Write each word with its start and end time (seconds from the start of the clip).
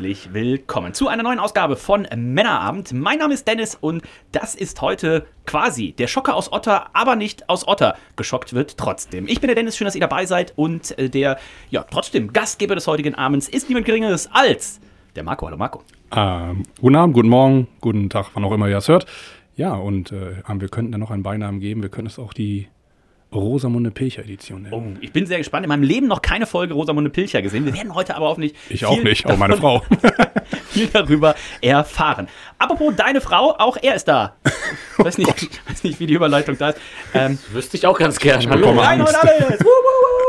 willkommen 0.00 0.92
zu 0.92 1.06
einer 1.06 1.22
neuen 1.22 1.38
Ausgabe 1.38 1.76
von 1.76 2.08
Männerabend. 2.16 2.92
Mein 2.92 3.18
Name 3.18 3.32
ist 3.32 3.46
Dennis 3.46 3.76
und 3.80 4.02
das 4.32 4.56
ist 4.56 4.80
heute 4.82 5.24
quasi 5.46 5.92
der 5.92 6.08
Schocker 6.08 6.34
aus 6.34 6.52
Otter, 6.52 6.90
aber 6.94 7.14
nicht 7.14 7.48
aus 7.48 7.68
Otter. 7.68 7.96
Geschockt 8.16 8.54
wird 8.54 8.76
trotzdem. 8.76 9.28
Ich 9.28 9.40
bin 9.40 9.46
der 9.46 9.54
Dennis, 9.54 9.76
schön, 9.76 9.84
dass 9.84 9.94
ihr 9.94 10.00
dabei 10.00 10.26
seid 10.26 10.52
und 10.56 10.98
äh, 10.98 11.08
der, 11.08 11.38
ja, 11.70 11.84
trotzdem 11.88 12.32
Gastgeber 12.32 12.74
des 12.74 12.88
heutigen 12.88 13.14
Abends 13.14 13.48
ist 13.48 13.68
niemand 13.68 13.86
Geringeres 13.86 14.28
als 14.32 14.80
der 15.14 15.22
Marco. 15.22 15.46
Hallo 15.46 15.56
Marco. 15.56 15.82
Ähm, 16.10 16.64
guten 16.80 16.96
Abend, 16.96 17.14
guten 17.14 17.28
Morgen, 17.28 17.68
guten 17.80 18.10
Tag, 18.10 18.30
wann 18.34 18.44
auch 18.44 18.52
immer 18.52 18.68
ihr 18.68 18.78
es 18.78 18.88
hört. 18.88 19.06
Ja, 19.54 19.74
und 19.74 20.10
äh, 20.10 20.42
wir 20.58 20.68
könnten 20.70 20.90
dann 20.90 21.00
noch 21.00 21.12
einen 21.12 21.22
Beinamen 21.22 21.60
geben. 21.60 21.82
Wir 21.82 21.88
könnten 21.88 22.08
es 22.08 22.18
auch 22.18 22.32
die 22.32 22.66
Rosamunde 23.34 23.90
Pilcher 23.90 24.22
Edition 24.22 24.62
nennen. 24.62 24.96
Oh, 24.96 24.98
ich 25.00 25.12
bin 25.12 25.26
sehr 25.26 25.38
gespannt. 25.38 25.64
In 25.64 25.68
meinem 25.68 25.82
Leben 25.82 26.06
noch 26.06 26.22
keine 26.22 26.46
Folge 26.46 26.74
Rosamunde 26.74 27.10
Pilcher 27.10 27.42
gesehen. 27.42 27.66
Wir 27.66 27.74
werden 27.74 27.94
heute 27.94 28.16
aber 28.16 28.28
hoffentlich. 28.28 28.54
Ich 28.68 28.84
auch 28.86 29.02
nicht, 29.02 29.26
auch 29.26 29.36
meine 29.36 29.56
Frau. 29.56 29.82
viel 30.68 30.88
darüber 30.88 31.34
erfahren. 31.60 32.28
Apropos 32.58 32.94
deine 32.96 33.20
Frau, 33.20 33.54
auch 33.58 33.76
er 33.80 33.94
ist 33.94 34.06
da. 34.08 34.36
Ich 34.98 35.04
weiß 35.04 35.18
nicht, 35.18 35.28
Oh 35.28 35.70
weiß 35.70 35.84
nicht 35.84 36.00
wie 36.00 36.06
die 36.06 36.14
Überleitung 36.14 36.56
da 36.58 36.70
ist. 36.70 36.80
Ähm, 37.12 37.38
Wüsste 37.52 37.76
ich 37.76 37.86
auch 37.86 37.98
ganz 37.98 38.18
gern. 38.18 38.40
Ich 38.40 38.48
Hallo. 38.48 38.70
Reinhold 38.78 39.14
alles! 39.14 39.64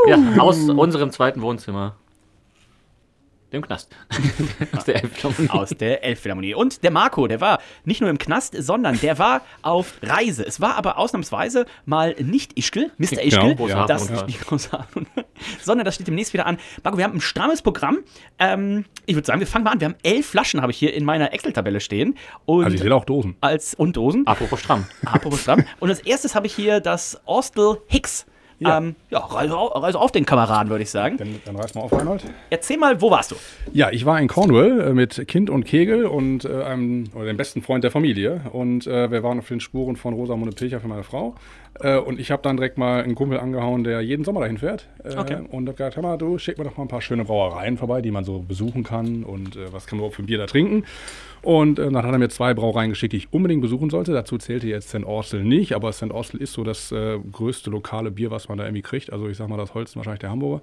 Ja, 0.08 0.18
aus 0.42 0.58
unserem 0.70 1.12
zweiten 1.12 1.42
Wohnzimmer. 1.42 1.96
Dem 3.56 3.62
Knast. 3.66 3.90
aus 4.78 4.84
der 4.86 4.96
Elbphilharmonie. 5.04 5.50
aus 5.50 5.70
der 5.70 6.04
Elbphilharmonie. 6.04 6.54
Und 6.56 6.84
der 6.84 6.92
Marco, 6.92 7.26
der 7.28 7.40
war 7.42 7.60
nicht 7.86 8.02
nur 8.02 8.10
im 8.10 8.18
Knast, 8.18 8.56
sondern 8.62 9.00
der 9.00 9.18
war 9.18 9.42
auf 9.62 9.94
Reise. 10.04 10.46
Es 10.46 10.60
war 10.60 10.76
aber 10.76 10.98
ausnahmsweise 10.98 11.66
mal 11.86 12.16
nicht 12.20 12.58
Ischgl, 12.58 12.92
Mr. 12.98 13.24
Ischgl, 13.24 13.56
Genau, 13.56 13.68
ja, 13.68 13.86
das, 13.86 14.12
Art- 14.12 14.30
sondern 15.62 15.86
das 15.86 15.96
steht 15.96 16.08
demnächst 16.08 16.34
wieder 16.34 16.46
an. 16.46 16.58
Marco, 16.84 16.98
wir 16.98 17.06
haben 17.06 17.16
ein 17.16 17.22
strammes 17.22 17.62
Programm. 17.62 18.00
Ähm, 18.40 18.86
ich 19.06 19.16
würde 19.16 19.26
sagen, 19.26 19.40
wir 19.40 19.48
fangen 19.48 19.64
mal 19.64 19.72
an. 19.72 19.80
Wir 19.80 19.86
haben 19.88 19.96
elf 20.04 20.26
Flaschen, 20.28 20.62
habe 20.62 20.72
ich 20.72 20.78
hier 20.78 20.94
in 20.94 21.06
meiner 21.06 21.34
Excel-Tabelle 21.34 21.80
stehen. 21.80 22.18
Und 22.46 22.66
Also 22.66 22.76
ich 22.76 22.82
sehe 22.82 22.94
auch 22.94 23.06
Dosen. 23.06 23.36
als 23.42 23.74
und 23.74 23.96
Dosen. 23.96 24.28
Apropos 24.28 24.60
stramm. 24.60 24.86
Apropos 25.06 25.42
stramm. 25.42 25.64
Und 25.80 25.90
als 25.90 26.02
erstes 26.02 26.36
habe 26.36 26.48
ich 26.48 26.54
hier 26.56 26.80
das 26.82 27.22
Austell 27.26 27.78
Hicks. 27.88 28.26
Ja, 28.60 28.78
ähm, 28.78 28.96
ja 29.10 29.20
reise, 29.20 29.58
au- 29.58 29.68
reise 29.68 30.00
auf 30.00 30.12
den 30.12 30.26
Kameraden, 30.26 30.70
würde 30.70 30.84
ich 30.84 30.90
sagen. 30.90 31.18
Dann, 31.18 31.42
dann 31.46 31.56
reiß 31.58 31.76
mal 31.76 31.82
auf, 31.82 31.92
Reinhold. 31.92 32.24
Erzähl 32.50 32.78
mal, 32.78 33.02
wo 33.02 33.12
warst 33.12 33.32
du? 33.32 33.36
Ja, 33.74 33.90
ich 33.92 34.06
war 34.06 34.20
in 34.20 34.28
Cornwall 34.30 34.80
äh, 34.82 34.94
mit 34.94 35.28
Kind 35.28 35.50
und 35.50 35.66
Kegel 35.66 36.06
und 36.06 36.46
äh, 36.46 36.64
einem, 36.64 37.10
oder 37.16 37.26
dem 37.26 37.38
besten 37.38 37.62
Freund 37.62 37.84
der 37.84 37.92
Familie. 37.92 38.42
Und 38.54 38.88
äh, 38.88 39.12
wir 39.12 39.24
waren 39.24 39.40
auf 39.40 39.48
den 39.50 39.60
Spuren 39.60 39.96
von 39.98 40.14
Rosamunde 40.14 40.56
Pilcher 40.56 40.80
für 40.80 40.88
meine 40.88 41.04
Frau. 41.04 41.36
Äh, 41.82 41.98
und 41.98 42.20
ich 42.20 42.32
habe 42.32 42.42
dann 42.42 42.58
direkt 42.58 42.78
mal 42.78 43.04
einen 43.04 43.16
Kumpel 43.16 43.40
angehauen, 43.40 43.84
der 43.84 44.02
jeden 44.02 44.24
Sommer 44.24 44.42
dahin 44.42 44.58
fährt. 44.58 44.88
Äh, 45.04 45.16
Okay. 45.16 45.38
Und 45.50 45.68
hab 45.68 45.78
gesagt, 45.78 45.96
hör 45.96 46.04
mal, 46.04 46.18
du 46.18 46.38
schick 46.38 46.58
mir 46.58 46.64
doch 46.66 46.78
mal 46.78 46.84
ein 46.84 46.88
paar 46.90 47.02
schöne 47.02 47.26
Brauereien 47.26 47.78
vorbei, 47.78 48.02
die 48.02 48.12
man 48.12 48.24
so 48.24 48.40
besuchen 48.40 48.84
kann. 48.84 49.24
Und 49.24 49.56
äh, 49.56 49.72
was 49.74 49.86
kann 49.88 49.98
man 49.98 50.02
überhaupt 50.02 50.16
für 50.16 50.24
ein 50.24 50.28
Bier 50.28 50.38
da 50.38 50.46
trinken? 50.46 50.84
Und 51.42 51.78
äh, 51.80 51.84
dann 51.84 51.98
hat 52.06 52.12
er 52.12 52.18
mir 52.18 52.30
zwei 52.30 52.54
Brauereien 52.54 52.90
geschickt, 52.90 53.14
die 53.14 53.18
ich 53.18 53.34
unbedingt 53.34 53.62
besuchen 53.62 53.90
sollte. 53.90 54.14
Dazu 54.14 54.38
zählte 54.38 54.68
jetzt 54.68 54.90
St. 54.90 55.06
Austell 55.06 55.44
nicht, 55.44 55.74
aber 55.74 55.92
St. 55.92 56.12
Austell 56.12 56.42
ist 56.42 56.54
so 56.54 56.64
das 56.64 56.92
äh, 56.92 57.20
größte 57.32 57.70
lokale 57.70 58.12
Bier, 58.12 58.32
was 58.32 58.50
man 58.50 58.58
da 58.58 58.66
irgendwie 58.66 58.82
kriegt. 58.82 59.12
Also 59.14 59.28
ich 59.28 59.38
sag 59.38 59.48
mal, 59.50 59.58
das 59.58 59.74
Holzen 59.74 59.98
wahrscheinlich 59.98 60.22
der 60.22 60.32
Hamburger. 60.32 60.62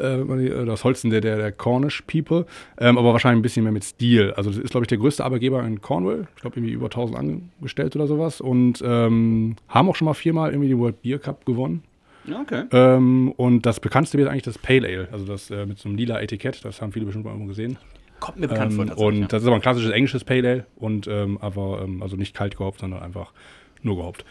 Äh, 0.00 0.66
das 0.66 0.84
Holzen 0.84 1.10
der, 1.10 1.20
der, 1.20 1.36
der 1.36 1.52
Cornish 1.52 2.02
People, 2.02 2.46
ähm, 2.78 2.98
aber 2.98 3.12
wahrscheinlich 3.12 3.40
ein 3.40 3.42
bisschen 3.42 3.64
mehr 3.64 3.72
mit 3.72 3.84
Stil. 3.84 4.32
Also 4.36 4.50
das 4.50 4.58
ist, 4.58 4.70
glaube 4.70 4.84
ich, 4.84 4.88
der 4.88 4.98
größte 4.98 5.24
Arbeitgeber 5.24 5.62
in 5.64 5.80
Cornwall. 5.80 6.26
Ich 6.34 6.42
glaube, 6.42 6.56
irgendwie 6.56 6.72
über 6.72 6.86
1000 6.86 7.18
Angestellte 7.18 7.98
oder 7.98 8.06
sowas. 8.06 8.40
Und 8.40 8.82
ähm, 8.84 9.56
haben 9.68 9.88
auch 9.88 9.96
schon 9.96 10.06
mal 10.06 10.14
viermal 10.14 10.50
irgendwie 10.50 10.68
die 10.68 10.78
World 10.78 11.02
Beer 11.02 11.18
Cup 11.18 11.44
gewonnen. 11.44 11.82
Okay. 12.28 12.64
Ähm, 12.72 13.32
und 13.36 13.66
das 13.66 13.80
bekannteste 13.80 14.20
ist 14.20 14.28
eigentlich 14.28 14.42
das 14.42 14.58
Pale 14.58 14.86
Ale, 14.86 15.08
also 15.10 15.24
das 15.24 15.50
äh, 15.50 15.66
mit 15.66 15.78
so 15.78 15.88
einem 15.88 15.98
lila 15.98 16.20
Etikett. 16.20 16.64
Das 16.64 16.80
haben 16.80 16.92
viele 16.92 17.06
bestimmt 17.06 17.24
mal 17.24 17.32
irgendwo 17.32 17.48
gesehen. 17.48 17.78
Kommt 18.20 18.38
mir 18.38 18.48
bekannt 18.48 18.74
vor. 18.74 18.82
Ähm, 18.82 18.88
tatsächlich, 18.88 19.14
und 19.14 19.20
ja. 19.22 19.26
das 19.28 19.42
ist 19.42 19.46
aber 19.46 19.56
ein 19.56 19.62
klassisches 19.62 19.90
englisches 19.90 20.24
Pale 20.24 20.48
Ale 20.48 20.66
und 20.76 21.06
ähm, 21.06 21.38
aber 21.40 21.82
ähm, 21.82 22.02
also 22.02 22.16
nicht 22.16 22.34
kalt 22.34 22.56
gehopft, 22.56 22.80
sondern 22.80 23.02
einfach 23.02 23.32
nur 23.82 23.96
gehopft. 23.96 24.24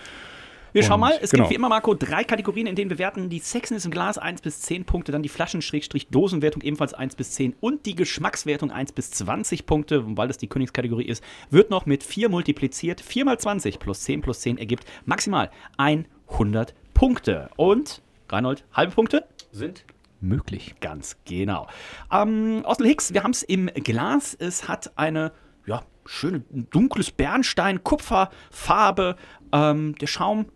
Wir 0.72 0.84
schauen 0.84 1.00
mal, 1.00 1.18
es 1.22 1.32
genau. 1.32 1.44
gibt 1.44 1.52
wie 1.52 1.56
immer, 1.56 1.70
Marco, 1.70 1.94
drei 1.96 2.24
Kategorien, 2.24 2.68
in 2.68 2.76
denen 2.76 2.90
wir 2.90 3.00
werten. 3.00 3.30
Die 3.30 3.40
Sexiness 3.40 3.86
im 3.86 3.92
Glas 3.92 4.18
1 4.18 4.42
bis 4.42 4.62
10 4.62 4.86
Punkte, 4.86 5.12
dann 5.12 5.24
die 5.24 5.30
Flaschen-Dosenwertung 5.30 6.62
ebenfalls 6.62 6.94
1 6.94 7.16
bis 7.16 7.32
10 7.32 7.56
und 7.60 7.86
die 7.86 7.96
Geschmackswertung 7.96 8.72
1 8.72 8.92
bis 8.92 9.12
20 9.12 9.66
Punkte, 9.66 10.02
und 10.02 10.18
weil 10.18 10.28
das 10.28 10.38
die 10.38 10.48
Königskategorie 10.48 11.06
ist, 11.06 11.24
wird 11.50 11.70
noch 11.70 11.86
mit 11.86 12.04
4 12.04 12.30
multipliziert. 12.30 13.02
4 13.02 13.26
mal 13.26 13.40
20 13.40 13.80
plus 13.80 14.02
10 14.02 14.22
plus 14.22 14.42
10 14.42 14.58
ergibt 14.58 14.86
maximal 15.06 15.50
100 15.78 16.74
Punkte. 16.94 17.50
Und, 17.56 18.02
Reinhold, 18.30 18.64
halbe 18.74 18.94
Punkte? 18.94 19.26
Sind 19.52 19.86
möglich. 20.22 20.76
Ganz 20.82 21.18
genau. 21.26 21.68
Ähm, 22.12 22.62
Ostel 22.66 22.88
Hicks, 22.88 23.14
wir 23.14 23.24
haben 23.24 23.32
es 23.32 23.44
im 23.44 23.68
Glas. 23.68 24.36
Es 24.36 24.68
hat 24.68 24.98
eine 24.98 25.32
ja, 25.66 25.84
schöne 26.06 26.42
dunkles 26.52 27.12
Bernstein, 27.12 27.84
Kupferfarbe. 27.84 29.16
Ähm, 29.52 29.96
der 29.96 30.08
Schaum 30.08 30.48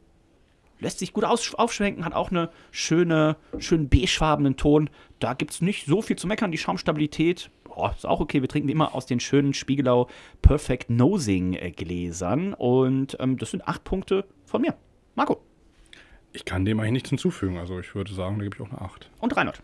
lässt 0.83 0.99
sich 0.99 1.13
gut 1.13 1.23
aufschwenken, 1.23 2.05
hat 2.05 2.13
auch 2.13 2.29
eine 2.29 2.49
schöne, 2.71 3.37
schön 3.57 3.89
beigefarbenen 3.89 4.57
Ton. 4.57 4.89
Da 5.19 5.33
gibt 5.33 5.51
es 5.51 5.61
nicht 5.61 5.87
so 5.87 6.01
viel 6.01 6.17
zu 6.17 6.27
meckern. 6.27 6.51
Die 6.51 6.57
Schaumstabilität 6.57 7.49
boah, 7.63 7.93
ist 7.95 8.05
auch 8.05 8.19
okay. 8.19 8.41
Wir 8.41 8.49
trinken 8.49 8.67
wie 8.67 8.73
immer 8.73 8.93
aus 8.93 9.05
den 9.05 9.19
schönen 9.19 9.53
Spiegelau 9.53 10.07
Perfect 10.41 10.89
Nosing 10.89 11.53
äh, 11.53 11.71
Gläsern. 11.71 12.53
Und 12.53 13.17
ähm, 13.19 13.37
das 13.37 13.51
sind 13.51 13.67
acht 13.67 13.83
Punkte 13.83 14.25
von 14.45 14.61
mir. 14.61 14.75
Marco 15.15 15.41
Ich 16.33 16.45
kann 16.45 16.65
dem 16.65 16.79
eigentlich 16.79 16.93
nichts 16.93 17.09
hinzufügen. 17.09 17.57
Also 17.57 17.79
ich 17.79 17.95
würde 17.95 18.13
sagen, 18.13 18.37
da 18.37 18.43
gebe 18.43 18.55
ich 18.55 18.61
auch 18.61 18.71
eine 18.71 18.81
8. 18.81 19.09
und 19.19 19.35
Reinhold. 19.35 19.61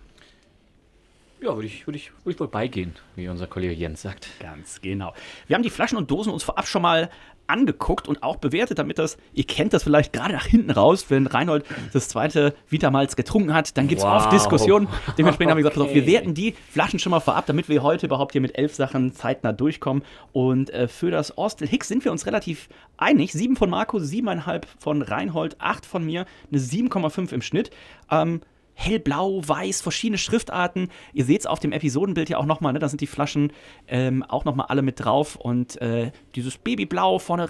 Ja, 1.42 1.56
würde 1.56 1.68
ich, 1.68 1.88
würd 1.88 1.96
ich, 1.96 2.12
würd 2.26 2.36
ich 2.36 2.40
wohl 2.40 2.50
beigehen, 2.50 2.96
wie 3.16 3.30
unser 3.30 3.48
Kollege 3.48 3.74
Jens 3.74 4.02
sagt. 4.02 4.28
Ganz 4.40 4.82
genau. 4.82 5.14
Wir 5.48 5.56
haben 5.56 5.64
die 5.64 5.70
Flaschen 5.70 5.98
und 5.98 6.12
Dosen 6.12 6.34
uns 6.34 6.44
vorab 6.44 6.68
schon 6.68 6.82
mal 6.82 7.10
angeguckt 7.50 8.08
und 8.08 8.24
auch 8.24 8.38
bewertet, 8.38 8.80
damit 8.80 9.00
das, 9.00 9.18
ihr 9.34 9.44
kennt 9.44 9.74
das 9.74 9.84
vielleicht 9.84 10.14
gerade 10.14 10.34
nach 10.34 10.46
hinten 10.46 10.72
raus, 10.72 11.06
wenn 11.10 11.28
Reinhold 11.28 11.66
das 11.94 12.08
zweite 12.10 12.54
Vitamalz 12.70 13.16
getrunken 13.16 13.54
hat, 13.54 13.78
dann 13.78 13.88
gibt 13.88 14.00
es 14.02 14.06
Wow. 14.08 14.18
oft 14.24 14.32
Diskussionen. 14.32 14.88
Dementsprechend 15.18 15.52
haben 15.52 15.58
wir 15.58 15.64
gesagt, 15.64 15.76
pass 15.76 15.84
auf, 15.88 15.94
wir 15.94 16.04
Okay. 16.04 16.12
werten 16.12 16.34
die 16.34 16.54
Flaschen 16.72 17.00
schon 17.00 17.12
mal 17.12 17.20
vorab, 17.20 17.46
damit 17.48 17.68
wir 17.70 17.84
heute 17.84 18.06
überhaupt 18.06 18.32
hier 18.34 18.42
mit 18.42 18.58
elf 18.58 18.76
Sachen 18.76 19.14
zeitnah 19.14 19.52
durchkommen. 19.52 20.04
Und 20.32 20.70
äh, 20.70 20.88
für 20.88 21.12
das 21.12 21.38
Ostel 21.38 21.68
Hicks 21.68 21.88
sind 21.88 22.06
wir 22.06 22.12
uns 22.12 22.26
relativ 22.26 22.70
einig. 22.98 23.34
Sieben 23.34 23.56
von 23.56 23.70
Marco, 23.70 24.00
siebeneinhalb 24.00 24.68
von 24.80 25.02
Reinhold, 25.02 25.56
acht 25.60 25.86
von 25.86 26.06
mir, 26.06 26.26
eine 26.52 26.60
7,5 26.62 27.34
im 27.34 27.42
Schnitt. 27.42 27.72
Ähm, 28.12 28.42
hellblau, 28.80 29.42
weiß, 29.46 29.82
verschiedene 29.82 30.18
Schriftarten. 30.18 30.90
Ihr 31.14 31.26
seht 31.26 31.42
es 31.42 31.46
auf 31.46 31.60
dem 31.60 31.74
Episodenbild 31.74 32.30
ja 32.30 32.38
auch 32.38 32.46
nochmal, 32.46 32.72
ne? 32.72 32.80
da 32.80 32.88
sind 32.88 33.02
die 33.02 33.08
Flaschen 33.08 33.52
ähm, 33.88 34.24
auch 34.24 34.46
nochmal 34.46 34.68
alle 34.70 34.82
mit 34.82 35.04
drauf. 35.04 35.36
Und 35.36 35.80
äh, 35.82 36.12
dieses 36.36 36.58
Babyblau 36.58 37.20
vorne, 37.20 37.50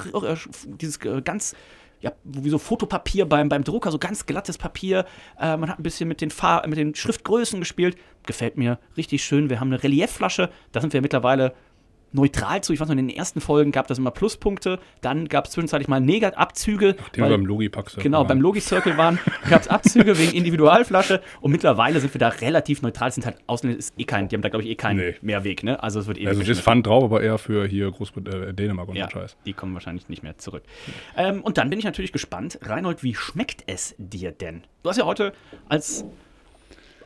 dieses 0.66 0.98
äh, 1.06 1.22
ganz, 1.22 1.56
ja, 2.02 2.14
wie 2.24 2.50
so 2.50 2.58
Fotopapier 2.58 3.28
beim, 3.28 3.48
beim 3.48 3.64
Drucker, 3.64 3.92
so 3.92 4.00
ganz 4.00 4.26
glattes 4.26 4.58
Papier. 4.58 5.06
Äh, 5.40 5.56
man 5.56 5.70
hat 5.70 5.80
ein 5.80 5.84
bisschen 5.84 6.08
mit 6.08 6.22
den, 6.22 6.32
mit 6.68 6.78
den 6.78 6.96
Schriftgrößen 6.96 7.60
gespielt. 7.60 7.96
Gefällt 8.26 8.58
mir 8.58 8.80
richtig 8.98 9.24
schön. 9.24 9.52
Wir 9.52 9.60
haben 9.60 9.68
eine 9.68 9.84
Reliefflasche, 9.84 10.50
da 10.72 10.82
sind 10.82 10.94
wir 10.94 11.02
mittlerweile 11.02 11.54
neutral 12.12 12.62
zu. 12.62 12.74
Ich 12.74 12.80
weiß 12.80 12.88
noch, 12.88 12.96
in 12.98 13.08
den 13.08 13.16
ersten 13.16 13.42
Folgen 13.42 13.72
gab 13.72 13.88
das 13.88 13.98
immer 13.98 14.12
Pluspunkte. 14.12 14.80
Dann 15.02 15.28
gab 15.28 15.46
es 15.46 15.52
zwischenzeitlich 15.52 15.88
mal 15.88 16.00
Negatabzüge. 16.00 16.94
Den 17.16 17.24
wir 17.24 17.30
beim 17.30 17.46
Logipack 17.46 17.92
Genau, 17.98 18.24
beim 18.24 18.42
Logi-Circle 18.42 18.98
waren, 18.98 19.20
gab 19.50 19.62
es 19.62 19.68
Abzüge 19.68 20.18
wegen 20.18 20.34
Individualflasche 20.34 21.22
und 21.42 21.52
mittlerweile 21.52 22.00
sind 22.00 22.14
wir 22.14 22.20
da 22.20 22.30
relativ 22.30 22.82
neutral. 22.82 23.10
Es 23.10 23.16
sind 23.16 23.26
halt 23.26 23.38
Ausländer, 23.48 23.78
ist 23.78 23.94
eh 23.98 24.04
kein, 24.04 24.28
die 24.28 24.36
haben 24.36 24.42
da 24.42 24.50
glaube 24.50 24.64
ich 24.64 24.70
eh 24.70 24.76
keinen 24.76 24.98
Nee. 24.98 25.16
Mehrweg, 25.22 25.64
ne? 25.64 25.82
Also 25.82 26.00
es 26.00 26.08
wird 26.08 26.18
eh 26.18 26.28
Also 26.28 26.44
das 26.44 26.60
Pfand 26.60 26.88
drauf, 26.88 27.04
aber 27.04 27.22
eher 27.22 27.38
für 27.38 27.66
hier 27.68 27.92
Großbritannien, 27.92 28.50
äh, 28.50 28.54
Dänemark 28.54 28.90
und 28.90 28.96
so 28.96 29.00
ja, 29.00 29.10
Scheiß. 29.10 29.38
die 29.46 29.54
kommen 29.54 29.74
wahrscheinlich 29.74 30.10
nicht 30.10 30.24
mehr 30.24 30.38
zurück. 30.38 30.64
Ähm, 31.16 31.42
und 31.42 31.58
dann 31.58 31.70
bin 31.70 31.80
ich 31.80 31.86
natürlich 31.86 32.12
gespannt, 32.12 32.60
Reinhold, 32.64 33.04
wie 33.04 33.16
schmeckt 33.16 33.64
es 33.68 33.96
dir 33.98 34.32
denn? 34.32 34.64
Du 34.84 34.90
hast 34.90 34.98
ja 34.98 35.06
heute 35.06 35.34
als 35.68 36.06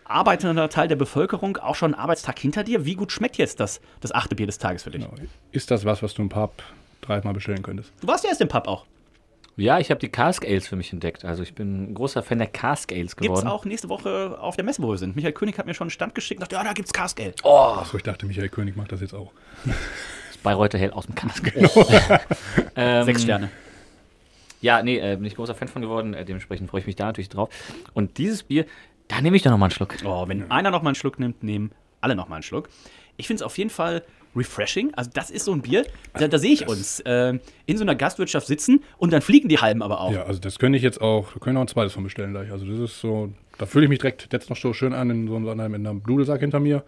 arbeitender 0.06 0.70
Teil 0.70 0.88
der 0.88 0.96
Bevölkerung 0.96 1.58
auch 1.58 1.76
schon 1.76 1.94
einen 1.94 2.02
Arbeitstag 2.02 2.40
hinter 2.40 2.64
dir. 2.64 2.86
Wie 2.86 2.96
gut 2.96 3.12
schmeckt 3.12 3.38
jetzt 3.38 3.60
das, 3.60 3.82
das 4.02 4.12
achte 4.12 4.36
Bier 4.36 4.46
des 4.46 4.58
Tages 4.58 4.84
für 4.84 4.92
dich? 4.92 5.02
Genau. 5.02 5.14
Ist 5.52 5.72
das 5.72 5.86
was, 5.86 6.04
was 6.04 6.14
du 6.14 6.22
im 6.22 6.30
Pub 6.30 6.64
dreimal 7.02 7.34
bestellen 7.34 7.64
könntest? 7.64 7.92
Du 8.02 8.08
warst 8.08 8.24
ja 8.24 8.30
erst 8.30 8.42
im 8.42 8.48
Pub 8.48 8.68
auch. 8.68 8.86
Ja, 9.56 9.78
ich 9.78 9.92
habe 9.92 10.00
die 10.00 10.10
Cask 10.10 10.44
Ales 10.46 10.68
für 10.68 10.76
mich 10.76 10.92
entdeckt. 10.94 11.26
Also 11.26 11.44
ich 11.44 11.54
bin 11.54 11.92
ein 11.92 11.94
großer 11.94 12.24
Fan 12.24 12.40
der 12.40 12.48
Cask 12.48 12.92
Ales 12.92 13.16
Gibt's 13.16 13.28
geworden. 13.28 13.48
auch 13.48 13.66
nächste 13.66 13.88
Woche 13.88 14.38
auf 14.40 14.56
der 14.56 14.66
Messe, 14.66 14.82
wo 14.82 14.90
wir 14.90 14.98
sind. 14.98 15.16
Michael 15.16 15.34
König 15.34 15.60
hat 15.60 15.68
mir 15.68 15.76
schon 15.76 15.86
einen 15.86 15.92
Stand 15.92 16.16
geschickt 16.16 16.40
und 16.40 16.44
dachte, 16.44 16.56
ja, 16.56 16.64
da 16.64 16.74
gibt's 16.74 16.92
Cask 16.92 17.20
Ale. 17.20 17.36
Achso, 17.44 17.98
ich 17.98 18.04
dachte, 18.04 18.26
Michael 18.26 18.50
König 18.50 18.76
macht 18.76 18.92
das 18.92 19.02
jetzt 19.02 19.14
auch. 19.14 19.32
Das 20.34 20.42
Bayreuther 20.42 20.80
Hell 20.80 20.92
aus 20.92 21.06
dem 21.06 21.14
Cask. 21.16 21.54
ähm, 22.76 23.06
Sechs 23.06 23.22
Sterne. 23.22 23.50
Ja, 24.60 24.82
nee, 24.82 24.98
äh, 24.98 25.18
bin 25.18 25.26
ich 25.26 25.36
großer 25.36 25.54
Fan 25.56 25.68
von 25.68 25.82
geworden. 25.82 26.14
Äh, 26.14 26.26
dementsprechend 26.26 26.70
freue 26.70 26.80
ich 26.82 26.88
mich 26.88 26.96
da 26.96 27.06
natürlich 27.06 27.30
drauf. 27.30 27.50
Und 27.94 28.18
dieses 28.18 28.44
Bier, 28.44 28.66
da 29.16 29.22
nehme 29.22 29.36
ich 29.36 29.44
doch 29.44 29.52
noch 29.52 29.58
mal 29.58 29.66
einen 29.66 29.72
Schluck. 29.72 29.96
Oh, 30.06 30.28
wenn 30.28 30.50
einer 30.52 30.72
noch 30.72 30.82
mal 30.82 30.90
einen 30.90 30.96
Schluck 30.96 31.20
nimmt, 31.20 31.44
nehmen 31.44 31.72
alle 32.02 32.16
noch 32.16 32.30
mal 32.30 32.36
einen 32.36 32.44
Schluck. 32.44 32.70
Ich 33.18 33.28
finde 33.28 33.42
es 33.42 33.44
auf 33.44 33.58
jeden 33.58 33.70
Fall 33.70 34.04
refreshing. 34.36 34.94
Also 34.96 35.12
das 35.14 35.30
ist 35.30 35.46
so 35.46 35.54
ein 35.54 35.62
Bier, 35.62 35.86
da, 36.14 36.28
da 36.28 36.40
sehe 36.40 36.54
ich 36.54 36.68
uns 36.68 37.00
äh, 37.02 37.38
in 37.66 37.78
so 37.78 37.84
einer 37.84 37.96
Gastwirtschaft 37.96 38.48
sitzen 38.48 38.84
und 38.98 39.14
dann 39.14 39.22
fliegen 39.22 39.48
die 39.48 39.60
halben 39.60 39.84
aber 39.84 40.02
auch. 40.02 40.12
Ja, 40.12 40.24
also 40.24 40.40
das 40.40 40.58
könnte 40.58 40.78
ich 40.78 40.84
jetzt 40.84 41.02
auch, 41.02 41.36
wir 41.36 41.40
können 41.40 41.58
auch 41.58 41.62
ein 41.62 41.68
zweites 41.68 41.94
von 41.94 42.04
bestellen 42.04 42.32
gleich. 42.32 42.52
Also 42.52 42.66
das 42.66 42.80
ist 42.80 43.00
so, 43.00 43.32
da 43.58 43.66
fühle 43.66 43.86
ich 43.86 43.90
mich 43.90 44.00
direkt 44.00 44.30
jetzt 44.34 44.50
noch 44.50 44.58
so 44.58 44.74
schön 44.74 44.94
an 44.94 45.10
in 45.10 45.28
so 45.28 45.36
einem, 45.36 45.76
in 45.76 45.88
einem 45.88 46.02
Nudelsack 46.06 46.40
hinter 46.40 46.60
mir. 46.60 46.84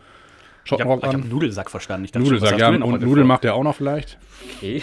Ich 0.66 0.72
habe 0.72 0.82
Schottenrock 0.82 1.04
hab 1.04 1.14
an. 1.14 1.22
einen 1.22 1.30
Nudelsack 1.30 1.70
verstanden. 1.70 2.06
Ich 2.06 2.12
dachte 2.12 2.26
Nudelsack, 2.26 2.58
ja. 2.58 2.70
Und 2.70 3.02
Nudeln 3.02 3.28
macht 3.28 3.46
er 3.46 3.54
auch 3.54 3.64
noch 3.64 3.76
vielleicht. 3.76 4.18
Okay. 4.58 4.82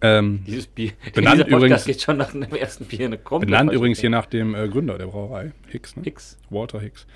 Ähm, 0.00 0.42
Dieses 0.46 0.66
Bier. 0.66 0.92
Benannt 1.14 1.34
dieser 1.36 1.44
Podcast 1.44 1.52
übrigens- 1.52 1.84
geht 1.84 2.02
schon 2.02 2.16
nach 2.16 2.30
dem 2.32 2.42
ersten 2.42 2.84
Bier 2.84 3.06
eine 3.06 3.18
komplett 3.18 3.50
benannt 3.50 3.72
übrigens 3.72 4.00
hier 4.00 4.10
nach 4.10 4.26
dem 4.26 4.54
äh, 4.54 4.68
Gründer 4.68 4.98
der 4.98 5.06
Brauerei, 5.06 5.52
Hicks. 5.68 5.96
Ne? 5.96 6.02
Hicks. 6.04 6.38
Walter 6.50 6.80
Hicks. 6.80 7.06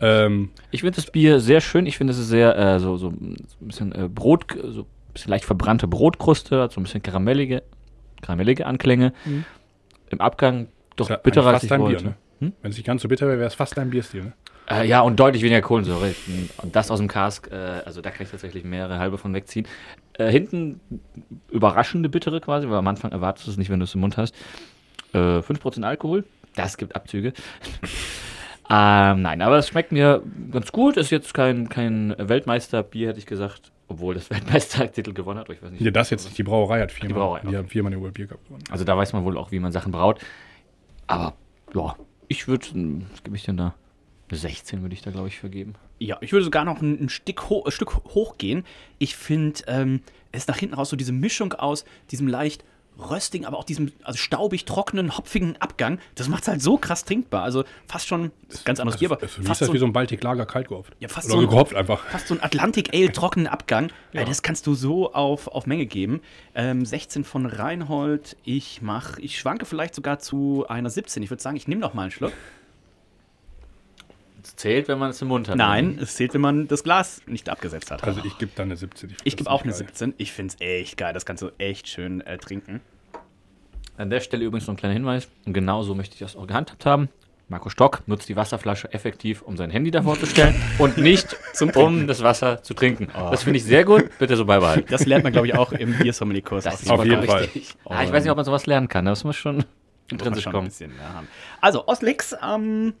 Ähm, 0.00 0.50
Ich 0.70 0.80
finde 0.80 0.96
das 0.96 1.10
Bier 1.10 1.40
sehr 1.40 1.60
schön. 1.60 1.86
Ich 1.86 1.96
finde, 1.98 2.12
es 2.12 2.18
ist 2.18 2.28
sehr 2.28 2.56
äh, 2.56 2.78
so, 2.80 2.96
so, 2.96 3.08
ein 3.08 3.36
bisschen 3.60 3.92
äh, 3.94 4.08
Brot, 4.08 4.46
so 4.62 4.82
ein 4.82 4.86
bisschen 5.12 5.30
leicht 5.30 5.44
verbrannte 5.44 5.86
Brotkruste, 5.86 6.60
hat 6.62 6.72
so 6.72 6.80
ein 6.80 6.84
bisschen 6.84 7.02
karamellige, 7.02 7.62
karamellige 8.22 8.66
Anklänge. 8.66 9.12
Im 10.10 10.20
Abgang 10.20 10.68
doch 10.96 11.06
ist 11.06 11.10
ja 11.10 11.16
bitterer 11.16 11.54
als 11.54 11.64
ich 11.64 11.72
ein 11.72 11.80
Bier, 11.80 11.86
wollte. 11.86 12.04
ne? 12.04 12.14
Hm? 12.40 12.52
Wenn 12.62 12.70
es 12.70 12.76
nicht 12.76 12.86
ganz 12.86 13.02
so 13.02 13.08
bitter 13.08 13.26
wäre, 13.26 13.38
wäre 13.38 13.48
es 13.48 13.54
fast 13.54 13.78
ein 13.78 13.90
Bierstil, 13.90 14.24
ne? 14.24 14.32
Äh, 14.66 14.86
ja, 14.88 15.02
und 15.02 15.20
deutlich 15.20 15.42
weniger 15.42 15.60
Kohlensäure. 15.60 16.14
Und 16.62 16.74
das 16.74 16.90
aus 16.90 16.98
dem 16.98 17.06
Cask, 17.08 17.50
äh, 17.52 17.54
also 17.84 18.00
da 18.00 18.10
kann 18.10 18.22
ich 18.22 18.30
tatsächlich 18.30 18.64
mehrere 18.64 18.98
halbe 18.98 19.18
von 19.18 19.34
wegziehen. 19.34 19.66
Äh, 20.16 20.30
hinten 20.30 20.80
überraschende 21.50 22.08
Bittere 22.08 22.40
quasi, 22.40 22.68
weil 22.68 22.76
am 22.76 22.86
Anfang 22.86 23.10
erwartest 23.10 23.46
du 23.46 23.50
es 23.50 23.56
nicht, 23.56 23.70
wenn 23.70 23.80
du 23.80 23.84
es 23.84 23.94
im 23.94 24.00
Mund 24.00 24.16
hast. 24.16 24.34
Äh, 25.12 25.38
5% 25.38 25.82
Alkohol, 25.82 26.24
das 26.54 26.76
gibt 26.76 26.94
Abzüge. 26.94 27.32
ähm, 28.70 29.22
nein, 29.22 29.42
aber 29.42 29.58
es 29.58 29.68
schmeckt 29.68 29.90
mir 29.90 30.22
ganz 30.52 30.70
gut. 30.70 30.96
Ist 30.96 31.10
jetzt 31.10 31.34
kein, 31.34 31.68
kein 31.68 32.14
Weltmeisterbier, 32.16 33.08
hätte 33.08 33.18
ich 33.18 33.26
gesagt. 33.26 33.72
Obwohl 33.88 34.14
das 34.14 34.30
Weltmeistertitel 34.30 35.12
gewonnen 35.12 35.40
hat. 35.40 35.50
Ich 35.50 35.62
weiß 35.62 35.72
nicht. 35.72 35.82
Ja, 35.82 35.90
das 35.90 36.10
jetzt 36.10 36.24
nicht. 36.24 36.38
Die 36.38 36.42
Brauerei 36.42 36.80
hat 36.80 36.92
viermal, 36.92 37.08
Die 37.08 37.14
Brauerei, 37.14 37.40
die 37.40 37.46
okay. 37.48 37.56
haben 37.56 37.68
viermal 37.68 37.90
den 37.90 38.00
World 38.00 38.14
Beer 38.14 38.26
Cup 38.28 38.44
gewonnen. 38.44 38.64
Also 38.70 38.84
da 38.84 38.96
weiß 38.96 39.12
man 39.12 39.24
wohl 39.24 39.36
auch, 39.36 39.50
wie 39.50 39.58
man 39.58 39.72
Sachen 39.72 39.92
braut. 39.92 40.20
Aber 41.06 41.34
ja, 41.74 41.96
ich 42.28 42.48
würde, 42.48 42.66
was 43.10 43.22
gebe 43.24 43.36
ich 43.36 43.44
denn 43.44 43.56
da? 43.56 43.74
Eine 44.28 44.38
16 44.38 44.82
würde 44.82 44.94
ich 44.94 45.02
da, 45.02 45.10
glaube 45.10 45.28
ich, 45.28 45.38
vergeben. 45.38 45.74
Ja, 45.98 46.16
ich 46.20 46.32
würde 46.32 46.44
sogar 46.44 46.64
noch 46.64 46.80
ein, 46.80 47.04
ein, 47.04 47.08
Stück, 47.08 47.48
ho 47.50 47.62
ein 47.64 47.70
Stück 47.72 47.94
hochgehen. 48.14 48.64
Ich 48.98 49.16
finde, 49.16 49.60
ähm, 49.66 50.00
es 50.32 50.42
ist 50.42 50.48
nach 50.48 50.56
hinten 50.58 50.74
raus 50.74 50.88
so 50.90 50.96
diese 50.96 51.12
Mischung 51.12 51.52
aus 51.52 51.84
diesem 52.10 52.26
leicht 52.28 52.64
röstigen, 52.96 53.44
aber 53.44 53.58
auch 53.58 53.64
diesem 53.64 53.90
also 54.04 54.16
staubig, 54.18 54.64
trockenen, 54.66 55.16
hopfigen 55.16 55.56
Abgang. 55.58 55.98
Das 56.14 56.28
macht 56.28 56.42
es 56.42 56.48
halt 56.48 56.62
so 56.62 56.78
krass 56.78 57.04
trinkbar. 57.04 57.42
Also 57.42 57.64
fast 57.88 58.06
schon, 58.06 58.30
das 58.48 58.60
ist 58.60 58.64
ganz 58.64 58.78
anderes 58.80 59.00
Bier, 59.00 59.10
aber 59.10 59.20
Das, 59.20 59.32
für 59.32 59.40
mich 59.40 59.48
fast 59.48 59.58
ist 59.58 59.62
das 59.62 59.66
so, 59.68 59.74
wie 59.74 59.78
so 59.78 59.86
ein 59.86 59.92
Baltic 59.92 60.22
Lager 60.22 60.46
kalt 60.46 60.68
gehopft. 60.68 60.94
Ja, 61.00 61.08
fast 61.08 61.26
Oder 61.26 61.34
so 61.38 61.40
ein- 61.42 61.48
gehopft 61.50 61.74
einfach. 61.74 62.04
fast 62.06 62.28
so 62.28 62.34
ein 62.34 62.42
Atlantic 62.42 62.94
Ale 62.94 63.10
trockenen 63.12 63.48
Abgang. 63.48 63.90
Äh, 64.12 64.24
das 64.24 64.42
kannst 64.42 64.66
du 64.68 64.74
so 64.74 65.12
auf, 65.12 65.48
auf 65.48 65.66
Menge 65.66 65.86
geben. 65.86 66.20
Ähm, 66.54 66.86
16 66.86 67.24
von 67.24 67.46
Reinhold. 67.46 68.36
Ich 68.44 68.80
mach, 68.80 69.18
ich 69.18 69.38
schwanke 69.40 69.66
vielleicht 69.66 69.94
sogar 69.96 70.20
zu 70.20 70.64
einer 70.68 70.88
17. 70.88 71.22
Ich 71.24 71.30
würde 71.30 71.42
sagen, 71.42 71.56
ich 71.56 71.66
nehme 71.66 71.80
noch 71.80 71.94
mal 71.94 72.02
einen 72.02 72.10
Schluck. 72.12 72.32
Es 74.44 74.56
zählt, 74.56 74.88
wenn 74.88 74.98
man 74.98 75.10
es 75.10 75.22
im 75.22 75.28
Mund 75.28 75.48
hat. 75.48 75.56
Nein, 75.56 75.98
es 76.00 76.14
zählt, 76.16 76.34
wenn 76.34 76.40
man 76.42 76.68
das 76.68 76.84
Glas 76.84 77.22
nicht 77.26 77.48
abgesetzt 77.48 77.90
hat. 77.90 78.04
Also 78.04 78.20
ich 78.24 78.36
gebe 78.38 78.52
da 78.54 78.62
eine 78.62 78.76
17. 78.76 79.10
Ich 79.24 79.34
das 79.34 79.38
gebe 79.38 79.50
auch 79.50 79.62
eine 79.62 79.72
geil. 79.72 79.78
17. 79.78 80.14
Ich 80.18 80.32
finde 80.32 80.54
es 80.54 80.60
echt 80.66 80.96
geil. 80.98 81.12
Das 81.14 81.24
kannst 81.26 81.42
du 81.42 81.50
echt 81.58 81.88
schön 81.88 82.20
äh, 82.22 82.38
trinken. 82.38 82.80
An 83.96 84.10
der 84.10 84.20
Stelle 84.20 84.44
übrigens 84.44 84.66
noch 84.66 84.74
ein 84.74 84.76
kleiner 84.76 84.94
Hinweis. 84.94 85.28
Und 85.46 85.54
genau 85.54 85.82
so 85.82 85.94
möchte 85.94 86.14
ich 86.14 86.20
das 86.20 86.36
auch 86.36 86.46
gehandhabt 86.46 86.84
haben. 86.84 87.08
Marco 87.48 87.68
Stock 87.68 88.02
nutzt 88.06 88.28
die 88.28 88.36
Wasserflasche 88.36 88.92
effektiv, 88.92 89.42
um 89.42 89.56
sein 89.56 89.70
Handy 89.70 89.90
davor 89.90 90.18
zu 90.18 90.26
stellen 90.26 90.54
und 90.78 90.96
nicht 90.96 91.36
um 91.74 92.06
das 92.06 92.22
Wasser 92.22 92.62
zu 92.62 92.72
trinken. 92.74 93.08
Das 93.14 93.42
finde 93.42 93.58
ich 93.58 93.64
sehr 93.64 93.84
gut. 93.84 94.10
Bitte 94.18 94.36
so 94.36 94.46
beibehalten. 94.46 94.86
Das 94.90 95.04
lernt 95.06 95.24
man, 95.24 95.32
glaube 95.32 95.46
ich, 95.48 95.54
auch 95.54 95.72
im 95.72 95.92
Biersommelier-Kurs. 95.98 96.64
Das 96.64 96.82
ist 96.82 96.90
Auf 96.90 97.04
jeden 97.04 97.18
vollkommen 97.18 97.28
Fall. 97.28 97.42
richtig. 97.42 97.74
Ah, 97.84 98.02
ich 98.02 98.10
weiß 98.12 98.24
nicht, 98.24 98.30
ob 98.30 98.36
man 98.36 98.46
sowas 98.46 98.66
lernen 98.66 98.88
kann. 98.88 99.04
Das 99.04 99.24
muss 99.24 99.36
schon 99.36 99.64
intrinsisch 100.10 100.46
kommen. 100.46 100.68
bisschen 100.68 100.92
haben. 101.00 101.28
Also, 101.60 101.86
Ostlix, 101.86 102.34
ähm, 102.42 102.94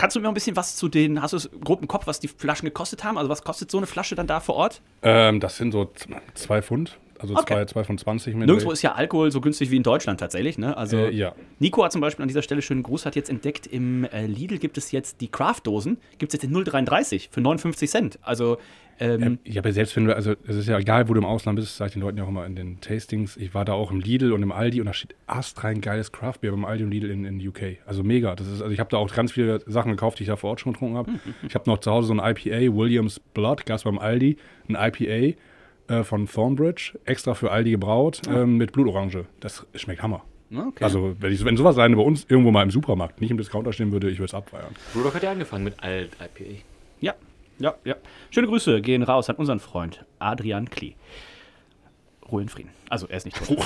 kannst 0.00 0.16
du 0.16 0.20
mir 0.20 0.28
ein 0.28 0.34
bisschen 0.34 0.56
was 0.56 0.76
zu 0.76 0.88
den, 0.88 1.20
hast 1.20 1.32
du 1.32 1.36
es 1.36 1.50
grob 1.62 1.82
im 1.82 1.88
Kopf, 1.88 2.06
was 2.06 2.18
die 2.20 2.28
Flaschen 2.28 2.64
gekostet 2.66 3.04
haben? 3.04 3.18
Also, 3.18 3.28
was 3.28 3.44
kostet 3.44 3.70
so 3.70 3.76
eine 3.76 3.86
Flasche 3.86 4.14
dann 4.14 4.26
da 4.26 4.40
vor 4.40 4.54
Ort? 4.56 4.80
Ähm, 5.02 5.40
das 5.40 5.56
sind 5.58 5.72
so 5.72 5.90
zwei 6.34 6.62
Pfund. 6.62 6.96
Also 7.18 7.34
Okay. 7.34 7.52
zwei, 7.52 7.64
zwei 7.66 7.84
von 7.84 7.98
20 7.98 8.34
mit. 8.34 8.46
Nirgendwo 8.46 8.72
ist 8.72 8.80
ja 8.80 8.94
Alkohol 8.94 9.30
so 9.30 9.42
günstig 9.42 9.70
wie 9.70 9.76
in 9.76 9.82
Deutschland 9.82 10.18
tatsächlich, 10.20 10.56
ne? 10.56 10.74
Also, 10.74 10.96
Äh, 10.96 11.10
ja. 11.14 11.34
Nico 11.58 11.84
hat 11.84 11.92
zum 11.92 12.00
Beispiel 12.00 12.22
an 12.22 12.28
dieser 12.28 12.40
Stelle 12.40 12.62
schönen 12.62 12.82
Gruß, 12.82 13.04
hat 13.04 13.14
jetzt 13.14 13.28
entdeckt, 13.28 13.66
im 13.66 14.04
äh, 14.04 14.24
Lidl 14.24 14.56
gibt 14.56 14.78
es 14.78 14.90
jetzt 14.90 15.20
die 15.20 15.28
Craft-Dosen, 15.28 15.98
gibt 16.16 16.32
es 16.32 16.40
jetzt 16.40 16.44
in 16.50 16.56
0,33 16.56 17.28
für 17.30 17.42
59 17.42 17.90
Cent. 17.90 18.18
Also, 18.22 18.56
ähm, 19.00 19.38
Ja, 19.44 19.62
aber 19.62 19.72
selbst 19.72 19.96
wenn 19.96 20.04
du, 20.04 20.14
also 20.14 20.34
es 20.46 20.56
ist 20.56 20.68
ja 20.68 20.78
egal, 20.78 21.08
wo 21.08 21.14
du 21.14 21.20
im 21.20 21.26
Ausland 21.26 21.56
bist, 21.56 21.76
sage 21.76 21.88
ich 21.88 21.92
den 21.94 22.02
Leuten 22.02 22.18
ja 22.18 22.24
auch 22.24 22.28
immer 22.28 22.44
in 22.44 22.54
den 22.54 22.80
Tastings. 22.80 23.36
Ich 23.36 23.54
war 23.54 23.64
da 23.64 23.72
auch 23.72 23.90
im 23.90 24.00
Lidl 24.00 24.32
und 24.32 24.42
im 24.42 24.52
Aldi 24.52 24.80
und 24.80 24.86
da 24.86 24.92
steht 24.92 25.14
astrein 25.26 25.80
geiles 25.80 26.12
Craftbeer 26.12 26.50
beim 26.50 26.64
Aldi 26.64 26.84
und 26.84 26.90
Lidl 26.90 27.10
in, 27.10 27.24
in 27.24 27.46
UK. 27.46 27.78
Also 27.86 28.02
mega. 28.02 28.36
Das 28.36 28.46
ist, 28.46 28.60
also 28.60 28.72
ich 28.72 28.78
habe 28.78 28.90
da 28.90 28.98
auch 28.98 29.12
ganz 29.14 29.32
viele 29.32 29.60
Sachen 29.66 29.90
gekauft, 29.92 30.18
die 30.18 30.24
ich 30.24 30.28
da 30.28 30.36
vor 30.36 30.50
Ort 30.50 30.60
schon 30.60 30.72
getrunken 30.72 30.96
habe. 30.96 31.10
Ich 31.46 31.54
habe 31.54 31.68
noch 31.68 31.78
zu 31.78 31.90
Hause 31.90 32.08
so 32.08 32.14
ein 32.14 32.18
IPA, 32.18 32.76
Williams 32.76 33.18
Blood, 33.18 33.66
gab 33.66 33.78
es 33.78 33.84
beim 33.84 33.98
Aldi, 33.98 34.36
ein 34.68 34.76
IPA 34.76 35.36
äh, 35.88 36.04
von 36.04 36.28
Thornbridge, 36.28 36.98
extra 37.04 37.34
für 37.34 37.50
Aldi 37.50 37.72
gebraut, 37.72 38.22
ähm, 38.28 38.56
mit 38.56 38.72
Blutorange. 38.72 39.24
Das 39.40 39.66
schmeckt 39.74 40.02
Hammer. 40.02 40.22
okay. 40.54 40.84
Also, 40.84 41.16
wenn, 41.18 41.32
ich, 41.32 41.44
wenn 41.44 41.56
sowas 41.56 41.76
alleine 41.76 41.96
bei 41.96 42.02
uns 42.02 42.26
irgendwo 42.28 42.50
mal 42.50 42.62
im 42.62 42.70
Supermarkt, 42.70 43.20
nicht 43.20 43.30
im 43.30 43.38
Discounter 43.38 43.72
stehen 43.72 43.90
würde, 43.90 44.10
ich 44.10 44.18
würde 44.18 44.26
es 44.26 44.34
abfeiern. 44.34 44.74
Brewdog 44.92 45.14
hat 45.14 45.22
ja 45.22 45.32
angefangen 45.32 45.64
mit 45.64 45.82
Alt 45.82 46.10
IPA. 46.20 46.60
Ja, 47.00 47.14
ja, 47.60 47.74
ja. 47.84 47.94
Schöne 48.30 48.46
Grüße 48.48 48.80
gehen 48.80 49.02
raus 49.02 49.30
an 49.30 49.36
unseren 49.36 49.60
Freund 49.60 50.04
Adrian 50.18 50.68
Klee. 50.68 50.94
Ruhe 52.30 52.42
in 52.42 52.48
Frieden. 52.48 52.70
Also, 52.88 53.06
er 53.08 53.16
ist 53.16 53.24
nicht 53.24 53.36
tot. 53.44 53.58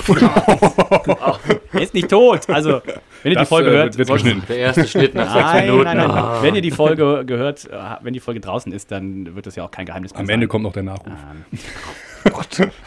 er 1.73 1.81
ist 1.81 1.93
nicht 1.93 2.09
tot. 2.09 2.49
Also, 2.49 2.81
wenn 3.21 3.31
ihr 3.31 3.35
die 3.35 3.35
Das, 3.35 3.49
Folge 3.49 3.69
äh, 3.69 3.73
hört, 3.73 3.97
wird 3.97 4.09
geschnitten. 4.09 4.43
Der 4.47 4.57
erste 4.57 4.87
Schnitt 4.87 5.13
nach 5.13 5.31
sechs 5.31 5.45
Nein, 5.45 5.65
Minuten. 5.65 5.83
nein, 5.83 5.97
nein, 5.97 6.07
nein. 6.07 6.17
Ah. 6.17 6.41
Wenn 6.41 6.55
ihr 6.55 6.61
die 6.61 6.71
Folge 6.71 7.23
gehört, 7.25 7.65
äh, 7.69 7.77
wenn 8.01 8.13
die 8.13 8.19
Folge 8.19 8.39
draußen 8.39 8.71
ist, 8.71 8.91
dann 8.91 9.35
wird 9.35 9.45
das 9.45 9.55
ja 9.55 9.63
auch 9.65 9.71
kein 9.71 9.85
Geheimnis 9.85 10.13
mehr 10.13 10.19
Am 10.19 10.25
sein. 10.25 10.33
Ende 10.35 10.47
kommt 10.47 10.63
noch 10.63 10.73
der 10.73 10.83
Nachruf. 10.83 11.13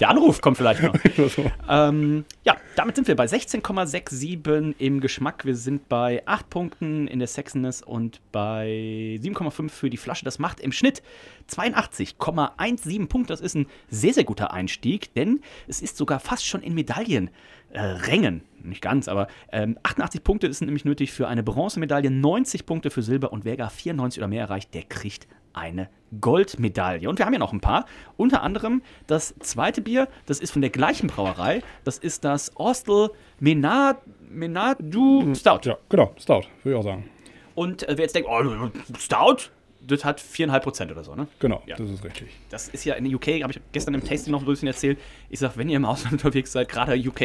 Der 0.01 0.09
Anruf 0.09 0.41
kommt 0.41 0.57
vielleicht 0.57 0.83
noch. 0.83 0.95
ähm, 1.69 2.25
ja, 2.45 2.57
damit 2.77 2.97
sind 2.97 3.09
wir 3.09 3.17
bei 3.17 3.27
16,67 3.27 4.75
im 4.79 5.01
Geschmack. 5.01 5.45
Wir 5.45 5.57
sind 5.57 5.89
bei 5.89 6.23
8 6.27 6.49
Punkten 6.51 7.07
in 7.07 7.19
der 7.19 7.29
Sexiness 7.29 7.83
und 7.83 8.21
bei 8.33 9.19
7,5 9.23 9.69
für 9.69 9.91
die 9.91 9.97
Flasche. 9.97 10.25
Das 10.25 10.39
macht 10.39 10.61
im 10.61 10.73
Schnitt 10.73 11.03
82,17 11.51 13.09
Punkte. 13.09 13.33
Das 13.33 13.41
ist 13.41 13.55
ein 13.55 13.67
sehr, 13.91 14.15
sehr 14.15 14.25
guter 14.25 14.53
Einstieg, 14.53 15.15
denn 15.15 15.41
es 15.67 15.83
ist 15.83 15.97
sogar 15.97 16.21
fast 16.21 16.47
schon 16.47 16.63
in 16.63 16.75
Medaillen. 16.75 17.31
Äh, 17.71 17.81
Rängen, 17.81 18.43
nicht 18.63 18.81
ganz, 18.81 19.09
aber 19.09 19.29
ähm, 19.53 19.79
88 19.83 20.25
Punkte 20.25 20.51
sind 20.53 20.67
nämlich 20.67 20.87
nötig 20.87 21.13
für 21.13 21.29
eine 21.29 21.43
Bronzemedaille, 21.43 22.11
90 22.11 22.65
Punkte 22.65 22.91
für 22.91 23.03
Silber 23.03 23.31
und 23.31 23.45
wer 23.45 23.59
gar 23.59 23.69
94 23.69 24.21
oder 24.21 24.29
mehr 24.29 24.41
erreicht, 24.41 24.73
der 24.73 24.85
kriegt 24.85 25.29
eine 25.59 25.89
Goldmedaille. 26.21 27.09
Und 27.09 27.19
wir 27.19 27.27
haben 27.27 27.33
ja 27.33 27.39
noch 27.39 27.53
ein 27.53 27.61
paar. 27.61 27.85
Unter 28.17 28.43
anderem 28.43 28.83
das 29.07 29.35
zweite 29.41 29.81
Bier, 29.81 30.09
das 30.27 30.41
ist 30.41 30.53
von 30.53 30.63
der 30.63 30.71
gleichen 30.71 31.09
Brauerei. 31.09 31.63
Das 31.85 31.99
ist 31.99 32.25
das 32.25 32.57
Ostel 32.57 33.11
Menard, 33.41 33.99
Menardu 34.31 35.35
Stout. 35.35 35.61
Ja, 35.65 35.77
genau, 35.89 36.13
Stout, 36.19 36.45
würde 36.63 36.71
ich 36.71 36.75
auch 36.77 36.85
sagen. 36.85 37.09
Und 37.55 37.83
äh, 37.89 37.97
wer 37.97 38.05
jetzt 38.05 38.15
denkt, 38.15 38.29
oh, 38.31 38.71
Stout, 38.99 39.51
das 39.89 40.05
hat 40.05 40.21
4,5 40.21 40.61
Prozent 40.61 40.93
oder 40.93 41.03
so, 41.03 41.15
ne? 41.15 41.27
Genau, 41.41 41.63
Ja. 41.67 41.77
das 41.77 41.91
ist 41.91 42.05
richtig. 42.05 42.29
Das 42.51 42.69
ist 42.69 42.85
ja 42.85 42.95
in 42.95 43.05
der 43.05 43.15
UK, 43.15 43.43
habe 43.43 43.53
ich 43.53 43.61
gestern 43.73 43.95
im 43.95 44.05
Tasting 44.05 44.31
noch 44.33 44.41
ein 44.41 44.47
bisschen 44.47 44.69
erzählt. 44.69 44.99
Ich 45.31 45.41
sag, 45.41 45.57
wenn 45.57 45.69
ihr 45.69 45.77
im 45.77 45.85
Ausland 45.85 46.13
unterwegs 46.25 46.53
seid, 46.53 46.69
gerade 46.69 46.95
UK, 46.97 47.21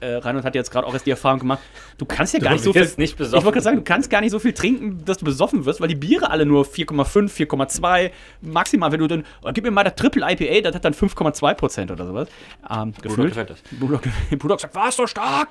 äh, 0.00 0.14
Reinhold 0.14 0.44
hat 0.46 0.54
jetzt 0.54 0.70
gerade 0.70 0.86
auch 0.86 0.94
erst 0.94 1.04
die 1.06 1.10
Erfahrung 1.10 1.40
gemacht, 1.40 1.60
du 1.98 2.06
kannst 2.06 2.32
ja 2.32 2.40
gar 2.40 2.50
Du 2.50 2.54
nicht 2.54 2.64
so 2.64 2.72
viel. 2.72 2.82
nicht 2.82 2.98
ich 2.98 3.16
besoffen. 3.16 3.44
wollte 3.44 3.56
gerade 3.56 3.64
sagen, 3.64 3.76
du 3.78 3.82
kannst 3.84 4.08
gar 4.10 4.20
nicht 4.22 4.30
so 4.30 4.38
viel 4.38 4.52
trinken, 4.54 5.04
dass 5.04 5.18
du 5.18 5.24
besoffen 5.26 5.64
wirst, 5.66 5.80
weil 5.80 5.88
die 5.88 5.94
Biere 5.94 6.30
alle 6.30 6.46
nur 6.46 6.64
4,5, 6.64 7.30
4,2, 7.30 8.10
maximal, 8.40 8.92
wenn 8.92 9.00
du 9.00 9.06
dann, 9.06 9.24
oh, 9.42 9.50
gib 9.52 9.62
mir 9.64 9.70
mal 9.70 9.84
das 9.84 9.94
Triple 9.96 10.24
IPA, 10.30 10.62
das 10.62 10.74
hat 10.74 10.84
dann 10.86 10.94
5,2 10.94 11.54
Prozent 11.54 11.90
oder 11.90 12.06
sowas. 12.06 12.28
Ähm, 12.70 12.92
gefühlt. 13.02 13.28
gefällt 13.28 13.50
das. 13.50 13.62
Brewdog, 13.78 14.02
Brewdog 14.30 14.60
sagt, 14.60 14.74
war 14.74 14.90
so 14.90 15.06
stark. 15.06 15.48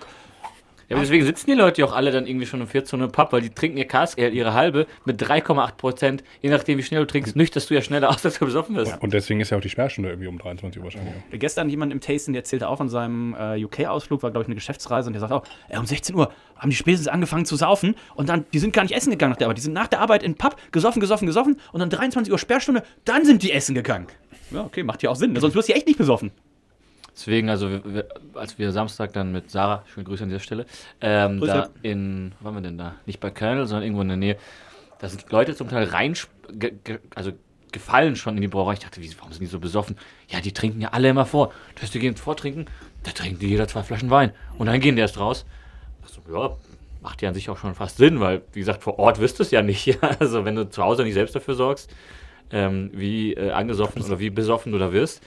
Ja, 0.90 0.96
aber 0.96 1.02
deswegen 1.02 1.26
sitzen 1.26 1.50
die 1.50 1.56
Leute 1.56 1.82
ja 1.82 1.88
auch 1.88 1.94
alle 1.94 2.12
dann 2.12 2.28
irgendwie 2.28 2.46
schon 2.46 2.62
um 2.62 2.68
14 2.68 3.00
Uhr 3.00 3.06
im 3.06 3.12
Pub, 3.12 3.32
weil 3.32 3.42
die 3.42 3.50
trinken 3.50 3.78
ihr 3.78 3.88
Cask 3.88 4.20
Ale, 4.20 4.30
ihre 4.30 4.54
halbe, 4.54 4.86
mit 5.06 5.22
3,8 5.22 5.76
Prozent. 5.76 6.24
Je 6.42 6.50
nachdem, 6.50 6.78
wie 6.78 6.84
schnell 6.84 7.02
du 7.02 7.08
trinkst, 7.08 7.36
nüchterst 7.36 7.70
du 7.70 7.74
ja 7.74 7.82
schneller 7.82 8.10
aus, 8.10 8.26
als 8.26 8.40
du 8.40 8.46
besoffen 8.46 8.76
wirst. 8.76 9.02
Und 9.02 9.14
deswegen 9.14 9.40
ist 9.40 9.50
ja 9.50 9.58
auch 9.58 9.62
die 9.62 9.70
Sperrstunde 9.70 10.10
irgendwie 10.10 10.28
um 10.28 10.38
23 10.38 10.80
Uhr 10.80 10.86
wahrscheinlich. 10.86 11.14
Gestern 11.32 11.70
jemand 11.70 11.92
im 11.92 12.02
Tasting, 12.02 12.34
der 12.34 12.42
erzählte 12.42 12.68
auch 12.68 12.78
von 12.78 12.90
seinem 12.90 13.36
äh, 13.40 13.64
UK-Ausflug, 13.64 14.24
war 14.24 14.32
glaube 14.32 14.44
ich 14.44 14.48
eine 14.48 14.56
Geschäftsreise 14.56 15.08
und 15.08 15.14
der 15.14 15.22
sagt 15.22 15.32
auch, 15.32 15.44
ey, 15.70 15.78
um 15.78 15.86
16 15.86 16.16
Uhr 16.16 16.32
haben 16.58 16.70
die 16.70 16.76
spätestens 16.76 17.08
angefangen 17.08 17.46
zu 17.46 17.56
saufen 17.56 17.96
und 18.16 18.30
dann, 18.30 18.46
die 18.54 18.60
sind 18.60 18.74
gar 18.74 18.84
nicht 18.84 18.96
essen 18.96 19.12
gegangen 19.12 19.32
nach 19.32 19.38
der 19.38 19.48
Arbeit, 19.48 19.58
die 19.58 19.62
sind 19.62 19.74
nach 19.74 19.88
der 19.88 20.00
Arbeit 20.00 20.24
in 20.24 20.34
den 20.34 20.38
Pub 20.38 20.56
gesoffen, 20.72 21.00
gesoffen, 21.00 21.26
gesoffen 21.26 21.60
und 21.72 21.80
dann 21.80 21.90
23 21.90 22.32
Uhr 22.32 22.40
Sperrstunde, 22.40 22.84
dann 23.06 23.26
sind 23.26 23.44
die 23.44 23.52
essen 23.52 23.76
gegangen. 23.76 24.08
Ja, 24.52 24.62
okay, 24.64 24.84
macht 24.84 25.04
ja 25.04 25.10
auch 25.10 25.16
Sinn, 25.16 25.34
ne? 25.34 25.40
sonst 25.40 25.56
wirst 25.56 25.70
du 25.70 25.74
echt 25.74 25.88
nicht 25.88 25.98
besoffen. 25.98 26.32
Deswegen, 27.16 27.50
also 27.50 27.70
wir, 27.70 28.08
als 28.34 28.58
wir 28.58 28.72
Samstag 28.72 29.14
dann 29.14 29.32
mit 29.32 29.52
Sarah, 29.52 29.84
schöne 29.86 30.06
Grüße 30.06 30.24
an 30.24 30.30
dieser 30.30 30.40
Stelle, 30.40 30.66
ähm, 31.00 31.40
Grüße. 31.40 31.54
da 31.54 31.70
in, 31.84 32.34
wo 32.40 32.46
waren 32.46 32.56
wir 32.56 32.62
denn 32.62 32.78
da? 32.78 32.96
Nicht 33.06 33.20
bei 33.20 33.30
Köln, 33.30 33.66
sondern 33.68 33.84
irgendwo 33.84 34.02
in 34.02 34.08
der 34.08 34.18
Nähe. 34.18 34.38
Da 35.00 35.10
sind 35.10 35.30
Leute 35.32 35.56
zum 35.56 35.70
Teil 35.70 35.84
rein, 35.86 36.16
ge, 36.52 36.74
ge, 36.84 37.00
also 37.14 37.34
gefallen 37.72 38.16
schon 38.16 38.36
in 38.36 38.42
die 38.42 38.48
Brauerei. 38.48 38.74
Ich 38.74 38.80
dachte, 38.80 39.02
wie, 39.02 39.12
warum 39.18 39.32
sind 39.32 39.42
die 39.42 39.48
so 39.48 39.60
besoffen? 39.60 39.98
Ja, 40.30 40.40
die 40.40 40.54
trinken 40.54 40.82
ja 40.82 40.90
alle 40.90 41.10
immer 41.10 41.26
vor. 41.26 41.52
Das 41.74 41.84
heißt, 41.84 41.94
die 41.94 42.00
gehen 42.00 42.16
vortrinken, 42.16 42.66
da 43.04 43.12
trinken 43.12 43.40
die 43.40 43.50
jeder 43.50 43.68
zwei 43.68 43.84
Flaschen 43.84 44.10
Wein. 44.10 44.32
Und 44.58 44.68
dann 44.68 44.80
gehen 44.80 44.96
die 44.96 45.02
erst 45.02 45.20
raus. 45.20 45.46
Ich 46.06 46.12
so, 46.12 46.22
ja, 46.34 46.56
macht 47.02 47.22
ja 47.22 47.30
an 47.30 47.36
sich 47.36 47.50
auch 47.50 47.58
schon 47.58 47.76
fast 47.76 47.98
Sinn, 47.98 48.20
weil, 48.20 48.42
wie 48.54 48.60
gesagt, 48.60 48.82
vor 48.82 48.98
Ort 48.98 49.20
wirst 49.20 49.40
du 49.40 49.44
es 49.44 49.52
ja 49.52 49.62
nicht. 49.62 50.00
Also 50.20 50.46
wenn 50.46 50.56
du 50.56 50.70
zu 50.70 50.82
Hause 50.82 51.04
nicht 51.04 51.14
selbst 51.14 51.36
dafür 51.36 51.56
sorgst, 51.56 51.94
ähm, 52.52 52.90
wie 52.94 53.34
äh, 53.34 53.52
angesoffen 53.52 54.02
oder 54.02 54.20
wie 54.20 54.30
besoffen 54.30 54.72
du 54.72 54.78
da 54.78 54.94
wirst, 54.94 55.22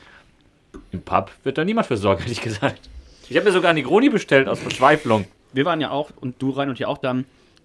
im 0.92 1.02
Pub 1.02 1.30
wird 1.44 1.58
da 1.58 1.64
niemand 1.64 1.86
für 1.86 1.96
sorgen, 1.96 2.22
ehrlich 2.24 2.40
gesagt. 2.40 2.88
Ich 3.28 3.36
habe 3.36 3.46
mir 3.46 3.52
sogar 3.52 3.70
eine 3.70 3.80
Negroni 3.80 4.08
bestellt 4.08 4.48
aus 4.48 4.60
Verzweiflung. 4.60 5.24
Wir 5.52 5.64
waren 5.64 5.80
ja 5.80 5.90
auch, 5.90 6.10
und 6.20 6.40
du 6.40 6.50
rein 6.50 6.68
und 6.68 6.76
hier 6.76 6.88
auch 6.88 6.98
dann, 6.98 7.24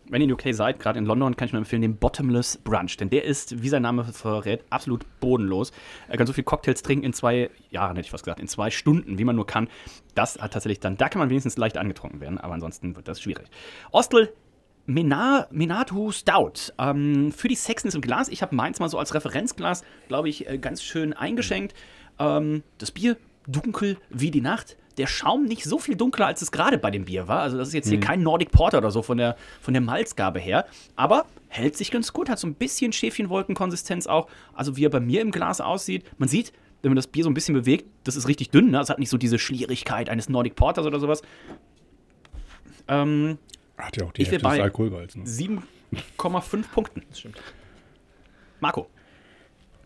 wenn 0.09 0.21
ihr 0.21 0.27
in 0.27 0.33
UK 0.33 0.53
seid, 0.53 0.79
gerade 0.79 0.99
in 0.99 1.05
London, 1.05 1.35
kann 1.35 1.45
ich 1.45 1.53
nur 1.53 1.59
empfehlen, 1.59 1.81
den 1.81 1.95
Bottomless 1.95 2.57
Brunch. 2.57 2.97
Denn 2.97 3.09
der 3.09 3.23
ist, 3.23 3.61
wie 3.61 3.69
sein 3.69 3.83
Name 3.83 4.03
verrät, 4.03 4.63
absolut 4.69 5.05
bodenlos. 5.19 5.71
Er 6.09 6.17
kann 6.17 6.27
so 6.27 6.33
viele 6.33 6.45
Cocktails 6.45 6.81
trinken 6.81 7.05
in 7.05 7.13
zwei 7.13 7.49
Jahren, 7.69 7.95
hätte 7.95 8.07
ich 8.07 8.11
fast 8.11 8.25
gesagt, 8.25 8.39
in 8.39 8.47
zwei 8.47 8.71
Stunden, 8.71 9.17
wie 9.19 9.23
man 9.23 9.35
nur 9.35 9.47
kann. 9.47 9.69
Das 10.15 10.37
hat 10.39 10.53
tatsächlich 10.53 10.79
dann, 10.79 10.97
da 10.97 11.07
kann 11.09 11.19
man 11.19 11.29
wenigstens 11.29 11.57
leicht 11.57 11.77
angetrunken 11.77 12.19
werden, 12.19 12.39
aber 12.39 12.53
ansonsten 12.53 12.95
wird 12.95 13.07
das 13.07 13.21
schwierig. 13.21 13.47
Ostel 13.91 14.33
Mena, 14.85 15.47
Menatu 15.51 16.11
Stout. 16.11 16.73
Ähm, 16.77 17.31
für 17.31 17.47
die 17.47 17.55
Sexness 17.55 17.95
im 17.95 18.01
Glas. 18.01 18.29
Ich 18.29 18.41
habe 18.41 18.55
meins 18.55 18.79
mal 18.79 18.89
so 18.89 18.97
als 18.97 19.13
Referenzglas, 19.13 19.83
glaube 20.07 20.29
ich, 20.29 20.49
äh, 20.49 20.57
ganz 20.57 20.83
schön 20.83 21.13
eingeschenkt. 21.13 21.75
Ähm, 22.21 22.63
das 22.77 22.91
Bier 22.91 23.17
dunkel 23.47 23.97
wie 24.09 24.31
die 24.31 24.41
Nacht. 24.41 24.77
Der 24.97 25.07
Schaum 25.07 25.45
nicht 25.45 25.63
so 25.63 25.79
viel 25.79 25.95
dunkler, 25.95 26.27
als 26.27 26.41
es 26.41 26.51
gerade 26.51 26.77
bei 26.77 26.91
dem 26.91 27.05
Bier 27.05 27.27
war. 27.27 27.39
Also 27.39 27.57
das 27.57 27.69
ist 27.69 27.73
jetzt 27.73 27.89
hier 27.89 27.99
kein 27.99 28.21
Nordic 28.21 28.51
Porter 28.51 28.77
oder 28.77 28.91
so 28.91 29.01
von 29.01 29.17
der, 29.17 29.37
von 29.61 29.73
der 29.73 29.81
Malzgabe 29.81 30.39
her. 30.39 30.65
Aber 30.95 31.25
hält 31.47 31.77
sich 31.77 31.91
ganz 31.91 32.13
gut, 32.13 32.29
hat 32.29 32.39
so 32.39 32.45
ein 32.45 32.53
bisschen 32.53 32.91
Schäfchenwolkenkonsistenz 32.91 34.05
auch. 34.05 34.27
Also 34.53 34.75
wie 34.75 34.85
er 34.85 34.89
bei 34.89 34.99
mir 34.99 35.21
im 35.21 35.31
Glas 35.31 35.61
aussieht. 35.61 36.05
Man 36.17 36.29
sieht, 36.29 36.51
wenn 36.81 36.91
man 36.91 36.97
das 36.97 37.07
Bier 37.07 37.23
so 37.23 37.29
ein 37.29 37.33
bisschen 37.33 37.55
bewegt, 37.55 37.85
das 38.03 38.15
ist 38.15 38.27
richtig 38.27 38.51
dünn. 38.51 38.69
Ne? 38.69 38.79
Es 38.79 38.89
hat 38.89 38.99
nicht 38.99 39.09
so 39.09 39.17
diese 39.17 39.39
Schlierigkeit 39.39 40.09
eines 40.09 40.29
Nordic 40.29 40.55
Porters 40.55 40.85
oder 40.85 40.99
sowas. 40.99 41.21
Ähm, 42.87 43.37
Hat 43.77 43.97
ja 43.97 44.05
auch 44.05 44.11
die 44.11 44.25
Hälfte 44.25 44.49
des 44.49 44.59
Alkoholgehalts. 44.59 45.15
Ne? 45.15 45.23
7,5 45.23 46.63
Punkten. 46.73 47.03
Das 47.09 47.19
stimmt. 47.19 47.41
Marco. 48.59 48.87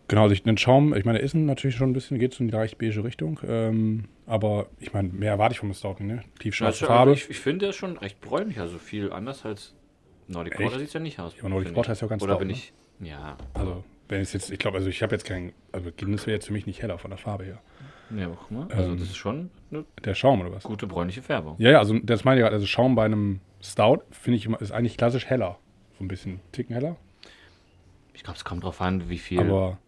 Genau, 0.08 0.22
also 0.22 0.32
ich, 0.34 0.42
den 0.44 0.56
Schaum, 0.56 0.94
ich 0.94 1.04
meine, 1.04 1.18
der 1.18 1.24
ist 1.24 1.34
natürlich 1.34 1.76
schon 1.76 1.90
ein 1.90 1.92
bisschen, 1.92 2.18
geht 2.18 2.32
so 2.32 2.44
in 2.44 2.48
die 2.48 2.54
leicht 2.54 2.78
beige 2.78 3.02
Richtung. 3.02 3.40
Ähm, 3.46 4.04
aber 4.26 4.66
ich 4.78 4.92
meine, 4.92 5.08
mehr 5.08 5.32
erwarte 5.32 5.54
ich 5.54 5.58
vom 5.58 5.72
Stout 5.74 5.96
ne? 6.00 6.22
Tiefschwarze 6.38 6.84
Also, 6.84 6.86
Farbe. 6.86 7.12
Ich, 7.14 7.28
ich 7.28 7.38
finde, 7.40 7.60
der 7.60 7.70
ist 7.70 7.76
schon 7.76 7.96
recht 7.98 8.20
bräunlich, 8.20 8.60
also 8.60 8.78
viel 8.78 9.12
anders 9.12 9.44
als 9.44 9.74
Nordic 10.28 10.54
Echt? 10.54 10.62
Porter 10.62 10.78
sieht 10.78 10.88
es 10.88 10.94
ja 10.94 11.00
nicht 11.00 11.18
aus. 11.18 11.32
Ja, 11.34 11.40
aber 11.40 11.48
Nordic 11.50 11.74
Porter 11.74 11.92
ist 11.92 12.02
ja 12.02 12.08
ganz 12.08 12.22
Oder 12.22 12.32
laut, 12.32 12.38
bin 12.40 12.48
ne? 12.48 12.54
ich, 12.54 12.72
ja, 13.00 13.36
Also, 13.54 13.82
wenn 14.08 14.20
es 14.20 14.32
jetzt, 14.32 14.50
ich 14.52 14.58
glaube, 14.60 14.76
also 14.76 14.88
ich 14.88 15.02
habe 15.02 15.12
jetzt 15.14 15.24
keinen, 15.24 15.52
also 15.72 15.90
Guinness 15.96 16.26
wäre 16.26 16.36
jetzt 16.36 16.46
für 16.46 16.52
mich 16.52 16.66
nicht 16.66 16.82
heller 16.82 16.98
von 16.98 17.10
der 17.10 17.18
Farbe 17.18 17.44
her. 17.44 17.60
ja, 18.16 18.26
guck 18.28 18.50
mal. 18.52 18.68
Also 18.72 18.92
Ähm, 18.92 18.98
das 18.98 19.08
ist 19.08 19.16
schon 19.16 19.50
eine 19.72 19.84
Der 20.04 20.14
Schaum 20.14 20.40
oder 20.40 20.52
was? 20.52 20.62
gute 20.62 20.86
bräunliche 20.86 21.22
Färbung. 21.22 21.56
Ja, 21.58 21.72
ja, 21.72 21.78
also 21.80 21.98
das 21.98 22.22
meine 22.24 22.38
ich 22.40 22.42
gerade, 22.44 22.54
also 22.54 22.66
Schaum 22.66 22.94
bei 22.94 23.04
einem 23.04 23.40
Stout, 23.60 24.02
finde 24.12 24.36
ich 24.36 24.46
immer, 24.46 24.60
ist 24.60 24.70
eigentlich 24.70 24.96
klassisch 24.96 25.26
heller. 25.26 25.58
So 25.98 26.04
ein 26.04 26.08
bisschen 26.08 26.38
Ticken 26.52 26.74
heller. 26.74 26.96
Ich 28.14 28.22
glaube, 28.22 28.36
es 28.36 28.44
kommt 28.44 28.62
drauf 28.64 28.80
an, 28.80 29.08
wie 29.10 29.18
viel. 29.18 29.40
Aber, 29.40 29.78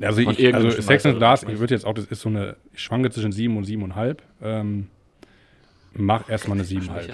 also 0.00 0.20
ich, 0.20 0.54
also 0.54 0.70
Sex 0.70 1.06
and 1.06 1.18
Glass, 1.18 1.42
ich 1.42 1.58
würde 1.58 1.74
jetzt 1.74 1.84
auch, 1.84 1.94
das 1.94 2.06
ist 2.06 2.20
so 2.20 2.28
eine, 2.28 2.56
ich 2.72 2.82
schwanke 2.82 3.10
zwischen 3.10 3.32
7 3.32 3.56
und 3.56 3.66
7,5. 3.66 4.18
Ähm, 4.42 4.88
mach 5.92 6.28
erstmal 6.28 6.58
eine 6.58 6.66
7,5. 6.66 7.10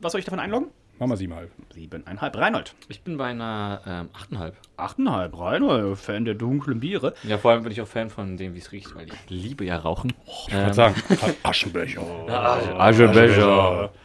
Was 0.00 0.12
soll 0.12 0.18
ich 0.20 0.24
davon 0.24 0.40
einloggen? 0.40 0.70
Mach 0.98 1.06
mal 1.06 1.16
7,5. 1.16 1.48
7,5. 1.76 2.38
Reinhold. 2.38 2.74
Ich 2.88 3.02
bin 3.02 3.18
bei 3.18 3.26
einer 3.26 3.80
ähm, 3.86 4.08
8,5. 4.36 4.52
8,5. 4.76 5.38
Reinhold, 5.38 5.98
Fan 5.98 6.24
der 6.24 6.34
dunklen 6.34 6.80
Biere. 6.80 7.14
Ja, 7.22 7.38
vor 7.38 7.52
allem 7.52 7.62
bin 7.62 7.70
ich 7.70 7.80
auch 7.80 7.86
Fan 7.86 8.10
von 8.10 8.36
dem, 8.36 8.54
wie 8.54 8.58
es 8.58 8.72
riecht, 8.72 8.94
weil 8.96 9.06
ich 9.06 9.30
liebe 9.30 9.64
ja 9.64 9.76
Rauchen. 9.76 10.12
Ich 10.48 10.54
würde 10.54 10.74
sagen, 10.74 10.96
Aschenbecher. 11.44 12.00
Aschebecher. 12.78 13.90
Ähm, 13.94 13.98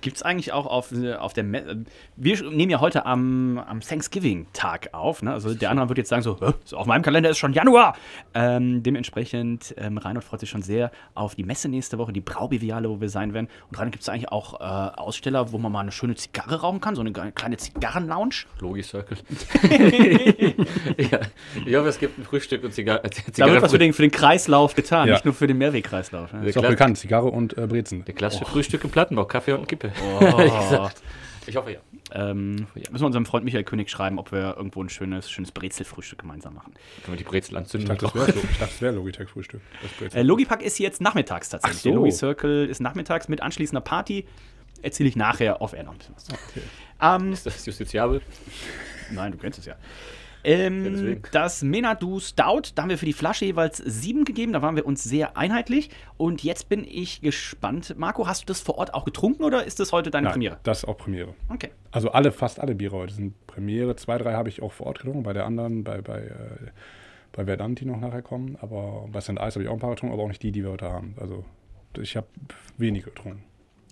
Gibt 0.00 0.16
es 0.16 0.22
eigentlich 0.22 0.52
auch 0.52 0.66
auf, 0.66 0.92
äh, 0.92 1.14
auf 1.14 1.32
der. 1.32 1.44
Me 1.44 1.58
äh, 1.60 1.76
wir 2.16 2.50
nehmen 2.50 2.70
ja 2.70 2.80
heute 2.80 3.04
am, 3.06 3.58
am 3.58 3.80
Thanksgiving-Tag 3.80 4.90
auf. 4.92 5.22
Ne? 5.22 5.32
Also 5.32 5.54
der 5.54 5.70
andere 5.70 5.88
wird 5.88 5.98
jetzt 5.98 6.08
sagen: 6.08 6.22
so, 6.22 6.38
"Hä, 6.40 6.52
so, 6.64 6.76
auf 6.76 6.86
meinem 6.86 7.02
Kalender 7.02 7.30
ist 7.30 7.38
schon 7.38 7.52
Januar. 7.52 7.96
Ähm, 8.34 8.82
dementsprechend, 8.82 9.74
ähm, 9.78 9.98
Reinhold 9.98 10.24
freut 10.24 10.40
sich 10.40 10.50
schon 10.50 10.62
sehr 10.62 10.90
auf 11.14 11.34
die 11.34 11.44
Messe 11.44 11.68
nächste 11.68 11.98
Woche, 11.98 12.12
die 12.12 12.20
Braubiviale, 12.20 12.88
wo 12.88 13.00
wir 13.00 13.08
sein 13.08 13.34
werden. 13.34 13.48
Und 13.70 13.78
Reinhold, 13.78 13.92
gibt 13.92 14.02
es 14.02 14.08
eigentlich 14.08 14.30
auch 14.30 14.60
äh, 14.60 14.64
Aussteller, 14.64 15.52
wo 15.52 15.58
man 15.58 15.72
mal 15.72 15.80
eine 15.80 15.92
schöne 15.92 16.14
Zigarre 16.14 16.60
rauchen 16.60 16.80
kann? 16.80 16.94
So 16.94 17.00
eine 17.00 17.12
kleine 17.12 17.56
Zigarren-Lounge? 17.56 18.34
Logi 18.60 18.82
Circle. 18.82 19.16
ja, 20.98 21.20
ich 21.66 21.74
hoffe, 21.76 21.88
es 21.88 21.98
gibt 21.98 22.18
ein 22.18 22.24
Frühstück 22.24 22.64
und 22.64 22.72
Zigar 22.72 23.04
äh, 23.04 23.10
Da 23.36 23.46
wird 23.46 23.62
was 23.62 23.72
für 23.72 23.78
den, 23.78 23.92
für 23.92 24.02
den 24.02 24.10
Kreislauf 24.10 24.74
getan, 24.74 25.08
Ja. 25.08 25.14
nicht 25.14 25.24
nur 25.24 25.34
für 25.34 25.46
den 25.46 25.58
Mehrwegkreislauf. 25.58 26.32
Ne? 26.32 26.46
Ist 26.46 26.58
auch 26.58 26.66
bekannt, 26.66 26.98
Zigarre 26.98 27.28
und 27.28 27.56
äh, 27.58 27.66
Brezen. 27.66 28.04
Der 28.04 28.14
klassische 28.14 28.44
Frühstück 28.44 28.84
im 28.84 28.90
Plattenbau, 28.90 29.24
Kaffee 29.24 29.52
und 29.52 29.68
Kippe. 29.72 29.92
Oh. 30.02 30.88
Ich 31.44 31.56
hoffe 31.56 31.72
ja. 31.72 31.80
Ähm, 32.12 32.68
müssen 32.74 33.00
wir 33.00 33.06
unserem 33.06 33.26
Freund 33.26 33.44
Michael 33.44 33.64
König 33.64 33.90
schreiben, 33.90 34.20
ob 34.20 34.30
wir 34.30 34.56
irgendwo 34.56 34.80
ein 34.80 34.88
schönes, 34.88 35.28
schönes 35.28 35.50
Brezelfrühstück 35.50 36.20
gemeinsam 36.20 36.54
machen. 36.54 36.72
Können 37.04 37.14
wir 37.14 37.18
die 37.18 37.24
Brezel 37.28 37.54
Ich 37.54 37.58
anzünden? 37.58 37.88
dachte, 37.88 38.04
das 38.04 38.14
wäre 38.14 38.28
ich 38.30 38.34
dachte, 38.36 38.58
das 38.60 38.80
wär 38.80 38.92
Logitech-Frühstück. 38.92 39.60
Äh, 40.14 40.22
Logipack 40.22 40.62
ist 40.62 40.78
jetzt 40.78 41.00
nachmittags 41.00 41.48
tatsächlich. 41.48 41.78
Ach 41.78 41.82
so. 41.82 41.88
Der 41.88 41.96
Logi 41.96 42.12
Circle 42.12 42.66
ist 42.68 42.80
nachmittags 42.80 43.26
mit 43.26 43.40
anschließender 43.40 43.80
Party. 43.80 44.24
Erzähle 44.82 45.08
ich 45.08 45.16
nachher 45.16 45.60
auf 45.60 45.72
Air 45.72 45.82
noch 45.82 45.92
ein 45.94 45.98
bisschen 45.98 46.14
was. 46.14 46.28
Ähm, 47.00 47.32
Ist 47.32 47.44
das 47.44 47.66
justiziabel? 47.66 48.22
nein, 49.10 49.32
du 49.32 49.38
kennst 49.38 49.58
es 49.58 49.66
ja. 49.66 49.74
Ähm, 50.44 50.84
deswegen. 50.84 51.22
das 51.32 51.62
Menadu 51.62 52.20
Stout, 52.20 52.72
da 52.74 52.82
haben 52.82 52.90
wir 52.90 52.98
für 52.98 53.06
die 53.06 53.12
Flasche 53.12 53.44
jeweils 53.44 53.78
sieben 53.78 54.24
gegeben, 54.24 54.52
da 54.52 54.62
waren 54.62 54.76
wir 54.76 54.86
uns 54.86 55.02
sehr 55.02 55.36
einheitlich. 55.36 55.90
Und 56.16 56.42
jetzt 56.42 56.68
bin 56.68 56.84
ich 56.84 57.20
gespannt. 57.20 57.94
Marco, 57.96 58.26
hast 58.26 58.42
du 58.42 58.46
das 58.46 58.60
vor 58.60 58.78
Ort 58.78 58.94
auch 58.94 59.04
getrunken 59.04 59.44
oder 59.44 59.64
ist 59.64 59.80
das 59.80 59.92
heute 59.92 60.10
deine 60.10 60.24
Nein, 60.24 60.32
Premiere? 60.32 60.58
das 60.62 60.78
ist 60.78 60.84
auch 60.88 60.96
Premiere. 60.96 61.34
Okay. 61.48 61.70
Also 61.90 62.10
alle, 62.10 62.32
fast 62.32 62.60
alle 62.60 62.74
Biere 62.74 62.96
heute 62.96 63.14
sind 63.14 63.46
Premiere. 63.46 63.96
Zwei, 63.96 64.18
drei 64.18 64.34
habe 64.34 64.48
ich 64.48 64.62
auch 64.62 64.72
vor 64.72 64.86
Ort 64.86 64.98
getrunken, 64.98 65.22
bei 65.22 65.32
der 65.32 65.46
anderen, 65.46 65.84
bei, 65.84 66.00
bei, 66.00 66.20
äh, 66.20 66.70
bei 67.32 67.44
Verdant, 67.44 67.80
die 67.80 67.84
noch 67.84 68.00
nachher 68.00 68.22
kommen. 68.22 68.56
Aber 68.60 69.08
bei 69.10 69.20
St. 69.20 69.30
Ice 69.32 69.54
habe 69.54 69.62
ich 69.62 69.68
auch 69.68 69.74
ein 69.74 69.78
paar 69.78 69.90
getrunken, 69.90 70.14
aber 70.14 70.24
auch 70.24 70.28
nicht 70.28 70.42
die, 70.42 70.52
die 70.52 70.62
wir 70.62 70.70
heute 70.70 70.90
haben. 70.90 71.14
Also 71.20 71.44
ich 72.00 72.16
habe 72.16 72.26
wenige 72.78 73.10
getrunken. 73.10 73.44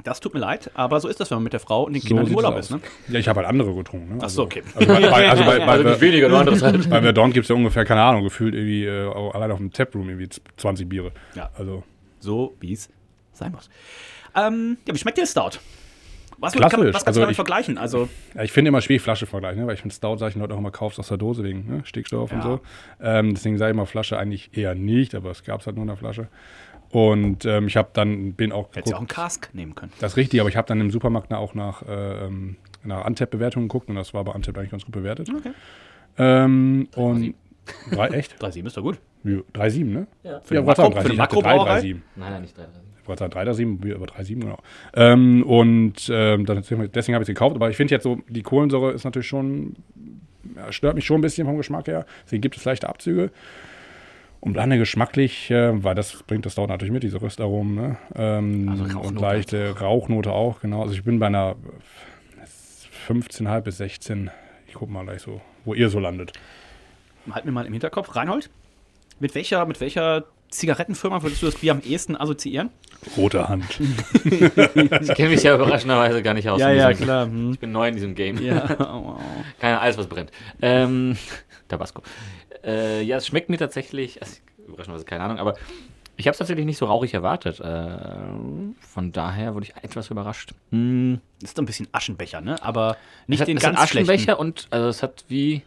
Das 0.05 0.21
tut 0.21 0.35
mir 0.35 0.41
leid, 0.41 0.71
aber 0.75 0.99
so 1.01 1.09
ist 1.09 1.21
das, 1.21 1.31
wenn 1.31 1.37
man 1.37 1.45
mit 1.45 1.53
der 1.53 1.61
Frau 1.61 1.85
und 1.85 1.93
den 1.93 2.01
So 2.03 2.09
Kindern 2.09 2.27
im 2.27 2.35
Urlaub 2.35 2.57
ist. 2.59 2.71
Ne? 2.71 2.81
Ja, 3.09 3.19
ich 3.19 3.29
habe 3.29 3.41
halt 3.41 3.49
andere 3.49 3.75
getrunken. 3.75 4.17
Ne? 4.17 4.23
Ach 4.23 4.29
so, 4.31 4.43
okay. 4.45 4.63
Also 4.75 4.87
bei, 4.95 5.01
bei, 5.01 5.29
also 5.31 5.45
bei, 5.45 5.59
bei, 5.59 5.67
Also 5.67 5.89
nicht 5.89 6.01
weniger, 6.01 6.29
nur 6.29 6.39
anderes 6.41 6.63
halt. 6.63 6.89
bei 6.89 7.03
Verdant 7.03 7.35
gibt 7.35 7.45
es 7.45 7.49
ja 7.49 7.55
ungefähr, 7.57 7.85
keine 7.85 8.03
Ahnung, 8.03 8.23
gefühlt 8.25 8.55
irgendwie 8.55 8.85
äh, 8.87 9.31
allein 9.35 9.51
auf 9.51 9.59
dem 9.59 9.73
Taproom 9.73 10.09
irgendwie 10.09 10.29
20 10.57 10.89
Biere. 10.89 11.13
Ja. 11.35 11.51
Also 11.57 11.83
So 12.19 12.55
wie 12.61 12.73
es 12.73 12.89
sein 13.33 13.53
muss. 13.53 13.69
Ähm, 14.35 14.79
ja, 14.87 14.95
wie 14.95 14.99
schmeckt 14.99 15.19
dir 15.19 15.23
der 15.23 15.27
Stout? 15.29 15.59
Was, 16.43 16.55
Klassisch. 16.55 16.71
kann, 16.79 16.87
was 16.87 16.93
kannst 16.93 17.07
Also 17.09 17.21
du 17.21 17.23
damit 17.25 17.33
ich- 17.33 17.37
vergleichen? 17.37 17.77
Also, 17.77 18.09
Ja, 18.35 18.43
ich 18.45 18.53
finde 18.53 18.71
immer 18.71 18.81
schwierig 18.81 19.03
Flasche 19.03 19.27
vergleichen, 19.27 19.61
ne? 19.61 19.67
weil 19.67 19.75
ich 19.75 19.83
finde 19.83 19.95
Stout, 19.95 20.17
sage 20.17 20.29
ich 20.31 20.35
den 20.35 20.41
Leuten 20.41 20.55
auch 20.55 20.59
immer, 20.59 20.71
kaufst 20.71 20.99
aus 20.99 21.09
der 21.09 21.19
Dose 21.19 21.45
wegen 21.45 21.67
ne? 21.67 21.83
Stickstoff 21.85 22.33
und 22.33 22.39
Ja. 22.39 22.43
so. 22.45 22.61
Ähm, 23.03 23.35
deswegen 23.35 23.59
sage 23.59 23.73
ich 23.73 23.75
immer 23.77 23.85
Flasche 23.85 24.17
eigentlich 24.19 24.57
eher 24.57 24.75
nicht, 24.75 25.15
aber 25.15 25.33
es 25.33 25.45
gab 25.45 25.61
es 25.61 25.67
halt 25.67 25.77
nur 25.77 25.83
in 25.83 25.89
der 25.89 25.99
Flasche. 25.99 26.29
Und 26.91 27.45
ähm, 27.45 27.69
ich 27.69 27.77
habe 27.77 27.91
dann, 27.93 28.33
bin 28.33 28.51
auch, 28.53 28.69
hättest 28.75 28.93
du 28.93 28.97
auch 28.97 29.01
einen 29.01 29.09
Cask 29.09 29.49
nehmen 29.53 29.75
können. 29.75 29.93
das 30.01 30.13
ist 30.13 30.17
richtig, 30.17 30.41
aber 30.41 30.49
ich 30.49 30.57
habe 30.57 30.67
dann 30.67 30.81
im 30.81 30.91
Supermarkt 30.91 31.33
auch 31.33 31.55
nach, 31.55 31.83
äh, 31.83 32.27
ähm, 32.27 32.57
nach 32.83 33.05
Antep-Bewertungen 33.05 33.69
geguckt 33.69 33.89
und 33.89 33.95
das 33.95 34.13
war 34.13 34.25
bei 34.25 34.33
Antep 34.33 34.59
eigentlich 34.59 34.71
ganz 34.71 34.85
gut 34.85 34.93
bewertet. 34.95 35.29
Okay. 35.35 35.53
Ähm, 36.19 36.89
und 36.97 37.35
drei, 37.93 38.09
echt? 38.09 38.35
3,7 38.43 38.67
ist 38.67 38.77
doch 38.77 38.83
gut. 38.83 38.99
Wie, 39.23 39.37
3,7, 39.55 39.85
ne? 39.85 40.07
Ja. 40.25 40.41
Für 40.41 40.67
wollte 40.67 40.83
sagen, 40.83 40.95
Makro- 40.95 41.03
für 41.03 41.09
3,7. 41.09 41.17
Dachte 41.17 41.17
Makrobrauerei? 41.17 41.79
3,7. 41.81 41.85
Nein, 42.17 42.33
nein, 42.33 42.43
nicht 42.43 42.59
drei. 42.59 42.65
Ich 43.03 43.09
wollte 43.09 43.21
sagen 43.21 43.33
3,7, 43.33 43.83
wir 43.85 43.95
über 43.95 44.07
3,7, 44.07 44.41
genau. 44.41 44.59
Ähm, 44.95 45.43
und 45.45 46.11
ähm, 46.13 46.47
deswegen 46.47 47.15
habe 47.15 47.23
ich 47.23 47.29
es 47.29 47.35
gekauft. 47.35 47.55
Aber 47.57 47.71
ich 47.71 47.77
finde 47.77 47.95
jetzt 47.95 48.03
so, 48.05 48.21
die 48.29 48.43
Kohlensäure 48.43 48.93
ist 48.93 49.05
natürlich 49.05 49.29
schon, 49.29 49.77
ja, 50.57 50.73
stört 50.73 50.97
mich 50.97 51.05
schon 51.07 51.19
ein 51.19 51.23
bisschen 51.23 51.47
vom 51.47 51.57
Geschmack 51.57 51.87
her. 51.87 52.05
Deswegen 52.25 52.41
gibt 52.41 52.57
es 52.57 52.65
leichte 52.65 52.89
Abzüge. 52.89 53.31
Und 54.41 54.55
dann 54.55 54.71
geschmacklich, 54.71 55.51
äh, 55.51 55.85
weil 55.85 55.95
das 55.95 56.23
bringt 56.23 56.47
das 56.47 56.55
dort 56.55 56.71
natürlich 56.71 56.93
mit, 56.93 57.03
diese 57.03 57.21
Röstaromen, 57.21 57.75
ne? 57.75 57.97
Ähm, 58.17 58.69
Also 58.71 58.85
Rauchnote 58.85 59.09
und 59.09 59.21
leichte 59.21 59.79
Rauchnote 59.81 60.33
auch, 60.33 60.61
genau. 60.61 60.81
Also 60.83 60.95
ich 60.95 61.05
bin 61.05 61.19
bei 61.19 61.27
einer 61.27 61.57
15,5 63.09 63.61
bis 63.61 63.77
16. 63.79 64.31
Ich 64.67 64.75
guck 64.75 64.91
mal 64.91 65.05
gleich 65.05 65.21
so, 65.23 65.41
wo 65.65 65.75
ihr 65.75 65.91
so 65.91 65.99
landet. 65.99 66.33
Halt 67.31 67.45
mir 67.45 67.53
mal 67.53 67.67
im 67.67 67.73
Hinterkopf. 67.73 68.17
Reinhold, 68.17 68.51
mit 69.19 69.35
welcher, 69.35 69.67
mit 69.67 69.81
welcher 69.81 70.25
Zigarettenfirma 70.51 71.23
würdest 71.23 71.43
du 71.43 71.47
das 71.47 71.57
Bier 71.57 71.73
am 71.73 71.81
ehesten 71.83 72.17
assoziieren? 72.17 72.71
Rote 73.17 73.49
Hand. 73.49 73.65
Ich 74.25 75.15
kenne 75.15 75.31
mich 75.31 75.43
ja 75.43 75.55
überraschenderweise 75.55 76.23
gar 76.23 76.35
nicht 76.35 76.49
aus. 76.49 76.61
in 76.61 76.69
diesem- 76.73 77.05
klar. 77.05 77.27
Hm. 77.27 77.53
Ich 77.53 77.59
bin 77.59 77.73
neu 77.73 77.89
in 77.89 77.95
diesem 77.95 78.15
Game. 78.15 78.39
Ja, 78.43 78.77
oh. 78.93 79.17
Keine 79.61 79.81
alles, 79.81 79.97
was 79.99 80.07
brennt. 80.07 80.31
Ähm, 80.63 81.17
Tabasco. 81.71 82.03
Äh, 82.65 83.03
ja, 83.03 83.17
es 83.17 83.27
schmeckt 83.27 83.49
mir 83.49 83.57
tatsächlich, 83.59 84.21
also, 84.21 84.37
überraschenderweise 84.67 85.05
keine 85.07 85.25
Ahnung, 85.25 85.39
aber 85.39 85.55
ich 86.17 86.27
habe 86.27 86.33
es 86.33 86.39
tatsächlich 86.39 86.67
nicht 86.67 86.77
so 86.77 86.85
rauchig 86.87 87.15
erwartet. 87.15 87.61
Äh, 87.61 87.97
von 88.81 89.13
daher 89.13 89.55
wurde 89.55 89.65
ich 89.67 89.75
etwas 89.83 90.11
überrascht. 90.11 90.53
Hm, 90.71 91.21
Das 91.41 91.51
ist 91.51 91.57
so 91.57 91.63
ein 91.63 91.67
bisschen 91.67 91.89
Aschenbecher, 91.93 92.41
ne? 92.43 92.63
Aber 92.63 92.97
nicht 93.27 93.39
es 93.39 93.41
hat, 93.43 93.49
den 93.49 93.57
es 93.57 93.65
hat 93.65 93.73
ganz 93.75 93.85
Aschenbecher 93.85 94.23
schlechten. 94.35 94.41
und 94.41 94.67
also 94.71 94.89
es 94.89 95.03
hat 95.03 95.25
wie, 95.29 95.63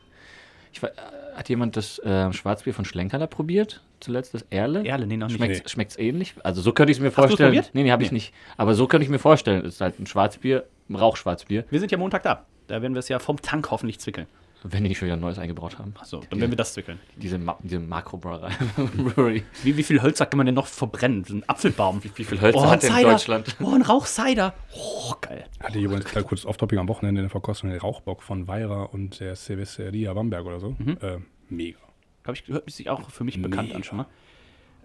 ich, 0.71 0.83
äh, 0.83 0.89
hat 1.35 1.49
jemand 1.49 1.75
das 1.75 1.97
äh, 1.99 2.31
Schwarzbier 2.31 2.73
von 2.75 2.85
Schlenkerler 2.85 3.25
probiert? 3.25 3.81
Zuletzt 3.99 4.33
das 4.33 4.45
Erle? 4.51 4.85
Erle, 4.85 5.07
nee, 5.07 5.17
noch 5.17 5.27
nicht. 5.29 5.37
Schmeckt's, 5.37 5.71
schmeckt's 5.71 5.97
ähnlich? 5.97 6.35
Also 6.43 6.61
so 6.61 6.71
könnte 6.73 6.91
ich 6.91 6.97
es 6.97 7.01
mir 7.01 7.07
Hast 7.07 7.15
vorstellen. 7.15 7.49
probiert? 7.49 7.71
Nee, 7.73 7.83
nee, 7.83 7.91
habe 7.91 8.03
ich 8.03 8.11
Nee. 8.11 8.15
nicht. 8.17 8.33
Aber 8.57 8.75
so 8.75 8.85
könnte 8.85 9.05
ich 9.05 9.09
mir 9.09 9.17
vorstellen. 9.17 9.65
Es 9.65 9.75
ist 9.75 9.81
halt 9.81 9.97
ein 9.99 10.05
Schwarzbier, 10.05 10.65
ein 10.89 10.95
Rauchschwarzbier, 10.97 11.63
Wir 11.69 11.79
sind 11.79 11.91
ja 11.91 11.97
Montag 11.97 12.21
da. 12.23 12.45
Da 12.67 12.81
werden 12.81 12.93
wir 12.93 12.99
es 12.99 13.07
ja 13.09 13.17
vom 13.19 13.41
Tank 13.41 13.71
hoffentlich 13.71 13.99
zwickeln. 13.99 14.27
Wenn 14.63 14.83
die 14.83 14.89
nicht 14.89 14.97
schon 14.97 15.07
wieder 15.07 15.15
ein 15.17 15.19
neues 15.19 15.37
eingebaut 15.39 15.77
haben. 15.79 15.93
Achso, 15.99 16.21
dann 16.29 16.39
werden 16.39 16.51
wir 16.51 16.55
das 16.57 16.73
zwickeln. 16.73 16.99
Diese, 17.15 17.37
Ma 17.37 17.57
diese 17.61 17.79
Makro-Brewery. 17.79 19.43
Wie, 19.63 19.77
wie 19.77 19.83
viel 19.83 20.01
Hölzer 20.01 20.25
kann 20.25 20.37
man 20.37 20.45
denn 20.45 20.55
noch 20.55 20.67
verbrennen? 20.67 21.23
So 21.23 21.35
ein 21.35 21.43
Apfelbaum. 21.47 22.01
Wie 22.15 22.23
viel 22.23 22.39
Hölzer 22.39 22.57
Oh, 22.57 22.63
ein 22.63 22.69
hat 22.69 22.83
denn 22.83 22.91
Cider. 22.93 23.11
Deutschland? 23.11 23.55
Oh, 23.61 23.73
ein 23.73 23.81
Rauchcider. 23.81 24.53
Oh, 24.75 25.13
geil. 25.21 25.45
Hatte 25.61 25.77
ich 25.77 25.83
übrigens 25.83 26.05
gleich 26.05 26.25
kurz 26.25 26.45
Off-Topic 26.45 26.79
am 26.79 26.87
Wochenende 26.87 27.19
in 27.21 27.25
der 27.25 27.31
Verkostung 27.31 27.69
den 27.69 27.79
Rauchbock 27.79 28.23
von 28.23 28.47
Weira 28.47 28.83
und 28.83 29.19
der 29.19 29.35
Cerveceria 29.35 30.13
Bamberg 30.13 30.45
oder 30.45 30.59
so. 30.59 30.75
Äh, 31.01 31.17
mega. 31.49 31.79
Habe 32.25 32.37
ich 32.37 32.47
hört 32.47 32.69
sich 32.71 32.89
auch 32.89 33.09
für 33.09 33.23
mich 33.25 33.41
bekannt 33.41 33.71
an 33.71 33.77
Mega. 33.77 33.83
schon 33.83 33.97
mal. 33.97 34.05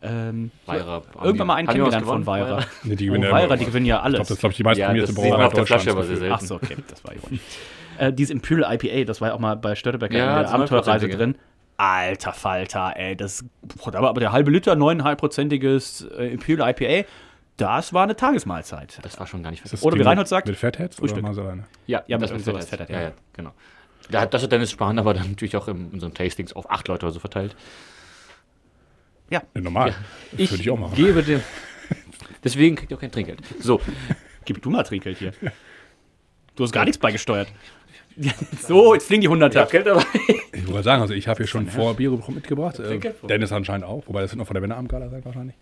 Ähm, 0.00 0.50
Weira. 0.66 1.02
irgendwann 1.22 1.46
mal 1.48 1.54
einen 1.56 1.68
kennengelernt 1.68 2.06
von? 2.06 2.24
Weira. 2.26 2.64
Nee, 2.84 2.94
die 2.96 3.08
Oh, 3.10 3.12
gewinnen 3.14 3.24
ja 3.24 3.32
Weira, 3.32 3.56
die 3.56 3.64
gewinnen 3.64 3.86
ja 3.86 3.96
Ich 3.98 4.02
alles. 4.04 4.16
glaube, 4.16 4.28
das 4.28 4.30
ist, 4.36 4.40
glaube 4.40 4.52
ich, 4.52 4.56
die 4.56 4.62
meist 4.64 4.78
Ja, 4.78 4.92
Brauerei 4.92 5.46
auf 5.46 5.52
der 5.54 5.66
Flasche 5.66 5.86
Deutschlands. 5.86 5.88
aber 5.88 6.02
sehr 6.04 6.14
gefühlt. 6.16 6.18
selten. 6.18 6.34
Ach 6.34 6.40
so, 6.40 6.54
okay, 6.56 6.76
das 6.88 7.04
war 7.04 7.14
ironisch. 7.14 7.40
Äh, 7.98 8.12
dieses 8.12 8.30
Imperial 8.30 8.72
IPA, 8.74 9.04
das 9.04 9.20
war 9.20 9.28
ja 9.28 9.34
auch 9.34 9.38
mal 9.38 9.56
bei 9.56 9.74
Störtebecker 9.74 10.16
Ja, 10.16 10.28
in 10.28 10.34
der 10.34 10.42
das 10.44 10.52
Abenteuerreise 10.52 11.06
9%ige. 11.06 11.16
drin. 11.16 11.38
Alter 11.76 12.32
Falter, 12.32 12.92
ey, 12.96 13.14
das, 13.16 13.44
boah, 13.62 13.92
da 13.92 14.02
war 14.02 14.08
aber 14.08 14.20
der 14.20 14.32
halbe 14.32 14.50
Liter, 14.50 14.72
9,5-prozentiges 14.72 16.10
äh, 16.16 16.32
Imperial 16.32 16.70
IPA, 16.76 17.08
das 17.56 17.92
war 17.92 18.02
eine 18.04 18.16
Tagesmahlzeit. 18.16 18.98
Das 19.02 19.18
war 19.20 19.26
schon 19.26 19.42
gar 19.42 19.50
nicht 19.50 19.64
Ist 19.64 19.72
das 19.72 19.82
Oder 19.82 19.96
wie 19.96 20.02
Reinhold 20.02 20.28
sagt, 20.28 20.46
Mit 20.48 20.56
Fatheads 20.56 20.98
oder 20.98 21.08
Frühstück. 21.08 21.22
mal 21.22 21.34
so 21.34 21.42
alleine? 21.42 21.64
Ja, 21.86 22.02
Ja, 22.06 22.16
mit 22.18 22.24
das 22.30 22.32
mit 22.36 22.44
sowas 22.44 22.68
Fetthead. 22.68 22.88
Ja, 22.90 22.96
ja. 22.96 23.02
ja, 23.08 23.12
genau. 23.32 23.52
Da 24.10 24.22
hat, 24.22 24.32
das 24.34 24.42
hat 24.42 24.52
Dennis 24.52 24.70
Spahn 24.70 24.98
aber 24.98 25.12
dann 25.14 25.28
natürlich 25.30 25.56
auch 25.56 25.68
in 25.68 25.88
unseren 25.90 26.14
Tastings 26.14 26.52
auf 26.52 26.70
acht 26.70 26.88
Leute 26.88 27.06
oder 27.06 27.12
so 27.12 27.20
verteilt. 27.20 27.54
Ja, 29.30 29.42
normal. 29.54 29.94
Das 30.32 30.40
Ich, 30.40 30.50
würde 30.50 30.62
ich 30.62 30.70
auch 30.70 30.78
machen. 30.78 30.94
gebe 30.94 31.22
dem. 31.22 31.42
Deswegen 32.44 32.76
kriegt 32.76 32.90
ihr 32.90 32.96
auch 32.96 33.00
kein 33.00 33.12
Trinkgeld. 33.12 33.40
So, 33.60 33.80
Gib 34.44 34.62
du 34.62 34.70
mal 34.70 34.82
Trinkgeld 34.84 35.18
hier. 35.18 35.32
Du 36.56 36.64
hast 36.64 36.72
gar 36.72 36.84
nichts 36.84 36.98
beigesteuert. 36.98 37.48
so, 38.66 38.94
jetzt 38.94 39.06
fliegen 39.06 39.22
die 39.22 39.28
Hunderter. 39.28 39.66
Geld 39.66 39.86
dabei. 39.86 40.02
Ich 40.52 40.66
wollte 40.66 40.82
sagen, 40.82 41.02
also 41.02 41.14
ich 41.14 41.28
habe 41.28 41.38
hier 41.38 41.46
schon 41.46 41.66
vor 41.66 41.94
Bier 41.94 42.10
mitgebracht. 42.28 42.78
Äh? 42.78 42.98
Dennis 43.28 43.52
anscheinend 43.52 43.86
auch, 43.86 44.06
wobei 44.06 44.22
das 44.22 44.30
wird 44.30 44.38
noch 44.38 44.46
von 44.46 44.54
der 44.54 44.62
Wendeabendgala 44.62 45.08
sein 45.08 45.24
wahrscheinlich. 45.24 45.56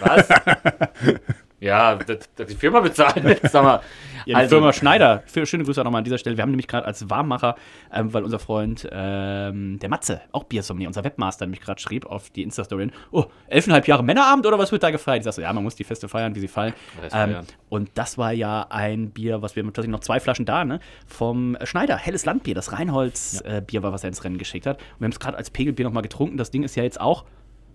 Was? 0.00 0.28
ja, 1.64 1.94
das 1.96 2.46
die 2.48 2.54
Firma 2.54 2.80
bezahlt. 2.80 3.40
Sag 3.50 3.64
mal. 3.64 3.80
Ja, 4.26 4.40
die 4.40 4.48
Firma 4.48 4.72
Schneider. 4.72 5.22
Für, 5.26 5.44
schöne 5.44 5.64
Grüße 5.64 5.80
auch 5.80 5.84
nochmal 5.84 5.98
an 5.98 6.04
dieser 6.04 6.16
Stelle. 6.16 6.38
Wir 6.38 6.42
haben 6.42 6.50
nämlich 6.50 6.66
gerade 6.66 6.86
als 6.86 7.10
Warmmacher, 7.10 7.56
ähm, 7.92 8.14
weil 8.14 8.24
unser 8.24 8.38
Freund, 8.38 8.88
ähm, 8.90 9.78
der 9.78 9.90
Matze, 9.90 10.22
auch 10.32 10.44
Biersommelier, 10.44 10.88
unser 10.88 11.04
Webmaster, 11.04 11.44
nämlich 11.44 11.60
gerade 11.60 11.78
schrieb 11.78 12.06
auf 12.06 12.30
die 12.30 12.42
Insta-Story, 12.42 12.90
oh, 13.10 13.26
elfeinhalb 13.48 13.86
Jahre 13.86 14.02
Männerabend 14.02 14.46
oder 14.46 14.58
was 14.58 14.72
wird 14.72 14.82
da 14.82 14.90
gefeiert? 14.90 15.18
Ich 15.18 15.24
sag 15.24 15.34
so, 15.34 15.42
ja, 15.42 15.52
man 15.52 15.62
muss 15.62 15.74
die 15.74 15.84
Feste 15.84 16.08
feiern, 16.08 16.34
wie 16.34 16.40
sie 16.40 16.48
fallen. 16.48 16.72
Ähm, 17.12 17.40
und 17.68 17.90
das 17.96 18.16
war 18.16 18.32
ja 18.32 18.66
ein 18.70 19.10
Bier, 19.10 19.42
was 19.42 19.56
wir 19.56 19.62
tatsächlich 19.64 19.92
noch 19.92 20.00
zwei 20.00 20.20
Flaschen 20.20 20.46
da, 20.46 20.64
ne? 20.64 20.80
Vom 21.06 21.58
Schneider, 21.62 21.98
helles 21.98 22.24
Landbier, 22.24 22.54
das 22.54 22.72
Reinholz-Bier 22.72 23.82
war, 23.82 23.92
was 23.92 24.04
er 24.04 24.08
ins 24.08 24.24
Rennen 24.24 24.38
geschickt 24.38 24.66
hat. 24.66 24.78
Und 24.78 25.00
wir 25.00 25.04
haben 25.04 25.12
es 25.12 25.20
gerade 25.20 25.36
als 25.36 25.50
Pegelbier 25.50 25.84
nochmal 25.84 26.02
getrunken. 26.02 26.38
Das 26.38 26.50
Ding 26.50 26.62
ist 26.62 26.76
ja 26.76 26.82
jetzt 26.82 26.98
auch 26.98 27.26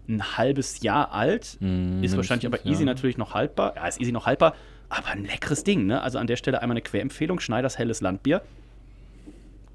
ein 0.10 0.38
halbes 0.38 0.82
Jahr 0.82 1.14
alt. 1.14 1.58
ist 2.02 2.18
wahrscheinlich 2.18 2.46
aber 2.46 2.66
easy 2.66 2.82
ja. 2.82 2.86
natürlich 2.86 3.18
noch 3.18 3.34
haltbar. 3.34 3.74
Ja, 3.76 3.88
ist 3.88 4.02
easy 4.02 4.12
noch 4.12 4.26
haltbar. 4.26 4.56
Aber 4.90 5.08
ein 5.10 5.24
leckeres 5.24 5.64
Ding, 5.64 5.86
ne? 5.86 6.02
Also 6.02 6.18
an 6.18 6.28
der 6.28 6.36
Stelle 6.36 6.62
einmal 6.62 6.74
eine 6.74 6.82
Querempfehlung: 6.82 7.40
Schneiders 7.40 7.78
helles 7.78 8.02
Landbier. 8.02 8.42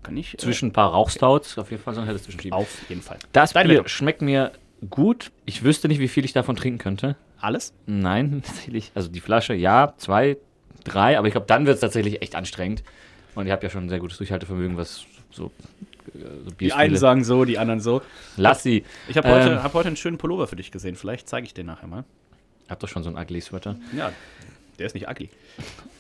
Kann 0.03 0.17
ich. 0.17 0.37
Zwischen 0.37 0.69
ein 0.69 0.73
paar 0.73 0.91
Rauchstouts 0.91 1.57
auf 1.57 1.71
jeden 1.71 1.83
Fall 1.83 1.95
so 1.95 2.01
ein 2.01 2.07
helles 2.07 2.25
Zwischenschieben. 2.25 2.59
Äh, 2.59 2.63
auf 2.63 2.89
jeden 2.89 3.01
Fall. 3.01 3.19
Das 3.33 3.53
Deine 3.53 3.69
Bier 3.69 3.77
Wertung. 3.77 3.89
schmeckt 3.89 4.23
mir 4.23 4.53
gut. 4.91 5.31
Ich 5.47 5.63
wüsste 5.63 5.89
nicht, 5.89 6.01
wie 6.01 6.09
viel 6.09 6.25
ich 6.25 6.33
davon 6.33 6.57
trinken 6.57 6.79
könnte. 6.79 7.17
Alles? 7.41 7.73
Nein, 7.87 8.43
tatsächlich. 8.47 8.91
Also 8.95 9.09
die 9.09 9.21
Flasche, 9.21 9.55
ja, 9.55 9.95
zwei, 9.97 10.37
drei, 10.85 11.17
aber 11.17 11.29
ich 11.29 11.33
glaube, 11.33 11.47
dann 11.47 11.67
wird 11.67 11.77
es 11.77 11.81
tatsächlich 11.81 12.23
echt 12.23 12.35
anstrengend. 12.35 12.83
Und 13.35 13.47
ihr 13.47 13.53
habt 13.53 13.63
ja 13.63 13.71
schon 13.71 13.87
ein 13.87 13.89
sehr 13.89 13.99
gutes 13.99 14.19
Durchhaltevermögen, 14.19 14.77
was 14.77 15.01
äh, 15.01 15.05
so 15.31 15.51
Die 16.15 16.55
Bierstile- 16.55 16.75
einen 16.77 16.97
sagen 16.97 17.25
so, 17.25 17.45
die 17.45 17.59
anderen 17.59 17.81
so. 17.81 18.03
Lass 18.37 18.63
sie. 18.63 18.85
Ich 19.09 19.17
habe 19.17 19.29
heute, 19.29 19.51
Ähm. 19.51 19.63
hab 19.63 19.75
heute 19.75 19.89
einen 19.89 19.97
schönen 19.97 20.17
Pullover 20.19 20.47
für 20.47 20.57
dich 20.57 20.71
gesehen. 20.71 20.95
Vielleicht 20.97 21.29
zeige 21.29 21.47
ich 21.47 21.55
den 21.55 21.67
nachher 21.67 21.87
mal. 21.89 22.05
Habt 22.69 22.83
doch 22.83 22.89
schon 22.89 23.03
so 23.03 23.09
einen 23.11 23.19
ugly 23.19 23.41
Sweater. 23.41 23.77
Ja, 23.97 24.13
der 24.79 24.87
ist 24.87 24.95
nicht 24.95 25.09
ugly. 25.09 25.29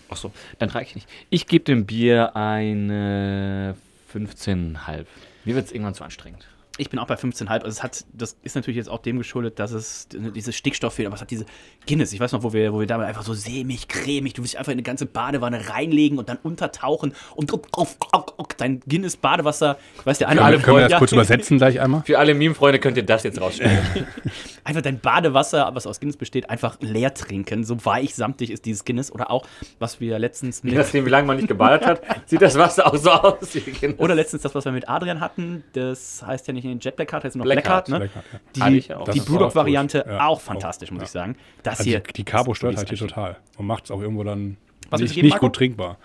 Ach 0.08 0.16
so, 0.16 0.32
dann 0.58 0.68
trage 0.68 0.84
ich 0.86 0.94
nicht. 0.94 1.08
Ich 1.30 1.46
gebe 1.46 1.64
dem 1.64 1.84
Bier 1.86 2.36
eine 2.36 3.74
15,5. 4.12 5.06
Mir 5.44 5.54
wird 5.56 5.66
es 5.66 5.72
irgendwann 5.72 5.94
zu 5.94 6.04
anstrengend. 6.04 6.46
Ich 6.76 6.90
bin 6.90 6.98
auch 6.98 7.06
bei 7.06 7.14
15,5. 7.14 7.46
Also 7.48 7.66
es 7.68 7.82
hat, 7.84 8.04
das 8.12 8.36
ist 8.42 8.56
natürlich 8.56 8.76
jetzt 8.78 8.88
auch 8.88 8.98
dem 8.98 9.18
geschuldet, 9.18 9.60
dass 9.60 9.70
es 9.70 10.08
dieses 10.10 10.56
Stickstoff 10.56 10.94
fehlt, 10.94 11.06
aber 11.06 11.14
es 11.14 11.20
hat 11.20 11.30
diese 11.30 11.46
Guinness. 11.86 12.12
Ich 12.12 12.18
weiß 12.18 12.32
noch, 12.32 12.42
wo 12.42 12.52
wir, 12.52 12.72
wo 12.72 12.80
wir 12.80 12.86
damals 12.88 13.08
einfach 13.08 13.22
so 13.22 13.32
sämig, 13.32 13.86
cremig, 13.86 14.32
du 14.34 14.42
willst 14.42 14.56
einfach 14.56 14.72
in 14.72 14.78
eine 14.78 14.82
ganze 14.82 15.06
Badewanne 15.06 15.68
reinlegen 15.70 16.18
und 16.18 16.28
dann 16.28 16.38
untertauchen 16.42 17.14
und 17.36 17.52
dein 18.58 18.80
Guinness-Badewasser, 18.80 19.78
ich 20.00 20.04
weiß 20.06 20.18
der 20.18 20.28
eine 20.28 20.40
Können, 20.40 20.46
wir- 20.50 20.54
alle 20.56 20.62
können 20.64 20.76
wir 20.78 20.82
das 20.82 20.90
ja, 20.92 20.98
kurz 20.98 21.12
übersetzen 21.12 21.58
gleich 21.58 21.80
einmal? 21.80 22.02
Für 22.04 22.18
alle 22.18 22.34
Meme-Freunde 22.34 22.80
könnt 22.80 22.96
ihr 22.96 23.04
das 23.04 23.22
jetzt 23.22 23.40
rausschneiden. 23.40 23.78
einfach 24.64 24.82
dein 24.82 24.98
Badewasser, 24.98 25.70
was 25.74 25.86
aus 25.86 26.00
Guinness 26.00 26.16
besteht, 26.16 26.50
einfach 26.50 26.78
leer 26.80 27.14
trinken. 27.14 27.62
So 27.62 27.84
weich, 27.84 28.16
samtig 28.16 28.50
ist 28.50 28.64
dieses 28.64 28.84
Guinness. 28.84 29.12
Oder 29.12 29.30
auch, 29.30 29.46
was 29.78 30.00
wir 30.00 30.18
letztens 30.18 30.62
Je 30.64 30.70
mit, 30.70 30.78
nachdem, 30.80 31.06
wie 31.06 31.10
lange 31.10 31.26
man 31.28 31.36
nicht 31.36 31.46
gebadet 31.48 31.86
hat, 31.86 32.02
sieht 32.26 32.42
das 32.42 32.56
Wasser 32.58 32.86
auch 32.86 32.96
so 32.96 33.10
aus. 33.12 33.54
wie 33.54 33.60
Guinness. 33.60 34.00
oder 34.00 34.16
letztens 34.16 34.42
das, 34.42 34.54
was 34.56 34.64
wir 34.64 34.72
mit 34.72 34.88
Adrian 34.88 35.20
hatten, 35.20 35.62
das 35.74 36.20
heißt 36.26 36.48
ja 36.48 36.52
nicht 36.52 36.63
in 36.72 36.78
Jet 36.80 36.96
Blackheart, 36.96 37.24
heißt 37.24 37.36
noch 37.36 37.44
Blackheart, 37.44 37.86
Blackheart, 37.86 37.88
ne? 37.88 37.98
Blackheart, 37.98 38.24
ja. 38.56 38.70
Die, 38.70 38.94
auch. 38.94 39.08
die 39.08 39.20
Brewdog-Variante 39.20 40.04
auch. 40.04 40.08
Ja, 40.10 40.26
auch 40.26 40.30
auch, 40.36 40.40
fantastisch, 40.40 40.90
muss 40.90 41.00
ja. 41.00 41.04
ich 41.04 41.10
sagen. 41.10 41.36
Das 41.62 41.78
Also 41.80 41.90
hier. 41.90 42.00
die, 42.00 42.12
die 42.12 42.24
Carbo 42.24 42.54
stört 42.54 42.76
halt 42.76 42.88
hier 42.88 42.98
total. 42.98 43.38
Und 43.56 43.66
macht 43.66 43.84
es 43.84 43.90
auch 43.90 44.00
irgendwo 44.00 44.24
dann 44.24 44.56
Was 44.90 45.00
nicht, 45.00 45.20
nicht 45.22 45.38
gut 45.38 45.56
trinkbar. 45.56 45.98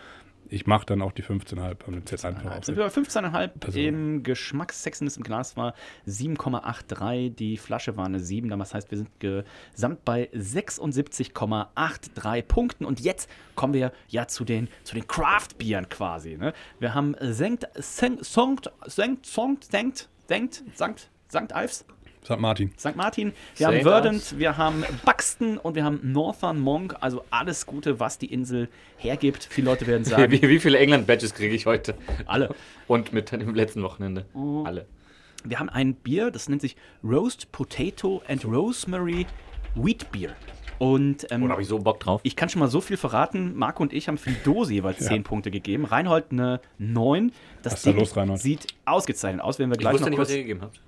Ich 0.51 0.65
mache 0.65 0.83
dann 0.87 1.03
auch 1.03 1.11
die 1.11 1.21
15,5 1.23 1.75
beim 1.85 2.01
jetzt 2.09 2.25
einfach 2.25 2.41
Sind 2.63 2.69
auf. 2.73 2.75
wir 2.75 2.75
bei 2.85 2.89
15,5 2.89 3.49
Also- 3.65 3.79
im 3.79 4.23
Geschmackssexiness 4.23 5.15
im 5.17 5.21
Glas 5.23 5.55
war 5.55 5.75
7,83, 6.07 7.29
die 7.35 7.55
Flasche 7.57 7.95
war 7.97 8.05
eine 8.07 8.19
7, 8.19 8.49
das 8.57 8.73
heißt, 8.73 8.89
wir 8.89 8.97
sind 8.97 9.09
gesamt 9.19 10.03
bei 10.05 10.27
76,83 10.33 12.41
Punkten 12.47 12.85
und 12.85 12.99
jetzt 12.99 13.29
kommen 13.55 13.73
wir 13.73 13.91
ja 14.07 14.27
zu 14.27 14.43
den, 14.43 14.69
zu 14.83 14.95
den 14.95 15.05
Craft-Bieren 15.07 15.87
quasi. 15.89 16.35
Ne? 16.37 16.53
Wir 16.79 16.95
haben 16.95 17.15
Senkt, 17.21 17.67
Senkt, 17.75 18.25
Songt, 18.25 18.71
Senkt, 18.87 19.27
Songt, 19.27 19.65
Senkt, 19.65 20.09
Senkt, 20.29 20.61
Sankt, 20.75 21.09
Sankt 21.27 21.53
Alfs, 21.53 21.85
Sagt 22.21 22.39
Martin. 22.39 22.71
St. 22.77 22.95
Martin, 22.95 23.33
wir 23.57 23.65
haben 23.65 23.73
Saint 23.73 23.83
Verdant, 23.83 24.15
Ives. 24.17 24.37
wir 24.37 24.57
haben 24.57 24.83
Buxton 25.03 25.57
und 25.57 25.73
wir 25.73 25.83
haben 25.83 25.99
Northern 26.03 26.59
Monk, 26.59 26.95
also 26.99 27.25
alles 27.31 27.65
Gute, 27.65 27.99
was 27.99 28.19
die 28.19 28.31
Insel 28.31 28.69
hergibt. 28.97 29.47
Viele 29.49 29.65
Leute 29.71 29.87
werden 29.87 30.03
sagen, 30.05 30.31
Wie, 30.31 30.43
wie 30.43 30.59
viele 30.59 30.77
England-Badges 30.77 31.33
kriege 31.33 31.55
ich 31.55 31.65
heute? 31.65 31.95
alle. 32.27 32.53
Und 32.85 33.11
mit 33.11 33.31
dem 33.31 33.55
letzten 33.55 33.81
Wochenende. 33.81 34.27
Oh. 34.35 34.61
Alle. 34.67 34.85
Wir 35.43 35.57
haben 35.57 35.69
ein 35.69 35.95
Bier, 35.95 36.29
das 36.29 36.47
nennt 36.47 36.61
sich 36.61 36.75
Roast 37.03 37.51
Potato 37.51 38.21
and 38.27 38.45
Rosemary 38.45 39.25
Wheat 39.73 40.11
Beer. 40.11 40.35
Und 40.79 41.27
ähm, 41.31 41.43
Oh, 41.43 41.47
da 41.47 41.51
habe 41.53 41.61
ich 41.61 41.67
so 41.67 41.77
Bock 41.79 41.99
drauf. 41.99 42.21
ich 42.23 42.35
kann 42.35 42.49
schon 42.49 42.59
mal 42.61 42.67
so 42.69 42.81
viel 42.81 42.97
verraten. 42.97 43.55
Marco 43.55 43.83
und 43.83 43.93
ich 43.93 44.07
haben 44.07 44.17
für 44.17 44.31
die 44.31 44.41
Dose 44.43 44.73
jeweils 44.73 44.99
10 45.05 45.23
Punkte 45.23 45.51
gegeben. 45.51 45.85
Reinhold 45.85 46.31
eine 46.31 46.61
9. 46.77 47.31
Das 47.61 47.73
Was 47.73 47.79
ist 47.79 47.85
da 47.85 47.91
Ding 47.91 47.99
los, 47.99 48.15
Reinhold? 48.17 48.39
sieht 48.39 48.67
ausgezeichnet 48.85 49.41
aus, 49.43 49.59
wenn 49.59 49.69
wir 49.69 49.73
Ich 49.75 49.79
gleich 49.79 49.93
wusste 49.93 50.05
noch 50.05 50.09
nicht, 50.11 50.19
was 50.19 50.27
kurz... 50.29 50.37
ihr 50.37 50.43
gegeben 50.43 50.61
habt. 50.63 50.81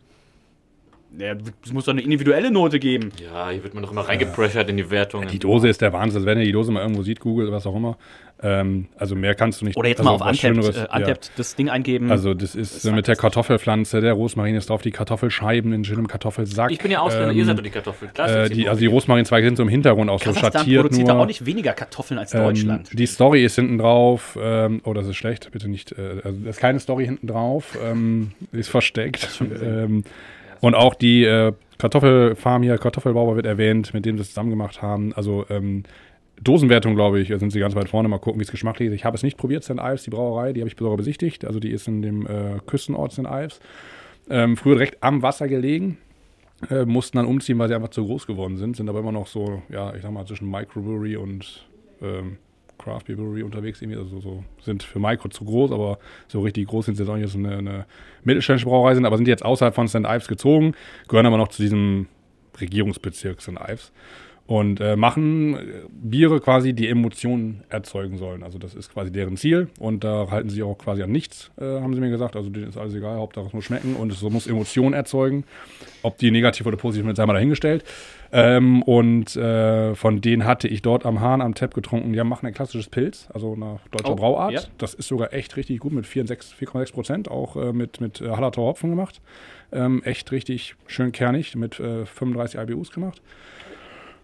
Ja, 1.18 1.36
es 1.66 1.74
muss 1.74 1.86
doch 1.86 1.92
eine 1.92 2.02
individuelle 2.02 2.52
Note 2.52 2.80
geben. 2.80 3.12
Ja, 3.22 3.50
hier 3.50 3.64
wird 3.64 3.74
man 3.74 3.84
doch 3.84 3.92
immer 3.92 4.08
reingepressured 4.08 4.70
in 4.70 4.78
die 4.78 4.90
Wertungen. 4.90 5.28
Die 5.28 5.40
Dose 5.40 5.68
ist 5.68 5.82
der 5.82 5.92
Wahnsinn. 5.92 6.18
Also 6.18 6.26
wenn 6.26 6.38
ihr 6.40 6.46
die 6.46 6.54
Dose 6.54 6.72
mal 6.72 6.82
irgendwo 6.82 7.04
sieht, 7.04 7.20
Google, 7.20 7.52
was 7.52 7.66
auch 7.68 7.76
immer. 7.76 7.98
Ähm, 8.44 8.88
also 8.98 9.16
mehr 9.16 9.36
kannst 9.36 9.62
du 9.62 9.66
nicht. 9.66 9.78
Oder 9.78 9.90
jetzt 9.90 10.00
also 10.00 10.10
mal 10.10 10.16
auf 10.16 10.22
Untapped, 10.22 10.76
äh, 10.76 11.10
ja. 11.10 11.16
Das 11.38 11.56
Ding 11.56 11.70
eingeben. 11.70 12.10
Also 12.12 12.34
das 12.34 12.56
ist 12.56 12.84
halt 12.86 12.96
mit 12.96 13.08
der 13.08 13.16
Kartoffelpflanze, 13.16 14.02
der 14.02 14.14
Rosmarin 14.14 14.56
ist 14.56 14.70
drauf, 14.70 14.82
die 14.82 14.92
Kartoffelscheiben 14.92 15.74
in 15.74 15.84
schönem 15.84 16.08
Kartoffelsack. 16.08 16.72
Ich 16.72 16.80
bin 16.80 16.92
ja 16.92 17.02
Ausländer, 17.02 17.32
Ähm, 17.32 17.38
ihr 17.38 17.46
seid 17.46 17.58
doch 17.58 17.64
die 17.64 17.70
Kartoffel. 17.70 18.08
Klar, 18.08 18.30
Äh, 18.30 18.50
die, 18.50 18.68
also 18.68 18.80
die 18.80 18.88
Rosmarinzweige 18.88 19.46
sind 19.46 19.58
so 19.58 19.64
im 19.64 19.70
Hintergrund 19.70 20.10
auch 20.10 20.20
so 20.20 20.32
Kasachstan 20.32 20.62
schattiert 20.62 20.82
produziert 20.82 21.08
nur. 21.08 21.16
da 21.18 21.22
auch 21.22 21.28
nicht 21.28 21.46
weniger 21.46 21.74
Kartoffeln 21.74 22.20
als 22.20 22.32
Deutschland. 22.32 22.90
Ähm, 22.92 22.98
die 22.98 23.06
Story 23.06 23.44
ist 23.46 23.56
hinten 23.56 23.78
drauf. 23.78 24.40
Ähm, 24.42 24.82
oh, 24.86 24.94
das 24.94 25.08
ist 25.08 25.18
schlecht. 25.18 25.52
Bitte 25.52 25.68
nicht. 25.68 25.92
Äh, 25.92 26.22
also, 26.24 26.38
das 26.44 26.56
ist 26.56 26.62
keine 26.62 26.80
Story 26.80 27.06
hinten 27.06 27.28
drauf. 27.28 27.78
Ähm, 27.84 28.32
die 28.52 28.60
ist 28.60 28.70
versteckt. 28.70 29.28
Und 30.62 30.76
auch 30.76 30.94
die 30.94 31.26
äh, 31.26 31.54
Kartoffelfarm 31.80 32.64
hier, 32.64 32.78
Kartoffelbauer 32.78 33.36
wird 33.36 33.48
erwähnt, 33.48 33.94
mit 33.94 34.06
dem 34.06 34.18
sie 34.18 34.22
es 34.22 34.30
zusammen 34.30 34.52
gemacht 34.52 34.82
haben. 34.82 35.14
Also 35.14 35.46
ähm, 35.50 35.84
Dosenwertung, 36.42 36.96
glaube 36.96 37.20
ich, 37.20 37.28
sind 37.28 37.52
sie 37.52 37.60
ganz 37.60 37.76
weit 37.76 37.90
vorne. 37.90 38.08
Mal 38.08 38.20
gucken, 38.20 38.40
wie 38.40 38.44
es 38.44 38.52
geschmacklich 38.52 38.90
ist. 38.90 38.96
Ich 38.96 39.06
habe 39.06 39.16
es 39.16 39.24
nicht 39.24 39.38
probiert, 39.38 39.64
St. 39.64 39.80
Ives, 39.80 40.04
die 40.04 40.12
Brauerei. 40.12 40.54
Die 40.54 40.62
habe 40.62 40.70
ich 40.70 40.78
sogar 40.78 40.96
besichtigt. 40.96 41.46
Also 41.46 41.60
die 41.60 41.72
ist 41.72 41.88
in 41.88 42.02
dem 42.02 42.26
äh, 42.26 42.60
Küstenort 42.66 43.12
St. 43.12 43.26
Ives. 43.26 43.60
Ähm, 44.30 44.56
früher 44.56 44.76
direkt 44.76 45.04
am 45.04 45.24
Wasser 45.24 45.48
gelegen. 45.48 45.98
Äh, 46.70 46.86
mussten 46.86 47.18
dann 47.18 47.26
umziehen, 47.26 47.58
weil 47.58 47.68
sie 47.68 47.76
einfach 47.76 47.90
zu 47.90 48.06
groß 48.06 48.28
geworden 48.28 48.58
sind. 48.58 48.76
Sind 48.76 48.88
aber 48.90 49.00
immer 49.00 49.12
noch 49.12 49.28
so, 49.28 49.64
ja, 49.70 49.94
ich 49.96 50.04
sag 50.04 50.12
mal, 50.12 50.26
zwischen 50.26 50.50
Microbrewery 50.50 51.16
und 51.16 51.68
ähm, 52.02 52.38
Craft 52.82 53.04
Brewery 53.06 53.44
unterwegs. 53.44 53.82
Irgendwie. 53.82 54.00
Also 54.00 54.20
so 54.20 54.44
sind 54.62 54.84
für 54.84 55.00
Micro 55.00 55.30
zu 55.30 55.46
groß, 55.46 55.72
aber 55.72 56.00
so 56.28 56.42
richtig 56.42 56.68
groß 56.68 56.86
sind 56.86 56.96
sie 56.96 57.04
jetzt 57.04 57.10
auch 57.10 57.16
nicht, 57.16 57.26
dass 57.26 57.36
eine, 57.36 57.58
eine 57.58 57.86
mittelständische 58.24 58.68
Brauerei 58.68 58.96
sind, 58.96 59.06
aber 59.06 59.18
sind 59.18 59.28
jetzt 59.28 59.46
außerhalb 59.46 59.76
von 59.76 59.88
St. 59.88 60.06
Ives 60.06 60.28
gezogen, 60.28 60.74
gehören 61.08 61.26
aber 61.26 61.38
noch 61.38 61.50
zu 61.50 61.62
diesem 61.62 62.08
Regierungsbezirk 62.60 63.42
St. 63.42 63.60
Ives 63.68 63.92
und 64.52 64.82
äh, 64.82 64.98
machen 64.98 65.56
äh, 65.56 65.60
Biere 65.90 66.42
quasi, 66.42 66.74
die 66.74 66.90
Emotionen 66.90 67.64
erzeugen 67.70 68.18
sollen. 68.18 68.44
Also 68.44 68.60
das 68.60 68.76
ist 68.76 68.92
quasi 68.92 69.10
deren 69.10 69.38
Ziel 69.38 69.70
und 69.80 70.04
da 70.04 70.28
halten 70.30 70.50
sie 70.50 70.62
auch 70.62 70.78
quasi 70.78 71.02
an 71.04 71.10
nichts, 71.10 71.52
äh, 71.58 71.64
haben 71.64 71.94
sie 71.94 72.02
mir 72.02 72.10
gesagt. 72.10 72.36
Also 72.36 72.50
denen 72.50 72.68
ist 72.68 72.78
alles 72.78 72.94
egal, 72.94 73.16
Hauptsache 73.18 73.46
es 73.48 73.54
muss 73.54 73.64
schmecken 73.64 73.96
und 73.96 74.12
es 74.12 74.22
muss 74.24 74.48
Emotionen 74.48 74.94
erzeugen. 74.94 75.46
Ob 76.04 76.18
die 76.18 76.32
negativ 76.32 76.66
oder 76.66 76.76
positiv 76.76 77.06
sind, 77.06 77.16
sei 77.16 77.26
mal 77.26 77.32
dahingestellt. 77.32 77.86
Ähm, 78.34 78.84
und 78.84 79.38
äh, 79.38 79.96
von 79.96 80.20
denen 80.20 80.44
hatte 80.44 80.68
ich 80.68 80.82
dort 80.82 81.06
am 81.06 81.22
Hahn 81.22 81.42
am 81.42 81.56
Tap 81.56 81.74
getrunken. 81.74 82.12
Die 82.12 82.22
machen 82.22 82.46
ein 82.46 82.54
klassisches 82.54 82.90
Pilz, 82.90 83.30
also 83.34 83.56
nach 83.56 83.88
deutscher 83.90 84.12
Oh, 84.12 84.16
Brauart. 84.16 84.52
ja. 84.52 84.62
Das 84.78 84.94
ist 84.94 85.08
sogar 85.08 85.32
echt 85.32 85.56
richtig 85.56 85.80
gut 85.80 85.94
mit 85.94 86.06
4,6 86.06 86.58
4,6 86.60 86.92
Prozent, 86.92 87.32
auch 87.32 87.56
äh, 87.56 87.72
mit, 87.72 88.02
mit 88.02 88.20
äh, 88.20 88.32
Hallertau 88.32 88.64
Hopfen 88.66 88.90
gemacht. 88.90 89.22
Ähm, 89.72 90.04
echt 90.04 90.30
richtig 90.34 90.76
schön 90.88 91.14
kernig, 91.14 91.56
mit 91.56 91.80
äh, 91.80 92.06
35 92.06 92.60
IBUs 92.60 92.92
gemacht. 92.92 93.22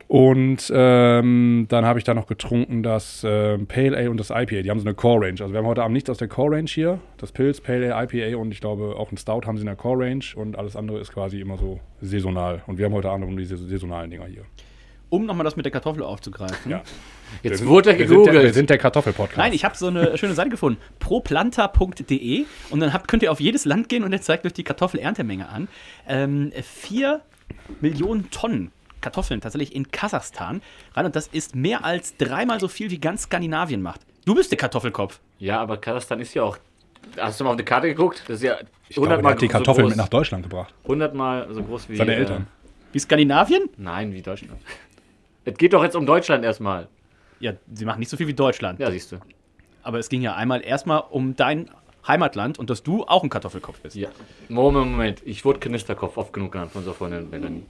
Und 0.08 0.72
ähm, 0.74 1.65
dann 1.67 1.86
habe 1.86 2.00
ich 2.00 2.06
da 2.06 2.13
noch 2.13 2.28
getrunken 2.28 2.82
das 2.82 3.26
ähm, 3.28 3.67
Pale 3.67 3.98
Ale 3.98 4.10
und 4.10 4.17
das 4.17 4.30
IPA. 4.30 4.62
Die 4.62 4.70
haben 4.70 4.80
so 4.80 4.86
eine 4.86 4.96
Core 4.96 5.26
Range. 5.26 5.41
Also 5.41 5.52
wir 5.52 5.58
haben 5.58 5.67
heute 5.67 5.84
Abend 5.84 5.93
nichts 5.93 6.10
aus 6.10 6.17
der 6.17 6.30
Core 6.30 6.56
Range 6.56 6.70
hier. 6.70 7.00
Das 7.17 7.34
Pilz, 7.34 7.60
Pale 7.60 7.93
Ale, 7.93 8.08
IPA 8.10 8.38
und 8.38 8.52
ich 8.52 8.62
glaube 8.62 8.96
auch 8.98 9.12
ein 9.12 9.17
Stout 9.17 9.41
haben 9.46 9.58
sie 9.58 9.62
in 9.63 9.67
der 9.67 9.76
Core 9.76 10.06
Range 10.06 10.24
und 10.36 10.58
alles 10.58 10.78
andere 10.78 11.00
ist 11.00 11.12
quasi 11.12 11.41
immer 11.41 11.58
so 11.58 11.82
saisonal. 12.00 12.63
Und 12.67 12.78
wir 12.78 12.86
haben 12.86 12.93
heute 12.93 13.10
Abend 13.10 13.26
um 13.26 13.36
diese 13.36 13.58
saisonalen 13.58 14.10
Dinger 14.10 14.28
hier. 14.28 14.43
Um 15.10 15.26
nochmal 15.26 15.43
das 15.43 15.58
mit 15.58 15.65
der 15.65 15.72
Kartoffel 15.72 16.04
aufzugreifen. 16.04 16.72
Ja. 16.72 16.84
Jetzt 17.43 17.62
Wir 17.62 17.67
wurde 17.67 17.91
er 17.91 18.00
wir 18.00 18.08
sind 18.08 18.17
der, 18.26 18.34
gegoogelt. 18.34 18.54
sind 18.54 18.70
der 18.70 18.78
Kartoffel-Podcast. 18.78 19.38
Nein, 19.38 19.54
ich 19.54 19.65
habe 19.65 19.76
so 19.76 19.88
eine 19.88 20.17
schöne 20.17 20.34
Seite 20.34 20.50
gefunden. 20.50 20.80
proplanta.de 21.00 22.46
und 22.70 22.80
dann 22.80 22.93
habt, 22.93 23.10
könnt 23.10 23.24
ihr 23.24 23.32
auf 23.32 23.41
jedes 23.41 23.65
Land 23.65 23.89
gehen 23.89 24.04
und 24.04 24.13
er 24.13 24.22
zeigt 24.22 24.46
euch 24.46 24.54
die 24.54 24.63
Kartoffelerntemenge 24.63 25.50
an. 25.50 25.67
Ähm, 26.08 26.52
vier 26.62 27.22
Millionen 27.82 28.30
Tonnen 28.32 28.72
Kartoffeln 29.08 29.39
tatsächlich 29.39 29.74
in 29.74 29.89
Kasachstan 29.89 30.62
rein 30.93 31.06
und 31.06 31.15
das 31.15 31.28
ist 31.28 31.56
mehr 31.56 31.86
als 31.86 32.17
dreimal 32.17 32.60
so 32.60 32.67
viel 32.67 32.91
wie 32.91 33.00
ganz 33.00 33.24
Skandinavien 33.24 33.82
macht. 33.82 34.02
Du 34.26 34.36
bist 34.36 34.52
der 34.52 34.58
Kartoffelkopf. 34.58 35.22
Ja, 35.39 35.62
aber 35.62 35.78
Kasachstan 35.78 36.20
ist 36.20 36.34
ja 36.34 36.43
auch. 36.43 36.58
Hast 37.17 37.39
du 37.39 37.46
mal 37.46 37.52
auf 37.52 37.56
die 37.56 37.63
Karte 37.63 37.88
geguckt? 37.88 38.24
Das 38.28 38.38
ist 38.38 38.43
ja 38.43 38.58
ich 38.89 38.96
glaube, 38.96 39.22
der 39.22 39.32
hat 39.32 39.41
die 39.41 39.48
so 39.48 39.52
Kartoffeln 39.54 39.86
groß. 39.86 39.91
mit 39.91 39.98
nach 39.98 40.10
Deutschland 40.10 40.43
gebracht. 40.43 40.74
100 40.84 41.13
Mal 41.13 41.48
so 41.54 41.63
groß 41.63 41.88
wie. 41.88 41.96
Seine 41.96 42.15
äh, 42.15 42.17
Eltern. 42.17 42.48
Wie 42.91 43.00
Skandinavien? 43.00 43.70
Nein, 43.78 44.13
wie 44.13 44.22
Deutschland. 44.22 44.60
Es 45.46 45.58
geht 45.58 45.72
doch 45.72 45.82
jetzt 45.82 45.96
um 45.96 46.06
Deutschland 46.06 46.43
erstmal. 46.43 46.89
Ja, 47.39 47.54
sie 47.74 47.86
machen 47.86 48.00
nicht 48.00 48.10
so 48.10 48.17
viel 48.17 48.28
wie 48.28 48.34
Deutschland. 48.34 48.82
Ja, 48.82 48.91
siehst 48.91 49.13
du. 49.13 49.20
Aber 49.82 49.98
es 49.98 50.10
ging 50.10 50.22
ja 50.22 50.36
einmal 50.36 50.62
erstmal 50.62 51.04
um 51.10 51.38
dein 51.38 51.70
Heimatland 52.06 52.60
und 52.60 52.70
dass 52.70 52.84
du 52.84 53.06
auch 53.06 53.24
ein 53.24 53.30
Kartoffelkopf 53.30 53.80
bist. 53.80 53.96
Ja. 53.96 54.10
Moment, 54.50 54.91
Moment. 54.91 55.22
Ich 55.24 55.46
wurde 55.46 55.62
Knisterkopf 55.62 56.17
oft 56.17 56.34
genug 56.34 56.52
genannt 56.52 56.74
von 56.74 56.80
unserer 56.80 56.96
Freundin 56.96 57.30
Melanie. 57.30 57.63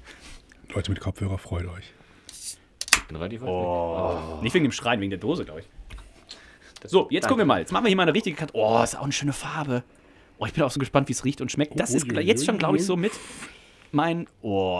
Leute 0.73 0.91
mit 0.91 0.99
Kopfhörer, 0.99 1.37
freut 1.37 1.65
euch. 1.65 1.93
Ich 2.29 3.07
bin 3.07 3.17
relativ 3.17 3.41
weit 3.41 3.47
weg. 3.49 4.43
Nicht 4.43 4.53
wegen 4.53 4.65
dem 4.65 4.71
Schreien, 4.71 4.99
wegen 4.99 5.09
der 5.09 5.19
Dose, 5.19 5.45
glaube 5.45 5.61
ich. 5.61 5.67
So, 6.85 7.07
jetzt 7.09 7.27
gucken 7.27 7.39
wir 7.39 7.45
mal. 7.45 7.59
Jetzt 7.59 7.71
machen 7.71 7.85
wir 7.85 7.89
hier 7.89 7.97
mal 7.97 8.03
eine 8.03 8.13
richtige 8.13 8.35
Karte. 8.35 8.53
Oh, 8.55 8.81
ist 8.83 8.97
auch 8.97 9.03
eine 9.03 9.11
schöne 9.11 9.33
Farbe. 9.33 9.83
Oh, 10.37 10.45
ich 10.45 10.53
bin 10.53 10.63
auch 10.63 10.71
so 10.71 10.79
gespannt, 10.79 11.07
wie 11.07 11.13
es 11.13 11.25
riecht 11.25 11.41
und 11.41 11.51
schmeckt. 11.51 11.79
Das 11.79 11.93
ist 11.93 12.05
jetzt 12.11 12.45
schon, 12.45 12.57
glaube 12.57 12.77
ich, 12.77 12.85
so 12.85 12.95
mit 12.95 13.11
mein. 13.91 14.27
Oh, 14.41 14.75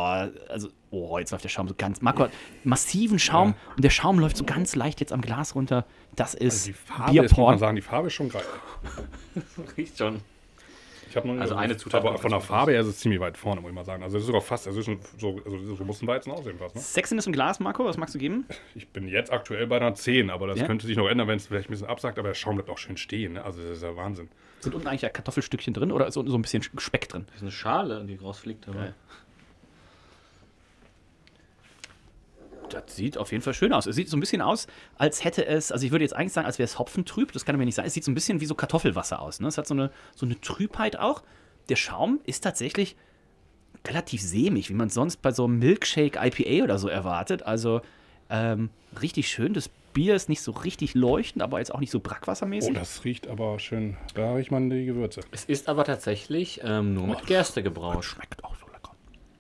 also. 0.50 0.70
Oh, 0.90 1.18
jetzt 1.20 1.32
läuft 1.32 1.44
der 1.44 1.50
Schaum 1.50 1.68
so 1.68 1.74
ganz. 1.78 2.02
Marco 2.02 2.24
hat 2.24 2.32
massiven 2.64 3.20
Schaum 3.20 3.56
und 3.76 3.84
der 3.84 3.90
Schaum 3.90 4.20
läuft 4.20 4.38
so 4.38 4.46
ganz 4.46 4.76
leicht 4.76 5.02
jetzt 5.02 5.12
am 5.12 5.22
Glas 5.22 5.54
runter. 5.54 5.86
Das 6.16 6.34
ist 6.34 6.68
Die 6.68 6.74
Farbe 6.74 7.02
ist, 7.02 7.08
muss 7.08 7.16
man 7.16 7.28
Bierporn. 7.28 7.60
sagen, 7.60 7.76
die 7.76 7.82
Farbe 7.82 8.08
ist 8.08 8.14
schon 8.14 8.30
geil. 8.30 8.46
Riecht 9.78 9.98
schon. 9.98 10.22
Ich 11.10 11.16
habe 11.16 11.28
noch 11.28 11.40
Also 11.42 11.56
eine 11.56 11.78
Zutat 11.78 12.04
Aber 12.06 12.18
von 12.18 12.32
der. 12.32 12.42
Farbe 12.42 12.72
her 12.72 12.82
ist 12.82 12.88
es 12.88 13.00
ziemlich 13.00 13.20
weit 13.20 13.38
vorne, 13.38 13.62
muss 13.62 13.70
ich 13.70 13.76
mal 13.76 13.86
sagen. 13.86 14.04
Also 14.04 14.18
es 14.18 14.24
ist 14.24 14.28
sogar 14.28 14.42
fast, 14.42 14.68
also 14.68 14.80
es 14.80 14.88
ist 14.88 14.94
schon 14.94 15.00
so, 15.20 15.42
also 15.46 15.76
so 15.76 15.84
muss 15.84 16.02
ein 16.02 16.08
Weizen 16.08 16.32
aussehen 16.32 16.58
fast. 16.58 16.76
Ne? 16.76 16.82
Sexiness 16.82 17.26
im 17.28 17.34
Glas, 17.34 17.60
Marco, 17.60 17.86
was 17.86 17.98
magst 17.98 18.16
du 18.16 18.20
geben? 18.20 18.46
Ich 18.76 18.88
bin 18.90 19.08
jetzt 19.08 19.32
aktuell 19.32 19.68
bei 19.68 19.78
einer 19.78 19.94
10, 19.96 20.30
aber 20.30 20.48
das 20.48 20.60
Ja? 20.60 20.66
könnte 20.68 20.86
sich 20.88 20.98
noch 20.98 21.08
ändern, 21.08 21.28
wenn 21.28 21.38
es 21.38 21.48
vielleicht 21.48 21.70
ein 21.70 21.72
bisschen 21.72 21.88
absackt, 21.88 22.20
aber 22.20 22.30
der 22.30 22.36
Schaum 22.36 22.56
bleibt 22.56 22.70
auch 22.70 22.78
schön 22.78 22.98
stehen. 22.98 23.34
Ne? 23.34 23.44
Also 23.44 23.62
das 23.62 23.78
ist 23.78 23.84
ja 23.84 23.96
Wahnsinn. 23.96 24.30
Sind 24.60 24.74
unten 24.76 24.88
eigentlich 24.88 25.02
ja 25.04 25.10
Kartoffelstückchen 25.10 25.74
drin 25.74 25.92
oder 25.92 26.08
ist 26.08 26.16
so, 26.16 26.28
so 26.28 26.38
ein 26.38 26.42
bisschen 26.42 26.64
Speck 26.64 27.10
drin? 27.10 27.26
Das 27.28 27.38
ist 27.38 27.42
eine 27.44 27.52
Schale, 27.52 28.04
die 28.06 28.16
rausfliegt. 28.16 28.68
Aber 28.68 28.78
Geil. 28.80 28.96
Das 32.86 32.96
sieht 32.96 33.18
auf 33.18 33.32
jeden 33.32 33.44
Fall 33.44 33.54
schön 33.54 33.74
aus. 33.74 33.86
Es 33.88 33.96
sieht 33.96 34.10
so 34.10 34.18
ein 34.18 34.20
bisschen 34.20 34.42
aus, 34.42 34.68
als 34.98 35.24
hätte 35.24 35.46
es, 35.46 35.72
also 35.72 35.86
ich 35.86 35.92
würde 35.92 36.04
jetzt 36.06 36.16
eigentlich 36.16 36.34
sagen, 36.34 36.46
als 36.48 36.60
wäre 36.60 36.66
es 36.66 36.78
hopfentrüb. 36.80 37.32
Das 37.32 37.46
kann 37.46 37.56
aber 37.56 37.66
nicht 37.66 37.76
sein. 37.76 37.86
Es 37.86 37.94
sieht 37.94 38.04
so 38.04 38.12
ein 38.12 38.16
bisschen 38.16 38.40
wie 38.42 38.46
so 38.46 38.56
Kartoffelwasser 38.56 39.22
aus. 39.22 39.40
Ne? 39.40 39.48
Es 39.48 39.58
hat 39.58 39.68
so 39.68 39.74
eine, 39.74 39.92
so 40.16 40.26
eine 40.26 40.40
Trübheit 40.42 40.98
auch. 41.00 41.24
Der 41.70 41.76
Schaum 41.76 42.20
ist 42.26 42.44
tatsächlich 42.44 42.96
relativ 43.88 44.22
sämig, 44.22 44.70
wie 44.70 44.74
man 44.74 44.90
sonst 44.90 45.22
bei 45.22 45.32
so 45.32 45.46
einem 45.46 45.60
Milkshake 45.60 46.18
IPA 46.22 46.64
oder 46.64 46.78
so 46.78 46.88
erwartet. 46.88 47.44
Also 47.44 47.82
ähm, 48.30 48.70
richtig 49.02 49.30
schön. 49.30 49.54
Das 49.54 49.70
Bier 49.94 50.14
ist 50.16 50.30
nicht 50.30 50.42
so 50.42 50.52
richtig 50.52 50.94
leuchtend, 50.94 51.42
aber 51.42 51.60
jetzt 51.60 51.74
auch 51.74 51.80
nicht 51.80 51.92
so 51.92 51.98
Oh, 51.98 52.02
brackwassermäßig. 52.02 52.74
das 52.76 53.04
riecht 53.04 53.28
aber 53.28 53.58
schön. 53.60 53.98
Da 54.14 54.34
riecht 54.36 54.52
man 54.52 54.70
die 54.70 54.86
Gewürze. 54.86 55.22
es 55.32 55.46
ist 55.46 55.70
aber 55.70 55.86
tatsächlich 55.86 56.62
ähm, 56.64 56.94
nur 56.94 57.08
mit 57.08 57.26
Gerste 57.26 57.64
gebraut. 57.64 58.04
schmeckt 58.06 58.44
auch 58.44 58.56
so. 58.56 58.67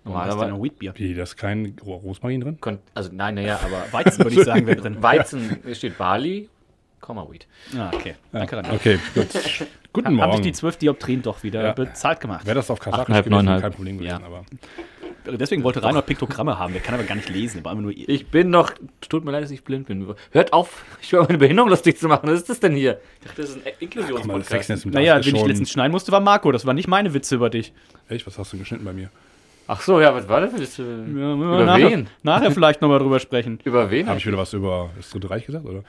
Normalerweise- 0.08 0.54
ein 0.54 0.63
Wheatbier. 0.63 0.93
Wie, 0.96 1.13
da 1.13 1.24
ist 1.24 1.36
kein 1.38 1.76
Ro- 1.86 1.96
Rosmarin 1.98 2.41
drin? 2.41 2.58
Kon 2.62 2.80
also 2.93 3.10
nein, 3.13 3.36
naja, 3.36 3.60
aber 3.63 3.86
Weizen 3.91 4.24
würde 4.24 4.36
ich 4.39 4.43
sagen, 4.46 4.65
wäre 4.67 4.78
drin. 4.82 4.98
Weizen, 5.02 5.58
hier 5.65 5.76
steht 5.76 5.98
Barley, 5.98 6.50
Komma 7.02 7.26
Wheat. 7.30 7.46
Ah, 7.78 7.91
okay. 7.93 8.15
Danke, 8.32 8.58
Rani. 8.58 8.70
Okay, 8.76 9.00
gut. 9.13 9.28
Guten 9.93 10.08
Habe 10.08 10.15
ich 10.15 10.28
Morgen. 10.32 10.43
die 10.43 10.52
12 10.52 10.78
Dioptrien 10.78 11.22
doch 11.24 11.41
wieder 11.43 11.63
Ja. 11.63 11.72
bezahlt 11.74 12.20
gemacht. 12.20 12.46
Wäre 12.46 12.56
das 12.56 12.70
auf 12.70 12.80
Kasachisch 12.80 13.15
8,5, 13.15 13.24
gewesen, 13.24 13.48
9,5. 13.50 13.62
kein 13.62 13.72
Problem 13.74 13.98
gewesen. 13.98 14.20
Ja. 14.20 14.26
Aber 14.26 14.46
Deswegen 15.30 15.63
wollte 15.63 15.84
Reinhard 15.84 16.06
Piktogramme 16.06 16.58
haben. 16.58 16.72
Der 16.72 16.82
kann 16.82 16.93
aber 16.96 17.04
gar 17.04 17.15
nicht 17.15 17.28
lesen. 17.28 17.65
War 17.65 17.74
immer 17.74 17.82
nur 17.82 17.91
Ich 17.91 18.28
bin 18.28 18.50
noch, 18.50 18.72
tut 19.10 19.26
mir 19.26 19.32
leid, 19.32 19.43
dass 19.43 19.52
ich 19.52 19.62
blind 19.63 19.88
bin. 19.88 20.13
Hört 20.32 20.54
auf, 20.54 20.86
ich 21.02 21.12
über 21.12 21.24
meine 21.24 21.38
Behinderung 21.38 21.70
lustig 21.70 21.98
zu 21.98 22.08
machen. 22.08 22.30
Was 22.30 22.39
ist 22.39 22.50
das 22.50 22.62
denn 22.62 22.76
hier? 22.76 23.02
Ich 23.20 23.28
dachte, 23.28 23.41
das 23.41 23.50
ist 23.50 23.58
ein 23.58 23.62
das 23.65 23.74
Inklusionspodcast. 23.82 24.86
Naja, 24.86 25.15
Glas 25.15 25.26
wen 25.26 25.36
ist 25.36 25.41
ich 25.41 25.48
letztens 25.48 25.72
schneiden 25.72 25.91
musste, 25.91 26.13
war 26.13 26.22
Marco. 26.22 26.50
Das 26.54 26.65
waren 26.65 26.76
nicht 26.78 26.88
meine 26.88 27.13
Witze 27.13 27.36
über 27.36 27.50
dich. 27.50 27.74
Echt, 28.08 28.26
was 28.26 28.38
hast 28.38 28.54
du 28.54 28.58
geschnitten 28.58 28.86
bei 28.86 28.93
mir? 28.93 29.10
Ach 29.69 29.82
so, 29.82 29.99
ja, 29.99 30.13
was 30.15 30.27
war 30.30 30.39
das? 30.41 30.53
Willst 30.58 30.77
du, 30.80 30.84
Ja, 30.84 31.34
über 31.34 31.65
nachher, 31.65 31.91
wen? 31.91 32.08
nachher 32.23 32.51
vielleicht 32.51 32.82
nochmal 32.82 32.99
drüber 32.99 33.19
sprechen. 33.19 33.60
Über 33.65 33.91
wen? 33.91 34.08
Habe 34.08 34.17
ich 34.17 34.25
wieder 34.25 34.38
was 34.38 34.53
über 34.53 34.89
das 34.95 35.10
Dritte 35.10 35.30
Reich 35.30 35.45
gesagt, 35.45 35.65
oder? 35.65 35.84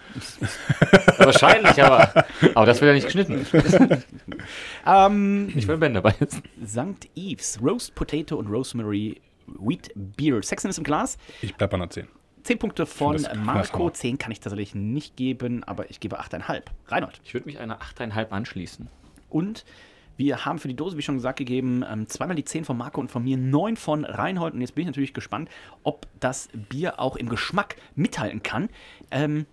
Wahrscheinlich, 1.19 1.83
aber, 1.83 2.25
aber 2.55 2.67
das 2.67 2.81
wird 2.81 2.89
ja 2.89 2.95
nicht 2.95 3.05
geschnitten. 3.07 3.47
Ähm, 4.87 5.53
Ich 5.55 5.67
will 5.69 5.77
Ben 5.77 5.95
dabei 5.95 6.15
jetzt. 6.21 6.43
St. 6.67 7.09
Eves, 7.15 7.59
Roast 7.63 7.95
Potato 7.95 8.37
und 8.37 8.47
Rosemary 8.49 9.21
Wheat 9.47 9.91
Beer. 9.95 10.43
Sexiness 10.43 10.79
im 10.79 10.85
Glas. 10.85 11.19
Ich 11.43 11.55
bleib 11.55 11.71
bei 11.71 11.77
einer 11.77 11.91
10. 11.91 12.07
10 12.45 12.59
Punkte 12.59 12.87
von 12.87 13.21
Marco. 13.43 13.79
Hammer. 13.81 13.93
10 13.93 14.19
kann 14.19 14.33
ich 14.33 14.41
tatsächlich 14.41 14.75
nicht 14.75 15.17
geben, 15.17 15.65
aber 15.65 15.91
ich 15.91 16.01
gebe 16.01 16.19
8,5. 16.21 16.63
Reinhold. 16.89 17.21
Ich 17.25 17.35
würde 17.35 17.47
mich 17.47 17.59
einer 17.59 17.79
8,5 17.81 18.31
anschließen. 18.31 18.89
Und 19.29 19.65
wir 20.19 20.45
haben 20.45 20.59
für 20.59 20.67
die 20.67 20.75
Dose, 20.75 20.99
wie 20.99 21.03
schon 21.03 21.15
gesagt, 21.15 21.39
gegeben, 21.39 21.85
ähm, 21.89 22.09
zweimal 22.09 22.35
die 22.35 22.45
10 22.45 22.65
von 22.65 22.77
Marco 22.77 23.01
und 23.01 23.09
von 23.09 23.23
mir, 23.23 23.37
9 23.37 23.77
von 23.77 24.05
Reinhold. 24.05 24.53
Und 24.53 24.61
jetzt 24.61 24.75
bin 24.75 24.83
ich 24.83 24.87
natürlich 24.87 25.15
gespannt, 25.15 25.49
ob 25.85 26.09
das 26.19 26.49
Bier 26.69 26.99
auch 26.99 27.15
im 27.15 27.29
Geschmack 27.29 27.77
mithalten 27.95 28.43
kann. 28.43 28.69
Ähm, 29.13 29.47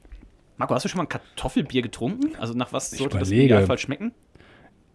Marco, 0.57 0.73
hast 0.73 0.83
du 0.83 0.89
schon 0.89 0.97
mal 0.97 1.03
ein 1.03 1.09
Kartoffelbier 1.09 1.83
getrunken? 1.83 2.35
Also 2.39 2.55
nach 2.55 2.73
was 2.73 2.89
sollte 2.89 3.19
das 3.19 3.29
im. 3.29 3.41
Idealfall 3.41 3.77
schmecken? 3.77 4.11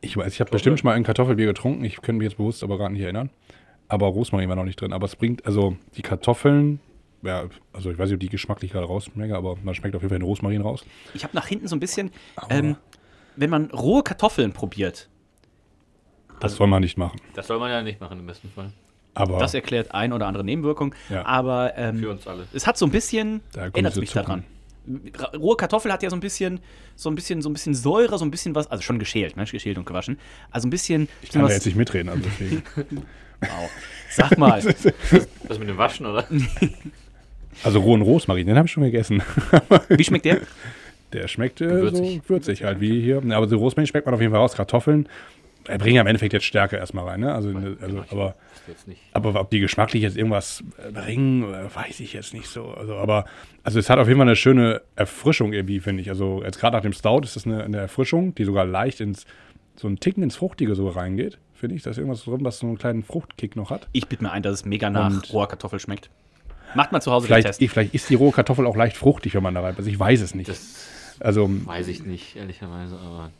Ich 0.00 0.16
weiß, 0.16 0.32
ich 0.32 0.40
habe 0.40 0.50
bestimmt 0.50 0.80
schon 0.80 0.88
mal 0.88 0.94
ein 0.94 1.04
Kartoffelbier 1.04 1.46
getrunken. 1.46 1.84
Ich 1.84 1.96
könnte 1.96 2.14
mich 2.14 2.24
jetzt 2.24 2.38
bewusst 2.38 2.64
aber 2.64 2.76
gerade 2.76 2.92
nicht 2.92 3.02
erinnern. 3.02 3.30
aber 3.86 4.06
Rosmarin 4.06 4.48
war 4.48 4.56
noch 4.56 4.64
nicht 4.64 4.80
drin. 4.80 4.92
Aber 4.92 5.04
es 5.04 5.14
bringt, 5.14 5.46
also 5.46 5.76
die 5.96 6.02
Kartoffeln, 6.02 6.80
ja, 7.22 7.44
also 7.72 7.92
ich 7.92 7.98
weiß 7.98 8.08
nicht, 8.08 8.14
ob 8.14 8.20
die 8.20 8.28
geschmacklich 8.28 8.72
gerade 8.72 8.86
rausschmecken, 8.86 9.36
aber 9.36 9.56
man 9.62 9.74
schmeckt 9.74 9.94
auf 9.94 10.02
jeden 10.02 10.08
Fall 10.08 10.18
den 10.18 10.26
Rosmarin 10.26 10.62
raus. 10.62 10.84
Ich 11.14 11.22
habe 11.22 11.36
nach 11.36 11.46
hinten 11.46 11.68
so 11.68 11.76
ein 11.76 11.80
bisschen, 11.80 12.10
ähm, 12.48 12.76
wenn 13.36 13.50
man 13.50 13.66
rohe 13.66 14.02
Kartoffeln 14.02 14.52
probiert, 14.52 15.09
Das 16.40 16.56
soll 16.56 16.66
man 16.66 16.82
nicht 16.82 16.96
machen. 16.98 17.20
Das 17.34 17.46
soll 17.46 17.58
man 17.58 17.70
ja 17.70 17.82
nicht 17.82 18.00
machen 18.00 18.18
im 18.18 18.26
besten 18.26 18.50
Fall. 18.50 18.72
Aber 19.14 19.38
das 19.38 19.54
erklärt 19.54 19.92
ein 19.92 20.12
oder 20.12 20.26
andere 20.26 20.44
Nebenwirkung. 20.44 20.94
Ja. 21.08 21.26
Aber 21.26 21.76
ähm, 21.76 21.98
Für 21.98 22.10
uns 22.10 22.26
alle. 22.26 22.46
es 22.52 22.66
hat 22.66 22.78
so 22.78 22.86
ein 22.86 22.90
bisschen, 22.92 23.40
Da 23.52 23.68
diese 23.70 24.00
mich 24.00 24.12
daran. 24.12 24.44
Ra- 25.18 25.36
Rohe 25.36 25.56
Kartoffel 25.56 25.92
hat 25.92 26.02
ja 26.02 26.10
so 26.10 26.16
ein 26.16 26.20
bisschen, 26.20 26.60
so 26.96 27.10
ein 27.10 27.14
bisschen, 27.14 27.42
so 27.42 27.50
ein 27.50 27.52
bisschen 27.52 27.74
Säure, 27.74 28.18
so 28.18 28.24
ein 28.24 28.30
bisschen 28.30 28.54
was, 28.54 28.70
also 28.70 28.82
schon 28.82 28.98
geschält, 28.98 29.36
ne? 29.36 29.44
geschält 29.44 29.76
und 29.78 29.84
gewaschen. 29.84 30.18
Also 30.50 30.66
ein 30.66 30.70
bisschen, 30.70 31.08
ich 31.22 31.30
kann 31.30 31.42
da 31.42 31.48
was, 31.48 31.54
jetzt 31.54 31.66
nicht 31.66 31.76
mitreden. 31.76 32.08
Also 32.08 32.22
deswegen. 32.24 32.62
wow. 33.40 33.70
Sag 34.10 34.38
mal, 34.38 34.62
Das 35.48 35.58
mit 35.58 35.68
dem 35.68 35.76
Waschen, 35.76 36.06
oder? 36.06 36.24
also 37.64 37.80
rohen 37.80 38.02
Rosmarin, 38.02 38.46
den 38.46 38.56
habe 38.56 38.66
ich 38.66 38.72
schon 38.72 38.84
gegessen. 38.84 39.22
wie 39.88 40.04
schmeckt 40.04 40.24
der? 40.24 40.40
Der 41.12 41.26
schmeckt 41.28 41.60
äh, 41.60 41.68
Würzig. 41.68 42.22
so 42.22 42.28
würzig 42.28 42.62
halt, 42.64 42.80
wie 42.80 43.00
hier. 43.02 43.20
Aber 43.32 43.48
so 43.48 43.58
Rosmarin 43.58 43.86
schmeckt 43.86 44.06
man 44.06 44.14
auf 44.14 44.20
jeden 44.20 44.32
Fall 44.32 44.40
raus. 44.40 44.54
Kartoffeln 44.54 45.08
äh, 45.68 45.78
bringen 45.78 45.96
ja 45.96 46.00
im 46.02 46.06
Endeffekt 46.06 46.32
jetzt 46.32 46.44
Stärke 46.46 46.76
erstmal 46.76 47.06
rein. 47.06 47.20
Ne? 47.20 47.34
Also, 47.34 47.50
also, 47.80 48.04
aber, 48.10 48.34
Jetzt 48.66 48.88
nicht. 48.88 49.00
aber 49.12 49.38
ob 49.40 49.50
die 49.50 49.60
geschmacklich 49.60 50.02
jetzt 50.02 50.16
irgendwas 50.16 50.62
äh, 50.78 50.90
bringen, 50.92 51.42
äh, 51.52 51.74
weiß 51.74 52.00
ich 52.00 52.12
jetzt 52.12 52.34
nicht 52.34 52.48
so. 52.48 52.66
Also, 52.72 52.94
aber 52.96 53.24
also 53.62 53.78
es 53.78 53.90
hat 53.90 53.98
auf 53.98 54.08
jeden 54.08 54.18
Fall 54.18 54.26
eine 54.28 54.36
schöne 54.36 54.82
Erfrischung 54.96 55.52
irgendwie, 55.52 55.80
finde 55.80 56.02
ich. 56.02 56.08
Also 56.10 56.42
jetzt 56.44 56.58
gerade 56.58 56.76
nach 56.76 56.82
dem 56.82 56.92
Stout 56.92 57.20
ist 57.22 57.36
das 57.36 57.46
eine, 57.46 57.62
eine 57.64 57.78
Erfrischung, 57.78 58.34
die 58.34 58.44
sogar 58.44 58.64
leicht 58.64 59.00
ins 59.00 59.26
so 59.76 59.86
einen 59.86 59.98
Ticken 60.00 60.22
ins 60.22 60.36
Fruchtige 60.36 60.74
so 60.74 60.88
reingeht. 60.88 61.38
Finde 61.54 61.76
ich, 61.76 61.82
da 61.82 61.90
ist 61.90 61.98
irgendwas 61.98 62.24
drin, 62.24 62.40
was 62.42 62.58
so 62.58 62.66
einen 62.66 62.78
kleinen 62.78 63.02
Fruchtkick 63.02 63.56
noch 63.56 63.70
hat. 63.70 63.86
Ich 63.92 64.06
bitte 64.08 64.22
mir 64.24 64.30
ein, 64.32 64.42
dass 64.42 64.54
es 64.54 64.64
mega 64.64 64.88
nach 64.90 65.10
Und- 65.10 65.32
roher 65.32 65.48
Kartoffel 65.48 65.78
schmeckt. 65.80 66.10
Macht 66.74 66.92
mal 66.92 67.00
zu 67.00 67.10
Hause 67.10 67.26
den 67.26 67.28
Vielleicht, 67.34 67.46
Test. 67.58 67.72
vielleicht 67.72 67.94
ist 67.94 68.08
die 68.10 68.14
rohe 68.14 68.30
Kartoffel 68.32 68.64
auch 68.66 68.76
leicht 68.76 68.96
fruchtig, 68.96 69.34
wenn 69.34 69.42
man 69.42 69.54
da 69.54 69.60
rein. 69.60 69.74
Also 69.76 69.90
ich 69.90 69.98
weiß 69.98 70.20
es 70.20 70.34
nicht. 70.34 70.48
Das 70.48 70.86
also 71.18 71.50
weiß 71.66 71.88
ich 71.88 72.04
nicht, 72.04 72.36
ehrlicherweise, 72.36 72.96
aber. 72.96 73.30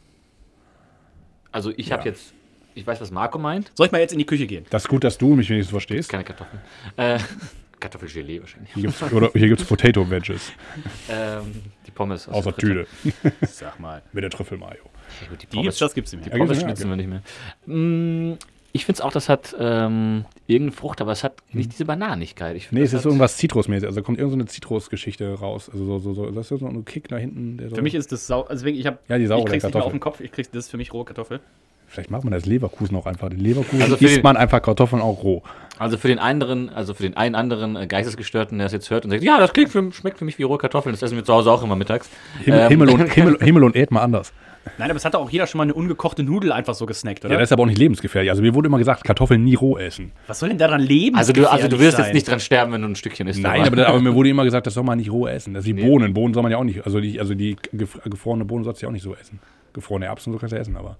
Also 1.52 1.72
ich 1.76 1.92
habe 1.92 2.02
Ja. 2.04 2.10
jetzt. 2.10 2.32
Ich 2.74 2.86
weiß, 2.86 3.00
was 3.00 3.10
Marco 3.10 3.36
meint. 3.38 3.72
Soll 3.74 3.86
ich 3.86 3.92
mal 3.92 4.00
jetzt 4.00 4.12
in 4.12 4.18
die 4.18 4.24
Küche 4.26 4.46
gehen? 4.46 4.64
das 4.70 4.84
ist 4.84 4.88
gut, 4.88 5.02
dass 5.02 5.18
du 5.18 5.34
mich 5.34 5.50
wenigstens 5.50 5.72
verstehst. 5.72 6.08
Keine 6.08 6.22
Kartoffeln. 6.24 6.60
Äh, 6.96 7.18
Kartoffelgelee 7.80 8.40
wahrscheinlich. 8.40 8.72
Hier 8.74 8.82
gibt's, 8.84 9.02
oder 9.12 9.30
hier 9.32 9.48
gibt 9.48 9.60
es 9.60 9.66
Potato 9.66 10.08
Wedges. 10.08 10.52
Ähm, 11.08 11.62
die 11.86 11.90
Pommes. 11.90 12.28
aus 12.28 12.34
Außer 12.46 12.52
der 12.52 12.68
Fritteuse. 12.86 12.86
Tüte. 13.22 13.32
Sag 13.46 13.80
mal. 13.80 14.02
Mit 14.12 14.22
der 14.22 14.30
Trüffelmayo. 14.30 14.76
Ja, 15.22 15.28
gut, 15.28 15.42
die 15.42 15.46
Die 15.46 15.62
gibt's, 15.62 15.78
das 15.78 15.94
gibt's 15.94 16.12
nicht 16.12 16.24
mehr. 16.26 16.32
Ja, 16.32 16.38
Pommes 16.38 16.58
ja, 16.58 16.64
schnitzen 16.66 16.82
okay. 16.90 16.90
wir 16.90 16.96
nicht 16.96 17.08
mehr. 17.66 17.74
Mm, 17.74 18.38
Ich 18.72 18.84
finde 18.84 18.98
es 18.98 19.00
auch, 19.00 19.12
das 19.12 19.28
hat 19.28 19.56
ähm, 19.58 20.24
irgendeine 20.50 20.76
Frucht, 20.76 21.00
aber 21.00 21.12
es 21.12 21.24
hat 21.24 21.34
nicht 21.52 21.72
diese 21.72 21.84
Bananigkeit. 21.84 22.56
Ich 22.56 22.68
find, 22.68 22.78
Nee, 22.80 22.84
es 22.84 22.92
ist 22.92 23.02
so 23.02 23.08
irgendwas 23.08 23.36
Zitrusmäßig. 23.36 23.88
Also 23.88 24.02
kommt 24.02 24.18
irgendeine 24.18 24.46
Zitrusgeschichte 24.46 25.32
raus. 25.34 25.70
Also 25.72 25.84
so, 25.84 25.98
so, 25.98 26.14
so. 26.14 26.30
Das 26.30 26.50
ist 26.50 26.60
so 26.60 26.66
ein 26.66 26.84
Kick 26.84 27.08
da 27.08 27.16
hinten. 27.16 27.56
Der 27.58 27.68
so 27.70 27.76
Für 27.76 27.82
mich 27.82 27.94
ist 27.94 28.12
das 28.12 28.26
sau. 28.26 28.42
Also 28.42 28.66
ich 28.66 28.86
habe. 28.86 28.98
Ja, 29.08 29.18
die 29.18 29.26
saure 29.26 29.40
Ich 29.40 29.46
krieg's 29.46 29.64
nicht 29.64 29.72
mehr 29.74 29.82
Kartoffel. 29.82 29.86
auf 29.86 29.92
den 29.92 30.00
Kopf. 30.00 30.20
Ich 30.20 30.32
krieg's, 30.32 30.50
das 30.50 30.64
ist 30.66 30.70
für 30.70 30.76
mich 30.76 30.92
rohe 30.92 31.04
Kartoffel. 31.04 31.40
Vielleicht 31.86 32.10
macht 32.10 32.22
man 32.24 32.32
das 32.32 32.46
Leverkusen 32.46 32.96
auch 32.96 33.06
einfach. 33.06 33.28
Den 33.30 33.40
Leverkusen 33.40 33.82
Also 33.82 33.96
für 33.96 34.04
isst 34.04 34.22
man 34.22 34.36
einfach 34.36 34.62
Kartoffeln 34.62 35.02
auch 35.02 35.24
roh. 35.24 35.42
Also 35.80 35.96
für 35.96 36.08
den 36.08 36.18
anderen, 36.18 36.68
also 36.68 36.92
für 36.94 37.02
den 37.04 37.16
einen 37.16 37.34
anderen 37.34 37.74
äh, 37.74 37.86
Geistesgestörten, 37.86 38.58
der 38.58 38.66
es 38.66 38.72
jetzt 38.72 38.90
hört 38.90 39.04
und 39.04 39.10
sagt, 39.10 39.22
ja, 39.22 39.38
das 39.40 39.52
klingt 39.52 39.70
für, 39.70 39.90
schmeckt 39.92 40.18
für 40.18 40.24
mich 40.26 40.38
wie 40.38 40.42
rohe 40.42 40.58
Kartoffeln, 40.58 40.92
das 40.92 41.02
essen 41.02 41.16
wir 41.16 41.24
zu 41.24 41.32
Hause 41.32 41.50
auch 41.50 41.62
immer 41.62 41.74
mittags. 41.74 42.10
Himmel, 42.44 42.60
Ähm, 42.60 42.68
Himmel, 42.68 42.90
und, 42.90 43.08
Himmel, 43.14 43.38
Himmel 43.40 43.64
und 43.64 43.74
Erd 43.76 43.90
mal 43.90 44.02
anders. 44.02 44.32
Nein, 44.76 44.90
aber 44.90 44.98
es 44.98 45.06
hat 45.06 45.14
doch 45.14 45.20
auch 45.22 45.30
jeder 45.30 45.46
schon 45.46 45.56
mal 45.56 45.62
eine 45.64 45.72
ungekochte 45.72 46.22
Nudel 46.22 46.52
einfach 46.52 46.74
so 46.74 46.84
gesnackt, 46.84 47.24
oder? 47.24 47.32
Ja, 47.32 47.40
das 47.40 47.48
ist 47.48 47.52
aber 47.54 47.62
auch 47.62 47.66
nicht 47.66 47.78
lebensgefährlich. 47.78 48.30
Also 48.30 48.42
mir 48.42 48.54
wurde 48.54 48.66
immer 48.66 48.76
gesagt, 48.76 49.04
Kartoffeln 49.04 49.42
nie 49.42 49.54
roh 49.54 49.78
essen. 49.78 50.12
Was 50.26 50.38
soll 50.38 50.50
denn 50.50 50.58
daran 50.58 50.82
leben? 50.82 51.16
Also 51.16 51.32
du, 51.32 51.50
also 51.50 51.66
du 51.66 51.78
wirst 51.78 51.96
jetzt 51.98 52.12
nicht 52.12 52.28
dran 52.28 52.40
sterben, 52.40 52.72
wenn 52.72 52.82
du 52.82 52.88
ein 52.88 52.94
Stückchen 52.94 53.26
isst. 53.26 53.40
Nein, 53.40 53.66
aber, 53.66 53.86
aber 53.88 54.00
mir 54.00 54.14
wurde 54.14 54.28
immer 54.28 54.44
gesagt, 54.44 54.66
das 54.66 54.74
soll 54.74 54.84
man 54.84 54.98
nicht 54.98 55.10
roh 55.10 55.26
essen. 55.26 55.54
Das 55.54 55.64
ist 55.64 55.74
wie 55.74 55.80
Bohnen. 55.82 56.12
Bohnen 56.12 56.34
soll 56.34 56.42
man 56.42 56.52
ja 56.52 56.58
auch 56.58 56.64
nicht, 56.64 56.84
also 56.84 57.00
die, 57.00 57.18
also 57.18 57.34
die 57.34 57.56
gef- 57.74 58.06
gefrorene 58.06 58.44
Bohnen 58.44 58.64
sollst 58.64 58.82
du 58.82 58.84
ja 58.84 58.88
auch 58.88 58.92
nicht 58.92 59.02
so 59.02 59.14
essen. 59.14 59.38
Gefrorene 59.72 60.04
Erbsen 60.04 60.30
so 60.30 60.38
kannst 60.38 60.52
du 60.52 60.58
essen, 60.58 60.76
aber. 60.76 60.96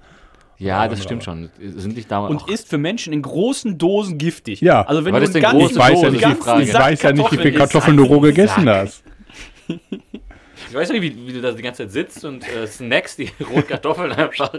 Ja, 0.60 0.86
das 0.86 1.02
stimmt 1.02 1.24
schon. 1.24 1.50
Sind 1.58 1.96
nicht 1.96 2.10
da 2.10 2.20
Und 2.20 2.48
ist 2.50 2.68
für 2.68 2.78
Menschen 2.78 3.12
in 3.12 3.22
großen 3.22 3.78
Dosen 3.78 4.18
giftig. 4.18 4.60
Ja. 4.60 4.82
Also 4.82 5.04
wenn 5.04 5.14
Aber 5.14 5.20
du 5.20 5.26
das 5.26 5.34
einen 5.34 5.42
ganzen, 5.42 5.70
Ich 5.70 5.76
weiß 5.78 6.02
ja 6.02 6.10
nicht, 6.10 6.20
die 6.20 6.24
ganzen 6.24 6.42
Frage. 6.42 6.62
ich 6.62 6.70
Sack 6.72 6.82
weiß 6.82 7.02
ja 7.02 7.12
nicht, 7.12 7.32
wie 7.32 7.36
viel 7.38 7.52
Kartoffeln 7.52 7.96
du 7.96 8.02
einfach 8.04 8.14
roh 8.16 8.20
gegessen 8.20 8.64
Sack. 8.66 8.76
hast. 8.76 9.02
Ich 10.68 10.74
weiß 10.74 10.90
nicht, 10.90 11.02
wie, 11.02 11.26
wie 11.26 11.32
du 11.32 11.40
da 11.40 11.52
die 11.52 11.62
ganze 11.62 11.84
Zeit 11.84 11.92
sitzt 11.92 12.24
und 12.24 12.44
äh, 12.46 12.66
snackst 12.66 13.18
die 13.18 13.30
roten 13.50 13.66
Kartoffeln 13.66 14.12
einfach. 14.12 14.52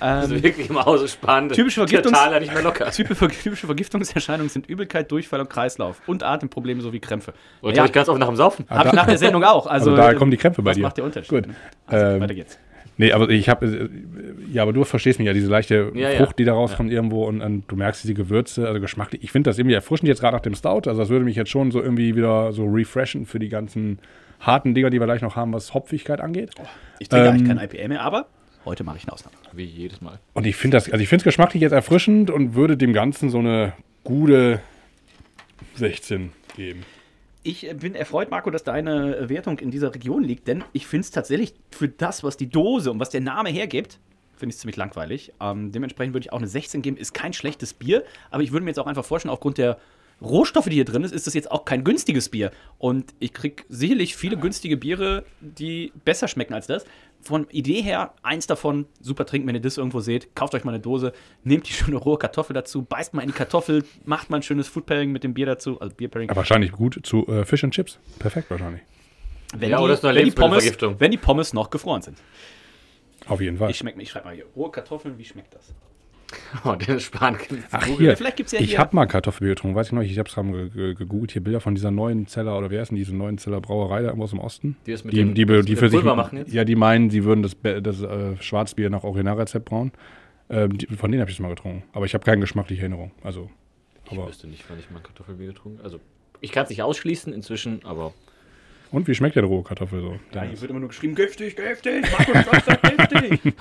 Also 0.00 0.42
wirklich 0.42 0.68
im 0.70 0.84
Hause 0.84 1.06
spannend. 1.08 1.52
Typische 1.52 1.82
Vergiftungs- 1.82 2.02
Totaler 2.02 2.40
nicht 2.40 2.52
mehr 2.52 2.62
locker. 2.62 2.90
typische, 2.90 3.66
Vergiftungserscheinungen 3.66 4.48
sind 4.48 4.66
Übelkeit, 4.68 5.10
Durchfall 5.12 5.40
und 5.40 5.48
Kreislauf 5.50 6.00
und 6.06 6.22
Atemprobleme 6.22 6.80
sowie 6.82 6.98
Krämpfe. 7.00 7.32
Und 7.60 7.76
Ja. 7.76 7.82
hab 7.82 7.86
ich 7.88 7.92
ganz 7.92 8.08
oft 8.08 8.18
nach 8.18 8.26
dem 8.26 8.36
Saufen. 8.36 8.66
Hab 8.68 8.86
ich 8.86 8.92
nach 8.92 9.06
der 9.06 9.18
Sendung 9.18 9.44
auch. 9.44 9.66
Also, 9.74 9.90
Also 9.90 9.96
da 10.02 10.14
kommen 10.14 10.30
die 10.30 10.36
Krämpfe 10.36 10.62
bei 10.62 10.70
was 10.70 10.76
dir. 10.76 10.82
macht 10.82 10.96
der 10.96 11.04
Unterschied? 11.04 11.28
Gut. 11.28 11.44
Also, 11.86 12.06
Ähm, 12.06 12.20
weiter 12.22 12.34
geht's. 12.34 12.58
Nee, 12.96 13.12
aber 13.12 13.28
ich 13.28 13.48
habe, 13.48 13.90
ja, 14.52 14.62
aber 14.62 14.72
du 14.72 14.84
verstehst 14.84 15.18
mich 15.18 15.26
ja, 15.26 15.32
diese 15.32 15.48
leichte 15.48 15.90
Ja, 15.94 16.10
ja. 16.10 16.18
Frucht, 16.18 16.38
die 16.38 16.44
da 16.44 16.52
rauskommt 16.52 16.92
irgendwo 16.92 17.24
und, 17.26 17.40
und 17.40 17.64
du 17.66 17.76
merkst 17.76 18.04
diese 18.04 18.14
Gewürze, 18.14 18.68
also 18.68 18.80
geschmacklich. 18.80 19.24
Ich 19.24 19.32
finde 19.32 19.50
das 19.50 19.58
irgendwie 19.58 19.74
erfrischend 19.74 20.08
jetzt 20.08 20.20
gerade 20.20 20.36
nach 20.36 20.42
dem 20.42 20.54
Stout. 20.54 20.82
Also 20.86 20.96
das 20.96 21.08
würde 21.08 21.24
mich 21.24 21.36
jetzt 21.36 21.50
schon 21.50 21.72
so 21.72 21.82
irgendwie 21.82 22.14
wieder 22.14 22.52
so 22.52 22.66
refreshen 22.66 23.26
für 23.26 23.38
die 23.38 23.48
ganzen 23.48 23.98
harten 24.40 24.74
Dinger, 24.74 24.90
die 24.90 25.00
wir 25.00 25.06
gleich 25.06 25.22
noch 25.22 25.36
haben, 25.36 25.52
was 25.52 25.74
Hopfigkeit 25.74 26.20
angeht. 26.20 26.50
Ich 27.00 27.08
trinke 27.08 27.26
ähm, 27.26 27.34
eigentlich 27.34 27.48
kein 27.48 27.58
IPA 27.58 27.88
mehr, 27.88 28.02
aber 28.02 28.26
heute 28.64 28.84
mache 28.84 28.98
ich 28.98 29.04
eine 29.04 29.12
Ausnahme. 29.12 29.36
Wie 29.52 29.64
jedes 29.64 30.00
Mal. 30.00 30.20
Und 30.32 30.46
ich 30.46 30.56
finde 30.56 30.76
das, 30.76 30.90
also 30.90 31.02
ich 31.02 31.08
finde 31.08 31.22
es 31.22 31.24
geschmacklich 31.24 31.62
jetzt 31.62 31.72
erfrischend 31.72 32.30
und 32.30 32.54
würde 32.54 32.76
dem 32.76 32.92
Ganzen 32.92 33.28
so 33.28 33.38
eine 33.38 33.72
gute 34.04 34.60
16 35.76 36.30
geben. 36.56 36.82
Ich 37.46 37.68
bin 37.76 37.94
erfreut, 37.94 38.30
Marco, 38.30 38.50
dass 38.50 38.64
deine 38.64 39.28
Wertung 39.28 39.58
in 39.58 39.70
dieser 39.70 39.94
Region 39.94 40.24
liegt, 40.24 40.48
denn 40.48 40.64
ich 40.72 40.86
finde 40.86 41.04
es 41.04 41.10
tatsächlich 41.10 41.52
für 41.70 41.88
das, 41.88 42.24
was 42.24 42.38
die 42.38 42.48
Dose 42.48 42.90
und 42.90 42.98
was 42.98 43.10
der 43.10 43.20
Name 43.20 43.50
hergibt, 43.50 44.00
finde 44.34 44.52
ich 44.52 44.54
es 44.54 44.60
ziemlich 44.60 44.76
langweilig. 44.76 45.30
Ähm, 45.42 45.70
dementsprechend 45.70 46.14
würde 46.14 46.24
ich 46.24 46.32
auch 46.32 46.38
eine 46.38 46.46
16 46.46 46.80
geben. 46.80 46.96
Ist 46.96 47.12
kein 47.12 47.34
schlechtes 47.34 47.74
Bier, 47.74 48.02
aber 48.30 48.42
ich 48.42 48.50
würde 48.50 48.64
mir 48.64 48.70
jetzt 48.70 48.78
auch 48.78 48.86
einfach 48.86 49.04
vorstellen, 49.04 49.30
aufgrund 49.30 49.58
der 49.58 49.78
Rohstoffe, 50.22 50.66
die 50.66 50.74
hier 50.74 50.84
drin 50.84 51.04
ist, 51.04 51.12
ist 51.12 51.26
das 51.26 51.34
jetzt 51.34 51.50
auch 51.50 51.64
kein 51.64 51.84
günstiges 51.84 52.28
Bier. 52.28 52.50
Und 52.78 53.14
ich 53.18 53.32
kriege 53.32 53.64
sicherlich 53.68 54.16
viele 54.16 54.36
günstige 54.36 54.76
Biere, 54.76 55.24
die 55.40 55.92
besser 56.04 56.28
schmecken 56.28 56.54
als 56.54 56.66
das. 56.66 56.84
Von 57.20 57.46
Idee 57.50 57.80
her, 57.82 58.12
eins 58.22 58.46
davon, 58.46 58.86
super 59.00 59.24
trinken, 59.26 59.48
wenn 59.48 59.54
ihr 59.54 59.60
das 59.60 59.78
irgendwo 59.78 60.00
seht. 60.00 60.34
Kauft 60.34 60.54
euch 60.54 60.64
mal 60.64 60.72
eine 60.72 60.80
Dose, 60.80 61.12
nehmt 61.42 61.68
die 61.68 61.72
schöne 61.72 61.96
rohe 61.96 62.18
Kartoffel 62.18 62.52
dazu, 62.54 62.82
beißt 62.82 63.14
mal 63.14 63.22
in 63.22 63.28
die 63.28 63.34
Kartoffel, 63.34 63.84
macht 64.04 64.28
mal 64.30 64.36
ein 64.36 64.42
schönes 64.42 64.68
Food 64.68 64.86
Pairing 64.86 65.10
mit 65.10 65.24
dem 65.24 65.32
Bier 65.34 65.46
dazu, 65.46 65.80
also 65.80 65.94
Bier 65.94 66.08
Pairing. 66.08 66.28
Aber 66.30 66.38
wahrscheinlich 66.38 66.72
gut 66.72 67.00
zu 67.02 67.26
äh, 67.28 67.44
Fish 67.44 67.64
and 67.64 67.72
Chips. 67.72 67.98
Perfekt 68.18 68.50
wahrscheinlich. 68.50 68.82
Wenn, 69.56 69.70
Ja, 69.70 69.78
die, 69.78 69.84
oder 69.84 69.94
ist 69.94 70.04
eine 70.04 70.18
wenn, 70.18 70.24
die 70.26 70.30
Pommes, 70.32 70.64
wenn 70.98 71.10
die 71.10 71.16
Pommes 71.16 71.52
noch 71.54 71.70
gefroren 71.70 72.02
sind. 72.02 72.18
Auf 73.26 73.40
jeden 73.40 73.56
Fall. 73.56 73.70
Ich 73.70 73.78
schmeck, 73.78 73.94
ich 73.98 74.10
schreibe 74.10 74.26
mal 74.26 74.34
hier. 74.34 74.44
Rohe 74.54 74.70
Kartoffeln, 74.70 75.16
wie 75.16 75.24
schmeckt 75.24 75.54
das? 75.54 75.74
Oh, 76.64 76.74
Dennis 76.74 77.04
Spahn. 77.04 77.36
Ach 77.70 77.84
hier, 77.86 78.16
vielleicht 78.16 78.36
gibt's 78.36 78.52
ja 78.52 78.60
ich 78.60 78.70
hier- 78.70 78.78
habe 78.78 78.94
mal 78.96 79.06
Kartoffelbier 79.06 79.54
getrunken, 79.54 79.76
weiß 79.76 79.88
ich 79.88 79.92
noch, 79.92 80.02
ich 80.02 80.18
habe 80.18 80.28
es 80.28 80.34
gerade 80.34 80.50
ge 80.52 80.68
ge 80.70 80.94
gegoogelt, 80.94 81.32
hier 81.32 81.42
Bilder 81.42 81.60
von 81.60 81.74
dieser 81.74 81.90
neuen 81.90 82.26
Zeller, 82.26 82.56
oder 82.58 82.70
wer 82.70 82.82
ist 82.82 82.88
denn 82.88 82.96
diese 82.96 83.14
neuen 83.14 83.38
Zeller 83.38 83.60
Brauerei 83.60 84.00
da 84.00 84.06
irgendwo 84.08 84.24
aus 84.24 84.30
dem 84.30 84.38
Osten? 84.40 84.76
Die 84.86 84.92
das 84.92 85.04
mit 85.04 85.12
die, 85.14 85.18
dem- 85.18 85.34
die, 85.34 85.44
die 85.46 85.72
mit 85.72 85.78
für 85.78 85.88
sich, 85.90 86.02
machen 86.04 86.38
jetzt? 86.38 86.52
Ja, 86.52 86.64
die 86.64 86.76
meinen, 86.76 87.10
sie 87.10 87.24
würden 87.24 87.42
das, 87.42 87.56
das 87.82 88.00
äh, 88.02 88.36
Schwarzbier 88.40 88.90
nach 88.90 89.04
Originalrezept 89.04 89.64
brauen. 89.64 89.92
Ähm, 90.50 90.76
die, 90.78 90.86
von 90.86 91.10
denen 91.10 91.20
habe 91.22 91.30
ich 91.30 91.36
es 91.38 91.40
mal 91.42 91.48
getrunken, 91.48 91.84
aber 91.92 92.04
ich 92.06 92.14
habe 92.14 92.24
keine 92.24 92.40
geschmackliche 92.42 92.82
Erinnerung. 92.82 93.10
Also, 93.22 93.50
Ich 94.04 94.12
aber, 94.12 94.28
wüsste 94.28 94.46
nicht, 94.46 94.64
wann 94.68 94.78
ich 94.78 94.90
mal 94.90 95.00
Kartoffelbier 95.00 95.48
getrunken 95.48 95.80
Also, 95.82 96.00
ich 96.40 96.52
kann 96.52 96.64
es 96.64 96.68
nicht 96.70 96.82
ausschließen 96.82 97.32
inzwischen, 97.32 97.80
aber 97.84 98.12
und 98.94 99.06
wie 99.08 99.14
schmeckt 99.14 99.36
der 99.36 99.44
rohe 99.44 99.62
Kartoffel 99.62 100.00
so? 100.00 100.18
Ja, 100.34 100.42
hier 100.42 100.60
wird 100.60 100.70
immer 100.70 100.80
nur 100.80 100.88
geschrieben, 100.88 101.14
giftig, 101.14 101.56
giftig, 101.56 102.04
Markus 102.10 102.42
Stock 102.42 102.64
sagt 102.64 103.10
giftig. 103.10 103.54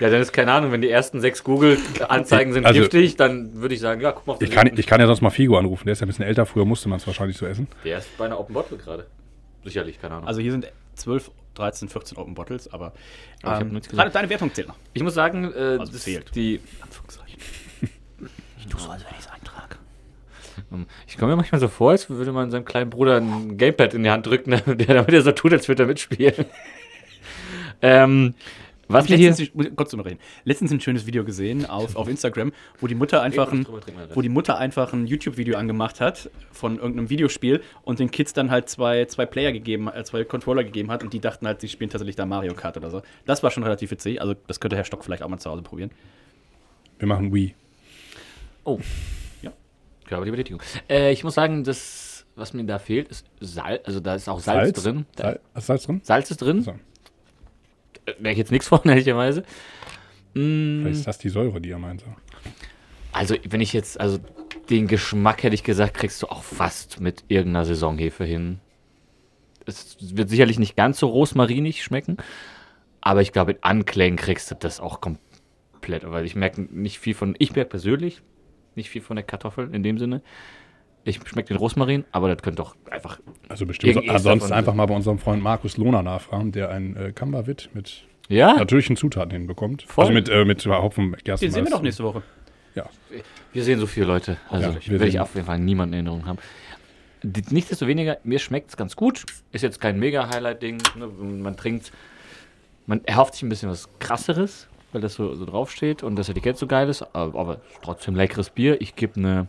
ja, 0.00 0.10
dann 0.10 0.20
ist 0.22 0.32
keine 0.32 0.52
Ahnung, 0.52 0.72
wenn 0.72 0.80
die 0.82 0.90
ersten 0.90 1.20
sechs 1.20 1.44
Google-Anzeigen 1.44 2.52
sind 2.52 2.66
Also- 2.66 2.80
giftig, 2.80 3.16
dann 3.16 3.54
würde 3.60 3.74
ich 3.74 3.80
sagen, 3.80 4.00
ja, 4.00 4.12
guck 4.12 4.26
mal 4.26 4.32
auf 4.34 4.42
Ich 4.42 4.50
den 4.50 4.54
kann, 4.56 4.70
ich 4.76 4.86
kann 4.86 5.00
ja 5.00 5.06
sonst 5.06 5.20
mal 5.20 5.30
Figo 5.30 5.58
anrufen, 5.58 5.84
der 5.86 5.92
ist 5.92 6.00
ja 6.00 6.06
ein 6.06 6.08
bisschen 6.08 6.24
älter, 6.24 6.46
früher 6.46 6.64
musste 6.64 6.88
man 6.88 6.98
es 6.98 7.06
wahrscheinlich 7.06 7.36
so 7.36 7.46
essen. 7.46 7.68
Der 7.84 7.98
ist 7.98 8.16
bei 8.18 8.24
einer 8.26 8.38
Open 8.40 8.54
Bottle 8.54 8.76
gerade. 8.78 9.06
Sicherlich, 9.64 10.00
keine 10.00 10.14
Ahnung. 10.14 10.26
Also 10.28 10.40
hier 10.40 10.52
sind 10.52 10.66
12, 10.94 11.30
13, 11.54 11.88
14 11.88 12.16
Open 12.18 12.34
Bottles, 12.34 12.72
aber 12.72 12.86
Aber 12.86 12.94
ich 13.42 13.44
hab 13.44 13.60
ähm, 13.62 13.68
nichts 13.72 13.88
gerade 13.88 13.96
gesagt. 14.08 14.14
deine 14.16 14.30
Wertung 14.30 14.54
zählt 14.54 14.68
noch. 14.68 14.76
ich 14.94 15.02
muss 15.02 15.14
sagen, 15.14 15.52
äh, 15.52 15.76
Also 15.78 15.92
das- 15.92 16.04
fehlt. 16.04 16.34
die 16.34 16.60
Anführungszeichen. 16.80 17.38
Ich 18.58 18.66
tue 18.66 18.78
so, 18.80 18.90
als 18.90 19.02
wenn 19.04 19.12
ich 19.12 19.20
es 19.20 19.28
eintrage. 19.30 19.59
Ähm, 20.72 20.86
Ich 21.06 21.16
komme 21.16 21.32
mir 21.32 21.36
manchmal 21.36 21.60
so 21.60 21.68
vor, 21.68 21.92
als 21.92 22.08
würde 22.10 22.32
man 22.32 22.50
seinem 22.50 22.64
kleinen 22.64 22.90
Bruder 22.90 23.16
ein 23.16 23.56
Gamepad 23.56 23.94
in 23.94 24.02
die 24.02 24.10
Hand 24.10 24.26
drücken, 24.26 24.50
der 24.66 24.94
damit 24.94 25.12
er 25.12 25.22
so 25.22 25.32
tut, 25.32 25.52
als 25.52 25.68
würde 25.68 25.84
er 25.84 25.86
mitspielen. 25.86 26.46
ähm, 27.82 28.34
was 28.90 29.08
wir 29.08 29.16
hier. 29.16 29.30
Ich 29.38 29.52
kurz 29.76 29.90
drüber 29.90 30.04
reden. 30.04 30.18
Letztens 30.44 30.72
ein 30.72 30.80
schönes 30.80 31.06
Video 31.06 31.24
gesehen 31.24 31.64
auf, 31.64 31.94
auf 31.94 32.08
Instagram, 32.08 32.52
wo 32.80 32.88
die 32.88 32.96
Mutter 32.96 33.22
einfach 33.22 33.52
ein, 33.52 33.62
drüber 33.62 33.80
trinken, 33.80 34.00
Alter. 34.00 34.16
wo 34.16 34.20
die 34.20 34.28
Mutter 34.28 34.58
einfach 34.58 34.92
ein 34.92 35.06
YouTube-Video 35.06 35.56
angemacht 35.56 36.00
hat 36.00 36.28
von 36.50 36.76
irgendeinem 36.76 37.08
Videospiel 37.08 37.62
und 37.82 38.00
den 38.00 38.10
Kids 38.10 38.32
dann 38.32 38.50
halt 38.50 38.68
zwei, 38.68 39.04
zwei 39.04 39.26
Player 39.26 39.52
gegeben, 39.52 39.88
äh, 39.88 40.02
zwei 40.02 40.24
Controller 40.24 40.64
gegeben 40.64 40.90
hat 40.90 41.04
und 41.04 41.12
die 41.12 41.20
dachten 41.20 41.46
halt, 41.46 41.60
sie 41.60 41.68
spielen 41.68 41.88
tatsächlich 41.88 42.16
da 42.16 42.26
Mario 42.26 42.54
Kart 42.54 42.76
oder 42.76 42.90
so. 42.90 43.02
Das 43.26 43.44
war 43.44 43.52
schon 43.52 43.62
relativ 43.62 43.92
witzig. 43.92 44.20
Also 44.20 44.34
das 44.48 44.58
könnte 44.58 44.74
Herr 44.76 44.84
Stock 44.84 45.04
vielleicht 45.04 45.22
auch 45.22 45.28
mal 45.28 45.38
zu 45.38 45.50
Hause 45.50 45.62
probieren. 45.62 45.92
Wir 46.98 47.06
machen 47.06 47.32
Wii. 47.32 47.54
Oh. 48.64 48.80
Körperliche 50.10 50.32
Betätigung. 50.32 50.60
Äh, 50.88 51.12
ich 51.12 51.22
muss 51.22 51.34
sagen, 51.34 51.62
das, 51.62 52.26
was 52.34 52.52
mir 52.52 52.64
da 52.64 52.80
fehlt, 52.80 53.08
ist 53.08 53.26
Salz. 53.38 53.80
Also 53.86 54.00
da 54.00 54.16
ist 54.16 54.28
auch 54.28 54.40
Salz, 54.40 54.82
drin. 54.82 55.06
Da, 55.14 55.24
Salz, 55.24 55.40
ist 55.54 55.66
Salz 55.66 55.82
drin? 55.84 56.00
Salz 56.02 56.30
ist 56.32 56.42
drin. 56.42 56.62
So. 56.62 56.72
Äh, 56.72 58.14
Merke 58.18 58.32
ich 58.32 58.38
jetzt 58.38 58.50
nichts 58.50 58.66
von, 58.68 58.80
ehrlicherweise. 58.84 59.42
Mm, 60.34 60.82
Vielleicht 60.82 60.98
ist 60.98 61.06
das 61.06 61.18
die 61.18 61.28
Säure, 61.28 61.60
die 61.60 61.70
er 61.70 61.78
meinte. 61.78 62.06
Also, 63.12 63.36
wenn 63.48 63.60
ich 63.60 63.72
jetzt, 63.72 64.00
also 64.00 64.18
den 64.68 64.88
Geschmack 64.88 65.44
hätte 65.44 65.54
ich 65.54 65.62
gesagt, 65.62 65.94
kriegst 65.94 66.20
du 66.22 66.26
auch 66.26 66.42
fast 66.42 67.00
mit 67.00 67.24
irgendeiner 67.28 67.64
Saisonhefe 67.64 68.24
hin. 68.24 68.58
Es 69.66 69.96
wird 70.00 70.28
sicherlich 70.28 70.58
nicht 70.58 70.76
ganz 70.76 70.98
so 70.98 71.06
rosmarinig 71.06 71.84
schmecken, 71.84 72.16
aber 73.00 73.22
ich 73.22 73.30
glaube, 73.30 73.52
in 73.52 73.58
Anklängen 73.62 74.16
kriegst 74.16 74.50
du 74.50 74.56
das 74.56 74.80
auch 74.80 75.00
komplett, 75.00 76.10
weil 76.10 76.24
ich 76.24 76.34
merke 76.34 76.62
nicht 76.62 76.98
viel 76.98 77.14
von, 77.14 77.36
ich 77.38 77.54
merke 77.54 77.70
persönlich 77.70 78.22
nicht 78.76 78.90
viel 78.90 79.02
von 79.02 79.16
der 79.16 79.24
Kartoffel 79.24 79.68
in 79.74 79.82
dem 79.82 79.98
Sinne. 79.98 80.22
Ich 81.04 81.18
schmecke 81.26 81.48
den 81.48 81.56
Rosmarin, 81.56 82.04
aber 82.12 82.28
das 82.28 82.42
könnte 82.42 82.56
doch 82.62 82.76
einfach. 82.90 83.20
Also 83.48 83.64
bestimmt. 83.66 83.96
Ansonsten 84.08 84.40
davon- 84.40 84.52
einfach 84.52 84.74
mal 84.74 84.86
bei 84.86 84.94
unserem 84.94 85.18
Freund 85.18 85.42
Markus 85.42 85.76
Lohner 85.78 86.02
nachfragen, 86.02 86.52
der 86.52 86.70
ein 86.70 86.94
äh, 86.96 87.12
Kamberwit 87.12 87.70
mit 87.72 88.04
Ja, 88.28 88.54
natürlichen 88.54 88.96
Zutaten 88.96 89.30
hinbekommt. 89.32 89.82
Voll. 89.84 90.04
Also 90.04 90.12
mit, 90.14 90.28
äh, 90.28 90.44
mit 90.44 90.64
Hopfen, 90.66 91.12
Gerstenmalz. 91.12 91.40
Den 91.40 91.52
sehen 91.52 91.64
wir 91.64 91.70
doch 91.70 91.82
nächste 91.82 92.04
Woche. 92.04 92.22
Ja. 92.74 92.84
wir 93.52 93.64
sehen 93.64 93.80
so 93.80 93.86
viele 93.86 94.06
Leute. 94.06 94.36
Also, 94.48 94.70
Ja, 94.70 94.86
werde 94.92 95.08
ich 95.08 95.18
auf 95.18 95.34
jeden 95.34 95.46
Fall 95.46 95.58
niemanden 95.58 95.94
in 95.94 96.06
Erinnerung 96.06 96.26
haben. 96.26 96.38
Nichtsdestoweniger, 97.22 98.18
mir 98.24 98.38
schmeckt 98.38 98.70
es 98.70 98.76
ganz 98.76 98.94
gut. 98.96 99.24
Ist 99.52 99.62
jetzt 99.62 99.80
kein 99.80 99.98
Mega-Highlight-Ding. 99.98 100.78
Ne? 100.96 101.06
Man 101.06 101.56
trinkt, 101.56 101.92
man 102.86 103.04
erhofft 103.04 103.34
sich 103.34 103.42
ein 103.42 103.48
bisschen 103.48 103.68
was 103.68 103.88
krasseres, 103.98 104.68
weil 104.92 105.00
das 105.00 105.14
so, 105.14 105.34
so 105.34 105.44
draufsteht 105.44 106.02
und 106.02 106.16
das 106.16 106.28
Etikett 106.28 106.58
so 106.58 106.66
geil 106.66 106.88
ist. 106.88 107.02
Aber, 107.14 107.38
aber 107.38 107.60
trotzdem 107.82 108.14
leckeres 108.14 108.50
Bier. 108.50 108.80
Ich 108.80 108.96
gebe 108.96 109.16
eine. 109.16 109.48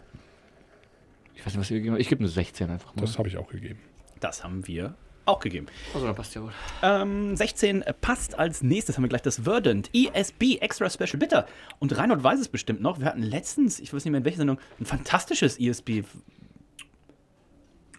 Ich 1.36 1.46
weiß 1.46 1.54
nicht, 1.54 1.62
was 1.62 1.72
ihr 1.72 1.78
gegeben 1.78 1.94
habt. 1.94 2.02
Ich 2.02 2.10
gebe 2.10 2.20
eine 2.20 2.30
16 2.30 2.70
einfach 2.70 2.94
mal. 2.96 3.02
Das 3.02 3.18
habe 3.18 3.28
ich 3.28 3.38
auch 3.38 3.48
gegeben. 3.48 3.80
Das 4.20 4.44
haben 4.44 4.68
wir 4.68 4.96
auch 5.26 5.40
gegeben. 5.40 5.68
also, 5.94 6.06
dann 6.08 6.16
passt 6.16 6.36
ja 6.36 6.42
wohl. 6.42 6.52
Ähm, 6.82 7.36
16 7.36 7.84
passt 8.02 8.38
als 8.38 8.64
nächstes, 8.64 8.98
haben 8.98 9.04
wir 9.04 9.10
gleich 9.10 9.22
das 9.22 9.40
Verdant 9.40 9.90
ESB 9.94 10.58
Extra 10.60 10.90
Special 10.90 11.18
Bitter. 11.18 11.48
Und 11.80 11.96
Reinhold 11.96 12.24
weiß 12.24 12.40
es 12.40 12.48
bestimmt 12.48 12.82
noch. 12.82 13.00
Wir 13.00 13.06
hatten 13.06 13.22
letztens, 13.22 13.80
ich 13.80 13.94
weiß 13.94 14.04
nicht 14.04 14.12
mehr 14.12 14.20
in 14.20 14.26
welcher 14.26 14.40
Sendung, 14.40 14.60
ein 14.80 14.86
fantastisches 14.86 15.60
ESB. 15.60 16.04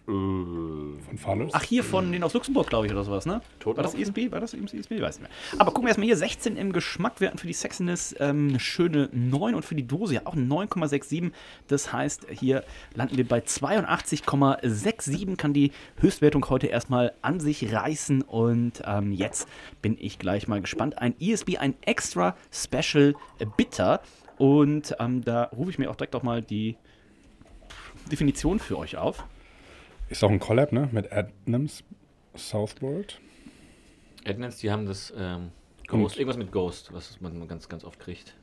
Von 0.05 1.17
Phallus. 1.17 1.51
Ach, 1.53 1.63
hier 1.63 1.81
von 1.81 2.11
denen 2.11 2.25
aus 2.25 2.33
Luxemburg, 2.33 2.67
glaube 2.67 2.87
ich, 2.87 2.91
oder 2.91 3.05
sowas, 3.05 3.25
ne? 3.25 3.41
War 3.63 3.75
das 3.75 3.95
ESB? 3.95 4.31
War 4.31 4.41
das 4.41 4.53
ESB? 4.53 4.73
Ich 4.73 5.01
weiß 5.01 5.19
nicht 5.19 5.29
mehr. 5.29 5.29
Aber 5.59 5.71
gucken 5.71 5.83
wir 5.85 5.89
erstmal 5.89 6.07
hier: 6.07 6.17
16 6.17 6.57
im 6.57 6.73
Geschmack. 6.73 7.21
Wir 7.21 7.29
hatten 7.29 7.37
für 7.37 7.47
die 7.47 7.53
Sexiness 7.53 8.13
ähm, 8.19 8.49
eine 8.49 8.59
schöne 8.59 9.07
9 9.13 9.55
und 9.55 9.63
für 9.63 9.75
die 9.75 9.87
Dose 9.87 10.15
ja 10.15 10.21
auch 10.25 10.35
9,67. 10.35 11.31
Das 11.69 11.93
heißt, 11.93 12.27
hier 12.31 12.65
landen 12.95 13.15
wir 13.15 13.25
bei 13.25 13.39
82,67. 13.39 15.37
Kann 15.37 15.53
die 15.53 15.71
Höchstwertung 16.01 16.49
heute 16.49 16.67
erstmal 16.67 17.13
an 17.21 17.39
sich 17.39 17.71
reißen. 17.71 18.23
Und 18.23 18.83
ähm, 18.85 19.13
jetzt 19.13 19.47
bin 19.81 19.95
ich 19.97 20.19
gleich 20.19 20.49
mal 20.49 20.59
gespannt. 20.59 20.97
Ein 20.97 21.15
ESB, 21.21 21.59
ein 21.59 21.75
Extra 21.79 22.35
Special 22.51 23.15
Bitter. 23.55 24.01
Und 24.37 24.97
ähm, 24.99 25.23
da 25.23 25.45
rufe 25.45 25.69
ich 25.69 25.79
mir 25.79 25.89
auch 25.89 25.95
direkt 25.95 26.13
auch 26.15 26.23
mal 26.23 26.41
die 26.41 26.75
Definition 28.11 28.59
für 28.59 28.77
euch 28.77 28.97
auf. 28.97 29.23
Ist 30.13 30.23
auch 30.23 30.29
ein 30.29 30.39
Collab, 30.39 30.71
ne? 30.71 30.89
Mit 30.91 31.11
Adnams 31.11 31.83
Southworld. 32.35 33.19
Edmonds, 34.23 34.59
die 34.59 34.69
haben 34.69 34.85
das 34.85 35.11
ähm, 35.17 35.49
Ghost, 35.87 36.17
irgendwas 36.17 36.37
mit 36.37 36.51
Ghost, 36.51 36.93
was 36.93 37.19
man 37.19 37.47
ganz, 37.47 37.67
ganz 37.67 37.83
oft 37.83 37.99
kriegt. 37.99 38.35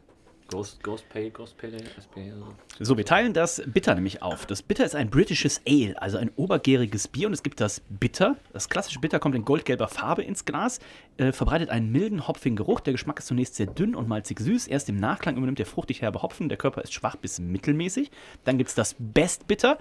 Ghost, 0.50 0.82
Ghost 0.82 1.08
Pale, 1.08 1.30
Ghost 1.30 1.56
Pale, 1.56 1.76
SP, 1.94 2.26
also. 2.32 2.54
So, 2.80 2.96
wir 2.96 3.04
teilen 3.04 3.32
das 3.32 3.62
Bitter 3.66 3.94
nämlich 3.94 4.20
auf. 4.20 4.46
Das 4.46 4.62
Bitter 4.62 4.84
ist 4.84 4.96
ein 4.96 5.08
britisches 5.08 5.60
Ale, 5.64 6.00
also 6.02 6.18
ein 6.18 6.30
obergäriges 6.34 7.06
Bier. 7.06 7.28
Und 7.28 7.34
es 7.34 7.44
gibt 7.44 7.60
das 7.60 7.82
Bitter. 7.88 8.36
Das 8.52 8.68
klassische 8.68 8.98
Bitter 8.98 9.20
kommt 9.20 9.36
in 9.36 9.44
goldgelber 9.44 9.86
Farbe 9.86 10.22
ins 10.22 10.44
Glas, 10.44 10.80
äh, 11.18 11.30
verbreitet 11.30 11.70
einen 11.70 11.92
milden, 11.92 12.26
hopfigen 12.26 12.56
Geruch. 12.56 12.80
Der 12.80 12.92
Geschmack 12.92 13.20
ist 13.20 13.26
zunächst 13.26 13.54
sehr 13.54 13.66
dünn 13.66 13.94
und 13.94 14.08
malzig 14.08 14.40
süß. 14.40 14.66
Erst 14.66 14.88
im 14.88 14.96
Nachklang 14.96 15.36
übernimmt 15.36 15.60
der 15.60 15.66
fruchtig 15.66 16.02
herbe 16.02 16.22
Hopfen. 16.22 16.48
Der 16.48 16.58
Körper 16.58 16.82
ist 16.82 16.92
schwach 16.94 17.14
bis 17.14 17.38
mittelmäßig. 17.38 18.10
Dann 18.44 18.58
gibt 18.58 18.70
es 18.70 18.74
das 18.74 18.96
Best 18.98 19.46
Bitter. 19.46 19.78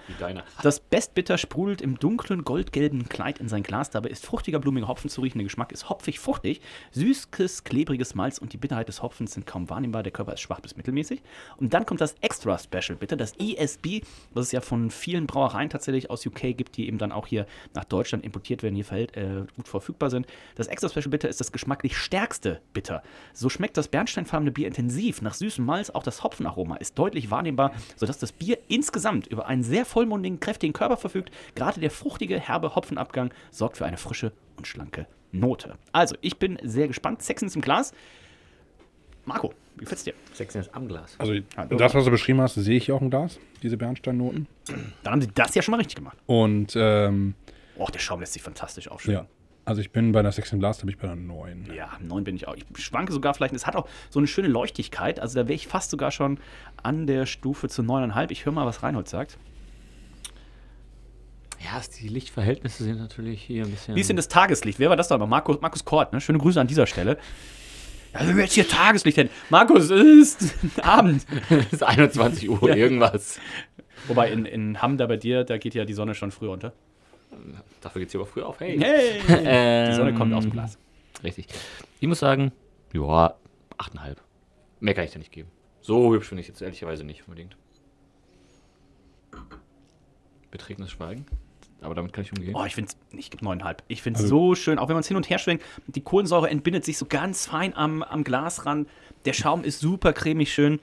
Das 0.62 0.79
Best 0.79 1.15
Bitter 1.15 1.39
sprudelt 1.39 1.82
im 1.82 1.97
dunklen, 1.97 2.43
goldgelben 2.43 3.10
Kleid 3.10 3.39
in 3.39 3.49
sein 3.49 3.63
Glas. 3.63 3.89
Dabei 3.89 4.10
ist 4.10 4.23
fruchtiger, 4.23 4.60
blumiger 4.60 4.88
Hopfen 4.88 5.10
zu 5.10 5.21
riechen. 5.21 5.39
Der 5.39 5.45
Geschmack 5.45 5.71
ist 5.71 5.89
hopfig, 5.89 6.19
fruchtig. 6.19 6.62
Süßes, 6.91 7.63
klebriges 7.63 8.13
Malz 8.13 8.38
und 8.38 8.53
die 8.53 8.58
Bitterheit 8.58 8.88
des 8.88 9.01
Hopfens 9.01 9.34
sind 9.34 9.47
kaum 9.47 9.67
wahrnehmbar. 9.69 10.03
Der 10.03 10.12
Körper 10.12 10.34
ist 10.34 10.41
schwach 10.41 10.59
bis 10.62 10.76
mittelmäßig. 10.76 11.22
Und 11.58 11.74
dann 11.74 11.86
kommt 11.86 12.02
das 12.02 12.15
Extra 12.22 12.58
Special 12.58 12.98
Bitter, 12.98 13.15
das 13.15 13.34
ESB, 13.38 14.02
was 14.34 14.48
es 14.48 14.52
ja 14.52 14.62
von 14.62 14.91
vielen 14.91 15.28
Brauereien 15.28 15.69
tatsächlich 15.69 16.10
aus 16.10 16.26
UK 16.26 16.58
gibt, 16.58 16.78
die 16.78 16.88
eben 16.88 16.98
dann 16.98 17.12
auch 17.12 17.28
hier 17.28 17.45
nach 17.74 17.86
Deutschland 17.86 18.24
importiert 18.24 18.63
werden, 18.63 18.76
hier 18.76 18.86
verhält, 18.86 19.15
äh, 19.15 19.43
gut 19.56 19.67
verfügbar 19.67 20.10
sind. 20.10 20.28
Das 20.56 20.67
Extra 20.67 20.89
Special 20.89 21.10
Bitter 21.10 21.30
ist 21.30 21.39
das 21.39 21.52
geschmacklich 21.52 21.98
stärkste 21.98 22.62
Bitter. 22.74 23.04
So 23.34 23.50
schmeckt 23.50 23.78
das 23.78 23.88
bernsteinfarbene 23.88 24.52
Bier 24.52 24.67
intensiv. 24.67 25.22
Nach 25.22 25.34
süßem 25.34 25.65
Malz 25.65 25.89
auch 25.89 26.04
das 26.04 26.24
Hopfenaroma 26.24 26.78
ist 26.78 26.98
deutlich 26.98 27.32
wahrnehmbar, 27.32 27.72
sodass 27.95 28.17
das 28.17 28.32
Bier 28.32 28.58
insgesamt 28.67 29.28
über 29.28 29.48
einen 29.48 29.63
sehr 29.63 29.86
vollmundigen, 29.86 30.39
kräftigen 30.39 30.74
Körper 30.74 30.98
verfügt. 30.98 31.32
Gerade 31.56 31.80
der 31.80 31.91
fruchtige, 31.91 32.39
herbe 32.39 32.76
Hopfenabgang 32.76 33.34
sorgt 33.52 33.78
für 33.78 33.86
eine 33.86 33.98
frische 33.98 34.32
und 34.58 34.67
schlanke 34.67 35.08
Note. 35.32 35.76
Also, 35.91 36.15
ich 36.22 36.38
bin 36.38 36.58
sehr 36.63 36.88
gespannt. 36.88 37.22
Sexens 37.22 37.56
im 37.56 37.62
Glas. 37.62 37.93
Marco, 39.26 39.54
wie 39.79 39.85
gefällt's 39.85 40.03
dir? 40.03 40.13
16 40.33 40.61
ist 40.61 40.75
am 40.75 40.87
Glas. 40.87 41.15
Also 41.17 41.33
das, 41.69 41.93
was 41.93 42.05
du 42.05 42.11
beschrieben 42.11 42.41
hast, 42.41 42.55
sehe 42.55 42.77
ich 42.77 42.91
auch 42.91 43.01
im 43.01 43.09
Glas, 43.09 43.39
diese 43.63 43.77
Bernsteinnoten. 43.77 44.47
Dann 45.03 45.13
haben 45.13 45.21
sie 45.21 45.29
das 45.33 45.55
ja 45.55 45.61
schon 45.61 45.71
mal 45.71 45.77
richtig 45.77 45.95
gemacht. 45.95 46.17
Und 46.25 46.73
ähm, 46.75 47.35
Och, 47.77 47.89
der 47.91 47.99
Schaum 47.99 48.19
lässt 48.19 48.33
sich 48.33 48.41
fantastisch 48.41 48.89
aufschneiden. 48.89 49.23
ja, 49.23 49.29
also 49.65 49.81
ich 49.81 49.91
bin 49.91 50.11
bei 50.11 50.21
der 50.21 50.31
Sex 50.31 50.51
im 50.51 50.59
Glas, 50.59 50.79
da 50.79 50.81
bin 50.81 50.89
ich 50.89 50.97
bei 50.97 51.07
der 51.07 51.15
9. 51.15 51.69
Ja, 51.73 51.91
neun 52.01 52.23
bin 52.23 52.35
ich 52.35 52.47
auch. 52.47 52.55
Ich 52.55 52.65
schwanke 52.83 53.13
sogar 53.13 53.33
vielleicht. 53.33 53.53
Es 53.53 53.65
hat 53.65 53.75
auch 53.75 53.87
so 54.09 54.19
eine 54.19 54.27
schöne 54.27 54.47
Leuchtigkeit. 54.47 55.19
Also 55.19 55.39
da 55.39 55.47
wäre 55.47 55.55
ich 55.55 55.67
fast 55.67 55.91
sogar 55.91 56.11
schon 56.11 56.39
an 56.83 57.07
der 57.07 57.25
Stufe 57.25 57.69
zu 57.69 57.83
neuneinhalb. 57.83 58.31
Ich 58.31 58.45
höre 58.45 58.53
mal, 58.53 58.65
was 58.65 58.83
Reinhold 58.83 59.07
sagt. 59.07 59.37
Ja, 61.63 61.81
die 61.99 62.07
Lichtverhältnisse 62.07 62.83
sind 62.83 62.97
natürlich 62.97 63.41
hier 63.41 63.65
ein 63.65 63.71
bisschen. 63.71 63.95
Wie 63.95 64.01
ist 64.01 64.09
denn 64.09 64.15
das 64.15 64.27
Tageslicht? 64.29 64.79
Wer 64.79 64.89
war 64.89 64.95
das 64.95 65.09
da? 65.09 65.17
Markus, 65.17 65.59
Markus 65.61 65.83
Kort, 65.85 66.13
ne? 66.13 66.21
Schöne 66.21 66.39
Grüße 66.39 66.59
an 66.59 66.67
dieser 66.67 66.87
Stelle. 66.87 67.17
Ja, 68.13 68.28
wenn 68.28 68.36
wir 68.38 68.43
jetzt 68.43 68.54
hier 68.54 68.67
Tageslicht 68.67 69.17
hätten. 69.17 69.30
Markus, 69.50 69.89
es 69.89 70.36
ist 70.36 70.80
Abend. 70.84 71.26
Es 71.50 71.74
ist 71.74 71.84
21 71.84 72.50
Uhr, 72.50 72.69
Ja. 72.69 72.76
irgendwas. 72.76 73.39
Wobei 74.08 74.32
in, 74.32 74.45
in 74.45 74.82
Hamm 74.82 74.98
da 74.98 75.06
bei 75.08 75.17
dir, 75.17 75.43
da 75.43 75.58
geht 75.58 75.76
ja 75.76 75.86
die 75.86 75.93
Sonne 75.93 76.15
schon 76.15 76.32
früher 76.32 76.52
unter. 76.52 76.74
Dafür 77.82 78.00
geht 78.00 78.10
es 78.10 78.15
aber 78.15 78.26
früh 78.26 78.41
auf. 78.41 78.60
Hey. 78.60 78.78
Hey! 78.80 79.88
Die 79.91 79.95
Sonne 79.95 80.13
kommt 80.15 80.34
aus 80.34 80.43
dem 80.43 80.52
Glas. 80.52 80.78
Richtig. 81.24 81.48
Ich 82.00 82.08
muss 82.08 82.19
sagen, 82.19 82.52
ja, 82.93 83.36
8,5. 83.78 84.15
Mehr 84.80 84.93
kann 84.95 85.04
ich 85.06 85.12
da 85.12 85.19
nicht 85.19 85.32
geben. 85.32 85.50
So 85.82 86.13
hübsch 86.13 86.28
finde 86.28 86.41
ich 86.41 86.48
jetzt 86.48 86.62
ehrlicherweise 86.62 87.04
nicht 87.04 87.28
unbedingt. 87.28 87.56
Betretenes 90.52 90.91
Schweigen. 90.91 91.26
Aber 91.81 91.95
damit 91.95 92.11
kann 92.13 92.23
ich 92.23 92.31
umgehen. 92.33 92.53
Oh, 92.55 92.65
ich 92.65 92.75
finde 92.75 92.91
ich 93.11 93.31
gebe 93.31 93.43
neuneinhalb. 93.43 93.83
Ich 93.87 94.01
finde 94.01 94.17
es 94.19 94.23
Also- 94.25 94.35
so 94.49 94.55
schön, 94.55 94.79
auch 94.79 94.87
wenn 94.89 94.95
man 94.95 95.01
es 95.01 95.07
hin 95.07 95.15
und 95.17 95.29
her 95.29 95.37
schwenkt. 95.39 95.63
Die 95.87 96.01
Kohlensäure 96.01 96.49
entbindet 96.49 96.83
sich 96.85 96.97
so 96.97 97.05
ganz 97.05 97.45
fein 97.45 97.75
am, 97.75 98.03
am 98.03 98.23
Glasrand. 98.23 98.87
Der 99.25 99.33
Schaum 99.33 99.63
ist 99.63 99.79
super 99.79 100.11
cremig 100.13 100.51
schön. 100.53 100.79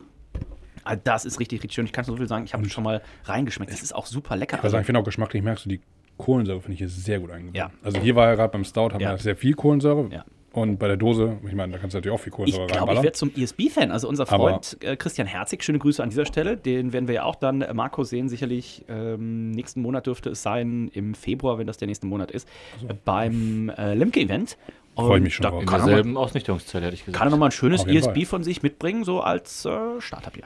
Also 0.85 1.01
das 1.05 1.25
ist 1.25 1.41
richtig, 1.41 1.59
richtig 1.63 1.75
schön. 1.75 1.85
Ich 1.87 1.93
kann 1.93 2.05
so 2.05 2.17
viel 2.17 2.29
sagen, 2.29 2.45
ich 2.45 2.55
habe 2.55 2.69
schon 2.69 2.85
mal 2.85 3.03
reingeschmeckt. 3.25 3.73
Das 3.73 3.83
ist 3.83 3.95
auch 3.95 4.07
super 4.07 4.37
lecker. 4.37 4.57
Ich 4.63 4.71
sagen, 4.71 4.81
ich 4.83 4.87
finde 4.87 5.01
auch 5.01 5.05
geschmacklich, 5.05 5.43
merkst 5.43 5.65
du, 5.65 5.69
die 5.69 5.81
Kohlensäure 6.17 6.61
finde 6.61 6.75
ich 6.75 6.79
hier 6.79 6.89
sehr 6.89 7.19
gut 7.21 7.31
eingebunden. 7.31 7.57
Ja. 7.57 7.71
Also 7.83 7.99
hier 8.01 8.15
war 8.17 8.29
ja 8.29 8.35
gerade 8.37 8.53
beim 8.53 8.65
Stout, 8.65 8.91
haben 8.93 9.01
Ja. 9.01 9.11
wir 9.11 9.19
sehr 9.19 9.37
viel 9.37 9.55
Kohlensäure. 9.55 10.09
Ja. 10.11 10.25
Und 10.57 10.79
bei 10.79 10.89
der 10.89 10.97
Dose, 10.97 11.37
ich 11.47 11.55
meine, 11.55 11.75
da 11.75 11.79
kannst 11.79 11.93
du 11.93 11.99
natürlich 11.99 12.15
auch 12.19 12.23
viel 12.23 12.31
Ich 12.31 12.37
Kohlensäure 12.37 12.67
glaube, 12.67 12.95
ich 12.95 13.03
werde 13.03 13.13
zum 13.13 13.31
ESB-Fan. 13.37 13.91
Also 13.91 14.09
unser 14.09 14.25
Freund 14.25 14.79
äh, 14.81 14.97
Christian 14.97 15.27
Herzig, 15.27 15.63
schöne 15.63 15.79
Grüße 15.79 16.03
an 16.03 16.09
dieser 16.09 16.25
Stelle. 16.25 16.57
Den 16.57 16.95
werden 16.95 17.09
wir 17.09 17.15
ja 17.17 17.25
auch 17.25 17.35
dann, 17.35 17.61
äh, 17.61 17.75
Marco, 17.75 18.05
sehen 18.05 18.31
sicherlich. 18.31 18.83
Ähm, 18.89 19.51
nächsten 19.51 19.83
Monat 19.83 20.07
dürfte 20.07 20.31
es 20.31 20.43
sein, 20.43 20.91
im 20.95 21.13
Februar, 21.13 21.59
wenn 21.59 21.67
das 21.67 21.77
der 21.77 21.89
nächste 21.89 22.07
Monat 22.07 22.31
ist, 22.31 22.49
äh, 22.89 22.95
beim 23.05 23.69
äh, 23.69 23.93
Limke-Event. 23.93 24.57
Freu 24.95 25.19
ich 25.19 25.25
mich 25.25 25.35
schon 25.35 25.43
da 25.43 25.51
drauf. 25.51 25.61
In 25.61 25.67
kann 25.67 25.81
er, 25.81 25.83
mal, 25.83 25.89
derselben 25.89 26.17
Ausnichtungszelle, 26.17 26.87
hätte 26.87 26.95
ich 26.95 27.05
gesagt. 27.05 27.19
kann 27.19 27.29
er 27.29 27.33
nochmal 27.33 27.49
ein 27.51 27.53
schönes 27.53 27.85
ESB 27.85 28.15
Fall. 28.15 28.25
von 28.25 28.43
sich 28.43 28.63
mitbringen, 28.63 29.05
so 29.05 29.21
als 29.21 29.67
äh, 29.67 30.01
Starterbier. 30.01 30.45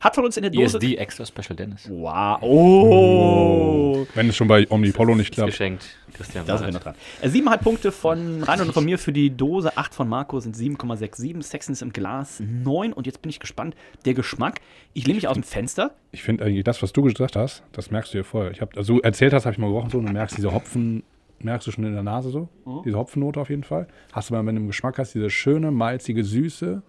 Hat 0.00 0.14
von 0.14 0.24
uns 0.24 0.36
in 0.36 0.42
der 0.42 0.50
Dose. 0.50 0.76
ESD 0.78 0.96
Extra 0.96 1.24
Special 1.26 1.56
Dennis. 1.56 1.88
Wow. 1.90 2.38
Oh. 2.42 4.06
Wenn 4.14 4.28
es 4.28 4.36
schon 4.36 4.48
bei 4.48 4.66
Omnipollo 4.70 5.14
nicht 5.14 5.30
Ist 5.30 5.34
klappt. 5.34 5.50
geschenkt. 5.50 5.84
Christian 6.12 6.46
Da 6.46 6.58
sind 6.58 6.68
wir 6.68 6.74
noch 6.74 6.80
dran. 6.82 6.94
Äh, 7.22 7.28
Siebeneinhalb 7.28 7.62
Punkte 7.62 7.90
von 7.90 8.42
Reinhold 8.42 8.68
und 8.68 8.74
von 8.74 8.84
mir 8.84 8.98
für 8.98 9.12
die 9.12 9.30
Dose. 9.30 9.76
Acht 9.76 9.94
von 9.94 10.08
Marco 10.08 10.38
sind 10.40 10.56
7,67. 10.56 11.42
Sexens 11.42 11.82
im 11.82 11.92
Glas 11.92 12.40
9. 12.40 12.92
Und 12.92 13.06
jetzt 13.06 13.22
bin 13.22 13.30
ich 13.30 13.40
gespannt. 13.40 13.74
Der 14.04 14.14
Geschmack. 14.14 14.60
Ich 14.92 15.06
lehne 15.06 15.16
mich 15.16 15.26
aus 15.28 15.34
dem 15.34 15.42
Fenster. 15.42 15.92
Ich 16.12 16.22
finde 16.22 16.44
eigentlich 16.44 16.64
das, 16.64 16.82
was 16.82 16.92
du 16.92 17.02
gesagt 17.02 17.34
hast, 17.36 17.62
das 17.72 17.90
merkst 17.90 18.12
du 18.12 18.18
hier 18.18 18.24
vorher. 18.24 18.50
Ich 18.52 18.60
habe, 18.60 18.76
also 18.76 18.94
du 18.96 19.00
erzählt 19.00 19.32
hast, 19.32 19.44
habe 19.46 19.54
ich 19.54 19.58
mal 19.58 19.68
gerochen 19.68 19.90
so 19.90 19.98
und 19.98 20.06
du 20.06 20.12
merkst 20.12 20.36
diese 20.36 20.52
Hopfen, 20.52 21.02
merkst 21.40 21.66
du 21.66 21.72
schon 21.72 21.84
in 21.84 21.94
der 21.94 22.02
Nase 22.04 22.30
so, 22.30 22.48
Mhm. 22.64 22.82
diese 22.84 22.96
Hopfennote 22.98 23.40
auf 23.40 23.50
jeden 23.50 23.64
Fall. 23.64 23.88
Hast 24.12 24.30
du 24.30 24.34
mal, 24.34 24.46
wenn 24.46 24.54
du 24.54 24.60
im 24.62 24.66
Geschmack 24.68 24.98
hast, 24.98 25.14
diese 25.14 25.30
schöne, 25.30 25.70
malzige 25.72 26.22
Süße, 26.22 26.82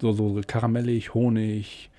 so, 0.00 0.12
so 0.12 0.40
karamellig, 0.46 1.14
Honig, 1.14 1.90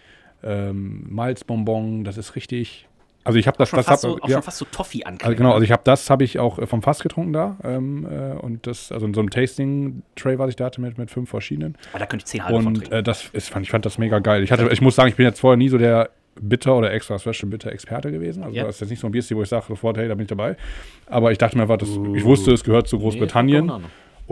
ähm, 0.43 1.05
Malzbonbon, 1.09 2.03
das 2.03 2.17
ist 2.17 2.35
richtig. 2.35 2.87
Also 3.25 3.39
ich 3.39 3.47
habe 3.47 3.57
das, 3.57 3.69
Schon 3.69 3.77
das 3.77 3.85
fast 3.85 4.03
hab, 4.03 4.11
so, 4.11 4.21
auch 4.21 4.27
ja, 4.27 4.33
schon 4.35 4.43
fast 4.43 4.57
so 4.57 4.65
Toffee 4.65 5.03
also 5.03 5.11
anklingen. 5.13 5.37
genau, 5.37 5.53
also 5.53 5.63
ich 5.63 5.71
habe 5.71 5.81
das 5.85 6.09
habe 6.09 6.25
ich 6.25 6.39
auch 6.39 6.59
äh, 6.59 6.67
vom 6.67 6.81
Fass 6.81 6.99
getrunken 7.01 7.31
da 7.31 7.55
ähm, 7.63 8.05
äh, 8.05 8.33
und 8.33 8.67
das 8.67 8.91
also 8.91 9.05
in 9.05 9.13
so 9.13 9.21
einem 9.21 9.29
Tasting 9.29 10.01
Tray, 10.17 10.37
was 10.39 10.49
ich 10.49 10.55
da 10.57 10.65
hatte 10.65 10.81
mit 10.81 10.97
mit 10.97 11.09
fünf 11.09 11.29
verschiedenen. 11.29 11.77
Aber 11.91 11.99
da 11.99 12.05
könnte 12.05 12.23
ich 12.23 12.27
zehn 12.27 12.43
halbe 12.43 12.57
von 12.57 12.67
Und 12.67 12.73
trinken. 12.79 12.93
äh, 12.93 13.01
das 13.01 13.29
ist, 13.31 13.49
fand, 13.49 13.65
ich 13.65 13.71
fand 13.71 13.85
das 13.85 13.97
mega 13.97 14.19
geil. 14.19 14.43
Ich, 14.43 14.51
hatte, 14.51 14.67
ich 14.69 14.81
muss 14.81 14.95
sagen, 14.95 15.07
ich 15.07 15.15
bin 15.15 15.25
jetzt 15.25 15.39
vorher 15.39 15.55
nie 15.55 15.69
so 15.69 15.77
der 15.77 16.09
Bitter 16.41 16.75
oder 16.75 16.91
extra 16.91 17.17
Special 17.17 17.49
Bitter 17.49 17.71
Experte 17.71 18.11
gewesen. 18.11 18.43
Also 18.43 18.55
Ja. 18.57 18.63
das 18.65 18.75
ist 18.75 18.81
jetzt 18.81 18.89
nicht 18.89 18.99
so 18.99 19.07
ein 19.07 19.11
Bierstil, 19.11 19.37
wo 19.37 19.43
ich 19.43 19.49
sage 19.49 19.67
sofort, 19.69 19.97
hey, 19.97 20.09
da 20.09 20.15
bin 20.15 20.23
ich 20.23 20.29
dabei. 20.29 20.57
Aber 21.05 21.31
ich 21.31 21.37
dachte 21.37 21.55
mir 21.55 21.61
einfach, 21.63 21.77
das, 21.77 21.89
ich 21.89 22.25
wusste, 22.25 22.51
es 22.51 22.63
gehört 22.65 22.89
zu 22.89 22.99
Großbritannien. 22.99 23.67
Nee. 23.67 23.73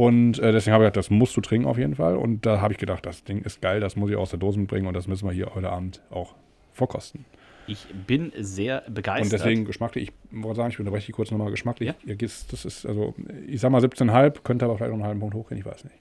Und 0.02 0.40
äh, 0.40 0.52
deswegen 0.52 0.74
habe 0.74 0.84
ich 0.84 0.88
gedacht, 0.88 0.98
das 0.98 1.12
musst 1.12 1.38
du 1.38 1.42
trinken 1.42 1.68
auf 1.68 1.78
jeden 1.78 1.94
Fall. 1.94 2.16
Und 2.16 2.44
da 2.44 2.60
habe 2.60 2.74
ich 2.74 2.80
gedacht, 2.80 3.06
das 3.06 3.24
Ding 3.24 3.44
ist 3.44 3.62
geil, 3.62 3.80
das 3.80 3.96
muss 3.96 4.10
ich 4.10 4.16
aus 4.16 4.32
der 4.32 4.40
Dose 4.40 4.60
mitbringen 4.60 4.88
und 4.88 4.96
das 4.96 5.08
müssen 5.08 5.28
wir 5.28 5.32
hier 5.32 5.54
heute 5.54 5.70
Abend 5.70 6.02
auch 6.10 6.34
vorkosten. 6.74 7.24
Ich 7.68 7.86
bin 8.08 8.32
sehr 8.36 8.82
begeistert. 8.90 9.26
Und 9.26 9.32
deswegen 9.32 9.64
geschmacklich, 9.64 10.10
ich 10.10 10.42
wollte 10.44 10.58
sagen, 10.58 10.72
ich 10.72 10.80
unterbreche 10.80 11.06
dich 11.06 11.16
kurz 11.16 11.30
nochmal 11.30 11.52
geschmacklich. 11.52 11.94
Ja. 12.04 12.16
Das 12.16 12.66
ist, 12.66 12.84
also, 12.88 13.14
ich 13.46 13.62
sag 13.62 13.72
mal 13.72 13.80
17,5, 13.80 14.42
könnte 14.44 14.66
aber 14.66 14.76
vielleicht 14.76 14.90
noch 14.90 14.98
einen 14.98 15.06
halben 15.06 15.20
Punkt 15.20 15.36
hochgehen, 15.36 15.60
ich 15.60 15.68
weiß 15.68 15.84
nicht. 15.84 15.96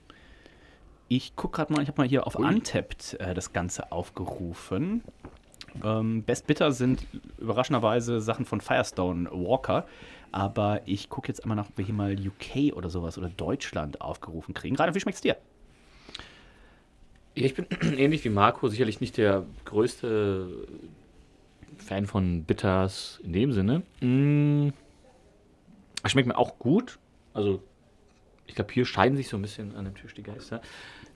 Ich 1.08 1.36
gucke 1.36 1.56
gerade 1.56 1.74
mal, 1.74 1.82
ich 1.82 1.88
habe 1.88 2.00
mal 2.00 2.08
hier 2.08 2.26
auf 2.26 2.36
Untapped 2.36 3.18
äh, 3.20 3.34
das 3.34 3.52
Ganze 3.52 3.92
aufgerufen. 3.92 5.02
Ähm, 5.84 6.22
Best 6.22 6.46
Bitter 6.46 6.72
sind 6.72 7.06
überraschenderweise 7.38 8.22
Sachen 8.22 8.46
von 8.46 8.62
Firestone 8.62 9.30
Walker. 9.30 9.84
Aber 10.32 10.82
ich 10.86 11.08
gucke 11.08 11.28
jetzt 11.28 11.42
einmal 11.42 11.56
nach, 11.56 11.68
ob 11.68 11.78
wir 11.78 11.84
hier 11.84 11.94
mal 11.94 12.14
UK 12.14 12.76
oder 12.76 12.90
sowas 12.90 13.18
oder 13.18 13.28
Deutschland 13.28 14.00
aufgerufen 14.00 14.54
kriegen. 14.54 14.76
Gerade, 14.76 14.94
wie 14.94 15.00
schmeckt's 15.00 15.20
dir? 15.20 15.36
Ja, 17.34 17.46
ich 17.46 17.54
bin 17.54 17.66
ähnlich 17.98 18.24
wie 18.24 18.28
Marco, 18.28 18.68
sicherlich 18.68 19.00
nicht 19.00 19.16
der 19.16 19.44
größte 19.64 20.66
Fan 21.78 22.06
von 22.06 22.44
Bitters 22.44 23.20
in 23.24 23.32
dem 23.32 23.52
Sinne. 23.52 23.82
Mm, 24.00 24.68
es 26.02 26.12
schmeckt 26.12 26.28
mir 26.28 26.38
auch 26.38 26.58
gut. 26.58 26.98
Also, 27.34 27.62
ich 28.46 28.54
glaube, 28.54 28.72
hier 28.72 28.84
scheiden 28.84 29.16
sich 29.16 29.28
so 29.28 29.36
ein 29.36 29.42
bisschen 29.42 29.74
an 29.76 29.84
dem 29.84 29.94
Tisch 29.94 30.14
die 30.14 30.22
Geister. 30.22 30.60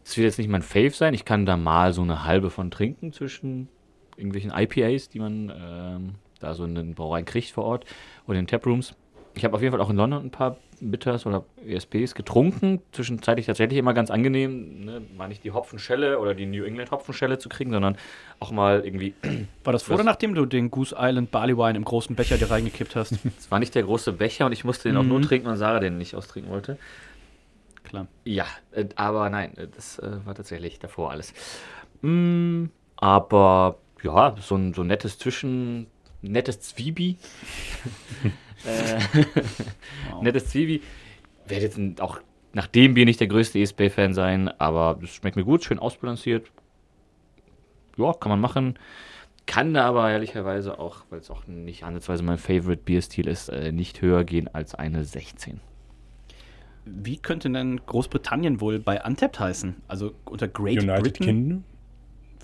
Es 0.04 0.16
wird 0.16 0.26
jetzt 0.26 0.38
nicht 0.38 0.48
mein 0.48 0.62
Fave 0.62 0.90
sein. 0.90 1.14
Ich 1.14 1.24
kann 1.24 1.46
da 1.46 1.56
mal 1.56 1.92
so 1.92 2.02
eine 2.02 2.24
halbe 2.24 2.50
von 2.50 2.70
trinken 2.70 3.12
zwischen 3.12 3.68
irgendwelchen 4.16 4.52
IPAs, 4.52 5.08
die 5.08 5.18
man 5.18 5.52
ähm, 5.56 6.14
da 6.40 6.54
so 6.54 6.64
in 6.64 6.74
den 6.74 6.94
Brauereien 6.94 7.24
kriegt 7.24 7.50
vor 7.50 7.64
Ort 7.64 7.86
oder 8.26 8.38
in 8.38 8.46
Taprooms. 8.46 8.94
Ich 9.34 9.44
habe 9.44 9.56
auf 9.56 9.62
jeden 9.62 9.72
Fall 9.72 9.80
auch 9.80 9.90
in 9.90 9.96
London 9.96 10.24
ein 10.24 10.30
paar 10.30 10.56
Bitters 10.80 11.26
oder 11.26 11.44
ESBs 11.66 12.14
getrunken. 12.14 12.80
Zwischenzeitlich 12.92 13.46
tatsächlich 13.46 13.78
immer 13.78 13.94
ganz 13.94 14.10
angenehm. 14.10 14.84
Ne? 14.84 15.02
War 15.16 15.28
nicht 15.28 15.44
die 15.44 15.50
Hopfenschelle 15.50 16.18
oder 16.18 16.34
die 16.34 16.46
New 16.46 16.64
England 16.64 16.90
Hopfenschelle 16.90 17.38
zu 17.38 17.48
kriegen, 17.48 17.70
sondern 17.70 17.96
auch 18.40 18.52
mal 18.52 18.82
irgendwie. 18.84 19.14
War 19.64 19.72
das 19.72 19.84
vor 19.84 19.94
oder 19.94 20.04
nachdem 20.04 20.34
du 20.34 20.46
den 20.46 20.70
Goose 20.70 20.94
Island 20.98 21.30
Barley 21.30 21.56
Wine 21.56 21.76
im 21.76 21.84
großen 21.84 22.14
Becher 22.16 22.38
dir 22.38 22.50
reingekippt 22.50 22.96
hast? 22.96 23.14
Es 23.38 23.50
war 23.50 23.58
nicht 23.58 23.74
der 23.74 23.82
große 23.82 24.12
Becher 24.12 24.46
und 24.46 24.52
ich 24.52 24.64
musste 24.64 24.88
den 24.88 24.96
auch 24.96 25.02
nur 25.02 25.20
trinken, 25.20 25.48
weil 25.48 25.56
Sarah 25.56 25.80
den 25.80 25.98
nicht 25.98 26.14
austrinken 26.14 26.52
wollte. 26.52 26.78
Klar. 27.82 28.06
Ja, 28.24 28.46
äh, 28.72 28.86
aber 28.96 29.28
nein, 29.30 29.56
äh, 29.56 29.68
das 29.68 29.98
äh, 29.98 30.18
war 30.24 30.34
tatsächlich 30.34 30.78
davor 30.78 31.10
alles. 31.10 31.32
Mm, 32.02 32.66
aber 32.96 33.78
ja, 34.02 34.34
so 34.40 34.56
ein 34.56 34.74
so 34.74 34.84
nettes 34.84 35.18
Zwischen, 35.18 35.86
nettes 36.22 36.60
Zwiebel. 36.60 37.16
äh, 38.66 38.98
Nettes 40.22 40.48
Zwiebel. 40.48 40.80
Werde 41.46 41.64
jetzt 41.64 42.00
auch 42.00 42.20
nach 42.52 42.66
dem 42.66 42.94
Bier 42.94 43.04
nicht 43.04 43.20
der 43.20 43.26
größte 43.26 43.58
ESB-Fan 43.58 44.14
sein, 44.14 44.48
aber 44.48 44.98
es 45.02 45.10
schmeckt 45.10 45.36
mir 45.36 45.44
gut, 45.44 45.64
schön 45.64 45.78
ausbalanciert. 45.78 46.50
Ja, 47.96 48.12
kann 48.12 48.30
man 48.30 48.40
machen. 48.40 48.78
Kann 49.46 49.74
da 49.74 49.84
aber 49.84 50.10
ehrlicherweise 50.10 50.78
auch, 50.78 51.04
weil 51.10 51.18
es 51.18 51.30
auch 51.30 51.46
nicht 51.46 51.84
ansatzweise 51.84 52.22
mein 52.22 52.38
Favorite 52.38 52.82
Bierstil 52.82 53.28
ist, 53.28 53.48
äh, 53.50 53.72
nicht 53.72 54.00
höher 54.00 54.24
gehen 54.24 54.48
als 54.52 54.74
eine 54.74 55.04
16. 55.04 55.60
Wie 56.86 57.18
könnte 57.18 57.50
denn 57.50 57.80
Großbritannien 57.84 58.60
wohl 58.60 58.78
bei 58.78 59.02
Untapped 59.02 59.38
heißen? 59.38 59.76
Also 59.88 60.14
unter 60.24 60.48
Great 60.48 60.82
United 60.82 61.02
Britain 61.02 61.26
Kingdom, 61.26 61.64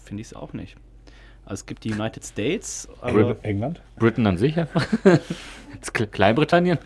finde 0.03 0.21
ich 0.21 0.29
es 0.29 0.35
auch 0.35 0.53
nicht. 0.53 0.77
Also 1.51 1.62
es 1.62 1.66
gibt 1.66 1.82
die 1.82 1.92
United 1.92 2.24
States, 2.24 2.88
aber 3.01 3.24
Brit- 3.34 3.38
England. 3.44 3.82
Britain 3.98 4.24
an 4.28 4.38
sich 4.38 4.57
einfach. 4.57 4.86
Kle- 5.82 6.07
Kleinbritannien? 6.07 6.78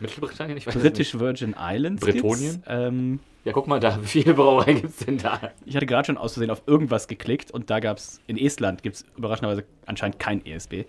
Mittelbritannien? 0.00 0.58
Ich 0.58 0.66
weiß 0.66 0.74
British 0.74 1.14
nicht. 1.14 1.20
Virgin 1.20 1.54
Islands. 1.56 2.02
Bretonien? 2.04 2.62
Ähm, 2.66 3.20
Ja, 3.44 3.52
guck 3.52 3.68
mal 3.68 3.78
da, 3.78 3.98
wie 4.02 4.06
viele 4.06 4.34
Brauereien 4.34 4.80
gibt 4.82 4.98
es 4.98 5.06
denn 5.06 5.18
da? 5.18 5.52
ich 5.64 5.76
hatte 5.76 5.86
gerade 5.86 6.06
schon 6.06 6.18
aus 6.18 6.32
Versehen 6.34 6.50
auf 6.50 6.62
irgendwas 6.66 7.06
geklickt 7.06 7.52
und 7.52 7.70
da 7.70 7.78
gab 7.78 7.98
es, 7.98 8.20
in 8.26 8.36
Estland 8.36 8.82
gibt 8.82 8.96
es 8.96 9.04
überraschenderweise 9.16 9.64
anscheinend 9.86 10.18
kein 10.18 10.44
ESB, 10.44 10.72
äh, 10.72 10.84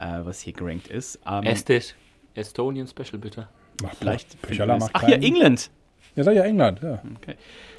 was 0.00 0.40
hier 0.40 0.52
gerankt 0.52 0.88
ist. 0.88 1.20
Ähm, 1.24 1.44
Estes. 1.44 1.94
Estonian 2.34 2.88
Special, 2.88 3.18
bitte. 3.18 3.46
Macht 3.84 3.96
vielleicht 3.98 4.36
es- 4.50 4.58
macht 4.58 4.90
Ach, 4.94 5.00
hier, 5.02 5.10
keinen. 5.10 5.22
England. 5.22 5.70
Ja, 6.16 6.24
sag 6.24 6.34
ja 6.34 6.42
England, 6.42 6.82
ja. 6.82 7.00
Okay. 7.22 7.36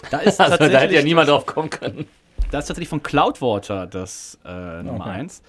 Da 0.10 0.20
ist 0.20 0.40
Also, 0.40 0.56
da 0.56 0.80
hätte 0.80 0.96
ja 0.96 1.04
niemand 1.04 1.28
drauf 1.28 1.46
kommen 1.46 1.70
können. 1.70 2.06
Da 2.52 2.60
ist 2.60 2.66
tatsächlich 2.68 2.90
von 2.90 3.02
Cloudwater 3.02 3.88
das 3.88 4.38
äh, 4.46 4.84
Nummer 4.84 5.06
Okay. 5.06 5.10
1. 5.10 5.42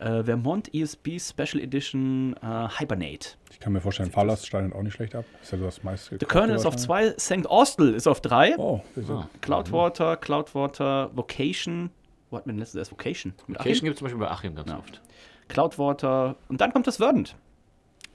Äh, 0.00 0.24
Vermont 0.24 0.74
ESB 0.74 1.20
Special 1.20 1.62
Edition 1.62 2.34
äh, 2.42 2.68
Hibernate. 2.78 3.36
Ich 3.52 3.60
kann 3.60 3.72
mir 3.72 3.80
vorstellen, 3.80 4.10
Fahrlast 4.10 4.48
schneidet 4.48 4.74
auch 4.74 4.82
nicht 4.82 4.94
schlecht 4.94 5.14
ab. 5.14 5.24
Ist 5.40 5.52
ja 5.52 5.58
so 5.58 5.64
das 5.64 5.84
meiste. 5.84 6.16
The 6.18 6.26
Colonel 6.26 6.56
ist 6.56 6.66
auf 6.66 6.74
2, 6.76 7.14
St. 7.20 7.46
Austell 7.46 7.94
ist 7.94 8.08
auf 8.08 8.20
3. 8.20 8.56
Oh, 8.58 8.80
wieso? 8.96 9.18
Ah. 9.18 9.28
Cloudwater, 9.40 10.16
Cloudwater, 10.16 11.10
Vocation. 11.14 11.90
Wo 12.30 12.38
hat 12.38 12.46
man 12.46 12.56
denn 12.56 12.60
letztes 12.60 12.76
erst 12.78 12.90
Vocation? 12.90 13.34
Mit 13.46 13.58
Location 13.58 13.70
Achim? 13.76 13.84
gibt 13.84 13.94
es 13.94 13.98
zum 14.00 14.06
Beispiel 14.06 14.20
bei 14.20 14.30
Achim 14.30 14.54
ganz 14.56 14.68
Ja. 14.70 14.78
oft. 14.78 15.00
Cloudwater. 15.48 16.34
Und 16.48 16.60
dann 16.60 16.72
kommt 16.72 16.88
das 16.88 16.96
Verdant. 16.96 17.36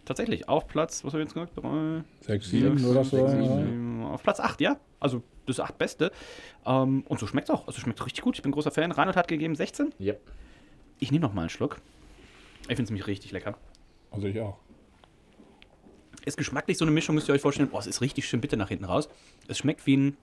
Tatsächlich, 0.07 0.47
auf 0.47 0.67
Platz, 0.69 1.03
was 1.03 1.11
habe 1.11 1.21
ich 1.21 1.27
jetzt 1.27 1.33
gesagt? 1.33 1.51
Drei, 1.57 2.01
Sechs, 2.21 2.49
sieben 2.49 2.85
oder 2.85 3.03
so. 3.03 3.25
auf 4.05 4.23
Platz 4.23 4.39
8, 4.39 4.61
ja. 4.61 4.79
Also 5.01 5.21
das 5.45 5.59
8 5.59 5.77
Beste. 5.77 6.13
Ähm, 6.65 7.03
und 7.09 7.19
so 7.19 7.27
schmeckt 7.27 7.49
es 7.49 7.53
auch. 7.53 7.67
Also 7.67 7.81
schmeckt 7.81 8.03
richtig 8.05 8.23
gut. 8.23 8.37
Ich 8.37 8.41
bin 8.41 8.53
großer 8.53 8.71
Fan. 8.71 8.93
Reinhold 8.93 9.17
hat 9.17 9.27
gegeben 9.27 9.53
16. 9.53 9.93
Ja. 9.99 10.13
Ich 10.99 11.11
nehme 11.11 11.23
noch 11.23 11.33
mal 11.33 11.41
einen 11.41 11.49
Schluck. 11.49 11.81
Ich 12.61 12.67
finde 12.67 12.83
es 12.83 12.89
nämlich 12.89 13.05
richtig 13.05 13.33
lecker. 13.33 13.57
Also 14.09 14.27
ich 14.27 14.39
auch. 14.39 14.57
Ist 16.25 16.37
geschmacklich 16.37 16.77
so 16.77 16.85
eine 16.85 16.91
Mischung, 16.91 17.15
müsst 17.15 17.27
ihr 17.27 17.33
euch 17.33 17.41
vorstellen. 17.41 17.67
Boah, 17.67 17.81
es 17.81 17.87
ist 17.87 17.99
richtig 17.99 18.29
schön 18.29 18.39
bitter 18.39 18.55
nach 18.55 18.69
hinten 18.69 18.85
raus. 18.85 19.09
Es 19.49 19.57
schmeckt 19.57 19.85
wie 19.85 19.97
ein, 19.97 20.17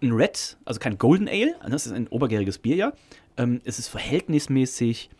ein 0.00 0.12
Red, 0.12 0.56
also 0.64 0.78
kein 0.78 0.98
Golden 0.98 1.26
Ale. 1.26 1.56
Das 1.68 1.84
ist 1.86 1.92
ein 1.92 2.06
obergäriges 2.06 2.58
Bier, 2.58 2.76
ja. 2.76 2.92
Ähm, 3.36 3.60
es 3.64 3.80
ist 3.80 3.88
verhältnismäßig 3.88 5.10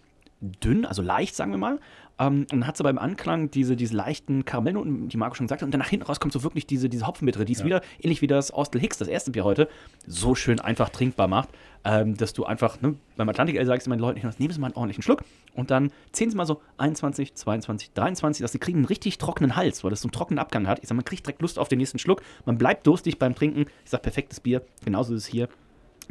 dünn, 0.40 0.84
also 0.84 1.02
leicht, 1.02 1.34
sagen 1.34 1.50
wir 1.50 1.58
mal. 1.58 1.80
Ähm, 2.18 2.40
und 2.40 2.52
dann 2.52 2.66
hat 2.66 2.76
es 2.76 2.80
aber 2.80 2.90
im 2.90 2.98
Anklang 2.98 3.50
diese, 3.50 3.76
diese 3.76 3.94
leichten 3.94 4.44
Karamellnoten, 4.44 5.08
die 5.08 5.16
Marco 5.16 5.34
schon 5.34 5.46
gesagt 5.46 5.62
hat. 5.62 5.66
Und 5.66 5.72
dann 5.72 5.80
nach 5.80 5.88
hinten 5.88 6.06
raus 6.06 6.20
kommt 6.20 6.32
so 6.32 6.42
wirklich 6.42 6.66
diese, 6.66 6.88
diese 6.88 7.06
Hopfenbittere, 7.06 7.44
die 7.44 7.52
es 7.52 7.64
wieder, 7.64 7.82
ähnlich 8.00 8.22
wie 8.22 8.26
das 8.26 8.50
Austell 8.50 8.80
Hicks, 8.80 8.98
das 8.98 9.08
erste 9.08 9.30
Bier 9.30 9.44
heute, 9.44 9.68
so 10.06 10.34
schön 10.34 10.60
einfach 10.60 10.88
trinkbar 10.88 11.28
macht, 11.28 11.50
ähm, 11.84 12.16
dass 12.16 12.32
du 12.32 12.44
einfach, 12.44 12.80
ne, 12.80 12.96
beim 13.16 13.28
Atlantic 13.28 13.56
Ale 13.56 13.66
sagst 13.66 13.86
du 13.86 13.90
meinen 13.90 14.00
Leuten, 14.00 14.20
nehmen 14.38 14.52
Sie 14.52 14.60
mal 14.60 14.68
einen 14.68 14.76
ordentlichen 14.76 15.02
Schluck 15.02 15.24
und 15.54 15.70
dann 15.70 15.92
ziehen 16.12 16.30
Sie 16.30 16.36
mal 16.36 16.46
so 16.46 16.60
21, 16.78 17.34
22, 17.34 17.92
23, 17.92 18.42
dass 18.42 18.52
sie 18.52 18.58
kriegen 18.58 18.78
einen 18.78 18.86
richtig 18.86 19.18
trockenen 19.18 19.56
Hals, 19.56 19.84
weil 19.84 19.90
das 19.90 20.00
so 20.00 20.06
einen 20.06 20.12
trockenen 20.12 20.38
Abgang 20.38 20.66
hat. 20.66 20.80
Ich 20.80 20.88
sag, 20.88 20.96
man 20.96 21.04
kriegt 21.04 21.26
direkt 21.26 21.42
Lust 21.42 21.58
auf 21.58 21.68
den 21.68 21.78
nächsten 21.78 21.98
Schluck, 21.98 22.22
man 22.44 22.58
bleibt 22.58 22.86
durstig 22.86 23.18
beim 23.18 23.34
Trinken. 23.34 23.66
Ich 23.84 23.90
sag, 23.90 24.02
perfektes 24.02 24.40
Bier, 24.40 24.62
genauso 24.84 25.14
ist 25.14 25.24
es 25.24 25.28
hier. 25.28 25.48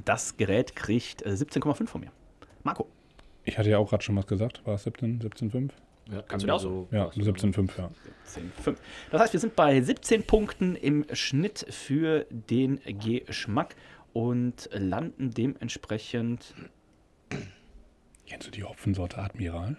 Das 0.04 0.38
Gerät 0.38 0.76
kriegt 0.76 1.24
äh, 1.24 1.30
17,5 1.30 1.88
von 1.88 2.02
mir. 2.02 2.12
Marco. 2.64 2.88
Ich 3.44 3.58
hatte 3.58 3.70
ja 3.70 3.78
auch 3.78 3.90
gerade 3.90 4.04
schon 4.04 4.16
was 4.16 4.28
gesagt. 4.28 4.66
War 4.66 4.76
es 4.76 4.84
17, 4.84 5.20
17,5? 5.20 5.72
Ja, 6.12 6.22
Kannst 6.28 6.44
du 6.44 6.48
dir 6.48 6.54
aussuchen? 6.54 6.88
Ja, 6.92 7.08
17,5, 7.10 7.78
ja. 7.78 7.90
10,5. 8.28 8.76
Das 9.12 9.22
heißt, 9.22 9.34
wir 9.34 9.40
sind 9.40 9.56
bei 9.56 9.82
17 9.82 10.24
Punkten 10.24 10.76
im 10.76 11.06
Schnitt 11.14 11.66
für 11.70 12.26
den 12.30 12.80
Geschmack 13.00 13.76
und 14.14 14.70
landen 14.72 15.32
dementsprechend. 15.32 16.54
Kennst 18.28 18.48
du 18.48 18.52
die 18.52 18.64
Hopfensorte 18.64 19.18
Admiral? 19.18 19.78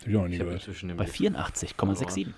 Hab 0.00 0.08
ich 0.08 0.16
auch 0.16 0.22
noch 0.22 0.28
nie 0.28 0.38
gehört. 0.38 0.66
Bei 0.66 1.04
Begriff. 1.04 1.14
84,67. 1.14 2.28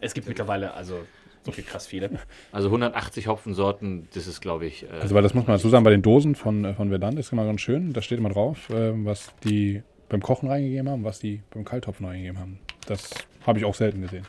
Es 0.00 0.14
gibt 0.14 0.28
mittlerweile 0.28 0.74
also 0.74 1.04
so 1.42 1.52
viel 1.52 1.64
krass 1.64 1.86
viele. 1.86 2.10
Also 2.52 2.68
180 2.68 3.26
Hopfensorten, 3.28 4.08
das 4.14 4.26
ist, 4.26 4.40
glaube 4.40 4.66
ich. 4.66 4.84
Äh, 4.84 4.88
Also, 5.00 5.14
weil 5.14 5.22
das 5.22 5.34
muss 5.34 5.46
man 5.46 5.56
dazu 5.56 5.68
sagen, 5.68 5.84
bei 5.84 5.90
den 5.90 6.02
Dosen 6.02 6.34
von, 6.34 6.64
äh, 6.64 6.74
von 6.74 6.88
Verdant 6.88 7.18
ist 7.18 7.32
immer 7.32 7.44
ganz 7.44 7.60
schön. 7.60 7.92
Da 7.92 8.02
steht 8.02 8.18
immer 8.18 8.30
drauf, 8.30 8.68
äh, 8.70 8.92
was 9.04 9.32
die 9.44 9.82
beim 10.08 10.22
Kochen 10.22 10.48
reingegeben 10.48 10.88
haben, 10.88 11.04
was 11.04 11.18
die 11.18 11.42
beim 11.50 11.64
Kalthopfen 11.64 12.06
reingegeben 12.06 12.38
haben. 12.38 12.58
Das 12.86 13.10
habe 13.46 13.58
ich 13.58 13.64
auch 13.64 13.74
selten 13.74 14.02
gesehen. 14.02 14.26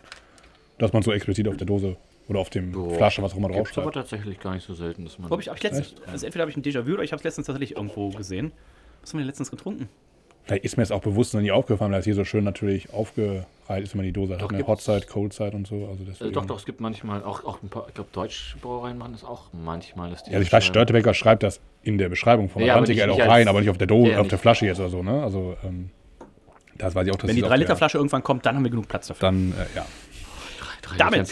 Dass 0.77 0.93
man 0.93 1.03
so 1.03 1.11
explizit 1.11 1.47
auf 1.47 1.57
der 1.57 1.67
Dose 1.67 1.97
oder 2.27 2.39
auf 2.39 2.49
dem 2.49 2.71
Boah. 2.71 2.95
Flasche, 2.95 3.21
was 3.21 3.33
auch 3.33 3.37
immer 3.37 3.49
Gibt's 3.49 3.77
aber 3.77 3.85
draufschreibt. 3.85 4.09
tatsächlich 4.09 4.39
gar 4.39 4.53
nicht 4.53 4.65
so 4.65 4.73
selten, 4.73 5.05
dass 5.05 5.17
man. 5.17 5.29
Hab 5.29 5.39
ich, 5.39 5.47
hab 5.49 5.57
ich 5.57 5.63
letztens, 5.63 5.95
also 6.05 6.25
entweder 6.25 6.41
habe 6.43 6.51
ich 6.51 6.57
ein 6.57 6.63
Déjà-vu 6.63 6.93
oder 6.93 7.03
ich 7.03 7.11
habe 7.11 7.19
es 7.19 7.23
letztens 7.23 7.47
tatsächlich 7.47 7.75
irgendwo 7.77 8.09
gesehen. 8.09 8.51
Was 9.01 9.11
haben 9.11 9.19
wir 9.19 9.23
denn 9.23 9.27
letztens 9.27 9.51
getrunken? 9.51 9.89
Vielleicht 10.47 10.63
ist 10.65 10.77
mir 10.77 10.83
jetzt 10.83 10.91
auch 10.91 11.01
bewusst 11.01 11.33
noch 11.33 11.41
nie 11.41 11.51
aufgefallen, 11.51 11.91
weil 11.91 11.99
das 11.99 12.05
hier 12.05 12.15
so 12.15 12.23
schön 12.23 12.43
natürlich 12.43 12.87
breit 12.87 13.83
ist 13.83 13.93
immer 13.93 14.03
die 14.03 14.13
Dose. 14.13 14.33
Hat 14.35 14.41
Doch, 14.41 14.49
eine 14.49 14.59
gibt's. 14.59 14.69
Hot 14.69 14.81
Side, 14.81 15.07
Cold 15.11 15.33
Side 15.33 15.51
und 15.51 15.67
so. 15.67 15.87
Also 15.89 16.03
Äh, 16.03 16.05
deswegen. 16.07 16.33
doch, 16.33 16.45
doch, 16.45 16.57
es 16.57 16.65
gibt 16.65 16.79
manchmal 16.79 17.21
auch, 17.23 17.43
auch 17.43 17.61
ein 17.61 17.67
paar, 17.69 17.85
ich 17.89 17.93
glaube, 17.93 18.09
deutsche 18.13 18.57
Brauereien 18.57 18.97
machen 18.97 19.11
das 19.11 19.25
auch 19.25 19.43
manchmal. 19.51 20.09
Dass 20.11 20.23
die 20.23 20.31
Ja, 20.31 20.37
also 20.37 20.47
ich 20.47 20.53
weiß, 20.53 20.63
Störtebecker 20.65 21.13
schreibt 21.13 21.43
das 21.43 21.59
in 21.83 21.97
der 21.97 22.07
Beschreibung 22.09 22.49
vom 22.49 22.61
Ja, 22.61 22.75
Atlantik 22.75 23.01
auch 23.09 23.19
rein, 23.19 23.47
aber 23.49 23.59
nicht 23.59 23.69
auf 23.69 23.77
der 23.77 23.87
Dose, 23.87 24.11
Ja, 24.11 24.19
auf 24.21 24.27
der 24.29 24.39
Flasche 24.39 24.65
jetzt 24.65 24.79
oder 24.79 24.89
so, 24.89 25.03
ne? 25.03 25.21
Also, 25.21 25.57
ähm, 25.65 25.89
das 26.77 26.95
weiß 26.95 27.07
ich 27.07 27.11
auch, 27.13 27.17
dass 27.17 27.27
Wenn 27.27 27.35
die 27.35 27.41
es 27.41 27.43
auf 27.45 27.49
3 27.49 27.55
der- 27.57 27.65
Liter 27.65 27.75
Flasche 27.75 27.97
irgendwann 27.97 28.23
kommt, 28.23 28.45
dann 28.45 28.55
haben 28.55 28.63
wir 28.63 28.71
genug 28.71 28.87
Platz 28.87 29.07
dafür. 29.07 29.27
Dann, 29.27 29.51
äh, 29.51 29.75
ja. 29.75 29.85
Damit-. 30.97 31.29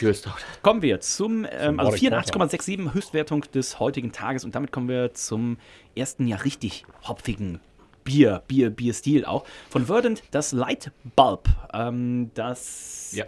Kommen 0.61 0.81
wir 0.81 0.99
zum, 0.99 1.45
ähm, 1.49 1.79
also 1.79 1.91
Nordic 1.91 2.01
84,67 2.11 2.93
Höchstwertung 2.93 3.45
des 3.53 3.79
heutigen 3.79 4.11
Tages 4.11 4.43
und 4.43 4.53
damit 4.53 4.73
kommen 4.73 4.89
wir 4.89 5.13
zum 5.13 5.57
ersten 5.95 6.27
ja 6.27 6.35
richtig 6.37 6.85
hopfigen 7.07 7.61
Bier, 8.05 8.41
Bier, 8.47 8.69
Bierstil 8.69 9.25
auch. 9.25 9.45
Von 9.69 9.85
Verdant 9.87 10.23
das 10.31 10.53
Light 10.53 10.91
Bulb. 11.17 11.49
Ähm, 11.73 12.31
das 12.35 13.11
Ja. 13.13 13.25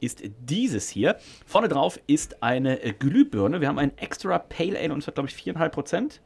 ist 0.00 0.22
dieses 0.40 0.88
hier. 0.88 1.18
Vorne 1.44 1.68
drauf 1.68 2.00
ist 2.06 2.42
eine 2.42 2.78
Glühbirne. 2.98 3.60
Wir 3.60 3.68
haben 3.68 3.78
ein 3.78 3.98
extra 3.98 4.38
Pale 4.38 4.78
Ale 4.78 4.94
und 4.94 5.00
es 5.00 5.06
hat, 5.06 5.16
glaube 5.16 5.28
ich, 5.28 5.34
4,5 5.34 5.68
Prozent. 5.68 6.20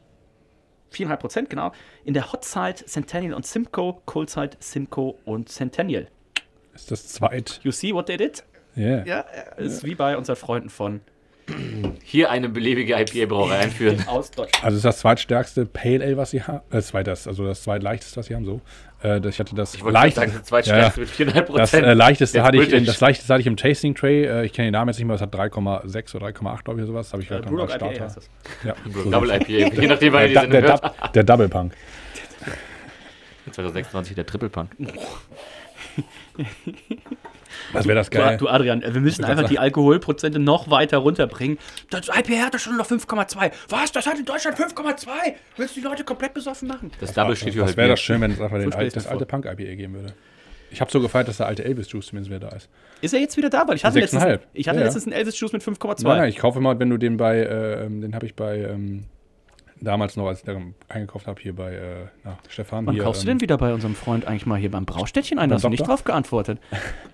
4,5 0.92 1.16
Prozent, 1.16 1.50
genau. 1.50 1.72
In 2.04 2.12
der 2.14 2.30
Hot 2.32 2.44
Side 2.44 2.84
Centennial 2.86 3.32
und 3.34 3.46
Simcoe, 3.46 4.02
Cold 4.04 4.28
Side 4.30 4.58
Simcoe 4.60 5.14
und 5.24 5.48
Centennial. 5.48 6.06
Ist 6.74 6.90
das 6.90 7.08
zweit. 7.08 7.60
You 7.64 7.72
see 7.72 7.92
what 7.94 8.06
they 8.06 8.18
did? 8.18 8.44
Yeah. 8.76 9.04
Ja, 9.06 9.20
ist 9.56 9.84
wie 9.84 9.94
bei 9.94 10.16
unseren 10.16 10.36
Freunden 10.36 10.68
von 10.70 11.00
Hier 12.04 12.30
eine 12.30 12.48
beliebige 12.48 12.94
IPA-Brauerei 12.98 13.58
einführen. 13.60 14.04
aus 14.06 14.30
Deutschland. 14.30 14.64
Also 14.64 14.76
ist 14.76 14.84
das 14.84 14.98
zweitstärkste 15.00 15.66
Pale 15.66 16.02
Ale, 16.04 16.16
was 16.16 16.30
sie 16.30 16.42
haben. 16.42 16.60
Äh, 16.70 16.80
zweites, 16.82 17.26
also 17.26 17.44
das 17.44 17.62
zweitleichteste, 17.62 18.16
was 18.18 18.26
sie 18.26 18.34
haben, 18.34 18.44
so. 18.44 18.60
Äh, 19.02 19.20
das, 19.20 19.34
ich 19.34 19.40
hatte 19.40 19.54
das 19.54 19.74
Ich 19.74 19.82
wollte 19.82 19.98
gerade 19.98 20.12
sagen, 20.12 20.32
das 20.36 20.44
zweitstärkste 20.44 21.00
mit 21.00 21.08
4,5 21.10 21.32
Das 21.34 21.44
Prozent. 21.46 21.86
äh, 21.86 21.94
leichteste 21.94 22.42
hatte 22.42 22.56
ich 22.58 22.64
in, 22.64 22.70
British. 22.70 22.86
das 22.86 23.00
leichteste 23.00 23.32
hatte 23.32 23.40
ich 23.40 23.46
im 23.48 23.56
Tasting 23.56 23.94
Tray. 23.94 24.24
Äh, 24.24 24.44
ich 24.44 24.52
kenne 24.52 24.68
den 24.68 24.72
Namen 24.72 24.88
jetzt 24.90 24.98
nicht 24.98 25.06
mehr, 25.06 25.14
das 25.16 25.22
hat 25.22 25.34
3,6 25.34 26.14
oder 26.16 26.26
3,8, 26.26 26.62
glaube 26.64 26.80
ich, 26.80 26.84
oder 26.84 26.86
sowas. 26.86 27.12
Habe 27.12 27.22
ich 27.22 27.28
gerade 27.28 27.42
Brewdog 27.42 27.72
als 27.72 27.74
IPA 27.74 27.86
Starter. 27.86 28.04
heißt 28.04 28.16
das. 28.18 28.30
Ja, 28.64 28.74
so 29.02 29.10
Double 29.10 29.30
IPA, 29.30 29.46
je 29.80 29.86
nachdem, 29.88 30.12
wann 30.12 30.20
der, 30.20 30.28
ihr 30.28 30.34
der, 30.34 30.42
diese 30.46 30.48
der, 30.48 30.62
hört. 30.62 30.84
Dub- 30.84 31.12
der 31.12 31.24
Double 31.24 31.48
Punk. 31.48 31.72
2026 33.50 34.14
der 34.14 34.24
Triple 34.26 34.48
Punk. 34.48 34.70
Was 37.72 37.86
wäre 37.86 37.96
das 37.96 38.10
geil? 38.10 38.36
du 38.38 38.48
Adrian, 38.48 38.82
wir 38.82 39.00
müssen 39.00 39.24
einfach 39.24 39.48
die 39.48 39.58
Alkoholprozente 39.58 40.38
noch 40.38 40.70
weiter 40.70 40.98
runterbringen. 40.98 41.58
Das 41.90 42.08
IPA 42.08 42.46
hat 42.46 42.54
doch 42.54 42.58
schon 42.58 42.76
noch 42.76 42.88
5,2. 42.88 43.50
Was? 43.68 43.92
Das 43.92 44.06
hat 44.06 44.18
in 44.18 44.24
Deutschland 44.24 44.58
5,2? 44.58 45.06
Willst 45.56 45.76
du 45.76 45.80
die 45.80 45.86
Leute 45.86 46.04
komplett 46.04 46.34
besoffen 46.34 46.68
machen? 46.68 46.90
Das 47.00 47.12
Double 47.12 47.36
steht 47.36 47.54
hier 47.54 47.64
halt 47.64 47.76
wäre 47.76 47.88
Bier. 47.88 47.92
das 47.94 48.00
schön, 48.00 48.20
wenn 48.20 48.30
es 48.30 48.40
einfach 48.40 48.58
den 48.58 48.70
das 48.70 49.06
alte 49.06 49.26
Punk 49.26 49.46
IPA 49.46 49.74
geben 49.74 49.94
würde. 49.94 50.14
Ich 50.72 50.80
habe 50.80 50.90
so 50.90 51.00
gefeiert, 51.00 51.28
dass 51.28 51.36
der 51.36 51.46
alte 51.46 51.64
Elvis 51.64 51.92
Juice 51.92 52.06
zumindest 52.06 52.30
wieder 52.30 52.48
da 52.48 52.56
ist. 52.56 52.68
Ist 53.02 53.12
er 53.12 53.20
jetzt 53.20 53.36
wieder 53.36 53.50
da? 53.50 53.68
Weil 53.68 53.76
ich 53.76 53.84
hatte 53.84 54.00
letztens, 54.00 54.22
6,5. 54.22 54.40
ich 54.54 54.68
hatte 54.68 54.76
Ja, 54.76 54.80
ja. 54.80 54.86
letztens 54.86 55.04
einen 55.04 55.12
Elvis 55.12 55.38
Juice 55.38 55.52
mit 55.52 55.62
5,2. 55.62 56.02
Nein, 56.04 56.16
nein, 56.18 56.28
ich 56.30 56.38
kaufe 56.38 56.58
immer, 56.58 56.78
wenn 56.78 56.88
du 56.88 56.96
den 56.96 57.18
bei, 57.18 57.40
äh, 57.40 57.84
ähm, 57.84 58.00
den 58.00 58.14
habe 58.14 58.24
ich 58.24 58.34
bei, 58.34 58.58
ähm, 58.58 59.04
damals 59.82 60.16
noch, 60.16 60.26
als 60.28 60.38
ich 60.40 60.44
den 60.44 60.74
eingekauft 60.88 61.26
habe, 61.26 61.40
hier 61.40 61.54
bei 61.54 61.72
äh, 61.74 61.80
na, 62.24 62.38
Stefan. 62.48 62.86
Wann 62.86 62.94
hier, 62.94 63.04
kaufst 63.04 63.22
du 63.22 63.26
ähm, 63.28 63.34
denn 63.38 63.40
wieder 63.42 63.56
bei 63.58 63.74
unserem 63.74 63.94
Freund 63.94 64.26
eigentlich 64.26 64.46
mal 64.46 64.58
hier 64.58 64.70
beim 64.70 64.84
Braustädtchen 64.84 65.38
ein? 65.38 65.48
Da 65.48 65.56
hast 65.56 65.64
du 65.64 65.68
nicht 65.68 65.86
drauf 65.86 66.04
geantwortet. 66.04 66.58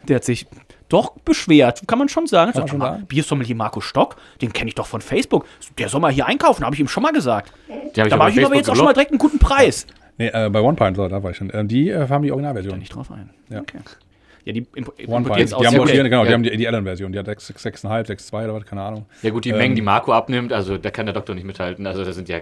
Der 0.09 0.17
hat 0.17 0.25
sich 0.25 0.47
doch 0.89 1.19
beschwert, 1.21 1.83
kann 1.87 1.99
man 1.99 2.09
schon 2.09 2.27
sagen. 2.27 2.53
Kann 2.53 2.63
Sagt, 2.63 2.65
man 2.65 2.69
schon 2.69 2.81
"Hör 2.81 2.89
mal, 2.91 2.95
sagen. 2.99 3.07
Biersommelier 3.09 3.57
Marco 3.57 3.81
Stock, 3.81 4.17
den 4.41 4.53
kenne 4.53 4.69
ich 4.69 4.75
doch 4.75 4.87
von 4.87 5.01
Facebook. 5.01 5.47
Der 5.79 5.89
soll 5.89 6.01
mal 6.01 6.13
hier 6.13 6.27
einkaufen, 6.27 6.65
habe 6.65 6.75
ich 6.75 6.81
ihm 6.81 6.89
schon 6.89 7.03
mal 7.03 7.13
gesagt. 7.13 7.53
Die 7.97 8.01
Da 8.03 8.17
mache 8.17 8.31
ich 8.31 8.37
ihm 8.37 8.45
aber 8.47 8.57
jetzt 8.57 8.71
auch 8.71 8.77
schon 8.77 8.85
mal 8.85 8.93
direkt 8.95 9.11
einen 9.13 9.19
guten 9.19 9.39
Preis. 9.39 9.87
Nee, 10.17 10.29
äh, 10.29 10.49
bei 10.51 10.61
One 10.61 10.77
Pint, 10.77 10.97
so, 10.97 11.07
da 11.09 11.23
war 11.23 11.31
ich 11.31 11.37
schon. 11.37 11.51
Ähm, 11.55 11.69
die 11.69 11.91
äh, 11.91 12.09
haben 12.09 12.23
die 12.23 12.33
Originalversion. 12.33 12.79
Nicht 12.79 12.95
drauf 12.95 13.11
ein. 13.11 13.31
Ja. 13.51 13.61
Okay. 13.61 13.79
Ja, 14.45 14.53
die 14.55 14.63
impo- 14.63 14.91
One 15.07 15.19
importieren 15.19 15.25
Pint. 15.25 15.41
es 15.41 15.49
Die 15.51 15.55
haben, 15.67 15.75
Ja, 15.75 15.81
okay. 15.83 15.93
die, 15.93 16.03
genau, 16.05 16.23
die 16.23 16.29
Ja. 16.29 16.35
haben 16.35 16.43
die, 16.43 16.57
die 16.57 16.67
Allen-Version. 16.69 17.13
Die 17.13 17.19
hat 17.19 17.27
6, 17.27 17.51
6,5, 17.55 18.07
6,2 18.09 18.45
oder 18.45 18.55
was, 18.55 18.65
keine 18.65 18.81
Ahnung. 18.83 19.07
Ja 19.23 19.31
gut, 19.31 19.45
die 19.45 19.51
Ähm, 19.51 19.59
Mengen, 19.59 19.77
die 19.77 19.83
Marco 19.83 20.13
abnimmt, 20.13 20.53
also 20.53 20.79
da 20.79 20.91
kann 20.91 21.05
der 21.07 21.13
Doktor 21.15 21.35
nicht 21.35 21.45
mithalten. 21.45 21.87
Also 21.87 22.03
das 22.05 22.17
sind 22.17 22.29
ja 22.31 22.39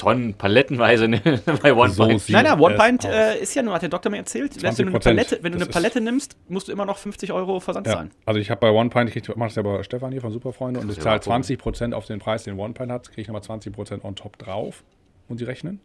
Tonnen, 0.00 0.34
palettenweise 0.34 1.08
ne, 1.08 1.20
bei 1.62 1.74
One 1.74 1.90
So 1.90 2.06
Pint. 2.06 2.28
Nein, 2.30 2.44
nein, 2.44 2.60
One 2.60 2.76
Pint 2.76 3.04
äh, 3.04 3.38
ist 3.38 3.54
ja 3.54 3.62
nur, 3.62 3.74
hat 3.74 3.82
der 3.82 3.90
Doktor 3.90 4.10
mir 4.10 4.16
erzählt, 4.16 4.62
wenn 4.62 4.74
du 4.74 4.82
eine 4.82 4.98
20%. 4.98 5.02
Palette, 5.02 5.38
wenn 5.42 5.52
du 5.52 5.58
eine 5.58 5.66
Palette 5.66 6.00
nimmst, 6.00 6.36
musst 6.48 6.68
du 6.68 6.72
immer 6.72 6.86
noch 6.86 6.96
50 6.96 7.32
Euro 7.32 7.60
Versand 7.60 7.86
Ja, 7.86 7.94
zahlen. 7.94 8.10
also 8.24 8.40
ich 8.40 8.50
habe 8.50 8.60
bei 8.60 8.70
One 8.70 8.88
Pint, 8.90 9.14
ich 9.14 9.22
krieg, 9.22 9.36
mach 9.36 9.46
das 9.46 9.56
ja 9.56 9.62
bei 9.62 9.82
Stefan 9.82 10.12
hier 10.12 10.20
von 10.20 10.32
Superfreunde 10.32 10.80
und 10.80 10.90
ich 10.90 10.98
zahle 10.98 11.20
Marco. 11.26 11.30
20% 11.30 11.92
auf 11.92 12.06
den 12.06 12.18
Preis, 12.18 12.44
den 12.44 12.58
One 12.58 12.72
Pint 12.72 12.90
hat, 12.90 13.08
kriege 13.08 13.22
ich 13.22 13.28
nochmal 13.28 13.42
20% 13.42 14.02
on 14.02 14.16
top 14.16 14.38
drauf, 14.38 14.82
muss 15.28 15.40
ich 15.40 15.46
rechnen. 15.46 15.80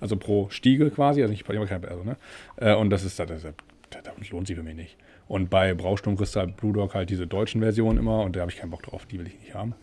Also 0.00 0.16
pro 0.16 0.48
Stiegel 0.50 0.90
quasi, 0.90 1.22
also 1.22 1.32
nicht 1.32 1.46
bei 1.46 1.54
immer 1.54 1.66
keine 1.66 1.88
also, 1.88 2.04
ne? 2.04 2.16
Äh, 2.56 2.74
Und 2.74 2.90
das 2.90 3.04
ist, 3.04 3.18
das, 3.18 3.28
das, 3.28 3.42
das, 3.90 4.30
lohnt 4.30 4.46
sich 4.46 4.56
für 4.56 4.62
mich 4.62 4.74
nicht. 4.74 4.96
Und 5.28 5.50
bei 5.50 5.74
Brausturm 5.74 6.16
kriegst 6.16 6.36
du 6.36 6.40
halt 6.40 6.56
Blue 6.56 6.72
Dog 6.72 6.94
halt 6.94 7.10
diese 7.10 7.26
deutschen 7.26 7.60
Versionen 7.60 7.98
immer 7.98 8.22
und 8.22 8.36
da 8.36 8.40
habe 8.40 8.50
ich 8.50 8.58
keinen 8.58 8.70
Bock 8.70 8.82
drauf, 8.82 9.06
die 9.06 9.18
will 9.18 9.26
ich 9.26 9.38
nicht 9.40 9.54
haben. 9.54 9.74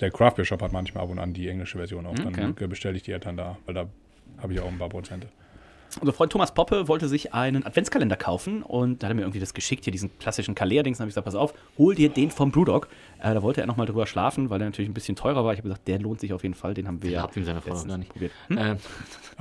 Der 0.00 0.10
Craft 0.10 0.32
Beer 0.36 0.44
Shop 0.44 0.62
hat 0.62 0.72
manchmal 0.72 1.04
ab 1.04 1.10
und 1.10 1.18
an 1.18 1.32
die 1.34 1.48
englische 1.48 1.78
Version 1.78 2.06
auch, 2.06 2.14
dann 2.14 2.50
Okay. 2.52 2.66
bestelle 2.66 2.96
ich 2.96 3.02
die 3.02 3.12
halt 3.12 3.26
dann 3.26 3.36
da, 3.36 3.58
weil 3.66 3.74
da 3.74 3.86
habe 4.42 4.52
ich 4.52 4.60
auch 4.60 4.68
ein 4.68 4.78
paar 4.78 4.88
Prozente. 4.88 5.28
Unser 6.00 6.12
Freund 6.12 6.30
Thomas 6.30 6.54
Poppe 6.54 6.86
wollte 6.86 7.08
sich 7.08 7.34
einen 7.34 7.66
Adventskalender 7.66 8.14
kaufen 8.16 8.62
und 8.62 9.02
da 9.02 9.08
hat 9.08 9.10
er 9.10 9.14
mir 9.16 9.22
irgendwie 9.22 9.40
das 9.40 9.54
geschickt, 9.54 9.82
hier 9.82 9.90
diesen 9.90 10.16
klassischen 10.20 10.54
Kalär-Dings. 10.54 10.98
Dann 10.98 11.02
habe 11.06 11.08
ich 11.08 11.14
gesagt, 11.14 11.24
pass 11.24 11.34
auf, 11.34 11.52
hol 11.78 11.96
dir 11.96 12.08
den 12.10 12.30
vom 12.30 12.52
Brewdog. 12.52 12.86
Äh, 13.18 13.34
da 13.34 13.42
wollte 13.42 13.60
er 13.60 13.66
nochmal 13.66 13.86
drüber 13.86 14.06
schlafen, 14.06 14.50
weil 14.50 14.60
der 14.60 14.68
natürlich 14.68 14.88
ein 14.88 14.94
bisschen 14.94 15.16
teurer 15.16 15.44
war. 15.44 15.52
Ich 15.52 15.58
habe 15.58 15.68
gesagt, 15.68 15.88
der 15.88 15.98
lohnt 15.98 16.20
sich 16.20 16.32
auf 16.32 16.44
jeden 16.44 16.54
Fall, 16.54 16.74
den 16.74 16.86
haben 16.86 17.02
wir 17.02 17.10
Ja, 17.10 17.28
ihm 17.34 17.44
seine 17.44 17.60
Frau 17.60 17.74
noch 17.84 17.96
nicht. 17.96 18.08
probiert. 18.12 18.30
Hm? 18.46 18.56
Äh, 18.56 18.60
Aber 18.60 18.78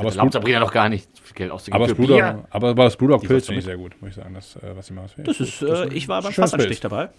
das 0.05 0.15
erlaubt 0.15 0.33
Sabrina 0.33 0.59
noch 0.59 0.73
gar 0.73 0.89
nicht, 0.89 1.07
viel 1.21 1.35
Geld 1.35 1.51
auszugeben 1.51 1.75
Aber 1.75 1.85
das 1.87 1.95
für 1.95 2.03
Blue 2.03 2.15
Bier. 2.17 2.33
Dog, 2.33 2.45
aber, 2.49 2.69
aber 2.69 2.83
das 2.85 2.97
Blue 2.97 3.09
Dog 3.11 3.21
Pilz 3.21 3.43
du 3.43 3.47
finde 3.49 3.59
ich 3.59 3.65
sehr 3.65 3.77
gut, 3.77 4.01
muss 4.01 4.09
ich 4.09 4.15
sagen, 4.15 4.33
das, 4.33 4.55
äh, 4.55 4.75
was 4.75 4.87
sie 4.87 4.93
machen. 4.93 5.23
Das 5.25 5.39
ist, 5.39 5.61
äh, 5.61 5.87
ich 5.93 6.07
war 6.07 6.23
beim 6.23 6.33
Pilz. 6.33 6.79
dabei. 6.79 7.09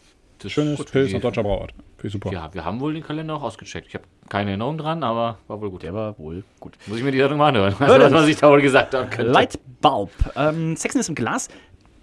Das 0.43 0.53
Schönes 0.53 0.78
gut. 0.78 0.91
Pilz 0.91 1.12
nach 1.12 1.20
deutscher 1.20 1.43
Brauart. 1.43 1.72
Finde 1.72 2.07
ich 2.07 2.12
super. 2.12 2.32
Ja, 2.32 2.53
wir 2.53 2.64
haben 2.64 2.80
wohl 2.80 2.95
den 2.95 3.03
Kalender 3.03 3.34
auch 3.34 3.43
ausgecheckt. 3.43 3.88
Ich 3.88 3.95
habe 3.95 4.05
keine 4.28 4.51
Erinnerung 4.51 4.78
dran, 4.78 5.03
aber 5.03 5.38
war 5.49 5.61
wohl 5.61 5.70
gut. 5.70 5.82
Der 5.82 5.93
war 5.93 6.18
wohl 6.18 6.45
gut. 6.59 6.74
Muss 6.86 6.99
ich 6.99 7.05
mir 7.05 7.12
die 7.12 7.18
Sendung 7.18 7.38
mal 7.38 7.49
anhören, 7.49 7.78
Hör 7.78 7.88
also, 7.88 7.99
das. 7.99 8.12
was 8.12 8.28
ich 8.28 8.36
da 8.36 8.51
wohl 8.51 8.62
gesagt 8.62 8.95
haben 8.95 9.11
könnte. 9.11 9.30
Light 9.30 9.59
Bulb. 9.82 10.11
Ähm, 10.36 10.76
Sexiness 10.76 11.09
im 11.09 11.14
Glas. 11.14 11.49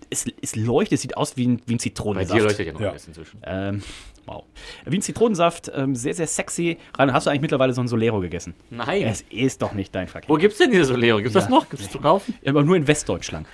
Es, 0.10 0.26
es 0.42 0.56
leuchtet, 0.56 0.94
es 0.94 1.02
sieht 1.02 1.18
aus 1.18 1.36
wie 1.38 1.48
ein, 1.48 1.62
wie 1.66 1.74
ein 1.74 1.78
Bei 1.78 1.82
Zitronensaft. 1.84 2.40
dir 2.40 2.44
leuchtet 2.44 2.68
ja 2.68 2.74
noch 2.74 2.80
Ja. 2.82 2.90
alles 2.92 3.08
inzwischen. 3.08 3.40
Ähm, 3.46 3.82
wow. 4.26 4.44
Wie 4.86 4.98
ein 4.98 5.02
Zitronensaft, 5.02 5.72
ähm, 5.76 5.96
sehr, 5.96 6.14
sehr 6.14 6.28
sexy. 6.28 6.78
Rainer, 6.98 7.14
hast 7.14 7.26
du 7.26 7.30
eigentlich 7.30 7.42
mittlerweile 7.42 7.74
so 7.74 7.82
ein 7.82 7.88
Solero 7.88 8.20
gegessen? 8.22 8.54
Nein. 8.70 9.04
Es 9.04 9.22
ist 9.30 9.62
doch 9.62 9.74
nicht 9.74 9.94
dein 9.94 10.08
Verkehr. 10.08 10.30
Wo 10.30 10.36
gibt's 10.36 10.58
denn 10.60 10.72
diese 10.72 10.86
Solero? 10.86 11.18
Gibt's 11.18 11.34
das 11.34 11.46
Ja. 11.46 11.50
noch? 11.50 11.70
Gibt's 11.70 11.84
das 11.86 11.92
zu 11.92 12.00
kaufen? 12.00 12.34
Aber 12.46 12.64
nur 12.64 12.76
in 12.78 12.88
Westdeutschland. 12.88 13.48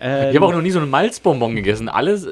Ähm, 0.00 0.30
Ich 0.30 0.36
habe 0.36 0.46
auch 0.46 0.52
noch 0.52 0.62
nie 0.62 0.70
so 0.72 0.80
einen 0.80 0.90
Malzbonbon 0.90 1.54
gegessen. 1.54 1.88
Alles, 1.88 2.26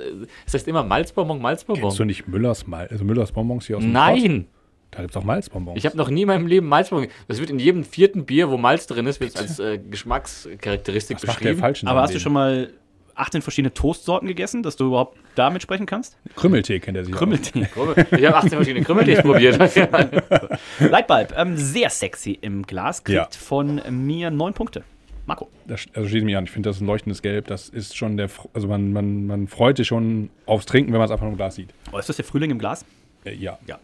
das 0.44 0.54
heißt 0.54 0.68
immer 0.68 0.82
Malzbonbon, 0.82 1.40
Malzbonbon. 1.40 1.82
Kennst 1.82 1.98
du 2.00 2.04
nicht 2.04 2.26
Müllers, 2.28 2.66
Mal 2.66 2.88
also 2.88 3.04
Müllers 3.04 3.30
Bonbons 3.32 3.66
hier 3.66 3.76
aus 3.76 3.82
dem 3.84 3.92
Nein! 3.92 4.44
Pott? 4.44 4.54
Da 4.90 5.00
gibt 5.02 5.10
es 5.10 5.16
auch 5.18 5.24
Malzbonbons. 5.24 5.76
Ich 5.78 5.84
habe 5.84 5.96
noch 5.98 6.08
nie 6.08 6.22
in 6.22 6.28
meinem 6.28 6.46
Leben 6.46 6.66
Malzbonbon. 6.66 7.08
Das 7.28 7.38
wird 7.40 7.50
in 7.50 7.58
jedem 7.58 7.84
vierten 7.84 8.24
Bier, 8.24 8.48
wo 8.50 8.56
Malz 8.56 8.86
drin 8.86 9.06
ist, 9.06 9.20
wird 9.20 9.36
als 9.36 9.58
äh, 9.58 9.78
Geschmackscharakteristik 9.78 11.18
Was 11.18 11.26
macht 11.26 11.40
der 11.40 11.44
beschrieben. 11.50 11.60
falsch 11.60 11.82
in 11.82 11.88
aber 11.88 12.02
hast 12.02 12.14
du 12.14 12.20
schon 12.20 12.32
mal 12.32 12.72
18 13.18 13.42
verschiedene 13.42 13.74
Toastsorten 13.74 14.28
gegessen, 14.28 14.62
dass 14.62 14.76
du 14.76 14.86
überhaupt 14.88 15.18
damit 15.34 15.62
sprechen 15.62 15.86
kannst? 15.86 16.16
Krümmeltee 16.36 16.78
kennt 16.80 16.96
er 16.96 17.04
sich 17.04 17.14
Krümmeltee. 17.14 17.66
Ich 18.16 18.24
habe 18.26 18.36
18 18.36 18.50
verschiedene 18.50 18.84
Krümmeltees 18.84 19.22
probiert. 19.22 19.58
Lightbulb, 20.80 21.34
ähm, 21.36 21.56
sehr 21.56 21.90
sexy 21.90 22.38
im 22.40 22.62
Glas, 22.66 23.02
kriegt 23.04 23.16
Ja. 23.16 23.28
von 23.30 23.80
mir 23.90 24.30
9 24.30 24.54
Punkte. 24.54 24.82
Marco. 25.26 25.44
auch. 25.44 25.48
Das, 25.66 25.86
also 25.92 26.08
schließe 26.08 26.24
mich 26.24 26.36
an. 26.36 26.44
Ich 26.44 26.50
finde 26.50 26.70
das 26.70 26.76
ist 26.76 26.82
ein 26.82 26.86
leuchtendes 26.86 27.20
Gelb. 27.20 27.48
Das 27.48 27.68
ist 27.68 27.94
schon 27.96 28.16
der. 28.16 28.30
Also 28.54 28.66
man, 28.66 28.92
man, 28.94 29.26
man 29.26 29.46
freut 29.46 29.76
sich 29.76 29.86
schon 29.86 30.30
aufs 30.46 30.64
Trinken, 30.64 30.90
wenn 30.92 30.98
man 30.98 31.04
es 31.04 31.10
einfach 31.10 31.24
nur 31.24 31.32
im 31.32 31.36
Glas 31.36 31.54
sieht. 31.56 31.68
Oh, 31.92 31.98
ist 31.98 32.08
das 32.08 32.16
der 32.16 32.24
Frühling 32.24 32.50
im 32.50 32.58
Glas? 32.58 32.86
Äh, 33.26 33.34
ja. 33.34 33.58
Ja. 33.66 33.78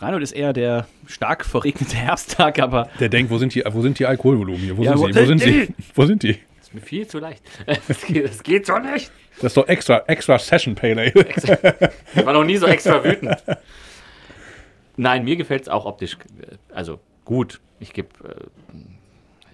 Reinhold 0.00 0.24
ist 0.24 0.32
eher 0.32 0.52
der 0.52 0.88
stark 1.06 1.44
verregnete 1.44 1.94
Herbsttag, 1.96 2.58
aber 2.58 2.88
Der 2.98 3.08
denkt, 3.08 3.30
wo 3.30 3.38
sind 3.38 3.54
die, 3.54 3.62
wo 3.70 3.80
sind 3.82 3.98
die 4.00 4.06
Alkoholvolumen 4.06 4.60
hier? 4.60 4.76
Wo 4.76 4.82
Ja, 4.82 4.96
sind 4.96 5.00
wo- 5.00 5.12
sie? 5.12 5.20
Wo 5.20 5.26
sind 5.26 5.40
sie? 5.40 5.68
Wo 5.94 6.06
sind 6.06 6.22
die? 6.24 6.38
Viel 6.82 7.06
zu 7.06 7.18
leicht. 7.18 7.42
Das 7.88 8.04
geht, 8.04 8.24
das 8.28 8.42
geht 8.42 8.66
so 8.66 8.78
nicht. 8.78 9.10
Das 9.36 9.44
ist 9.44 9.56
doch 9.56 9.68
extra, 9.68 9.98
extra 10.06 10.38
Session 10.38 10.74
Pale 10.74 11.00
Ale. 11.00 11.12
Ich 12.14 12.24
war 12.26 12.32
noch 12.32 12.44
nie 12.44 12.56
so 12.56 12.66
extra 12.66 13.02
wütend. 13.02 13.42
Nein, 14.96 15.24
mir 15.24 15.36
gefällt 15.36 15.62
es 15.62 15.68
auch 15.68 15.84
optisch. 15.86 16.16
äh, 16.40 16.56
Also 16.74 17.00
gut. 17.24 17.60
Ich 17.80 17.92
gebe 17.92 18.08
äh, 18.28 18.76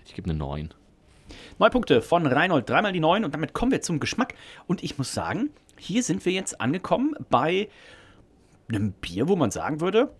ich 0.06 0.14
geb 0.14 0.24
eine 0.26 0.34
9. 0.34 0.74
Neun 1.58 1.70
Punkte 1.70 2.02
von 2.02 2.26
Reinhold, 2.26 2.68
dreimal 2.68 2.92
die 2.92 3.00
neun 3.00 3.24
und 3.24 3.32
damit 3.34 3.52
kommen 3.52 3.70
wir 3.72 3.80
zum 3.80 4.00
Geschmack. 4.00 4.34
Und 4.66 4.82
ich 4.82 4.98
muss 4.98 5.12
sagen, 5.14 5.50
hier 5.78 6.02
sind 6.02 6.24
wir 6.24 6.32
jetzt 6.32 6.60
angekommen 6.60 7.14
bei 7.30 7.68
einem 8.68 8.92
Bier, 8.92 9.28
wo 9.28 9.36
man 9.36 9.50
sagen 9.50 9.80
würde, 9.80 10.10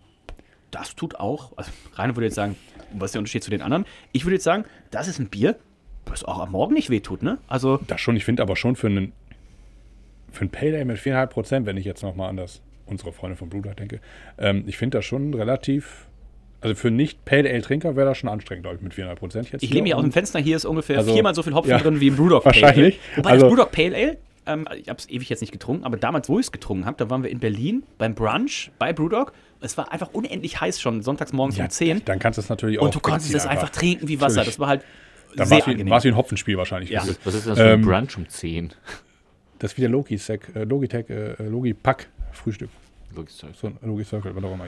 das 0.70 0.94
tut 0.94 1.16
auch, 1.16 1.53
also 1.57 1.70
Reinhold 1.94 2.16
würde 2.16 2.26
jetzt 2.26 2.34
sagen, 2.36 2.57
was 2.92 3.07
ist 3.09 3.14
der 3.14 3.20
Unterschied 3.20 3.42
zu 3.44 3.51
den 3.51 3.62
anderen? 3.62 3.86
Ich 4.12 4.24
würde 4.24 4.34
jetzt 4.36 4.44
sagen, 4.44 4.64
das 4.90 5.09
ist 5.09 5.18
ein 5.18 5.28
Bier, 5.28 5.59
was 6.07 6.24
auch 6.24 6.40
am 6.40 6.53
Morgen 6.53 6.74
nicht 6.74 6.90
wehtut, 6.90 7.22
ne? 7.22 7.38
Also, 7.48 7.78
Das 7.86 8.01
schon, 8.01 8.16
ich 8.16 8.24
finde 8.24 8.42
aber 8.42 8.57
schon 8.57 8.76
für 8.76 8.88
einen, 8.88 9.12
für 10.32 10.42
einen 10.42 10.51
Pale 10.51 10.74
Ale 10.76 10.84
mit 10.84 10.98
4,5 10.98 11.26
Prozent, 11.26 11.66
wenn 11.66 11.76
ich 11.76 11.84
jetzt 11.84 12.03
nochmal 12.03 12.28
an 12.30 12.36
das, 12.36 12.61
unsere 12.86 13.12
Freunde 13.12 13.36
von 13.36 13.48
Blue 13.48 13.62
Dog 13.62 13.76
denke, 13.76 14.01
ähm, 14.38 14.64
ich 14.66 14.76
finde 14.76 14.98
das 14.98 15.05
schon 15.05 15.32
relativ, 15.34 16.07
also 16.61 16.74
für 16.74 16.90
nicht 16.90 17.24
Pale 17.24 17.48
Ale 17.48 17.62
Trinker 17.62 17.94
wäre 17.96 18.07
das 18.09 18.18
schon 18.18 18.28
anstrengend, 18.28 18.64
glaube 18.64 18.76
ich, 18.78 18.82
mit 18.82 18.92
4,5 18.92 19.14
Prozent 19.16 19.53
jetzt. 19.53 19.62
ich 19.62 19.70
lehne 19.70 19.84
mich 19.84 19.94
aus 19.94 20.03
dem 20.03 20.12
Fenster, 20.12 20.40
hier 20.40 20.57
ist 20.57 20.64
ungefähr 20.64 20.98
Also, 20.98 21.12
viermal 21.12 21.34
so 21.34 21.42
viel 21.42 21.55
Hopfen 21.55 21.70
ja, 21.70 21.78
drin 21.78 22.01
wie 22.01 22.09
im 22.09 22.16
Brewdog 22.16 22.44
wahrscheinlich. 22.44 22.98
Pale 22.98 23.12
Ale. 23.12 23.16
Wobei 23.16 23.30
Also- 23.30 23.46
das 23.46 23.51
Brewdog 23.55 23.72
Pale 23.72 23.96
Ale 23.96 24.16
Ähm, 24.46 24.66
ich 24.74 24.88
habe 24.88 24.98
es 24.98 25.09
ewig 25.11 25.28
jetzt 25.28 25.42
nicht 25.42 25.53
getrunken, 25.53 25.84
aber 25.84 25.98
damals, 25.98 26.28
wo 26.30 26.38
ich 26.38 26.46
es 26.46 26.53
getrunken 26.53 26.86
habe, 26.86 26.96
da 26.96 27.11
waren 27.11 27.22
wir 27.22 27.30
in 27.30 27.38
Berlin 27.40 27.82
beim 27.98 28.14
Brunch 28.14 28.70
bei 28.78 28.90
Brewdog. 28.92 29.32
Es 29.61 29.76
war 29.76 29.92
einfach 29.92 30.09
unendlich 30.14 30.59
heiß 30.61 30.80
schon, 30.80 31.03
sonntags 31.03 31.34
morgens 31.34 31.59
um 31.59 31.68
10. 31.68 32.03
Dann 32.07 32.18
kannst 32.18 32.38
du 32.38 32.40
es 32.40 32.48
natürlich 32.48 32.78
auch. 32.78 32.84
Und 32.86 32.94
du 32.94 33.01
konntest 33.01 33.26
es 33.28 33.34
wegziehen 33.34 33.51
einfach 33.51 33.68
trinken 33.68 34.09
wie 34.09 34.18
Wasser. 34.18 34.36
Natürlich. 34.36 34.55
Das 34.57 34.59
war 34.59 34.68
halt 34.68 34.82
Dann 35.37 35.51
war 35.51 35.59
es 35.59 36.05
wie, 36.05 36.09
ein 36.09 36.16
Hopfenspiel 36.16 36.57
wahrscheinlich. 36.57 36.91
Ja. 36.91 37.05
Das 37.05 37.18
Was 37.24 37.35
ist 37.35 37.47
das 37.47 37.59
für 37.59 37.64
ein 37.64 37.81
Ähm, 37.81 37.83
Brunch 37.83 38.16
um 38.16 38.28
10? 38.28 38.72
Das 39.59 39.72
ist 39.72 39.76
wie 39.76 39.83
der 39.83 39.91
Logitech, 39.91 40.41
äh, 40.55 40.64
Logitech, 40.64 41.11
äh, 41.11 41.43
Logipack 41.45 42.09
Frühstück. 42.33 42.70
Logiszeug. 43.14 43.51
So 43.55 43.66
ein 43.66 43.76
Logi 43.83 44.05
Circle, 44.05 44.35
was 44.35 44.45
auch 44.45 44.55
immer. 44.55 44.66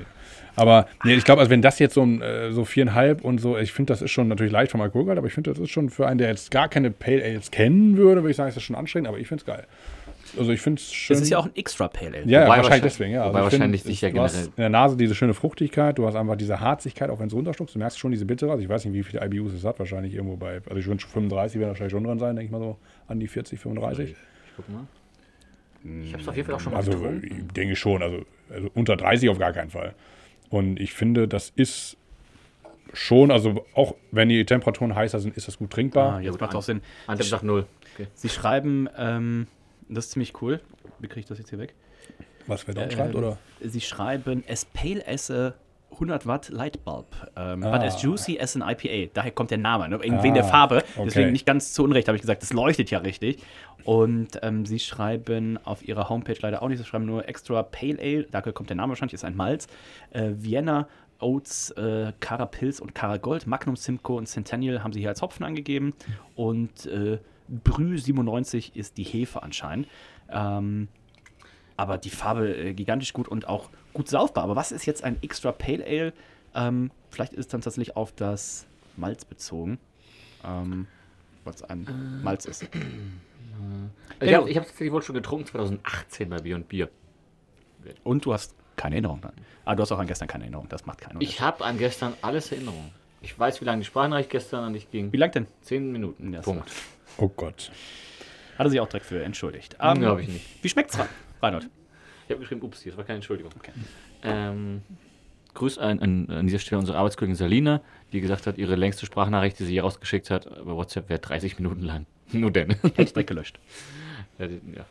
Aber 0.56 0.88
nee, 1.04 1.14
ich 1.14 1.24
glaube, 1.24 1.40
also 1.40 1.50
wenn 1.50 1.62
das 1.62 1.78
jetzt 1.78 1.94
so 1.94 2.02
ein 2.02 2.20
äh, 2.22 2.52
so 2.52 2.64
viereinhalb 2.64 3.22
und 3.22 3.38
so, 3.40 3.56
ich 3.56 3.72
finde, 3.72 3.92
das 3.92 4.02
ist 4.02 4.10
schon 4.10 4.28
natürlich 4.28 4.52
leicht 4.52 4.72
vom 4.72 4.80
Alkoholgehalt, 4.80 5.18
aber 5.18 5.28
ich 5.28 5.34
finde, 5.34 5.50
das 5.50 5.60
ist 5.60 5.70
schon 5.70 5.90
für 5.90 6.06
einen, 6.06 6.18
der 6.18 6.28
jetzt 6.28 6.50
gar 6.50 6.68
keine 6.68 6.90
Pale 6.90 7.22
Ales 7.22 7.50
kennen 7.50 7.96
würde, 7.96 8.22
würde 8.22 8.30
ich 8.30 8.36
sagen, 8.36 8.48
ist 8.48 8.56
das 8.56 8.62
schon 8.62 8.76
anstrengend, 8.76 9.08
aber 9.08 9.18
ich 9.18 9.28
finde 9.28 9.42
es 9.42 9.46
geil. 9.46 9.66
Also 10.38 10.50
ich 10.52 10.60
finde 10.60 10.80
es 10.80 10.92
schön. 10.92 11.14
Das 11.14 11.22
ist 11.22 11.30
ja 11.30 11.38
auch 11.38 11.46
ein 11.46 11.54
extra 11.56 11.88
Pale 11.88 12.18
Ale. 12.18 12.26
Ja, 12.26 12.40
ja 12.40 12.46
Wobei 12.46 12.56
wahrscheinlich 12.56 12.62
wahrscheinlich- 12.64 12.82
deswegen, 12.92 13.12
ja. 13.12 13.26
wobei 13.28 13.38
ich 13.40 13.44
find, 13.44 13.52
wahrscheinlich 13.60 13.82
dich 13.82 14.00
ja 14.00 14.10
du 14.10 14.20
hast 14.20 14.32
generell- 14.32 14.48
in 14.56 14.60
der 14.62 14.68
Nase 14.70 14.96
diese 14.96 15.14
schöne 15.14 15.34
Fruchtigkeit, 15.34 15.98
du 15.98 16.06
hast 16.06 16.14
einfach 16.14 16.36
diese 16.36 16.60
Harzigkeit, 16.60 17.10
auch 17.10 17.18
wenn 17.20 17.26
es 17.26 17.34
runterschluckst. 17.34 17.74
Du 17.74 17.78
merkst 17.78 17.98
schon 17.98 18.10
diese 18.12 18.24
Bittere. 18.24 18.50
Also 18.50 18.62
ich 18.62 18.68
weiß 18.68 18.84
nicht, 18.86 18.94
wie 18.94 19.02
viele 19.02 19.24
IBUs 19.24 19.52
es 19.52 19.64
hat, 19.64 19.78
wahrscheinlich 19.78 20.14
irgendwo 20.14 20.36
bei, 20.36 20.60
also 20.66 20.76
ich 20.76 20.86
wünsche 20.86 21.06
35 21.08 21.58
werden 21.60 21.70
wahrscheinlich 21.70 21.92
schon 21.92 22.04
dran 22.04 22.18
sein, 22.18 22.36
denke 22.36 22.46
ich 22.46 22.50
mal 22.52 22.60
so, 22.60 22.78
an 23.08 23.20
die 23.20 23.28
40, 23.28 23.58
35. 23.60 24.14
Guck 24.56 24.68
mal. 24.68 24.86
Ich 26.04 26.12
habe 26.12 26.22
es 26.22 26.28
auf 26.28 26.36
jeden 26.36 26.46
Fall 26.46 26.54
auch 26.54 26.60
schon 26.60 26.72
mal 26.72 26.78
Also 26.78 26.92
getrunken. 26.92 27.26
ich 27.48 27.52
denke 27.54 27.74
schon, 27.76 28.02
also, 28.02 28.22
also 28.50 28.68
unter 28.74 28.96
30 28.96 29.28
auf 29.30 29.38
gar 29.38 29.52
keinen 29.52 29.70
Fall. 29.70 29.94
Und 30.48 30.78
ich 30.78 30.92
finde, 30.92 31.26
das 31.26 31.50
ist 31.56 31.96
schon, 32.92 33.30
also 33.30 33.64
auch 33.74 33.94
wenn 34.12 34.28
die 34.28 34.44
Temperaturen 34.44 34.94
heißer 34.94 35.18
sind, 35.18 35.36
ist 35.36 35.48
das 35.48 35.58
gut 35.58 35.70
trinkbar. 35.70 36.14
Ah, 36.16 36.20
jetzt 36.20 36.40
macht 36.40 36.54
auch 36.54 36.62
Sinn. 36.62 36.82
Antep 37.06 37.26
sagt 37.26 37.42
0. 37.42 37.66
Okay. 37.94 38.06
Sie 38.14 38.28
schreiben, 38.28 38.88
ähm, 38.96 39.46
das 39.94 40.06
ist 40.06 40.12
ziemlich 40.12 40.40
cool. 40.42 40.60
Wie 40.98 41.06
kriege 41.08 41.20
ich 41.20 41.26
das 41.26 41.38
jetzt 41.38 41.50
hier 41.50 41.58
weg? 41.58 41.74
Was 42.46 42.66
wer 42.66 42.74
dort 42.74 42.92
Ähm, 42.92 42.98
schreibt, 42.98 43.14
oder? 43.14 43.38
Sie 43.60 43.80
schreiben, 43.80 44.42
as 44.48 44.64
pale 44.64 45.02
as 45.06 45.30
a 45.30 45.54
100 45.92 46.26
Watt 46.26 46.48
Light 46.48 46.84
Bulb, 46.84 47.06
ähm, 47.36 47.62
Ah. 47.62 47.70
but 47.70 47.82
as 47.82 48.00
juicy 48.00 48.40
as 48.40 48.56
an 48.56 48.62
IPA. 48.62 49.10
Daher 49.12 49.30
kommt 49.30 49.50
der 49.50 49.58
Name, 49.58 49.88
ne? 49.88 50.00
wegen 50.02 50.16
Ah, 50.16 50.22
der 50.32 50.44
Farbe. 50.44 50.78
okay. 50.96 51.02
Deswegen 51.04 51.32
nicht 51.32 51.44
ganz 51.46 51.72
zu 51.74 51.84
Unrecht 51.84 52.08
habe 52.08 52.16
ich 52.16 52.22
gesagt, 52.22 52.42
das 52.42 52.52
leuchtet 52.52 52.90
ja 52.90 52.98
richtig. 52.98 53.42
Und 53.84 54.38
ähm, 54.42 54.64
sie 54.64 54.78
schreiben 54.78 55.58
auf 55.64 55.86
ihrer 55.86 56.08
Homepage 56.08 56.36
leider 56.40 56.62
auch 56.62 56.68
nicht, 56.68 56.78
sie 56.78 56.84
schreiben 56.84 57.04
nur 57.04 57.28
Extra 57.28 57.62
Pale 57.62 57.98
Ale, 58.00 58.24
daher 58.30 58.52
kommt 58.52 58.70
der 58.70 58.76
Name 58.76 58.90
wahrscheinlich, 58.90 59.14
ist 59.14 59.24
ein 59.24 59.36
Malz. 59.36 59.66
Äh, 60.12 60.30
Vienna, 60.36 60.88
Oats, 61.18 61.70
äh, 61.72 62.12
Cara 62.20 62.46
Pilz 62.46 62.80
und 62.80 62.94
Cara 62.94 63.18
Gold, 63.18 63.46
Magnum 63.46 63.76
Simcoe 63.76 64.16
und 64.16 64.26
Centennial 64.26 64.82
haben 64.82 64.92
sie 64.92 65.00
hier 65.00 65.10
als 65.10 65.20
Hopfen 65.22 65.44
angegeben. 65.44 65.92
Und 66.34 66.86
äh, 66.86 67.18
Brü 67.52 67.98
97 67.98 68.76
ist 68.76 68.96
die 68.96 69.04
Hefe 69.04 69.42
anscheinend. 69.42 69.88
Ähm, 70.30 70.88
aber 71.76 71.98
die 71.98 72.10
Farbe 72.10 72.54
äh, 72.56 72.74
gigantisch 72.74 73.12
gut 73.12 73.28
und 73.28 73.48
auch 73.48 73.70
gut 73.92 74.08
saufbar. 74.08 74.44
Aber 74.44 74.56
was 74.56 74.72
ist 74.72 74.86
jetzt 74.86 75.04
ein 75.04 75.22
Extra 75.22 75.52
Pale 75.52 75.84
Ale? 75.84 76.12
Ähm, 76.54 76.90
vielleicht 77.10 77.32
ist 77.32 77.46
es 77.46 77.48
dann 77.48 77.60
tatsächlich 77.60 77.96
auf 77.96 78.12
das 78.12 78.66
Malz 78.96 79.24
bezogen, 79.24 79.78
ähm, 80.44 80.86
was 81.44 81.62
ein 81.62 82.20
Malz 82.22 82.44
ist. 82.44 82.68
Ich 84.20 84.34
habe 84.34 84.48
hab 84.54 84.64
tatsächlich 84.64 84.92
wohl 84.92 85.02
schon 85.02 85.14
getrunken 85.14 85.46
2018 85.46 86.28
bei 86.28 86.38
Bier 86.38 86.56
und 86.56 86.68
Bier. 86.68 86.88
Und 88.04 88.24
du 88.24 88.32
hast 88.32 88.54
keine 88.76 88.96
Erinnerung 88.96 89.20
dran. 89.20 89.32
Ah, 89.64 89.74
du 89.74 89.82
hast 89.82 89.92
auch 89.92 89.98
an 89.98 90.06
gestern 90.06 90.28
keine 90.28 90.44
Erinnerung. 90.44 90.68
Das 90.68 90.86
macht 90.86 91.00
keinen 91.00 91.16
Unterschied. 91.16 91.34
Ich 91.34 91.40
habe 91.40 91.64
an 91.64 91.78
gestern 91.78 92.14
alles 92.22 92.52
Erinnerungen. 92.52 92.90
Ich 93.20 93.38
weiß, 93.38 93.60
wie 93.60 93.64
lange 93.64 93.80
die 93.80 93.84
Sprachnachricht 93.84 94.30
gestern 94.30 94.64
an 94.64 94.72
dich 94.72 94.90
ging. 94.90 95.12
Wie 95.12 95.16
lang 95.16 95.30
denn? 95.30 95.46
10 95.62 95.92
Minuten. 95.92 96.32
Ja. 96.32 96.40
Punkt. 96.40 96.70
Oh 97.22 97.28
Gott. 97.28 97.70
Hat 98.58 98.66
er 98.66 98.70
sich 98.70 98.80
auch 98.80 98.88
direkt 98.88 99.06
für 99.06 99.22
entschuldigt. 99.22 99.76
Ähm, 99.80 100.00
Glaube 100.00 100.22
ich 100.22 100.28
nicht. 100.28 100.44
Wie 100.64 100.68
schmeckt's, 100.68 100.98
Re- 100.98 101.08
Reinhold? 101.40 101.68
Ich 102.24 102.30
habe 102.30 102.40
geschrieben, 102.40 102.62
ups, 102.62 102.82
das 102.82 102.96
war 102.96 103.04
keine 103.04 103.16
Entschuldigung. 103.16 103.52
Ähm, 104.24 104.82
Grüß 105.54 105.78
an, 105.78 106.00
an, 106.00 106.28
an 106.30 106.46
dieser 106.48 106.58
Stelle 106.58 106.80
unsere 106.80 106.98
Arbeitskollegin 106.98 107.36
Salina, 107.36 107.80
die 108.12 108.20
gesagt 108.20 108.48
hat, 108.48 108.58
ihre 108.58 108.74
längste 108.74 109.06
Sprachnachricht, 109.06 109.56
die 109.60 109.64
sie 109.66 109.74
je 109.74 109.80
rausgeschickt 109.80 110.30
hat, 110.30 110.46
über 110.46 110.74
WhatsApp 110.76 111.08
wäre 111.10 111.20
30 111.20 111.58
Minuten 111.60 111.82
lang. 111.82 112.06
Nur 112.32 112.50
denn. 112.50 112.70
Hätte 112.70 113.02
ich 113.02 113.12
direkt 113.12 113.28
gelöscht. 113.28 113.60
ja, 114.38 114.48
die- 114.48 114.60
ja. 114.76 114.84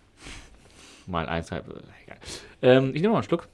Mal 1.08 1.28
eins, 1.28 1.52
halb, 1.52 1.68
äh, 1.68 1.82
egal. 2.06 2.18
Ähm, 2.62 2.96
ich 2.96 3.02
nehme 3.02 3.10
mal 3.10 3.18
einen 3.20 3.24
Schluck. 3.28 3.50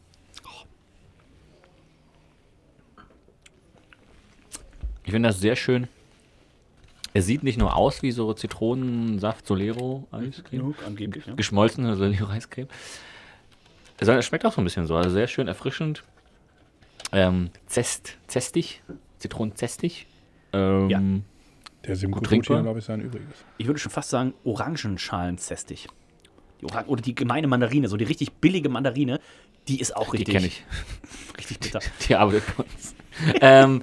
Ich 5.04 5.12
finde 5.12 5.30
das 5.30 5.40
sehr 5.40 5.56
schön. 5.56 5.88
Er 7.18 7.24
sieht 7.24 7.42
nicht 7.42 7.58
nur 7.58 7.76
aus 7.76 8.04
wie 8.04 8.12
so 8.12 8.32
Zitronensaft 8.34 9.48
Solero 9.48 10.08
Eiscreme, 10.12 10.76
angeblich, 10.86 11.26
ja. 11.26 11.34
geschmolzene 11.34 11.96
Solero 11.96 12.28
Eiscreme. 12.28 12.68
Sondern 14.00 14.20
es 14.20 14.28
schmeckt 14.28 14.46
auch 14.46 14.54
so 14.54 14.62
ein 14.62 14.64
bisschen 14.64 14.86
so, 14.86 14.96
also 14.96 15.10
sehr 15.10 15.26
schön 15.26 15.48
erfrischend. 15.48 16.04
Ähm, 17.12 17.50
zest, 17.66 18.20
zestig, 18.28 18.84
zitronenzestig. 19.18 20.06
Ähm, 20.54 20.90
Ja. 20.92 21.02
Der 21.88 21.96
trinkbar. 22.22 22.62
glaube 22.62 22.78
ich, 22.78 22.86
sein 22.86 23.02
Übriges. 23.02 23.34
Ich 23.58 23.66
würde 23.66 23.80
schon 23.80 23.92
fast 23.92 24.12
sagen, 24.12 24.36
Orangenschalenzestig. 24.44 25.88
Die 26.62 26.66
Orang 26.66 26.86
oder 26.86 27.02
die 27.02 27.16
gemeine 27.16 27.48
Mandarine, 27.48 27.88
so 27.88 27.98
die 27.98 28.06
richtig 28.06 28.34
billige 28.34 28.70
Mandarine, 28.70 29.20
die 29.68 29.80
ist 29.80 29.96
auch 29.96 30.12
Die 30.12 30.18
richtig, 30.18 30.36
kenne 30.36 30.46
ich. 30.46 30.64
richtig 31.40 31.62
bitter. 31.62 31.80
Die 32.08 32.16
arbeitet 32.16 32.44
bei 32.56 32.64
uns. 32.64 32.96
ähm, 33.42 33.82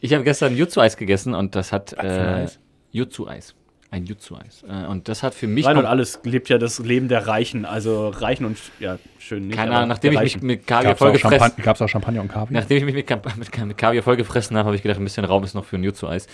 ich 0.00 0.14
habe 0.14 0.24
gestern 0.24 0.56
Jutsu-Eis 0.56 0.96
gegessen 0.96 1.34
und 1.34 1.54
das 1.54 1.72
hat. 1.72 1.92
Äh? 1.94 2.46
Jutsu-Eis. 2.92 3.54
Ein 3.92 4.06
Jutsu-Eis. 4.06 4.62
Äh, 4.68 4.86
und 4.86 5.08
das 5.08 5.22
hat 5.24 5.34
für 5.34 5.46
mich. 5.48 5.66
Reinhold 5.66 5.86
kom- 5.86 5.90
alles 5.90 6.20
lebt 6.22 6.48
ja 6.48 6.58
das 6.58 6.78
Leben 6.78 7.08
der 7.08 7.26
Reichen, 7.26 7.64
also 7.64 8.08
Reichen 8.08 8.44
und 8.44 8.56
ja, 8.78 8.98
schön 9.18 9.48
nicht. 9.48 9.56
keine 9.56 9.74
Ahnung, 9.74 9.88
nachdem 9.88 10.12
ich 10.12 10.20
mich 10.20 10.34
Reichen. 10.36 10.46
mit 10.46 10.66
Kaviar 10.66 10.94
Gab 10.94 10.96
es 10.96 11.00
auch, 11.02 11.06
vollgefressen 11.06 11.38
Champan 11.40 11.64
gab's 11.64 11.82
auch 11.82 11.88
Champagner 11.88 12.20
und 12.20 12.28
Kaviar? 12.28 12.60
Nachdem 12.60 12.78
ich 12.78 12.84
mich 12.84 12.94
mit, 12.94 13.10
mit, 13.36 13.66
mit 13.66 13.78
Kaviar 13.78 14.02
vollgefressen 14.04 14.56
habe, 14.56 14.66
habe 14.66 14.76
ich 14.76 14.82
gedacht, 14.82 15.00
ein 15.00 15.04
bisschen 15.04 15.24
Raum 15.24 15.42
ist 15.42 15.54
noch 15.54 15.64
für 15.64 15.76
ein 15.76 15.82
Jutsu-Eis. 15.84 16.28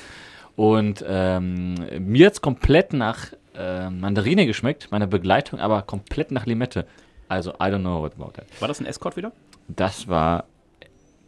Und 0.55 1.03
ähm, 1.09 1.75
mir 2.01 2.27
hat 2.27 2.35
es 2.35 2.41
komplett 2.43 2.93
nach 2.93 3.33
äh, 3.55 3.89
Mandarine 3.91 4.47
geschmeckt, 4.47 4.89
meine 4.91 5.07
Begleitung 5.07 5.59
aber 5.59 5.81
komplett 5.83 6.31
nach 6.31 6.45
Limette. 6.47 6.87
Also, 7.29 7.53
I 7.53 7.65
don't 7.65 7.81
know 7.81 8.01
what 8.03 8.13
about 8.15 8.33
that. 8.37 8.45
War 8.61 8.69
das 8.69 8.81
ein 8.81 8.87
Escort 8.87 9.17
wieder? 9.17 9.33
Das 9.69 10.09
war 10.09 10.45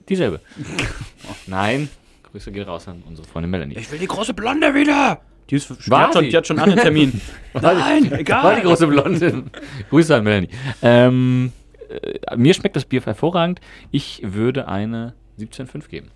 dieselbe. 0.09 0.41
Nein, 1.47 1.89
Grüße 2.31 2.53
gehen 2.53 2.65
raus 2.65 2.89
an 2.89 3.03
unsere 3.07 3.27
Freundin 3.27 3.51
Melanie. 3.51 3.77
Ich 3.79 3.91
will 3.91 3.99
die 3.99 4.07
große 4.07 4.35
Blonde 4.35 4.75
wieder! 4.75 5.21
Die, 5.51 5.57
ist, 5.57 5.71
die, 5.71 5.91
hat, 5.91 6.13
schon, 6.13 6.29
die 6.29 6.37
hat 6.37 6.47
schon 6.47 6.59
einen 6.59 6.77
Termin. 6.77 7.21
Nein, 7.55 8.13
egal. 8.13 8.45
War 8.45 8.55
die 8.57 8.63
große 8.63 8.87
Blonde. 8.87 9.45
Grüße 9.91 10.15
an 10.15 10.25
Melanie. 10.25 10.51
Ähm, 10.83 11.53
äh, 11.89 12.37
mir 12.37 12.53
schmeckt 12.53 12.77
das 12.77 12.85
Bier 12.85 13.01
hervorragend. 13.01 13.61
Ich 13.91 14.21
würde 14.23 14.69
eine 14.69 15.15
17,5 15.39 15.89
geben. 15.89 16.11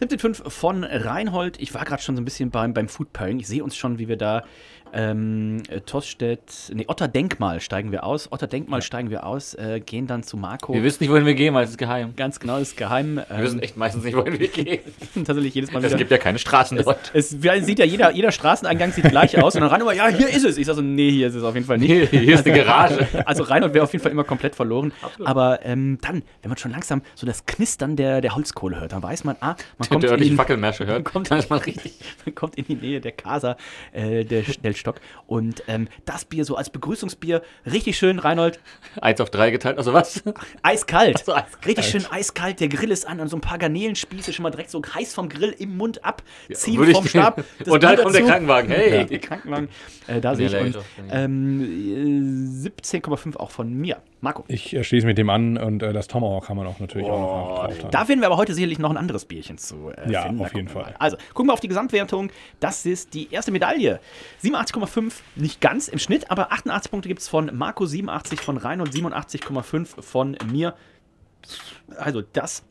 17.5 0.00 0.48
von 0.50 0.84
Reinhold. 0.84 1.60
Ich 1.60 1.74
war 1.74 1.84
gerade 1.84 2.02
schon 2.02 2.16
so 2.16 2.22
ein 2.22 2.24
bisschen 2.24 2.50
beim, 2.50 2.72
beim 2.72 2.88
Food 2.88 3.12
Pairing. 3.12 3.40
Ich 3.40 3.46
sehe 3.46 3.62
uns 3.62 3.76
schon, 3.76 3.98
wie 3.98 4.08
wir 4.08 4.16
da 4.16 4.44
ähm, 4.92 5.62
äh, 5.68 5.80
Tosstedt, 5.80 6.70
nee, 6.72 6.84
Otter 6.88 7.08
Denkmal 7.08 7.60
steigen 7.60 7.92
wir 7.92 8.04
aus. 8.04 8.30
Otter 8.32 8.46
Denkmal 8.46 8.82
steigen 8.82 9.10
wir 9.10 9.26
aus, 9.26 9.54
äh, 9.54 9.80
gehen 9.84 10.06
dann 10.06 10.22
zu 10.22 10.36
Marco. 10.36 10.72
Wir 10.72 10.82
wissen 10.82 11.02
nicht, 11.02 11.10
wohin 11.10 11.26
wir 11.26 11.34
gehen, 11.34 11.54
weil 11.54 11.64
es 11.64 11.70
ist 11.70 11.78
geheim. 11.78 12.14
Ganz 12.16 12.40
genau, 12.40 12.58
das 12.58 12.68
ist 12.68 12.76
geheim. 12.76 13.16
Wir 13.28 13.38
wissen 13.42 13.58
Ähm, 13.58 13.62
echt 13.62 13.76
meistens 13.76 14.04
nicht, 14.04 14.16
wohin 14.16 14.38
wir 14.38 14.48
gehen. 14.48 14.80
tatsächlich 15.24 15.54
jedes 15.54 15.72
Mal 15.72 15.80
Es 15.80 15.86
wieder. 15.90 15.98
gibt 15.98 16.10
ja 16.10 16.18
keine 16.18 16.38
Straßen 16.38 16.78
dort. 16.78 17.10
Es 17.14 17.42
wie- 17.42 17.60
sieht 17.62 17.78
ja 17.78 17.84
jeder, 17.84 18.10
jeder 18.12 18.32
Straßeneingang 18.32 18.92
sieht 18.92 19.08
gleich 19.10 19.40
aus 19.42 19.54
und 19.54 19.60
dann 19.62 19.70
rein 19.70 19.80
immer, 19.80 19.92
ja, 19.92 20.08
hier 20.08 20.28
ist 20.28 20.44
es. 20.44 20.56
Ich 20.58 20.66
sage 20.66 20.76
so, 20.76 20.82
nee, 20.82 21.10
hier 21.10 21.28
ist 21.28 21.34
es 21.34 21.42
auf 21.42 21.54
jeden 21.54 21.66
Fall 21.66 21.78
nicht. 21.78 21.90
Hier, 21.90 22.06
hier 22.06 22.34
ist 22.34 22.46
eine 22.46 22.56
Garage. 22.56 23.06
Also 23.26 23.42
Reinhold 23.42 23.74
wäre 23.74 23.84
auf 23.84 23.92
jeden 23.92 24.02
Fall 24.02 24.12
immer 24.12 24.24
komplett 24.24 24.54
verloren. 24.54 24.92
Aber 25.24 25.64
ähm, 25.64 25.98
dann, 26.00 26.22
wenn 26.42 26.48
man 26.48 26.58
schon 26.58 26.70
langsam 26.70 27.02
so 27.14 27.26
das 27.26 27.44
Knistern 27.46 27.96
der, 27.96 28.20
der 28.20 28.34
Holzkohle 28.36 28.80
hört, 28.80 28.92
dann 28.92 29.02
weiß 29.02 29.24
man, 29.24 29.36
ah, 29.40 29.56
man 29.78 29.88
Kommt 29.88 30.02
der 30.04 30.12
in, 30.12 30.38
hört, 30.38 31.04
kommt- 31.04 31.30
dann 31.30 31.38
ist 31.38 31.50
man 31.50 31.58
richtig. 31.60 31.94
man 32.24 32.34
kommt 32.34 32.56
in 32.56 32.66
die 32.66 32.74
Nähe 32.76 33.00
der 33.00 33.12
Casa, 33.12 33.56
äh, 33.92 34.24
der 34.24 34.42
Schnellstock. 34.76 35.00
Und 35.26 35.62
ähm, 35.68 35.88
das 36.04 36.24
Bier 36.24 36.44
so 36.44 36.56
als 36.56 36.70
Begrüßungsbier, 36.70 37.42
richtig 37.70 37.98
schön, 37.98 38.18
Reinhold, 38.18 38.60
Eins 39.00 39.20
auf 39.20 39.30
drei 39.30 39.50
geteilt, 39.50 39.78
also 39.78 39.92
was? 39.92 40.22
eiskalt. 40.62 41.24
so, 41.24 41.32
eiskalt. 41.34 41.66
Richtig 41.66 41.86
schön 41.86 42.06
eiskalt, 42.10 42.60
der 42.60 42.68
Grill 42.68 42.90
ist 42.90 43.06
an 43.06 43.20
und 43.20 43.28
so 43.28 43.36
ein 43.36 43.40
paar 43.40 43.58
Garnelenspieße 43.58 44.32
schon 44.32 44.42
mal 44.42 44.50
direkt 44.50 44.70
so 44.70 44.82
heiß 44.82 45.14
vom 45.14 45.28
Grill 45.28 45.54
im 45.58 45.76
Mund 45.76 46.04
ab, 46.04 46.22
ziehen 46.52 46.82
ich- 46.82 46.96
vom 46.96 47.06
Stab. 47.06 47.36
das 47.58 47.68
Und 47.68 47.82
dann 47.82 47.96
kommt 47.96 48.14
der. 48.14 48.22
Krankenwagen. 48.24 48.70
Hey. 48.70 49.06
Der 49.06 49.18
Krankenwagen, 49.18 49.68
äh, 50.06 50.20
da 50.20 50.34
sehe 50.34 50.46
ich. 50.46 50.52
Lecker. 50.52 50.82
ähm, 51.10 51.62
äh, 52.64 52.68
17,5 52.68 53.36
auch 53.36 53.50
von 53.50 53.72
mir. 53.72 53.98
Marco. 54.20 54.44
Ich 54.48 54.74
äh, 54.74 54.82
schließe 54.82 55.06
mit 55.06 55.18
dem 55.18 55.28
an 55.30 55.58
und 55.58 55.82
äh, 55.82 55.92
das 55.92 56.08
Tomahawk 56.08 56.46
kann 56.46 56.56
man 56.56 56.66
auch 56.66 56.80
natürlich 56.80 57.06
auch 57.06 57.20
noch 57.20 57.66
drauf 57.66 57.78
tun. 57.78 57.90
Da 57.90 58.08
werden 58.08 58.20
wir 58.20 58.26
aber 58.26 58.38
heute 58.38 58.54
sicherlich 58.54 58.78
noch 58.78 58.90
ein 58.90 58.96
anderes 58.96 59.26
Bierchen 59.26 59.58
zu 59.58 59.90
äh, 59.90 60.10
Ja, 60.10 60.22
finden. 60.22 60.40
auf 60.40 60.54
jeden 60.54 60.68
Fall. 60.68 60.82
mal. 60.84 60.94
Also, 60.98 61.16
gucken 61.34 61.48
wir 61.50 61.52
auf 61.52 61.60
die 61.60 61.68
Gesamtwertung. 61.68 62.30
Das 62.58 62.86
ist 62.86 63.12
die 63.14 63.30
erste 63.32 63.52
Medaille. 63.52 64.00
87,5, 64.66 65.12
nicht 65.36 65.60
ganz 65.60 65.88
im 65.88 65.98
Schnitt, 65.98 66.30
aber 66.30 66.52
88 66.52 66.90
Punkte 66.90 67.08
gibt 67.08 67.20
es 67.20 67.28
von 67.28 67.50
Marco, 67.56 67.86
87 67.86 68.40
von 68.40 68.56
Reinhold, 68.56 68.92
87,5 68.92 70.02
von 70.02 70.36
mir. 70.50 70.74
Also, 71.96 72.22
das 72.22 72.64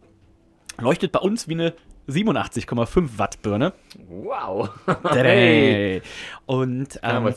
leuchtet 0.78 1.12
bei 1.12 1.20
uns 1.20 1.48
wie 1.48 1.54
eine 1.54 1.74
87,5 2.08 3.18
Watt 3.18 3.41
Birne. 3.41 3.74
Wow. 4.08 4.70
Hey. 5.12 6.02
Und 6.46 7.00
ähm, 7.02 7.34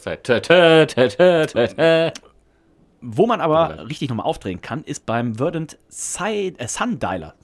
Wo 3.01 3.29
man 3.29 3.41
aber 3.41 3.89
richtig 3.89 4.09
nochmal 4.09 4.27
aufdrehen 4.27 4.61
kann, 4.61 4.83
ist 4.83 5.07
beim 5.07 5.37
Verdant 5.37 5.79
Side, 5.89 6.59
äh, 6.59 6.67
Sundialer. 6.67 7.35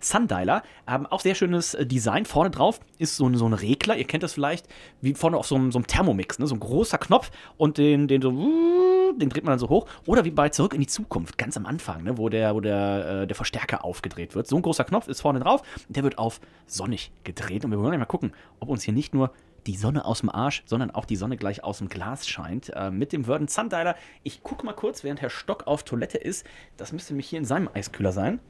Sundialer, 0.00 0.62
ähm, 0.86 1.06
auch 1.06 1.20
sehr 1.20 1.34
schönes 1.34 1.72
äh, 1.72 1.86
Design. 1.86 2.26
Vorne 2.26 2.50
drauf 2.50 2.80
ist 2.98 3.16
so 3.16 3.26
ein, 3.26 3.34
so 3.34 3.46
ein 3.46 3.54
Regler, 3.54 3.96
ihr 3.96 4.04
kennt 4.04 4.22
das 4.22 4.34
vielleicht, 4.34 4.68
wie 5.00 5.14
vorne 5.14 5.38
auf 5.38 5.46
so 5.46 5.54
einem, 5.54 5.72
so 5.72 5.78
einem 5.78 5.86
Thermomix, 5.86 6.38
ne? 6.38 6.46
so 6.46 6.54
ein 6.54 6.60
großer 6.60 6.98
Knopf 6.98 7.30
und 7.56 7.78
den, 7.78 8.08
den 8.08 8.20
so, 8.20 8.30
den 8.30 9.30
dreht 9.30 9.42
man 9.44 9.52
dann 9.52 9.58
so 9.58 9.70
hoch. 9.70 9.86
Oder 10.04 10.26
wie 10.26 10.30
bei 10.30 10.50
Zurück 10.50 10.74
in 10.74 10.80
die 10.80 10.86
Zukunft, 10.86 11.38
ganz 11.38 11.56
am 11.56 11.64
Anfang, 11.64 12.02
ne? 12.02 12.18
wo, 12.18 12.28
der, 12.28 12.54
wo 12.54 12.60
der, 12.60 13.22
äh, 13.22 13.26
der 13.26 13.36
Verstärker 13.36 13.86
aufgedreht 13.86 14.34
wird. 14.34 14.48
So 14.48 14.56
ein 14.56 14.62
großer 14.62 14.84
Knopf 14.84 15.08
ist 15.08 15.22
vorne 15.22 15.40
drauf 15.40 15.62
und 15.88 15.96
der 15.96 16.02
wird 16.02 16.18
auf 16.18 16.40
sonnig 16.66 17.10
gedreht. 17.24 17.64
Und 17.64 17.70
wir 17.70 17.78
wollen 17.78 17.88
gleich 17.88 17.98
mal 18.00 18.04
gucken, 18.04 18.32
ob 18.58 18.68
uns 18.68 18.82
hier 18.82 18.92
nicht 18.92 19.14
nur 19.14 19.32
die 19.70 19.76
Sonne 19.76 20.04
aus 20.04 20.20
dem 20.20 20.30
Arsch, 20.30 20.64
sondern 20.66 20.90
auch 20.90 21.04
die 21.04 21.14
Sonne 21.14 21.36
gleich 21.36 21.62
aus 21.62 21.78
dem 21.78 21.88
Glas 21.88 22.26
scheint. 22.26 22.70
Äh, 22.70 22.90
mit 22.90 23.12
dem 23.12 23.24
Verdant 23.24 23.50
Sundialer. 23.50 23.94
Ich 24.24 24.42
gucke 24.42 24.66
mal 24.66 24.72
kurz, 24.72 25.04
während 25.04 25.20
Herr 25.20 25.30
Stock 25.30 25.68
auf 25.68 25.84
Toilette 25.84 26.18
ist. 26.18 26.44
Das 26.76 26.92
müsste 26.92 27.12
nämlich 27.12 27.28
hier 27.28 27.38
in 27.38 27.44
seinem 27.44 27.68
Eiskühler 27.72 28.10
sein. 28.10 28.40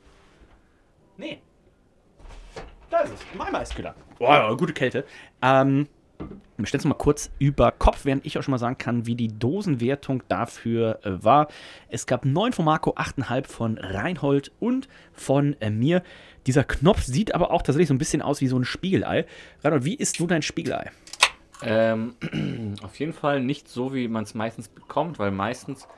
Nee. 1.18 1.40
Da 2.88 3.00
ist 3.00 3.12
es, 3.12 3.20
in 3.32 3.38
meinem 3.38 3.54
Eiskühler. 3.54 3.94
Boah, 4.18 4.56
gute 4.56 4.72
Kälte. 4.72 5.04
Ähm, 5.42 5.88
wir 6.56 6.66
stellen 6.66 6.80
es 6.80 6.84
mal 6.86 6.94
kurz 6.94 7.30
über 7.38 7.70
Kopf, 7.70 8.04
während 8.04 8.24
ich 8.24 8.38
auch 8.38 8.42
schon 8.42 8.52
mal 8.52 8.58
sagen 8.58 8.78
kann, 8.78 9.04
wie 9.06 9.14
die 9.14 9.28
Dosenwertung 9.28 10.22
dafür 10.28 11.00
äh, 11.04 11.22
war. 11.22 11.48
Es 11.90 12.06
gab 12.06 12.24
9 12.24 12.54
von 12.54 12.64
Marco, 12.64 12.92
8,5 12.94 13.46
von 13.46 13.78
Reinhold 13.78 14.52
und 14.58 14.88
von 15.12 15.54
äh, 15.60 15.68
mir. 15.68 16.02
Dieser 16.46 16.64
Knopf 16.64 17.02
sieht 17.02 17.34
aber 17.34 17.50
auch 17.50 17.60
tatsächlich 17.60 17.88
so 17.88 17.94
ein 17.94 17.98
bisschen 17.98 18.22
aus 18.22 18.40
wie 18.40 18.46
so 18.46 18.58
ein 18.58 18.64
Spiegelei. 18.64 19.26
Reinhold, 19.62 19.84
wie 19.84 19.94
isst 19.94 20.18
du 20.18 20.26
dein 20.26 20.40
Spiegelei? 20.40 20.90
Ähm, 21.62 22.14
auf 22.82 22.98
jeden 22.98 23.12
Fall 23.12 23.40
nicht 23.40 23.68
so, 23.68 23.94
wie 23.94 24.08
man 24.08 24.24
es 24.24 24.34
meistens 24.34 24.68
bekommt, 24.68 25.18
weil 25.18 25.30
meistens 25.30 25.88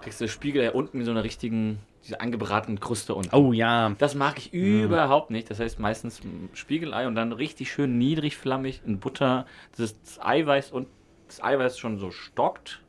kriegst 0.00 0.20
du 0.20 0.24
das 0.24 0.32
Spiegelei 0.32 0.70
unten 0.70 1.00
in 1.00 1.04
so 1.04 1.10
einer 1.10 1.24
richtigen, 1.24 1.78
diese 2.04 2.20
angebratenen 2.20 2.80
Kruste 2.80 3.14
unten. 3.14 3.34
Oh 3.34 3.52
ja. 3.52 3.94
Das 3.98 4.14
mag 4.14 4.38
ich 4.38 4.52
überhaupt 4.52 5.30
nicht. 5.30 5.50
Das 5.50 5.60
heißt 5.60 5.78
meistens 5.78 6.22
mm, 6.22 6.54
Spiegelei 6.54 7.06
und 7.06 7.14
dann 7.14 7.32
richtig 7.32 7.70
schön 7.70 7.98
niedrig 7.98 8.36
flammig 8.36 8.82
in 8.84 8.98
Butter. 8.98 9.46
Das, 9.76 10.00
das 10.00 10.20
Eiweiß 10.20 10.72
und 10.72 10.88
das 11.28 11.42
Eiweiß 11.42 11.78
schon 11.78 11.98
so 11.98 12.10
stockt. 12.10 12.82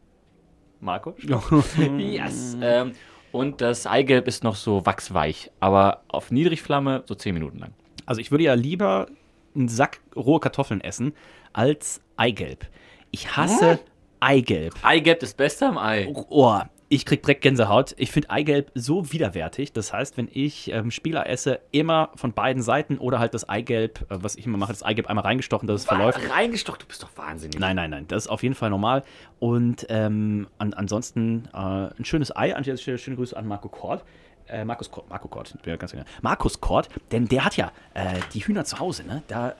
Marco? 0.79 1.15
yes. 1.97 2.57
Ähm, 2.61 2.93
und 3.31 3.61
das 3.61 3.87
Eigelb 3.87 4.27
ist 4.27 4.43
noch 4.43 4.55
so 4.55 4.85
wachsweich, 4.85 5.49
aber 5.59 6.03
auf 6.07 6.29
Niedrigflamme 6.29 7.03
so 7.07 7.15
10 7.15 7.33
Minuten 7.33 7.57
lang. 7.57 7.73
Also 8.05 8.21
ich 8.21 8.31
würde 8.31 8.43
ja 8.43 8.53
lieber 8.53 9.07
einen 9.55 9.69
Sack 9.69 10.01
rohe 10.15 10.39
Kartoffeln 10.39 10.81
essen 10.81 11.13
als 11.53 12.01
Eigelb. 12.17 12.67
Ich 13.11 13.35
hasse 13.35 13.79
Eigelb. 14.19 14.73
Eigelb 14.83 15.19
das 15.19 15.33
Beste 15.33 15.67
am 15.67 15.77
Ei. 15.77 16.07
Oh, 16.29 16.59
ich 16.93 17.05
krieg 17.05 17.23
direkt 17.23 17.41
Gänsehaut. 17.41 17.95
Ich 17.97 18.11
finde 18.11 18.29
Eigelb 18.29 18.71
so 18.75 19.11
widerwärtig. 19.11 19.73
Das 19.73 19.91
heißt, 19.91 20.15
wenn 20.17 20.29
ich 20.31 20.71
ähm, 20.71 20.91
Spieler 20.91 21.27
esse, 21.27 21.59
immer 21.71 22.11
von 22.15 22.33
beiden 22.33 22.61
Seiten 22.61 22.99
oder 22.99 23.17
halt 23.17 23.33
das 23.33 23.49
Eigelb, 23.49 24.01
äh, 24.11 24.17
was 24.21 24.35
ich 24.35 24.45
immer 24.45 24.59
mache, 24.59 24.71
das 24.71 24.83
Eigelb 24.83 25.07
einmal 25.07 25.25
reingestochen, 25.25 25.67
dass 25.67 25.81
es 25.81 25.87
verläuft. 25.87 26.19
Reingestocht, 26.29 26.83
du 26.83 26.85
bist 26.85 27.01
doch 27.01 27.09
wahnsinnig. 27.15 27.59
Nein, 27.59 27.75
nein, 27.75 27.89
nein, 27.89 28.07
das 28.07 28.25
ist 28.25 28.29
auf 28.29 28.43
jeden 28.43 28.53
Fall 28.53 28.69
normal. 28.69 29.03
Und 29.39 29.87
ähm, 29.89 30.47
an, 30.59 30.73
ansonsten 30.73 31.49
äh, 31.53 31.57
ein 31.57 32.05
schönes 32.05 32.35
Ei. 32.35 32.55
An 32.55 32.63
dieser 32.63 32.77
Stelle 32.77 32.99
schöne 32.99 33.17
Grüße 33.17 33.35
an 33.35 33.47
Marco 33.47 33.69
Kort. 33.69 34.03
Äh, 34.47 34.65
Markus 34.65 34.91
Kort, 34.91 35.09
Marco 35.09 35.27
Kort, 35.27 35.53
bin 35.63 35.77
ganz 35.77 35.91
genau. 35.91 36.03
Markus 36.21 36.59
Kort, 36.59 36.89
denn 37.11 37.27
der 37.27 37.45
hat 37.45 37.57
ja 37.57 37.71
äh, 37.93 38.19
die 38.33 38.39
Hühner 38.39 38.65
zu 38.65 38.79
Hause, 38.79 39.03
ne? 39.03 39.23
Da, 39.27 39.55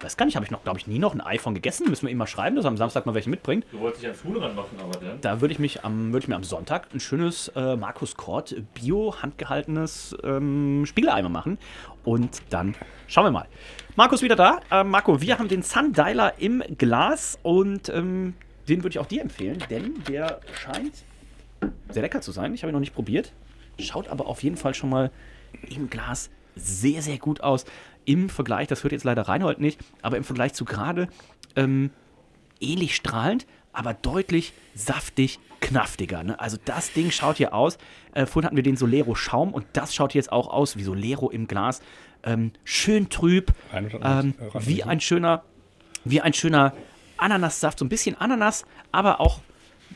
weiß 0.00 0.16
gar 0.16 0.26
nicht, 0.26 0.36
habe 0.36 0.44
ich 0.44 0.50
noch, 0.50 0.62
glaube 0.62 0.78
ich, 0.78 0.86
nie 0.86 0.98
noch 0.98 1.14
ein 1.14 1.20
Ei 1.20 1.38
von 1.38 1.54
gegessen. 1.54 1.88
Müssen 1.88 2.06
wir 2.06 2.12
ihm 2.12 2.18
mal 2.18 2.26
schreiben, 2.26 2.56
dass 2.56 2.64
er 2.64 2.68
am 2.68 2.76
Samstag 2.76 3.06
mal 3.06 3.14
welche 3.14 3.30
mitbringt. 3.30 3.64
Du 3.72 3.80
wolltest 3.80 4.02
dich 4.02 4.08
ans 4.08 4.24
Huhn 4.24 4.36
ranmachen, 4.36 4.78
aber 4.80 4.98
dann. 4.98 5.20
Da 5.20 5.40
würde 5.40 5.52
ich 5.52 5.58
mich 5.58 5.84
am, 5.84 6.12
würde 6.12 6.24
ich 6.24 6.28
mir 6.28 6.36
am 6.36 6.44
Sonntag 6.44 6.88
ein 6.94 7.00
schönes 7.00 7.48
äh, 7.56 7.76
Markus 7.76 8.16
Kort 8.16 8.54
Bio 8.74 9.14
handgehaltenes 9.22 10.16
ähm, 10.22 10.84
Spiegeleimer 10.86 11.28
machen 11.28 11.58
und 12.04 12.42
dann 12.50 12.74
schauen 13.06 13.24
wir 13.24 13.30
mal. 13.30 13.46
Markus 13.96 14.22
wieder 14.22 14.36
da. 14.36 14.60
Äh, 14.70 14.84
Marco, 14.84 15.20
wir 15.20 15.38
haben 15.38 15.48
den 15.48 15.62
Sundialer 15.62 16.34
im 16.38 16.62
Glas 16.76 17.38
und 17.42 17.88
ähm, 17.88 18.34
den 18.68 18.82
würde 18.82 18.90
ich 18.90 18.98
auch 18.98 19.06
dir 19.06 19.22
empfehlen, 19.22 19.62
denn 19.70 20.02
der 20.08 20.40
scheint 20.52 21.04
sehr 21.90 22.02
lecker 22.02 22.20
zu 22.20 22.32
sein. 22.32 22.54
Ich 22.54 22.62
habe 22.62 22.70
ihn 22.70 22.74
noch 22.74 22.80
nicht 22.80 22.94
probiert. 22.94 23.32
Schaut 23.78 24.08
aber 24.08 24.26
auf 24.26 24.42
jeden 24.42 24.56
Fall 24.56 24.74
schon 24.74 24.90
mal 24.90 25.10
im 25.68 25.90
Glas 25.90 26.30
sehr, 26.56 27.02
sehr 27.02 27.18
gut 27.18 27.40
aus. 27.40 27.64
Im 28.04 28.28
Vergleich, 28.28 28.68
das 28.68 28.82
hört 28.82 28.92
jetzt 28.92 29.04
leider 29.04 29.22
Reinhold 29.22 29.60
nicht, 29.60 29.80
aber 30.02 30.16
im 30.16 30.24
Vergleich 30.24 30.52
zu 30.52 30.64
gerade 30.64 31.08
ähm, 31.56 31.90
ähnlich 32.60 32.94
strahlend, 32.94 33.46
aber 33.72 33.94
deutlich 33.94 34.52
saftig 34.74 35.38
knaftiger. 35.60 36.22
Ne? 36.22 36.38
Also 36.38 36.58
das 36.64 36.92
Ding 36.92 37.10
schaut 37.10 37.38
hier 37.38 37.54
aus. 37.54 37.78
Äh, 38.12 38.26
vorhin 38.26 38.46
hatten 38.46 38.56
wir 38.56 38.62
den 38.62 38.76
Solero 38.76 39.14
Schaum 39.14 39.52
und 39.52 39.66
das 39.72 39.94
schaut 39.94 40.12
hier 40.12 40.20
jetzt 40.20 40.32
auch 40.32 40.48
aus 40.48 40.76
wie 40.76 40.82
Solero 40.84 41.30
im 41.30 41.46
Glas. 41.48 41.80
Ähm, 42.22 42.52
schön 42.64 43.08
trüb, 43.08 43.52
ähm, 43.72 44.34
äh, 44.38 44.66
wie 44.66 44.84
ein 44.84 45.00
schöner, 45.00 45.42
wie 46.04 46.20
ein 46.20 46.32
schöner 46.32 46.74
Ananassaft, 47.16 47.78
so 47.78 47.84
ein 47.84 47.88
bisschen 47.88 48.16
Ananas, 48.20 48.64
aber 48.92 49.20
auch 49.20 49.40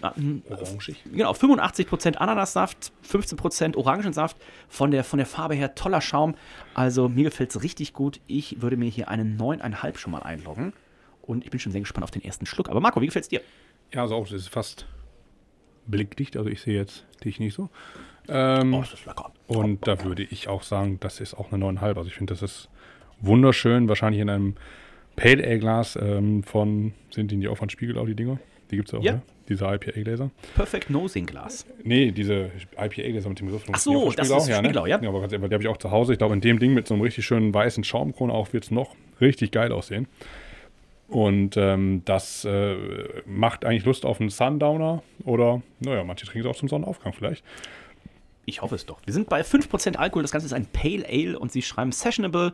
Orangig. 0.03 0.97
Genau, 1.13 1.33
85% 1.33 2.17
Ananassaft, 2.17 2.93
15% 3.11 3.77
Orangensaft. 3.77 4.37
Von 4.69 4.91
der, 4.91 5.05
von 5.05 5.19
der 5.19 5.27
Farbe 5.27 5.55
her 5.55 5.75
toller 5.75 6.01
Schaum. 6.01 6.35
Also 6.75 7.09
mir 7.09 7.25
gefällt 7.25 7.51
es 7.55 7.63
richtig 7.63 7.93
gut. 7.93 8.21
Ich 8.27 8.61
würde 8.63 8.77
mir 8.77 8.89
hier 8.89 9.09
einen 9.09 9.39
9,5 9.39 9.99
schon 9.99 10.13
mal 10.13 10.23
einloggen. 10.23 10.73
Und 11.23 11.45
ich 11.45 11.51
bin 11.51 11.61
schon 11.61 11.73
sehr 11.73 11.81
gespannt 11.83 12.05
auf 12.05 12.11
den 12.11 12.25
ersten 12.25 12.47
Schluck. 12.47 12.69
Aber 12.71 12.81
Marco, 12.81 13.01
wie 13.01 13.07
gefällt 13.07 13.25
es 13.25 13.29
dir? 13.29 13.41
Ja, 13.93 14.03
also 14.03 14.15
auch, 14.15 14.25
das 14.25 14.33
ist 14.43 14.49
fast 14.49 14.87
blickdicht. 15.87 16.37
Also 16.37 16.49
ich 16.51 16.61
sehe 16.61 16.75
jetzt 16.77 17.05
dich 17.25 17.39
nicht 17.41 17.55
so. 17.55 17.69
Ähm, 18.29 18.75
Oh, 18.75 18.83
ist 18.83 18.93
das 18.93 19.05
lecker. 19.07 19.33
und 19.47 19.87
da 19.87 20.05
würde 20.05 20.23
ich 20.23 20.49
auch 20.49 20.63
sagen, 20.63 20.99
das 21.01 21.21
ist 21.21 21.35
auch 21.35 21.53
eine 21.53 21.65
9,5. 21.65 21.83
Also 21.97 22.05
ich 22.09 22.15
finde, 22.15 22.35
das 22.35 22.43
ist 22.43 22.69
wunderschön. 23.21 23.89
Wahrscheinlich 23.89 24.21
in 24.21 24.29
einem 24.31 24.57
Pale 25.17 25.43
Ale 25.45 25.59
Glas 25.59 25.97
ähm, 26.01 26.43
von, 26.45 26.93
sind 27.11 27.31
die 27.31 27.37
nicht 27.37 27.49
auch 27.49 27.57
von 27.57 27.71
Spiegelau, 27.71 28.07
die 28.07 28.15
Dinger? 28.15 28.39
Die 28.71 28.77
gibt 28.77 28.89
es 28.89 28.95
auch, 28.95 29.03
Ja. 29.03 29.13
ne? 29.13 29.23
Diese 29.49 29.65
IPA-Gläser. 29.65 30.31
Perfect 30.55 30.91
Nosing 30.91 31.25
Glas. 31.25 31.65
Nee, 31.83 32.11
diese 32.11 32.51
IPA-Gläser 32.77 33.31
mit 33.31 33.41
dem 33.41 33.49
Griff. 33.49 33.65
Ach 33.73 33.79
so, 33.79 34.11
das 34.13 34.29
ist 34.29 34.53
Spiegelau, 34.55 34.85
ja. 34.87 35.01
Ja, 35.01 35.09
aber 35.09 35.21
ganz 35.21 35.33
ehrlich, 35.33 35.49
die 35.49 35.55
habe 35.55 35.63
ich 35.65 35.69
auch 35.69 35.79
zu 35.79 35.91
Hause. 35.91 36.13
Ich 36.13 36.19
glaube, 36.19 36.35
in 36.35 36.43
dem 36.43 36.59
Ding 36.59 36.75
mit 36.75 36.87
so 36.87 36.93
einem 36.95 37.03
richtig 37.03 37.25
schönen 37.25 37.55
weißen 37.55 37.83
Schaumkron 37.83 38.31
auch 38.31 38.53
wird 38.53 38.65
es 38.65 38.71
noch 38.71 38.95
richtig 39.23 39.51
geil 39.53 39.73
aussehen. 39.73 40.07
Und 41.09 41.57
ähm, 41.57 42.03
das 42.05 42.45
äh, 42.45 42.77
macht 43.25 43.65
eigentlich 43.65 43.87
Lust 43.87 44.05
auf 44.05 44.21
einen 44.21 44.29
Sundowner 44.29 45.03
oder, 45.25 45.63
naja, 45.81 46.05
manche 46.05 46.27
trinken 46.27 46.47
es 46.47 46.55
auch 46.55 46.59
zum 46.59 46.69
Sonnenaufgang 46.69 47.15
vielleicht. 47.15 47.43
Ich 48.45 48.61
hoffe 48.61 48.75
es 48.75 48.85
doch. 48.85 48.99
Wir 49.07 49.15
sind 49.15 49.29
bei 49.31 49.41
5% 49.41 49.97
Alkohol. 49.97 50.23
Das 50.23 50.33
Ganze 50.33 50.47
ist 50.47 50.53
ein 50.53 50.67
Pale 50.67 51.07
Ale 51.09 51.39
und 51.39 51.51
sie 51.53 51.63
schreiben 51.63 51.93
Sessionable, 51.93 52.53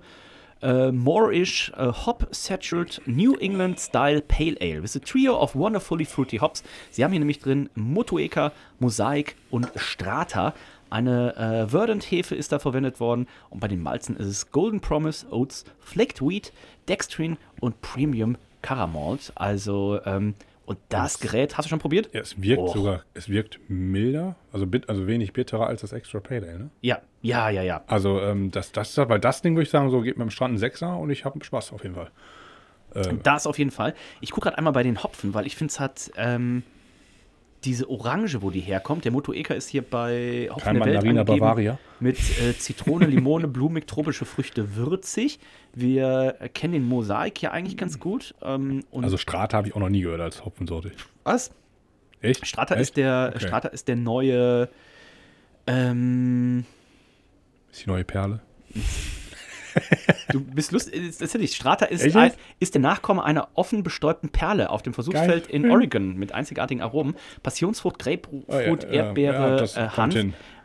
äh, 0.62 0.90
Moorish, 0.92 1.72
äh, 1.76 1.92
Hop 2.06 2.26
Saturated 2.30 3.06
New 3.06 3.34
England 3.36 3.78
Style 3.80 4.20
Pale 4.22 4.56
Ale 4.60 4.82
with 4.82 4.96
a 4.96 5.00
trio 5.00 5.38
of 5.40 5.54
wonderfully 5.54 6.04
fruity 6.04 6.38
hops. 6.38 6.62
Sie 6.90 7.04
haben 7.04 7.10
hier 7.10 7.20
nämlich 7.20 7.40
drin 7.40 7.70
Motueka, 7.74 8.52
Mosaic 8.78 9.36
und 9.50 9.70
Strata. 9.76 10.54
Eine 10.90 11.34
äh, 11.36 11.68
Verdant-Hefe 11.68 12.34
ist 12.34 12.52
da 12.52 12.58
verwendet 12.58 13.00
worden 13.00 13.26
und 13.50 13.60
bei 13.60 13.68
den 13.68 13.82
Malzen 13.82 14.16
ist 14.16 14.26
es 14.26 14.50
Golden 14.50 14.80
Promise, 14.80 15.26
Oats, 15.30 15.64
Flaked 15.80 16.20
Wheat, 16.20 16.52
Dextrin 16.88 17.36
und 17.60 17.80
Premium 17.80 18.36
Caramalt. 18.62 19.32
Also, 19.34 20.00
ähm, 20.04 20.34
und 20.66 20.78
das 20.88 21.20
Gerät, 21.20 21.56
hast 21.56 21.66
du 21.66 21.70
schon 21.70 21.78
probiert? 21.78 22.10
Ja, 22.12 22.20
es 22.20 22.40
wirkt 22.40 22.62
Och. 22.62 22.74
sogar, 22.74 23.04
es 23.14 23.28
wirkt 23.28 23.58
milder, 23.68 24.36
also, 24.52 24.66
bit, 24.66 24.88
also 24.88 25.06
wenig 25.06 25.32
bitterer 25.32 25.66
als 25.66 25.82
das 25.82 25.92
Extra 25.92 26.20
Pale 26.20 26.46
Ale, 26.48 26.58
ne? 26.58 26.70
Ja, 26.80 27.00
ja, 27.22 27.50
ja, 27.50 27.62
ja. 27.62 27.84
Also, 27.86 28.20
ähm, 28.20 28.50
das, 28.50 28.72
das, 28.72 28.96
weil 28.96 29.20
das 29.20 29.42
Ding 29.42 29.54
würde 29.54 29.64
ich 29.64 29.70
sagen, 29.70 29.90
so 29.90 30.00
geht 30.00 30.16
mir 30.16 30.24
am 30.24 30.30
Strand 30.30 30.54
ein 30.54 30.58
Sechser 30.58 30.96
und 30.96 31.10
ich 31.10 31.24
habe 31.24 31.42
Spaß 31.42 31.72
auf 31.72 31.82
jeden 31.82 31.94
Fall. 31.94 32.10
Das 33.24 33.48
auf 33.48 33.58
jeden 33.58 33.72
Fall. 33.72 33.92
Ich 34.20 34.30
gucke 34.30 34.44
gerade 34.44 34.58
einmal 34.58 34.72
bei 34.72 34.84
den 34.84 35.02
Hopfen, 35.02 35.34
weil 35.34 35.46
ich 35.46 35.56
finde, 35.56 35.72
es 35.72 35.80
hat 35.80 36.12
ähm, 36.16 36.62
diese 37.64 37.88
Orange, 37.88 38.42
wo 38.42 38.50
die 38.50 38.60
herkommt. 38.60 39.04
Der 39.04 39.12
Moto 39.12 39.32
Eka 39.32 39.54
ist 39.54 39.68
hier 39.68 39.82
bei 39.82 40.48
Hopfen 40.50 40.62
Kein 40.64 40.74
der 40.76 40.84
Welt 40.84 40.94
Mandarina 40.96 41.20
angegeben 41.22 41.40
Bavaria. 41.40 41.78
mit 42.00 42.18
äh, 42.40 42.56
Zitrone, 42.58 43.06
Limone, 43.06 43.48
blumig, 43.48 43.86
tropische 43.86 44.24
Früchte, 44.24 44.76
würzig. 44.76 45.38
Wir 45.74 46.36
äh, 46.40 46.48
kennen 46.48 46.74
den 46.74 46.84
Mosaik 46.84 47.40
ja 47.42 47.50
eigentlich 47.52 47.76
ganz 47.76 47.98
gut. 47.98 48.34
Ähm, 48.42 48.84
Also 48.92 49.16
Strata 49.16 49.56
habe 49.56 49.68
ich 49.68 49.74
auch 49.74 49.80
noch 49.80 49.88
nie 49.88 50.02
gehört 50.02 50.20
als 50.20 50.44
Hopfensorte. 50.44 50.92
was? 51.24 51.50
Echt? 52.20 52.46
Strata 52.46 52.74
Echt? 52.74 52.82
ist 52.82 52.96
der 52.96 53.32
Okay. 53.36 53.46
Strata 53.46 53.68
ist 53.68 53.86
der 53.88 53.96
neue 53.96 54.68
ähm, 55.66 56.64
Ist 57.72 57.84
die 57.84 57.90
neue 57.90 58.04
Perle. 58.04 58.40
Du 60.30 60.40
bist 60.40 60.72
lustig, 60.72 61.16
tatsächlich, 61.18 61.54
Strata 61.54 61.86
ist, 61.86 62.16
ein, 62.16 62.32
ist 62.60 62.74
der 62.74 62.80
Nachkomme 62.82 63.24
einer 63.24 63.48
offen 63.54 63.82
bestäubten 63.82 64.28
Perle 64.28 64.70
auf 64.70 64.82
dem 64.82 64.94
Versuchsfeld 64.94 65.48
Geil. 65.48 65.54
in 65.56 65.64
Hm. 65.64 65.70
Oregon 65.70 66.16
mit 66.16 66.32
einzigartigen 66.32 66.82
Aromen. 66.82 67.14
Passionsfrucht, 67.42 67.98
Grapefruit, 67.98 68.44
Oh 68.48 68.52
ja, 68.52 68.76
Erdbeere, 68.86 69.66
ja, 69.74 69.86
äh, 69.86 69.88
Hanf. 69.90 70.14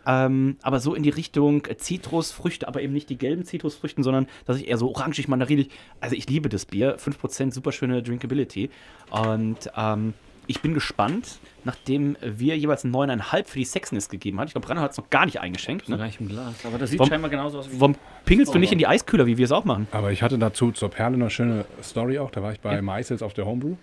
Ähm, 0.08 0.58
aber 0.62 0.80
so 0.80 0.96
in 0.96 1.04
die 1.04 1.10
Richtung 1.10 1.66
äh, 1.68 1.78
Zitrusfrüchte, 1.78 2.68
aber 2.68 2.82
eben 2.82 2.94
nicht 2.94 3.10
die 3.10 3.18
gelben 3.18 3.44
Zitrusfrüchten, 3.46 4.04
sondern 4.04 4.28
dass 4.46 4.58
ich 4.58 4.68
eher 4.68 4.78
so 4.78 4.90
orangig, 4.90 5.28
mandarinig. 5.28 5.70
Also 6.00 6.16
ich 6.16 6.28
liebe 6.28 6.50
das 6.50 6.66
Bier. 6.66 6.98
5% 6.98 7.54
super 7.54 7.72
schöne 7.72 8.02
Drinkability. 8.02 8.70
Und 9.12 9.70
ähm, 9.78 10.14
ich 10.50 10.62
bin 10.62 10.74
gespannt, 10.74 11.40
nachdem 11.64 12.18
wir 12.22 12.58
jeweils 12.58 12.84
einen 12.84 12.94
9,5 12.96 13.46
für 13.48 13.60
die 13.60 13.66
Sexiness 13.66 14.10
gegeben 14.10 14.40
haben. 14.40 14.48
Ich 14.48 14.54
glaube, 14.54 14.66
Brenner 14.66 14.82
hat 14.82 14.92
es 14.92 14.98
noch 14.98 15.10
gar 15.10 15.26
nicht 15.26 15.40
eingeschenkt. 15.40 15.88
Ne? 15.88 15.98
gar 15.98 16.06
nicht 16.08 16.20
im 16.20 16.28
Glas. 16.28 16.66
Aber 16.66 16.78
das 16.80 16.90
sieht 16.90 17.00
Warum- 17.00 17.10
scheinbar 17.10 17.30
genauso 17.30 17.60
aus 17.60 17.72
wie. 17.72 17.80
Warum 17.80 17.96
pingelst 18.26 18.54
du 18.54 18.58
nicht 18.60 18.72
in 18.72 18.80
die 18.80 18.88
Eiskühler, 18.88 19.28
wie 19.28 19.38
wir 19.38 19.46
es 19.46 19.52
auch 19.52 19.66
machen? 19.66 19.88
Aber 19.92 20.12
ich 20.12 20.24
hatte 20.24 20.40
dazu 20.40 20.72
zur 20.72 20.90
Perle 20.90 21.16
eine 21.16 21.30
schöne 21.30 21.66
Story 21.84 22.18
auch. 22.18 22.32
Da 22.32 22.42
war 22.42 22.52
ich 22.52 22.60
bei 22.60 22.82
Meißels 22.82 23.22
auf 23.22 23.34
der 23.34 23.46
Homebrew. 23.46 23.76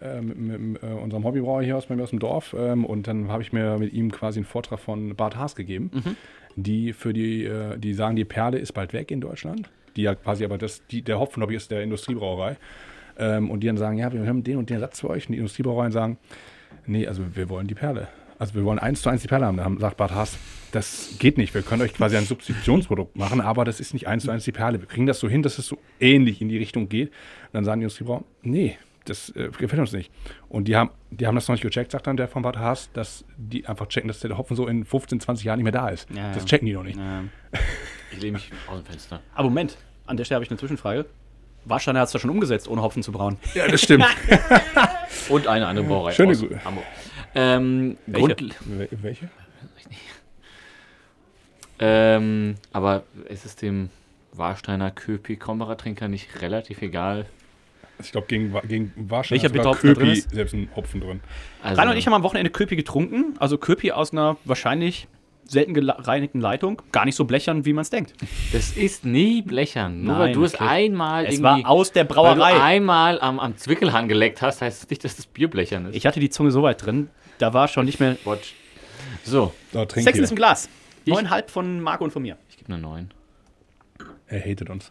Äh, 0.00 0.20
mit, 0.22 0.36
mit 0.38 0.82
äh, 0.82 0.86
unserem 0.86 1.24
Hobbybrauer 1.24 1.62
hier 1.62 1.76
aus, 1.76 1.86
bei 1.86 1.94
mir 1.94 2.02
aus 2.02 2.10
dem 2.10 2.18
Dorf. 2.18 2.54
Ähm, 2.58 2.84
und 2.84 3.06
dann 3.06 3.28
habe 3.28 3.42
ich 3.42 3.52
mir 3.52 3.78
mit 3.78 3.92
ihm 3.92 4.10
quasi 4.10 4.38
einen 4.38 4.46
Vortrag 4.46 4.80
von 4.80 5.14
Bart 5.14 5.36
Haas 5.36 5.54
gegeben, 5.54 5.90
die 6.56 6.92
für 6.92 7.12
die, 7.12 7.44
äh, 7.44 7.78
die 7.78 7.94
sagen, 7.94 8.16
die 8.16 8.24
Perle 8.24 8.58
ist 8.58 8.72
bald 8.72 8.92
weg 8.92 9.10
in 9.10 9.20
Deutschland. 9.20 9.70
Die 9.96 10.02
ja 10.02 10.14
quasi 10.14 10.44
aber 10.44 10.58
das, 10.58 10.84
die, 10.88 11.02
der 11.02 11.20
Hopfenlobby 11.20 11.54
ist 11.54 11.70
der 11.70 11.82
Industriebrauerei. 11.82 12.56
Ähm, 13.18 13.50
und 13.50 13.60
die 13.60 13.66
dann 13.66 13.76
sagen, 13.76 13.98
ja, 13.98 14.12
wir 14.12 14.26
haben 14.26 14.42
den 14.42 14.56
und 14.56 14.70
den 14.70 14.80
Satz 14.80 15.00
für 15.00 15.10
euch. 15.10 15.26
Und 15.26 15.32
die 15.32 15.38
Industriebrauereien 15.38 15.92
sagen, 15.92 16.18
nee, 16.86 17.06
also 17.06 17.22
wir 17.34 17.48
wollen 17.48 17.66
die 17.66 17.74
Perle. 17.74 18.08
Also 18.38 18.54
wir 18.54 18.64
wollen 18.64 18.78
eins 18.78 19.02
zu 19.02 19.08
eins 19.08 19.22
die 19.22 19.28
Perle 19.28 19.46
haben. 19.46 19.56
Da 19.56 19.70
sagt 19.78 19.96
Bart 19.96 20.12
Haas, 20.12 20.36
das 20.72 21.16
geht 21.18 21.38
nicht. 21.38 21.54
Wir 21.54 21.62
können 21.62 21.82
euch 21.82 21.94
quasi 21.94 22.16
ein 22.16 22.24
Substitutionsprodukt 22.24 23.16
machen, 23.16 23.40
aber 23.40 23.64
das 23.64 23.78
ist 23.78 23.94
nicht 23.94 24.08
eins 24.08 24.24
zu 24.24 24.30
eins 24.30 24.44
die 24.44 24.52
Perle. 24.52 24.80
Wir 24.80 24.88
kriegen 24.88 25.06
das 25.06 25.20
so 25.20 25.28
hin, 25.28 25.42
dass 25.42 25.58
es 25.58 25.66
so 25.66 25.78
ähnlich 26.00 26.40
in 26.42 26.48
die 26.48 26.58
Richtung 26.58 26.88
geht. 26.88 27.08
Und 27.08 27.54
dann 27.54 27.64
sagen 27.64 27.80
die 27.80 27.84
Industriebrauer, 27.84 28.24
nee, 28.42 28.76
das 29.04 29.30
äh, 29.36 29.50
gefällt 29.56 29.80
uns 29.80 29.92
nicht. 29.92 30.10
Und 30.48 30.66
die 30.66 30.76
haben, 30.76 30.90
die 31.10 31.26
haben 31.26 31.34
das 31.36 31.46
noch 31.46 31.54
nicht 31.54 31.62
gecheckt, 31.62 31.92
sagt 31.92 32.06
dann 32.06 32.16
der 32.16 32.26
von 32.26 32.42
Bart 32.42 32.58
Haas, 32.58 32.90
dass 32.92 33.24
die 33.36 33.66
einfach 33.66 33.86
checken, 33.86 34.08
dass 34.08 34.20
der 34.20 34.36
Hopfen 34.36 34.56
so 34.56 34.66
in 34.66 34.84
15, 34.84 35.20
20 35.20 35.44
Jahren 35.44 35.58
nicht 35.58 35.64
mehr 35.64 35.72
da 35.72 35.88
ist. 35.88 36.08
Ja, 36.10 36.28
das 36.32 36.42
ja. 36.42 36.44
checken 36.46 36.66
die 36.66 36.72
noch 36.72 36.82
nicht. 36.84 36.98
Ähm, 37.00 37.30
Ich 38.12 38.20
lehne 38.20 38.34
mich 38.34 38.52
aus 38.68 38.80
dem 38.80 38.86
Fenster. 38.86 39.20
aber 39.34 39.48
Moment, 39.48 39.76
an 40.06 40.16
der 40.16 40.24
Stelle 40.24 40.36
habe 40.36 40.44
ich 40.44 40.50
eine 40.50 40.58
Zwischenfrage. 40.58 41.06
Warsteiner 41.64 42.00
hat 42.00 42.06
es 42.06 42.12
da 42.12 42.18
schon 42.18 42.30
umgesetzt, 42.30 42.68
ohne 42.68 42.82
Hopfen 42.82 43.02
zu 43.02 43.12
brauen. 43.12 43.36
Ja, 43.54 43.66
das 43.68 43.80
stimmt. 43.82 44.04
Und 45.28 45.46
eine 45.46 45.66
andere 45.66 45.86
Brauerei. 45.86 46.12
Schöne 46.12 46.32
aus 46.32 46.42
Grü- 46.42 46.62
Hamburg. 46.64 46.84
Ähm, 47.34 47.96
Welche? 48.06 48.26
Grund, 48.28 48.40
Wel- 48.68 48.88
Welche? 49.02 49.28
ähm, 51.80 52.54
aber 52.72 53.02
ist 53.28 53.44
es 53.44 53.56
dem 53.56 53.90
Warsteiner 54.32 54.90
Köpi 54.90 55.36
Kommerer 55.36 55.76
Trinker 55.76 56.08
nicht 56.08 56.40
relativ 56.42 56.82
egal? 56.82 57.26
Ich 58.00 58.12
glaube, 58.12 58.26
gegen, 58.26 58.52
gegen 58.66 58.92
Warstein 58.96 59.36
Welcher 59.42 59.48
hat 59.48 59.64
sogar 59.64 59.76
Köpi 59.76 60.12
ist? 60.12 60.30
selbst 60.30 60.54
einen 60.54 60.68
Hopfen 60.74 61.00
drin. 61.00 61.20
Also, 61.62 61.80
Rainer 61.80 61.92
und 61.92 61.96
ich 61.96 62.06
haben 62.06 62.14
am 62.14 62.22
Wochenende 62.22 62.50
Köpi 62.50 62.76
getrunken. 62.76 63.34
Also 63.38 63.56
Köpi 63.58 63.92
aus 63.92 64.12
einer 64.12 64.36
wahrscheinlich 64.44 65.06
selten 65.46 65.74
gereinigten 65.74 66.40
Leitung. 66.40 66.82
Gar 66.92 67.04
nicht 67.04 67.14
so 67.16 67.24
blechern, 67.24 67.64
wie 67.64 67.72
man 67.72 67.82
es 67.82 67.90
denkt. 67.90 68.14
das 68.52 68.72
ist 68.76 69.04
nie 69.04 69.42
blechern. 69.42 70.02
Nur 70.02 70.14
Nein, 70.14 70.20
weil 70.22 70.32
du 70.32 70.44
es 70.44 70.54
okay. 70.54 70.64
einmal 70.66 71.24
Es 71.26 71.34
irgendwie. 71.34 71.64
war 71.64 71.70
aus 71.70 71.92
der 71.92 72.02
weil 72.04 72.08
du 72.08 72.14
Brauerei. 72.14 72.60
einmal 72.60 73.20
am, 73.20 73.38
am 73.38 73.56
Zwickelhang 73.56 74.08
geleckt 74.08 74.42
hast, 74.42 74.62
heißt 74.62 74.84
es 74.84 74.90
nicht, 74.90 75.04
dass 75.04 75.16
das 75.16 75.26
Bier 75.26 75.48
blechern 75.48 75.86
ist. 75.86 75.94
Ich 75.96 76.06
hatte 76.06 76.20
die 76.20 76.30
Zunge 76.30 76.50
so 76.50 76.62
weit 76.62 76.84
drin, 76.84 77.08
da 77.38 77.52
war 77.52 77.68
schon 77.68 77.84
nicht 77.86 78.00
mehr. 78.00 78.16
Watch. 78.24 78.54
So, 79.24 79.52
Sechs 79.72 80.18
ist 80.18 80.30
im 80.30 80.36
Glas. 80.36 80.68
Neuneinhalb 81.06 81.50
von 81.50 81.80
Marco 81.80 82.04
und 82.04 82.10
von 82.10 82.22
mir. 82.22 82.36
ich 82.48 82.56
gebe 82.56 82.72
eine 82.72 82.80
9. 82.82 83.10
Er 84.26 84.40
hatet 84.40 84.70
uns. 84.70 84.90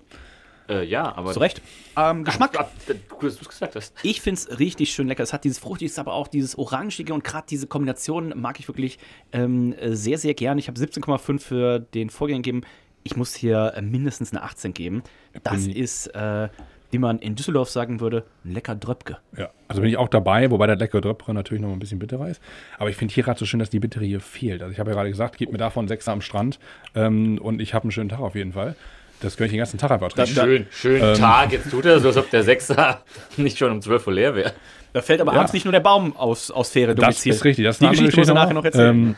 Äh, 0.69 0.85
ja, 0.85 1.15
aber. 1.15 1.33
Zu 1.33 1.39
Recht. 1.39 1.61
Ähm, 1.97 2.23
Geschmack. 2.23 2.57
Ah, 2.59 2.69
Gut, 3.09 3.23
dass 3.23 3.35
du 3.35 3.41
es 3.41 3.49
gesagt 3.49 3.75
hast. 3.75 3.93
Ich 4.03 4.21
finde 4.21 4.39
es 4.39 4.59
richtig 4.59 4.93
schön 4.93 5.07
lecker. 5.07 5.23
Es 5.23 5.33
hat 5.33 5.43
dieses 5.43 5.59
Fruchtige, 5.59 5.91
aber 5.97 6.13
auch 6.13 6.27
dieses 6.27 6.57
Orangige 6.57 7.13
und 7.13 7.23
gerade 7.23 7.45
diese 7.49 7.67
Kombination 7.67 8.33
mag 8.35 8.59
ich 8.59 8.67
wirklich 8.67 8.99
ähm, 9.31 9.73
äh, 9.73 9.95
sehr, 9.95 10.17
sehr 10.17 10.33
gern. 10.33 10.57
Ich 10.57 10.67
habe 10.67 10.79
17,5 10.79 11.39
für 11.39 11.79
den 11.79 12.09
Vorgänger 12.09 12.39
gegeben. 12.39 12.61
Ich 13.03 13.15
muss 13.15 13.35
hier 13.35 13.73
äh, 13.75 13.81
mindestens 13.81 14.31
eine 14.31 14.43
18 14.43 14.73
geben. 14.73 15.03
Das 15.43 15.67
ist, 15.67 16.07
äh, 16.07 16.47
wie 16.91 16.99
man 16.99 17.19
in 17.19 17.35
Düsseldorf 17.35 17.69
sagen 17.69 17.99
würde, 17.99 18.23
ein 18.45 18.53
lecker 18.53 18.75
Dröpke. 18.75 19.17
Ja, 19.35 19.49
also 19.67 19.81
bin 19.81 19.89
ich 19.89 19.97
auch 19.97 20.07
dabei, 20.07 20.49
wobei 20.51 20.67
der 20.67 20.77
leckere 20.77 21.01
Dröpre 21.01 21.33
natürlich 21.33 21.61
noch 21.61 21.71
ein 21.71 21.79
bisschen 21.79 21.99
bitterer 21.99 22.29
ist. 22.29 22.41
Aber 22.77 22.89
ich 22.89 22.95
finde 22.95 23.13
hier 23.13 23.23
gerade 23.23 23.39
so 23.39 23.45
schön, 23.45 23.59
dass 23.59 23.69
die 23.69 23.79
Bittere 23.79 24.05
hier 24.05 24.21
fehlt. 24.21 24.61
Also 24.61 24.71
ich 24.71 24.79
habe 24.79 24.91
ja 24.91 24.95
gerade 24.95 25.09
gesagt, 25.09 25.37
gib 25.37 25.51
mir 25.51 25.57
davon 25.57 25.87
sechs 25.87 26.07
am 26.07 26.21
Strand 26.21 26.59
ähm, 26.95 27.39
und 27.39 27.61
ich 27.61 27.73
habe 27.73 27.83
einen 27.83 27.91
schönen 27.91 28.09
Tag 28.09 28.19
auf 28.19 28.35
jeden 28.35 28.53
Fall. 28.53 28.75
Das 29.23 29.37
könnte 29.37 29.45
ich 29.47 29.51
den 29.53 29.59
ganzen 29.59 29.77
Tag 29.77 29.91
einfach 29.91 30.11
trinken. 30.11 30.33
Schön, 30.33 30.67
schönen 30.71 31.15
Tag. 31.15 31.51
Jetzt 31.51 31.71
tut 31.71 31.85
er 31.85 31.99
so, 31.99 32.09
als 32.09 32.17
ob 32.17 32.29
der 32.29 32.43
Sechser 32.43 33.01
nicht 33.37 33.57
schon 33.57 33.71
um 33.71 33.81
12 33.81 34.07
Uhr 34.07 34.13
leer 34.13 34.35
wäre. 34.35 34.53
Da 34.91 35.01
fällt 35.01 35.21
aber 35.21 35.31
Ja. 35.33 35.39
abends 35.39 35.53
nicht 35.53 35.65
nur 35.65 35.71
der 35.71 35.79
Baum 35.79 36.15
aus, 36.15 36.51
aus 36.51 36.69
Fähre 36.69 36.93
Das 36.93 37.25
ist 37.25 37.43
richtig, 37.43 37.65
das 37.65 37.75
ist 37.75 37.81
Die 37.81 37.87
Geschichte 37.87 38.19
muss 38.19 38.27
er 38.27 38.33
noch. 38.35 38.41
nachher 38.43 38.53
noch 38.53 38.65
erzählen. 38.65 38.89
Ähm, 38.89 39.15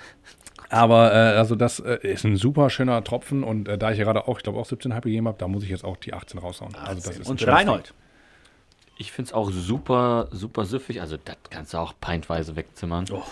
aber 0.70 1.12
äh, 1.14 1.38
also 1.38 1.56
das 1.56 1.80
äh, 1.80 1.98
ist 2.02 2.24
ein 2.24 2.38
super 2.38 2.70
schöner 2.70 3.04
Tropfen 3.04 3.44
und 3.44 3.68
äh, 3.68 3.78
da 3.78 3.92
ich 3.92 3.98
ja 3.98 4.04
gerade 4.06 4.28
auch, 4.28 4.38
ich 4.38 4.44
glaube 4.44 4.60
auch 4.60 4.68
17,5 4.68 5.02
gegeben 5.02 5.28
habe, 5.28 5.38
da 5.38 5.48
muss 5.48 5.64
ich 5.64 5.70
jetzt 5.70 5.84
auch 5.84 5.98
die 5.98 6.14
18 6.14 6.40
raushauen. 6.40 6.76
Also 6.76 7.02
das 7.08 7.18
ist 7.20 7.30
und 7.30 7.46
Reinhold. 7.46 7.94
Ich 8.98 9.12
finde 9.12 9.30
es 9.30 9.34
auch 9.34 9.52
super, 9.52 10.30
super 10.32 10.66
süffig. 10.66 11.02
Also, 11.02 11.18
das 11.24 11.36
kannst 11.50 11.74
du 11.74 11.78
auch 11.80 11.94
pintweise 12.00 12.56
wegzimmern. 12.56 13.06
Oh. 13.12 13.24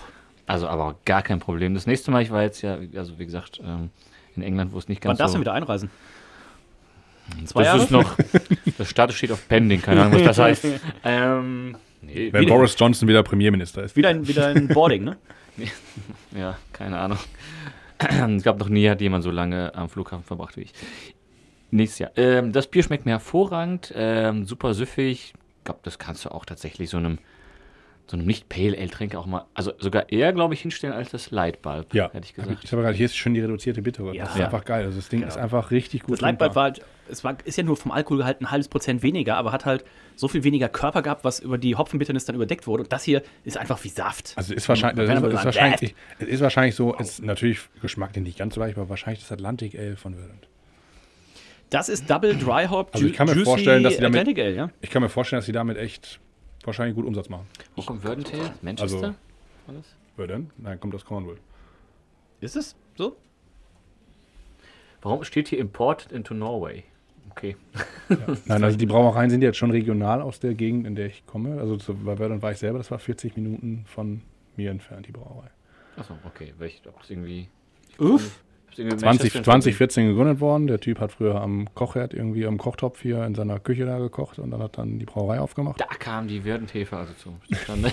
Also, 0.46 0.68
aber 0.68 0.88
auch 0.88 0.96
gar 1.06 1.22
kein 1.22 1.40
Problem. 1.40 1.74
Das 1.74 1.88
nächste 1.88 2.12
Mal, 2.12 2.22
ich 2.22 2.32
war 2.32 2.42
jetzt 2.42 2.62
ja, 2.62 2.78
also 2.96 3.18
wie 3.18 3.26
gesagt, 3.26 3.62
ähm, 3.64 3.90
in 4.36 4.42
England, 4.42 4.74
wo 4.74 4.78
es 4.78 4.90
nicht 4.90 5.02
Wann 5.04 5.12
ganz 5.12 5.20
darfst 5.20 5.32
so... 5.34 5.38
du 5.38 5.42
wieder 5.42 5.54
einreisen? 5.54 5.90
Zwei 7.46 7.64
das 7.64 7.68
Jahre? 7.68 7.84
ist 7.84 7.92
noch... 7.92 8.16
Das 8.78 8.90
Status 8.90 9.16
steht 9.16 9.32
auf 9.32 9.48
Pending, 9.48 9.82
keine 9.82 10.02
Ahnung, 10.04 10.14
was 10.20 10.24
das 10.24 10.40
heißt. 10.64 10.68
ähm, 11.04 11.78
nee, 12.02 12.30
Wenn 12.32 12.42
Wieder- 12.44 12.54
Boris 12.56 12.76
Johnson 12.78 13.08
wieder 13.08 13.24
Premierminister 13.24 13.84
ist. 13.84 13.96
Wieder 13.96 14.10
ein, 14.10 14.28
wieder 14.28 14.48
ein 14.48 14.68
Boarding, 14.68 15.04
ne? 15.04 15.18
Ja, 16.38 16.58
keine 16.74 16.98
Ahnung. 17.00 17.18
Ich 18.38 18.44
glaube, 18.44 18.60
noch 18.60 18.68
nie 18.70 18.90
hat 18.90 19.00
jemand 19.00 19.24
so 19.24 19.32
lange 19.32 19.74
am 19.76 19.88
Flughafen 19.88 20.26
verbracht 20.26 20.58
wie 20.58 20.62
ich. 20.64 20.74
Nächstes 21.72 22.00
Jahr. 22.00 22.12
Ähm, 22.18 22.52
das 22.52 22.68
Bier 22.68 22.84
schmeckt 22.84 23.06
mir 23.06 23.12
hervorragend, 23.14 23.94
ähm, 23.96 24.46
super 24.46 24.74
süffig. 24.74 25.34
Ich 25.60 25.64
glaube, 25.64 25.80
das 25.84 25.98
kannst 26.00 26.26
du 26.26 26.30
auch 26.30 26.44
tatsächlich 26.44 26.90
so 26.90 26.98
einem, 26.98 27.18
so 28.08 28.18
einem 28.18 28.26
nicht 28.26 28.50
Pale 28.50 28.78
Ale 28.78 28.90
Tränke 28.90 29.18
auch 29.18 29.26
mal, 29.26 29.46
also 29.54 29.72
sogar 29.80 30.12
eher, 30.12 30.34
glaube 30.34 30.54
ich, 30.54 30.62
hinstellen 30.62 30.94
als 30.94 31.12
das 31.12 31.32
Light 31.32 31.62
Bulb, 31.62 31.94
Ja, 31.94 32.12
hätte 32.12 32.26
ich 32.26 32.32
ich 32.32 32.36
gesagt. 32.36 32.72
habe 32.74 32.82
gerade 32.82 32.96
hier 32.98 33.06
ist 33.06 33.16
schon 33.16 33.34
die 33.36 33.40
reduzierte 33.40 33.82
Bittere. 33.82 34.14
Ja. 34.14 34.26
Das 34.26 34.34
ist 34.34 34.40
Ja. 34.40 34.46
einfach 34.46 34.66
geil. 34.66 34.84
Also 34.86 34.98
das 34.98 35.08
Ding 35.08 35.22
Genau. 35.22 35.32
ist 35.32 35.38
einfach 35.38 35.72
richtig 35.72 36.04
gut. 36.04 36.14
Das 36.16 36.22
Lightbulb 36.22 36.56
war 36.56 36.64
halt, 36.64 36.82
es 37.10 37.24
war, 37.24 37.38
ist 37.46 37.58
ja 37.58 37.64
nur 37.64 37.78
vom 37.78 37.92
Alkoholgehalt 37.92 38.42
ein 38.42 38.52
halbes 38.52 38.68
Prozent 38.68 39.04
weniger, 39.04 39.36
aber 39.36 39.52
hat 39.52 39.66
halt 39.66 39.84
so 40.16 40.28
viel 40.28 40.44
weniger 40.44 40.70
Körper 40.70 41.02
gehabt, 41.02 41.24
was 41.24 41.40
über 41.40 41.58
die 41.58 41.76
Hopfenbitternis 41.76 42.26
dann 42.26 42.36
überdeckt 42.36 42.68
wurde. 42.68 42.84
Und 42.84 42.94
das 42.94 43.04
hier 43.04 43.24
ist 43.44 43.58
einfach 43.58 43.84
wie 43.84 43.90
Saft. 43.90 44.34
Also 44.36 44.54
ist 44.54 44.70
wahrscheinlich, 44.70 45.08
ist, 45.10 45.24
ist 45.24 45.46
wahrscheinlich, 45.46 45.96
es 46.20 46.28
ist 46.28 46.42
wahrscheinlich 46.42 46.76
so, 46.76 46.96
es 46.98 47.10
ist 47.20 47.24
natürlich 47.24 47.60
geschmacklich 47.82 48.24
nicht 48.24 48.38
ganz 48.38 48.56
so 48.56 48.62
leicht, 48.62 48.78
aber 48.78 48.90
wahrscheinlich 48.90 49.22
das 49.22 49.32
Atlantic 49.32 49.76
Ale 49.78 49.96
von 49.96 50.16
Verdant. 50.16 50.48
Das 51.70 51.90
ist 51.90 52.08
Double 52.10 52.36
Dry 52.38 52.68
Hop 52.68 52.90
Also 52.94 53.08
ich 53.08 53.14
kann 53.14 53.26
mir 53.28 53.34
Juicy 53.34 53.46
vorstellen, 53.46 53.84
dass 53.84 53.96
sie 53.96 54.02
damit- 54.02 54.20
Atlantic 54.22 54.44
Ale, 54.44 54.56
ja? 54.56 54.70
Ich 54.82 54.90
kann 54.92 55.02
mir 55.02 55.10
vorstellen, 55.10 55.40
dass 55.40 55.48
sie 55.48 55.52
damit 55.52 55.78
echt 55.78 56.20
wahrscheinlich 56.64 56.96
gut 56.96 57.06
Umsatz 57.06 57.30
machen. 57.30 57.48
Wo 57.76 57.82
kommt 57.82 58.04
Wordentail? 58.06 58.52
Manchester? 58.62 59.16
Also-? 59.68 59.84
Verdant? 60.16 60.52
Nein, 60.58 60.80
kommt 60.80 60.94
aus 60.94 61.04
Cornwall. 61.04 61.38
Ist 62.42 62.56
es 62.56 62.76
so? 62.96 63.16
Warum 65.02 65.24
steht 65.24 65.48
hier 65.48 65.60
Imported 65.60 66.12
into 66.12 66.34
Norway? 66.34 66.84
Okay. 67.36 67.56
Nein, 68.46 68.64
also 68.64 68.78
die 68.78 68.86
Brauereien 68.86 69.30
sind 69.30 69.42
jetzt 69.42 69.58
schon 69.58 69.72
regional 69.72 70.22
aus 70.22 70.40
der 70.40 70.54
Gegend, 70.54 70.86
in 70.86 70.96
der 70.96 71.08
ich 71.08 71.26
komme. 71.26 71.60
Also 71.60 71.78
zu, 71.78 71.96
bei 71.96 72.16
Verdant 72.16 72.42
war 72.44 72.52
ich 72.52 72.60
selber, 72.60 72.78
das 72.78 72.92
war 72.92 73.00
40 73.00 73.36
Minuten 73.36 73.86
von 73.88 74.22
mir 74.56 74.70
entfernt, 74.70 75.08
die 75.08 75.12
Brauerei. 75.12 75.50
Achso, 75.98 76.14
okay. 76.26 76.54
Welch, 76.60 76.82
ob 76.88 77.00
das 77.00 77.10
irgendwie. 77.10 77.50
Uff. 77.98 78.42
ob's 78.68 78.78
irgendwie 78.78 78.98
20, 78.98 79.06
Manchester 79.06 79.40
in 79.40 79.44
2014 79.46 80.08
gegründet 80.10 80.40
worden. 80.40 80.68
Der 80.68 80.80
Typ 80.80 81.00
hat 81.00 81.12
früher 81.12 81.42
am 81.42 81.74
Kochherd 81.74 82.14
irgendwie 82.14 82.46
am 82.46 82.60
Kochtopf 82.60 83.02
hier 83.02 83.24
in 83.26 83.34
seiner 83.34 83.60
Küche 83.60 83.86
da 83.86 83.98
gekocht 83.98 84.38
und 84.38 84.52
dann 84.52 84.62
hat 84.62 84.78
dann 84.78 85.00
die 85.00 85.06
Brauerei 85.06 85.40
aufgemacht. 85.40 85.80
Da 85.80 85.86
kam 85.86 86.28
die 86.28 86.44
Werdenthefe 86.46 86.96
also 86.96 87.14
zu. 87.14 87.36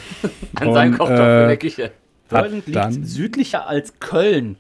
An 0.55 0.73
seinem 0.73 0.99
Kochtopf 0.99 1.19
äh, 1.19 1.43
in 1.43 1.49
der 1.49 1.57
Küche. 1.57 1.93
Hat 2.31 2.45
Köln 2.45 2.55
liegt 2.55 2.77
dann, 2.77 3.05
südlicher 3.05 3.67
als 3.67 3.99
Köln. 4.01 4.57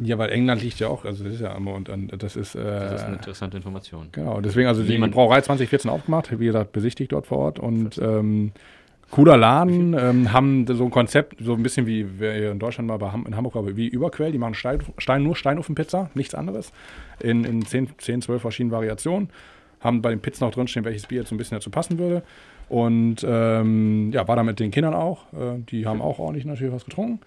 Ja, 0.00 0.16
weil 0.18 0.30
England 0.30 0.62
liegt 0.62 0.78
ja 0.80 0.88
auch, 0.88 1.04
also 1.04 1.24
das 1.24 1.34
ist 1.34 1.40
ja 1.40 1.54
immer 1.54 1.74
und, 1.74 1.88
und 1.88 2.22
das 2.22 2.36
ist, 2.36 2.54
äh, 2.54 2.62
Das 2.62 3.00
ist 3.00 3.06
eine 3.06 3.16
interessante 3.16 3.56
Information. 3.56 4.08
genau, 4.12 4.40
deswegen 4.40 4.68
also 4.68 4.82
die 4.82 4.98
Brauerei 4.98 5.40
2014 5.40 5.90
aufgemacht, 5.90 6.38
wie 6.38 6.46
gesagt, 6.46 6.72
besichtigt 6.72 7.12
dort 7.12 7.26
vor 7.26 7.38
Ort 7.38 7.58
und 7.58 7.98
ähm, 7.98 8.52
cooler 9.10 9.36
Laden, 9.36 9.94
ähm, 9.98 10.32
haben 10.32 10.66
so 10.66 10.84
ein 10.84 10.90
Konzept, 10.90 11.36
so 11.40 11.52
ein 11.52 11.62
bisschen 11.62 11.86
wie 11.86 12.06
wer 12.18 12.34
hier 12.34 12.52
in 12.52 12.58
Deutschland 12.58 12.88
mal 12.88 12.96
bei 12.96 13.12
Ham 13.12 13.26
in 13.26 13.36
Hamburg 13.36 13.54
war, 13.54 13.76
wie 13.76 13.88
Überquell, 13.88 14.32
die 14.32 14.38
machen 14.38 14.54
Stein, 14.54 14.80
Stein 14.96 15.22
nur 15.22 15.36
Steinofenpizza, 15.36 16.10
nichts 16.14 16.34
anderes, 16.34 16.72
in, 17.20 17.44
in 17.44 17.64
10, 17.64 17.90
10, 17.98 18.22
12 18.22 18.40
verschiedenen 18.40 18.72
Variationen, 18.72 19.28
haben 19.80 20.00
bei 20.00 20.10
den 20.10 20.20
Pizzen 20.20 20.44
auch 20.44 20.52
drinstehen, 20.52 20.86
welches 20.86 21.06
Bier 21.06 21.18
jetzt 21.18 21.28
so 21.28 21.34
ein 21.34 21.38
bisschen 21.38 21.56
dazu 21.56 21.70
passen 21.70 21.98
würde 21.98 22.22
und 22.70 23.16
ähm, 23.28 24.10
ja, 24.12 24.26
war 24.26 24.36
da 24.36 24.42
mit 24.42 24.58
den 24.58 24.70
Kindern 24.70 24.94
auch, 24.94 25.30
äh, 25.34 25.58
die 25.58 25.86
haben 25.86 26.00
auch 26.00 26.18
ordentlich 26.18 26.46
natürlich 26.46 26.72
was 26.72 26.86
getrunken. 26.86 27.20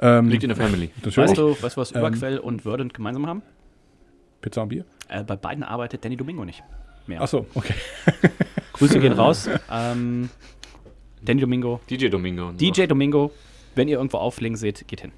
Ähm, 0.00 0.28
Liegt 0.28 0.42
in 0.42 0.48
der 0.48 0.56
Family. 0.56 0.90
Weißt 1.02 1.36
du, 1.36 1.56
weißt 1.60 1.76
du, 1.76 1.80
was 1.80 1.92
Ähm, 1.92 1.98
Überquell 1.98 2.38
und 2.38 2.62
Verdant 2.62 2.92
gemeinsam 2.94 3.26
haben? 3.26 3.42
Pizza 4.40 4.62
und 4.62 4.68
Bier? 4.68 4.84
Äh, 5.08 5.24
bei 5.24 5.36
beiden 5.36 5.64
arbeitet 5.64 6.04
Danny 6.04 6.16
Domingo 6.16 6.44
nicht. 6.44 6.62
Mehr. 7.06 7.22
Achso, 7.22 7.46
okay. 7.54 7.74
Grüße 8.72 8.98
gehen 8.98 9.12
raus. 9.12 9.48
Ähm, 9.70 10.28
Danny 11.22 11.40
Domingo, 11.40 11.80
DJ 11.88 12.08
Domingo. 12.08 12.52
DJ 12.52 12.86
Domingo, 12.86 13.30
wenn 13.74 13.88
ihr 13.88 13.96
irgendwo 13.96 14.18
auflegen 14.18 14.56
seht, 14.56 14.86
geht 14.88 15.00
hin. 15.00 15.12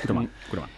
Guter 0.00 0.14
Mann. 0.14 0.28
Guter 0.50 0.62
Mann. 0.62 0.70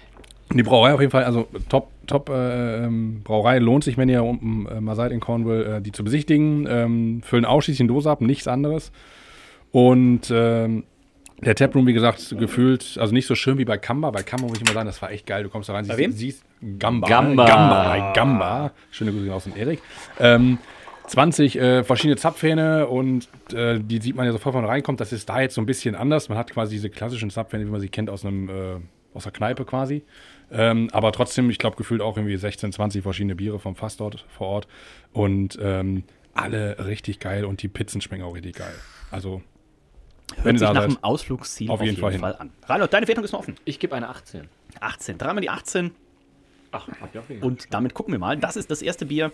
Die 0.55 0.63
Brauerei 0.63 0.95
auf 0.95 1.01
jeden 1.01 1.11
Fall, 1.11 1.25
also 1.25 1.49
top, 1.69 1.89
top 2.07 2.29
äh, 2.29 2.85
ähm, 2.85 3.23
Brauerei. 3.25 3.59
Lohnt 3.59 3.83
sich, 3.83 3.97
wenn 3.97 4.09
ihr 4.09 4.23
unten 4.23 4.67
äh, 4.67 4.81
mal 4.81 4.95
seid 4.95 5.11
in 5.11 5.19
Cornwall, 5.19 5.67
äh, 5.67 5.83
die 5.83 5.91
zu 5.91 6.05
besichtigen. 6.05 6.67
Ähm, 6.69 7.23
füllen 7.23 7.45
ausschließlich 7.45 7.81
in 7.81 7.89
Dose 7.89 8.09
ab, 8.09 8.21
nichts 8.21 8.47
anderes. 8.47 8.93
Und 9.73 10.31
ähm, 10.31 10.85
der 11.41 11.55
Taproom, 11.55 11.87
wie 11.87 11.93
gesagt, 11.93 12.35
gefühlt, 12.39 12.97
also 12.99 13.13
nicht 13.13 13.27
so 13.27 13.35
schön 13.35 13.59
wie 13.59 13.65
bei 13.65 13.77
Kamba. 13.77 14.11
Bei 14.11 14.23
Kamba 14.23 14.47
muss 14.47 14.57
ich 14.57 14.63
immer 14.63 14.73
sagen, 14.73 14.87
das 14.87 15.03
war 15.03 15.11
echt 15.11 15.27
geil. 15.27 15.43
Du 15.43 15.51
kommst 15.51 15.69
da 15.69 15.75
rein, 15.75 15.85
siehst, 15.85 15.99
wem? 15.99 16.13
siehst 16.13 16.45
Gamba. 16.79 17.07
Gamba. 17.07 17.45
Gamba. 17.45 17.89
Bei 17.89 18.13
Gamba. 18.15 18.73
Schöne 18.91 19.13
Grüße 19.13 19.33
aus 19.33 19.45
dem 19.45 19.57
Erik. 19.57 19.81
Ähm, 20.19 20.59
20 21.09 21.57
äh, 21.59 21.85
verschiedene 21.85 22.17
Zapfhähne 22.17 22.87
und 22.89 23.29
äh, 23.53 23.79
die 23.79 24.01
sieht 24.01 24.17
man 24.17 24.27
ja 24.27 24.33
sofort, 24.33 24.55
wenn 24.55 24.63
man 24.63 24.71
reinkommt. 24.71 25.01
Das 25.01 25.13
ist 25.13 25.29
da 25.29 25.41
jetzt 25.41 25.55
so 25.55 25.61
ein 25.61 25.67
bisschen 25.67 25.95
anders. 25.95 26.29
Man 26.29 26.39
hat 26.39 26.51
quasi 26.51 26.75
diese 26.75 26.91
klassischen 26.91 27.31
Zapfhähne, 27.31 27.67
wie 27.67 27.71
man 27.71 27.81
sie 27.81 27.89
kennt 27.89 28.11
aus 28.11 28.25
einem 28.25 28.49
äh, 28.49 28.53
aus 29.17 29.25
der 29.25 29.33
Kneipe 29.33 29.65
quasi. 29.65 30.05
Ähm, 30.51 30.89
aber 30.93 31.11
trotzdem, 31.13 31.51
ich 31.51 31.59
glaube, 31.59 31.77
gefühlt 31.77 32.01
auch 32.01 32.17
irgendwie 32.17 32.37
16, 32.37 32.73
20 32.73 33.03
verschiedene 33.03 33.35
Biere 33.35 33.59
vom 33.59 33.75
Fass 33.75 33.97
dort 33.97 34.25
vor 34.29 34.49
Ort. 34.49 34.69
Und 35.13 35.59
ähm, 35.61 36.05
alle 36.35 36.87
richtig 36.87 37.19
geil 37.19 37.45
und 37.45 37.63
die 37.63 37.69
Pizzen 37.69 38.01
schmecken 38.01 38.25
auch 38.25 38.35
richtig 38.35 38.57
geil. 38.57 38.75
Also, 39.11 39.43
Hört 40.35 40.55
ihr 40.55 40.59
sich 40.59 40.69
nach 40.73 40.83
einem 40.83 40.99
Ausflugsziel 41.03 41.71
Auf 41.71 41.83
jeden 41.83 41.97
Fall 41.99 42.13
hin. 42.13 42.25
an. 42.25 42.51
Reinhold, 42.67 42.93
deine 42.93 43.07
Wertung 43.09 43.25
ist 43.25 43.33
noch 43.33 43.41
offen. 43.41 43.55
Ich 43.65 43.79
gebe 43.79 43.95
eine 43.95 44.09
18. 44.09 44.49
18. 44.81 45.19
Dreimal 45.19 45.41
die 45.41 45.51
18. 45.51 45.93
Ach, 46.73 46.89
hab 47.01 47.15
ich 47.15 47.21
auch. 47.21 47.45
Und 47.45 47.73
damit 47.73 47.95
gucken 47.95 48.13
wir 48.13 48.19
mal. 48.19 48.37
Das 48.37 48.57
ist 48.57 48.71
das 48.71 48.83
erste 48.83 49.07
Bier, 49.07 49.33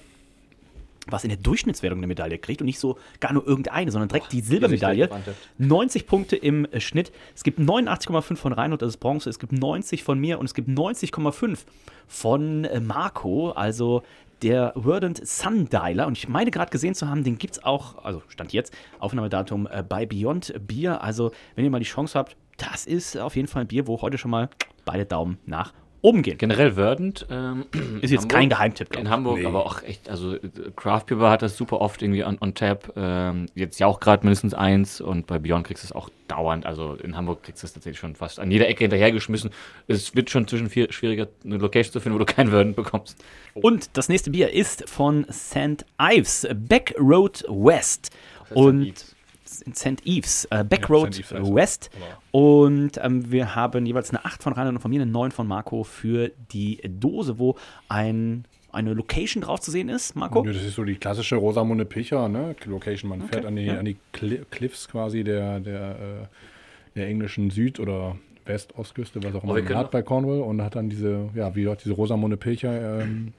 was 1.09 1.25
in 1.25 1.31
der 1.31 1.39
Durchschnittswertung 1.39 1.99
eine 1.99 2.07
Medaille 2.07 2.39
kriegt 2.39 2.61
und 2.61 2.67
nicht 2.67 2.79
so 2.79 2.99
gar 3.21 3.33
nur 3.33 3.47
irgendeine, 3.47 3.91
sondern 3.91 4.09
direkt 4.09 4.33
die 4.33 4.41
Silbermedaille. 4.41 5.09
Gesichter 5.09 5.35
90 5.59 6.07
Punkte 6.07 6.37
im 6.37 6.65
äh, 6.67 6.81
Schnitt. 6.81 7.13
Es 7.35 7.43
gibt 7.43 7.59
89,5 7.59 8.37
von 8.37 8.53
Reinhold, 8.53 8.83
das 8.83 8.91
ist 8.91 8.99
Bronze. 8.99 9.31
Es 9.31 9.39
gibt 9.39 9.53
90 9.53 10.05
von 10.05 10.19
mir 10.19 10.39
und 10.39 10.47
es 10.47 10.55
gibt 10.55 10.69
90,5 10.69 11.59
von 12.07 12.65
äh, 12.65 12.81
Marco, 12.81 13.51
also 13.51 14.03
der 14.43 14.75
Verdant 14.77 15.27
Sundialer. 15.27 16.07
Und 16.07 16.19
ich 16.19 16.29
meine 16.29 16.51
gerade 16.51 16.71
gesehen 16.71 16.95
zu 16.95 17.09
haben, 17.09 17.25
den 17.25 17.39
gibt 17.39 17.55
es 17.55 17.65
auch, 17.65 18.05
also 18.05 18.23
stand 18.29 18.53
jetzt, 18.53 18.75
Aufnahmedatum 18.99 19.69
äh, 19.71 19.83
bei 19.83 20.07
Beyond 20.07 20.55
Beer. 20.67 21.03
Also, 21.03 21.33
wenn 21.55 21.65
ihr 21.65 21.71
mal 21.71 21.79
die 21.79 21.85
Chance 21.85 22.19
habt, 22.19 22.37
das 22.57 22.87
ist 22.87 23.17
auf 23.17 23.37
jeden 23.37 23.49
Fall 23.49 23.63
ein 23.63 23.69
Bier, 23.69 23.87
wo 23.87 24.03
heute 24.03 24.19
schon 24.19 24.31
mal 24.31 24.51
beide 24.85 25.07
Daumen 25.07 25.39
nach 25.47 25.73
oben 26.03 26.23
gehen. 26.23 26.37
Generell 26.37 26.73
Verdant. 26.73 27.27
Ähm, 27.31 27.65
Ist 28.03 28.11
jetzt 28.11 28.23
Hamburg- 28.23 28.29
kein 28.31 28.49
Geheimtipp, 28.51 28.97
In. 28.97 29.09
Hamburg, 29.09 29.39
Nee. 29.39 29.47
aber 29.47 29.65
auch 29.65 29.83
echt, 29.83 30.11
also 30.11 30.35
äh, 30.35 30.41
Craft 30.77 31.05
Beer 31.09 31.31
hat 31.31 31.43
das 31.43 31.57
super 31.57 31.81
oft 31.81 32.03
irgendwie 32.03 32.25
on, 32.25 32.37
on 32.41 32.55
tap. 32.55 32.93
Ähm, 32.97 33.47
jetzt 33.55 33.79
ja 33.81 33.87
auch 33.87 34.01
gerade 34.01 34.25
mindestens 34.25 34.53
eins 34.53 35.01
und 35.01 35.27
bei 35.27 35.39
Beyond 35.39 35.67
kriegst 35.67 35.85
du 35.85 35.87
es 35.87 35.93
auch 35.93 36.11
dauernd. 36.29 36.67
Also 36.67 36.95
in 36.95 37.17
Hamburg 37.17 37.43
kriegst 37.45 37.63
du 37.63 37.67
es 37.67 37.73
tatsächlich 37.73 37.99
schon 38.01 38.15
fast 38.17 38.41
an 38.41 38.51
jeder 38.51 38.69
Ecke 38.69 38.85
hinterhergeschmissen. 38.85 39.51
Es 39.87 40.15
wird 40.17 40.29
schon 40.29 40.47
zwischen 40.49 40.69
vier 40.69 40.93
schwieriger, 40.93 41.29
eine 41.45 41.57
Location 41.59 41.93
zu 41.93 42.01
finden, 42.01 42.17
wo 42.19 42.25
du 42.25 42.33
keinen 42.33 42.51
Verdant 42.51 42.75
bekommst. 42.77 43.17
Und 43.55 43.97
das 43.97 44.09
nächste 44.09 44.31
Bier 44.31 44.51
ist 44.53 44.89
von 44.89 45.25
St. 45.31 45.85
Ives, 46.01 46.49
Back 46.55 46.95
Road 46.99 47.45
West. 47.49 48.11
Und 48.55 49.12
St. 49.53 50.07
Ives, 50.07 50.47
äh, 50.51 50.65
Back 50.65 50.83
Ja, 50.83 50.87
Road 50.89 51.15
St. 51.15 51.21
Ives 51.21 51.33
heißt 51.33 51.49
es. 51.49 51.55
West. 51.55 51.91
Und 52.31 52.93
ähm, 53.03 53.31
wir 53.31 53.55
haben 53.55 53.87
jeweils 53.87 54.11
eine 54.11 54.25
8 54.25 54.43
von 54.43 54.53
Reinhard 54.53 54.75
und 54.75 54.81
von 54.81 54.91
mir, 54.91 55.03
eine 55.03 55.11
9 55.11 55.31
von 55.31 55.47
Marco 55.47 55.85
für 55.85 56.31
die 56.53 56.81
Dose, 56.89 57.39
wo 57.39 57.57
ein, 57.89 58.45
eine 58.73 58.95
Location 58.95 59.43
drauf 59.43 59.61
zu 59.61 59.71
sehen 59.71 59.89
ist. 59.89 60.17
Marco? 60.17 60.45
Ja, 60.45 60.53
das 60.53 60.63
ist 60.63 60.75
so 60.75 60.85
die 60.85 60.97
klassische 60.97 61.37
Rosamunde 61.37 61.85
Picher, 61.85 62.29
ne? 62.29 62.57
Location. 62.65 63.11
Man 63.11 63.29
fährt 63.29 63.45
an 63.45 63.57
die, 63.57 63.65
ja. 63.65 63.79
an 63.79 63.85
die 63.85 63.97
Cli 64.13 64.41
Cliffs 64.51 64.89
quasi 64.89 65.25
der, 65.25 65.61
der, 65.61 65.91
äh, 65.91 66.97
der 66.97 67.09
englischen 67.09 67.51
Süd- 67.51 67.81
oder 67.81 68.17
West-Ostküste, 68.45 69.23
was 69.23 69.35
auch 69.35 69.45
immer 69.45 69.61
können 69.61 69.79
hat 69.79 69.91
bei 69.91 70.03
Cornwall 70.03 70.41
und 70.41 70.63
hat 70.63 70.75
dann 70.75 70.89
diese, 70.89 71.29
ja, 71.35 71.55
wie 71.55 71.65
dort 71.65 71.85
diese 71.85 71.95
Rosamunde 71.95 72.37
Pilcher 72.37 73.03
ähm, 73.03 73.33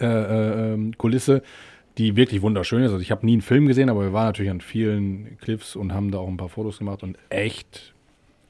äh, 0.00 0.06
äh, 0.06 0.72
ähm, 0.72 0.96
Kulisse, 0.96 1.42
die 1.98 2.16
wirklich 2.16 2.42
wunderschön 2.42 2.82
ist. 2.82 2.90
Also 2.90 3.02
ich 3.02 3.10
habe 3.10 3.26
nie 3.26 3.32
einen 3.32 3.42
Film 3.42 3.66
gesehen, 3.66 3.90
aber 3.90 4.02
wir 4.02 4.12
waren 4.12 4.26
natürlich 4.26 4.50
an 4.50 4.60
vielen 4.60 5.36
Cliffs 5.40 5.76
und 5.76 5.92
haben 5.92 6.10
da 6.10 6.18
auch 6.18 6.28
ein 6.28 6.36
paar 6.36 6.48
Fotos 6.48 6.78
gemacht 6.78 7.02
und 7.02 7.18
echt, 7.28 7.92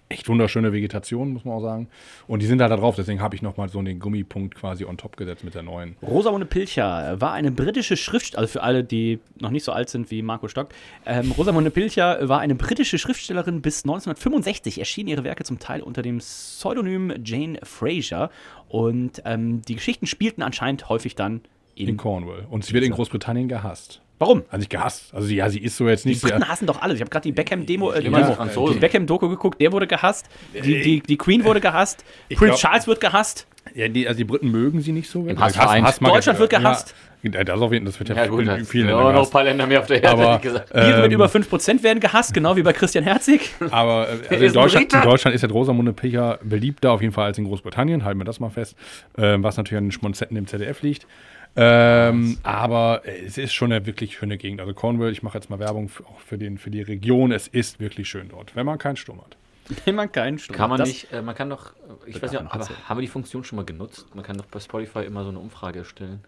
echt 0.08 0.28
wunderschöne 0.28 0.72
Vegetation, 0.72 1.32
muss 1.32 1.44
man 1.44 1.54
auch 1.54 1.62
sagen. 1.62 1.88
Und 2.28 2.40
die 2.40 2.46
sind 2.46 2.60
halt 2.60 2.70
da 2.70 2.76
drauf, 2.76 2.94
deswegen 2.94 3.20
habe 3.20 3.34
ich 3.34 3.42
nochmal 3.42 3.68
so 3.68 3.82
den 3.82 3.98
Gummipunkt 3.98 4.54
quasi 4.54 4.84
on 4.84 4.96
top 4.96 5.16
gesetzt 5.16 5.42
mit 5.42 5.56
der 5.56 5.64
neuen. 5.64 5.96
Rosamunde 6.02 6.46
Pilcher 6.46 7.20
war 7.20 7.32
eine 7.32 7.50
britische 7.50 7.96
Schriftstellerin, 7.96 8.44
also 8.44 8.52
für 8.52 8.62
alle, 8.62 8.84
die 8.84 9.18
noch 9.40 9.50
nicht 9.50 9.64
so 9.64 9.72
alt 9.72 9.88
sind 9.88 10.12
wie 10.12 10.22
Marco 10.22 10.46
Stock. 10.46 10.68
Ähm, 11.04 11.32
Rosamunde 11.32 11.72
Pilcher 11.72 12.28
war 12.28 12.38
eine 12.38 12.54
britische 12.54 12.96
Schriftstellerin 12.96 13.60
bis 13.60 13.82
1965, 13.82 14.78
erschienen 14.78 15.08
ihre 15.08 15.24
Werke 15.24 15.42
zum 15.42 15.58
Teil 15.58 15.82
unter 15.82 16.02
dem 16.02 16.18
Pseudonym 16.18 17.12
Jane 17.24 17.58
Fraser. 17.64 18.30
Und 18.68 19.20
ähm, 19.24 19.62
die 19.62 19.74
Geschichten 19.74 20.06
spielten 20.06 20.42
anscheinend 20.42 20.88
häufig 20.88 21.16
dann 21.16 21.40
in. 21.74 21.88
In 21.88 21.96
Cornwall. 21.96 22.46
Und 22.50 22.64
sie 22.64 22.72
wird 22.72 22.84
in 22.84 22.92
Großbritannien 22.92 23.48
gehasst. 23.48 24.00
Warum? 24.18 24.44
Also 24.50 24.58
nicht 24.58 24.70
gehasst. 24.70 25.12
Also 25.12 25.28
ja, 25.28 25.48
sie 25.50 25.58
ist 25.58 25.76
so 25.76 25.88
jetzt 25.88 26.04
Die 26.04 26.10
nicht 26.10 26.20
sehr. 26.20 26.30
Briten 26.30 26.48
hassen 26.48 26.66
doch 26.66 26.80
alles. 26.80 26.94
Ich 26.94 27.00
habe 27.00 27.10
gerade 27.10 27.24
die 27.24 27.32
Beckham-Demo, 27.32 27.90
äh, 27.90 28.02
die 28.02 28.78
Beckham-Doku 28.78 29.28
geguckt. 29.28 29.60
Der 29.60 29.72
wurde 29.72 29.88
gehasst. 29.88 30.28
Die, 30.54 30.80
die, 30.80 31.00
die 31.00 31.16
Queen 31.16 31.44
wurde 31.44 31.60
gehasst. 31.60 32.04
Prince 32.28 32.44
glaub- 32.44 32.56
Charles 32.56 32.86
wird 32.86 33.00
gehasst. 33.00 33.48
Ja, 33.74 33.88
die, 33.88 34.06
also 34.06 34.18
die 34.18 34.24
Briten 34.24 34.50
mögen 34.50 34.80
sie 34.80 34.92
nicht 34.92 35.10
so. 35.10 35.26
Im 35.26 35.40
Hassverein. 35.40 35.82
mag 35.82 35.98
Deutschland 35.98 36.36
ich- 36.36 36.40
wird 36.40 36.50
gehasst. 36.50 36.94
Ja, 37.24 37.44
das, 37.44 37.60
auf 37.60 37.72
jeden, 37.72 37.84
das 37.84 37.98
wird 38.00 38.08
ja, 38.08 38.16
Ja, 38.16 38.26
gut, 38.26 38.40
in 38.40 38.46
vielen 38.48 38.64
sind 38.64 38.76
Ländern 38.86 39.06
auch 39.06 39.12
noch 39.12 39.24
ein 39.26 39.30
paar 39.30 39.44
Länder 39.44 39.64
mehr 39.68 39.78
auf 39.78 39.86
der 39.86 40.02
Erde, 40.02 40.22
Aber, 40.22 40.36
ich 40.36 40.42
gesagt. 40.42 40.72
Biere 40.72 41.02
mit 41.02 41.06
ähm, 41.06 41.12
über 41.12 41.26
5% 41.26 41.82
werden 41.84 42.00
gehasst, 42.00 42.34
genau 42.34 42.56
wie 42.56 42.62
bei 42.62 42.72
Christian 42.72 43.04
Herzig. 43.04 43.54
Aber 43.70 44.08
äh, 44.08 44.28
also 44.28 44.44
in, 44.44 44.52
Deutschland, 44.52 44.92
in 44.92 45.02
Deutschland 45.02 45.34
ist 45.36 45.42
der 45.42 45.50
Rosamunde 45.50 45.92
Pilcher 45.92 46.40
beliebter 46.42 46.90
auf 46.90 47.00
jeden 47.00 47.12
Fall 47.12 47.26
als 47.26 47.38
in 47.38 47.44
Großbritannien, 47.44 48.04
halten 48.04 48.18
wir 48.18 48.24
das 48.24 48.40
mal 48.40 48.50
fest, 48.50 48.76
ähm, 49.16 49.44
was 49.44 49.56
natürlich 49.56 49.78
an 49.78 49.84
den 49.84 49.92
Schmonzetten 49.92 50.36
im 50.36 50.48
ZDF 50.48 50.82
liegt. 50.82 51.06
Ähm, 51.54 52.38
aber 52.42 53.02
äh, 53.04 53.24
es 53.26 53.36
ist 53.36 53.52
schon 53.52 53.72
eine 53.72 53.84
wirklich 53.84 54.16
schöne 54.16 54.38
Gegend. 54.38 54.60
Also 54.60 54.72
Cornwall, 54.72 55.12
ich 55.12 55.22
mache 55.22 55.36
jetzt 55.36 55.50
mal 55.50 55.58
Werbung 55.58 55.88
für, 55.88 56.04
auch 56.04 56.20
für, 56.20 56.38
den, 56.38 56.58
für 56.58 56.70
die 56.70 56.82
Region. 56.82 57.30
Es 57.32 57.48
ist 57.48 57.78
wirklich 57.78 58.08
schön 58.08 58.28
dort, 58.28 58.56
wenn 58.56 58.64
man 58.64 58.78
keinen 58.78 58.96
Sturm 58.96 59.20
hat. 59.20 59.36
Wenn 59.84 59.94
man 59.94 60.10
keinen 60.10 60.38
Sturm 60.38 60.56
Kann 60.56 60.70
man 60.70 60.78
das, 60.78 60.88
nicht, 60.88 61.12
äh, 61.12 61.22
man 61.22 61.34
kann 61.34 61.50
doch, 61.50 61.72
äh, 62.06 62.10
ich 62.10 62.22
weiß 62.22 62.32
nicht, 62.32 62.40
aber 62.40 62.68
haben 62.88 62.96
wir 62.98 63.02
die 63.02 63.08
Funktion 63.08 63.44
schon 63.44 63.56
mal 63.56 63.64
genutzt? 63.64 64.06
Man 64.14 64.24
kann 64.24 64.36
doch 64.36 64.46
bei 64.46 64.60
Spotify 64.60 65.00
immer 65.00 65.24
so 65.24 65.28
eine 65.28 65.38
Umfrage 65.38 65.80
erstellen. 65.80 66.20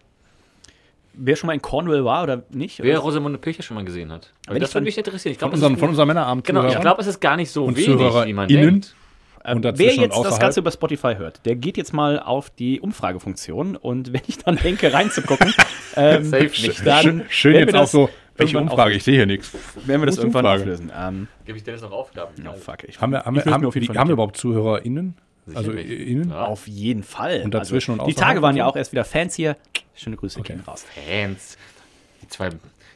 Wer 1.13 1.35
schon 1.35 1.47
mal 1.47 1.53
in 1.53 1.61
Cornwall 1.61 2.03
war 2.03 2.23
oder 2.23 2.43
nicht? 2.49 2.79
Wer 2.83 2.95
oder? 2.95 3.03
Rosamunde 3.03 3.39
Pilcher 3.39 3.63
schon 3.63 3.75
mal 3.75 3.85
gesehen 3.85 4.11
hat. 4.11 4.33
Wenn 4.47 4.59
das 4.59 4.73
würde 4.73 4.83
mich 4.83 4.97
interessieren. 4.97 5.31
Ich 5.31 5.39
Von 5.39 5.49
glaub, 5.49 5.51
das 5.51 5.59
unserem, 5.59 5.77
von 5.77 5.89
unserem 5.89 6.07
Männerabend. 6.09 6.45
Genau, 6.45 6.67
ich 6.67 6.79
glaube, 6.79 7.01
es 7.01 7.07
ist 7.07 7.19
gar 7.21 7.37
nicht 7.37 7.49
so 7.51 7.65
und 7.65 7.77
wenig, 7.77 7.87
wie 7.87 8.33
man 8.33 8.49
ZuhörerInnen. 8.49 8.49
denkt. 8.49 8.95
Ähm, 9.45 9.57
und 9.57 9.63
wer 9.77 9.93
jetzt 9.93 9.97
und 9.97 10.09
das 10.09 10.17
außerhalb. 10.17 10.39
Ganze 10.41 10.59
über 10.61 10.71
Spotify 10.71 11.15
hört, 11.17 11.45
der 11.45 11.55
geht 11.55 11.77
jetzt 11.77 11.93
mal 11.93 12.19
auf 12.19 12.49
die 12.49 12.79
Umfragefunktion 12.79 13.75
und 13.75 14.13
wenn 14.13 14.21
ich 14.27 14.39
dann 14.39 14.57
denke, 14.57 14.91
reinzugucken, 14.91 15.53
ähm, 15.95 16.23
Safe 16.25 16.43
nicht. 16.45 16.85
dann 16.85 17.03
Schön, 17.03 17.25
schön 17.29 17.55
jetzt 17.55 17.75
auch 17.75 17.87
so, 17.87 18.09
welche 18.37 18.57
irgendwann 18.57 18.73
Umfrage? 18.73 18.95
Ich 18.95 19.03
sehe 19.03 19.15
hier 19.15 19.25
nichts. 19.25 19.53
Auf, 19.53 19.87
werden 19.87 20.01
wir 20.01 20.05
das 20.07 20.17
irgendwann 20.17 20.45
Umfrage. 20.45 20.61
auflösen. 20.63 20.91
Ähm, 20.97 21.27
Gebe 21.45 21.57
ich 21.57 21.63
Dennis 21.63 21.81
noch 21.81 21.91
Aufgaben? 21.91 22.33
oh, 22.47 22.53
fuck, 22.57 22.83
ich, 22.83 22.99
Haben 22.99 23.13
wir, 23.13 23.23
haben, 23.23 23.37
ich 23.37 23.45
wir, 23.45 23.51
haben, 23.53 23.65
auf 23.65 23.75
Fall 23.87 23.97
haben 23.97 24.09
wir 24.09 24.13
überhaupt 24.13 24.37
ZuhörerInnen? 24.37 25.15
Also 25.53 25.71
Sicherlich. 25.71 26.07
innen? 26.09 26.29
Ja. 26.31 26.45
Auf 26.45 26.67
jeden 26.67 27.03
Fall. 27.03 27.41
Und 27.43 27.53
dazwischen 27.53 27.91
und 27.91 27.99
Die 28.07 28.13
außerhalb 28.15 28.29
Tage 28.29 28.41
waren 28.41 28.57
ja 28.57 28.65
auch 28.65 28.75
erst 28.75 28.91
wieder 28.91 29.05
Fans 29.05 29.35
hier. 29.35 29.55
Schöne 29.93 30.15
Grüße 30.17 30.41
gehen 30.41 30.61
raus. 30.67 30.85
Fans. 31.07 31.57
Die 32.21 32.27
zwei, 32.27 32.49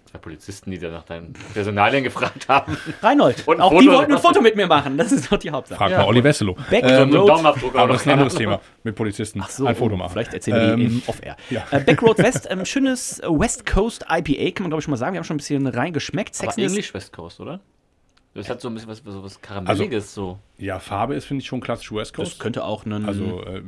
zwei 0.10 0.18
Polizisten, 0.18 0.72
die 0.72 0.80
da 0.80 0.90
nach 0.90 1.04
deinen 1.04 1.34
Personalien 1.54 2.04
gefragt 2.04 2.48
haben. 2.48 2.78
Reinhold, 3.02 3.48
Und 3.48 3.62
auch 3.62 3.70
die 3.78 3.86
Foto 3.86 3.98
wollten 3.98 4.14
ein. 4.14 4.20
Foto 4.20 4.42
mit 4.42 4.56
mir 4.56 4.68
machen. 4.68 4.98
Das 4.98 5.12
ist 5.12 5.32
doch 5.32 5.38
die 5.38 5.52
Hauptsache. 5.52 5.78
Frag 5.78 5.92
Ja. 5.92 5.98
mal 6.00 6.06
Olli 6.08 6.24
Wesselow. 6.24 6.56
Back 6.70 6.84
So 6.88 7.04
Road 7.04 7.30
Daumenabdruck 7.30 7.76
Aber 7.76 7.94
das 7.94 8.02
ist 8.02 8.08
ein 8.08 8.14
anderes. 8.14 8.36
Thema. 8.36 8.60
Mit 8.84 8.96
Polizisten 8.96 9.44
So, 9.48 9.66
ein 9.66 9.76
Foto 9.76 9.96
machen. 9.98 10.12
Vielleicht 10.12 10.34
erzählen 10.34 10.58
wir 10.58 10.76
die 10.78 10.84
Ähm, 10.86 10.92
im 10.98 11.02
Off-Air. 11.08 11.36
ja. 11.50 11.64
Äh, 11.72 11.80
Backroad 11.82 12.18
West, 12.20 12.48
ähm, 12.50 12.66
schönes 12.66 13.22
West 13.28 13.66
Coast 13.66 14.06
IPA, 14.10 14.52
kann 14.52 14.64
man 14.64 14.70
glaube 14.72 14.80
ich 14.80 14.84
schon 14.86 14.92
mal 14.92 14.98
sagen. 14.98 15.14
Wir 15.14 15.20
haben 15.20 15.26
schon 15.26 15.36
ein 15.36 15.38
bisschen 15.38 15.68
reingeschmeckt. 15.68 16.36
Aber 16.40 16.52
Sexiness. 16.52 16.72
English 16.72 16.94
West 16.94 17.14
Coast, 17.14 17.40
oder? 17.40 17.60
Das 18.36 18.50
hat 18.50 18.62
so 18.62 18.68
ein 18.70 18.76
bisschen 18.76 18.90
was, 18.90 19.02
so 19.06 19.24
was 19.24 19.42
Karamelliges 19.42 20.14
so. 20.14 20.38
Ja, 20.58 20.80
Farbe 20.80 21.16
ist, 21.16 21.26
finde 21.26 21.42
ich, 21.42 21.48
schon 21.48 21.62
klassisch 21.62 21.92
West 21.92 22.12
Das 22.12 22.16
Coast. 22.30 22.40
könnte 22.40 22.64
auch 22.64 22.86
ein 22.86 23.06
Also, 23.06 23.44
äh, 23.44 23.62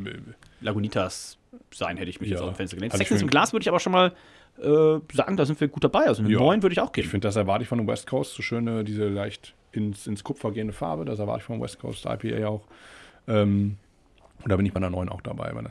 Lagunitas 0.62 1.38
sein, 1.74 1.98
hätte 1.98 2.10
ich 2.10 2.20
mich 2.22 2.30
Ja. 2.30 2.36
jetzt 2.36 2.44
auf 2.44 2.50
dem 2.52 2.56
Fenster 2.56 2.76
gelehnt. 2.78 2.94
Also 2.94 3.04
im 3.04 3.18
find- 3.20 3.32
Glas 3.32 3.54
würde 3.54 3.64
ich 3.64 3.70
aber 3.70 3.80
schon 3.80 3.92
mal 3.92 4.12
äh, 4.60 5.00
sagen, 5.14 5.38
da 5.38 5.46
sind 5.46 5.60
wir 5.60 5.68
gut 5.68 5.84
dabei. 5.84 6.06
Also 6.08 6.22
eine 6.24 6.32
Ja. 6.32 6.40
9 6.40 6.62
würde 6.62 6.74
ich 6.74 6.80
auch 6.82 6.88
ich 6.88 6.94
geben. 6.94 7.10
finde, 7.10 7.28
das 7.28 7.36
erwarte 7.36 7.64
ich 7.64 7.70
von 7.70 7.78
dem 7.78 7.88
West 7.88 8.08
Coast. 8.08 8.34
So 8.36 8.42
schöne, 8.44 8.84
diese 8.84 9.08
leicht 9.08 9.56
ins, 9.72 10.08
ins 10.08 10.24
Kupfer 10.24 10.52
gehende 10.52 10.74
Farbe. 10.74 11.06
Das 11.06 11.20
erwarte 11.20 11.40
ich 11.42 11.46
vom 11.46 11.62
West 11.62 11.80
Coast 11.80 12.06
IPA 12.06 12.48
auch. 12.48 12.62
Ähm, 13.28 13.78
und 14.44 14.50
da 14.50 14.56
bin 14.56 14.66
ich 14.66 14.74
bei 14.74 14.80
der 14.80 14.90
9 14.90 15.10
auch 15.10 15.22
dabei, 15.22 15.52
bei 15.52 15.60
im 15.60 15.66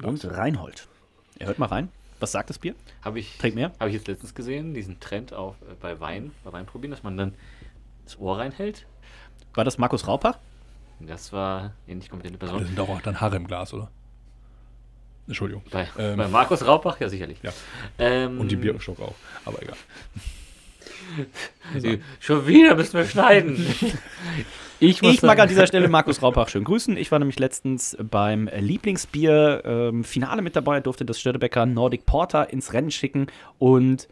Glas. 0.00 0.24
Und 0.24 0.24
Reinhold. 0.36 0.88
Er 1.38 1.46
hört 1.48 1.58
mal 1.58 1.66
rein. 1.66 1.88
Was 2.20 2.32
sagt 2.32 2.48
das 2.48 2.58
Bier? 2.58 2.74
Habe 3.02 3.18
ich, 3.18 3.36
Trink 3.38 3.54
mehr? 3.54 3.72
Habe 3.80 3.90
ich 3.90 3.96
jetzt 3.96 4.08
letztens 4.08 4.34
gesehen, 4.34 4.72
diesen 4.72 4.98
Trend 5.00 5.32
auf, 5.34 5.56
äh, 5.62 5.74
bei 5.80 6.00
Wein, 6.00 6.30
bei 6.44 6.52
Wein 6.52 6.64
probieren, 6.64 6.90
dass 6.92 7.02
man 7.02 7.16
dann 7.16 7.34
das 8.04 8.18
Ohr 8.18 8.38
reinhält. 8.38 8.86
War 9.54 9.64
das 9.64 9.78
Markus 9.78 10.06
Rauper? 10.06 10.38
Das 11.00 11.32
war 11.32 11.72
ähnlich 11.88 12.08
kompetente 12.08 12.38
Person. 12.38 12.64
sind 12.64 12.78
doch 12.78 12.88
auch 12.88 13.00
dann 13.02 13.20
Haare 13.20 13.36
im 13.36 13.46
Glas, 13.46 13.74
oder? 13.74 13.90
Entschuldigung. 15.26 15.62
Bei, 15.70 15.88
Ähm, 15.98 16.16
bei 16.18 16.28
Markus 16.28 16.66
Raupach, 16.66 17.00
ja 17.00 17.08
sicherlich. 17.08 17.38
Ja. 17.42 17.52
Ähm, 17.98 18.40
Und 18.40 18.50
die 18.50 18.56
Birkenstock 18.56 19.00
auch. 19.00 19.14
Aber 19.44 19.62
egal. 19.62 19.76
Schon 22.20 22.46
wieder 22.46 22.74
müssen 22.74 22.94
wir 22.94 23.06
schneiden. 23.06 23.66
Ich, 24.80 25.02
muss 25.02 25.14
Ich 25.14 25.22
mag 25.22 25.38
an 25.38 25.48
dieser 25.48 25.66
Stelle 25.66 25.88
Markus 25.88 26.20
Raupach 26.20 26.48
schön 26.48 26.64
grüßen. 26.64 26.96
Ich 26.96 27.10
war 27.12 27.18
nämlich 27.18 27.38
letztens 27.38 27.96
beim 28.02 28.50
Lieblingsbier-Finale 28.54 30.42
mit 30.42 30.56
dabei, 30.56 30.80
durfte 30.80 31.04
das 31.04 31.20
Störtebecker 31.20 31.64
Nordic 31.64 32.04
Porter 32.06 32.52
ins 32.52 32.72
Rennen 32.72 32.90
schicken 32.90 33.28
und 33.58 34.08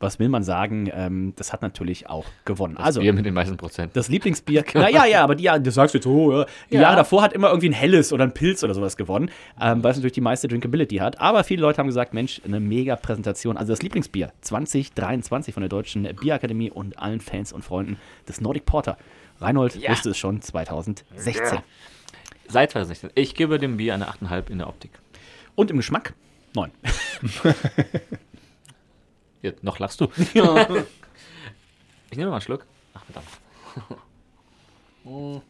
was 0.00 0.18
will 0.20 0.28
man 0.28 0.44
sagen, 0.44 0.88
ähm, 0.92 1.32
das 1.36 1.52
hat 1.52 1.60
natürlich 1.62 2.08
auch 2.08 2.24
gewonnen. 2.44 2.76
also, 2.76 3.00
Wir 3.00 3.12
mit 3.12 3.26
den 3.26 3.34
meisten 3.34 3.56
Prozent. 3.56 3.96
das 3.96 4.08
Lieblingsbier. 4.08 4.64
naja, 4.74 5.04
ja, 5.06 5.24
aber 5.24 5.34
die 5.34 5.42
Jahre, 5.44 5.60
das 5.60 5.74
sagst 5.74 5.94
du 5.94 5.98
jetzt 5.98 6.04
so, 6.04 6.32
ja. 6.38 6.46
Die 6.70 6.74
Ja. 6.76 6.82
Jahre 6.82 6.96
davor 6.96 7.22
hat 7.22 7.32
immer 7.32 7.48
irgendwie 7.48 7.70
ein 7.70 7.72
helles 7.72 8.12
oder 8.12 8.22
ein 8.24 8.32
Pilz 8.32 8.62
oder 8.62 8.74
sowas 8.74 8.96
gewonnen, 8.96 9.30
ähm, 9.60 9.82
weil 9.82 9.90
es 9.90 9.96
natürlich 9.96 10.12
die 10.12 10.20
meiste 10.20 10.46
Drinkability 10.46 10.96
hat. 10.98 11.20
Aber 11.20 11.42
viele 11.42 11.62
Leute 11.62 11.78
haben 11.78 11.88
gesagt, 11.88 12.14
Mensch, 12.14 12.40
eine 12.44 12.60
mega 12.60 12.94
Präsentation. 12.96 13.56
Also 13.56 13.72
das 13.72 13.82
Lieblingsbier 13.82 14.32
2023 14.42 15.52
von 15.52 15.62
der 15.62 15.68
Deutschen 15.68 16.08
Bierakademie 16.20 16.70
und 16.70 16.98
allen 16.98 17.20
Fans 17.20 17.52
und 17.52 17.64
Freunden 17.64 17.96
des 18.28 18.40
Nordic 18.40 18.66
Porter. 18.66 18.96
Reinhold 19.40 19.74
Ja. 19.76 19.90
wusste 19.90 20.10
es 20.10 20.18
schon 20.18 20.40
2016. 20.42 21.58
Seit 22.48 22.70
2016. 22.70 23.10
Ich 23.14 23.34
gebe 23.34 23.58
dem 23.58 23.76
Bier 23.76 23.94
eine 23.94 24.06
8,5 24.08 24.48
in 24.50 24.58
der 24.58 24.68
Optik. 24.68 24.92
Und 25.54 25.70
im 25.72 25.76
Geschmack 25.76 26.14
9. 26.54 26.70
Jetzt, 29.48 29.64
noch 29.64 29.78
lachst 29.78 30.00
du. 30.00 30.08
ich 30.14 30.34
nehme 30.34 32.28
mal 32.28 32.32
einen 32.32 32.40
Schluck. 32.42 32.66
Ach, 32.94 33.02
verdammt. 33.04 33.26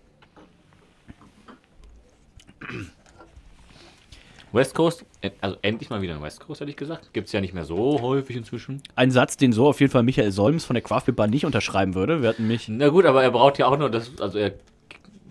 West 4.53 4.75
Coast, 4.75 5.05
äh, 5.21 5.31
also 5.41 5.57
endlich 5.63 5.91
mal 5.91 6.01
wieder 6.01 6.15
ein 6.15 6.23
West 6.23 6.41
Coast, 6.41 6.61
hätte 6.61 6.71
ich 6.71 6.77
gesagt. 6.77 7.13
Gibt 7.13 7.27
es 7.27 7.33
ja 7.33 7.41
nicht 7.41 7.55
mehr 7.55 7.65
so 7.65 8.01
häufig 8.01 8.37
inzwischen. 8.37 8.83
Ein 8.95 9.11
Satz, 9.11 9.37
den 9.37 9.53
so 9.53 9.67
auf 9.67 9.81
jeden 9.81 9.93
Fall 9.93 10.05
Michael 10.05 10.31
Solms 10.31 10.65
von 10.65 10.75
der 10.75 10.83
Craft 10.83 11.13
Bar 11.15 11.27
nicht 11.27 11.45
unterschreiben 11.45 11.95
würde. 11.95 12.23
Wir 12.23 12.29
hatten 12.29 12.47
mich. 12.47 12.69
Na 12.69 12.89
gut, 12.89 13.05
aber 13.05 13.23
er 13.23 13.33
braucht 13.33 13.59
ja 13.59 13.67
auch 13.67 13.77
nur 13.77 13.91
das, 13.91 14.13
also 14.21 14.39
er 14.39 14.53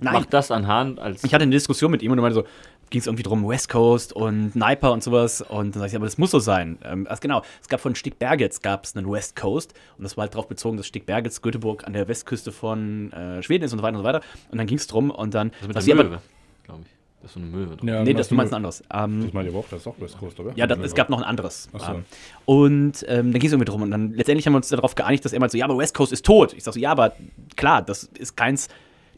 Nein. 0.01 0.13
macht 0.13 0.33
das 0.33 0.51
an 0.51 0.67
Hahn 0.67 0.99
als. 0.99 1.23
Ich 1.23 1.33
hatte 1.33 1.43
eine 1.43 1.51
Diskussion 1.51 1.89
mit 1.89 2.01
ihm 2.03 2.11
und 2.11 2.19
er 2.19 2.21
meinte 2.21 2.35
so, 2.35 2.45
ging 2.89 2.99
es 3.01 3.07
irgendwie 3.07 3.23
drum, 3.23 3.47
West 3.47 3.69
Coast 3.69 4.13
und 4.13 4.55
Niper 4.55 4.91
und 4.91 5.03
sowas. 5.03 5.41
Und 5.41 5.75
dann 5.75 5.81
sag 5.81 5.87
ich, 5.89 5.95
aber 5.95 6.05
das 6.05 6.17
muss 6.17 6.31
so 6.31 6.39
sein. 6.39 6.77
Ähm, 6.83 7.05
also 7.09 7.19
genau, 7.21 7.41
es 7.61 7.67
gab 7.67 7.79
von 7.81 7.95
Stick 7.95 8.17
Bergitz 8.19 8.61
gab 8.61 8.85
es 8.85 8.95
einen 8.95 9.09
West 9.11 9.35
Coast 9.35 9.73
und 9.97 10.03
das 10.03 10.17
war 10.17 10.23
halt 10.23 10.33
darauf 10.33 10.47
bezogen, 10.47 10.77
dass 10.77 10.87
Stick 10.87 11.05
Bergitz, 11.05 11.41
Göteborg 11.41 11.85
an 11.85 11.93
der 11.93 12.07
Westküste 12.07 12.51
von 12.51 13.11
äh, 13.13 13.43
Schweden 13.43 13.63
ist 13.65 13.73
und 13.73 13.79
so 13.79 13.83
weiter 13.83 13.97
und 13.97 14.03
so 14.03 14.07
weiter. 14.07 14.21
Und 14.51 14.57
dann 14.57 14.67
ging 14.67 14.77
es 14.77 14.87
drum 14.87 15.09
und 15.11 15.33
dann. 15.33 15.51
das 15.61 15.85
mit 15.85 15.87
der 15.87 15.93
aber- 15.95 16.03
Möwe, 16.09 16.21
glaube 16.63 16.81
ich. 16.83 16.87
Das 17.19 17.31
ist 17.31 17.33
so 17.33 17.39
eine 17.39 17.49
Möwe. 17.49 17.75
drin. 17.75 17.89
Ja, 17.89 18.03
Nee, 18.03 18.13
das 18.13 18.27
du 18.29 18.35
meinst 18.35 18.53
ein 18.53 18.57
anderes. 18.57 18.83
Ähm, 18.93 19.23
Das 19.23 19.33
meint 19.33 19.49
ihr 19.51 19.57
auch, 19.57 19.65
das 19.71 19.81
ist 19.81 19.87
auch 19.87 19.95
West 19.99 20.19
Coast, 20.19 20.39
oder? 20.39 20.51
ja, 20.55 20.67
das, 20.67 20.77
es 20.79 20.93
gab 20.93 21.09
noch 21.09 21.17
ein 21.17 21.23
anderes. 21.23 21.67
Ach 21.73 21.79
so. 21.79 21.91
Ähm, 21.93 22.05
Und 22.45 23.03
ähm, 23.07 23.31
dann 23.31 23.39
ging 23.39 23.45
es 23.47 23.51
irgendwie 23.53 23.65
drum. 23.65 23.81
Und 23.81 23.89
dann 23.91 24.13
letztendlich 24.13 24.45
haben 24.45 24.53
wir 24.53 24.57
uns 24.57 24.69
darauf 24.69 24.93
geeinigt, 24.93 25.25
dass 25.25 25.33
er 25.33 25.39
meinte 25.39 25.53
so, 25.53 25.57
ja, 25.57 25.65
aber 25.65 25.77
West 25.79 25.95
Coast 25.95 26.13
ist 26.13 26.23
tot. 26.23 26.53
Ich 26.53 26.63
sag 26.63 26.75
so, 26.75 26.79
ja, 26.79 26.91
aber 26.91 27.13
klar, 27.55 27.81
das 27.81 28.03
ist 28.03 28.37
keins. 28.37 28.69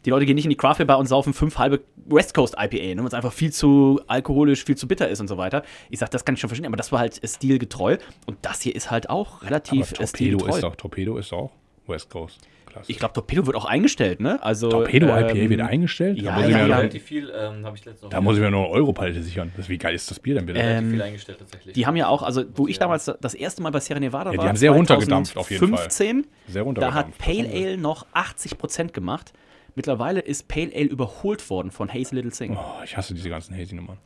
Die 0.04 0.10
Leute 0.10 0.26
gehen 0.26 0.34
nicht 0.34 0.44
in 0.44 0.50
die 0.50 0.56
Craft 0.56 0.76
Beer 0.76 0.86
Bar 0.86 0.98
und 0.98 1.06
saufen 1.06 1.34
fünf 1.34 1.58
halbe 1.58 1.80
West 2.06 2.34
Coast 2.34 2.54
IPA, 2.58 2.94
ne, 2.94 2.96
weil 2.98 3.06
es 3.06 3.14
einfach 3.14 3.32
viel 3.32 3.52
zu 3.52 4.00
alkoholisch, 4.06 4.64
viel 4.64 4.76
zu 4.76 4.88
bitter 4.88 5.08
ist 5.08 5.20
und 5.20 5.28
so 5.28 5.36
weiter. 5.36 5.62
Ich 5.90 5.98
sag, 5.98 6.10
das 6.10 6.24
kann 6.24 6.34
ich 6.34 6.40
schon 6.40 6.48
verstehen, 6.48 6.66
aber 6.66 6.76
das 6.76 6.92
war 6.92 7.00
halt 7.00 7.20
stilgetreu. 7.22 7.98
Und 8.26 8.38
das 8.42 8.62
hier 8.62 8.74
ist 8.74 8.90
halt 8.90 9.10
auch 9.10 9.38
Aber 9.38 9.46
relativ 9.46 9.92
äh, 9.92 9.94
Torpedo 9.94 10.06
stilgetreu. 10.06 10.54
ist 10.56 10.62
doch, 10.62 10.76
Torpedo 10.76 11.18
ist 11.18 11.32
auch 11.32 11.52
West 11.86 12.10
Coast. 12.10 12.40
Klasse. 12.70 12.90
Ich 12.90 12.98
glaube, 12.98 13.14
Torpedo 13.14 13.46
wird 13.46 13.56
auch 13.56 13.64
eingestellt, 13.64 14.20
ne? 14.20 14.42
Also, 14.42 14.68
Torpedo 14.70 15.06
IPA 15.06 15.30
ähm, 15.30 15.50
wird 15.50 15.60
eingestellt? 15.60 16.18
ja, 16.18 16.30
da 16.30 16.36
muss, 16.36 16.42
ja, 16.42 16.48
ich, 16.48 16.54
mir 16.54 16.68
ja. 16.68 16.82
noch, 16.82 16.92
viel 17.00 17.32
ähm, 17.36 17.66
habe 17.66 17.76
ich 17.76 17.84
letztens 17.84 18.02
noch 18.02 18.10
da 18.10 18.20
muss 18.20 18.36
ich 18.36 18.42
mir 18.42 18.50
noch 18.50 18.66
eine 18.66 18.74
Europalette 18.74 19.22
sichern. 19.22 19.52
Das, 19.56 19.68
wie 19.68 19.76
geil 19.76 19.94
ist 19.94 20.10
das 20.10 20.20
Bier 20.20 20.36
denn 20.36 20.46
bitte? 20.46 20.60
Ähm, 20.60 20.92
viel 20.92 21.02
eingestellt 21.02 21.38
tatsächlich. 21.38 21.74
Die 21.74 21.86
haben 21.86 21.96
ja 21.96 22.08
auch, 22.08 22.22
also 22.22 22.44
wo 22.54 22.68
ich 22.68 22.78
damals 22.78 23.10
das 23.20 23.34
erste 23.34 23.62
Mal 23.62 23.70
bei 23.70 23.80
Sierra 23.80 24.00
Nevada 24.00 24.30
Ja, 24.30 24.32
die 24.32 24.38
war, 24.38 24.48
haben 24.48 24.56
sehr 24.56 24.70
runtergedampft 24.70 25.36
auf 25.36 25.50
jeden 25.50 25.68
Fall. 25.68 25.90
2015, 25.90 26.26
Sehr 26.46 26.62
da 26.62 26.94
hat 26.94 27.06
runtergedampft. 27.06 27.18
Pale 27.18 27.48
Ale 27.48 27.76
noch 27.76 28.06
80% 28.14 28.92
gemacht. 28.92 29.32
Mittlerweile 29.74 30.20
ist 30.20 30.48
Pale 30.48 30.70
Ale 30.74 30.86
überholt 30.86 31.48
worden 31.50 31.70
von 31.70 31.92
Hazy 31.92 32.14
Little 32.14 32.32
Sing. 32.32 32.56
oh, 32.56 32.82
ich 32.84 32.96
hasse 32.96 33.14
diese 33.14 33.28
ganzen 33.28 33.56
Hazy-Nummern. 33.56 33.98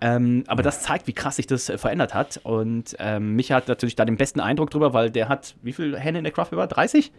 Ähm, 0.00 0.44
aber 0.46 0.62
das 0.62 0.82
zeigt, 0.82 1.06
wie 1.06 1.14
krass 1.14 1.36
sich 1.36 1.46
das 1.46 1.68
äh, 1.70 1.78
verändert 1.78 2.12
hat. 2.12 2.38
Und 2.42 2.94
ähm, 2.98 3.34
Micha 3.34 3.54
hat 3.54 3.68
natürlich 3.68 3.96
da 3.96 4.04
den 4.04 4.16
besten 4.16 4.40
Eindruck 4.40 4.70
drüber, 4.70 4.92
weil 4.92 5.10
der 5.10 5.28
hat, 5.28 5.54
wie 5.62 5.72
viele 5.72 5.98
Hände 5.98 6.18
in 6.18 6.24
der 6.24 6.32
Craft 6.32 6.50
Beer? 6.50 6.66
30? 6.66 7.12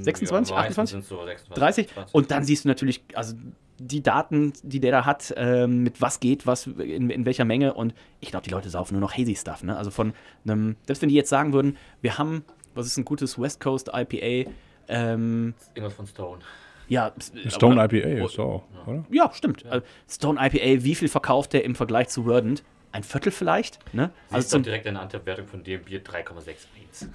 26? 0.00 0.50
Ja, 0.50 0.62
meistens 0.62 0.78
28? 0.78 0.90
sind's 0.90 1.08
so 1.08 1.24
26, 1.24 1.54
30? 1.54 1.88
20. 1.94 2.14
Und 2.14 2.30
dann 2.32 2.44
siehst 2.44 2.64
du 2.64 2.68
natürlich, 2.68 3.02
also 3.14 3.34
die 3.78 4.02
Daten, 4.02 4.52
die 4.62 4.80
der 4.80 4.90
da 4.90 5.04
hat, 5.04 5.32
ähm, 5.36 5.84
mit 5.84 6.00
was 6.00 6.18
geht, 6.20 6.46
was 6.46 6.66
in, 6.66 7.10
in 7.10 7.24
welcher 7.24 7.44
Menge. 7.44 7.74
Und 7.74 7.94
ich 8.20 8.30
glaube, 8.30 8.44
die 8.44 8.50
Leute 8.50 8.68
saufen 8.68 8.94
nur 8.94 9.00
noch 9.00 9.16
Hazy 9.16 9.36
Stuff. 9.36 9.62
Ne? 9.62 9.76
Also 9.76 9.90
von 9.92 10.12
einem, 10.44 10.76
selbst 10.86 11.02
wenn 11.02 11.08
die 11.08 11.14
jetzt 11.14 11.30
sagen 11.30 11.52
würden, 11.52 11.76
wir 12.00 12.18
haben, 12.18 12.44
was 12.74 12.86
ist 12.86 12.96
ein 12.96 13.04
gutes 13.04 13.38
West 13.38 13.60
Coast 13.60 13.90
IPA? 13.94 14.50
Ähm, 14.88 15.54
Irgendwas 15.74 15.94
von 15.94 16.06
Stone. 16.06 16.40
Ja, 16.88 17.12
Stone 17.48 17.80
aber- 17.82 17.94
IPA 17.94 18.24
ist 18.26 18.38
auch, 18.38 18.62
oder? 18.86 19.04
Ja, 19.10 19.30
stimmt. 19.32 19.64
Also 19.66 19.84
Stone 20.08 20.38
IPA, 20.40 20.84
wie 20.84 20.94
viel 20.94 21.08
verkauft 21.08 21.52
der 21.52 21.64
im 21.64 21.74
Vergleich 21.74 22.08
zu 22.08 22.24
Verdant? 22.24 22.62
Ein 22.92 23.02
Viertel 23.02 23.32
vielleicht? 23.32 23.78
Ne? 23.92 24.10
Also 24.26 24.36
Also 24.36 24.48
zum, 24.50 24.62
direkt 24.62 24.86
eine 24.86 25.00
Antwerp-Wertung 25.00 25.46
von 25.48 25.64
dem 25.64 25.82
Bier 25.82 26.02
3,61. 26.04 27.08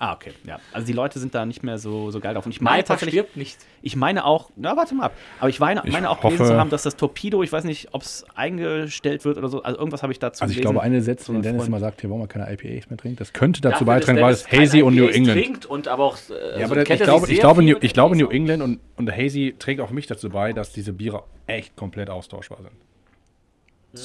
Ah, 0.00 0.12
okay. 0.14 0.32
Ja. 0.44 0.58
Also 0.72 0.86
die 0.86 0.92
Leute 0.92 1.18
sind 1.20 1.34
da 1.34 1.46
nicht 1.46 1.62
mehr 1.62 1.78
so, 1.78 2.10
so 2.10 2.18
geil 2.18 2.34
drauf. 2.34 2.44
Und 2.46 2.50
ich 2.52 2.60
meine 2.60 2.82
tatsächlich, 2.82 3.14
stirbt 3.14 3.36
nicht. 3.36 3.58
ich 3.82 3.94
meine 3.94 4.24
auch, 4.24 4.50
na 4.56 4.76
warte 4.76 4.94
mal 4.96 5.04
ab. 5.04 5.12
Aber 5.38 5.48
ich 5.48 5.60
meine, 5.60 5.82
Ich 5.84 5.92
meine 5.92 6.10
auch 6.10 6.20
gelesen 6.20 6.40
hoffe- 6.40 6.50
zu 6.52 6.58
haben, 6.58 6.70
dass 6.70 6.82
das 6.82 6.96
Torpedo, 6.96 7.42
ich 7.44 7.52
weiß 7.52 7.62
nicht, 7.64 7.88
ob 7.92 8.02
es 8.02 8.24
eingestellt 8.34 9.24
wird 9.24 9.38
oder 9.38 9.48
so. 9.48 9.62
Also 9.62 9.78
irgendwas 9.78 10.02
habe 10.02 10.12
ich 10.12 10.18
dazu 10.18 10.42
Also 10.42 10.50
ich 10.52 10.56
gelesen. 10.56 10.72
glaube, 10.72 10.84
eine 10.84 11.00
Sätze, 11.02 11.32
ein 11.32 11.42
Dennis 11.42 11.66
immer 11.68 11.78
sagt, 11.78 12.00
hier 12.00 12.10
wollen 12.10 12.20
wir 12.22 12.26
keine 12.28 12.50
IPAs 12.52 12.90
mehr 12.90 12.96
trinken, 12.98 13.16
das 13.18 13.32
könnte 13.32 13.60
dazu 13.60 13.84
Dafür, 13.84 13.86
beitragen, 13.86 14.20
weil 14.20 14.32
es 14.32 14.50
Hazy 14.50 14.82
und 14.82 14.94
New 14.96 15.06
England. 15.06 15.40
Trinkt 15.40 15.66
und 15.66 15.86
aber 15.88 16.04
auch, 16.04 16.16
äh, 16.16 16.32
Ja, 16.32 16.38
also 16.64 16.74
aber 16.74 16.84
kennt 16.84 17.00
ich, 17.00 17.04
glaube, 17.06 17.30
ich, 17.32 17.40
glaube, 17.40 17.62
New, 17.62 17.76
ich 17.80 17.92
glaube, 17.94 18.16
New. 18.16 18.28
England 18.28 18.62
und, 18.62 18.80
und 18.96 19.10
Hazy 19.12 19.54
trägt 19.58 19.80
auch 19.80 19.90
mich 19.90 20.06
dazu 20.06 20.30
bei, 20.30 20.52
dass 20.52 20.72
diese 20.72 20.92
Biere 20.92 21.24
echt 21.46 21.76
komplett 21.76 22.10
austauschbar 22.10 22.58
sind. 22.62 22.72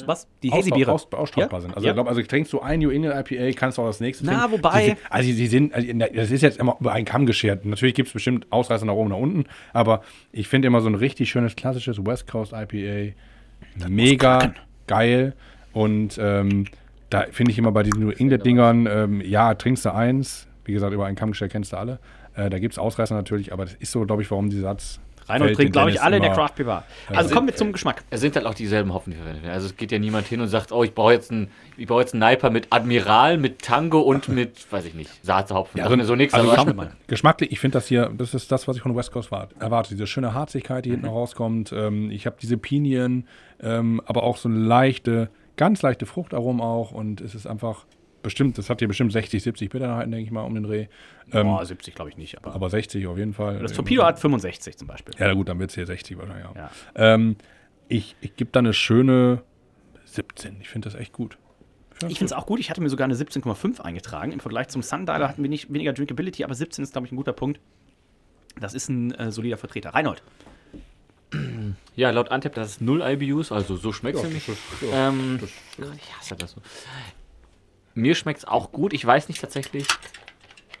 Was? 0.06 0.26
Die 0.42 0.50
Hazy-Biere? 0.50 0.90
Aus, 0.92 1.04
austauschbar 1.12 1.48
Ja? 1.52 1.60
sind. 1.60 1.74
Also, 1.74 1.86
Ja. 1.86 1.92
ich 1.92 1.96
glaube, 1.96 2.08
also 2.10 2.20
trinkst 2.22 2.52
du 2.52 2.60
ein 2.60 2.80
New 2.80 2.90
England 2.90 3.30
IPA, 3.30 3.52
kannst 3.58 3.78
du 3.78 3.82
auch 3.82 3.86
das 3.86 4.00
nächste 4.00 4.26
Na, 4.26 4.46
trinken. 4.46 4.52
wobei- 4.64 4.86
Die 4.90 4.96
also, 5.10 5.28
die 5.30 5.46
sind, 5.46 5.72
also, 5.74 5.88
na, 5.94 6.06
das 6.08 6.30
ist 6.30 6.42
jetzt 6.42 6.58
immer 6.58 6.76
über 6.80 6.92
einen 6.92 7.04
Kamm 7.04 7.24
geschert. 7.26 7.64
Natürlich 7.64 7.94
gibt 7.94 8.08
es 8.08 8.12
bestimmt 8.12 8.46
Ausreißer 8.50 8.84
nach 8.84 8.94
oben, 8.94 9.10
nach 9.10 9.16
unten, 9.18 9.44
aber 9.72 10.02
ich 10.32 10.48
finde 10.48 10.66
immer 10.68 10.80
so 10.80 10.88
ein 10.88 10.94
richtig 10.96 11.30
schönes, 11.30 11.54
klassisches 11.54 12.04
West 12.04 12.26
Coast 12.26 12.52
IPA 12.52 13.14
mega 13.88 14.54
geil 14.86 15.34
und 15.72 16.18
ähm, 16.20 16.66
da 17.10 17.26
finde 17.30 17.52
ich 17.52 17.58
immer 17.58 17.70
bei 17.72 17.82
diesen 17.82 18.00
New 18.02 18.10
England-Dingern, 18.10 18.86
ähm, 18.90 19.20
ja, 19.20 19.54
trinkst 19.54 19.84
du 19.84 19.94
eins, 19.94 20.48
wie 20.64 20.72
gesagt, 20.72 20.92
über 20.92 21.06
einen 21.06 21.16
Kamm 21.16 21.30
geschert 21.30 21.52
kennst 21.52 21.72
du 21.72 21.76
alle. 21.76 21.98
Äh, 22.34 22.50
da 22.50 22.58
gibt 22.58 22.72
es 22.74 22.78
Ausreißer 22.78 23.14
natürlich, 23.14 23.52
aber 23.52 23.64
das 23.64 23.74
ist 23.74 23.92
so, 23.92 24.04
glaube 24.04 24.22
ich, 24.22 24.30
warum 24.30 24.50
dieser 24.50 24.62
Satz. 24.62 25.00
Reinhold 25.28 25.58
den 25.58 25.72
glaube 25.72 25.90
ich, 25.90 26.00
alle 26.00 26.16
in 26.16 26.22
der 26.22 26.32
Craft 26.32 26.50
Beer 26.56 26.66
Bar. 26.66 26.84
Also 27.08 27.34
kommen 27.34 27.48
wir 27.48 27.54
zum 27.56 27.72
Geschmack. 27.72 28.04
Es 28.10 28.20
sind 28.20 28.36
halt 28.36 28.46
auch 28.46 28.54
dieselben 28.54 28.92
Hopfen, 28.94 29.10
die 29.12 29.16
verwendet 29.16 29.42
werden. 29.42 29.54
Also 29.54 29.66
es 29.66 29.76
geht 29.76 29.92
ja 29.92 29.98
niemand 29.98 30.26
hin 30.26 30.40
und 30.40 30.48
sagt, 30.48 30.72
oh, 30.72 30.84
ich 30.84 30.94
brauche 30.94 31.12
jetzt 31.12 31.30
einen, 31.30 31.48
ich 31.76 31.86
brauche 31.86 32.00
jetzt 32.00 32.14
einen 32.14 32.28
Niper 32.28 32.50
mit 32.50 32.68
Admiral, 32.70 33.38
mit 33.38 33.62
Tango 33.62 34.00
und 34.00 34.28
mit, 34.28 34.70
weiß 34.70 34.84
ich 34.86 34.94
nicht, 34.94 35.10
Saatze-Hopfen. 35.24 35.78
Ja, 35.78 35.86
Also 35.86 36.02
so 36.04 36.14
nichts. 36.14 36.34
also 36.34 36.46
aber 36.48 36.56
schauen 36.56 36.66
wir 36.68 36.74
mal. 36.74 36.92
Geschmacklich, 37.06 37.52
ich 37.52 37.60
finde 37.60 37.76
das 37.78 37.86
hier, 37.86 38.10
das 38.16 38.34
ist 38.34 38.50
das, 38.52 38.68
was 38.68 38.76
ich 38.76 38.82
von 38.82 38.94
West 38.96 39.12
Coast 39.12 39.30
wart- 39.30 39.54
erwarte. 39.58 39.90
Diese 39.90 40.06
schöne 40.06 40.34
Harzigkeit, 40.34 40.84
die 40.84 40.90
hinten 40.90 41.06
rauskommt. 41.06 41.72
Ähm, 41.72 42.10
ich 42.10 42.26
habe 42.26 42.36
diese 42.40 42.56
Pinien, 42.56 43.26
ähm, 43.60 44.00
aber 44.06 44.22
auch 44.22 44.36
so 44.36 44.48
eine 44.48 44.58
leichte, 44.58 45.30
ganz 45.56 45.82
leichte 45.82 46.06
Fruchtaromen 46.06 46.60
auch. 46.60 46.92
Und 46.92 47.20
es 47.20 47.34
ist 47.34 47.46
einfach 47.46 47.84
bestimmt, 48.26 48.58
das 48.58 48.68
hat 48.68 48.80
hier 48.80 48.88
bestimmt 48.88 49.12
60, 49.12 49.40
70 49.40 49.70
Bitterheiten, 49.70 50.10
denke 50.10 50.24
ich 50.24 50.32
mal, 50.32 50.42
um 50.42 50.52
den 50.52 50.64
Dreh. 50.64 50.88
Ähm, 51.32 51.46
Boah, 51.46 51.64
70 51.64 51.94
glaube 51.94 52.10
ich 52.10 52.16
nicht. 52.16 52.36
Aber, 52.36 52.54
aber 52.54 52.68
60 52.68 53.06
auf 53.06 53.16
jeden 53.16 53.32
Fall. 53.32 53.60
das 53.60 53.72
Torpedo 53.72 54.04
hat 54.04 54.18
65 54.18 54.76
zum 54.76 54.88
Beispiel. 54.88 55.14
Ja, 55.18 55.32
gut, 55.32 55.48
dann 55.48 55.60
wird 55.60 55.70
es 55.70 55.76
hier 55.76 55.86
60 55.86 56.18
wahrscheinlich. 56.18 56.44
Ja. 56.44 56.70
Ja. 56.96 57.14
Ähm, 57.14 57.36
ich 57.88 58.16
ich 58.20 58.34
gebe 58.34 58.50
da 58.50 58.58
eine 58.58 58.72
schöne 58.72 59.42
17. 60.04 60.56
Ich 60.60 60.68
finde 60.68 60.90
das 60.90 60.98
echt 60.98 61.12
gut. 61.12 61.38
Ich 62.08 62.18
finde 62.18 62.26
es 62.26 62.32
auch 62.32 62.46
gut. 62.46 62.58
Ich 62.58 62.68
hatte 62.68 62.80
mir 62.80 62.90
sogar 62.90 63.04
eine 63.04 63.14
17,5 63.14 63.80
eingetragen. 63.80 64.32
Im 64.32 64.40
Vergleich 64.40 64.68
zum 64.68 64.82
Sundialer 64.82 65.28
hatten 65.28 65.42
wir 65.42 65.48
nicht 65.48 65.72
weniger 65.72 65.92
Drinkability, 65.92 66.42
aber 66.44 66.54
17 66.54 66.82
ist, 66.82 66.92
glaube 66.92 67.06
ich, 67.06 67.12
ein 67.12 67.16
guter 67.16 67.32
Punkt. 67.32 67.60
Das 68.60 68.74
ist 68.74 68.88
ein 68.88 69.12
äh, 69.12 69.30
solider 69.30 69.56
Vertreter. 69.56 69.90
Reinhold. 69.90 70.22
Ja, 71.96 72.10
laut 72.10 72.30
Antep, 72.30 72.54
das 72.54 72.72
ist 72.72 72.80
0 72.82 73.00
IBUs, 73.00 73.50
also 73.50 73.74
so 73.74 73.90
schmeckt 73.90 74.18
es 74.18 74.24
ja, 74.24 74.28
nicht. 74.28 74.50
Ähm, 74.92 75.38
Gott, 75.40 75.48
ich 75.96 76.14
hasse 76.14 76.36
das 76.36 76.50
so. 76.50 76.60
Mir 77.96 78.14
schmeckt 78.14 78.40
es 78.40 78.44
auch 78.44 78.72
gut. 78.72 78.92
Ich 78.92 79.04
weiß 79.04 79.28
nicht 79.28 79.40
tatsächlich, 79.40 79.86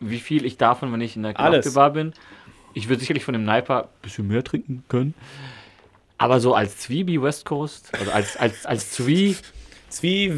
wie 0.00 0.20
viel 0.20 0.44
ich 0.44 0.58
davon, 0.58 0.92
wenn 0.92 1.00
ich 1.00 1.16
in 1.16 1.22
der 1.22 1.38
Alles. 1.40 1.72
Bar 1.72 1.90
bin. 1.90 2.12
Ich 2.74 2.88
würde 2.88 3.00
sicherlich 3.00 3.24
von 3.24 3.32
dem 3.32 3.44
Niper 3.44 3.84
ein 3.84 3.88
bisschen 4.02 4.28
mehr 4.28 4.44
trinken 4.44 4.84
können. 4.88 5.14
Aber 6.18 6.40
so 6.40 6.54
als 6.54 6.76
Zwiebel 6.76 7.22
West 7.22 7.46
Coast, 7.46 7.90
also 7.98 8.10
als, 8.10 8.36
als, 8.36 8.66
als 8.66 8.90
Zwie, 8.90 9.34
Zwie, 9.88 10.28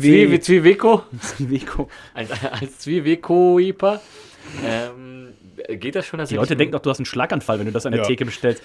Zwiebeko, 0.40 1.02
Zwiebeko. 1.20 1.88
als, 2.14 2.30
als 2.44 2.78
Zwiebeko-Ipa, 2.78 4.00
ähm, 4.64 5.27
geht 5.68 5.94
das 5.94 6.06
schon? 6.06 6.18
Dass 6.18 6.28
Die 6.28 6.36
Leute 6.36 6.56
denken 6.56 6.72
doch, 6.72 6.80
du 6.80 6.90
hast 6.90 6.98
einen 6.98 7.06
Schlaganfall, 7.06 7.58
wenn 7.58 7.66
du 7.66 7.72
das 7.72 7.86
an 7.86 7.92
der 7.92 8.02
Ja. 8.02 8.06
Theke 8.06 8.24
bestellst. 8.24 8.62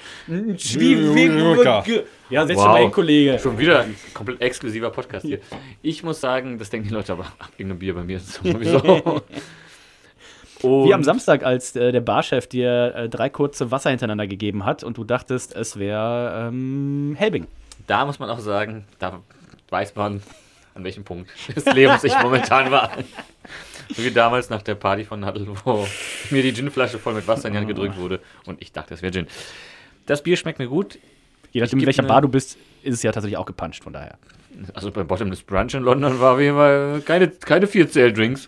Ja, 2.29 2.45
setz 2.47 2.57
Wow. 2.57 2.67
mal 2.67 2.81
hin, 2.81 2.91
Kollege. 2.91 3.39
Schon 3.39 3.57
wieder 3.57 3.81
ein 3.81 3.95
komplett 4.13 4.41
exklusiver 4.41 4.89
Podcast 4.89 5.25
hier. 5.25 5.39
Ich 5.81 6.03
muss 6.03 6.19
sagen, 6.21 6.57
das 6.57 6.69
denken 6.69 6.87
die 6.87 6.93
Leute 6.93 7.13
aber, 7.13 7.25
ach, 7.39 7.49
irgendein 7.57 7.79
Bier 7.79 7.93
bei 7.95 8.03
mir 8.03 8.19
sowieso. 8.19 8.79
Und 8.79 9.23
Wie 10.87 10.93
am 10.93 11.03
Samstag, 11.03 11.43
als 11.43 11.75
äh, 11.75 11.91
der 11.91 11.99
Barchef 12.01 12.47
dir 12.47 12.93
äh, 12.95 13.09
drei 13.09 13.29
kurze 13.29 13.69
Wasser 13.71 13.89
hintereinander 13.89 14.27
gegeben 14.27 14.65
hat 14.65 14.83
und 14.83 14.97
du 14.97 15.03
dachtest, 15.03 15.53
es 15.55 15.77
wäre 15.77 16.47
ähm, 16.47 17.15
Helbing. 17.17 17.47
Da 17.85 18.05
muss 18.05 18.17
man 18.19 18.29
auch 18.29 18.39
sagen, 18.39 18.85
da 18.97 19.19
weiß 19.69 19.93
man, 19.95 20.21
an 20.73 20.83
welchem 20.85 21.03
Punkt 21.03 21.29
des 21.53 21.65
Lebens 21.65 22.03
ich 22.05 22.17
momentan 22.21 22.71
war. 22.71 22.91
So 23.95 24.03
wie 24.03 24.11
damals 24.11 24.49
nach 24.49 24.61
der 24.61 24.75
Party 24.75 25.03
von 25.05 25.19
Nadel, 25.21 25.47
wo 25.63 25.87
mir 26.29 26.41
die 26.43 26.53
Ginflasche 26.53 26.99
voll 26.99 27.13
mit 27.13 27.27
Wasser 27.27 27.47
in 27.47 27.53
die 27.53 27.57
Hand 27.59 27.67
gedrückt 27.67 27.97
wurde 27.97 28.19
und 28.45 28.61
ich 28.61 28.71
dachte, 28.71 28.93
es 28.93 29.01
wäre 29.01 29.11
Gin. 29.13 29.27
Das 30.05 30.23
Bier 30.23 30.37
schmeckt 30.37 30.59
mir 30.59 30.67
gut. 30.67 30.97
Je 31.51 31.61
nachdem, 31.61 31.79
in 31.79 31.85
welcher 31.85 32.01
ne- 32.01 32.07
Bar 32.07 32.21
du 32.21 32.27
bist, 32.27 32.57
ist 32.81 32.95
es 32.95 33.03
ja 33.03 33.11
tatsächlich 33.11 33.37
auch 33.37 33.45
gepuncht, 33.45 33.83
von 33.83 33.93
daher. 33.93 34.17
Also 34.73 34.91
beim 34.91 35.07
Bottomless 35.07 35.41
Brunch 35.43 35.73
in 35.73 35.83
London 35.83 36.19
war 36.19 36.39
jeden 36.39 36.55
Fall 36.55 37.01
keine, 37.05 37.27
keine 37.29 37.65
4-Zähl-Drinks. 37.67 38.47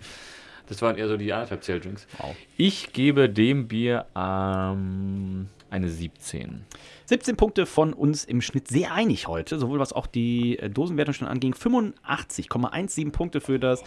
Das 0.68 0.82
waren 0.82 0.98
eher 0.98 1.08
so 1.08 1.16
die 1.18 1.32
anderthalb 1.32 1.64
Zähl-Drinks. 1.64 2.08
Wow. 2.18 2.36
Ich 2.58 2.92
gebe 2.94 3.30
dem 3.30 3.68
Bier 3.68 4.06
ähm, 4.16 5.48
eine 5.70 5.90
17. 5.90 6.64
17 7.06 7.36
Punkte 7.36 7.66
von 7.68 7.94
uns 7.94 8.26
im 8.26 8.42
Schnitt 8.42 8.68
sehr 8.68 8.92
einig 8.94 9.28
heute, 9.28 9.60
sowohl 9.60 9.78
was 9.78 9.94
auch 9.94 10.08
die 10.08 10.58
äh, 10.58 10.70
Dosenwertung 10.70 11.14
schon 11.14 11.28
anging. 11.28 11.54
85,17 11.54 13.12
Punkte 13.12 13.42
für 13.42 13.60
das 13.60 13.84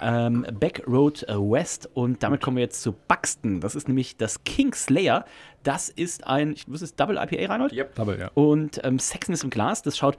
ähm, 0.00 0.46
Backroad 0.58 1.22
äh, 1.28 1.34
West. 1.34 1.88
Und 1.94 2.22
damit 2.22 2.40
kommen 2.40 2.56
wir 2.56 2.64
jetzt 2.64 2.82
zu 2.82 2.92
Buxton. 2.92 3.60
Das 3.60 3.74
ist 3.74 3.88
nämlich 3.88 4.16
das 4.16 4.44
Kingslayer. 4.44 5.24
Das 5.62 5.88
ist 5.88 6.26
ein, 6.26 6.52
ich 6.52 6.68
wusste 6.68 6.84
es, 6.84 6.96
Double 6.96 7.16
IPA, 7.16 7.52
Reinhold? 7.52 7.72
Yep. 7.72 7.94
Double, 7.94 8.18
ja. 8.18 8.30
Und 8.34 8.80
ähm, 8.84 8.98
Sexen 8.98 9.34
ist 9.34 9.44
im 9.44 9.50
Glas, 9.50 9.82
das 9.82 9.96
schaut 9.98 10.16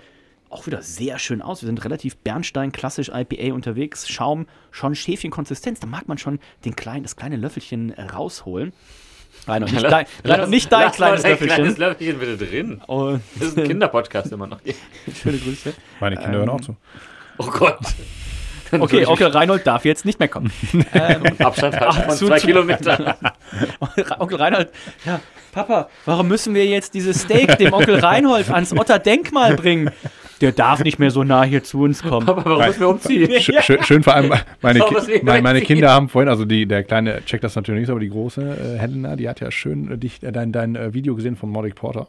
auch 0.50 0.66
wieder 0.66 0.82
sehr 0.82 1.20
schön 1.20 1.42
aus. 1.42 1.62
Wir 1.62 1.68
sind 1.68 1.84
relativ 1.86 2.18
Bernstein, 2.18 2.72
klassisch 2.72 3.10
IPA 3.14 3.54
unterwegs. 3.54 4.10
Schaum, 4.10 4.48
schon 4.72 4.96
Schäfchenkonsistenz. 4.96 5.80
Da 5.80 5.88
mag 5.88 6.08
man 6.08 6.18
schon 6.18 6.40
den 6.66 6.76
kleinen, 6.76 7.04
das 7.04 7.16
kleine 7.16 7.38
Löffelchen 7.38 7.94
äh, 7.94 8.02
rausholen. 8.04 8.74
Reinhold, 9.48 9.72
nicht 9.74 9.84
dein, 9.86 10.06
Reinhold, 10.26 10.50
nicht 10.50 10.72
dein 10.72 10.82
Lass 10.86 10.96
kleines 10.96 11.24
mal 11.24 11.24
dein 11.24 11.32
Löffelchen. 11.32 11.56
kleines 11.56 11.78
Löffelchen 11.78 12.20
bitte 12.20 12.38
drin. 12.38 12.82
Und 12.88 13.22
Das 13.36 13.50
ist 13.50 13.58
ein 13.60 13.68
Kinderpodcast 13.68 14.32
immer 14.32 14.48
noch. 14.48 14.60
schöne 15.22 15.38
Grüße. 15.38 15.74
Meine 16.00 16.18
Kinder 16.18 16.40
hören 16.40 16.50
auch 16.50 16.62
zu. 16.62 16.76
Oh 17.38 17.46
Gott. 17.46 17.80
Okay, 18.72 19.06
Onkel 19.06 19.28
Reinhold 19.28 19.66
darf 19.66 19.86
jetzt 19.86 20.06
nicht 20.06 20.20
mehr 20.20 20.28
kommen. 20.28 20.52
ähm, 20.94 21.24
Abstand 21.40 21.80
halt 21.80 21.94
von 21.94 22.16
zu- 22.16 22.28
zwei 22.28 22.40
zu- 22.40 22.48
Kilometern. 22.48 23.14
Onkel 24.20 24.38
Reinhold, 24.38 24.70
ja, 25.06 25.20
Papa, 25.52 25.90
warum 26.06 26.28
müssen 26.28 26.54
wir 26.54 26.66
jetzt 26.66 26.94
dieses 26.94 27.22
Steak 27.22 27.58
dem 27.58 27.74
Onkel 27.74 27.96
Reinhold 28.00 28.50
ans 28.52 28.72
Otter-Denkmal 28.74 29.56
bringen? 29.56 29.90
Der 30.42 30.54
darf 30.54 30.82
nicht 30.84 31.00
mehr 31.00 31.12
so 31.12 31.24
nah 31.26 31.44
hier 31.44 31.64
zu 31.64 31.82
uns 31.82 32.02
kommen. 32.02 32.30
Aber 32.30 32.46
warum 32.46 32.66
müssen 32.66 32.80
wir 32.80 32.88
umziehen? 32.90 33.30
Sch 33.42 33.52
schön, 33.62 33.84
schön 33.84 34.04
vor 34.04 34.16
allem, 34.16 34.34
meine, 34.62 34.80
Ki 34.80 35.20
meine, 35.24 35.42
meine. 35.42 35.60
Kinder 35.62 35.90
haben 35.92 36.08
vorhin, 36.08 36.30
also 36.30 36.46
die, 36.46 36.66
der 36.66 36.84
kleine 36.84 37.26
checkt 37.26 37.44
das 37.44 37.56
natürlich 37.56 37.82
nicht, 37.82 37.90
aber 37.90 38.00
die 38.00 38.08
große 38.10 38.42
äh, 38.42 38.80
Helena, 38.80 39.18
die 39.18 39.28
hat 39.28 39.42
ja 39.42 39.52
schön 39.52 39.92
äh, 39.92 39.98
dich, 39.98 40.24
äh, 40.24 40.32
dein, 40.32 40.54
dein 40.54 40.76
äh, 40.78 40.94
Video 40.94 41.16
gesehen 41.16 41.36
von 41.36 41.52
Nordic 41.52 41.76
Porter 41.76 42.08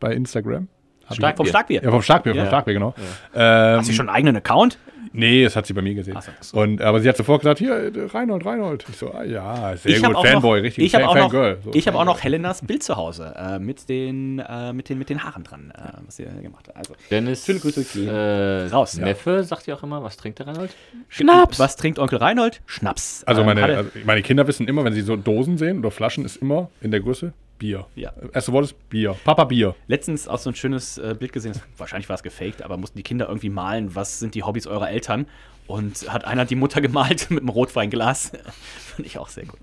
bei 0.00 0.12
Instagram. 0.12 0.68
Hab 1.06 1.16
Stark. 1.16 1.32
ich- 1.32 1.36
Vom 1.38 1.46
Starkbier. 1.46 1.82
Ja, 1.82 1.90
vom 1.90 2.02
Starkbier, 2.02 2.32
vom 2.32 2.40
Ja. 2.42 2.46
Starkbier, 2.48 2.74
genau. 2.74 2.94
Ähm, 3.34 3.78
Hast 3.78 3.88
du 3.88 3.92
schon 3.94 4.08
einen 4.08 4.16
eigenen 4.16 4.36
Account? 4.36 4.76
Nee, 5.12 5.44
das 5.44 5.56
hat 5.56 5.66
sie 5.66 5.72
bei 5.72 5.82
mir 5.82 5.94
gesehen. 5.94 6.14
Ach 6.16 6.22
so, 6.22 6.30
ach 6.38 6.42
so. 6.42 6.58
Und, 6.58 6.80
aber 6.80 7.00
sie 7.00 7.08
hat 7.08 7.16
sofort 7.16 7.42
gesagt, 7.42 7.58
hier, 7.58 7.92
Reinhold, 8.12 8.44
Reinhold. 8.46 8.86
Ich 8.88 8.96
so, 8.96 9.12
ah, 9.12 9.24
ja, 9.24 9.76
sehr 9.76 9.96
ich 9.96 10.02
hab 10.02 10.10
gut, 10.10 10.16
auch 10.16 10.26
Fanboy, 10.26 10.58
noch, 10.58 10.64
richtig, 10.64 10.84
ich 10.84 10.94
habe 10.94 11.04
Fan, 11.04 11.10
auch 11.10 11.16
noch, 11.16 11.32
Fangirl. 11.32 11.58
So. 11.64 11.70
ich 11.74 11.86
habe 11.86 11.98
auch 11.98 12.04
noch 12.04 12.22
Helenas 12.22 12.62
Bild 12.62 12.82
zu 12.82 12.96
Hause 12.96 13.34
äh, 13.36 13.58
mit, 13.58 13.88
den, 13.88 14.38
äh, 14.38 14.72
mit, 14.72 14.88
den, 14.88 14.98
mit 14.98 15.10
den 15.10 15.22
Haaren 15.22 15.44
dran, 15.44 15.72
äh, 15.76 15.98
was 16.06 16.16
sie 16.16 16.24
gemacht 16.24 16.68
hat. 16.68 16.76
Also, 16.76 16.94
Dennis, 17.10 17.44
Schöne 17.44 17.60
Grüße 17.60 18.08
äh, 18.08 18.72
raus, 18.72 18.96
ja. 18.96 19.04
Neffe 19.04 19.44
sagt 19.44 19.66
ja 19.66 19.74
auch 19.74 19.82
immer, 19.82 20.02
was 20.02 20.16
trinkt 20.16 20.38
der 20.38 20.46
Reinhold? 20.46 20.74
Schnaps. 21.08 21.58
Was 21.58 21.76
trinkt 21.76 21.98
Onkel 21.98 22.18
Reinhold? 22.18 22.62
Schnaps. 22.66 23.24
Also 23.24 23.42
Ähm, 23.42 23.46
meine, 23.46 23.76
also 23.76 23.90
meine 24.04 24.22
Kinder 24.22 24.46
wissen 24.46 24.68
immer, 24.68 24.84
wenn 24.84 24.94
sie 24.94 25.02
so 25.02 25.16
Dosen 25.16 25.58
sehen 25.58 25.78
oder 25.78 25.90
Flaschen, 25.90 26.24
ist 26.24 26.36
immer 26.36 26.70
in 26.80 26.90
der 26.90 27.00
Größe 27.00 27.32
Bier. 27.62 27.86
Ja. 27.94 28.12
Erste 28.32 28.50
Wort 28.52 28.64
ist 28.64 28.88
Bier. 28.88 29.14
Papa 29.24 29.44
Bier. 29.44 29.76
letztens 29.86 30.26
auch 30.26 30.38
so 30.38 30.50
ein 30.50 30.56
schönes 30.56 30.98
äh, 30.98 31.14
Bild 31.16 31.32
gesehen, 31.32 31.54
wahrscheinlich 31.76 32.08
war 32.08 32.16
es 32.16 32.24
gefaked, 32.24 32.60
aber 32.60 32.76
mussten 32.76 32.98
die 32.98 33.04
Kinder 33.04 33.28
irgendwie 33.28 33.50
malen, 33.50 33.94
was 33.94 34.18
sind 34.18 34.34
die 34.34 34.42
Hobbys 34.42 34.66
eurer 34.66 34.90
Eltern? 34.90 35.26
Und 35.68 36.12
hat 36.12 36.24
einer 36.24 36.44
die 36.44 36.56
Mutter 36.56 36.80
gemalt 36.80 37.30
mit 37.30 37.38
einem 37.38 37.50
Rotweinglas. 37.50 38.32
Fand 38.96 39.06
ich 39.06 39.16
auch 39.16 39.28
sehr 39.28 39.44
gut. 39.46 39.60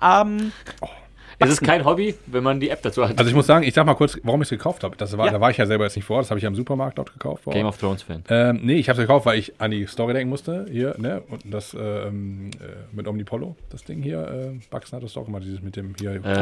Ähm, 0.00 0.52
Es 1.42 1.50
ist 1.50 1.62
kein 1.62 1.84
Hobby, 1.84 2.14
wenn 2.26 2.42
man 2.42 2.60
die 2.60 2.68
App 2.68 2.82
dazu 2.82 3.08
hat. 3.08 3.18
Also 3.18 3.28
ich 3.28 3.34
muss 3.34 3.46
sagen, 3.46 3.64
ich 3.66 3.74
sag 3.74 3.86
mal 3.86 3.94
kurz, 3.94 4.18
warum 4.22 4.42
ich 4.42 4.46
es 4.46 4.50
gekauft 4.50 4.84
habe. 4.84 4.94
Das 4.96 5.16
war, 5.16 5.26
Ja. 5.26 5.32
Da 5.32 5.40
war 5.40 5.50
ich 5.50 5.56
ja 5.56 5.66
selber 5.66 5.84
jetzt 5.84 5.96
nicht 5.96 6.04
vor, 6.04 6.18
das 6.18 6.30
habe 6.30 6.38
ich 6.38 6.42
ja 6.42 6.48
im 6.48 6.54
Supermarkt 6.54 6.98
dort 6.98 7.12
gekauft. 7.12 7.44
Vor 7.44 7.52
Game 7.52 7.66
of 7.66 7.78
Thrones 7.78 8.02
Fan. 8.02 8.22
Ähm, 8.28 8.60
nee, 8.62 8.74
ich 8.74 8.88
habe 8.88 9.00
es 9.00 9.06
gekauft, 9.06 9.26
weil 9.26 9.38
ich 9.38 9.52
an 9.58 9.70
die 9.70 9.86
Story 9.86 10.12
denken 10.12 10.28
musste. 10.30 10.66
Hier, 10.70 10.94
ne? 10.98 11.22
Und 11.28 11.42
das 11.52 11.74
ähm, 11.74 12.50
äh, 12.60 12.66
mit 12.94 13.08
Omnipollo, 13.08 13.56
das 13.70 13.82
Ding 13.84 14.02
hier. 14.02 14.20
Äh, 14.20 14.58
Buxton 14.70 14.98
hat 14.98 15.04
das 15.04 15.14
doch 15.14 15.26
immer, 15.26 15.40
dieses 15.40 15.62
mit 15.62 15.76
dem 15.76 15.94
hier. 15.98 16.12
So. 16.14 16.28
hier 16.28 16.36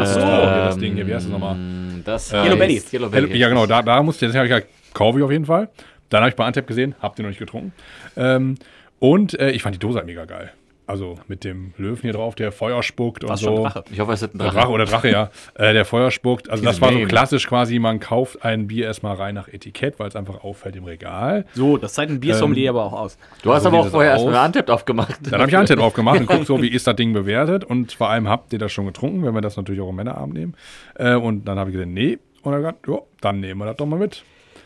das 0.65 0.79
Ding 0.79 0.95
hier, 0.95 1.07
wie 1.07 1.15
heißt 1.15 1.27
das 1.27 1.33
nochmal? 1.33 1.55
Ähm, 1.57 2.03
Das 2.05 2.33
Yellow 2.33 2.45
heißt 2.51 2.59
Belly. 2.59 2.83
Yellow 2.93 3.09
Belly. 3.09 3.37
Ja, 3.37 3.49
genau, 3.49 3.67
da, 3.67 3.83
da 3.83 4.03
musste 4.03 4.27
ich, 4.27 4.35
ich 4.35 4.41
gesagt, 4.43 4.67
kaufe 4.95 5.19
ich 5.19 5.25
auf 5.25 5.31
jeden 5.31 5.47
Fall. 5.47 5.69
Dann 6.11 6.21
habe 6.23 6.31
ich 6.31 6.37
bei 6.37 6.45
Antep 6.45 6.67
gesehen, 6.67 6.95
habt 7.01 7.19
ihr 7.19 7.23
noch 7.23 7.29
nicht 7.31 7.39
getrunken. 7.39 7.73
Ähm, 8.17 8.57
und 8.99 9.39
äh, 9.39 9.51
ich 9.51 9.63
fand 9.63 9.75
die 9.75 9.79
Dose 9.79 9.99
halt 9.99 10.07
mega 10.07 10.25
geil. 10.25 10.51
Also 10.89 11.17
mit 11.29 11.45
dem 11.45 11.75
Löwen 11.77 12.01
hier 12.01 12.15
drauf, 12.15 12.35
der 12.35 12.51
Feuer 12.51 12.83
spuckt 12.83 13.23
und 13.23 13.29
was 13.29 13.41
so. 13.41 13.49
schon 13.49 13.63
Drache. 13.65 13.85
Ich 13.93 14.01
hoffe, 14.01 14.13
es 14.13 14.23
ist 14.23 14.35
ein 14.35 14.39
Drache. 14.39 14.55
Drache 14.57 14.69
oder 14.71 14.87
Drache, 14.87 15.11
ja. 15.11 15.31
Äh, 15.55 15.75
der 15.75 15.85
Feuer 15.85 16.11
spuckt. 16.11 16.49
Also 16.49 16.65
das 16.65 16.77
Dieses 16.77 16.95
war 16.95 16.99
so 16.99 17.07
klassisch 17.07 17.47
quasi, 17.47 17.79
man 17.79 18.01
kauft 18.01 18.43
ein 18.43 18.69
Bier 18.69 18.87
erstmal 18.87 19.17
rein 19.17 19.35
nach 19.35 19.49
Etikett, 19.49 19.99
weil 19.99 20.09
es 20.09 20.17
einfach 20.17 20.43
auffällt 20.43 20.77
im 20.77 20.85
Regal. 20.85 21.45
So, 21.53 21.77
das 21.77 21.93
zeigt 21.93 22.11
ein 22.11 22.21
Biersommelier 22.21 22.71
aber 22.71 22.85
auch 22.85 22.95
aus. 22.95 23.19
Du 23.43 23.53
hast 23.53 23.65
So 23.65 23.69
aber 23.69 23.81
auch 23.81 23.83
das 23.85 23.93
vorher 23.93 24.13
erstmal 24.13 24.35
eine 24.35 24.47
Untapped 24.47 24.71
aufgemacht. 24.71 25.19
Dann 25.31 25.41
habe 25.43 25.51
ich 25.51 25.57
Antep 25.59 25.79
drauf 25.79 25.93
gemacht 25.93 26.21
und 26.21 26.27
guck 26.31 26.47
so, 26.47 26.63
wie 26.63 26.69
ist 26.69 26.87
das 26.87 26.97
Ding 26.97 27.13
bewertet. 27.13 27.65
Und 27.65 27.93
vor 27.93 28.09
allem 28.09 28.27
habt 28.27 28.55
ihr 28.55 28.59
das 28.59 28.73
schon 28.73 28.87
getrunken, 28.87 29.23
wenn 29.25 29.35
wir 29.35 29.43
das 29.43 29.59
natürlich 29.59 29.83
auch 29.83 29.91
im 29.91 29.97
Männerabend 29.97 30.33
nehmen. 30.33 30.55
Äh, 30.95 31.17
und 31.17 31.45
dann 31.45 31.59
habe 31.59 31.69
ich 31.69 31.75
gesagt, 31.75 31.93
nee. 31.93 32.19
Und 32.41 32.53
dann 32.53 32.63
gesagt, 32.63 32.87
jo, 32.87 33.07
dann 33.21 33.41
nehmen 33.41 33.61
wir 33.61 33.67
das 33.67 33.77
doch 33.77 33.85
mal 33.85 33.99
mit. 33.99 34.25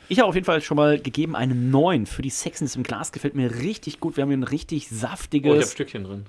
Ich 0.09 0.19
habe 0.19 0.29
auf 0.29 0.35
jeden 0.35 0.45
Fall 0.45 0.61
schon 0.61 0.77
mal 0.77 0.99
gegeben 1.01 1.35
eine 1.37 1.55
9 1.55 2.07
für 2.07 2.23
die 2.23 2.31
Sexiness 2.31 2.77
im 2.77 2.83
Glas. 2.83 3.12
Gefällt 3.12 3.35
mir 3.35 3.51
richtig 3.61 4.01
gut. 4.01 4.16
Wir 4.16 4.23
haben 4.23 4.29
hier 4.31 4.39
ein 4.39 4.43
richtig 4.43 4.89
Oh, 4.91 4.95
ich 4.95 5.03
habe 5.03 5.11
saftiges. 5.16 5.73
Stückchen 5.73 6.05
drin. 6.05 6.27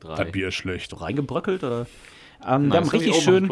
Drei. 0.00 0.24
Das 0.24 0.32
Bier 0.32 0.48
ist 0.48 0.54
schlecht. 0.54 1.00
reingebröckelt 1.00 1.62
oder? 1.62 1.80
Ähm, 1.80 1.86
Nein, 2.68 2.72
wir 2.72 2.76
haben 2.78 2.84
das 2.84 2.92
hab 2.94 3.00
ich 3.00 3.06
richtig 3.06 3.22
schön. 3.22 3.50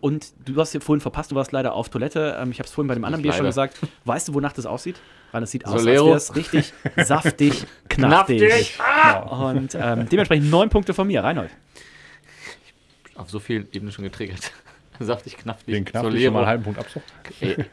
Und 0.00 0.32
du 0.44 0.60
hast 0.60 0.74
ja 0.74 0.80
vorhin 0.80 1.00
verpasst, 1.00 1.30
du 1.30 1.34
warst 1.36 1.52
leider 1.52 1.72
auf 1.74 1.88
Toilette. 1.88 2.36
Ähm, 2.38 2.50
ich 2.50 2.58
habe 2.58 2.66
es 2.66 2.72
vorhin 2.72 2.88
bei 2.88 2.94
dem 2.94 3.04
anderen 3.04 3.22
Bier 3.22 3.32
schon 3.32 3.46
gesagt. 3.46 3.78
Weißt 4.04 4.28
du, 4.28 4.34
wonach 4.34 4.52
das 4.52 4.66
aussieht? 4.66 5.00
Weil 5.32 5.42
es 5.44 5.50
sieht 5.50 5.64
aus, 5.66 5.80
Solero. 5.80 6.12
als 6.12 6.34
wäre 6.34 6.40
es 6.40 6.52
richtig 6.52 6.72
saftig, 7.06 7.64
knaftig. 7.88 8.74
Knaftig. 8.76 9.30
Und 9.30 9.74
ähm, 9.74 10.08
dementsprechend 10.08 10.50
neun 10.50 10.68
Punkte 10.68 10.92
von 10.94 11.06
mir, 11.06 11.24
Reinhold. 11.24 11.50
Auf 13.14 13.30
so 13.30 13.38
vielen 13.38 13.66
Ebenen 13.72 13.92
schon 13.92 14.04
getriggert. 14.04 14.52
Saftig, 15.00 15.36
knaftig. 15.38 15.74
Den 15.74 15.84
knapp 15.84 16.04
ich 16.04 16.10
Solero. 16.10 16.24
schon 16.26 16.32
mal 16.34 16.38
einen 16.40 16.48
halben 16.48 16.62
Punkt 16.64 16.78
Abzug. 16.78 17.02
Ey, 17.40 17.64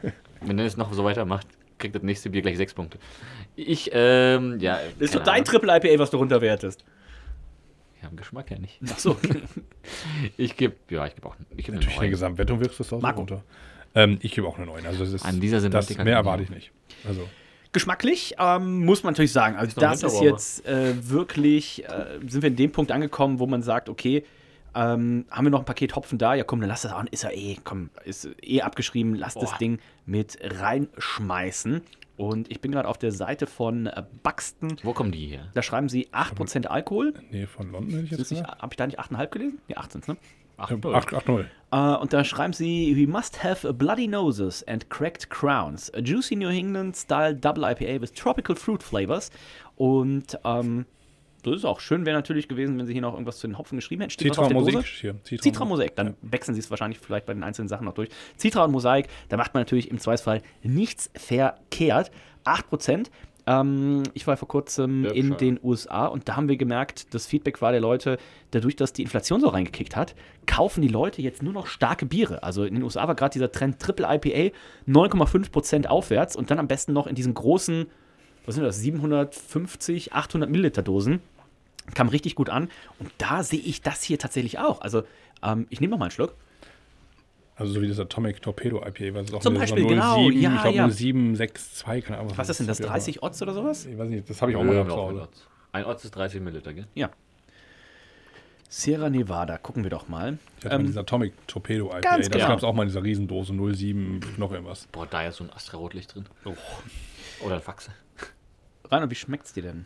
wenn 0.44 0.56
Dennis 0.56 0.76
noch 0.76 0.92
so 0.92 1.04
weitermacht, 1.04 1.46
kriegt 1.78 1.94
das 1.94 2.02
nächste 2.02 2.30
Bier 2.30 2.42
gleich 2.42 2.56
sechs 2.56 2.74
Punkte. 2.74 2.98
Ich, 3.56 3.90
ähm, 3.92 4.58
ja. 4.60 4.78
Das 4.98 5.06
ist 5.06 5.14
doch 5.14 5.22
dein. 5.22 5.44
Triple 5.44 5.76
IPA, 5.76 5.98
was 5.98 6.10
du 6.10 6.16
runterwertest. 6.16 6.84
Ja, 8.02 8.08
im 8.08 8.16
Geschmack 8.16 8.50
ja 8.50 8.58
nicht. 8.58 8.78
Ach 8.90 8.98
so. 8.98 9.16
Ich 10.36 10.56
gebe, 10.56 10.76
ja, 10.90 11.06
ich 11.06 11.14
gebe 11.16 11.26
auch 11.26 11.34
ich 11.56 11.66
geb 11.66 11.80
Durch 11.80 11.98
eine. 11.98 12.10
Gesamtwertung 12.10 12.60
wirkst 12.60 12.78
du 12.78 12.84
es 12.84 12.92
auch 12.92 13.00
Marco. 13.00 13.18
runter. 13.20 13.42
Ähm, 13.94 14.18
ich 14.22 14.32
gebe 14.32 14.46
auch 14.46 14.56
eine 14.56 14.66
9. 14.66 14.86
Also 14.86 15.00
das 15.00 15.12
ist, 15.12 15.24
An 15.24 15.40
dieser 15.40 15.56
das, 15.56 15.64
Semantik 15.64 15.96
kann 15.96 16.04
mehr 16.04 16.14
erwarte 16.14 16.44
ich 16.44 16.50
nicht. 16.50 16.70
Also, 17.06 17.28
Geschmacklich 17.72 18.34
ähm, 18.38 18.84
muss 18.84 19.02
man 19.02 19.12
natürlich 19.14 19.32
sagen, 19.32 19.56
also 19.56 19.80
ein 19.80 19.80
das 19.80 20.02
ist 20.02 20.20
jetzt 20.20 20.66
äh, 20.66 20.92
wirklich, 21.08 21.84
äh, 21.84 22.18
sind 22.28 22.42
wir 22.42 22.48
in 22.48 22.56
dem 22.56 22.70
Punkt 22.70 22.92
angekommen, 22.92 23.38
wo 23.38 23.46
man 23.46 23.62
sagt, 23.62 23.88
okay, 23.88 24.24
ähm, 24.74 25.26
haben 25.30 25.44
wir 25.44 25.50
noch 25.50 25.60
ein 25.60 25.64
Paket 25.64 25.96
Hopfen 25.96 26.18
da? 26.18 26.34
Ja, 26.34 26.44
komm, 26.44 26.60
dann 26.60 26.68
lass 26.68 26.82
das 26.82 26.92
auch. 26.92 27.04
Ist 27.10 27.22
ja 27.22 27.30
eh, 27.30 27.56
komm, 27.62 27.90
ist 28.04 28.28
eh 28.42 28.62
abgeschrieben. 28.62 29.14
Lass 29.14 29.34
das 29.34 29.50
Boah. 29.50 29.58
Ding 29.58 29.78
mit 30.06 30.38
reinschmeißen. 30.42 31.82
Und 32.16 32.50
ich 32.50 32.60
bin 32.60 32.72
gerade 32.72 32.88
auf 32.88 32.98
der 32.98 33.10
Seite 33.10 33.46
von 33.46 33.86
äh, 33.86 34.02
Buxton. 34.22 34.76
Wo 34.82 34.92
kommen 34.92 35.12
die 35.12 35.26
her? 35.26 35.48
Da 35.54 35.62
schreiben 35.62 35.88
sie 35.88 36.08
8% 36.08 36.66
Alkohol. 36.66 37.14
nee, 37.30 37.46
von 37.46 37.72
London 37.72 37.94
hätte 37.94 38.04
ich 38.04 38.10
jetzt 38.12 38.28
gesagt. 38.28 38.62
Habe 38.62 38.72
ich 38.72 38.76
da 38.76 38.86
nicht 38.86 39.00
8,5 39.00 39.26
gelesen? 39.28 39.58
Nee, 39.68 39.74
18, 39.74 40.02
ne? 40.06 40.16
8-0. 40.58 41.44
Äh, 41.72 41.96
und 41.96 42.12
da 42.12 42.24
schreiben 42.24 42.52
sie, 42.52 42.94
we 42.96 43.10
must 43.10 43.42
have 43.42 43.72
bloody 43.72 44.06
noses 44.06 44.62
and 44.68 44.88
cracked 44.90 45.30
crowns. 45.30 45.92
A 45.94 46.00
juicy 46.00 46.36
New 46.36 46.48
England 46.48 46.96
style 46.96 47.34
double 47.34 47.64
IPA 47.64 48.00
with 48.00 48.12
tropical 48.12 48.54
fruit 48.54 48.82
flavors. 48.82 49.30
Und 49.76 50.38
ähm, 50.44 50.86
das 51.42 51.56
ist 51.56 51.64
auch 51.64 51.80
schön, 51.80 52.06
wäre 52.06 52.16
natürlich 52.16 52.48
gewesen, 52.48 52.78
wenn 52.78 52.86
sie 52.86 52.92
hier 52.92 53.02
noch 53.02 53.14
irgendwas 53.14 53.38
zu 53.38 53.46
den 53.46 53.58
Hopfen 53.58 53.76
geschrieben 53.76 54.02
hätten. 54.02 54.12
Steht 54.12 54.34
Citra 54.34 54.48
hier. 54.48 55.14
Citra, 55.24 55.42
Citra 55.42 55.64
Mosaik, 55.64 55.96
dann 55.96 56.14
wechseln 56.22 56.54
sie 56.54 56.60
es 56.60 56.70
wahrscheinlich 56.70 56.98
vielleicht 56.98 57.26
bei 57.26 57.34
den 57.34 57.42
einzelnen 57.42 57.68
Sachen 57.68 57.84
noch 57.84 57.94
durch. 57.94 58.08
Citra 58.38 58.64
und 58.64 58.72
Mosaik, 58.72 59.08
da 59.28 59.36
macht 59.36 59.54
man 59.54 59.62
natürlich 59.62 59.90
im 59.90 59.98
Zweifelsfall 59.98 60.42
nichts 60.62 61.10
verkehrt. 61.14 62.10
8%. 62.44 63.08
Ähm, 63.46 64.04
ich 64.14 64.26
war 64.26 64.36
vor 64.36 64.48
kurzem 64.48 65.04
in 65.04 65.30
Berkshire. 65.30 65.36
den 65.36 65.60
USA 65.62 66.06
und 66.06 66.28
da 66.28 66.36
haben 66.36 66.48
wir 66.48 66.56
gemerkt, 66.56 67.12
das 67.12 67.26
Feedback 67.26 67.60
war 67.60 67.72
der 67.72 67.80
Leute, 67.80 68.18
dadurch, 68.52 68.76
dass 68.76 68.92
die 68.92 69.02
Inflation 69.02 69.40
so 69.40 69.48
reingekickt 69.48 69.96
hat, 69.96 70.14
kaufen 70.46 70.80
die 70.82 70.88
Leute 70.88 71.22
jetzt 71.22 71.42
nur 71.42 71.52
noch 71.52 71.66
starke 71.66 72.06
Biere. 72.06 72.42
Also 72.42 72.64
in 72.64 72.74
den 72.74 72.82
USA 72.84 73.08
war 73.08 73.14
gerade 73.14 73.32
dieser 73.32 73.50
Trend 73.50 73.80
Triple 73.80 74.06
IPA 74.06 74.54
9,5% 74.88 75.86
aufwärts 75.86 76.36
und 76.36 76.50
dann 76.50 76.58
am 76.58 76.68
besten 76.68 76.92
noch 76.92 77.06
in 77.06 77.16
diesen 77.16 77.34
großen, 77.34 77.86
was 78.46 78.54
sind 78.54 78.64
das, 78.64 78.78
750, 78.78 80.12
800 80.12 80.48
Milliliter 80.48 80.82
Dosen. 80.82 81.20
Kam 81.94 82.08
richtig 82.08 82.34
gut 82.34 82.48
an. 82.50 82.70
Und 82.98 83.10
da 83.18 83.42
sehe 83.42 83.60
ich 83.60 83.82
das 83.82 84.02
hier 84.02 84.18
tatsächlich 84.18 84.58
auch. 84.58 84.80
Also, 84.80 85.02
ähm, 85.42 85.66
ich 85.70 85.80
nehme 85.80 85.90
noch 85.92 85.98
mal 85.98 86.06
einen 86.06 86.12
Schluck. 86.12 86.34
Also 87.56 87.74
so 87.74 87.82
wie 87.82 87.88
das 87.88 87.98
Atomic 88.00 88.40
Torpedo 88.40 88.78
IPA, 88.78 89.14
was 89.14 89.24
ist 89.26 89.34
auch 89.34 89.40
Zum 89.40 89.54
so 89.54 89.60
Beispiel, 89.60 89.86
genau, 89.86 90.16
07, 90.28 90.40
ja, 90.40 90.54
ich 90.56 90.62
glaube 90.62 90.76
ja. 90.78 90.88
0762, 90.88 92.04
keine 92.04 92.18
Ahnung. 92.18 92.32
Was 92.36 92.48
ist 92.48 92.60
denn 92.60 92.66
das? 92.66 92.78
hab 92.78 92.84
ich 92.84 92.88
auch 92.90 92.92
30 92.94 93.22
Odds 93.22 93.42
oder 93.42 93.52
sowas? 93.54 93.84
mal- 93.84 93.92
Ich 93.92 93.98
weiß 93.98 94.08
nicht, 94.08 94.30
das 94.30 94.40
habe 94.40 94.50
ich 94.52 94.56
auch 94.56 94.60
Ja, 94.64 94.66
mal 94.66 94.84
gehabt. 94.84 94.92
Otz. 95.30 95.46
Ein 95.72 95.84
Otz 95.84 96.04
ist 96.04 96.12
30 96.16 96.40
Milliliter, 96.40 96.72
gell? 96.72 96.86
Ja. 96.94 97.10
Sierra 98.68 99.10
Nevada, 99.10 99.58
gucken 99.58 99.82
wir 99.82 99.90
doch 99.90 100.08
mal. 100.08 100.38
Ich 100.58 100.64
hatte 100.64 100.68
mal 100.76 100.80
Ähm, 100.80 100.86
dieses 100.86 100.96
Atomic 100.96 101.34
Torpedo 101.46 101.88
IPA, 101.88 102.00
ganz 102.00 102.28
das 102.28 102.30
genau. 102.32 102.48
gab 102.48 102.58
es 102.58 102.64
auch 102.64 102.72
mal 102.72 102.84
in 102.84 102.88
dieser 102.88 103.02
Riesendose 103.02 103.52
07, 103.52 104.20
noch 104.38 104.50
irgendwas. 104.50 104.86
Boah, 104.90 105.06
da 105.06 105.26
ist 105.26 105.36
so 105.36 105.44
ein 105.44 105.50
Astra-Rotlicht 105.52 106.14
drin. 106.14 106.24
Oder 107.44 107.56
ein 107.56 107.60
Faxe. 107.60 107.90
Rainer, 108.90 109.10
wie 109.10 109.14
schmeckt's 109.14 109.52
dir 109.52 109.62
denn? 109.62 109.84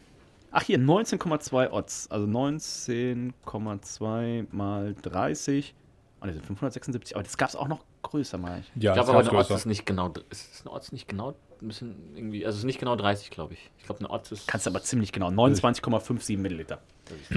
Ach, 0.59 0.63
hier 0.63 0.79
19,2 0.79 1.71
Odds. 1.71 2.11
Also 2.11 2.27
19,2 2.27 4.47
mal 4.53 4.95
30. 5.03 5.75
Oh, 6.23 6.25
ne, 6.25 6.33
sind 6.33 6.47
576. 6.47 7.15
Aber 7.15 7.23
das 7.23 7.37
gab 7.37 7.51
es 7.51 7.57
auch 7.57 7.69
noch 7.69 7.85
größer, 8.01 8.39
mal. 8.39 8.63
Ja, 8.75 8.93
ich 8.93 8.95
glaube 8.95 8.97
das 8.97 9.11
aber, 9.11 9.19
eine 9.19 9.29
größer. 9.29 9.55
ist 9.55 9.67
nicht 9.67 9.85
genau. 9.85 10.15
Ist 10.31 10.63
eine 10.65 10.73
Otz 10.73 10.93
nicht 10.93 11.09
genau. 11.09 11.35
Ein 11.61 11.69
bisschen 11.69 11.95
irgendwie. 12.15 12.47
Also, 12.47 12.57
es 12.57 12.61
ist 12.61 12.65
nicht 12.65 12.79
genau 12.79 12.97
30, 12.97 13.29
glaube 13.29 13.53
ich. 13.53 13.71
Ich 13.77 13.85
glaube, 13.85 14.01
eine 14.01 14.09
Otz 14.09 14.33
ist. 14.33 14.49
Kannst 14.49 14.65
du 14.65 14.71
aber 14.71 14.81
ziemlich 14.81 15.13
genau. 15.13 15.29
29,57 15.29 16.39
Milliliter. 16.39 16.81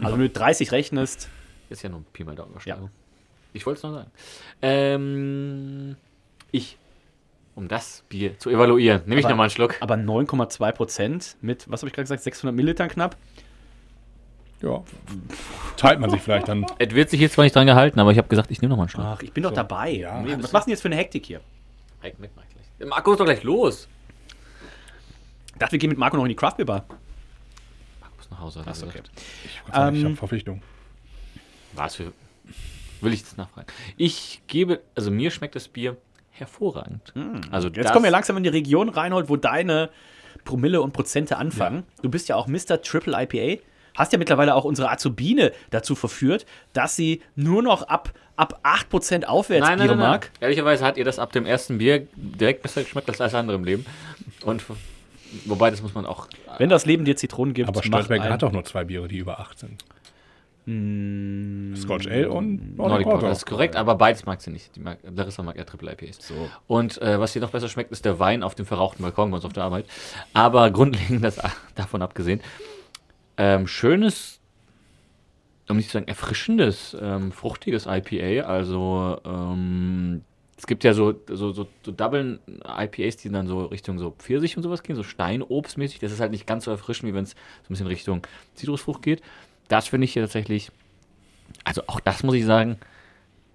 Also 0.02 0.14
wenn 0.14 0.22
du 0.22 0.30
30 0.30 0.72
rechnest, 0.72 1.28
Ist 1.70 1.84
ja 1.84 1.90
nur 1.90 2.00
ein 2.00 2.06
Pi 2.14 2.24
mal 2.24 2.36
Daumen 2.36 2.52
Übersteigerung. 2.52 2.90
Ich 3.52 3.66
wollte 3.66 3.80
es 3.80 3.84
noch 3.84 3.96
sagen. 3.96 4.12
Ähm, 4.62 5.98
ich, 6.52 6.78
um 7.60 7.68
das 7.68 8.04
Bier 8.08 8.40
zu 8.40 8.50
evaluieren, 8.50 9.02
nehme 9.06 9.20
ich 9.20 9.28
nochmal 9.28 9.46
einen 9.46 9.50
Schluck. 9.52 9.76
aber 9.82 9.96
9,2 9.96 10.72
Prozent 10.72 11.36
mit, 11.42 11.70
was 11.70 11.82
habe 11.82 11.90
ich 11.90 11.94
gerade 11.94 12.06
gesagt, 12.06 12.24
600 12.24 12.56
Millilitern 12.56 12.88
knapp. 12.88 13.18
Ja, 14.62 14.82
teilt 15.78 16.00
man 16.00 16.10
sich 16.10 16.22
vielleicht 16.22 16.48
dann. 16.48 16.66
Es 16.80 16.94
wird 16.94 17.10
sich 17.10 17.20
jetzt 17.20 17.34
zwar 17.34 17.44
nicht 17.44 17.56
dran 17.56 17.66
gehalten, 17.68 18.00
aber 18.00 18.12
ich 18.12 18.18
habe 18.18 18.28
gesagt, 18.28 18.50
ich 18.52 18.62
nehme 18.62 18.70
nochmal 18.72 18.86
einen 18.86 18.90
Schluck. 18.90 19.06
Ach, 19.06 19.22
ich 19.22 19.32
bin 19.32 19.44
doch 19.44 19.54
dabei. 19.54 19.92
Ja. 19.92 20.24
Was 20.42 20.52
machst 20.52 20.66
du 20.68 20.70
denn 20.70 20.72
jetzt 20.72 20.82
für 20.82 20.88
eine 20.88 20.96
Hektik 20.98 21.26
hier? 21.26 21.42
Mike, 22.02 22.16
Mike, 22.20 22.34
Mike, 22.36 22.48
gleich. 22.78 22.90
Marco 22.90 23.12
ist 23.12 23.20
doch 23.20 23.26
gleich 23.26 23.44
los. 23.44 23.88
Ich 25.54 25.60
dachte, 25.60 25.74
wir 25.74 25.80
gehen 25.80 25.90
mit 25.90 25.98
Marco 26.00 26.16
noch 26.18 26.24
in 26.24 26.30
die 26.30 26.36
Craft 26.36 26.56
Beer 26.58 26.66
Bar. 26.66 26.86
Marco 28.02 28.16
ist 28.20 28.32
nach 28.32 28.40
Hause. 28.40 28.64
Achso, 28.66 28.86
okay. 28.86 29.00
gesagt. 29.00 29.12
Ich 29.46 29.74
habe 29.74 29.98
Ähm, 29.98 30.16
Verpflichtung. 30.18 30.62
Was 31.74 31.96
für. 31.96 32.12
Will 33.02 33.14
ich 33.14 33.24
das 33.24 33.38
nachfragen? 33.38 33.68
Ich 33.98 34.42
gebe. 34.48 34.82
Also, 34.96 35.12
mir 35.12 35.32
schmeckt 35.32 35.56
das 35.56 35.68
Bier 35.70 35.96
hervorragend. 36.40 37.14
Also, 37.52 37.68
Hm. 37.70 37.74
Jetzt 37.76 37.86
das- 37.86 37.92
kommen 37.94 38.04
wir 38.06 38.12
langsam 38.12 38.38
in 38.38 38.44
die 38.44 38.50
Region, 38.50 38.90
Reinhold, 38.90 39.30
wo 39.30 39.36
deine 39.36 39.90
Promille 40.46 40.82
und 40.82 40.94
Prozente 40.94 41.38
anfangen. 41.38 41.84
Du 42.02 42.10
bist 42.10 42.30
ja 42.30 42.36
auch 42.36 42.48
Mr. 42.48 42.82
Triple 42.82 43.14
IPA. 43.24 43.62
Hast 43.96 44.14
ja 44.14 44.20
mittlerweile 44.20 44.56
auch 44.56 44.64
unsere 44.64 44.90
Azubine 44.90 45.52
dazu 45.72 45.96
verführt, 45.96 46.46
dass 46.74 46.96
sie 46.96 47.22
nur 47.36 47.62
noch 47.62 47.84
ab, 47.84 48.12
ab 48.38 48.60
8% 48.64 49.26
aufwärts 49.28 49.68
Nein, 49.68 49.78
nein, 49.80 49.88
Biere 49.88 49.98
nein, 49.98 50.10
nein. 50.12 50.20
mag. 50.20 50.32
Ehrlicherweise 50.40 50.86
hat 50.86 50.98
ihr 50.98 51.04
das 51.04 51.20
ab 51.20 51.34
dem 51.34 51.46
ersten 51.46 51.80
Bier 51.80 52.08
direkt 52.16 52.62
besser 52.62 52.84
geschmeckt 52.84 53.10
als 53.10 53.20
alles 53.20 53.34
andere 53.34 53.58
im 53.58 53.64
Leben. 53.66 53.86
Und 54.46 54.64
wobei, 55.46 55.70
das 55.72 55.82
muss 55.82 55.94
man 55.94 56.06
auch. 56.06 56.28
Wenn 56.60 56.70
das 56.70 56.86
Leben 56.86 57.04
dir 57.04 57.16
Zitronen 57.18 57.54
gibt, 57.54 57.68
Aber 57.68 57.82
ein- 57.82 58.24
hat 58.32 58.42
doch 58.42 58.52
nur 58.54 58.64
zwei 58.64 58.86
Biere, 58.86 59.08
die 59.08 59.18
über 59.18 59.40
8 59.40 59.60
sind. 59.60 59.84
Mm, 60.70 61.76
Scotch 61.76 62.06
Ale 62.06 62.30
und 62.30 62.78
Nordic 62.78 63.04
Porter, 63.04 63.10
Porter. 63.10 63.30
das 63.30 63.40
ist 63.40 63.46
korrekt, 63.48 63.76
aber 63.76 63.96
beides 63.96 64.28
mag 64.28 64.40
sie 64.40 64.52
nicht. 64.52 64.76
Die 64.76 64.80
mag, 64.80 65.00
Larissa 65.04 65.42
mag 65.42 65.58
ja 65.58 65.64
Triple 65.64 65.92
IPAs. 65.92 66.20
So. 66.20 66.36
Und 66.68 67.02
äh, 67.02 67.20
was 67.20 67.36
ihr 67.36 67.42
noch 67.42 67.50
besser 67.50 67.70
schmeckt, 67.70 67.92
ist 67.92 68.06
der 68.06 68.20
Wein 68.20 68.44
auf 68.44 68.54
dem 68.54 68.68
verrauchten 68.68 69.02
Balkon 69.02 69.32
bei 69.32 69.38
uns 69.38 69.46
auf 69.46 69.54
der 69.54 69.64
Arbeit. 69.64 69.86
Aber 70.34 70.70
grundlegend 70.70 71.24
das, 71.24 71.40
davon 71.76 72.04
abgesehen, 72.04 72.42
ähm, 73.38 73.66
schönes, 73.66 74.40
um 75.68 75.78
nicht 75.78 75.90
zu 75.90 75.94
sagen 75.94 76.08
erfrischendes, 76.08 76.96
ähm, 77.02 77.32
fruchtiges 77.32 77.88
IPA. 77.88 78.46
Also 78.48 79.20
ähm, 79.26 80.22
es 80.56 80.68
gibt 80.68 80.84
ja 80.84 80.94
so, 80.94 81.16
so, 81.30 81.52
so, 81.52 81.68
so 81.84 81.92
Double 81.92 82.42
IPAs, 82.48 83.18
die 83.18 83.32
dann 83.32 83.48
so 83.48 83.66
Richtung 83.66 83.98
so 83.98 84.12
Pfirsich 84.12 84.56
und 84.56 84.62
sowas 84.62 84.84
gehen, 84.84 84.96
so 84.96 85.04
Steinobstmäßig. 85.04 86.00
Das 86.00 86.12
ist 86.12 86.20
halt 86.20 86.32
nicht 86.32 86.46
ganz 86.46 86.66
so 86.66 86.72
erfrischend, 86.72 87.10
wie 87.10 87.16
wenn 87.16 87.24
es 87.24 87.32
so 87.32 87.36
ein 87.36 87.70
bisschen 87.70 87.88
Richtung 87.88 88.22
Zitrusfrucht 88.54 89.02
geht. 89.02 89.24
Das 89.70 89.88
finde 89.88 90.06
ich 90.06 90.14
hier 90.14 90.24
tatsächlich, 90.24 90.70
also 91.64 91.84
auch 91.88 92.00
das 92.02 92.24
muss 92.24 92.36
ich 92.36 92.46
sagen, 92.46 92.78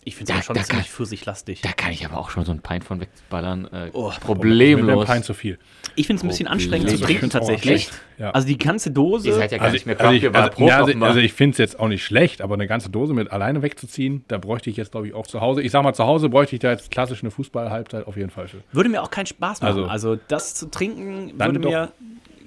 Ich 0.07 0.17
finde 0.17 0.35
es 0.35 0.45
schon 0.45 0.55
da 0.55 0.63
ziemlich 0.63 0.87
kann- 0.87 0.93
pfirsichlastig. 0.95 1.63
da 1.63 1.73
kann 1.73 1.91
ich 1.91 2.05
aber 2.05 2.19
auch 2.19 2.29
schon 2.31 2.45
so 2.45 2.53
ein 2.53 2.61
Pint 2.61 2.85
von 2.85 3.01
wegballern. 3.01 3.65
Äh, 3.73 3.91
Oh, 3.95 4.11
Mit 4.11 4.21
problemlos. 4.21 5.23
zu 5.23 5.33
viel. 5.33 5.59
Ich 5.97 6.07
finde 6.07 6.19
es 6.19 6.25
ein 6.25 6.29
bisschen 6.29 6.47
anstrengend 6.47 6.91
zu 6.91 6.99
trinken 6.99 7.27
auch 7.27 7.31
tatsächlich. 7.31 7.89
Ja. 8.19 8.31
Also 8.33 8.47
die 8.47 8.59
ganze 8.59 8.91
Dose. 8.91 9.29
Ihr 9.29 9.35
seid 9.35 9.51
ja 9.53 9.57
gar 9.59 9.65
Also, 9.67 9.75
nicht 9.75 9.87
mehr 9.87 9.99
also, 9.99 10.13
ich, 10.13 10.25
also, 10.27 10.65
ja, 10.67 10.79
also, 10.85 11.05
also 11.05 11.21
ich 11.21 11.33
finde 11.33 11.53
es 11.53 11.59
jetzt 11.59 11.81
auch 11.81 11.89
nicht 11.89 12.05
schlecht, 12.05 12.43
aber 12.43 12.53
eine 12.55 12.67
ganze 12.67 12.91
Dose 12.91 13.15
mit 13.15 13.33
alleine 13.33 13.63
wegzuziehen, 13.63 14.25
da 14.29 14.37
bräuchte 14.39 14.69
ich 14.71 14.77
jetzt, 14.77 14.93
glaube 14.93 15.09
ich, 15.09 15.15
auch 15.15 15.27
zu 15.27 15.41
Hause. 15.41 15.63
Ich 15.63 15.73
sag 15.73 15.83
mal, 15.83 15.95
zu 15.95 16.05
Hause 16.05 16.29
bräuchte 16.29 16.55
ich 16.57 16.61
da 16.61 16.71
jetzt 16.73 16.91
klassisch 16.91 17.23
eine 17.23 17.31
Fußball-Halbzeit 17.31 18.07
auf 18.07 18.17
jeden 18.19 18.31
Fall 18.31 18.47
für. 18.49 18.59
Würde 18.73 18.91
mir 18.91 19.03
auch 19.03 19.11
keinen 19.11 19.27
Spaß 19.27 19.63
machen. 19.63 19.71
Also, 19.71 19.89
Also- 19.89 20.19
das 20.29 20.55
zu 20.55 20.71
trinken 20.71 21.33
würde 21.39 21.59
doch. 21.61 21.71
mir. 21.71 21.93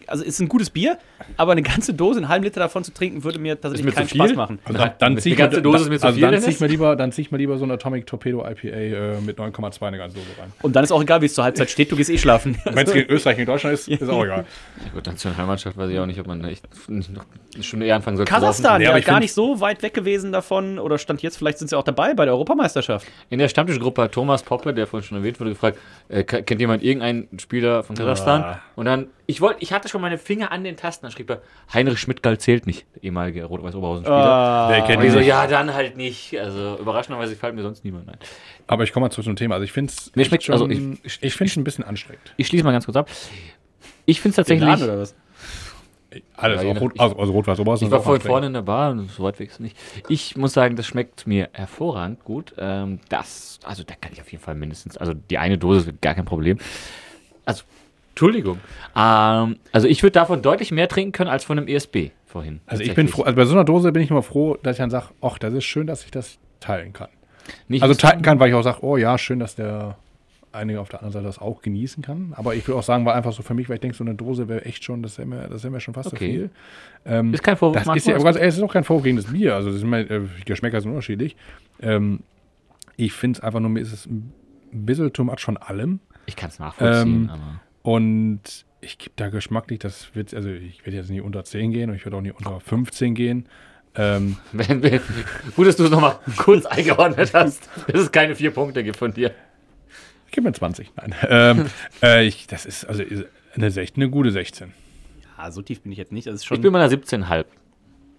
Also 0.07 0.23
ist 0.23 0.39
ein 0.39 0.47
gutes 0.47 0.69
Bier, 0.69 0.97
aber 1.35 1.51
eine 1.51 1.61
ganze 1.61 1.93
Dose, 1.93 2.19
einen 2.19 2.29
halben 2.29 2.43
Liter 2.45 2.59
davon 2.59 2.83
zu 2.83 2.93
trinken, 2.93 3.23
würde 3.23 3.39
mir 3.39 3.59
tatsächlich 3.59 3.93
keinen? 3.93 4.07
Spaß 4.07 4.33
machen. 4.35 4.59
Also 4.63 4.77
dann, 4.79 4.91
dann 4.99 5.15
Die 5.15 5.21
zieh 5.21 5.29
ich 5.31 5.37
ganze 5.37 5.57
mir- 5.57 5.63
Dose 5.63 5.83
ist 5.83 5.89
mir 5.89 5.99
zu 5.99 6.05
also 6.07 6.17
viel, 6.19 6.31
dann 6.31 6.41
zieh 6.41 6.49
ich 6.51 6.59
mir 6.59 6.67
lieber, 6.67 6.95
dann 6.95 7.11
zieh 7.11 7.21
ich 7.21 7.31
mir 7.31 7.37
lieber 7.37 7.57
so 7.57 7.65
eine 7.65 7.73
Atomic 7.73 8.07
Torpedo 8.07 8.39
IPA 8.47 8.67
äh, 8.67 9.21
mit 9.21 9.37
9,2 9.39 9.81
eine 9.87 9.97
ganze 9.97 10.15
Dose 10.15 10.27
rein. 10.39 10.51
Und 10.61 10.75
dann 10.75 10.83
ist 10.83 10.91
auch 10.91 11.01
egal, 11.01 11.21
wie 11.21 11.25
es 11.25 11.33
zur 11.33 11.43
Halbzeit 11.43 11.69
steht, 11.69 11.91
du 11.91 11.95
gehst 11.95 12.09
eh 12.09 12.17
schlafen. 12.17 12.57
Wenn 12.65 12.87
es 12.87 12.93
gegen 12.93 13.09
Österreich 13.11 13.35
gegen 13.37 13.47
Deutschland 13.47 13.73
ist, 13.73 13.87
ist 13.87 14.09
auch 14.09 14.23
egal. 14.23 14.45
Ja, 14.85 14.91
gut, 14.93 15.05
Nationalmannschaft 15.05 15.75
weiß 15.77 15.89
ich 15.89 15.99
auch 15.99 16.05
nicht, 16.05 16.19
ob 16.19 16.27
man 16.27 16.43
echt 16.45 16.63
noch 16.89 17.25
eine 17.55 17.63
Stunde 17.63 17.85
eher 17.85 17.95
anfangen 17.95 18.17
sollte. 18.17 18.31
Kasachstan, 18.31 18.81
ja, 18.81 18.95
ich 18.97 19.05
gar 19.05 19.19
nicht 19.19 19.33
so 19.33 19.59
weit 19.59 19.83
weg 19.83 19.93
gewesen 19.93 20.31
davon. 20.31 20.79
Oder 20.79 20.97
stand 20.97 21.21
jetzt, 21.21 21.37
vielleicht 21.37 21.59
sind 21.59 21.67
sie 21.69 21.77
auch 21.77 21.83
dabei 21.83 22.13
bei 22.13 22.25
der 22.25 22.33
Europameisterschaft. 22.33 23.05
In 23.29 23.39
der 23.39 23.49
Stammtischgruppe 23.49 24.03
hat 24.03 24.11
Thomas 24.13 24.43
Poppe, 24.43 24.73
der 24.73 24.87
vorhin 24.87 25.07
schon 25.07 25.17
erwähnt 25.17 25.39
wurde, 25.39 25.51
gefragt, 25.51 25.77
äh, 26.09 26.23
ke- 26.23 26.43
kennt 26.43 26.61
jemand 26.61 26.83
irgendeinen 26.83 27.27
Spieler 27.39 27.83
von 27.83 27.95
Kasachstan? 27.95 28.41
Ah. 28.43 28.59
Und 28.75 28.85
dann, 28.85 29.07
ich 29.27 29.41
wollte, 29.41 29.61
ich 29.61 29.73
hatte 29.73 29.89
schon 29.89 30.01
meine 30.01 30.17
Finger 30.17 30.51
an 30.51 30.63
den 30.63 30.77
Tasten, 30.77 31.05
dann 31.05 31.11
schrieb 31.11 31.29
er, 31.29 31.41
Heinrich 31.73 31.99
Schmidtgall 31.99 32.37
zählt 32.39 32.65
nicht, 32.65 32.85
der 32.95 33.03
ehemalige 33.03 33.43
Rot-Weiß-Oberhausen-Spieler. 33.45 34.67
Wer 34.69 34.77
Und 34.79 34.87
kennt 34.87 35.03
ich 35.03 35.09
ihn 35.09 35.13
so, 35.13 35.19
ja, 35.19 35.45
dann 35.47 35.73
halt 35.73 35.97
nicht. 35.97 36.37
Also 36.39 36.77
überraschenderweise 36.79 37.35
fällt 37.35 37.53
mir 37.53 37.61
sonst 37.61 37.83
niemand 37.83 38.07
ein. 38.09 38.17
Aber 38.67 38.83
ich 38.83 38.91
komme 38.93 39.05
mal 39.05 39.11
zurück 39.11 39.25
zum 39.25 39.35
Thema. 39.35 39.55
Also 39.55 39.65
ich 39.65 39.71
finde 39.73 39.91
es 39.95 40.11
Mir 40.15 40.25
schmeckt- 40.25 40.43
schon, 40.45 40.53
also 40.53 40.67
ich, 40.69 40.79
ich- 41.03 41.19
ich 41.21 41.33
finde 41.35 41.51
es 41.51 41.57
ein 41.57 41.63
bisschen 41.63 41.83
anstrengend. 41.83 42.33
Ich 42.37 42.47
schließe 42.47 42.63
mal 42.63 42.71
ganz 42.71 42.85
kurz 42.85 42.95
ab. 42.97 43.09
Ich 44.05 44.21
finde 44.21 44.39
es 44.41 44.47
Den 44.47 44.59
tatsächlich. 44.59 44.67
Laden 44.69 44.83
oder 44.85 44.99
was? 45.01 45.15
Alles, 46.37 46.63
Ja, 46.63 46.71
rot, 46.71 46.93
also, 46.97 47.17
also 47.19 47.31
rot-weiß 47.33 47.59
Oberhausen. 47.59 47.87
Ich 47.87 47.91
war 47.91 48.01
vorhin 48.01 48.21
vorne 48.25 48.47
in 48.47 48.53
der 48.53 48.61
Bar, 48.61 48.91
und 48.91 49.11
so 49.11 49.23
weit 49.23 49.37
weg 49.39 49.49
ist 49.49 49.55
es 49.55 49.59
nicht. 49.59 49.77
Ich 50.07 50.37
muss 50.37 50.53
sagen, 50.53 50.77
das 50.77 50.87
schmeckt 50.87 51.27
mir 51.27 51.49
hervorragend 51.51 52.23
gut. 52.23 52.53
Ähm, 52.57 52.99
das, 53.09 53.59
also 53.65 53.83
da 53.83 53.93
kann 53.95 54.13
ich 54.13 54.21
auf 54.21 54.31
jeden 54.31 54.41
Fall 54.43 54.55
mindestens, 54.55 54.95
also 54.97 55.13
die 55.13 55.37
eine 55.37 55.57
Dose 55.57 55.89
ist 55.91 56.01
gar 56.01 56.15
kein 56.15 56.23
Problem. 56.25 56.57
Also, 57.43 57.65
Entschuldigung. 58.17 58.59
Ähm, 58.95 59.57
also 59.71 59.87
ich 59.87 60.01
würde 60.01 60.13
davon 60.13 60.41
deutlich 60.41 60.71
mehr 60.71 60.87
trinken 60.87 61.11
können 61.11 61.29
als 61.29 61.43
von 61.43 61.59
einem 61.59 61.67
ESB 61.67 62.09
vorhin. 62.25 62.61
Also 62.65 62.81
ich 62.81 62.95
bin 62.95 63.07
froh, 63.07 63.21
also 63.21 63.35
bei 63.35 63.45
so 63.45 63.53
einer 63.53 63.63
Dose 63.63 63.91
bin 63.91 64.01
ich 64.01 64.09
immer 64.09 64.23
froh, 64.23 64.57
dass 64.63 64.73
ich 64.75 64.79
dann 64.79 64.89
sage, 64.89 65.09
ach, 65.21 65.37
das 65.37 65.53
ist 65.53 65.65
schön, 65.65 65.85
dass 65.85 66.03
ich 66.03 66.09
das 66.09 66.39
teilen 66.59 66.93
kann. 66.93 67.09
Nicht 67.67 67.83
Also 67.83 67.93
teilen 67.93 68.23
kann, 68.23 68.39
weil 68.39 68.49
ich 68.49 68.55
auch 68.55 68.63
sage, 68.63 68.79
oh 68.81 68.97
ja, 68.97 69.19
schön, 69.19 69.39
dass 69.39 69.53
der 69.55 69.97
einige 70.51 70.81
auf 70.81 70.89
der 70.89 71.01
anderen 71.01 71.13
Seite 71.13 71.25
das 71.27 71.37
auch 71.37 71.61
genießen 71.61 72.01
kann. 72.01 72.33
Aber 72.35 72.55
ich 72.55 72.67
würde 72.67 72.79
auch 72.79 72.83
sagen, 72.83 73.05
war 73.05 73.13
einfach 73.13 73.33
so 73.33 73.43
für 73.43 73.53
mich, 73.53 73.69
weil 73.69 73.75
ich 73.75 73.81
denke, 73.81 73.95
so 73.95 74.03
eine 74.03 74.15
Dose 74.15 74.47
wäre 74.47 74.65
echt 74.65 74.83
schon, 74.83 75.03
das 75.03 75.19
wäre 75.19 75.27
mir, 75.27 75.47
das 75.47 75.61
wäre 75.61 75.71
mir 75.71 75.79
schon 75.79 75.93
fast 75.93 76.07
Okay. 76.07 76.17
zu 76.17 76.25
viel. 76.25 76.49
Ähm, 77.05 77.33
ist 77.35 77.43
kein 77.43 77.55
Vorwurf, 77.55 77.83
das 77.83 77.95
ist 77.97 78.07
ja, 78.07 78.13
ganz 78.17 78.37
ehrlich, 78.37 78.49
es 78.49 78.57
ist 78.57 78.63
auch 78.63 78.73
kein 78.73 78.83
Vorwurf 78.83 79.03
gegen 79.03 79.17
das 79.17 79.27
Bier. 79.27 79.53
Also 79.53 79.71
das 79.71 79.83
immer, 79.83 79.99
äh, 79.99 80.21
Geschmäcker 80.45 80.81
sind 80.81 80.89
unterschiedlich. 80.89 81.35
Ähm, 81.81 82.21
ich 82.95 83.13
finde 83.13 83.37
es 83.37 83.43
einfach 83.43 83.59
nur, 83.59 83.69
mir 83.69 83.81
ist 83.81 83.93
es 83.93 84.07
ein 84.07 84.33
bisschen 84.71 85.13
too 85.13 85.23
much 85.23 85.41
von 85.41 85.57
allem. 85.57 85.99
Ich 86.25 86.35
kann 86.35 86.49
es 86.49 86.57
nachvollziehen, 86.59 87.25
Ähm, 87.25 87.29
aber. 87.29 87.61
Und 87.87 88.41
ich 88.81 88.97
gebe 88.97 89.13
da 89.15 89.29
geschmacklich, 89.29 89.79
das 89.79 90.13
wird, 90.13 90.33
also 90.33 90.49
ich 90.49 90.85
werde 90.85 90.97
jetzt 90.97 91.09
nicht 91.09 91.21
unter 91.21 91.45
10 91.45 91.71
gehen 91.71 91.89
und 91.89 91.95
ich 91.95 92.03
werde 92.03 92.17
auch 92.17 92.21
nicht 92.21 92.35
unter 92.35 92.59
15 92.59 93.15
gehen. 93.15 93.47
Ähm, 93.95 94.35
Wenn, 94.51 94.83
wenn, 94.83 94.99
gut, 95.55 95.67
dass 95.67 95.77
du 95.77 95.85
es 95.85 95.89
nochmal 95.89 96.19
kurz 96.35 96.65
eingeordnet 96.65 97.33
hast, 97.33 97.69
dass 97.87 98.01
es 98.01 98.11
keine 98.11 98.35
vier 98.35 98.51
Punkte 98.51 98.83
gibt 98.83 98.97
von 98.97 99.13
dir. 99.13 99.33
gib 100.31 100.43
mir 100.43 100.51
20. 100.51 100.91
Nein. 100.97 101.15
ähm, 101.29 101.65
äh, 102.03 102.25
ich, 102.27 102.45
das 102.47 102.65
ist 102.65 102.83
also 102.83 103.03
eine, 103.55 103.71
16, 103.71 104.03
eine 104.03 104.11
gute 104.11 104.31
16. 104.31 104.73
Ja, 105.37 105.49
so 105.49 105.61
tief 105.61 105.79
bin 105.81 105.93
ich 105.93 105.97
jetzt 105.97 106.11
nicht. 106.11 106.27
Das 106.27 106.35
ist 106.35 106.45
schon 106.45 106.55
Ich 106.57 106.61
bin 106.61 106.73
bei 106.73 106.79
einer 106.83 106.91
17,5. 106.93 107.45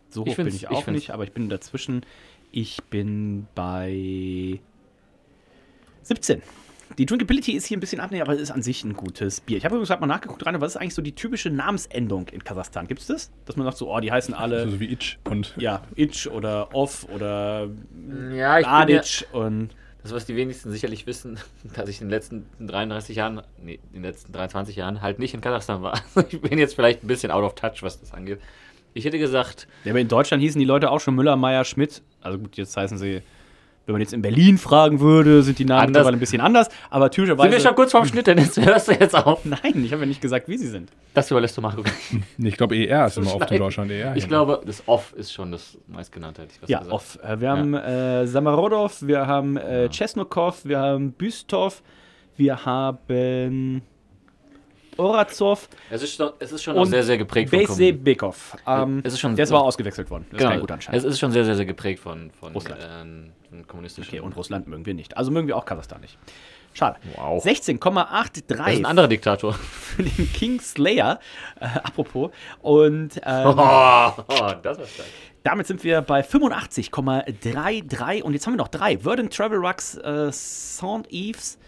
so 0.09 0.25
ich 0.25 0.33
hoch 0.33 0.37
bin 0.37 0.47
find's- 0.47 0.55
ich 0.57 0.63
ich 0.63 0.69
auch 0.71 0.83
find's- 0.83 0.99
nicht, 1.03 1.11
aber 1.11 1.25
ich 1.25 1.33
bin 1.33 1.51
dazwischen. 1.51 2.07
Ich 2.53 2.83
bin 2.85 3.47
bei 3.55 4.59
17. 6.05 6.41
Die 6.97 7.07
Drinkability 7.07 7.53
ist 7.53 7.67
hier 7.67 7.77
ein 7.77 7.81
bisschen 7.81 8.01
abnehmen, 8.01 8.23
aber 8.23 8.35
es 8.35 8.41
ist 8.41 8.51
an 8.51 8.63
sich 8.63 8.83
ein 8.83 8.95
gutes 8.95 9.41
Bier. 9.41 9.59
Ich 9.59 9.65
habe 9.65 9.75
übrigens 9.75 9.89
gerade 9.89 10.01
mal 10.01 10.07
nachgeguckt, 10.07 10.45
Rainer, 10.47 10.61
was 10.61 10.73
ist 10.73 10.77
eigentlich 10.79 10.95
so 10.95 11.03
die 11.03 11.15
typische 11.15 11.51
Namensendung 11.51 12.29
in 12.29 12.43
Kasachstan? 12.43 12.87
Gibt 12.89 13.01
es 13.01 13.07
das? 13.09 13.31
Dass 13.45 13.57
man 13.57 13.67
sagt 13.67 13.77
so, 13.77 13.93
oh, 13.95 14.01
die 14.01 14.11
heißen 14.11 14.35
alle, 14.35 14.57
Also 14.61 14.71
so 14.73 14.81
wie 14.81 14.93
Itch 14.93 15.19
und 15.25 15.55
ja, 15.59 15.83
Itch 15.97 16.27
oder 16.29 16.75
Off 16.75 17.07
oder 17.15 17.69
Ja, 18.33 18.59
ich 18.59 18.67
bin 18.67 18.97
ja, 18.97 19.03
und 19.33 19.71
das, 20.03 20.13
was 20.13 20.27
die 20.27 20.37
wenigsten 20.37 20.71
sicherlich 20.71 21.07
wissen, 21.07 21.39
dass 21.75 21.89
ich 21.89 22.01
in 22.01 22.07
den 22.07 22.11
letzten 22.11 22.47
33 22.61 23.17
Jahren, 23.17 23.43
nee, 23.63 23.79
in 23.93 24.03
den 24.03 24.03
letzten 24.05 24.33
23 24.33 24.75
Jahren 24.77 25.03
halt 25.03 25.19
nicht 25.19 25.35
in 25.35 25.41
Kasachstan 25.41 25.83
war. 25.83 26.01
Ich 26.31 26.41
bin 26.41 26.59
jetzt 26.59 26.75
vielleicht 26.75 27.05
ein 27.05 27.09
bisschen 27.09 27.31
out 27.31 27.45
of 27.45 27.55
touch, 27.55 27.83
was 27.83 28.01
das 28.01 28.13
angeht. 28.13 28.41
Ich 28.95 29.05
hätte 29.05 29.19
gesagt, 29.19 29.69
Ja, 29.85 29.93
aber 29.93 30.01
in 30.01 30.09
Deutschland 30.09 30.43
hießen 30.43 30.59
die 30.59 30.65
Leute 30.65 30.91
auch 30.91 31.01
schon 31.01 31.15
Müller, 31.15 31.37
Meier, 31.37 31.65
Schmidt. 31.65 32.03
Also 32.21 32.39
gut, 32.39 32.57
jetzt 32.57 32.77
heißen 32.77 32.97
sie, 32.99 33.23
wenn 33.89 33.95
man 33.95 34.03
jetzt 34.03 34.13
in 34.13 34.21
Berlin 34.21 34.59
fragen 34.59 35.01
würde, 35.01 35.43
sind 35.43 35.59
die 35.59 35.65
Namen 35.65 35.79
Anders. 35.81 35.89
mittlerweile 36.01 36.17
ein 36.19 36.21
bisschen 36.21 36.43
anders. 36.43 36.69
Aber 36.91 37.07
sind 37.07 37.15
typischerweise. 37.15 37.51
wir 37.53 37.59
schon 37.61 37.75
kurz 37.75 37.91
vorm 37.91 38.05
Schnitt, 38.05 38.27
denn 38.27 38.37
jetzt 38.37 38.61
hörst 38.63 38.89
du 38.89 38.93
jetzt 38.93 39.15
auf. 39.15 39.47
Nein, 39.47 39.83
ich 39.83 39.93
habe 39.93 40.03
ja 40.03 40.07
nicht 40.07 40.21
gesagt, 40.21 40.47
wie 40.47 40.59
sie 40.59 40.69
sind. 40.69 40.91
Das 41.15 41.31
überlässt 41.31 41.57
du 41.57 41.63
Marco. 41.63 41.83
Ich 42.37 42.57
glaube, 42.59 42.77
ER 42.77 43.07
ist 43.07 43.17
immer 43.17 43.35
oft 43.35 43.51
in 43.51 43.59
Deutschland. 43.59 43.91
ER 43.91 44.15
Ich 44.15 44.29
glaube, 44.29 44.61
das 44.67 44.83
Off 44.87 45.15
ist 45.17 45.33
schon 45.33 45.53
das 45.53 45.79
meistgenannte, 45.87 46.43
hätte 46.43 46.53
ich 46.55 46.63
was 46.63 46.69
Ja, 46.69 46.81
gesagt. 46.81 46.95
off. 46.95 47.19
Äh, 47.25 47.41
Wir 47.41 47.51
haben 47.51 47.73
äh, 47.73 48.27
Samarodov, 48.27 49.01
wir 49.07 49.27
haben 49.27 49.57
äh, 49.57 49.89
Chesnokov, 49.89 50.67
wir 50.67 50.79
haben 50.81 51.13
Büstov, 51.13 51.83
wir 52.37 52.67
haben 52.67 53.81
Orazov, 54.99 55.69
Es 55.91 56.03
ist, 56.03 56.15
schon- 56.17 56.33
es 56.41 56.51
ist 56.53 56.63
schon 56.65 56.85
sehr, 56.87 57.05
sehr 57.05 57.19
geprägt 57.19 57.51
von 57.51 57.59
Bese 57.61 57.93
Bekov. 57.93 58.57
Ähm, 58.67 59.01
Es 59.05 59.13
ist 59.15 59.21
schon- 59.21 59.37
der 59.37 59.45
ist 59.45 59.53
aber 59.53 59.63
ausgewechselt 59.63 60.11
worden. 60.11 60.27
Das 60.33 60.43
ist 60.43 60.47
kein 60.49 60.61
guter 60.61 60.75
Anschein. 60.75 60.95
Es 60.95 61.05
ist 61.05 61.19
schon 61.21 61.31
sehr, 61.31 61.45
sehr, 61.45 61.55
sehr 61.55 61.67
geprägt 61.67 62.01
von, 62.01 62.31
von, 62.33 62.53
Russland. 62.53 62.81
ähm, 63.01 63.31
von 63.49 63.67
kommunistischen. 63.67 64.11
Okay, 64.11 64.21
und 64.21 64.37
Russland 64.37 64.67
mögen 64.69 64.87
wir 64.87 64.95
nicht. 64.95 65.17
Also 65.17 65.31
mögen 65.31 65.49
wir 65.49 65.57
auch 65.57 65.65
Kasachstan 65.65 66.01
nicht. 66.01 66.17
Schade. 66.75 66.99
Wow. 67.17 67.45
16,83 67.45 68.43
das 68.47 68.59
ist 68.59 68.67
ein 68.79 68.87
anderer 68.87 69.09
Diktator. 69.09 69.53
für 69.55 70.03
den 70.03 70.33
Kingslayer. 70.33 71.19
Äh, 71.61 71.65
apropos. 71.83 72.31
Und 72.61 73.21
ähm, 73.25 73.47
Oh, 73.47 73.53
das 74.63 74.79
war 74.79 74.87
stark. 74.87 75.09
damit 75.43 75.67
sind 75.67 75.83
wir 75.83 76.03
bei 76.03 76.21
85,33. 76.21 78.23
Und 78.23 78.35
jetzt 78.35 78.47
haben 78.47 78.55
wir 78.55 78.59
noch 78.59 78.69
drei. 78.69 78.99
Verdant 78.99 79.35
Travel 79.35 79.59
Rux, 79.59 79.97
äh, 79.97 80.29
Saint 80.31 81.11
Eves, 81.11 81.59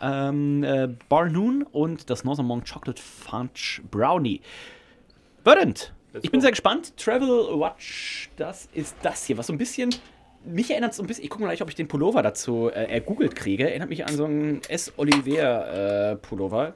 ähm, 0.00 0.62
äh, 0.62 0.88
Barnoon 1.08 1.64
und 1.72 2.10
das 2.10 2.22
Northern 2.24 2.46
Monk 2.46 2.70
Chocolate 2.70 3.00
Fudge 3.02 3.80
Brownie. 3.90 4.40
Verdant. 5.42 5.92
Ich 6.22 6.30
bin 6.30 6.40
sehr 6.40 6.50
gespannt. 6.50 6.96
Travel 6.96 7.28
Watch, 7.58 8.30
das 8.36 8.68
ist 8.72 8.96
das 9.02 9.24
hier, 9.24 9.38
was 9.38 9.46
so 9.46 9.52
ein 9.52 9.58
bisschen. 9.58 9.94
Mich 10.44 10.70
erinnert 10.70 10.92
es 10.92 10.96
so 10.96 11.02
ein 11.02 11.06
bisschen, 11.06 11.24
ich 11.24 11.30
gucke 11.30 11.42
mal 11.42 11.48
gleich, 11.48 11.60
ob 11.62 11.68
ich 11.68 11.74
den 11.74 11.86
Pullover 11.88 12.22
dazu 12.22 12.68
äh, 12.70 12.84
ergoogelt 12.84 13.36
kriege. 13.36 13.68
Erinnert 13.68 13.90
mich 13.90 14.06
an 14.06 14.14
so 14.16 14.24
einen 14.24 14.62
S. 14.68 14.92
Oliver 14.96 16.12
äh, 16.12 16.16
Pullover. 16.16 16.74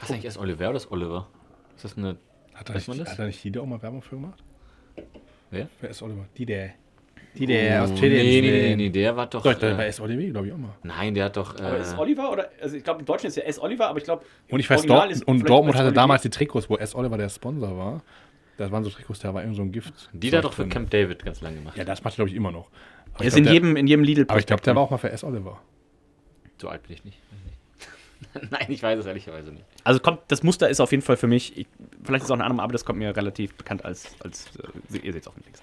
Was 0.00 0.08
ist 0.08 0.14
eigentlich 0.14 0.24
das 0.26 0.38
Oliver 0.38 0.64
oder 0.64 0.72
das 0.74 0.90
Oliver? 0.90 1.28
Ist 1.76 1.84
das 1.84 1.96
eine. 1.96 2.16
Hat 2.54 2.68
er, 2.70 2.74
nicht, 2.74 2.88
man 2.88 2.98
das? 2.98 3.10
hat 3.12 3.18
er 3.20 3.26
nicht 3.26 3.42
die 3.44 3.52
da 3.52 3.60
auch 3.60 3.66
mal 3.66 3.80
Werbung 3.80 4.02
für 4.02 4.16
gemacht? 4.16 4.42
Wer? 5.50 5.68
Wer 5.80 5.90
ist 5.90 6.02
Oliver? 6.02 6.24
Die 6.36 6.44
der. 6.46 6.70
Die 7.36 7.46
der 7.46 7.84
aus 7.84 7.90
Oh, 7.92 7.94
Challenge. 7.94 8.22
nee, 8.24 8.40
nee, 8.40 8.50
nee, 8.50 8.76
nee, 8.76 8.90
der 8.90 9.14
war 9.16 9.26
doch. 9.28 9.42
Doch, 9.42 9.54
der 9.54 9.76
war 9.76 9.84
äh, 9.84 9.88
S. 9.88 10.00
Oliver, 10.00 10.22
glaube 10.32 10.48
ich 10.48 10.52
auch 10.52 10.56
mal. 10.58 10.74
nein, 10.82 11.14
der 11.14 11.26
hat 11.26 11.36
doch. 11.36 11.56
Äh, 11.58 11.62
Aber 11.62 11.76
ist 11.78 11.96
Oliver 11.96 12.32
oder? 12.32 12.50
Also 12.60 12.76
ich 12.76 12.82
glaube 12.82 12.98
im 13.00 13.06
Deutschen 13.06 13.28
ist 13.28 13.36
ja 13.36 13.44
S. 13.44 13.60
Oliver, 13.60 13.86
aber 13.88 13.98
ich 13.98 14.04
glaube. 14.04 14.24
Und 14.50 14.58
ich 14.58 14.68
weiß, 14.68 14.86
Dort 14.86 15.12
ist 15.12 15.24
und 15.26 15.48
Dortmund 15.48 15.76
S. 15.76 15.80
hatte 15.80 15.92
damals 15.92 16.22
die 16.22 16.30
Trikots, 16.30 16.68
wo 16.68 16.76
S. 16.76 16.96
Oliver 16.96 17.16
der 17.16 17.28
Sponsor 17.28 17.76
war. 17.78 18.02
Das 18.58 18.70
waren 18.70 18.84
so 18.84 18.90
Trikots, 18.90 19.20
da 19.20 19.32
war 19.32 19.40
irgend 19.42 19.56
so 19.56 19.62
ein 19.62 19.72
Gift. 19.72 20.10
die 20.12 20.30
da 20.30 20.40
doch 20.42 20.52
für 20.52 20.62
drin. 20.62 20.70
Camp 20.70 20.90
David 20.90 21.24
ganz 21.24 21.40
lange 21.40 21.56
gemacht. 21.56 21.76
Ja, 21.76 21.84
das 21.84 22.02
macht 22.04 22.14
er, 22.14 22.16
glaube 22.16 22.30
ich, 22.30 22.36
immer 22.36 22.50
noch. 22.52 22.70
Aber 23.14 23.20
Er 23.20 23.22
ich 23.22 23.26
ist 23.28 23.36
in 23.36 23.44
glaub, 23.44 23.52
der- 23.52 23.54
jedem, 23.54 23.76
in 23.76 23.86
jedem 23.86 24.04
Lidl. 24.04 24.24
Aber 24.28 24.38
ich 24.38 24.46
glaube, 24.46 24.62
der 24.62 24.74
war 24.76 24.82
auch 24.82 24.90
mal 24.90 24.98
für 24.98 25.10
S. 25.10 25.24
Oliver. 25.24 25.60
So 26.60 26.68
alt 26.68 26.82
bin 26.82 26.92
ich 26.94 27.04
nicht. 27.04 27.18
Nein, 28.50 28.66
ich 28.68 28.82
weiß 28.82 28.98
es 28.98 29.06
ehrlicherweise 29.06 29.52
nicht. 29.52 29.64
Also 29.84 30.00
kommt, 30.00 30.20
das 30.28 30.42
Muster 30.42 30.68
ist 30.68 30.80
auf 30.80 30.90
jeden 30.90 31.02
Fall 31.04 31.16
für 31.16 31.28
mich, 31.28 31.56
ich, 31.56 31.66
vielleicht 32.02 32.22
ist 32.22 32.24
es 32.26 32.30
auch 32.30 32.34
eine 32.34 32.44
andere, 32.44 32.64
aber 32.64 32.72
das 32.72 32.84
kommt 32.84 32.98
mir 32.98 33.16
relativ 33.16 33.54
bekannt 33.54 33.84
als, 33.84 34.16
als 34.20 34.46
äh, 34.92 34.98
ihr 35.06 35.12
seht 35.12 35.22
es 35.22 35.28
auf 35.28 35.34
dem 35.34 35.44
Links. 35.44 35.62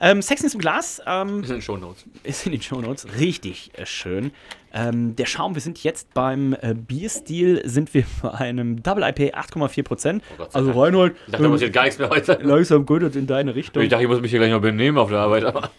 Ähm, 0.00 0.22
Sex 0.22 0.42
im 0.54 0.60
Glas 0.60 1.02
ähm, 1.06 1.40
Das 1.40 1.48
sind 1.48 1.62
Shownotes. 1.64 2.04
ist 2.22 2.46
in 2.46 2.52
den 2.52 2.62
Shownotes 2.62 3.06
richtig 3.18 3.72
äh, 3.76 3.84
schön. 3.84 4.30
Ähm, 4.72 5.16
der 5.16 5.26
Schaum, 5.26 5.54
wir 5.54 5.60
sind 5.62 5.82
jetzt 5.82 6.14
beim 6.14 6.54
äh, 6.60 6.74
Bierstil, 6.74 7.62
sind 7.68 7.92
wir 7.94 8.04
bei 8.22 8.32
einem 8.34 8.82
Double 8.82 9.02
IP 9.02 9.34
8,4 9.34 9.82
Prozent. 9.82 10.22
Oh 10.34 10.36
Gott 10.38 10.52
sei 10.52 10.58
also 10.60 10.70
Dank. 10.72 10.84
Reinhold, 10.84 11.16
Ich 11.26 11.32
dachte, 11.32 11.42
da 11.42 11.50
passiert 11.50 11.72
gar 11.72 11.82
nichts 11.84 11.98
mehr 11.98 12.10
heute. 12.10 12.32
langsam 12.42 12.86
geht 12.86 13.02
es 13.02 13.16
in 13.16 13.26
deine 13.26 13.54
Richtung. 13.54 13.82
Ich 13.82 13.88
dachte, 13.88 14.04
ich 14.04 14.08
muss 14.08 14.20
mich 14.20 14.30
hier 14.30 14.38
gleich 14.38 14.52
noch 14.52 14.60
benehmen 14.60 14.98
auf 14.98 15.08
der 15.10 15.18
Arbeit, 15.20 15.44
aber. 15.44 15.70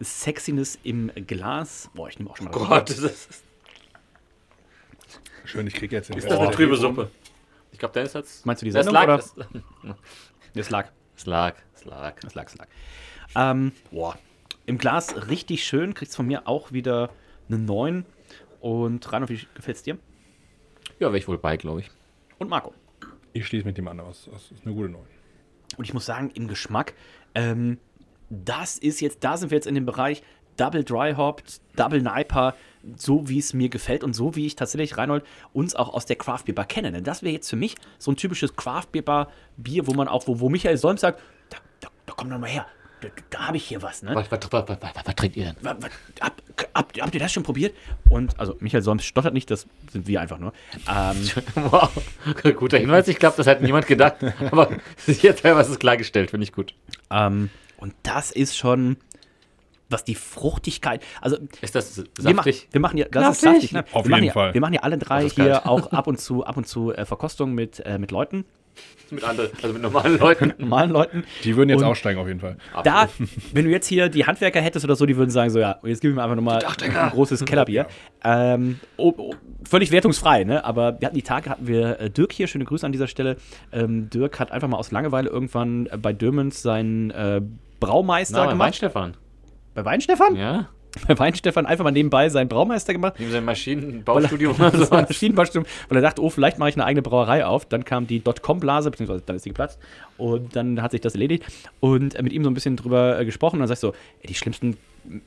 Sexiness 0.00 0.78
im 0.82 1.10
Glas. 1.26 1.88
Boah, 1.94 2.08
ich 2.08 2.18
nehme 2.18 2.30
auch 2.30 2.36
schon 2.36 2.46
mal 2.46 2.52
Gott, 2.52 2.90
das 2.90 2.98
ist, 2.98 3.42
Schön, 5.44 5.66
ich 5.66 5.74
kriege 5.74 5.96
jetzt 5.96 6.08
den 6.08 6.16
ist 6.16 6.30
das 6.30 6.38
eine 6.38 6.50
trübe 6.50 6.76
Suppe. 6.76 7.10
Ich 7.72 7.78
glaube, 7.78 7.94
Dennis 7.94 8.14
hat's. 8.14 8.44
Meinst 8.44 8.62
du 8.62 8.66
die 8.66 8.72
Das 8.72 8.84
Sendung, 8.84 8.94
lag. 8.94 9.04
oder? 9.04 9.16
Das, 9.16 9.34
Das 10.54 10.70
lag. 10.70 10.88
das 11.16 11.26
lag. 11.26 11.54
Das 11.74 11.84
lag. 11.84 12.14
Das 12.20 12.34
lag, 12.34 12.44
das 12.44 12.56
lag. 12.58 12.66
Ähm, 13.34 13.72
boah. 13.90 14.18
Im 14.66 14.78
Glas 14.78 15.28
richtig 15.28 15.64
schön, 15.64 15.94
kriegst 15.94 16.14
von 16.14 16.26
mir 16.26 16.46
auch 16.46 16.72
wieder 16.72 17.10
eine 17.48 17.58
9. 17.58 18.04
Und 18.60 19.12
Reinhold, 19.12 19.30
wie 19.30 19.46
gefällt 19.54 19.76
es 19.76 19.82
dir? 19.82 19.98
Ja, 21.00 21.08
wäre 21.08 21.18
ich 21.18 21.26
wohl 21.26 21.38
bei, 21.38 21.56
glaube 21.56 21.80
ich. 21.80 21.90
Und 22.38 22.48
Marco. 22.48 22.72
Ich 23.32 23.46
schließe 23.46 23.66
mit 23.66 23.76
dem 23.76 23.88
an 23.88 23.98
aus. 24.00 24.28
Das 24.32 24.50
ist 24.52 24.64
eine 24.64 24.74
gute 24.74 24.88
Neun. 24.88 25.06
Und 25.76 25.84
ich 25.84 25.94
muss 25.94 26.06
sagen, 26.06 26.30
im 26.34 26.48
Geschmack, 26.48 26.94
ähm, 27.34 27.78
das 28.30 28.78
ist 28.78 29.00
jetzt, 29.00 29.24
da 29.24 29.36
sind 29.36 29.50
wir 29.50 29.56
jetzt 29.56 29.66
in 29.66 29.74
dem 29.74 29.86
Bereich 29.86 30.22
Double 30.56 30.84
Dry 30.84 31.14
Hopped, 31.14 31.60
Double 31.76 32.02
Niper, 32.02 32.54
so 32.96 33.28
wie 33.28 33.38
es 33.38 33.54
mir 33.54 33.68
gefällt 33.68 34.04
und 34.04 34.14
so 34.14 34.36
wie 34.36 34.46
ich 34.46 34.54
tatsächlich, 34.54 34.96
Reinhold, 34.96 35.24
uns 35.52 35.74
auch 35.74 35.92
aus 35.94 36.04
der 36.06 36.16
Craft 36.16 36.44
Beer 36.44 36.54
Bar 36.54 36.66
kenne. 36.66 36.92
Denn 36.92 37.04
das 37.04 37.22
wäre 37.22 37.32
jetzt 37.32 37.48
für 37.48 37.56
mich 37.56 37.74
so 37.98 38.10
ein 38.10 38.16
typisches 38.16 38.54
Craft 38.54 38.88
Beer 38.92 39.02
Bar 39.02 39.32
Bier, 39.56 39.86
wo 39.86 39.92
man 39.94 40.08
auch, 40.08 40.26
wo, 40.26 40.40
wo 40.40 40.48
Michael 40.48 40.76
Solms 40.76 41.00
sagt, 41.00 41.20
da, 41.48 41.58
da, 41.80 41.88
da 42.06 42.12
komm 42.16 42.30
doch 42.30 42.38
mal 42.38 42.50
her, 42.50 42.66
da, 43.02 43.08
da 43.30 43.38
habe 43.48 43.56
ich 43.58 43.64
hier 43.64 43.82
was, 43.82 44.02
ne? 44.02 44.14
Was, 44.14 44.30
was, 44.30 44.40
was, 44.50 44.68
was, 44.68 44.78
was, 44.80 44.90
was 45.04 45.14
trinkt 45.16 45.36
ihr 45.36 45.44
denn? 45.46 45.56
Wa- 45.60 45.76
wa- 45.80 45.88
Hab, 46.20 46.42
hab, 46.74 46.98
habt 47.00 47.14
ihr 47.14 47.20
das 47.20 47.32
schon 47.32 47.42
probiert? 47.42 47.74
Und, 48.08 48.38
also, 48.40 48.56
Michael 48.60 48.82
Solms 48.82 49.04
stottert 49.04 49.34
nicht, 49.34 49.50
das 49.50 49.66
sind 49.90 50.06
wir 50.06 50.20
einfach 50.20 50.38
nur. 50.38 50.52
Ähm, 50.88 51.16
Wow. 51.54 51.90
Guter 52.56 52.78
Hinweis. 52.78 53.08
Ich 53.08 53.18
glaube, 53.18 53.36
das 53.36 53.46
hat 53.46 53.60
niemand 53.60 53.86
gedacht. 53.86 54.16
Aber 54.50 54.70
jetzt 55.06 55.42
teilweise 55.42 55.68
ist 55.68 55.74
es 55.74 55.78
klargestellt. 55.78 56.30
Finde 56.30 56.44
ich 56.44 56.52
gut. 56.52 56.74
ähm, 57.10 57.50
und 57.76 57.94
das 58.04 58.30
ist 58.30 58.56
schon, 58.56 58.96
was 59.88 60.04
die 60.04 60.14
Fruchtigkeit, 60.14 61.02
also 61.20 61.36
Ist 61.60 61.74
das 61.74 61.98
wir, 61.98 62.04
machen, 62.34 62.36
saftig? 62.36 62.68
wir 62.70 62.80
machen 62.80 62.96
ja, 62.96 63.06
das 63.10 63.32
ist 63.36 63.40
Saftig? 63.42 63.70
saftig, 63.70 63.72
ne? 63.72 63.84
Auf 63.92 64.06
wir 64.06 64.14
jeden 64.16 64.26
ja, 64.28 64.32
Fall. 64.32 64.54
Wir 64.54 64.60
machen 64.60 64.74
ja 64.74 64.80
alle 64.82 64.98
drei 64.98 65.28
hier 65.28 65.66
auch 65.68 65.92
ab 65.92 66.06
und 66.06 66.20
zu, 66.20 66.44
ab 66.46 66.56
und 66.56 66.66
zu 66.68 66.92
äh, 66.94 67.04
Verkostungen 67.04 67.54
mit, 67.54 67.80
äh, 67.80 67.98
mit 67.98 68.10
Leuten, 68.12 68.44
Mit 69.12 69.24
anderen, 69.24 69.50
also 69.62 69.72
mit 69.74 69.82
normalen 69.82 70.18
Leuten. 70.18 70.54
normalen 70.58 70.90
Leuten. 70.90 71.24
Die 71.44 71.54
würden 71.56 71.68
jetzt 71.68 71.80
Und- 71.82 71.84
aussteigen 71.88 72.18
auf 72.18 72.26
jeden 72.26 72.40
Fall. 72.40 72.56
Da, 72.82 73.08
wenn 73.52 73.64
du 73.66 73.70
jetzt 73.70 73.86
hier 73.86 74.08
die 74.08 74.26
Handwerker 74.26 74.60
hättest 74.60 74.84
oder 74.84 74.96
so, 74.96 75.04
die 75.06 75.16
würden 75.16 75.30
sagen 75.30 75.50
so, 75.50 75.58
ja, 75.58 75.76
jetzt 75.82 76.00
gib 76.00 76.14
mir 76.14 76.22
einfach 76.22 76.36
nochmal 76.36 76.64
ein 76.64 77.10
großes 77.10 77.44
Kellerbier. 77.44 77.86
Ähm, 78.24 78.80
oh, 78.96 79.12
oh, 79.16 79.34
völlig 79.68 79.90
wertungsfrei, 79.92 80.44
ne? 80.44 80.64
Aber 80.64 80.98
wir 81.00 81.06
hatten 81.06 81.16
die 81.16 81.22
Tage, 81.22 81.50
hatten 81.50 81.66
wir 81.66 82.00
äh, 82.00 82.10
Dirk 82.10 82.32
hier, 82.32 82.46
schöne 82.46 82.64
Grüße 82.64 82.86
an 82.86 82.92
dieser 82.92 83.06
Stelle. 83.08 83.36
Ähm, 83.72 84.08
Dirk 84.10 84.40
hat 84.40 84.50
einfach 84.50 84.68
mal 84.68 84.78
aus 84.78 84.90
Langeweile 84.92 85.28
irgendwann 85.28 85.86
äh, 85.86 85.96
bei 85.98 86.12
Dömens 86.12 86.62
seinen 86.62 87.10
äh, 87.10 87.40
Braumeister 87.80 88.44
Na, 88.44 88.50
gemacht. 88.50 88.66
Weinstefan. 88.68 89.16
Bei 89.74 89.84
Weinstefan? 89.84 90.36
Ja. 90.36 90.68
Bei 91.08 91.18
Weinstefan 91.18 91.64
einfach 91.66 91.84
mal 91.84 91.90
nebenbei 91.90 92.28
seinen 92.28 92.48
Braumeister 92.48 92.92
gemacht. 92.92 93.14
Neben 93.18 93.30
seinem 93.30 93.46
Maschinenbaustudium 93.46 94.54
oder 94.56 94.70
sowas. 94.72 95.08
Maschinenbaustudium, 95.08 95.64
weil 95.88 95.98
er 95.98 96.02
dachte, 96.02 96.22
oh, 96.22 96.28
vielleicht 96.30 96.58
mache 96.58 96.68
ich 96.68 96.76
eine 96.76 96.84
eigene 96.84 97.02
Brauerei 97.02 97.46
auf. 97.46 97.64
Dann 97.66 97.84
kam 97.84 98.06
die 98.06 98.20
Dotcom-Blase, 98.20 98.90
beziehungsweise 98.90 99.22
dann 99.24 99.36
ist 99.36 99.42
sie 99.44 99.50
geplatzt. 99.50 99.78
Und 100.18 100.54
dann 100.54 100.82
hat 100.82 100.90
sich 100.90 101.00
das 101.00 101.14
erledigt. 101.14 101.44
Und 101.80 102.14
äh, 102.14 102.22
mit 102.22 102.32
ihm 102.32 102.44
so 102.44 102.50
ein 102.50 102.54
bisschen 102.54 102.76
drüber 102.76 103.18
äh, 103.18 103.24
gesprochen. 103.24 103.56
Und 103.56 103.60
dann 103.60 103.68
sagst 103.68 103.82
du, 103.82 103.88
so, 103.88 103.94
ey, 104.20 104.26
die 104.28 104.34
schlimmsten 104.34 104.76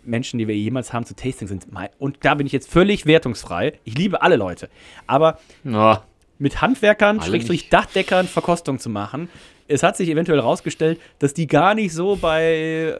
Menschen, 0.04 0.38
die 0.40 0.48
wir 0.48 0.56
jemals 0.56 0.94
haben 0.94 1.06
zu 1.06 1.16
Tasting 1.16 1.48
sind. 1.48 1.68
Und 2.00 2.18
da 2.22 2.36
bin 2.36 2.46
ich 2.48 2.54
jetzt 2.54 2.70
völlig 2.72 3.06
wertungsfrei. 3.06 3.74
Ich 3.84 3.98
liebe 3.98 4.22
alle 4.22 4.36
Leute. 4.38 4.70
Aber 5.08 5.40
Ja. 5.64 6.04
mit 6.40 6.62
Handwerkern, 6.62 7.22
Schrägstrich. 7.22 7.70
Dachdeckern 7.70 8.28
Verkostung 8.28 8.80
zu 8.80 8.90
machen. 8.90 9.30
Es 9.68 9.82
hat 9.82 9.98
sich 9.98 10.10
eventuell 10.10 10.38
herausgestellt, 10.40 11.00
dass 11.18 11.34
die 11.34 11.48
gar 11.48 11.74
nicht 11.74 11.92
so 11.92 12.16
bei 12.16 12.94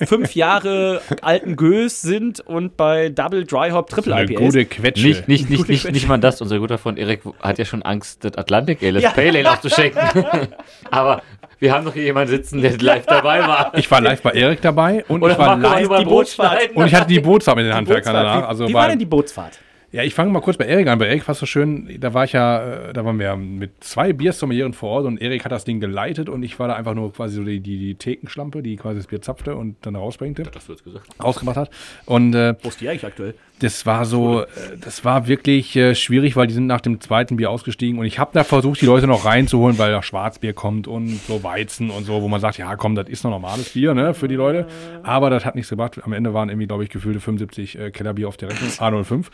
äh, 0.00 0.06
fünf 0.06 0.34
Jahre 0.34 1.00
alten 1.22 1.54
Gös 1.54 2.02
sind 2.02 2.40
und 2.40 2.76
bei 2.76 3.10
Double 3.10 3.44
Dry 3.44 3.70
Hop 3.70 3.90
Triple 3.90 4.14
Eine 4.16 4.32
IPAs. 4.32 4.44
gute 4.46 4.64
Quetsche. 4.64 5.06
Nicht, 5.06 5.28
nicht, 5.28 5.48
nicht, 5.50 5.58
Gute 5.60 5.70
nicht, 5.72 5.92
nicht 5.92 6.08
mal 6.08 6.18
das. 6.18 6.40
Unser 6.40 6.58
guter 6.58 6.78
Freund 6.78 6.98
Erik 6.98 7.20
hat 7.40 7.58
ja 7.58 7.64
schon 7.64 7.82
Angst, 7.82 8.24
das 8.24 8.36
Atlantic 8.36 8.82
Ale, 8.82 8.94
das 8.94 9.02
Ja. 9.04 9.10
Pale 9.10 9.38
Ale 9.38 9.50
aufzuschenken. 9.52 10.00
Aber 10.90 11.22
wir 11.60 11.72
haben 11.72 11.84
noch 11.84 11.94
hier 11.94 12.02
jemanden 12.04 12.30
sitzen, 12.30 12.60
der 12.60 12.76
live 12.78 13.06
dabei 13.06 13.40
war. 13.46 13.70
Ich 13.76 13.88
war 13.88 14.00
live 14.00 14.20
bei 14.22 14.32
Erik 14.32 14.60
dabei 14.62 15.04
und 15.06 15.22
Oder 15.22 15.34
ich 15.34 15.38
war 15.38 15.56
Marco 15.58 15.62
war 15.62 15.78
live 15.80 15.88
beim 15.90 15.98
die 16.00 16.04
Bootsfahrt. 16.06 16.50
Brotschneiden. 16.50 16.76
und 16.76 16.86
ich 16.88 16.94
hatte 16.94 17.06
die 17.06 17.20
Bootsfahrt 17.20 17.56
mit 17.56 17.66
den 17.66 17.70
Die 17.70 17.76
Handwerkern 17.76 18.14
danach. 18.14 18.42
Wie, 18.42 18.46
Also 18.46 18.66
wie 18.68 18.74
war, 18.74 18.82
war 18.82 18.88
denn 18.88 18.98
die 18.98 19.04
Bootsfahrt? 19.06 19.60
Ja, 19.92 20.04
ich 20.04 20.14
fange 20.14 20.30
mal 20.30 20.40
kurz 20.40 20.56
bei 20.56 20.66
Erik 20.66 20.86
an. 20.86 21.00
Bei 21.00 21.08
Erik 21.08 21.26
war 21.26 21.32
es 21.32 21.40
so 21.40 21.46
schön, 21.46 21.96
da 22.00 22.14
war 22.14 22.24
ich 22.24 22.32
ja, 22.32 22.90
äh, 22.90 22.92
da 22.92 23.04
waren 23.04 23.18
wir 23.18 23.34
mit 23.34 23.82
zwei 23.82 24.12
Biersommelieren 24.12 24.72
vor 24.72 24.90
Ort 24.90 25.06
und 25.06 25.20
Erik 25.20 25.44
hat 25.44 25.50
das 25.50 25.64
Ding 25.64 25.80
geleitet 25.80 26.28
und 26.28 26.44
ich 26.44 26.60
war 26.60 26.68
da 26.68 26.74
einfach 26.74 26.94
nur 26.94 27.12
quasi 27.12 27.34
so 27.34 27.42
die, 27.42 27.58
die, 27.58 27.76
die 27.78 27.94
Thekenschlampe, 27.96 28.62
die 28.62 28.76
quasi 28.76 28.98
das 28.98 29.08
Bier 29.08 29.20
zapfte 29.20 29.56
und 29.56 29.74
dann 29.82 29.96
rausbringte, 29.96 30.44
Das 30.44 30.68
wird's 30.68 30.84
gesagt. 30.84 31.08
rausgemacht 31.20 31.56
hat. 31.56 31.70
Und 32.06 32.34
äh, 32.36 32.54
Wo 32.62 32.68
ist 32.68 32.80
die 32.80 32.88
eigentlich 32.88 33.04
aktuell? 33.04 33.34
Das 33.60 33.86
war 33.86 34.04
so, 34.04 34.42
äh, 34.42 34.46
das 34.80 35.04
war 35.04 35.26
wirklich 35.28 35.76
äh, 35.76 35.94
schwierig, 35.94 36.36
weil 36.36 36.46
die 36.46 36.54
sind 36.54 36.66
nach 36.66 36.80
dem 36.80 37.00
zweiten 37.00 37.36
Bier 37.36 37.50
ausgestiegen 37.50 37.98
und 37.98 38.06
ich 38.06 38.18
habe 38.18 38.30
da 38.34 38.42
versucht, 38.44 38.80
die 38.80 38.86
Leute 38.86 39.06
noch 39.06 39.24
reinzuholen, 39.24 39.78
weil 39.78 39.92
da 39.92 40.02
Schwarzbier 40.02 40.52
kommt 40.52 40.88
und 40.88 41.20
so 41.26 41.42
Weizen 41.42 41.90
und 41.90 42.04
so, 42.04 42.22
wo 42.22 42.28
man 42.28 42.40
sagt, 42.40 42.58
ja 42.58 42.74
komm, 42.76 42.94
das 42.94 43.08
ist 43.08 43.22
noch 43.24 43.30
normales 43.30 43.70
Bier, 43.70 43.94
ne, 43.94 44.14
für 44.14 44.28
die 44.28 44.34
Leute. 44.34 44.66
Aber 45.02 45.30
das 45.30 45.44
hat 45.44 45.54
nichts 45.54 45.70
gebracht. 45.70 46.00
Am 46.02 46.12
Ende 46.12 46.34
waren 46.34 46.48
irgendwie, 46.48 46.66
glaube 46.66 46.84
ich, 46.84 46.90
gefühlte 46.90 47.20
75 47.20 47.78
äh, 47.78 47.90
Kellerbier 47.90 48.28
auf 48.28 48.36
der 48.36 48.50
Rechnung, 48.50 48.70
A05. 49.04 49.26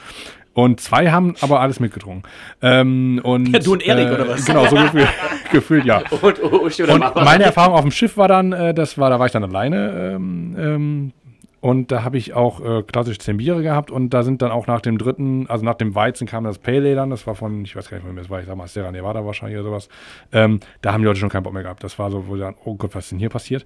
Und 0.52 0.80
zwei 0.80 1.10
haben 1.10 1.34
aber 1.42 1.60
alles 1.60 1.80
mitgetrunken. 1.80 2.22
Ähm, 2.62 3.20
und, 3.22 3.52
Ja, 3.52 3.58
du 3.58 3.72
und 3.74 3.86
Erik, 3.86 4.10
oder 4.10 4.26
was? 4.26 4.46
Genau, 4.46 4.66
so 4.66 4.76
gefühlt, 4.76 5.08
gefühlt 5.52 5.84
ja. 5.84 6.02
Und 6.22 6.42
oder 6.42 6.94
Und 6.94 7.00
Mama. 7.00 7.24
meine 7.24 7.44
Erfahrung 7.44 7.74
auf 7.74 7.82
dem 7.82 7.90
Schiff 7.90 8.16
war 8.16 8.26
dann, 8.26 8.52
äh, 8.52 8.72
das 8.72 8.96
war, 8.96 9.10
da 9.10 9.18
war 9.18 9.26
ich 9.26 9.32
dann 9.32 9.44
alleine. 9.44 10.14
Ähm, 10.16 10.56
ähm, 10.58 11.12
und 11.60 11.90
da 11.90 12.04
habe 12.04 12.18
ich 12.18 12.34
auch 12.34 12.60
äh, 12.60 12.82
klassisch 12.82 13.18
zehn 13.18 13.38
Biere 13.38 13.62
gehabt 13.62 13.90
und 13.90 14.10
da 14.10 14.22
sind 14.22 14.42
dann 14.42 14.50
auch 14.50 14.66
nach 14.66 14.80
dem 14.80 14.98
dritten, 14.98 15.46
also 15.48 15.64
nach 15.64 15.74
dem 15.74 15.94
Weizen 15.94 16.26
kam 16.26 16.44
das 16.44 16.58
Pale 16.58 16.78
Ale 16.78 16.94
dann, 16.94 17.10
das 17.10 17.26
war 17.26 17.34
von, 17.34 17.64
ich 17.64 17.74
weiß 17.74 17.88
gar 17.88 17.96
nicht, 17.96 18.06
wem 18.06 18.16
das 18.16 18.28
war, 18.28 18.40
ich 18.40 18.46
sag 18.46 18.56
mal 18.56 18.68
Sierra 18.68 18.92
Nevada 18.92 19.24
wahrscheinlich 19.24 19.58
oder 19.58 19.70
sowas. 19.70 19.88
Ähm, 20.32 20.60
da 20.82 20.92
haben 20.92 21.00
die 21.00 21.06
Leute 21.06 21.18
schon 21.18 21.28
keinen 21.28 21.42
Bock 21.42 21.54
mehr 21.54 21.62
gehabt. 21.62 21.82
Das 21.82 21.98
war 21.98 22.10
so, 22.10 22.26
wo 22.28 22.34
sie 22.36 22.42
dann, 22.42 22.54
oh 22.64 22.74
Gott, 22.74 22.94
was 22.94 23.04
ist 23.04 23.12
denn 23.12 23.18
hier 23.18 23.30
passiert? 23.30 23.64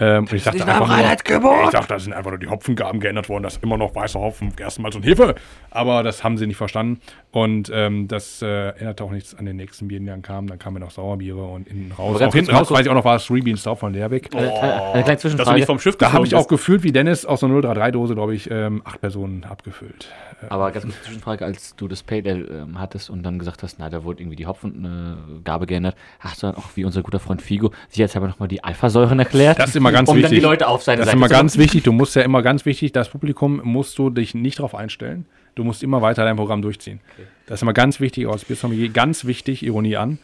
Ähm, 0.00 0.24
und 0.24 0.32
ich 0.32 0.44
dachte 0.44 0.66
einfach 0.66 0.86
nur, 0.86 1.64
ich 1.64 1.70
dachte, 1.70 1.88
da 1.88 1.98
sind 1.98 2.12
einfach 2.12 2.30
nur 2.30 2.38
die 2.38 2.48
Hopfengaben 2.48 3.00
geändert 3.00 3.28
worden, 3.28 3.42
das 3.42 3.54
ist 3.54 3.62
immer 3.62 3.76
noch 3.76 3.94
weißer 3.94 4.20
Hopfen, 4.20 4.54
Gerstenmalz 4.54 4.94
und 4.94 5.04
Hefe. 5.04 5.34
Aber 5.70 6.02
das 6.02 6.24
haben 6.24 6.38
sie 6.38 6.46
nicht 6.46 6.56
verstanden 6.56 7.00
und 7.30 7.70
ähm, 7.74 8.08
das 8.08 8.42
äh, 8.42 8.70
änderte 8.70 9.04
auch 9.04 9.10
nichts 9.10 9.34
an 9.34 9.44
den 9.44 9.56
nächsten 9.56 9.88
Bieren, 9.88 10.04
die 10.04 10.10
dann 10.10 10.22
kamen. 10.22 10.48
Dann 10.48 10.58
kamen 10.58 10.80
noch 10.80 10.90
Sauerbiere 10.90 11.44
und 11.44 11.68
innen 11.68 11.92
raus. 11.92 12.10
Aber 12.10 12.18
ganz 12.18 12.32
Auch 12.32 12.36
hinten 12.36 12.54
raus 12.54 12.70
weiß 12.70 12.80
ich 12.80 12.88
auch 12.88 12.94
noch, 12.94 13.04
war 13.04 13.16
es 13.16 13.26
Three 13.26 13.40
Beans 13.40 13.62
drauf 13.62 13.80
von 13.80 13.92
Leerbeck. 13.92 14.34
Eine, 14.34 14.52
eine, 14.52 14.72
eine 14.72 15.02
kleine 15.02 15.04
Dass 15.04 15.20
Zwischenfrage. 15.20 15.66
vom 15.66 15.78
Schiff 15.78 15.96
Da 15.96 16.12
habe 16.12 16.26
ich 16.26 16.34
auch 16.34 16.48
gefühlt, 16.48 16.82
wie 16.82 16.92
Dennis 16.92 17.26
aus 17.26 17.44
einer 17.44 17.54
033-Dose, 17.54 18.14
glaube 18.14 18.34
ich, 18.34 18.50
ähm, 18.50 18.82
acht 18.84 19.00
Personen 19.00 19.44
abgefüllt. 19.44 20.08
Aber 20.48 20.70
ganz 20.70 20.84
kurze 20.84 21.02
Zwischenfrage, 21.02 21.44
als 21.44 21.74
du 21.76 21.88
das 21.88 22.02
Pale 22.02 22.30
Ale 22.30 22.44
ähm, 22.44 22.78
hattest 22.78 23.10
und 23.10 23.22
dann 23.22 23.38
gesagt 23.38 23.62
hast, 23.62 23.78
na, 23.78 23.90
da 23.90 24.04
wurde 24.04 24.22
irgendwie 24.22 24.36
die 24.36 24.46
Hopfengabe 24.46 25.66
geändert, 25.66 25.96
hast 26.20 26.42
du 26.42 26.46
dann 26.46 26.56
auch, 26.56 26.64
wie 26.74 26.84
unser 26.84 27.02
guter 27.02 27.18
Freund 27.18 27.42
Figo, 27.42 27.72
sicherheitshalber 27.88 28.28
nochmal 28.28 28.48
die 28.48 28.62
Alphasäuren 28.62 29.18
erklärt? 29.18 29.58
Das 29.58 29.70
ist 29.70 29.76
immer 29.76 29.87
ganz 29.92 30.08
um 30.08 30.16
wichtig. 30.16 30.30
dann 30.30 30.36
die 30.36 30.44
Leute 30.44 30.68
auf 30.68 30.82
seine 30.82 30.98
Das 30.98 31.08
ist 31.08 31.14
immer 31.14 31.28
ganz 31.28 31.58
wichtig. 31.58 31.82
Du 31.82 31.92
musst 31.92 32.16
ja 32.16 32.22
immer 32.22 32.42
ganz 32.42 32.64
wichtig, 32.64 32.92
das 32.92 33.08
Publikum 33.08 33.60
musst 33.64 33.98
du 33.98 34.10
dich 34.10 34.34
nicht 34.34 34.58
darauf 34.58 34.74
einstellen. 34.74 35.26
Du 35.54 35.64
musst 35.64 35.82
immer 35.82 36.02
weiter 36.02 36.24
dein 36.24 36.36
Programm 36.36 36.62
durchziehen. 36.62 37.00
Das 37.46 37.58
ist 37.58 37.62
immer 37.62 37.72
ganz 37.72 38.00
wichtig, 38.00 38.26
aus 38.26 38.44
Biersommelier, 38.44 38.90
ganz 38.90 39.24
wichtig, 39.24 39.64
Ironie 39.64 39.96
an. 39.96 40.18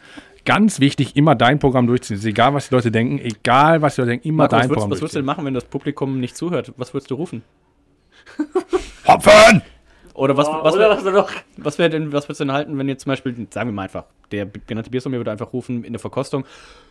Ganz 0.45 0.79
wichtig, 0.79 1.15
immer 1.15 1.33
dein 1.35 1.59
Programm 1.59 1.87
durchziehen. 1.87 2.17
Es 2.17 2.21
ist 2.21 2.29
egal, 2.29 2.53
was 2.53 2.69
die 2.69 2.75
Leute 2.75 2.91
denken, 2.91 3.19
egal, 3.19 3.81
was 3.81 3.95
die 3.95 4.01
Leute 4.01 4.11
denken, 4.11 4.27
immer 4.27 4.43
Marco, 4.43 4.55
was 4.55 4.61
dein 4.61 4.69
würdest, 4.69 4.75
Programm 4.75 4.91
was 4.91 5.01
würdest 5.01 5.15
du 5.15 5.19
denn 5.19 5.25
durchziehen. 5.25 5.37
machen, 5.37 5.45
wenn 5.45 5.53
das 5.53 5.65
Publikum 5.65 6.19
nicht 6.19 6.37
zuhört? 6.37 6.71
Was 6.77 6.93
würdest 6.93 7.09
du 7.09 7.15
rufen? 7.15 7.43
Hopfen! 9.07 9.61
Oder 10.13 10.37
was, 10.37 10.47
was, 10.47 10.73
Oder 10.73 10.89
wär, 10.89 10.89
was 10.95 11.03
denn 11.03 11.13
noch? 11.13 11.29
was, 11.57 11.77
wär 11.77 11.89
denn, 11.89 12.13
was 12.13 12.25
würdest 12.29 12.39
du 12.39 12.45
denn 12.45 12.53
halten, 12.53 12.77
wenn 12.77 12.87
jetzt 12.87 13.03
zum 13.03 13.09
Beispiel, 13.09 13.33
sagen 13.49 13.69
wir 13.69 13.73
mal 13.73 13.83
einfach, 13.83 14.05
der 14.31 14.45
genannte 14.45 14.89
Biersommelier 14.89 15.19
würde 15.19 15.31
einfach 15.31 15.51
rufen 15.51 15.83
in 15.83 15.91
der 15.91 15.99
Verkostung, 15.99 16.45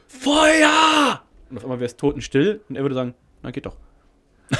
Feuer! 0.06 1.22
Und 1.50 1.56
auf 1.58 1.64
einmal 1.64 1.78
wäre 1.78 1.86
es 1.86 1.96
totenstill 1.96 2.60
und 2.68 2.76
er 2.76 2.82
würde 2.82 2.94
sagen, 2.94 3.14
na 3.42 3.50
geht 3.50 3.66
doch. 3.66 3.76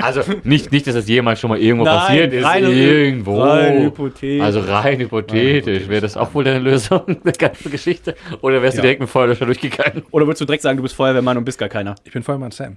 Also 0.00 0.22
nicht, 0.44 0.70
nicht, 0.70 0.86
dass 0.86 0.94
das 0.94 1.08
jemals 1.08 1.40
schon 1.40 1.50
mal 1.50 1.58
irgendwo 1.58 1.84
Nein, 1.84 1.98
passiert 1.98 2.32
ist. 2.32 2.44
rein- 2.44 2.64
irgendwo. 2.64 3.40
rein 3.42 3.82
hypothetisch. 3.82 4.40
Also 4.44 4.60
rein 4.60 5.00
hypothetisch. 5.00 5.88
Wäre 5.88 6.00
das 6.02 6.16
auch 6.16 6.32
wohl 6.34 6.44
deine 6.44 6.60
Lösung, 6.60 7.02
der 7.24 7.32
ganze 7.32 7.68
Geschichte? 7.68 8.14
Oder 8.40 8.62
wärst 8.62 8.76
du 8.76 8.78
Ja. 8.78 8.82
direkt 8.82 9.00
mit 9.00 9.10
Feuerlöscher 9.10 9.44
durchgegangen? 9.46 10.04
Oder 10.12 10.26
würdest 10.26 10.40
du 10.40 10.44
direkt 10.44 10.62
sagen, 10.62 10.76
du 10.76 10.84
bist 10.84 10.94
Feuerwehrmann 10.94 11.36
und 11.36 11.44
bist 11.44 11.58
gar 11.58 11.68
keiner? 11.68 11.96
Ich 12.04 12.12
bin 12.12 12.22
Feuermann 12.22 12.52
Sam. 12.52 12.76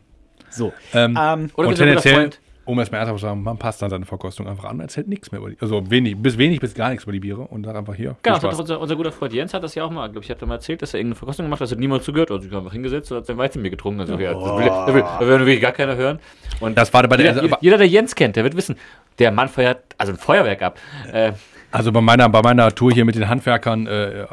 So. 0.50 0.74
Ähm, 0.94 1.16
Ähm, 1.20 1.50
Oder 1.56 1.68
und 1.68 1.78
du 1.78 1.84
tendenziell, 1.84 2.16
Freund? 2.16 2.40
Um 2.72 2.80
es 2.80 2.92
mal 2.92 2.98
ernsthaft 3.00 3.20
zu 3.20 3.26
sagen, 3.26 3.44
man 3.44 3.58
passt 3.58 3.82
dann 3.82 3.90
seine 3.90 4.06
Verkostung 4.06 4.48
einfach 4.48 4.66
an, 4.66 4.78
man 4.78 4.86
erzählt 4.86 5.08
nichts 5.08 5.32
mehr 5.32 5.40
über 5.42 5.50
die, 5.50 5.58
also 5.60 5.90
wenig, 5.90 6.18
bis 6.18 6.38
wenig 6.38 6.60
bis 6.60 6.74
gar 6.74 6.90
nichts 6.90 7.04
über 7.04 7.12
die 7.12 7.20
Biere 7.20 7.42
und 7.42 7.66
sagt 7.66 7.78
einfach 7.78 7.94
hier. 7.94 8.16
Genau, 8.24 8.36
das 8.36 8.44
hat 8.44 8.52
Spaß. 8.52 8.60
unser, 8.60 8.80
unser 8.80 8.96
guter 8.96 9.12
Freund 9.12 9.34
Jens 9.34 9.54
hat 9.54 9.64
das 9.64 9.76
ja 9.76 9.84
auch 9.84 9.92
mal, 9.92 10.08
glaube 10.10 10.24
ich, 10.24 10.32
hat 10.32 10.42
er 10.42 10.48
mal 10.48 10.56
erzählt, 10.56 10.82
dass 10.82 10.94
er 10.94 11.00
irgendeine 11.00 11.16
Verkostung 11.18 11.46
gemacht 11.46 11.60
hat, 11.60 11.66
das 11.66 11.72
hat 11.72 11.80
niemand 11.80 12.04
zugehört, 12.04 12.32
also 12.32 12.44
sich 12.44 12.56
einfach 12.56 12.72
hingesetzt 12.72 13.12
und 13.12 13.18
hat 13.20 13.26
sein 13.26 13.38
Weizenbier 13.38 13.72
getrunken. 13.72 14.02
Also, 14.02 14.18
ja, 14.18 14.34
das 14.34 14.44
will, 14.44 14.66
da 14.66 14.94
will, 14.94 15.02
da 15.02 15.20
will 15.22 15.40
wirklich 15.40 15.62
gar 15.62 15.72
keiner 15.74 15.96
hören. 15.96 16.20
Und 16.60 16.78
Das 16.78 16.94
war 16.94 17.08
bei 17.08 17.18
der, 17.18 17.36
jeder, 17.44 17.58
jeder, 17.62 17.78
der 17.78 17.88
Jens 17.88 18.16
kennt, 18.16 18.36
der 18.36 18.44
wird 18.44 18.56
wissen, 18.56 18.76
der 19.20 19.32
Mann 19.32 19.50
feuert 19.50 19.84
also 19.98 20.14
ein 20.14 20.18
Feuerwerk 20.18 20.62
ab. 20.62 20.80
Äh, 21.12 21.34
Also 21.72 21.92
bei 21.92 22.02
meiner, 22.02 22.28
bei 22.30 22.42
meiner 22.42 22.74
Tour 22.74 22.92
hier 22.92 23.06
mit 23.06 23.16
den 23.16 23.28
Handwerkern, 23.30 23.88
äh, 23.88 24.22
äh, 24.22 24.26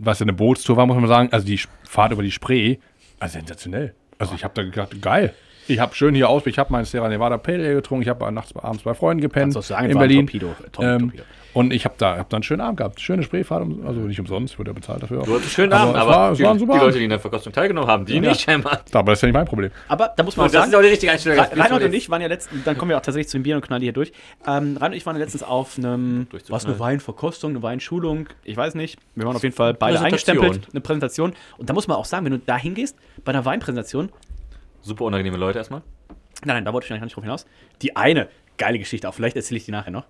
was 0.00 0.18
ja 0.20 0.24
eine 0.24 0.32
Bootstour 0.32 0.76
war, 0.76 0.86
muss 0.86 0.96
man 0.96 1.08
sagen, 1.08 1.28
also 1.32 1.46
die 1.46 1.60
Fahrt 1.84 2.12
über 2.12 2.22
die 2.22 2.30
Spree, 2.30 2.76
also 3.18 3.38
sensationell. 3.38 3.94
Also 4.18 4.34
ich 4.34 4.44
habe 4.44 4.54
da 4.54 4.62
gedacht, 4.62 5.00
geil. 5.02 5.34
Ich 5.70 5.78
habe 5.78 5.94
schön 5.94 6.14
hier 6.16 6.28
aus, 6.28 6.44
ich 6.46 6.58
habe 6.58 6.72
meinen 6.72 6.84
Sierra 6.84 7.08
Nevada 7.08 7.38
Pale 7.38 7.64
Ale 7.64 7.74
getrunken, 7.74 8.02
ich 8.02 8.08
habe 8.08 8.30
nachts 8.32 8.54
abends 8.56 8.82
bei 8.82 8.92
Freunden 8.94 9.20
gepennt 9.20 9.54
Kannst 9.54 9.70
du 9.70 9.74
auch 9.74 9.78
sagen, 9.78 9.88
in 9.88 9.94
war 9.94 10.02
ein 10.02 10.08
Berlin. 10.08 10.26
Torpedo, 10.26 10.48
äh, 10.48 10.70
Tom- 10.72 10.84
Ähm, 10.84 10.98
Torpedo. 11.00 11.22
und 11.54 11.72
ich 11.72 11.84
habe 11.84 11.94
da, 11.96 12.18
hab 12.18 12.28
da 12.28 12.36
einen 12.38 12.42
schönen 12.42 12.60
Abend 12.60 12.78
gehabt. 12.78 13.00
Schöne 13.00 13.22
Spreefahrt, 13.22 13.62
um- 13.62 13.86
also 13.86 14.00
nicht 14.00 14.18
umsonst, 14.18 14.58
wurde 14.58 14.70
ja 14.70 14.74
bezahlt 14.74 15.02
dafür. 15.04 15.22
du 15.22 15.34
hattest 15.36 15.52
schönen 15.52 15.72
Aber 15.72 15.82
Abend, 15.90 15.96
aber 15.96 16.10
war- 16.10 16.54
die, 16.56 16.58
die 16.58 16.66
Leute, 16.66 16.98
die 16.98 17.04
in 17.04 17.10
der 17.10 17.20
Verkostung 17.20 17.52
teilgenommen 17.52 17.88
haben, 17.88 18.04
die 18.04 18.18
nicht 18.18 18.40
scheinbar. 18.40 18.80
Aber 18.92 19.12
das 19.12 19.18
ist 19.18 19.22
ja 19.22 19.26
nicht 19.28 19.34
mein 19.34 19.46
Problem. 19.46 19.70
aber 19.86 20.12
da 20.16 20.22
muss 20.24 20.36
man 20.36 20.44
auch 20.44 20.48
Und 20.48 20.54
das 20.54 20.60
sagen, 20.62 20.72
ist 20.72 20.76
auch 20.76 20.82
die 20.82 20.88
richtige 20.88 21.12
Einstellung. 21.12 21.38
Reinhold 21.38 21.84
und 21.84 21.94
ich 21.94 22.10
waren 22.10 22.20
ja 22.20 22.26
letztens, 22.28 22.64
dann 22.64 22.76
kommen 22.76 22.88
wir 22.88 22.96
auch 22.96 23.02
tatsächlich 23.02 23.28
zu 23.28 23.38
den 23.38 23.44
Bieren 23.44 23.58
und 23.60 23.64
knallen 23.66 23.80
die 23.80 23.86
hier 23.86 23.92
durch. 23.92 24.10
Ähm, 24.44 24.76
Reinhold 24.76 24.90
und 24.92 24.94
ich 24.94 25.06
waren 25.06 25.14
ja 25.16 25.20
letztens 25.22 25.44
auf 25.44 25.78
einem, 25.78 26.26
was, 26.48 26.64
eine 26.66 26.80
Weinverkostung, 26.80 27.50
eine 27.52 27.62
Weinschulung, 27.62 28.26
ich 28.42 28.56
weiß 28.56 28.74
nicht. 28.74 28.98
Wir 29.14 29.24
waren 29.24 29.36
auf 29.36 29.42
jeden 29.44 29.54
Fall 29.54 29.74
beide 29.74 29.98
Präsentation. 29.98 30.38
eingestempelt, 30.44 30.74
eine 30.74 30.80
Präsentation. 30.80 31.32
Und 31.58 31.70
da 31.70 31.74
muss 31.74 31.86
man 31.86 31.96
auch 31.96 32.04
sagen, 32.04 32.24
wenn 32.24 32.32
du 32.32 32.38
da 32.38 32.56
hingehst, 32.56 32.96
bei 33.24 33.30
einer 33.30 33.44
Weinpräsentation, 33.44 34.08
Super 34.82 35.04
unangenehme 35.04 35.36
Leute 35.36 35.58
erstmal. 35.58 35.82
nein, 36.44 36.56
nein, 36.56 36.64
da 36.64 36.72
wollte 36.72 36.86
ich 36.86 36.92
eigentlich 36.92 37.02
nicht 37.04 37.16
drauf 37.16 37.24
hinaus. 37.24 37.46
Die 37.82 37.96
eine, 37.96 38.28
geile 38.58 38.78
Geschichte, 38.78 39.08
auch 39.08 39.14
vielleicht 39.14 39.36
erzähle 39.36 39.58
ich 39.58 39.64
die 39.64 39.70
nachher 39.72 39.90
noch. 39.90 40.04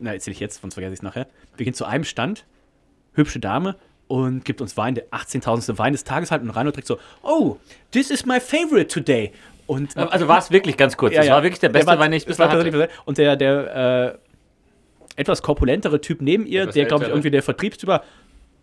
Na, 0.00 0.12
erzähle 0.12 0.34
ich 0.34 0.40
jetzt, 0.40 0.60
sonst 0.60 0.74
vergesse 0.74 0.92
ich 0.94 0.98
es 1.00 1.02
nachher. 1.02 1.26
Wir 1.56 1.64
gehen 1.64 1.74
zu 1.74 1.84
einem 1.84 2.04
Stand, 2.04 2.44
hübsche 3.14 3.40
Dame, 3.40 3.76
und 4.06 4.44
gibt 4.44 4.60
uns 4.62 4.76
Wein, 4.76 4.94
der 4.94 5.04
18.000. 5.10 5.76
Wein 5.78 5.92
des 5.92 6.02
Tages 6.04 6.30
halt. 6.30 6.40
Und 6.42 6.50
Reinhold 6.50 6.76
direkt 6.76 6.88
so, 6.88 6.98
oh, 7.22 7.58
this 7.90 8.10
is 8.10 8.24
my 8.24 8.40
favorite 8.40 8.88
today. 8.88 9.32
Und 9.66 9.94
Also 9.98 10.28
war 10.28 10.38
es 10.38 10.50
wirklich 10.50 10.78
ganz 10.78 10.96
kurz. 10.96 11.14
das 11.14 11.28
war 11.28 11.42
wirklich 11.42 11.60
der 11.60 11.68
beste 11.68 11.86
war, 11.88 11.98
Wein, 11.98 12.10
den 12.10 12.16
ich 12.18 12.24
bisher 12.26 12.48
hatte. 12.50 12.88
Und 13.04 13.18
der, 13.18 13.36
der 13.36 14.16
äh, 15.16 15.20
etwas 15.20 15.42
korpulentere 15.42 16.00
Typ 16.00 16.22
neben 16.22 16.46
ihr, 16.46 16.62
Etwas 16.62 16.74
der, 16.74 16.86
glaube 16.86 17.04
ich, 17.04 17.10
irgendwie 17.10 17.30
der 17.30 17.42
Vertriebstyp 17.42 17.86
war, 17.88 18.02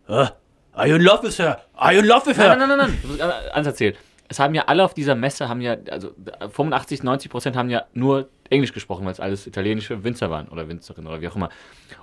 "Ah, 0.08 0.32
are 0.74 0.88
you 0.88 0.96
in 0.96 1.02
love 1.04 1.22
with 1.22 1.38
her? 1.38 1.62
Are 1.76 1.94
you 1.94 2.00
in 2.00 2.08
love 2.08 2.26
with 2.26 2.38
her? 2.38 2.56
Nein, 2.56 2.60
nein, 2.60 2.70
nein, 2.70 2.78
nein, 2.78 2.88
nein. 2.90 3.00
Du 3.04 3.08
musst 3.10 3.22
anders 3.22 3.68
erzählen. 3.68 3.96
Es 4.28 4.40
haben 4.40 4.56
ja 4.56 4.64
alle 4.66 4.84
auf 4.84 4.94
dieser 4.94 5.16
Messe, 5.16 5.50
haben 5.50 5.62
ja, 5.62 5.78
also 5.92 6.12
85, 6.40 7.04
90 7.04 7.32
Prozent 7.32 7.56
haben 7.56 7.70
ja 7.70 7.84
nur 7.94 8.28
Englisch 8.50 8.74
gesprochen, 8.74 9.06
weil 9.06 9.12
es 9.12 9.20
alles 9.20 9.46
italienische 9.46 10.04
Winzer 10.04 10.30
waren 10.30 10.48
oder 10.48 10.68
Winzerinnen 10.68 11.08
oder 11.08 11.22
wie 11.22 11.28
auch 11.28 11.36
immer. 11.36 11.50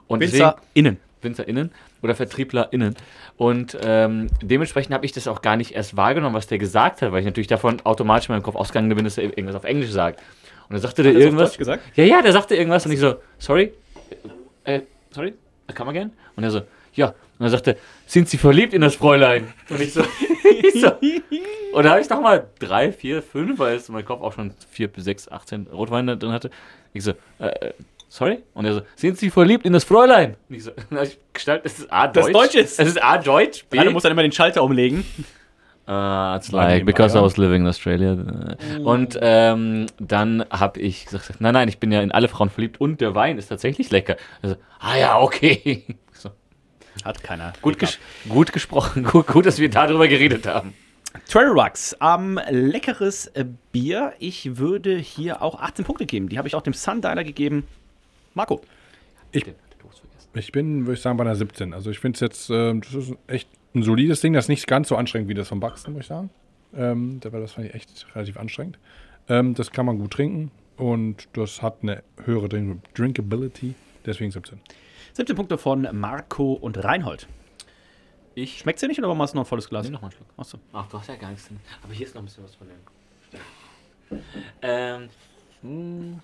Und 0.06 0.20
Winzer 0.20 0.56
innen. 0.74 0.98
WinzerInnen 1.22 1.70
oder 2.02 2.14
VertrieblerInnen. 2.14 2.96
Und 3.36 3.78
ähm, 3.82 4.28
dementsprechend 4.42 4.94
habe 4.94 5.06
ich 5.06 5.12
das 5.12 5.28
auch 5.28 5.42
gar 5.42 5.56
nicht 5.56 5.72
erst 5.72 5.96
wahrgenommen, 5.96 6.34
was 6.34 6.46
der 6.46 6.58
gesagt 6.58 7.02
hat, 7.02 7.12
weil 7.12 7.20
ich 7.20 7.24
natürlich 7.24 7.46
davon 7.46 7.80
automatisch 7.84 8.28
in 8.28 8.34
meinem 8.34 8.42
Kopf 8.42 8.56
ausgegangen 8.56 8.94
bin, 8.94 9.04
dass 9.04 9.18
er 9.18 9.24
irgendwas 9.24 9.54
auf 9.54 9.64
Englisch 9.64 9.90
sagt. 9.90 10.20
Und 10.68 10.74
dann 10.74 10.80
sagte 10.80 11.02
der 11.02 11.12
er 11.12 11.20
irgendwas. 11.20 11.56
Gesagt? 11.56 11.82
Ja, 11.96 12.04
ja, 12.04 12.22
der 12.22 12.32
sagte 12.32 12.56
irgendwas 12.56 12.86
und 12.86 12.92
ich 12.92 13.00
so, 13.00 13.16
sorry, 13.38 13.72
äh, 14.64 14.80
sorry, 15.10 15.34
come 15.74 15.90
again? 15.90 16.12
Und 16.36 16.44
er 16.44 16.50
so, 16.50 16.62
ja. 16.94 17.14
Und 17.42 17.48
er 17.48 17.50
sagte, 17.50 17.76
sind 18.06 18.28
Sie 18.28 18.38
verliebt 18.38 18.72
in 18.72 18.82
das 18.82 18.94
Fräulein? 18.94 19.52
Und 19.68 19.80
ich 19.80 19.92
so, 19.92 20.02
ich 20.62 20.80
so 20.80 20.92
und 21.72 21.84
da 21.84 21.90
habe 21.90 22.00
ich 22.00 22.08
nochmal 22.08 22.46
drei, 22.60 22.92
vier, 22.92 23.20
fünf, 23.20 23.58
weil 23.58 23.74
es 23.74 23.88
in 23.88 23.94
meinem 23.94 24.04
Kopf 24.04 24.22
auch 24.22 24.32
schon 24.32 24.54
vier 24.70 24.86
bis 24.86 25.02
sechs, 25.02 25.28
18 25.28 25.66
Rotweine 25.72 26.16
drin 26.16 26.30
hatte. 26.30 26.50
Ich 26.92 27.02
so, 27.02 27.14
äh, 27.40 27.46
äh, 27.48 27.72
sorry? 28.08 28.44
Und 28.54 28.66
er 28.66 28.74
so, 28.74 28.82
sind 28.94 29.18
Sie 29.18 29.28
verliebt 29.28 29.66
in 29.66 29.72
das 29.72 29.82
Fräulein? 29.82 30.36
Und 30.48 30.54
ich 30.54 30.62
so, 30.62 30.70
hab 30.92 31.02
ich 31.02 31.18
gestaltet, 31.32 31.66
es 31.66 31.80
ist 31.80 31.92
A, 31.92 32.06
Das 32.06 32.26
Deutsch. 32.26 32.34
Deutsch 32.34 32.54
ist. 32.54 32.78
Es 32.78 32.86
ist 32.86 33.02
A, 33.02 33.18
Deutsch, 33.18 33.64
B. 33.64 33.78
Reinhold 33.78 33.94
muss 33.94 34.04
dann 34.04 34.12
immer 34.12 34.22
den 34.22 34.30
Schalter 34.30 34.62
umlegen. 34.62 35.04
Uh, 35.88 36.36
it's 36.36 36.52
like, 36.52 36.86
because 36.86 37.18
I 37.18 37.20
was 37.20 37.36
living 37.38 37.62
in 37.62 37.66
Australia. 37.66 38.16
Und 38.84 39.18
ähm, 39.20 39.86
dann 39.98 40.44
habe 40.48 40.78
ich 40.78 41.06
gesagt, 41.06 41.40
nein, 41.40 41.54
nein, 41.54 41.66
ich 41.66 41.80
bin 41.80 41.90
ja 41.90 42.02
in 42.02 42.12
alle 42.12 42.28
Frauen 42.28 42.50
verliebt 42.50 42.80
und 42.80 43.00
der 43.00 43.16
Wein 43.16 43.36
ist 43.36 43.48
tatsächlich 43.48 43.90
lecker. 43.90 44.16
Also, 44.42 44.54
ah 44.78 44.96
ja, 44.96 45.18
okay. 45.18 45.84
Hat 47.04 47.22
keiner. 47.22 47.52
gut, 47.62 47.78
ges 47.78 47.98
gut 48.28 48.52
gesprochen, 48.52 49.04
gut, 49.10 49.26
gut, 49.26 49.46
dass 49.46 49.58
wir 49.58 49.70
darüber 49.70 50.08
geredet 50.08 50.46
haben. 50.46 50.74
Trail 51.28 51.48
Rocks, 51.48 51.96
ähm, 52.00 52.40
leckeres 52.50 53.26
äh, 53.28 53.44
Bier. 53.72 54.14
Ich 54.18 54.56
würde 54.56 54.96
hier 54.96 55.42
auch 55.42 55.60
18 55.60 55.84
Punkte 55.84 56.06
geben. 56.06 56.28
Die 56.28 56.38
habe 56.38 56.48
ich 56.48 56.54
auch 56.54 56.62
dem 56.62 56.72
Sundialer 56.72 57.22
gegeben. 57.24 57.64
Marco. 58.34 58.62
Ich, 59.30 59.44
ich 60.34 60.52
bin, 60.52 60.86
würde 60.86 60.94
ich 60.94 61.00
sagen, 61.02 61.16
bei 61.18 61.24
einer 61.24 61.36
17. 61.36 61.74
Also 61.74 61.90
ich 61.90 61.98
finde 61.98 62.16
es 62.16 62.20
jetzt, 62.20 62.50
ähm, 62.50 62.80
das 62.80 62.94
ist 62.94 63.12
echt 63.26 63.48
ein 63.74 63.82
solides 63.82 64.20
Ding, 64.22 64.32
das 64.32 64.46
ist 64.46 64.48
nicht 64.48 64.66
ganz 64.66 64.88
so 64.88 64.96
anstrengend 64.96 65.28
wie 65.28 65.34
das 65.34 65.48
vom 65.48 65.60
Buxton, 65.60 65.92
muss 65.94 66.02
ich 66.02 66.08
sagen. 66.08 66.30
Ähm, 66.74 67.18
da- 67.20 67.28
das 67.30 67.52
fand 67.52 67.66
ich 67.68 67.74
echt 67.74 68.06
relativ 68.14 68.36
anstrengend. 68.38 68.78
Ähm, 69.28 69.54
das 69.54 69.70
kann 69.70 69.84
man 69.86 69.98
gut 69.98 70.12
trinken 70.12 70.50
und 70.78 71.28
das 71.34 71.60
hat 71.62 71.78
eine 71.82 72.02
höhere 72.24 72.48
Drink 72.48 72.82
Drinkability, 72.94 73.74
deswegen 74.06 74.30
17. 74.30 74.58
17 75.14 75.36
Punkte 75.36 75.58
von 75.58 75.88
Marco 75.92 76.52
und 76.54 76.82
Reinhold. 76.82 77.26
Ich 78.34 78.58
Schmeckt's 78.60 78.80
dir 78.80 78.88
nicht 78.88 78.98
oder 78.98 79.14
machst 79.14 79.34
du 79.34 79.38
noch 79.38 79.44
ein 79.44 79.48
volles 79.48 79.68
Glas? 79.68 79.84
Nimm 79.84 79.92
noch 79.92 80.00
mal 80.02 80.06
einen 80.08 80.16
Schluck. 80.16 80.28
Achso. 80.38 80.58
Ach, 80.72 80.86
du 80.88 80.98
hast 80.98 81.08
ja 81.08 81.16
gar 81.16 81.30
nichts 81.30 81.48
drin. 81.48 81.60
Aber 81.82 81.92
hier 81.92 82.06
ist 82.06 82.14
noch 82.14 82.22
ein 82.22 82.24
bisschen 82.24 82.44
was 82.44 82.54
von 82.54 82.66
dem. 82.68 84.20
Ähm. 84.62 85.08
hm. 85.60 86.20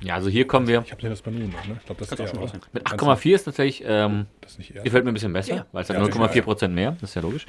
Ja, 0.00 0.14
also 0.16 0.28
hier 0.28 0.46
kommen 0.46 0.66
wir. 0.66 0.82
Ich 0.84 0.90
habe 0.90 1.00
hier 1.00 1.10
das 1.10 1.22
Banu 1.22 1.38
noch, 1.46 1.66
ne? 1.66 1.76
Ich 1.80 1.86
glaube, 1.86 2.00
das 2.00 2.12
ist 2.12 2.20
auch 2.20 2.28
schon 2.28 2.38
rausnehmen. 2.38 2.66
Mit 2.72 2.84
Kannst 2.84 3.04
8,4 3.04 3.34
ist 3.34 3.44
tatsächlich, 3.44 3.84
ähm, 3.86 4.26
Das 4.42 4.52
ist 4.52 4.58
nicht 4.58 4.74
eher. 4.74 4.82
gefällt 4.82 5.04
mir 5.04 5.12
ein 5.12 5.14
bisschen 5.14 5.32
besser, 5.32 5.54
Ja. 5.54 5.66
weil 5.72 5.82
es 5.82 5.88
hat 5.88 5.96
Ja, 5.96 6.02
0,4 6.02 6.42
Prozent 6.42 6.74
mehr, 6.74 6.92
das 7.00 7.10
ist 7.10 7.14
ja 7.14 7.22
logisch. 7.22 7.46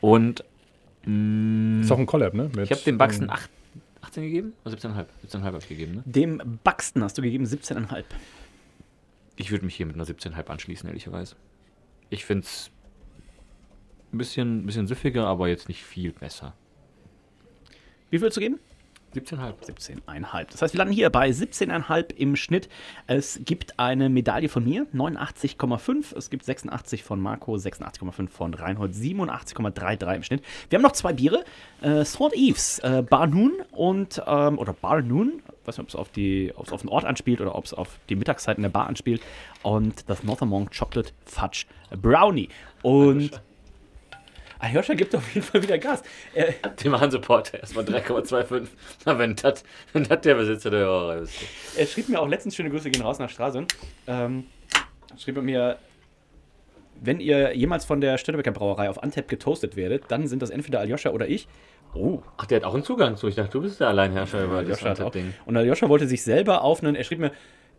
Und 0.00 0.42
mh, 1.04 1.82
Ist 1.82 1.92
auch 1.92 1.98
ein 1.98 2.06
Collab, 2.06 2.32
ne? 2.32 2.44
Mit, 2.54 2.64
ich 2.64 2.70
habe 2.72 2.80
den 2.82 2.94
ähm, 2.94 3.30
8, 3.30 3.50
18 4.10 4.24
gegeben? 4.24 4.54
Oder 4.64 4.74
17,5? 4.74 5.06
17,5 5.26 5.42
habe 5.42 5.58
ich 5.58 5.68
gegeben, 5.68 5.94
ne? 5.96 6.02
Dem 6.04 6.58
Buxton 6.64 7.04
hast 7.04 7.16
du 7.16 7.22
gegeben 7.22 7.44
17,5. 7.44 8.04
Ich 9.36 9.50
würde 9.50 9.64
mich 9.64 9.76
hier 9.76 9.86
mit 9.86 9.94
einer 9.94 10.04
17,5 10.04 10.46
anschließen, 10.46 10.88
ehrlicherweise. 10.88 11.36
Ich 12.10 12.24
finde 12.24 12.44
es 12.44 12.70
ein 14.12 14.18
bisschen, 14.18 14.66
bisschen 14.66 14.88
süffiger, 14.88 15.26
aber 15.26 15.48
jetzt 15.48 15.68
nicht 15.68 15.84
viel 15.84 16.12
besser. 16.12 16.54
Wie 18.10 18.18
viel 18.18 18.22
willst 18.22 18.36
du 18.36 18.40
geben? 18.40 18.58
17,5. 19.14 19.54
17,5. 20.06 20.46
Das 20.52 20.62
heißt, 20.62 20.74
wir 20.74 20.78
landen 20.78 20.94
hier 20.94 21.10
bei 21.10 21.28
17,5 21.28 22.14
im 22.14 22.36
Schnitt. 22.36 22.68
Es 23.06 23.40
gibt 23.44 23.78
eine 23.78 24.08
Medaille 24.08 24.48
von 24.48 24.64
mir, 24.64 24.86
89,5. 24.94 26.16
Es 26.16 26.30
gibt 26.30 26.44
86 26.44 27.02
von 27.02 27.20
Marco, 27.20 27.54
86,5 27.54 28.28
von 28.28 28.54
Reinhold, 28.54 28.94
87,33 28.94 30.14
im 30.14 30.22
Schnitt. 30.22 30.44
Wir 30.68 30.78
haben 30.78 30.82
noch 30.82 30.92
zwei 30.92 31.12
Biere. 31.12 31.44
Äh, 31.82 32.04
Sword 32.04 32.34
Eves, 32.36 32.78
äh, 32.80 33.02
Bar 33.02 33.26
Noon 33.26 33.52
und, 33.72 34.22
ähm, 34.26 34.58
oder 34.58 34.72
Bar 34.72 35.02
Noon. 35.02 35.42
Ich 35.60 35.66
weiß 35.66 35.78
nicht, 35.78 35.84
ob 35.84 35.88
es 35.88 35.96
auf, 35.96 36.08
die, 36.10 36.52
auf 36.54 36.80
den 36.80 36.88
Ort 36.88 37.04
anspielt 37.04 37.40
oder 37.40 37.56
ob 37.56 37.64
es 37.64 37.74
auf 37.74 37.98
die 38.08 38.16
Mittagszeit 38.16 38.58
in 38.58 38.62
der 38.62 38.70
Bar 38.70 38.86
anspielt. 38.86 39.22
Und 39.62 40.08
das 40.08 40.22
Northermont 40.22 40.76
Chocolate 40.76 41.12
Fudge 41.24 41.66
Brownie. 42.00 42.48
Und. 42.82 43.40
Hirscher 44.68 44.94
gibt 44.94 45.14
auf 45.14 45.34
jeden 45.34 45.46
Fall 45.46 45.62
wieder 45.62 45.78
Gas. 45.78 46.02
Er, 46.34 46.52
Die 46.82 46.88
machen 46.88 47.10
Support 47.10 47.54
erstmal 47.54 47.84
3,25. 47.84 48.66
Na, 49.06 49.18
wenn 49.18 49.34
das 49.36 49.64
wenn 49.92 50.04
das 50.04 50.20
der 50.20 50.34
Besitzer 50.34 50.70
der 50.70 50.80
Hörer 50.80 51.16
ist. 51.22 51.32
Er 51.76 51.86
schrieb 51.86 52.08
mir 52.08 52.20
auch 52.20 52.28
letztens, 52.28 52.56
schöne 52.56 52.70
Grüße 52.70 52.90
gehen 52.90 53.02
raus 53.02 53.18
nach 53.18 53.30
Stralsund, 53.30 53.74
ähm, 54.06 54.44
schrieb 55.18 55.36
er 55.36 55.42
mir, 55.42 55.78
wenn 57.00 57.20
ihr 57.20 57.56
jemals 57.56 57.84
von 57.84 58.00
der 58.00 58.18
Stöttebecker 58.18 58.50
Brauerei 58.52 58.90
auf 58.90 59.02
Antep 59.02 59.28
getoastet 59.28 59.76
werdet, 59.76 60.04
dann 60.08 60.26
sind 60.28 60.42
das 60.42 60.50
entweder 60.50 60.80
Aljoscha 60.80 61.10
oder 61.10 61.26
ich. 61.28 61.48
Oh, 61.94 62.20
Ach, 62.36 62.46
der 62.46 62.56
hat 62.56 62.64
auch 62.64 62.74
einen 62.74 62.84
Zugang 62.84 63.16
zu. 63.16 63.26
Ich 63.28 63.34
dachte, 63.34 63.50
du 63.50 63.62
bist 63.62 63.80
der 63.80 63.88
Alleinherrscher 63.88 64.44
über 64.44 64.62
das 64.62 64.82
Aljoscha 64.82 64.90
hat 64.90 65.00
auch. 65.00 65.10
Ding. 65.10 65.34
Und 65.46 65.56
Aljoscha 65.56 65.88
wollte 65.88 66.06
sich 66.06 66.22
selber 66.22 66.62
auf 66.62 66.82
einen, 66.82 66.94
er 66.94 67.04
schrieb 67.04 67.18
mir, 67.18 67.32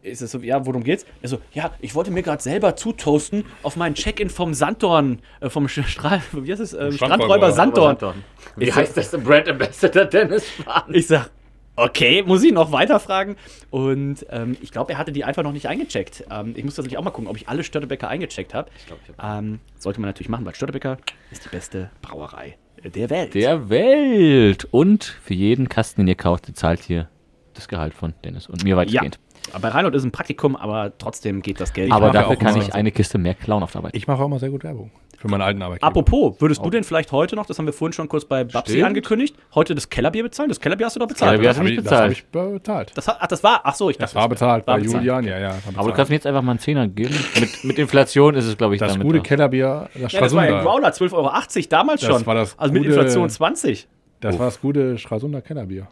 ist 0.03 0.21
es 0.21 0.31
so, 0.31 0.39
ja, 0.39 0.65
worum 0.65 0.83
geht's? 0.83 1.05
Er 1.21 1.29
so, 1.29 1.39
ja, 1.53 1.71
ich 1.79 1.93
wollte 1.95 2.11
mir 2.11 2.23
gerade 2.23 2.41
selber 2.41 2.75
zutoasten 2.75 3.45
auf 3.63 3.75
meinen 3.75 3.95
Check-in 3.95 4.29
vom 4.29 4.53
Sanddorn, 4.53 5.19
äh, 5.39 5.49
vom 5.49 5.67
Strahl, 5.67 6.21
wie 6.31 6.51
heißt 6.51 6.61
es, 6.61 6.73
ähm, 6.73 6.91
Strandräuber. 6.91 7.51
Strandräuber 7.51 7.51
Sanddorn. 7.51 8.23
Wie 8.55 8.65
Ich- 8.65 8.75
heißt 8.75 8.97
das 8.97 9.11
denn? 9.11 9.23
Brand 9.23 9.47
Ambassador 9.47 10.05
Dennis 10.05 10.47
Spahn. 10.49 10.93
Ich 10.93 11.07
sag, 11.07 11.29
okay, 11.75 12.23
muss 12.23 12.43
ich 12.43 12.51
noch 12.51 12.71
weiter 12.71 12.99
fragen? 12.99 13.35
Und 13.69 14.25
ähm, 14.29 14.57
ich 14.61 14.71
glaube, 14.71 14.91
er 14.93 14.97
hatte 14.97 15.11
die 15.11 15.23
einfach 15.23 15.43
noch 15.43 15.53
nicht 15.53 15.67
eingecheckt. 15.67 16.25
Ähm, 16.31 16.53
ich 16.55 16.63
muss 16.63 16.75
tatsächlich 16.75 16.97
auch 16.97 17.03
mal 17.03 17.11
gucken, 17.11 17.29
ob 17.29 17.37
ich 17.37 17.47
alle 17.47 17.63
Störtebecker 17.63 18.07
eingecheckt 18.07 18.53
habe. 18.53 18.69
Hab- 19.17 19.39
ähm, 19.39 19.59
sollte 19.77 20.01
man 20.01 20.09
natürlich 20.09 20.29
machen, 20.29 20.45
weil 20.45 20.55
Störtebecker 20.55 20.97
ist 21.31 21.45
die 21.45 21.49
beste 21.49 21.89
Brauerei 22.01 22.57
der 22.83 23.09
Welt. 23.11 23.33
Der 23.35 23.69
Welt. 23.69 24.67
Und 24.71 25.03
für 25.03 25.33
jeden 25.35 25.69
Kasten, 25.69 26.01
den 26.01 26.07
ihr 26.07 26.15
kauft, 26.15 26.47
zahlt 26.57 26.81
hier 26.81 27.07
das 27.53 27.67
Gehalt 27.67 27.93
von 27.93 28.13
Dennis 28.23 28.47
und 28.47 28.63
mir 28.63 28.71
ja, 28.71 28.75
weitgehend. 28.77 29.19
Bei 29.61 29.67
Reinhold 29.69 29.95
ist 29.95 30.03
ein 30.03 30.11
Praktikum, 30.11 30.55
aber 30.55 30.93
trotzdem 30.97 31.41
geht 31.41 31.59
das 31.59 31.73
Geld. 31.73 31.91
Aber 31.91 32.07
mache 32.07 32.17
dafür 32.17 32.35
kann 32.37 32.57
ich 32.57 32.73
eine 32.73 32.91
Kiste 32.91 33.17
mehr 33.17 33.33
klauen 33.33 33.63
auf 33.63 33.71
der 33.71 33.79
Arbeit. 33.79 33.95
Ich 33.95 34.07
mache 34.07 34.21
auch 34.21 34.25
immer 34.27 34.39
sehr 34.39 34.49
gut 34.49 34.63
Werbung 34.63 34.91
für 35.17 35.27
meinen 35.27 35.41
alten 35.41 35.61
Arbeitgeber. 35.61 35.87
Apropos, 35.87 36.41
würdest 36.41 36.65
du 36.65 36.69
denn 36.71 36.83
vielleicht 36.83 37.11
heute 37.11 37.35
noch, 37.35 37.45
das 37.45 37.59
haben 37.59 37.65
wir 37.67 37.73
vorhin 37.73 37.93
schon 37.93 38.07
kurz 38.09 38.25
bei 38.25 38.43
Babsi 38.43 38.73
Stimmt. 38.73 38.87
angekündigt, 38.87 39.35
heute 39.53 39.75
das 39.75 39.89
Kellerbier 39.89 40.23
bezahlen? 40.23 40.49
Das 40.49 40.59
Kellerbier 40.59 40.87
hast 40.87 40.95
du 40.95 40.99
doch 40.99 41.07
bezahlt. 41.07 41.29
Kellerbier 41.39 41.49
hast 41.49 41.59
du 41.59 41.63
nicht 41.63 41.71
ich, 41.73 41.77
das 41.77 41.83
bezahlt. 41.83 42.01
habe 42.03 42.13
ich 42.13 42.25
bezahlt. 42.59 42.91
Das, 42.95 43.07
hat, 43.07 43.17
ach, 43.19 43.27
das 43.27 43.43
war, 43.43 43.61
ach 43.63 43.75
so, 43.75 43.89
ich 43.91 43.97
dachte, 43.97 44.05
Das 44.05 44.15
war 44.15 44.29
bezahlt 44.29 44.65
bei 44.65 44.79
bezahlt. 44.79 45.03
Julian, 45.03 45.23
ja, 45.25 45.37
ja. 45.37 45.49
war 45.49 45.53
Aber 45.53 45.59
du 45.59 45.71
bezahlt. 45.73 45.95
kannst 45.95 46.09
mir 46.09 46.15
jetzt 46.15 46.25
einfach 46.27 46.41
mal 46.41 46.51
einen 46.53 46.59
Zehner 46.59 46.87
geben. 46.87 47.13
Mit, 47.39 47.63
mit 47.63 47.77
Inflation 47.77 48.33
ist 48.35 48.45
es, 48.45 48.57
glaube 48.57 48.73
ich, 48.75 48.79
das 48.79 48.93
damit 48.93 49.05
gute 49.05 49.19
auch. 49.19 49.23
Kellerbier, 49.23 49.89
das 49.93 50.11
Ja, 50.11 50.21
das 50.21 50.33
war 50.33 50.41
ein. 50.43 50.63
Growler, 50.63 50.89
12,80 50.89 51.13
Euro 51.13 51.31
damals 51.69 52.01
Das 52.01 52.09
schon. 52.09 52.25
war 52.25 52.35
das 52.35 52.57
also 52.57 52.73
mit 52.73 52.83
gute- 52.83 52.95
Inflation 52.95 53.29
20. 53.29 53.87
Das 54.21 54.39
war 54.39 54.45
das 54.45 54.59
gute 54.61 54.97
Stralsunder 54.97 55.41
Kellerbier. 55.41 55.87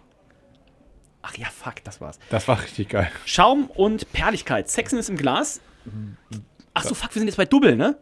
Ach 1.21 1.35
ja, 1.37 1.47
fuck, 1.47 1.83
das 1.83 1.99
war's. 1.99 2.19
Das 2.29 2.47
war 2.47 2.61
richtig 2.61 2.89
geil. 2.89 3.11
Schaum 3.25 3.69
und 3.75 4.11
Perligkeit. 4.13 4.69
Sexiness 4.69 5.09
im 5.09 5.17
Glas. 5.17 5.59
Ach 6.73 6.83
so, 6.83 6.95
fuck, 6.95 7.13
wir 7.13 7.19
sind 7.19 7.27
jetzt 7.27 7.37
bei 7.37 7.45
Double, 7.45 7.75
ne? 7.75 7.97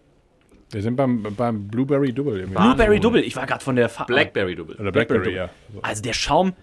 Wir 0.70 0.82
sind 0.82 0.96
beim, 0.96 1.24
beim 1.36 1.68
Blueberry 1.68 2.12
Double. 2.12 2.40
irgendwie. 2.40 2.62
Blueberry 2.62 3.00
Double. 3.00 3.22
Ich 3.22 3.36
war 3.36 3.46
gerade 3.46 3.64
von 3.64 3.76
der 3.76 3.90
Farbe. 3.90 4.14
Blackberry 4.14 4.56
Double. 4.56 4.76
Oder 4.76 4.92
Blackberry, 4.92 5.20
Blackberry 5.20 5.36
ja. 5.36 5.50
So. 5.74 5.82
Also 5.82 6.02
der 6.04 6.14
Schaum, 6.14 6.54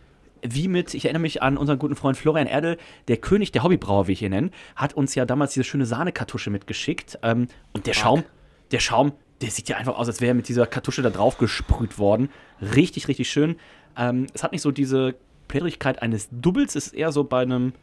wie 0.42 0.68
mit, 0.68 0.92
ich 0.94 1.06
erinnere 1.06 1.22
mich 1.22 1.42
an 1.42 1.56
unseren 1.56 1.78
guten 1.78 1.96
Freund 1.96 2.16
Florian 2.16 2.46
Erdel, 2.46 2.76
der 3.08 3.16
König 3.16 3.50
der 3.52 3.62
Hobbybrauer, 3.62 4.06
wie 4.06 4.12
ich 4.12 4.22
ihn 4.22 4.30
nenne, 4.30 4.50
hat 4.76 4.92
uns 4.92 5.14
ja 5.14 5.24
damals 5.24 5.54
diese 5.54 5.64
schöne 5.64 5.86
Sahnekartusche 5.86 6.50
mitgeschickt. 6.50 7.18
Ähm, 7.22 7.48
und 7.72 7.86
der 7.86 7.94
Schaum, 7.94 8.24
der 8.70 8.80
Schaum, 8.80 9.12
der 9.40 9.50
sieht 9.50 9.68
ja 9.68 9.78
einfach 9.78 9.96
aus, 9.96 10.06
als 10.06 10.20
wäre 10.20 10.32
er 10.32 10.34
mit 10.34 10.48
dieser 10.48 10.66
Kartusche 10.66 11.00
da 11.00 11.10
drauf 11.10 11.38
gesprüht 11.38 11.98
worden. 11.98 12.28
Richtig, 12.60 13.08
richtig 13.08 13.30
schön. 13.30 13.56
Ähm, 13.96 14.26
es 14.34 14.42
hat 14.42 14.52
nicht 14.52 14.62
so 14.62 14.70
diese 14.70 15.14
Plätterigkeit 15.54 16.02
eines 16.02 16.28
Doubles, 16.32 16.74
es 16.74 16.88
ist 16.88 16.94
eher 16.94 17.12
so 17.12 17.22
bei 17.22 17.42
einem 17.42 17.74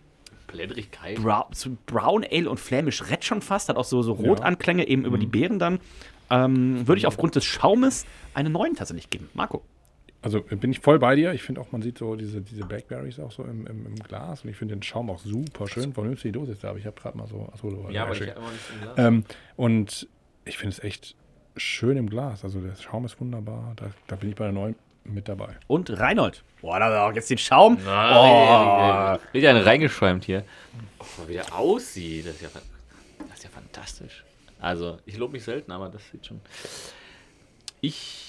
Blädrigkeit. 0.48 1.16
Brown, 1.22 1.46
so 1.54 1.78
Brown 1.86 2.26
Ale 2.30 2.50
und 2.50 2.60
Flämisch 2.60 3.10
Red 3.10 3.24
schon 3.24 3.42
fast, 3.42 3.70
hat 3.70 3.78
auch 3.78 3.86
so, 3.86 4.02
so 4.02 4.12
Rotanklänge 4.12 4.86
eben 4.90 5.06
über 5.06 5.18
die 5.18 5.26
Beeren 5.26 5.58
dann. 5.58 5.80
Ähm, 6.30 6.86
würde 6.86 7.00
ich 7.00 7.08
aufgrund 7.08 7.36
des 7.36 7.46
Schaumes 7.46 8.06
eine 8.34 8.50
9 8.50 8.76
tatsächlich 8.76 9.10
geben. 9.10 9.30
Marco. 9.34 9.62
Also 10.22 10.42
bin 10.42 10.72
ich 10.72 10.82
voll 10.82 11.00
bei 11.00 11.16
dir. 11.16 11.32
Ich 11.34 11.44
finde 11.44 11.62
auch, 11.62 11.72
man 11.72 11.82
sieht 11.82 11.98
so 11.98 12.18
diese, 12.18 12.42
diese 12.42 12.66
Blackberries 12.66 13.20
auch 13.20 13.32
so 13.32 13.44
im, 13.44 13.66
im, 13.66 13.86
im 13.86 13.96
Glas. 13.96 14.44
Und 14.44 14.50
ich 14.50 14.58
finde 14.58 14.76
den 14.76 14.84
Schaum 14.84 15.10
auch 15.10 15.20
super 15.20 15.68
schön. 15.70 15.94
Vernünftig 15.94 16.34
die 16.34 16.40
Dose 16.40 16.52
ist 16.52 16.64
da, 16.66 16.72
aber 16.72 16.80
ich 16.80 16.86
habe 16.86 17.00
gerade 17.00 17.18
mal 17.18 17.28
so. 17.28 17.50
Achso, 17.54 17.70
du 17.70 17.90
Ja, 17.90 18.04
aber 18.04 18.14
ich 18.14 18.22
habe 18.22 18.32
immer 18.32 18.52
nicht 18.52 18.64
im 18.76 18.82
Glas. 18.82 18.98
ähm, 18.98 19.24
Und 19.56 20.08
ich 20.44 20.58
finde 20.58 20.76
es 20.76 20.84
echt 20.84 21.16
schön 21.56 21.96
im 21.96 22.10
Glas. 22.10 22.44
Also 22.44 22.60
der 22.60 22.76
Schaum 22.76 23.06
ist 23.06 23.20
wunderbar. 23.20 23.74
Da, 23.78 23.92
da 24.08 24.18
bin 24.18 24.30
ich 24.30 24.36
bei 24.36 24.44
der 24.44 24.54
neuen 24.54 24.76
mit 25.04 25.28
dabei. 25.28 25.58
Und 25.68 25.90
Reinhold. 25.90 26.44
Boah, 26.62 26.80
da 26.80 27.08
auch 27.08 27.14
jetzt 27.14 27.30
den 27.30 27.38
Schaum. 27.38 27.78
Oh. 27.78 27.90
Oh. 27.90 29.18
Wird 29.32 29.44
ja 29.44 29.50
einen 29.50 29.64
reingeschäumt 29.64 30.26
hier. 30.26 30.44
Oh, 31.00 31.28
wie 31.28 31.34
der 31.34 31.56
aussieht. 31.56 32.28
Das 32.28 32.36
ist, 32.36 32.42
ja, 32.42 32.50
das 32.54 33.38
ist 33.38 33.44
ja 33.44 33.50
fantastisch. 33.50 34.24
Also, 34.60 35.00
ich 35.06 35.18
lobe 35.18 35.34
mich 35.34 35.44
selten, 35.44 35.72
aber 35.72 35.90
das 35.90 36.02
sieht 36.12 36.26
schon. 36.26 36.40
Ich. 37.82 38.28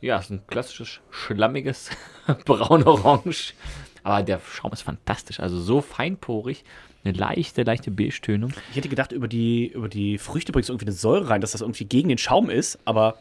Ja, 0.00 0.18
es 0.18 0.26
ist 0.26 0.30
ein 0.30 0.46
klassisches, 0.46 1.00
schlammiges 1.10 1.90
braun-orange. 2.44 3.54
Aber 4.02 4.22
der 4.22 4.40
Schaum 4.40 4.72
ist 4.72 4.82
fantastisch. 4.82 5.40
Also, 5.40 5.60
so 5.60 5.80
feinporig. 5.80 6.64
Eine 7.04 7.16
leichte, 7.16 7.62
leichte 7.62 7.92
Beige-Tönung. 7.92 8.52
Ich 8.70 8.76
hätte 8.76 8.88
gedacht, 8.88 9.12
über 9.12 9.28
die, 9.28 9.68
über 9.68 9.88
die 9.88 10.18
Früchte 10.18 10.50
bringst 10.50 10.68
du 10.68 10.72
irgendwie 10.72 10.86
eine 10.86 10.92
Säure 10.92 11.30
rein, 11.30 11.40
dass 11.40 11.52
das 11.52 11.60
irgendwie 11.60 11.84
gegen 11.84 12.08
den 12.08 12.18
Schaum 12.18 12.50
ist, 12.50 12.78
aber 12.84 13.18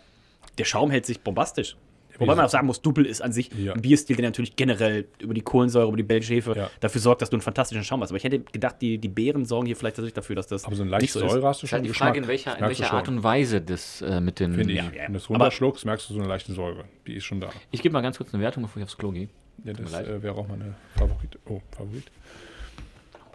der 0.58 0.66
Schaum 0.66 0.90
hält 0.90 1.06
sich 1.06 1.22
bombastisch. 1.22 1.78
Wobei 2.20 2.36
man 2.36 2.46
auch 2.46 2.50
sagen 2.50 2.68
muss, 2.68 2.82
Double 2.82 3.06
ist 3.06 3.22
an 3.22 3.32
sich 3.32 3.52
Ja. 3.54 3.74
ein 3.74 3.82
Bierstil, 3.82 4.16
der 4.16 4.26
natürlich 4.26 4.56
generell 4.56 5.06
über 5.20 5.34
die 5.34 5.42
Kohlensäure, 5.42 5.88
über 5.88 5.98
die 5.98 6.04
Belgische 6.04 6.36
Ja. 6.56 6.70
dafür 6.80 7.02
sorgt, 7.02 7.22
dass 7.22 7.30
du 7.30 7.36
einen 7.36 7.42
fantastischen 7.42 7.84
Schaum 7.84 8.02
hast. 8.02 8.10
Aber 8.12 8.18
ich 8.18 8.24
hätte 8.24 8.40
gedacht, 8.40 8.78
die, 8.82 8.98
die 8.98 9.08
Beeren 9.08 9.46
sorgen 9.46 9.66
hier 9.68 9.76
vielleicht 9.76 9.98
tatsächlich 9.98 10.14
dafür, 10.16 10.36
dass 10.36 10.48
das 10.48 10.66
Aber 10.66 10.76
so 10.76 10.82
eine 10.84 10.92
nicht 10.92 11.02
leichte 11.02 11.20
so 11.20 11.26
ist. 11.26 11.32
Säure 11.32 11.48
hast 11.48 11.62
du 11.62 11.66
Ist 11.66 11.70
schon. 11.70 11.78
halt 11.78 11.86
die 11.86 11.90
Geschmack. 11.90 12.08
Frage, 12.10 12.20
in 12.22 12.28
welcher, 12.28 12.52
Das 12.52 12.60
in 12.60 12.66
welcher 12.68 12.94
Art 12.94 13.08
und 13.08 13.24
Weise 13.24 13.62
das 13.62 14.02
äh, 14.02 14.20
mit 14.22 14.40
den. 14.40 14.54
Finde 14.54 14.74
ich. 14.74 14.80
Ja, 14.80 14.86
ja. 14.86 15.04
Wenn 15.06 15.14
du 15.14 15.18
es 15.20 15.30
runterschluckst, 15.30 15.86
merkst 15.86 16.10
du 16.10 16.14
so 16.16 16.20
eine 16.20 16.28
leichte 16.30 16.54
Säure. 16.54 16.86
Die 17.06 17.14
ist 17.16 17.24
schon 17.26 17.40
da. 17.40 17.50
Ich 17.72 17.82
gebe 17.82 17.94
mal 17.94 18.02
ganz 18.02 18.18
kurz 18.18 18.34
eine 18.34 18.42
Wertung, 18.42 18.64
bevor 18.64 18.82
ich 18.82 18.86
aufs 18.86 18.98
Klo 18.98 19.12
gehe. 19.12 19.30
Ja, 19.64 19.74
das 19.74 19.94
äh, 19.94 20.22
wäre 20.22 20.36
auch 20.36 20.48
meine 20.48 20.76
Favorit. 20.96 21.38
Oh, 21.46 21.62
Favorit. 21.72 22.06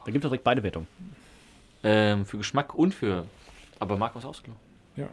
Da 0.05 0.11
gibt 0.11 0.25
es 0.25 0.29
direkt 0.29 0.45
beide 0.45 0.63
Wertungen. 0.63 0.89
Ähm, 1.85 2.27
für 2.27 2.39
Geschmack 2.39 2.75
und 2.75 2.95
für. 2.95 3.27
Aber 3.79 3.97
Marc 3.97 4.15
was 4.15 4.25
aufs 4.25 4.43
Klo. 4.43 4.55
Ja. 4.97 5.09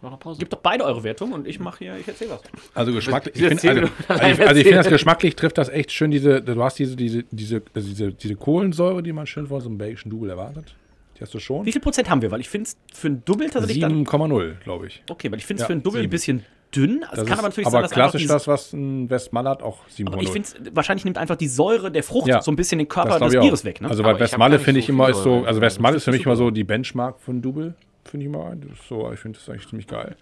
Noch 0.00 0.10
eine 0.10 0.18
Pause. 0.18 0.38
Gibt 0.38 0.52
doch 0.52 0.60
beide 0.60 0.84
eure 0.84 1.02
Wertungen 1.02 1.32
und 1.32 1.46
ich 1.46 1.58
mache 1.58 1.78
hier, 1.78 1.96
ich 1.96 2.06
erzähle 2.06 2.30
was. 2.30 2.40
Also 2.74 2.92
geschmacklich, 2.92 3.34
ich 3.34 3.60
finde, 3.60 3.68
also, 3.68 3.92
also, 4.08 4.24
ich, 4.26 4.48
also 4.48 4.60
ich 4.60 4.62
finde 4.66 4.76
das 4.76 4.88
geschmacklich 4.88 5.34
trifft 5.34 5.58
das 5.58 5.68
echt 5.68 5.90
schön 5.90 6.10
diese, 6.12 6.40
du 6.40 6.62
hast 6.62 6.78
diese, 6.78 6.94
diese, 6.94 7.24
diese, 7.30 7.62
also 7.74 7.88
diese, 7.88 8.12
diese 8.12 8.36
Kohlensäure, 8.36 9.02
die 9.02 9.12
man 9.12 9.26
schön 9.26 9.48
von 9.48 9.60
so 9.60 9.68
einem 9.68 9.78
belgischen 9.78 10.10
Double 10.10 10.30
erwartet. 10.30 10.74
Die 11.16 11.22
hast 11.22 11.34
du 11.34 11.40
schon. 11.40 11.66
Wie 11.66 11.72
viel 11.72 11.80
Prozent 11.80 12.08
haben 12.08 12.22
wir? 12.22 12.30
Weil 12.30 12.40
ich 12.40 12.48
finde 12.48 12.68
es 12.68 12.76
für 12.96 13.08
ein 13.08 13.24
Double 13.24 13.50
tatsächlich 13.50 13.80
dann. 13.80 14.04
7,0 14.06 14.60
glaube 14.62 14.86
ich. 14.86 15.02
Okay, 15.10 15.32
weil 15.32 15.38
ich 15.40 15.46
finde 15.46 15.62
es 15.62 15.64
Ja, 15.64 15.66
für 15.66 15.72
ein 15.72 15.82
Double 15.82 16.00
ein 16.00 16.10
bisschen 16.10 16.44
dünn. 16.74 17.02
Es 17.02 17.10
Das 17.10 17.18
kann 17.18 17.26
ist 17.26 17.32
aber 17.32 17.42
natürlich 17.48 17.66
aber 17.66 17.76
sein, 17.76 17.82
dass 17.82 17.90
klassisch 17.92 18.26
das, 18.26 18.46
was 18.46 18.72
ein 18.72 19.10
Westmallert 19.10 19.62
auch 19.62 19.78
7,0. 19.88 20.12
Aber 20.12 20.22
ich 20.22 20.30
finde, 20.30 20.48
wahrscheinlich 20.74 21.04
nimmt 21.04 21.18
einfach 21.18 21.36
die 21.36 21.48
Säure 21.48 21.90
der 21.90 22.04
Frucht 22.04 22.28
Ja. 22.28 22.40
so 22.40 22.52
ein 22.52 22.56
bisschen 22.56 22.78
den 22.78 22.86
Körper 22.88 23.18
Das 23.18 23.32
des. 23.32 23.40
Bieres 23.40 23.64
weg. 23.64 23.80
Ne? 23.80 23.88
Also 23.88 24.04
bei 24.04 24.18
Westmalle 24.18 24.60
finde 24.60 24.80
so 24.80 24.84
ich 24.84 24.88
immer 24.88 25.12
so, 25.12 25.44
also 25.44 25.60
Westmalle 25.60 25.96
ist 25.96 26.04
für 26.04 26.12
mich 26.12 26.24
immer 26.24 26.36
so 26.36 26.50
die 26.50 26.64
Benchmark 26.64 27.18
von 27.18 27.42
Double, 27.42 27.74
finde 28.10 28.26
ich 28.26 28.72
ist 28.72 28.88
so, 28.88 29.10
ich 29.12 29.18
finde 29.20 29.38
das 29.38 29.48
eigentlich 29.48 29.68
ziemlich 29.68 29.86
geil. 29.86 30.16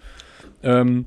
Ähm, 0.62 1.06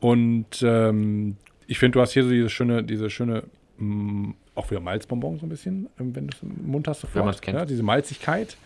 und 0.00 0.62
ähm, 0.62 1.36
ich 1.66 1.78
finde, 1.78 1.92
du 1.96 2.00
hast 2.00 2.12
hier 2.12 2.24
so 2.24 2.30
diese 2.30 2.48
schöne, 2.50 2.82
diese 2.82 3.10
schöne, 3.10 3.44
mh, 3.78 4.34
auch 4.54 4.70
wieder 4.70 4.80
Malzbonbon 4.80 5.38
so 5.38 5.46
ein 5.46 5.48
bisschen, 5.48 5.88
ähm, 5.98 6.14
wenn 6.14 6.26
du 6.28 6.36
es 6.36 6.42
im 6.42 6.70
Mund 6.70 6.88
hast 6.88 7.00
sofort. 7.02 7.24
man's 7.24 7.40
kennt. 7.40 7.58
Ja, 7.58 7.64
diese 7.64 7.82
Malzigkeit. 7.82 8.56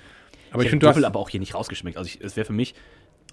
Aber 0.50 0.62
ich 0.62 0.66
ich 0.66 0.70
finde 0.70 0.70
finde, 0.70 0.78
du 0.86 0.86
Double 0.92 1.02
hast 1.04 1.10
aber 1.10 1.20
auch 1.20 1.28
hier 1.28 1.40
nicht 1.40 1.54
rausgeschmeckt. 1.54 1.96
Also 1.96 2.06
ich, 2.08 2.20
es 2.20 2.36
wäre 2.36 2.44
für 2.46 2.52
mich 2.52 2.74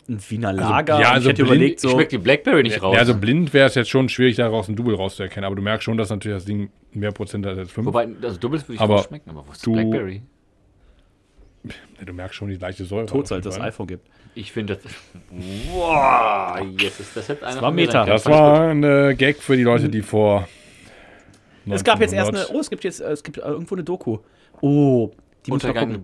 ein 0.09 0.19
Wiener 0.29 0.51
Lager. 0.51 0.99
ja, 0.99 1.09
und 1.09 1.13
also 1.13 1.29
ich 1.29 1.33
hätte 1.33 1.43
blind- 1.43 1.55
überlegt, 1.57 1.79
so. 1.79 1.89
Schmeckt 1.89 2.11
die 2.11 2.17
Blackberry 2.17 2.63
nicht 2.63 2.81
raus. 2.81 2.95
ja, 2.95 2.99
also 2.99 3.15
blind 3.15 3.53
wäre 3.53 3.67
es 3.67 3.75
jetzt 3.75 3.89
schon 3.91 4.09
schwierig, 4.09 4.35
daraus 4.37 4.67
ein 4.67 4.75
Double 4.75 4.95
rauszuerkennen, 4.95 5.45
aber 5.45 5.55
du 5.55 5.61
merkst 5.61 5.83
schon, 5.85 5.97
dass 5.97 6.09
natürlich 6.09 6.37
das 6.37 6.45
Ding 6.45 6.71
mehr 6.91 7.11
Prozent 7.11 7.45
hat 7.45 7.57
als 7.57 7.71
5. 7.71 7.85
Wobei, 7.85 8.09
also 8.21 8.37
Doubles 8.39 8.63
würde 8.67 8.73
ich 8.75 8.81
Aber 8.81 8.95
rausschmecken, 8.95 9.29
aber 9.29 9.45
wo 9.47 9.51
ist 9.51 9.65
du- 9.65 9.73
Blackberry? 9.73 10.23
Du 12.05 12.13
merkst 12.13 12.35
schon 12.35 12.49
die 12.49 12.55
leichte 12.55 12.85
Säure. 12.85 13.11
Auf 13.11 13.29
das 13.29 13.59
iPhone 13.59 13.87
gibt. 13.87 14.07
Ich 14.33 14.51
finde 14.51 14.77
das. 14.77 14.93
Wow, 15.73 16.59
yes, 16.79 17.01
das 17.13 17.29
hätte 17.29 17.45
einer 17.45 17.61
war 17.61 17.71
Meta. 17.71 18.05
Das 18.05 18.25
war 18.25 18.69
ein 18.69 18.83
äh, 18.83 19.13
Gag 19.15 19.37
für 19.37 19.57
die 19.57 19.63
Leute, 19.63 19.89
die 19.89 20.01
vor 20.01 20.47
Es 21.69 21.83
gab 21.83 21.99
jetzt 21.99 22.13
erst 22.13 22.29
eine, 22.29 22.39
1900. 22.39 22.55
oh, 22.55 22.59
es 22.59 22.69
gibt 22.69 22.83
jetzt, 22.83 23.01
äh, 23.01 23.11
es 23.11 23.23
gibt 23.23 23.37
äh, 23.37 23.41
irgendwo 23.41 23.75
eine 23.75 23.83
Doku. 23.83 24.19
Oh, 24.61 25.11
die 25.45 25.51
Untergang. 25.51 26.01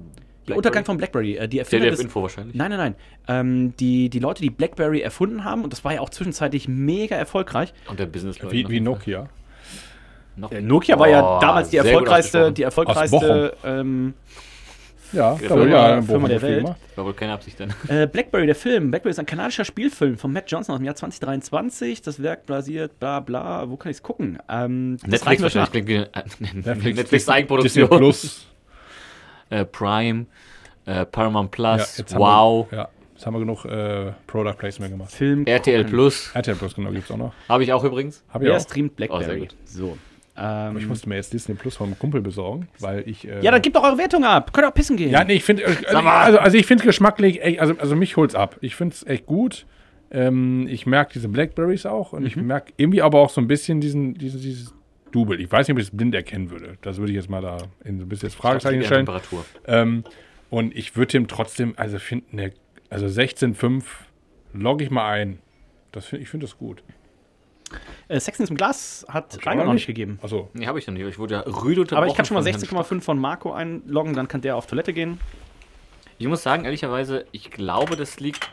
Die 0.48 0.54
Untergang 0.54 0.86
von 0.86 0.98
Blackberry. 0.98 1.36
Äh, 1.36 1.48
die 1.48 1.60
Erfinder 1.60 1.86
ZDF 1.86 1.98
des, 1.98 2.06
Info 2.06 2.22
wahrscheinlich. 2.22 2.56
Nein, 2.56 2.70
nein, 2.72 2.80
nein. 2.80 2.96
Ähm, 3.28 3.74
die, 3.78 4.10
die 4.10 4.20
Leute, 4.20 4.42
die 4.42 4.50
BlackBerry 4.50 5.02
erfunden 5.02 5.44
haben, 5.44 5.64
und 5.64 5.74
das 5.74 5.84
war 5.84 5.94
ja 5.94 6.02
auch 6.02 6.10
zwischenzeitlich 6.10 6.68
mega 6.68 7.16
erfolgreich. 7.16 7.74
Und 7.90 8.00
der 8.00 8.06
Business 8.06 8.38
Wie, 8.50 8.68
wie 8.70 8.80
Nokia. 8.80 9.28
Noch. 10.38 10.52
Äh, 10.52 10.62
Nokia 10.62 11.00
war 11.00 11.10
ja 11.10 11.40
damals 11.40 11.70
die 11.70 11.78
erfolgreichste, 11.78 12.52
die 12.52 12.64
erfolgreichste 12.64 13.58
ähm, 13.66 14.14
Ja, 15.14 15.36
Firma- 15.36 15.56
da 15.56 15.62
wurde 15.62 15.72
ja 15.72 16.02
Firma 16.02 16.28
der 16.28 16.42
Welt. 16.42 16.64
gemacht. 16.64 16.78
War 16.96 17.06
wohl 17.06 17.14
keine 17.14 17.34
Absicht 17.34 17.60
dann. 17.60 17.74
äh, 17.88 18.08
Blackberry, 18.08 18.46
der 18.46 18.56
Film. 18.56 18.90
Blackberry 18.92 19.12
ist 19.12 19.20
ein 19.20 19.26
kanadischer 19.26 19.64
Spielfilm 19.66 20.18
von 20.18 20.34
Matt 20.34 20.52
Johnson 20.52 20.74
aus 20.74 20.80
dem 20.80 20.86
Jahr 20.86 20.96
2023. 20.96 22.02
Das 22.02 22.22
Werk 22.22 22.46
basiert, 22.46 23.00
bla 23.00 23.20
bla. 23.22 23.70
Wo 23.70 23.78
kann 23.78 23.90
ich 23.92 23.98
es 23.98 24.04
gucken? 24.04 24.38
Ähm, 24.50 24.98
Netflix 25.06 25.42
wahrscheinlich. 25.42 25.86
eine- 25.86 26.10
Netflix, 26.40 26.54
Netflix 26.66 27.10
Disney 27.10 27.34
Eigenproduktion. 27.34 27.90
Plus. 27.90 28.48
Äh, 29.50 29.64
Prime, 29.64 30.26
äh, 30.86 31.06
Paramount 31.06 31.52
Plus, 31.52 32.00
haben 32.00 32.20
Wow, 32.20 32.68
Wir, 32.70 32.78
ja, 32.80 32.90
jetzt 33.14 33.26
haben 33.26 33.34
wir 33.34 33.40
genug 33.40 33.64
äh, 33.64 34.12
Product 34.28 34.56
Placement 34.58 34.92
gemacht. 34.92 35.10
Film. 35.12 35.46
RTL. 35.46 35.86
Plus. 35.86 36.32
RTL 36.34 36.56
Plus, 36.56 36.76
genau, 36.76 36.92
gibt 36.92 37.06
es 37.06 37.12
auch 37.12 37.16
noch. 37.18 37.34
Habe 37.48 37.64
ich 37.64 37.72
auch 37.72 37.82
übrigens. 37.86 38.26
Hab 38.28 38.42
ich 38.42 38.50
Wer 38.50 38.58
auch. 38.58 38.62
streamt 38.62 38.92
Oh, 38.96 38.98
sehr 39.00 39.08
Blackberry? 39.08 39.40
gut. 39.40 39.56
so. 39.64 39.98
Aber 40.38 40.78
ich 40.78 40.84
Ähm, 40.84 40.90
musste 40.90 41.10
mir 41.10 41.16
jetzt 41.16 41.34
Disney 41.34 41.56
Plus 41.56 41.76
vom 41.78 41.98
Kumpel 41.98 42.22
besorgen, 42.22 42.68
weil 42.80 43.04
ich. 43.10 43.28
Äh, 43.28 43.42
ja, 43.44 43.50
dann 43.52 43.62
gebt 43.62 43.76
doch 43.76 43.84
eure 43.84 43.98
Wertung 43.98 44.24
ab. 44.24 44.54
Könnt 44.54 44.66
ihr 44.66 44.70
auch 44.70 44.74
pissen 44.74 44.96
gehen. 44.96 45.10
Ja, 45.10 45.24
nee, 45.24 45.34
ich 45.34 45.44
finde, 45.44 45.66
also, 45.66 46.02
mal. 46.02 46.24
also, 46.24 46.38
also 46.40 46.58
ich 46.58 46.66
finde 46.68 46.84
geschmacklich, 46.84 47.42
echt, 47.42 47.60
also, 47.60 47.76
also 47.80 47.96
mich 47.96 48.16
holt's 48.18 48.36
ab. 48.36 48.58
Ich 48.62 48.76
finde 48.76 48.94
es 48.94 49.06
echt 49.08 49.26
gut. 49.26 49.66
Ähm, 50.12 50.68
ich 50.70 50.86
merke 50.86 51.14
diese 51.14 51.28
Blackberries 51.28 51.86
auch 51.86 52.14
und 52.14 52.26
ich 52.26 52.36
Mhm. 52.36 52.48
merke 52.48 52.72
irgendwie 52.78 53.02
aber 53.02 53.20
auch 53.20 53.30
so 53.32 53.42
ein 53.42 53.48
bisschen 53.48 53.82
diesen, 53.82 54.14
diesen 54.14 54.40
dieses 54.40 54.74
Double. 55.12 55.42
Ich 55.42 55.52
weiß 55.52 55.68
nicht, 55.68 55.74
ob 55.74 55.80
ich 55.80 55.86
es 55.88 55.92
blind 55.98 56.14
erkennen 56.14 56.52
würde. 56.52 56.78
Das 56.82 56.98
würde 56.98 57.12
ich 57.12 57.16
jetzt 57.16 57.30
mal 57.30 57.42
da 57.42 57.58
in 57.84 57.98
so 57.98 58.06
ein 58.06 58.10
bisschen 58.10 58.30
Fragezeichen 58.30 58.80
Die 58.80 58.86
stellen. 58.86 59.06
Temperatur. 59.06 59.44
Ähm, 59.66 60.04
und 60.50 60.76
ich 60.78 60.96
würde 60.96 61.14
dem 61.14 61.28
trotzdem, 61.28 61.74
also 61.78 61.98
finden, 62.00 62.36
ne, 62.36 62.54
also 62.90 63.06
16,5 63.08 63.84
logge 64.54 64.84
ich 64.84 64.92
mal 64.92 65.10
ein. 65.12 65.40
Das 65.92 66.06
find, 66.06 66.22
ich 66.22 66.30
finde 66.30 66.46
das 66.46 66.58
gut. 66.58 66.84
Äh, 68.08 68.20
Sex 68.20 68.40
im 68.40 68.56
Glas 68.56 69.06
hat 69.10 69.46
Rainer 69.46 69.64
noch 69.66 69.74
nicht. 69.74 69.82
nicht 69.82 69.88
gegeben. 69.88 70.20
Achso, 70.22 70.50
Nee, 70.54 70.68
habe 70.68 70.80
ich 70.80 70.88
noch 70.88 70.94
nicht. 70.94 71.06
Ich 71.06 71.20
wurde 71.20 71.36
ja 71.36 71.40
rüde 71.42 71.82
unterbrochen. 71.82 71.98
Aber 71.98 72.08
ich 72.08 72.16
kann 72.16 72.26
schon 72.26 72.36
mal 72.36 72.44
von 72.44 72.52
Herrn 72.52 72.62
60,5 72.62 73.02
von 73.02 73.20
Marco 73.20 73.52
einloggen, 73.52 74.14
dann 74.14 74.28
kann 74.28 74.42
der 74.42 74.56
auf 74.56 74.68
Toilette 74.68 74.94
gehen. 74.94 75.20
Ich 76.18 76.28
muss 76.28 76.44
sagen, 76.44 76.66
ehrlicherweise, 76.66 77.26
ich 77.32 77.52
glaube, 77.52 77.96
das 77.96 78.20
liegt 78.20 78.50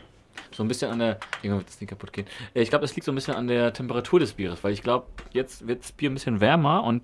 so 0.51 0.63
ein 0.63 0.67
bisschen 0.67 0.91
an 0.91 0.99
der. 0.99 1.19
Irgendwann 1.41 1.59
wird 1.59 1.69
das 1.69 1.77
Ding 1.77 1.87
kaputt 1.87 2.13
gehen. 2.13 2.27
Äh, 2.53 2.61
Ich 2.61 2.69
glaube, 2.69 2.83
das 2.83 2.95
liegt 2.95 3.05
so 3.05 3.11
ein 3.11 3.15
bisschen 3.15 3.35
an 3.35 3.47
der 3.47 3.73
Temperatur 3.73 4.19
des 4.19 4.33
Bieres, 4.33 4.63
weil 4.63 4.73
ich 4.73 4.83
glaube, 4.83 5.07
jetzt 5.31 5.67
wird 5.67 5.83
das 5.83 5.91
Bier 5.91 6.09
ein 6.09 6.13
bisschen 6.13 6.39
wärmer 6.41 6.83
und 6.83 7.01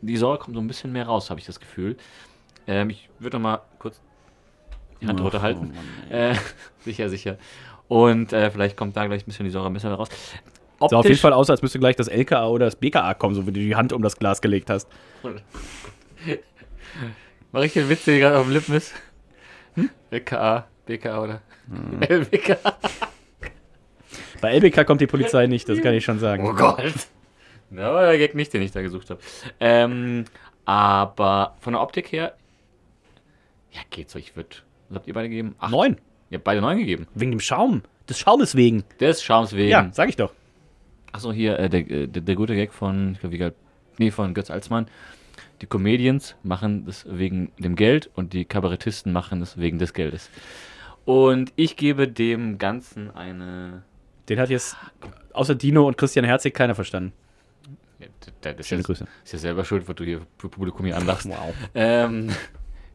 die 0.00 0.16
Säure 0.16 0.38
kommt 0.38 0.56
so 0.56 0.60
ein 0.60 0.66
bisschen 0.66 0.92
mehr 0.92 1.06
raus, 1.06 1.30
habe 1.30 1.38
ich 1.40 1.46
das 1.46 1.60
Gefühl. 1.60 1.96
Ähm, 2.66 2.90
ich 2.90 3.08
würde 3.18 3.36
noch 3.38 3.42
mal 3.42 3.60
kurz 3.78 4.00
die 5.00 5.06
Hand 5.06 5.18
drunter 5.20 5.42
halten. 5.42 5.72
äh, 6.10 6.34
sicher, 6.80 7.08
sicher. 7.08 7.38
Und 7.88 8.32
äh, 8.32 8.50
vielleicht 8.50 8.76
kommt 8.76 8.96
da 8.96 9.06
gleich 9.06 9.22
ein 9.22 9.26
bisschen 9.26 9.44
die 9.44 9.50
Säure 9.50 9.66
ein 9.68 9.72
bisschen 9.72 9.92
raus. 9.92 10.08
Sah 10.90 10.96
auf 10.96 11.06
jeden 11.06 11.18
Fall 11.18 11.32
aus, 11.32 11.50
als 11.50 11.62
müsste 11.62 11.78
gleich 11.78 11.96
das 11.96 12.08
LKA 12.08 12.46
oder 12.48 12.66
das 12.66 12.76
BKA 12.76 13.14
kommen, 13.14 13.34
so 13.34 13.46
wie 13.46 13.52
du 13.52 13.60
die 13.60 13.74
Hand 13.76 13.92
um 13.92 14.02
das 14.02 14.16
Glas 14.16 14.40
gelegt 14.40 14.70
hast. 14.70 14.88
Mach 17.52 17.62
ich 17.62 17.72
den 17.72 17.88
Witz, 17.88 18.04
der 18.04 18.18
gerade 18.18 18.38
auf 18.38 18.44
dem 18.46 18.52
Lippen 18.52 18.74
ist? 18.74 18.94
LKA, 20.10 20.66
BKA 20.86 21.22
oder 21.22 21.40
LBK? 22.08 22.58
Bei 24.40 24.56
LBK 24.58 24.84
kommt 24.86 25.00
die 25.00 25.06
Polizei 25.06 25.46
nicht, 25.46 25.68
das 25.68 25.80
kann 25.80 25.94
ich 25.94 26.04
schon 26.04 26.18
sagen. 26.18 26.46
Oh 26.46 26.54
Gott. 26.54 26.92
Ja, 27.70 27.90
aber 27.90 28.06
der 28.06 28.18
Gag 28.18 28.34
nicht, 28.34 28.52
den 28.52 28.62
ich 28.62 28.72
da 28.72 28.82
gesucht 28.82 29.08
habe. 29.10 29.20
Ähm, 29.60 30.24
aber 30.64 31.56
von 31.60 31.72
der 31.72 31.82
Optik 31.82 32.12
her, 32.12 32.34
ja, 33.70 33.80
geht 33.90 34.10
so. 34.10 34.18
Ich 34.18 34.36
würde, 34.36 34.50
was 34.88 34.96
habt 34.96 35.08
ihr 35.08 35.14
beide 35.14 35.28
gegeben? 35.28 35.54
Acht. 35.58 35.70
Neun. 35.70 35.96
Ihr 36.30 36.36
habt 36.36 36.44
beide 36.44 36.60
neun 36.60 36.78
gegeben. 36.78 37.06
Wegen 37.14 37.30
dem 37.30 37.40
Schaum. 37.40 37.82
Des 38.08 38.18
Schaumes 38.18 38.54
wegen. 38.54 38.84
Des 39.00 39.22
Charmes 39.22 39.54
wegen. 39.54 39.70
Ja, 39.70 39.88
sag 39.92 40.08
ich 40.08 40.16
doch. 40.16 40.32
Achso, 41.12 41.32
hier, 41.32 41.58
äh, 41.58 41.68
der, 41.68 41.90
äh, 41.90 42.08
der, 42.08 42.22
der 42.22 42.34
gute 42.34 42.54
Gag 42.54 42.72
von, 42.72 43.12
ich 43.12 43.20
glaube, 43.20 43.34
wie 43.34 43.38
geil, 43.38 43.54
nee, 43.98 44.10
von 44.10 44.34
Götz 44.34 44.50
Alsmann. 44.50 44.86
Die 45.60 45.66
Comedians 45.66 46.34
machen 46.42 46.86
das 46.86 47.06
wegen 47.08 47.52
dem 47.58 47.76
Geld 47.76 48.10
und 48.14 48.32
die 48.32 48.44
Kabarettisten 48.44 49.12
machen 49.12 49.40
es 49.42 49.58
wegen 49.58 49.78
des 49.78 49.92
Geldes. 49.92 50.28
Und 51.04 51.52
ich 51.56 51.76
gebe 51.76 52.08
dem 52.08 52.58
Ganzen 52.58 53.10
eine. 53.10 53.82
Den 54.28 54.38
hat 54.38 54.50
jetzt 54.50 54.76
außer 55.32 55.54
Dino 55.54 55.86
und 55.86 55.96
Christian 55.96 56.24
Herzig 56.24 56.54
keiner 56.54 56.74
verstanden. 56.74 57.12
Ja, 57.98 58.06
das 58.40 58.58
ist, 58.58 58.68
Schöne 58.68 58.80
ja, 58.80 58.86
Grüße. 58.86 59.06
ist 59.24 59.32
ja 59.32 59.38
selber 59.38 59.64
schuld, 59.64 59.86
was 59.88 59.94
du 59.94 60.04
hier 60.04 60.22
für 60.38 60.48
Publikum 60.48 60.86
hier 60.86 60.96
anlachst. 60.96 61.28
Wow. 61.28 61.54
Ähm, 61.74 62.30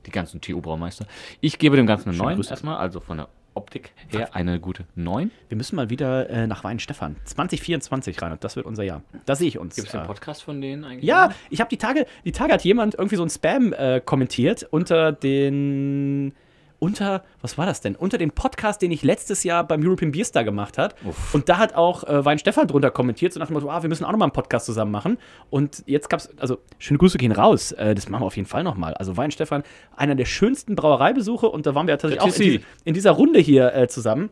die 0.05 0.11
ganzen 0.11 0.41
TU-Braumeister. 0.41 1.05
Ich 1.41 1.59
gebe 1.59 1.75
dem 1.75 1.85
Ganzen 1.85 2.09
eine 2.09 2.17
Schöne 2.17 2.29
9 2.29 2.35
Grüße. 2.37 2.49
erstmal, 2.49 2.77
also 2.77 2.99
von 2.99 3.17
der 3.17 3.29
Optik 3.57 3.91
her 4.07 4.33
eine 4.33 4.59
gute 4.59 4.85
9. 4.95 5.31
Wir 5.49 5.57
müssen 5.57 5.75
mal 5.75 5.89
wieder 5.89 6.29
äh, 6.29 6.47
nach 6.47 6.63
Weinstefan. 6.63 7.15
2024, 7.25 8.21
Reinhard, 8.21 8.43
das 8.43 8.55
wird 8.55 8.65
unser 8.65 8.83
Jahr. 8.83 9.01
Da 9.25 9.35
sehe 9.35 9.47
ich 9.47 9.57
uns. 9.57 9.75
Gibt 9.75 9.89
es 9.89 9.95
einen 9.95 10.05
äh, 10.05 10.07
Podcast 10.07 10.43
von 10.43 10.61
denen 10.61 10.85
eigentlich? 10.85 11.03
Ja, 11.03 11.31
ich 11.49 11.59
habe 11.59 11.69
die 11.69 11.77
Tage, 11.77 12.05
die 12.23 12.31
Tage 12.31 12.53
hat 12.53 12.63
jemand 12.63 12.95
irgendwie 12.95 13.15
so 13.15 13.23
ein 13.23 13.29
Spam 13.29 13.73
äh, 13.73 13.99
kommentiert 13.99 14.65
unter 14.69 15.11
den 15.11 16.33
unter, 16.79 17.23
was 17.41 17.57
war 17.57 17.65
das 17.65 17.81
denn? 17.81 17.95
Unter 17.95 18.17
dem 18.17 18.31
Podcast, 18.31 18.81
den 18.81 18.91
ich 18.91 19.03
letztes 19.03 19.43
Jahr 19.43 19.63
beim 19.63 19.81
European 19.83 20.11
Beer 20.11 20.25
Star 20.25 20.43
gemacht 20.43 20.77
hat. 20.77 20.95
Uff. 21.03 21.33
Und 21.33 21.49
da 21.49 21.57
hat 21.57 21.75
auch 21.75 22.03
äh, 22.03 22.23
Wein 22.23 22.39
Stefan 22.39 22.67
drunter 22.67 22.91
kommentiert, 22.91 23.33
so 23.33 23.39
nach 23.39 23.47
dem 23.47 23.53
Motto, 23.53 23.69
ah, 23.69 23.81
wir 23.81 23.89
müssen 23.89 24.05
auch 24.05 24.11
nochmal 24.11 24.27
einen 24.27 24.33
Podcast 24.33 24.65
zusammen 24.65 24.91
machen. 24.91 25.17
Und 25.49 25.83
jetzt 25.87 26.09
gab's, 26.09 26.29
also 26.37 26.59
schöne 26.77 26.99
Grüße 26.99 27.17
gehen 27.17 27.31
raus. 27.31 27.71
Äh, 27.71 27.95
das 27.95 28.09
machen 28.09 28.21
wir 28.21 28.27
auf 28.27 28.35
jeden 28.35 28.47
Fall 28.47 28.63
nochmal. 28.63 28.93
Also 28.93 29.17
Wein 29.17 29.31
Stefan, 29.31 29.63
einer 29.95 30.15
der 30.15 30.25
schönsten 30.25 30.75
Brauereibesuche 30.75 31.47
und 31.47 31.65
da 31.65 31.73
waren 31.73 31.87
wir 31.87 31.93
ja 31.93 31.97
tatsächlich 31.97 32.21
auch 32.21 32.35
in, 32.35 32.51
diese, 32.51 32.63
in 32.85 32.93
dieser 32.93 33.11
Runde 33.11 33.39
hier 33.39 33.73
äh, 33.73 33.87
zusammen. 33.87 34.29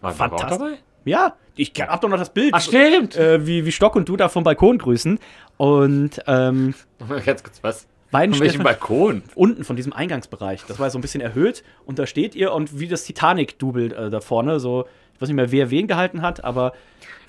War 0.00 0.12
Fantastisch. 0.12 0.58
dabei? 0.58 0.78
Ja, 1.04 1.36
ich 1.56 1.72
hab 1.80 2.00
doch 2.00 2.08
noch 2.08 2.18
das 2.18 2.32
Bild. 2.32 2.54
Ach, 2.54 2.60
stimmt! 2.60 3.16
Äh, 3.16 3.46
wie, 3.46 3.66
wie 3.66 3.72
Stock 3.72 3.96
und 3.96 4.08
du 4.08 4.16
da 4.16 4.28
vom 4.28 4.44
Balkon 4.44 4.78
grüßen. 4.78 5.18
Und 5.56 6.22
ähm, 6.26 6.74
Ganz 7.26 7.42
kurz, 7.42 7.62
was? 7.62 7.86
Wein 8.12 8.32
Von 8.32 8.40
welchem 8.40 8.62
Balkon? 8.62 9.22
unten 9.34 9.64
von 9.64 9.74
diesem 9.74 9.92
Eingangsbereich. 9.92 10.64
Das 10.68 10.78
war 10.78 10.90
so 10.90 10.98
ein 10.98 11.00
bisschen 11.00 11.22
erhöht 11.22 11.64
und 11.86 11.98
da 11.98 12.06
steht 12.06 12.34
ihr 12.34 12.52
und 12.52 12.78
wie 12.78 12.86
das 12.86 13.04
Titanic-Double 13.04 13.92
äh, 13.92 14.10
da 14.10 14.20
vorne, 14.20 14.60
so, 14.60 14.86
weiß 15.22 15.28
nicht 15.28 15.36
mehr, 15.36 15.50
wer 15.52 15.70
wen 15.70 15.86
gehalten 15.86 16.20
hat, 16.22 16.44
aber 16.44 16.72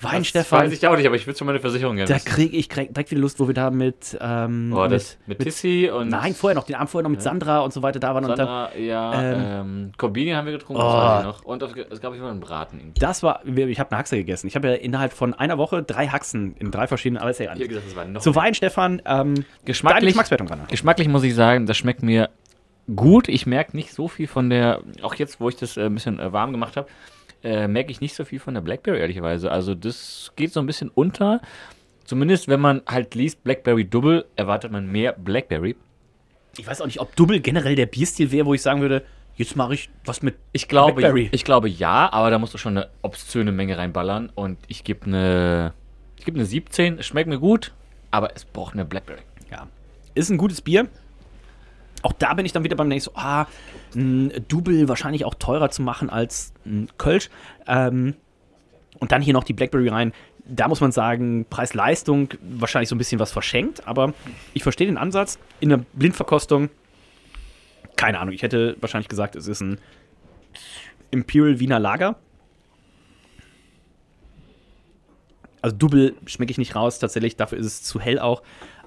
Wein 0.00 0.18
Das 0.18 0.26
Stefan, 0.28 0.66
weiß 0.66 0.72
ich 0.72 0.86
auch 0.86 0.96
nicht, 0.96 1.06
aber 1.06 1.16
ich 1.16 1.26
will 1.26 1.34
schon 1.34 1.46
meine 1.46 1.60
Versicherung 1.60 1.96
gerne 1.96 2.12
da 2.12 2.18
kriege 2.18 2.54
ich 2.56 2.68
krieg 2.68 2.92
direkt 2.92 3.10
wieder 3.10 3.20
Lust, 3.22 3.40
wo 3.40 3.46
wir 3.46 3.54
da 3.54 3.70
mit, 3.70 4.18
ähm, 4.20 4.74
Oh, 4.76 4.86
das 4.86 5.16
mit, 5.26 5.38
Tissi 5.38 5.88
und 5.90 6.08
nein, 6.08 6.34
vorher 6.34 6.54
noch, 6.54 6.64
den 6.64 6.74
Abend 6.76 6.90
vorher 6.90 7.04
noch 7.04 7.10
mit 7.10 7.22
Sandra 7.22 7.60
und 7.60 7.72
so 7.72 7.80
weiter 7.80 8.00
da 8.00 8.12
waren 8.14 8.24
und 8.24 8.30
dann, 8.30 8.36
Sandra, 8.36 8.76
ja, 8.76 9.22
ähm, 9.22 9.40
ähm, 9.46 9.92
Kombini 9.96 10.32
haben 10.32 10.44
wir 10.46 10.52
getrunken, 10.52 10.82
Oh. 10.82 10.86
das 10.90 11.20
ich 11.20 11.26
noch. 11.26 11.44
Und 11.44 11.62
es 11.62 12.00
gab 12.02 12.12
immer 12.14 12.28
einen 12.30 12.40
Braten. 12.40 12.78
irgendwie. 12.80 13.00
das 13.00 13.22
war, 13.22 13.46
ich 13.46 13.80
habe 13.80 13.90
eine 13.92 13.98
Haxe 13.98 14.16
gegessen. 14.16 14.46
Ich 14.48 14.56
habe 14.56 14.68
ja 14.68 14.74
innerhalb 14.74 15.12
von 15.12 15.32
einer 15.32 15.56
Woche 15.58 15.82
drei 15.82 16.08
Haxen 16.08 16.54
in 16.58 16.70
drei 16.70 16.86
verschiedenen, 16.86 17.22
alles 17.22 17.38
ja 17.38 17.54
Ich 17.54 17.60
hab 17.62 17.68
gesagt, 17.68 17.86
das 17.86 17.96
war 17.96 18.04
noch 18.04 18.20
Zu 18.20 18.34
Wein 18.34 18.52
Stefan, 18.54 19.00
ähm, 19.06 19.34
deine 19.36 19.44
Geschmacklich- 19.64 20.06
Geschmackswertung 20.08 20.48
ran. 20.48 20.60
Geschmacklich 20.68 21.08
muss 21.08 21.22
ich 21.22 21.34
sagen, 21.34 21.64
das 21.66 21.78
schmeckt 21.78 22.02
mir 22.02 22.28
gut. 22.94 23.28
Ich 23.28 23.46
merke 23.46 23.74
nicht 23.76 23.94
so 23.94 24.08
viel 24.08 24.26
von 24.26 24.50
der, 24.50 24.80
auch 25.02 25.14
jetzt, 25.14 25.40
wo 25.40 25.48
ich 25.48 25.56
das 25.56 25.76
äh, 25.78 25.86
ein 25.86 25.94
bisschen 25.94 26.18
äh, 26.18 26.32
warm 26.32 26.52
gemacht 26.52 26.76
habe, 26.76 26.88
äh, 27.44 27.68
merke 27.68 27.90
ich 27.90 28.00
nicht 28.00 28.14
so 28.14 28.24
viel 28.24 28.40
von 28.40 28.54
der 28.54 28.60
Blackberry, 28.62 28.98
ehrlicherweise. 28.98 29.52
Also 29.52 29.74
das 29.74 30.32
geht 30.36 30.52
so 30.52 30.60
ein 30.60 30.66
bisschen 30.66 30.88
unter. 30.88 31.40
Zumindest, 32.04 32.48
wenn 32.48 32.60
man 32.60 32.82
halt 32.86 33.14
liest 33.14 33.44
Blackberry 33.44 33.84
Double, 33.84 34.24
erwartet 34.36 34.72
man 34.72 34.90
mehr 34.90 35.12
Blackberry. 35.12 35.76
Ich 36.58 36.66
weiß 36.66 36.80
auch 36.80 36.86
nicht, 36.86 37.00
ob 37.00 37.14
Double 37.16 37.40
generell 37.40 37.76
der 37.76 37.86
Bierstil 37.86 38.30
wäre, 38.30 38.46
wo 38.46 38.54
ich 38.54 38.62
sagen 38.62 38.80
würde, 38.80 39.02
jetzt 39.36 39.56
mache 39.56 39.74
ich 39.74 39.90
was 40.04 40.22
mit 40.22 40.36
Ich 40.52 40.68
glaube, 40.68 40.94
Blackberry. 40.94 41.28
ich 41.32 41.44
glaube 41.44 41.68
ja, 41.68 42.12
aber 42.12 42.30
da 42.30 42.38
musst 42.38 42.54
du 42.54 42.58
schon 42.58 42.76
eine 42.76 42.88
obszöne 43.02 43.52
Menge 43.52 43.76
reinballern. 43.78 44.30
Und 44.34 44.58
ich 44.68 44.84
gebe 44.84 45.06
eine, 45.06 45.72
ich 46.18 46.24
gebe 46.24 46.36
eine 46.38 46.46
17. 46.46 46.98
Es 46.98 47.06
schmeckt 47.06 47.28
mir 47.28 47.38
gut, 47.38 47.72
aber 48.10 48.34
es 48.34 48.44
braucht 48.44 48.74
eine 48.74 48.84
Blackberry. 48.84 49.22
Ja. 49.50 49.68
Ist 50.14 50.30
ein 50.30 50.38
gutes 50.38 50.60
Bier. 50.60 50.88
Auch 52.04 52.12
da 52.12 52.34
bin 52.34 52.44
ich 52.44 52.52
dann 52.52 52.64
wieder 52.64 52.76
beim 52.76 52.88
nächsten, 52.88 53.14
so, 53.14 53.18
ah, 53.18 53.46
ein 53.94 54.30
Double 54.48 54.88
wahrscheinlich 54.88 55.24
auch 55.24 55.34
teurer 55.34 55.70
zu 55.70 55.80
machen 55.80 56.10
als 56.10 56.52
ein 56.66 56.88
Kölsch. 56.98 57.30
Ähm, 57.66 58.14
und 58.98 59.10
dann 59.10 59.22
hier 59.22 59.32
noch 59.32 59.42
die 59.42 59.54
Blackberry 59.54 59.88
rein. 59.88 60.12
Da 60.44 60.68
muss 60.68 60.82
man 60.82 60.92
sagen, 60.92 61.46
Preis-Leistung 61.48 62.28
wahrscheinlich 62.42 62.90
so 62.90 62.94
ein 62.94 62.98
bisschen 62.98 63.20
was 63.20 63.32
verschenkt, 63.32 63.88
aber 63.88 64.12
ich 64.52 64.62
verstehe 64.62 64.86
den 64.86 64.98
Ansatz. 64.98 65.38
In 65.60 65.70
der 65.70 65.78
Blindverkostung, 65.94 66.68
keine 67.96 68.18
Ahnung, 68.18 68.34
ich 68.34 68.42
hätte 68.42 68.76
wahrscheinlich 68.80 69.08
gesagt, 69.08 69.34
es 69.34 69.48
ist 69.48 69.62
ein 69.62 69.80
Imperial 71.10 71.58
Wiener 71.58 71.78
Lager. 71.78 72.16
Also 75.62 75.74
Double 75.74 76.14
schmecke 76.26 76.50
ich 76.50 76.58
nicht 76.58 76.76
raus, 76.76 76.98
tatsächlich, 76.98 77.36
dafür 77.36 77.56
ist 77.56 77.64
es 77.64 77.82
zu 77.82 77.98
hell 77.98 78.18
auch. 78.18 78.42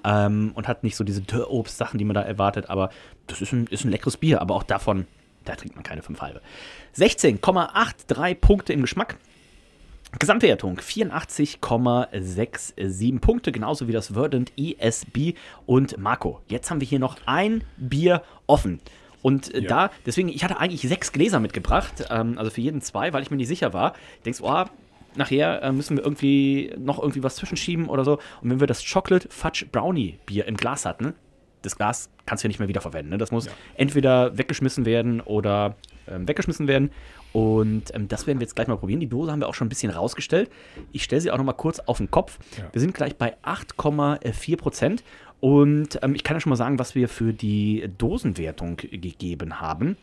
Ähm, 0.07 0.51
und 0.55 0.67
hat 0.69 0.83
nicht 0.83 0.95
so 0.95 1.03
diese 1.03 1.21
Dörrobst-Sachen, 1.21 1.97
die 1.97 2.05
man 2.05 2.13
da 2.13 2.21
erwartet. 2.21 2.69
Aber 2.69 2.91
das 3.27 3.41
ist 3.41 3.51
ein, 3.51 3.67
ist 3.67 3.83
ein 3.83 3.91
leckeres 3.91 4.15
Bier, 4.15 4.39
aber 4.41 4.55
auch 4.55 4.63
davon, 4.63 5.05
da 5.43 5.55
trinkt 5.55 5.75
man 5.75 5.83
keine 5.83 6.01
fünf 6.01 6.21
halbe. 6.21 6.39
16,83 6.95 8.35
Punkte 8.35 8.71
im 8.71 8.79
Geschmack. 8.81 9.17
Gesamtwertung 10.17 10.79
84,67 10.79 13.19
Punkte, 13.19 13.51
genauso 13.51 13.89
wie 13.89 13.91
das 13.91 14.13
Verdant 14.13 14.53
ESB 14.55 15.33
und 15.65 15.97
Marco. 15.97 16.39
Jetzt 16.47 16.71
haben 16.71 16.79
wir 16.79 16.87
hier 16.87 16.99
noch 16.99 17.17
ein 17.25 17.65
Bier 17.75 18.23
offen. 18.47 18.79
Und 19.21 19.53
äh, 19.53 19.63
da, 19.63 19.91
deswegen, 20.05 20.29
ich 20.29 20.45
hatte 20.45 20.59
eigentlich 20.59 20.83
sechs 20.83 21.11
Gläser 21.11 21.41
mitgebracht, 21.41 22.05
ähm, 22.09 22.37
also 22.37 22.49
für 22.49 22.61
jeden 22.61 22.81
zwei, 22.81 23.11
weil 23.11 23.23
ich 23.23 23.31
mir 23.31 23.37
nicht 23.37 23.49
sicher 23.49 23.73
war. 23.73 23.91
Denkst, 24.23 24.39
oh, 24.41 24.63
nachher 25.17 25.61
äh, 25.63 25.71
müssen 25.71 25.97
wir 25.97 26.03
irgendwie 26.03 26.73
noch 26.77 26.99
irgendwie 26.99 27.23
was 27.23 27.35
zwischenschieben 27.35 27.87
oder 27.87 28.03
so. 28.05 28.19
Und 28.41 28.49
wenn 28.49 28.59
wir 28.59 28.67
das 28.67 28.83
Chocolate 28.85 29.27
Fudge 29.29 29.65
Brownie 29.71 30.19
Bier 30.25 30.45
im 30.45 30.57
Glas 30.57 30.85
hatten, 30.85 31.13
das 31.61 31.75
Glas 31.75 32.09
kannst 32.25 32.43
du 32.43 32.47
ja 32.47 32.49
nicht 32.49 32.59
mehr 32.59 32.67
wiederverwenden. 32.67 33.11
Ne? 33.11 33.17
Das 33.17 33.31
muss 33.31 33.49
entweder 33.75 34.37
weggeschmissen 34.37 34.85
werden 34.85 35.21
oder 35.21 35.75
ähm, 36.07 36.27
weggeschmissen 36.27 36.67
werden. 36.67 36.91
Und 37.33 37.93
ähm, 37.93 38.07
das 38.07 38.25
werden 38.25 38.39
wir 38.39 38.45
jetzt 38.45 38.55
gleich 38.55 38.67
mal 38.67 38.77
probieren. 38.77 38.99
Die 38.99 39.07
Dose 39.07 39.31
haben 39.31 39.41
wir 39.41 39.47
auch 39.47 39.53
schon 39.53 39.67
ein 39.67 39.69
bisschen 39.69 39.91
rausgestellt. 39.91 40.49
Ich 40.91 41.03
stelle 41.03 41.21
sie 41.21 41.31
auch 41.31 41.37
noch 41.37 41.43
mal 41.43 41.53
kurz 41.53 41.79
auf 41.79 41.97
den 41.97 42.09
Kopf. 42.09 42.39
Wir 42.71 42.81
sind 42.81 42.93
gleich 42.93 43.15
bei 43.15 43.35
8,4 43.43 44.57
Prozent. 44.57 45.03
Und 45.39 45.99
ähm, 46.01 46.15
ich 46.15 46.23
kann 46.23 46.35
ja 46.35 46.39
schon 46.41 46.49
mal 46.49 46.55
sagen, 46.55 46.79
was 46.79 46.95
wir 46.95 47.09
für 47.09 47.33
die 47.33 47.89
Dosenwertung 47.97 48.77
gegeben 48.77 49.59
haben. 49.59 49.97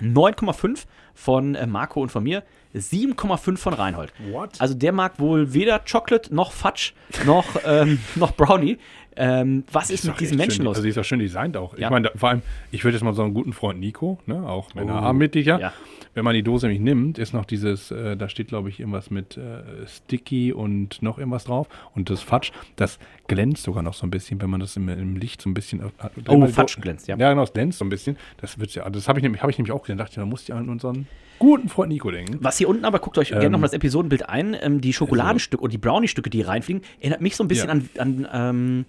9,5 0.00 0.84
von 1.14 1.54
äh, 1.54 1.66
Marco 1.66 2.00
und 2.00 2.10
von 2.10 2.24
mir, 2.24 2.42
7,5 2.74 3.56
von 3.56 3.74
Reinhold. 3.74 4.12
What? 4.30 4.60
Also 4.60 4.74
der 4.74 4.92
mag 4.92 5.20
wohl 5.20 5.54
weder 5.54 5.78
Chocolate 5.78 6.34
noch 6.34 6.52
Fudge 6.52 6.92
noch, 7.24 7.44
ähm, 7.64 8.00
noch 8.16 8.32
Brownie. 8.32 8.78
Ähm, 9.16 9.64
was 9.72 9.90
ist, 9.90 10.04
doch 10.04 10.12
mit 10.12 10.20
diesen 10.20 10.36
Menschen 10.36 10.56
schön, 10.56 10.64
los? 10.64 10.76
Also 10.76 10.82
die 10.84 10.88
ist 10.90 10.96
doch 10.98 11.04
schön 11.04 11.18
designt 11.20 11.56
auch. 11.56 11.76
Ja. 11.78 11.86
Ich 11.86 11.90
meine, 11.90 12.10
vor 12.16 12.30
allem, 12.30 12.42
ich 12.72 12.84
würde 12.84 12.96
jetzt 12.96 13.04
mal 13.04 13.14
so 13.14 13.22
einen 13.22 13.34
guten 13.34 13.52
Freund 13.52 13.78
Nico, 13.80 14.18
ne, 14.26 14.46
auch 14.48 14.74
Männer 14.74 14.94
Oh, 14.94 15.22
ja. 15.42 15.72
Wenn 16.16 16.24
man 16.24 16.34
die 16.34 16.44
Dose 16.44 16.66
nämlich 16.68 16.80
nimmt, 16.82 17.18
ist 17.18 17.32
noch 17.34 17.44
dieses, 17.44 17.90
äh, 17.90 18.16
da 18.16 18.28
steht 18.28 18.46
glaube 18.48 18.68
ich 18.68 18.78
irgendwas 18.78 19.10
mit 19.10 19.36
äh, 19.36 19.62
Sticky 19.88 20.52
und 20.52 21.02
noch 21.02 21.18
irgendwas 21.18 21.44
drauf. 21.44 21.66
Und 21.96 22.08
das 22.08 22.22
Fudge, 22.22 22.52
das 22.76 23.00
glänzt 23.26 23.64
sogar 23.64 23.82
noch 23.82 23.94
so 23.94 24.06
ein 24.06 24.10
bisschen, 24.10 24.40
wenn 24.40 24.48
man 24.48 24.60
das 24.60 24.76
im, 24.76 24.88
im 24.88 25.16
Licht 25.16 25.42
so 25.42 25.50
ein 25.50 25.54
bisschen. 25.54 25.80
äh, 25.80 25.84
Oh, 26.28 26.46
Do- 26.46 26.66
glänzt, 26.80 27.08
ja. 27.08 27.16
Ja, 27.16 27.30
genau, 27.30 27.42
es 27.42 27.52
glänzt 27.52 27.78
so 27.78 27.84
ein 27.84 27.88
bisschen. 27.88 28.16
Das 28.40 28.58
wird's 28.60 28.74
ja, 28.76 28.88
das 28.88 29.08
habe 29.08 29.18
ich, 29.18 29.22
nämlich- 29.24 29.42
hab 29.42 29.50
ich 29.50 29.58
nämlich 29.58 29.72
auch 29.72 29.82
gesehen. 29.82 29.98
Da 29.98 30.04
dachte 30.04 30.12
ich, 30.12 30.16
da 30.22 30.26
musste 30.26 30.52
ich 30.52 30.56
an 30.58 30.68
unseren 30.68 31.08
guten 31.40 31.68
Freund 31.68 31.90
Nico 31.90 32.12
denken. 32.12 32.38
Was 32.40 32.58
hier 32.58 32.68
unten 32.68 32.84
aber, 32.84 33.00
guckt 33.00 33.18
euch 33.18 33.30
gerne 33.30 33.46
Ähm, 33.46 33.50
nochmal 33.52 33.66
das 33.68 33.74
Episodenbild 33.74 34.28
ein, 34.28 34.56
ähm, 34.60 34.80
die 34.80 34.92
Schokoladenstücke 34.92 35.62
und 35.64 35.72
die 35.72 35.78
Brownie-Stücke, 35.78 36.30
die 36.30 36.38
hier 36.38 36.48
reinfliegen, 36.48 36.82
erinnert 37.00 37.22
mich 37.22 37.34
so 37.34 37.42
ein 37.42 37.48
bisschen 37.48 37.68
Ja. 37.96 38.02
an, 38.02 38.26
an, 38.26 38.28
ähm, 38.32 38.84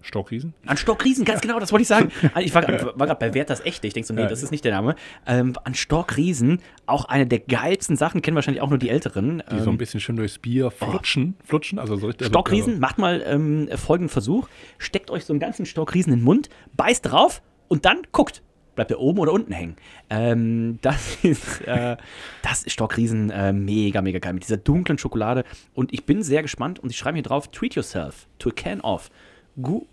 Stockriesen? 0.00 0.54
an 0.66 0.76
Stockriesen, 0.76 1.24
ganz 1.24 1.40
genau, 1.40 1.58
das 1.60 1.72
wollte 1.72 1.82
ich 1.82 1.88
sagen. 1.88 2.10
Also 2.34 2.40
Ich 2.46 2.54
war, 2.54 2.62
war 2.68 3.06
gerade 3.06 3.18
bei 3.18 3.34
Wert 3.34 3.50
das 3.50 3.60
Echte, 3.64 3.86
ich 3.86 3.94
denke 3.94 4.06
so, 4.06 4.14
nee, 4.14 4.26
das 4.26 4.42
ist 4.42 4.50
nicht 4.50 4.64
der 4.64 4.72
Name. 4.72 4.94
Ähm, 5.26 5.54
an 5.64 5.74
Stockriesen, 5.74 6.60
auch 6.86 7.04
eine 7.06 7.26
der 7.26 7.40
geilsten 7.40 7.96
Sachen, 7.96 8.22
kennen 8.22 8.34
wahrscheinlich 8.34 8.62
auch 8.62 8.70
nur 8.70 8.78
die 8.78 8.88
Älteren. 8.90 9.42
Die 9.50 9.58
so 9.58 9.64
ein 9.64 9.68
Ähm, 9.70 9.78
bisschen 9.78 10.00
schön 10.00 10.16
durchs 10.16 10.38
Bier 10.38 10.70
flutschen. 10.70 11.36
Flutschen, 11.44 11.78
also 11.78 11.96
so 11.96 12.06
richtig. 12.06 12.26
also- 12.26 12.30
Stockriesen, 12.32 12.78
macht 12.80 12.98
mal 12.98 13.22
ähm, 13.26 13.68
folgenden 13.76 14.08
Versuch, 14.10 14.48
steckt 14.78 15.10
euch 15.10 15.24
so 15.24 15.32
einen 15.32 15.40
ganzen 15.40 15.66
Stockriesen 15.66 16.12
in 16.12 16.20
den 16.20 16.24
Mund, 16.24 16.48
beißt 16.76 17.04
drauf 17.10 17.42
und 17.68 17.84
dann 17.84 18.02
guckt. 18.12 18.42
Bleibt 18.76 18.92
er 18.92 19.00
oben 19.00 19.18
oder 19.18 19.32
unten 19.32 19.50
hängen? 19.52 19.74
Ähm, 20.08 20.78
das 20.82 21.16
ist, 21.24 21.62
äh, 21.66 21.96
das 22.42 22.62
ist 22.62 22.72
Stockriesen 22.74 23.28
äh, 23.30 23.52
mega, 23.52 24.02
mega 24.02 24.20
geil 24.20 24.34
mit 24.34 24.44
dieser 24.44 24.56
dunklen 24.56 24.98
Schokolade. 24.98 25.42
Und 25.74 25.92
ich 25.92 26.06
bin 26.06 26.22
sehr 26.22 26.42
gespannt 26.42 26.78
und 26.78 26.90
ich 26.90 26.96
schreibe 26.96 27.16
hier 27.16 27.24
drauf: 27.24 27.48
Treat 27.50 27.74
yourself 27.74 28.28
to 28.38 28.50
a 28.50 28.52
can 28.52 28.80
of 28.82 29.10
Gu 29.60 29.86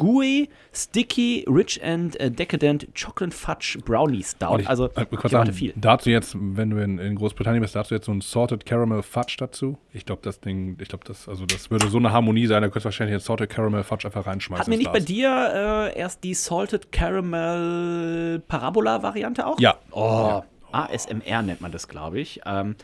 gooey, 0.00 0.48
sticky, 0.72 1.44
rich 1.46 1.78
and 1.82 2.18
äh, 2.18 2.30
decadent 2.30 2.94
chocolate 2.94 3.34
fudge 3.34 3.78
brownie 3.84 4.22
stout. 4.22 4.54
Und 4.54 4.60
ich, 4.60 4.68
also, 4.68 4.88
ich 4.88 5.30
sagen, 5.30 5.52
viel. 5.52 5.74
Dazu 5.76 6.08
jetzt, 6.08 6.34
wenn 6.38 6.70
du 6.70 6.82
in, 6.82 6.98
in 6.98 7.14
Großbritannien 7.16 7.60
bist, 7.60 7.76
dazu 7.76 7.94
jetzt 7.94 8.06
so 8.06 8.12
ein 8.12 8.22
Salted 8.22 8.64
Caramel 8.64 9.02
Fudge 9.02 9.36
dazu. 9.38 9.76
Ich 9.92 10.06
glaube, 10.06 10.22
das 10.22 10.40
Ding, 10.40 10.78
ich 10.80 10.88
glaube, 10.88 11.04
das, 11.04 11.28
also 11.28 11.44
das 11.44 11.70
würde 11.70 11.88
so 11.88 11.98
eine 11.98 12.12
Harmonie 12.12 12.46
sein, 12.46 12.62
da 12.62 12.68
könntest 12.68 12.84
du 12.84 12.86
wahrscheinlich 12.86 13.14
jetzt 13.14 13.26
Salted 13.26 13.50
Caramel 13.50 13.84
Fudge 13.84 14.06
einfach 14.06 14.26
reinschmeißen. 14.26 14.62
Hat 14.62 14.68
mir 14.68 14.78
nicht 14.78 14.92
bei 14.92 15.00
dir 15.00 15.90
äh, 15.94 15.98
erst 15.98 16.24
die 16.24 16.32
Salted 16.32 16.90
Caramel 16.92 18.42
Parabola-Variante 18.48 19.46
auch? 19.46 19.60
Ja. 19.60 19.76
Oh, 19.90 20.42
ASMR 20.72 21.42
nennt 21.42 21.60
man 21.60 21.72
das, 21.72 21.88
glaube 21.88 22.20
ich. 22.20 22.40
Ähm, 22.46 22.74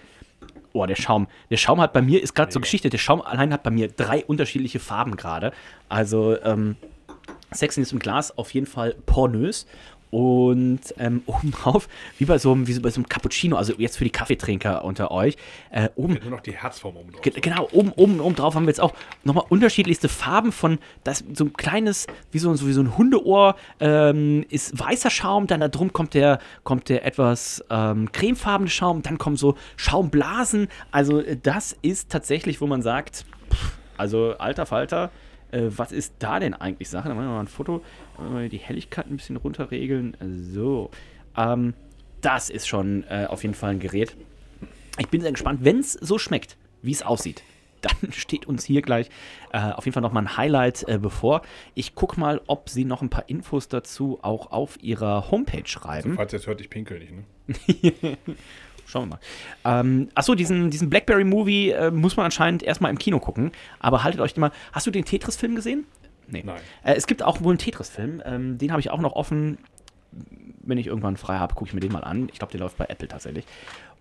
oh, 0.72 0.86
der 0.86 0.96
Schaum. 0.96 1.26
Der 1.50 1.56
Schaum 1.56 1.80
hat 1.80 1.92
bei 1.92 2.02
mir, 2.02 2.22
ist 2.22 2.34
gerade 2.34 2.52
so 2.52 2.60
Geschichte, 2.60 2.90
der 2.90 2.98
Schaum 2.98 3.22
allein 3.22 3.52
hat 3.52 3.62
bei 3.62 3.70
mir 3.70 3.88
drei 3.88 4.24
unterschiedliche 4.24 4.78
Farben 4.80 5.16
gerade. 5.16 5.52
Also, 5.88 6.40
ähm, 6.42 6.76
Sexiness 7.52 7.92
im 7.92 7.98
Glas 7.98 8.36
auf 8.36 8.52
jeden 8.54 8.66
Fall 8.66 8.94
pornös. 9.06 9.66
Und 10.16 10.80
ähm, 10.98 11.22
obendrauf, 11.26 11.88
wie 12.16 12.24
bei 12.24 12.38
so, 12.38 12.52
einem, 12.52 12.66
wie 12.66 12.78
bei 12.80 12.88
so 12.88 13.00
einem 13.00 13.08
Cappuccino, 13.08 13.56
also 13.56 13.74
jetzt 13.76 13.98
für 13.98 14.04
die 14.04 14.10
Kaffeetrinker 14.10 14.82
unter 14.82 15.10
euch, 15.10 15.36
äh, 15.70 15.90
oben 15.94 16.14
Nur 16.22 16.30
noch 16.30 16.40
die 16.40 16.56
Herzform 16.56 16.96
oben 16.96 17.12
drauf. 17.12 17.20
Ge- 17.20 17.34
Genau, 17.38 17.68
oben, 17.72 17.92
oben, 17.92 18.20
oben 18.20 18.34
drauf 18.34 18.54
haben 18.54 18.64
wir 18.64 18.70
jetzt 18.70 18.80
auch 18.80 18.94
nochmal 19.24 19.44
unterschiedlichste 19.50 20.08
Farben 20.08 20.52
von, 20.52 20.78
das 21.04 21.22
so 21.34 21.44
ein 21.44 21.52
kleines, 21.52 22.06
wie 22.32 22.38
so, 22.38 22.54
so, 22.54 22.66
wie 22.66 22.72
so 22.72 22.80
ein 22.80 22.96
Hundeohr, 22.96 23.56
ähm, 23.78 24.46
ist 24.48 24.78
weißer 24.78 25.10
Schaum, 25.10 25.46
dann 25.46 25.60
da 25.60 25.68
drum 25.68 25.92
kommt 25.92 26.14
der, 26.14 26.38
kommt 26.64 26.88
der 26.88 27.04
etwas 27.04 27.62
ähm, 27.68 28.10
cremefarbene 28.10 28.70
Schaum, 28.70 29.02
dann 29.02 29.18
kommen 29.18 29.36
so 29.36 29.54
Schaumblasen. 29.76 30.68
Also 30.92 31.20
äh, 31.20 31.36
das 31.42 31.76
ist 31.82 32.10
tatsächlich, 32.10 32.62
wo 32.62 32.66
man 32.66 32.80
sagt, 32.80 33.26
pff, 33.52 33.72
also 33.98 34.34
alter 34.38 34.64
Falter, 34.64 35.10
äh, 35.50 35.62
was 35.68 35.92
ist 35.92 36.14
da 36.18 36.40
denn 36.40 36.54
eigentlich 36.54 36.88
Sache? 36.88 37.08
Da 37.08 37.14
machen 37.14 37.26
wir 37.26 37.32
mal 37.34 37.40
ein 37.40 37.48
Foto, 37.48 37.82
die 38.50 38.58
Helligkeit 38.58 39.06
ein 39.06 39.16
bisschen 39.16 39.36
runterregeln. 39.36 40.16
So, 40.52 40.90
ähm, 41.36 41.74
das 42.20 42.50
ist 42.50 42.66
schon 42.66 43.04
äh, 43.04 43.26
auf 43.28 43.42
jeden 43.42 43.54
Fall 43.54 43.70
ein 43.70 43.78
Gerät. 43.78 44.16
Ich 44.98 45.08
bin 45.08 45.20
sehr 45.20 45.32
gespannt, 45.32 45.60
wenn 45.62 45.78
es 45.78 45.92
so 45.92 46.18
schmeckt, 46.18 46.56
wie 46.82 46.92
es 46.92 47.02
aussieht. 47.02 47.42
Dann 47.82 48.10
steht 48.10 48.46
uns 48.46 48.64
hier 48.64 48.82
gleich 48.82 49.10
äh, 49.52 49.58
auf 49.58 49.84
jeden 49.84 49.92
Fall 49.92 50.02
nochmal 50.02 50.24
ein 50.24 50.36
Highlight 50.36 50.88
äh, 50.88 50.98
bevor. 50.98 51.42
Ich 51.74 51.94
gucke 51.94 52.18
mal, 52.18 52.40
ob 52.46 52.68
sie 52.68 52.84
noch 52.84 53.02
ein 53.02 53.10
paar 53.10 53.28
Infos 53.28 53.68
dazu 53.68 54.18
auch 54.22 54.50
auf 54.50 54.82
ihrer 54.82 55.30
Homepage 55.30 55.66
schreiben. 55.66 56.14
Falls 56.16 56.32
ihr 56.32 56.38
jetzt 56.38 56.46
hört, 56.46 56.60
ich 56.60 56.70
pinkel 56.70 56.98
nicht, 56.98 57.12
ne? 57.12 58.16
Schauen 58.86 59.08
wir 59.08 59.18
mal. 59.64 59.80
Ähm, 59.80 60.08
achso, 60.14 60.34
diesen, 60.34 60.70
diesen 60.70 60.88
Blackberry-Movie 60.88 61.70
äh, 61.70 61.90
muss 61.90 62.16
man 62.16 62.24
anscheinend 62.24 62.62
erstmal 62.62 62.90
im 62.90 62.98
Kino 62.98 63.18
gucken. 63.18 63.50
Aber 63.80 64.04
haltet 64.04 64.20
euch 64.20 64.36
mal. 64.36 64.52
Hast 64.72 64.86
du 64.86 64.90
den 64.90 65.04
Tetris-Film 65.04 65.56
gesehen? 65.56 65.86
Nee. 66.28 66.42
Nein. 66.46 66.60
Äh, 66.84 66.94
es 66.94 67.06
gibt 67.06 67.22
auch 67.22 67.42
wohl 67.42 67.50
einen 67.50 67.58
Tetris-Film. 67.58 68.22
Ähm, 68.24 68.58
den 68.58 68.70
habe 68.70 68.80
ich 68.80 68.90
auch 68.90 69.00
noch 69.00 69.14
offen. 69.14 69.58
Wenn 70.62 70.78
ich 70.78 70.86
irgendwann 70.86 71.16
frei 71.16 71.38
habe, 71.38 71.54
gucke 71.54 71.68
ich 71.68 71.74
mir 71.74 71.80
den 71.80 71.92
mal 71.92 72.04
an. 72.04 72.28
Ich 72.32 72.38
glaube, 72.38 72.52
der 72.52 72.60
läuft 72.60 72.78
bei 72.78 72.86
Apple 72.86 73.08
tatsächlich. 73.08 73.44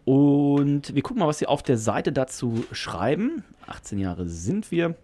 Und 0.06 0.94
wir 0.94 1.02
gucken 1.02 1.20
mal, 1.20 1.28
was 1.28 1.40
sie 1.40 1.48
auf 1.48 1.64
der 1.64 1.78
Seite 1.78 2.12
dazu 2.12 2.64
schreiben. 2.72 3.44
18 3.66 3.98
Jahre 3.98 4.28
sind 4.28 4.72
wir. 4.72 4.96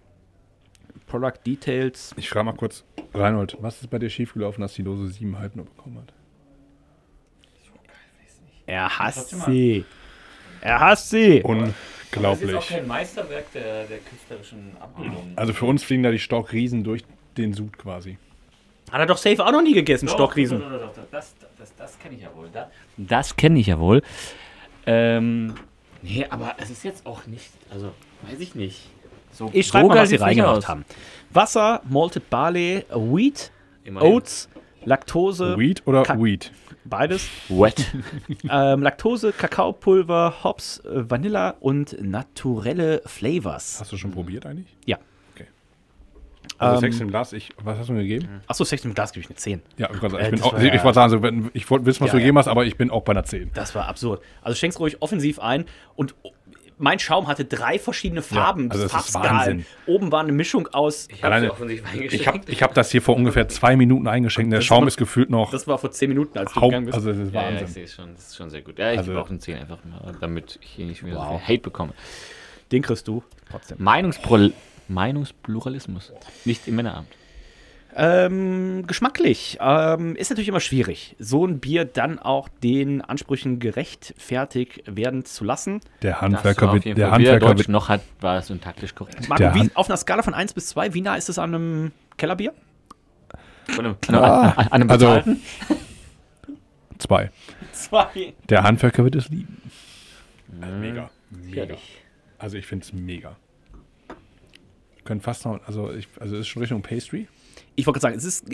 Product 1.08 1.40
Details. 1.46 2.14
Ich 2.18 2.30
frage 2.30 2.46
mal 2.46 2.54
kurz, 2.54 2.86
Reinhold, 3.14 3.58
was 3.60 3.82
ist 3.82 3.90
bei 3.90 4.00
dir 4.00 4.10
schiefgelaufen, 4.10 4.62
dass 4.62 4.76
die 4.76 4.84
Dose 4.84 5.12
7,5 5.12 5.52
nur 5.56 5.66
bekommen 5.66 5.98
hat? 5.98 6.14
Er 8.72 9.00
hasst 9.00 9.30
sie. 9.46 9.84
Er 10.62 10.80
hasst 10.80 11.10
sie. 11.10 11.42
Unglaublich. 11.44 12.82
Meisterwerk 12.88 13.52
der, 13.52 13.84
der 13.84 13.98
künstlerischen 13.98 14.72
Abbildung. 14.80 15.34
Also 15.36 15.52
für 15.52 15.66
uns 15.66 15.84
fliegen 15.84 16.04
da 16.04 16.12
die 16.12 16.20
Stockriesen 16.20 16.82
durch 16.86 17.04
den 17.36 17.54
Sud 17.54 17.78
quasi. 17.78 18.18
Hat 18.90 19.02
er 19.02 19.06
doch 19.08 19.18
safe 19.18 19.44
auch 19.46 19.52
noch 19.52 19.62
nie 19.62 19.74
gegessen, 19.74 20.08
Stockriesen. 20.08 20.62
Doch, 20.62 20.70
doch, 20.70 20.80
doch, 20.80 20.96
doch, 20.96 21.04
Das, 21.12 21.36
das, 21.58 21.76
das 21.76 22.00
kenne 22.00 22.16
ich 22.16 22.22
ja 22.22 22.30
wohl. 22.34 22.48
Das, 22.54 22.68
das 22.96 23.36
kenne 23.36 23.60
ich 23.60 23.68
ja 23.68 23.78
wohl. 23.78 24.02
Ähm, 24.86 25.56
nee, 26.02 26.26
aber 26.30 26.56
es 26.58 26.70
ist 26.70 26.84
jetzt 26.86 27.06
auch 27.06 27.26
nicht, 27.28 27.50
also 27.70 27.92
weiß 28.30 28.40
ich 28.40 28.56
nicht. 28.56 28.88
So, 29.34 29.50
Ich 29.52 29.68
schreibe 29.68 29.90
mal, 29.90 29.98
was 29.98 30.10
sie 30.10 30.16
reingemacht 30.16 30.58
aus. 30.60 30.68
haben. 30.70 30.86
Wasser, 31.30 31.82
Malted 31.90 32.30
Barley, 32.30 32.86
Wheat, 32.90 33.52
Immerhin. 33.84 34.14
Oats, 34.14 34.48
Laktose, 34.86 35.58
Weed 35.58 35.84
oder 35.86 36.04
Kack- 36.04 36.22
Weed? 36.22 36.52
beides. 36.86 37.28
Wet. 37.50 37.86
ähm, 38.50 38.82
Laktose, 38.82 39.32
Kakaopulver, 39.32 40.44
Hops, 40.44 40.80
äh, 40.80 41.10
Vanilla 41.10 41.56
und 41.60 41.96
naturelle 42.02 43.02
Flavors. 43.06 43.80
Hast 43.80 43.92
du 43.92 43.98
schon 43.98 44.12
probiert 44.12 44.46
eigentlich? 44.46 44.76
Ja. 44.86 44.98
Also 46.58 46.76
Ähm, 46.76 46.92
Sex 46.92 47.02
im 47.02 47.08
Glas, 47.10 47.34
ich, 47.34 47.50
was 47.64 47.78
hast 47.80 47.90
du 47.90 47.94
mir 47.94 48.02
gegeben? 48.04 48.42
Achso, 48.48 48.64
16 48.64 48.94
Glas 48.94 49.12
gebe 49.14 49.22
ich 49.24 49.30
eine 49.30 49.36
10. 49.36 49.62
Ja, 49.78 49.90
ich, 49.92 50.02
wollte 50.02 50.16
sagen, 50.16 50.24
Äh, 50.24 50.26
ich, 50.26 50.32
bin 50.32 50.42
auch, 50.44 50.54
war 50.54 50.62
ich, 50.64 50.74
ja- 50.74 50.84
wollte 50.84 50.96
sagen, 50.96 51.24
wenn- 51.24 51.50
ich 51.54 51.70
wollte 51.72 51.86
wissen, 51.88 52.02
was 52.02 52.08
Ja, 52.08 52.12
du 52.14 52.18
ja. 52.18 52.22
gegeben 52.24 52.38
hast, 52.38 52.48
aber 52.48 52.66
ich 52.66 52.78
bin 52.78 52.92
auch 52.92 53.02
bei 53.02 53.12
einer 53.12 53.24
10. 53.24 53.52
Das 53.54 53.74
war 53.74 53.88
absurd. 53.88 54.22
Also 54.44 54.56
schenk's 54.58 54.80
ruhig 54.80 55.02
offensiv 55.02 55.40
ein 55.40 55.66
und 55.96 56.14
mein 56.82 57.00
Schaum 57.00 57.28
hatte 57.28 57.46
drei 57.46 57.80
verschiedene 57.80 58.22
Farben, 58.22 58.70
also 58.72 58.84
das 58.88 59.08
ist. 59.08 59.14
Wahnsinn. 59.14 59.66
Oben 59.86 60.12
war 60.12 60.22
eine 60.22 60.32
Mischung 60.32 60.68
aus. 60.68 61.08
Ich 61.10 61.24
habe 61.24 62.42
ich 62.48 62.64
hab 62.64 62.74
das 62.74 62.92
hier 62.92 63.02
vor 63.02 63.16
ungefähr 63.16 63.48
zwei 63.48 63.76
Minuten 63.76 64.08
eingeschenkt. 64.08 64.52
Der 64.52 64.60
Das 64.60 64.66
Schaum 64.66 64.82
war- 64.82 64.88
ist 64.88 64.98
gefühlt 64.98 65.30
noch 65.30 65.52
Das 65.52 65.68
war 65.68 65.78
vor 65.78 65.92
10 65.92 66.10
Minuten, 66.10 66.38
als 66.38 66.52
du 66.54 66.60
Haupt, 66.62 66.70
gegangen 66.72 66.86
bist. 66.86 66.96
also 66.98 67.10
das 67.12 67.18
ist 67.20 67.34
Ja, 67.34 67.42
ja, 67.44 67.48
ich 67.50 67.54
Wahnsinn. 67.62 67.68
sehe 67.74 67.84
es 67.86 67.94
schon. 67.94 68.14
Das 68.16 68.28
ist 68.28 68.36
schon 68.36 68.50
sehr 68.50 68.62
gut. 68.62 68.80
Ja, 68.80 68.92
ich 68.92 68.98
Also- 69.00 69.12
gebe 69.12 69.22
auch 69.22 69.30
eine 69.30 69.40
10 69.40 69.58
einfach 69.58 69.78
mal, 69.86 70.16
damit 70.20 70.60
ich 70.62 70.70
hier 70.70 70.86
nicht 70.86 71.06
wieder 71.06 71.16
so 71.16 71.22
Wow. 71.22 71.42
viel 71.46 71.56
Hate 71.56 71.64
bekomme. 71.64 71.94
Den 72.72 72.82
kriegst 72.82 73.08
du 73.08 73.24
trotzdem. 73.50 73.78
Meinungspro 73.80 74.50
Meinungspluralismus. 74.88 76.12
Nicht 76.46 76.68
im 76.68 76.76
Männeramt. 76.76 77.08
Ähm, 77.96 78.88
geschmacklich 78.88 79.58
ähm, 79.60 80.16
ist 80.16 80.30
natürlich 80.30 80.48
immer 80.48 80.60
schwierig, 80.62 81.16
so 81.20 81.46
ein 81.46 81.60
Bier 81.60 81.84
dann 81.84 82.20
auch 82.20 82.48
den 82.48 83.02
Ansprüchen 83.02 83.60
gerechtfertigt 83.60 84.84
werden 84.86 85.26
zu 85.26 85.44
lassen. 85.44 85.82
Der 86.02 86.22
Handwerker 86.22 86.74
wird, 86.74 86.86
der 86.86 86.96
Fall, 86.96 87.12
Handwerker 87.12 87.48
Deutsch 87.48 87.58
wird, 87.60 87.70
noch 87.70 87.90
hat, 87.90 88.02
war 88.22 88.38
es 88.38 88.48
syntaktisch 88.48 88.96
korrekt. 88.96 89.28
Marco, 89.28 89.44
Der 89.44 89.56
wie, 89.56 89.70
auf 89.74 89.90
einer 89.90 89.98
Skala 89.98 90.22
von 90.22 90.34
1 90.34 90.54
bis 90.54 90.68
2, 90.68 90.94
wie 90.94 91.02
nah 91.02 91.16
ist 91.16 91.28
es 91.28 91.38
an 91.38 91.54
einem 91.54 91.92
Kellerbier? 92.18 92.54
Von 93.68 93.86
einem, 93.86 93.98
an, 94.08 94.16
an, 94.16 94.58
an 94.58 94.68
einem 94.72 94.90
also 94.90 95.22
zwei. 96.98 97.32
2. 97.74 98.34
Der 98.50 98.64
Handwerker 98.64 99.04
wird 99.04 99.16
es 99.16 99.30
lieben. 99.30 99.62
Mhm. 100.48 100.80
Mega. 100.80 101.10
Mega. 101.30 101.76
Also 102.38 102.58
ich 102.58 102.66
finde 102.66 102.86
es 102.86 102.94
mega. 102.94 103.36
Können 105.04 105.22
fast 105.22 105.46
noch, 105.46 105.60
also 105.68 105.92
ich, 105.92 106.08
also 106.20 106.36
es 106.36 106.42
ist 106.42 106.48
schon 106.48 106.62
Richtung 106.62 106.82
Pastry. 106.82 107.28
Ich 107.76 107.86
wollte 107.88 108.00
gerade 108.00 108.14
sagen, 108.14 108.18
es 108.18 108.24
ist, 108.26 108.46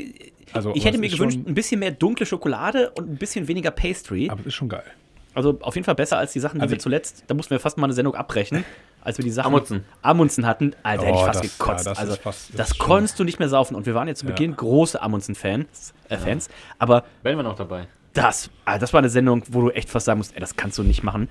Also, 0.54 0.74
ich 0.76 0.86
hätte 0.86 0.98
mir 0.98 1.10
gewünscht, 1.10 1.38
schon- 1.38 1.48
ein 1.48 1.54
bisschen 1.56 1.80
mehr 1.80 1.92
dunkle 1.92 2.26
Schokolade 2.26 2.92
und 2.92 3.10
ein 3.10 3.18
bisschen 3.18 3.48
weniger 3.48 3.72
Pastry. 3.72 4.30
Aber 4.30 4.42
es 4.42 4.48
ist 4.48 4.54
schon 4.54 4.70
geil. 4.70 4.84
Also 5.34 5.58
auf 5.62 5.76
jeden 5.76 5.86
Fall 5.86 5.96
besser 5.96 6.18
als 6.18 6.34
die 6.34 6.40
Sachen, 6.40 6.58
die 6.60 6.62
Also- 6.64 6.72
wir 6.74 6.80
zuletzt, 6.80 7.24
da 7.28 7.34
mussten 7.34 7.52
wir 7.52 7.60
fast 7.60 7.78
mal 7.78 7.86
eine 7.86 7.94
Sendung 7.94 8.16
abbrechen, 8.16 8.64
als 9.02 9.18
wir 9.18 9.26
die 9.26 9.32
Sachen 9.32 9.48
Amundsen. 9.48 9.84
Amundsen 10.02 10.46
hatten. 10.46 10.74
Alter, 10.84 11.06
hätte 11.06 11.16
ich 11.16 11.22
Oh, 11.22 11.26
fast 11.26 11.44
das- 11.44 11.58
gekotzt. 11.58 11.86
ja, 11.86 11.92
das 11.92 12.00
also 12.00 12.16
fast- 12.16 12.50
das 12.52 12.70
das, 12.70 12.78
konntest 12.78 13.20
du 13.20 13.24
nicht 13.24 13.40
mehr 13.40 13.50
saufen. 13.50 13.76
Und 13.76 13.86
wir 13.86 13.94
waren 13.96 14.08
ja 14.08 14.16
zu 14.16 14.26
Ja. 14.26 14.32
Beginn 14.32 14.56
große 14.56 15.02
Amundsen-Fans, 15.02 15.94
äh, 16.10 16.18
Fans. 16.18 16.50
Aber 16.80 17.04
Werden 17.24 17.38
wir 17.38 17.44
noch 17.44 17.56
dabei. 17.56 17.88
das, 18.14 18.50
ah, 18.66 18.78
das 18.80 18.94
war 18.94 19.00
eine 19.00 19.10
Sendung, 19.10 19.44
wo 19.50 19.62
du 19.62 19.70
echt 19.72 19.90
fast 19.90 20.06
sagen 20.08 20.18
musst, 20.20 20.34
ey, 20.34 20.40
das 20.40 20.56
kannst 20.56 20.78
du 20.78 20.84
nicht 20.84 21.04
machen. 21.04 21.30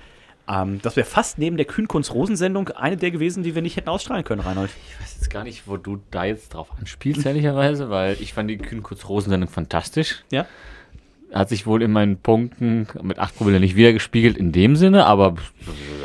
Ähm, 0.49 0.79
das 0.81 0.95
wäre 0.95 1.05
fast 1.05 1.37
neben 1.37 1.57
der 1.57 1.65
Kühnkunst-Rosen-Sendung 1.65 2.69
eine 2.69 2.97
der 2.97 3.11
gewesen, 3.11 3.43
die 3.43 3.55
wir 3.55 3.61
nicht 3.61 3.75
hätten 3.75 3.89
ausstrahlen 3.89 4.23
können, 4.23 4.41
Reinhold. 4.41 4.71
Ich 4.87 5.01
weiß 5.01 5.15
jetzt 5.15 5.29
gar 5.29 5.43
nicht, 5.43 5.67
wo 5.67 5.77
du 5.77 5.99
da 6.11 6.25
jetzt 6.25 6.53
drauf 6.53 6.69
anspielst, 6.79 7.25
ehrlicherweise, 7.25 7.89
weil 7.89 8.17
ich 8.21 8.33
fand 8.33 8.49
die 8.49 8.57
Kühn-Kurz-Rosen-Sendung 8.57 9.49
fantastisch. 9.49 10.23
Ja? 10.31 10.45
Hat 11.33 11.49
sich 11.49 11.67
wohl 11.67 11.81
in 11.81 11.91
meinen 11.91 12.17
Punkten 12.17 12.87
mit 13.03 13.19
8 13.19 13.35
Promille 13.37 13.59
nicht 13.59 13.75
wiedergespiegelt 13.75 14.37
in 14.37 14.53
dem 14.53 14.75
Sinne, 14.77 15.05
aber 15.05 15.35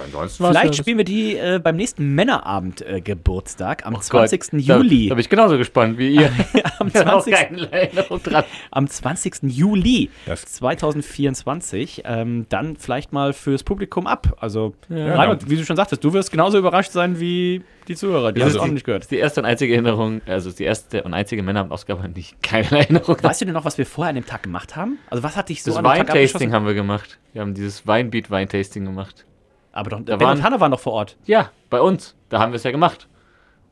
ansonsten 0.05 0.45
Vielleicht 0.45 0.75
ja- 0.75 0.83
spielen 0.83 0.99
wir 0.99 1.05
die 1.05 1.37
äh, 1.37 1.61
beim 1.63 1.77
nächsten 1.77 2.15
Männerabend 2.15 2.83
äh, 2.83 3.01
Geburtstag 3.01 3.87
am 3.87 3.95
Oh 3.95 3.99
Gott, 3.99 4.29
20. 4.29 4.67
Da, 4.67 4.77
Juli. 4.79 5.09
da 5.09 5.15
bin 5.15 5.21
ich 5.21 5.29
genauso 5.29 5.57
gespannt 5.59 5.97
wie 5.97 6.17
ihr. 6.17 6.31
am 6.81 6.89
Ich 6.89 6.97
hab 6.97 7.07
auch 7.07 7.23
20. 7.23 7.35
keine 7.35 7.73
Erinnerung 7.73 8.21
dran. 8.23 8.45
am 8.73 8.89
20. 8.89 9.35
Juli 9.45 10.11
Das- 10.27 10.45
2024 10.47 12.03
ähm, 12.05 12.47
dann 12.49 12.77
vielleicht 12.77 13.13
mal 13.13 13.33
fürs 13.33 13.63
Publikum 13.63 14.07
ab. 14.07 14.37
Also, 14.41 14.75
Ja. 14.89 15.15
Reinhold, 15.15 15.49
wie 15.49 15.57
du 15.57 15.65
schon 15.65 15.77
sagtest, 15.77 16.03
du 16.03 16.13
wirst 16.13 16.31
genauso 16.31 16.59
überrascht 16.59 16.93
sein 16.93 17.21
wie 17.21 17.63
die 17.89 17.97
Zuhörer, 17.97 18.33
die 18.33 18.41
Ja, 18.41 18.47
das 18.47 18.55
das 18.55 18.63
auch 18.63 18.67
nicht 18.67 18.85
gehört. 18.85 19.03
Das 19.03 19.07
ist 19.07 19.11
die 19.11 19.19
erste 19.19 19.41
und 19.41 19.47
einzige 19.47 19.73
Erinnerung, 19.75 20.21
also 20.27 20.49
das 20.49 20.57
die 20.57 20.65
erste 20.65 21.03
und 21.03 21.15
einzige 21.15 21.43
Männerausgabe, 21.43 22.03
an 22.03 22.15
die 22.15 22.21
ich 22.21 22.37
keine 22.43 22.71
Erinnerung 22.71 23.17
habe. 23.17 23.25
Weißt 23.25 23.41
du 23.41 23.45
denn 23.47 23.55
noch, 23.55 23.65
was 23.65 23.79
wir 23.79 23.87
vorher 23.87 24.11
an 24.11 24.17
dem 24.17 24.27
Tag 24.27 24.43
gemacht 24.43 24.77
haben? 24.77 24.99
Also, 25.11 25.23
was 25.23 25.37
hat 25.37 25.49
dich 25.49 25.63
so 25.63 25.71
Das 25.71 25.79
an 25.79 25.85
dem 25.85 26.07
Tag 26.07 26.15
Weintasting 26.15 26.53
haben 26.53 26.67
wir 26.67 26.75
gemacht. 26.75 27.19
Wir 27.33 27.43
haben 27.43 27.55
dieses 27.55 27.87
Weinbeat-Weintasting 27.87 28.85
gemacht. 28.85 29.25
Aber 29.73 29.91
doch, 29.91 30.01
Da 30.01 30.17
Ben 30.17 30.27
waren- 30.27 30.39
und 30.39 30.45
Hanna 30.45 30.61
waren 30.61 30.71
doch 30.71 30.81
vor 30.81 30.93
Ort. 30.93 31.17
Ja, 31.25 31.51
bei 31.71 31.81
uns. 31.81 32.15
Da 32.29 32.39
haben 32.41 32.53
wir 32.53 32.57
es 32.57 32.63
ja 32.63 32.71
gemacht. 32.71 33.09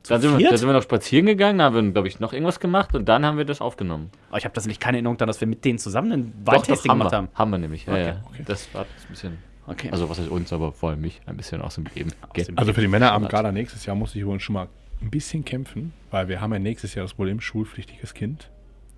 Dann 0.09 0.21
sind, 0.21 0.39
wir, 0.39 0.57
sind 0.57 0.67
wir 0.67 0.73
noch 0.73 0.83
spazieren 0.83 1.27
gegangen, 1.27 1.59
da 1.59 1.65
haben 1.65 1.75
wir, 1.75 1.93
glaube 1.93 2.09
ich, 2.09 2.21
noch 2.21 2.33
irgendwas 2.33 2.59
gemacht 2.59 2.95
und 2.95 3.07
dann 3.07 3.27
haben 3.27 3.37
wir 3.37 3.45
das 3.45 3.61
aufgenommen. 3.61 4.11
Aber 4.31 4.39
ich 4.39 4.45
habe 4.45 4.55
tatsächlich 4.55 4.81
keine 4.81 4.97
Erinnerung 4.97 5.19
daran, 5.19 5.29
dass 5.29 5.41
wir 5.43 5.47
mit 5.49 5.63
denen 5.63 5.79
zusammen 5.79 6.13
ein 6.13 6.33
Weintasting 6.47 6.91
gemacht 6.91 7.13
haben. 7.13 7.29
Haben 7.35 7.51
wir 7.51 7.59
nämlich, 7.59 7.85
ja, 7.85 7.93
Okay, 7.93 8.07
ja. 8.07 8.45
Das 8.47 8.73
war 8.75 8.83
ein 8.83 8.87
bisschen, 9.11 9.37
Okay. 9.71 9.89
also 9.91 10.09
was 10.09 10.19
heißt 10.19 10.29
uns, 10.29 10.53
aber 10.53 10.73
vor 10.73 10.91
allem 10.91 11.01
mich, 11.01 11.21
ein 11.27 11.37
bisschen 11.37 11.63
aus 11.63 11.77
dem 11.77 11.87
Leben. 11.95 12.11
Geht. 12.33 12.49
dem 12.49 12.59
Also 12.59 12.73
für 12.73 12.81
die 12.81 12.89
Männerabend 12.89 13.29
gerade 13.29 13.53
nächstes 13.53 13.87
Jahr 13.87 13.97
muss 13.97 14.15
ich 14.15 14.23
übrigens 14.23 14.43
schon 14.43 14.55
mal 14.55 14.69
ein 15.01 15.11
bisschen 15.11 15.45
kämpfen, 15.45 15.93
weil 16.11 16.29
wir 16.29 16.41
haben 16.41 16.53
ja 16.53 16.59
nächstes 16.59 16.95
Jahr 16.95 17.05
das 17.05 17.15
Problem 17.15 17.41
schulpflichtiges 17.41 18.15
Kind. 18.15 18.51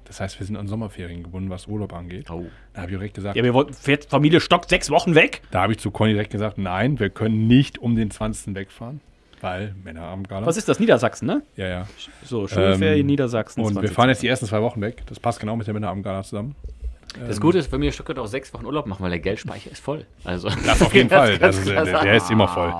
Das 0.05 0.21
heißt, 0.21 0.39
wir 0.41 0.47
sind 0.47 0.57
an 0.57 0.67
Sommerferien 0.67 1.23
gebunden, 1.23 1.49
was 1.49 1.69
Urlaub 1.69 1.93
angeht. 1.93 2.31
Oh. 2.31 2.47
Da 2.75 2.83
habe 2.83 2.91
ich 2.91 2.97
direkt 2.97 3.15
gesagt, 3.15 3.37
ja, 3.37 3.45
wir 3.45 3.55
wollten, 3.55 3.73
fährt 3.73 4.07
Familie 4.07 4.41
stockt 4.41 4.69
sechs 4.69 4.91
Wochen 4.91 5.15
weg. 5.15 5.43
da 5.51 5.63
habe 5.63 5.73
ich 5.73 5.79
zu 5.79 5.91
Conny 5.91 6.13
direkt 6.13 6.31
gesagt, 6.31 6.59
nein, 6.59 6.99
wir 6.99 7.11
können 7.11 7.47
nicht 7.47 7.79
um 7.79 7.95
den 7.95 8.11
20. 8.11 8.55
wegfahren, 8.55 9.01
weil 9.41 9.75
Männerabend 9.85 10.29
gerade. 10.29 10.45
Was 10.45 10.57
ist 10.57 10.69
das? 10.69 10.81
Niedersachsen, 10.81 11.27
ne? 11.27 11.43
Ja, 11.57 11.69
ja. 11.69 11.87
So, 12.25 12.49
Schulferien 12.49 13.01
Ähm, 13.01 13.07
Niedersachsen. 13.07 13.63
Und 13.63 13.75
wir 13.75 13.83
20. 13.83 13.95
fahren 13.95 14.09
jetzt 14.09 14.23
die 14.23 14.29
ersten 14.29 14.47
zwei 14.47 14.61
Wochen 14.61 14.81
weg. 14.81 15.03
Das 15.07 15.21
passt 15.21 15.39
genau 15.39 15.57
mit 15.57 15.67
der 15.67 15.75
Männerabendgala 15.75 16.25
zusammen. 16.25 16.57
Das 17.29 17.41
Gute 17.41 17.59
ist, 17.59 17.71
bei 17.71 17.79
mir 17.79 17.93
Stuttgart 17.93 18.19
auch 18.19 18.27
sechs 18.27 18.53
Wochen 18.55 18.65
Urlaub 18.67 18.87
machen, 18.87 19.03
weil 19.03 19.11
der 19.11 19.19
Geldspeicher 19.21 19.71
ist 19.71 19.83
voll. 19.83 20.07
Also, 20.25 20.49
Das 20.67 20.81
auf 20.83 20.95
jeden 20.95 21.09
Fall. 21.11 21.39
Das 21.39 21.57
ist, 21.59 21.67
klar 21.71 21.85
der, 21.85 22.01
der 22.03 22.15
ist 22.17 22.31
immer 22.31 22.49
voll. 22.49 22.73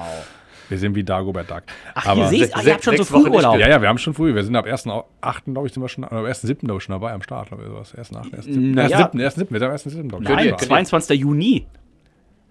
Wir 0.69 0.79
sind 0.79 0.95
wie 0.95 1.05
Dagobert 1.05 1.51
Duck. 1.51 1.65
Ach, 1.95 2.17
ihr 2.17 2.29
seht, 2.29 2.57
ah, 2.57 2.63
ihr 2.63 2.73
habt 2.73 2.83
schon 2.85 2.97
so 2.97 3.03
sechs 3.03 3.13
Wochen 3.13 3.27
Frühurlaub. 3.27 3.59
Ja, 3.59 3.69
ja, 3.69 3.83
wir 3.83 3.89
haben 3.89 3.99
schon 3.99 4.15
früh. 4.15 4.35
Wir 4.35 4.43
sind 4.43 4.57
ab 4.57 4.65
1.8. 4.67 5.05
glaube 5.53 5.67
ich, 5.67 5.75
sind 5.75 5.83
wir 5.83 5.89
schon, 5.91 6.05
oder 6.05 6.19
am 6.19 6.25
1.7. 6.25 6.55
glaube 6.61 6.79
ich 6.79 6.85
schon 6.85 6.95
dabei 6.95 7.13
am 7.13 7.21
Start, 7.23 7.49
glaube 7.49 7.65
ich, 7.65 7.69
sowas. 7.69 7.95
1.8. 7.95 8.33
1.7. 8.47 8.73
Na 8.75 8.89
ja. 8.89 9.07
1.7. 9.11 9.13
1.7. 9.17 9.47
Wir 9.51 9.59
sind 9.59 9.63
am 9.69 9.75
1.7. 9.75 10.09
glaube 10.09 10.23
ich. 10.25 10.29
Nein, 10.31 10.39
ihr- 10.47 10.51
könnt 10.53 10.63
ihr- 10.63 10.69
22. 10.69 11.21
Juni. 11.21 11.67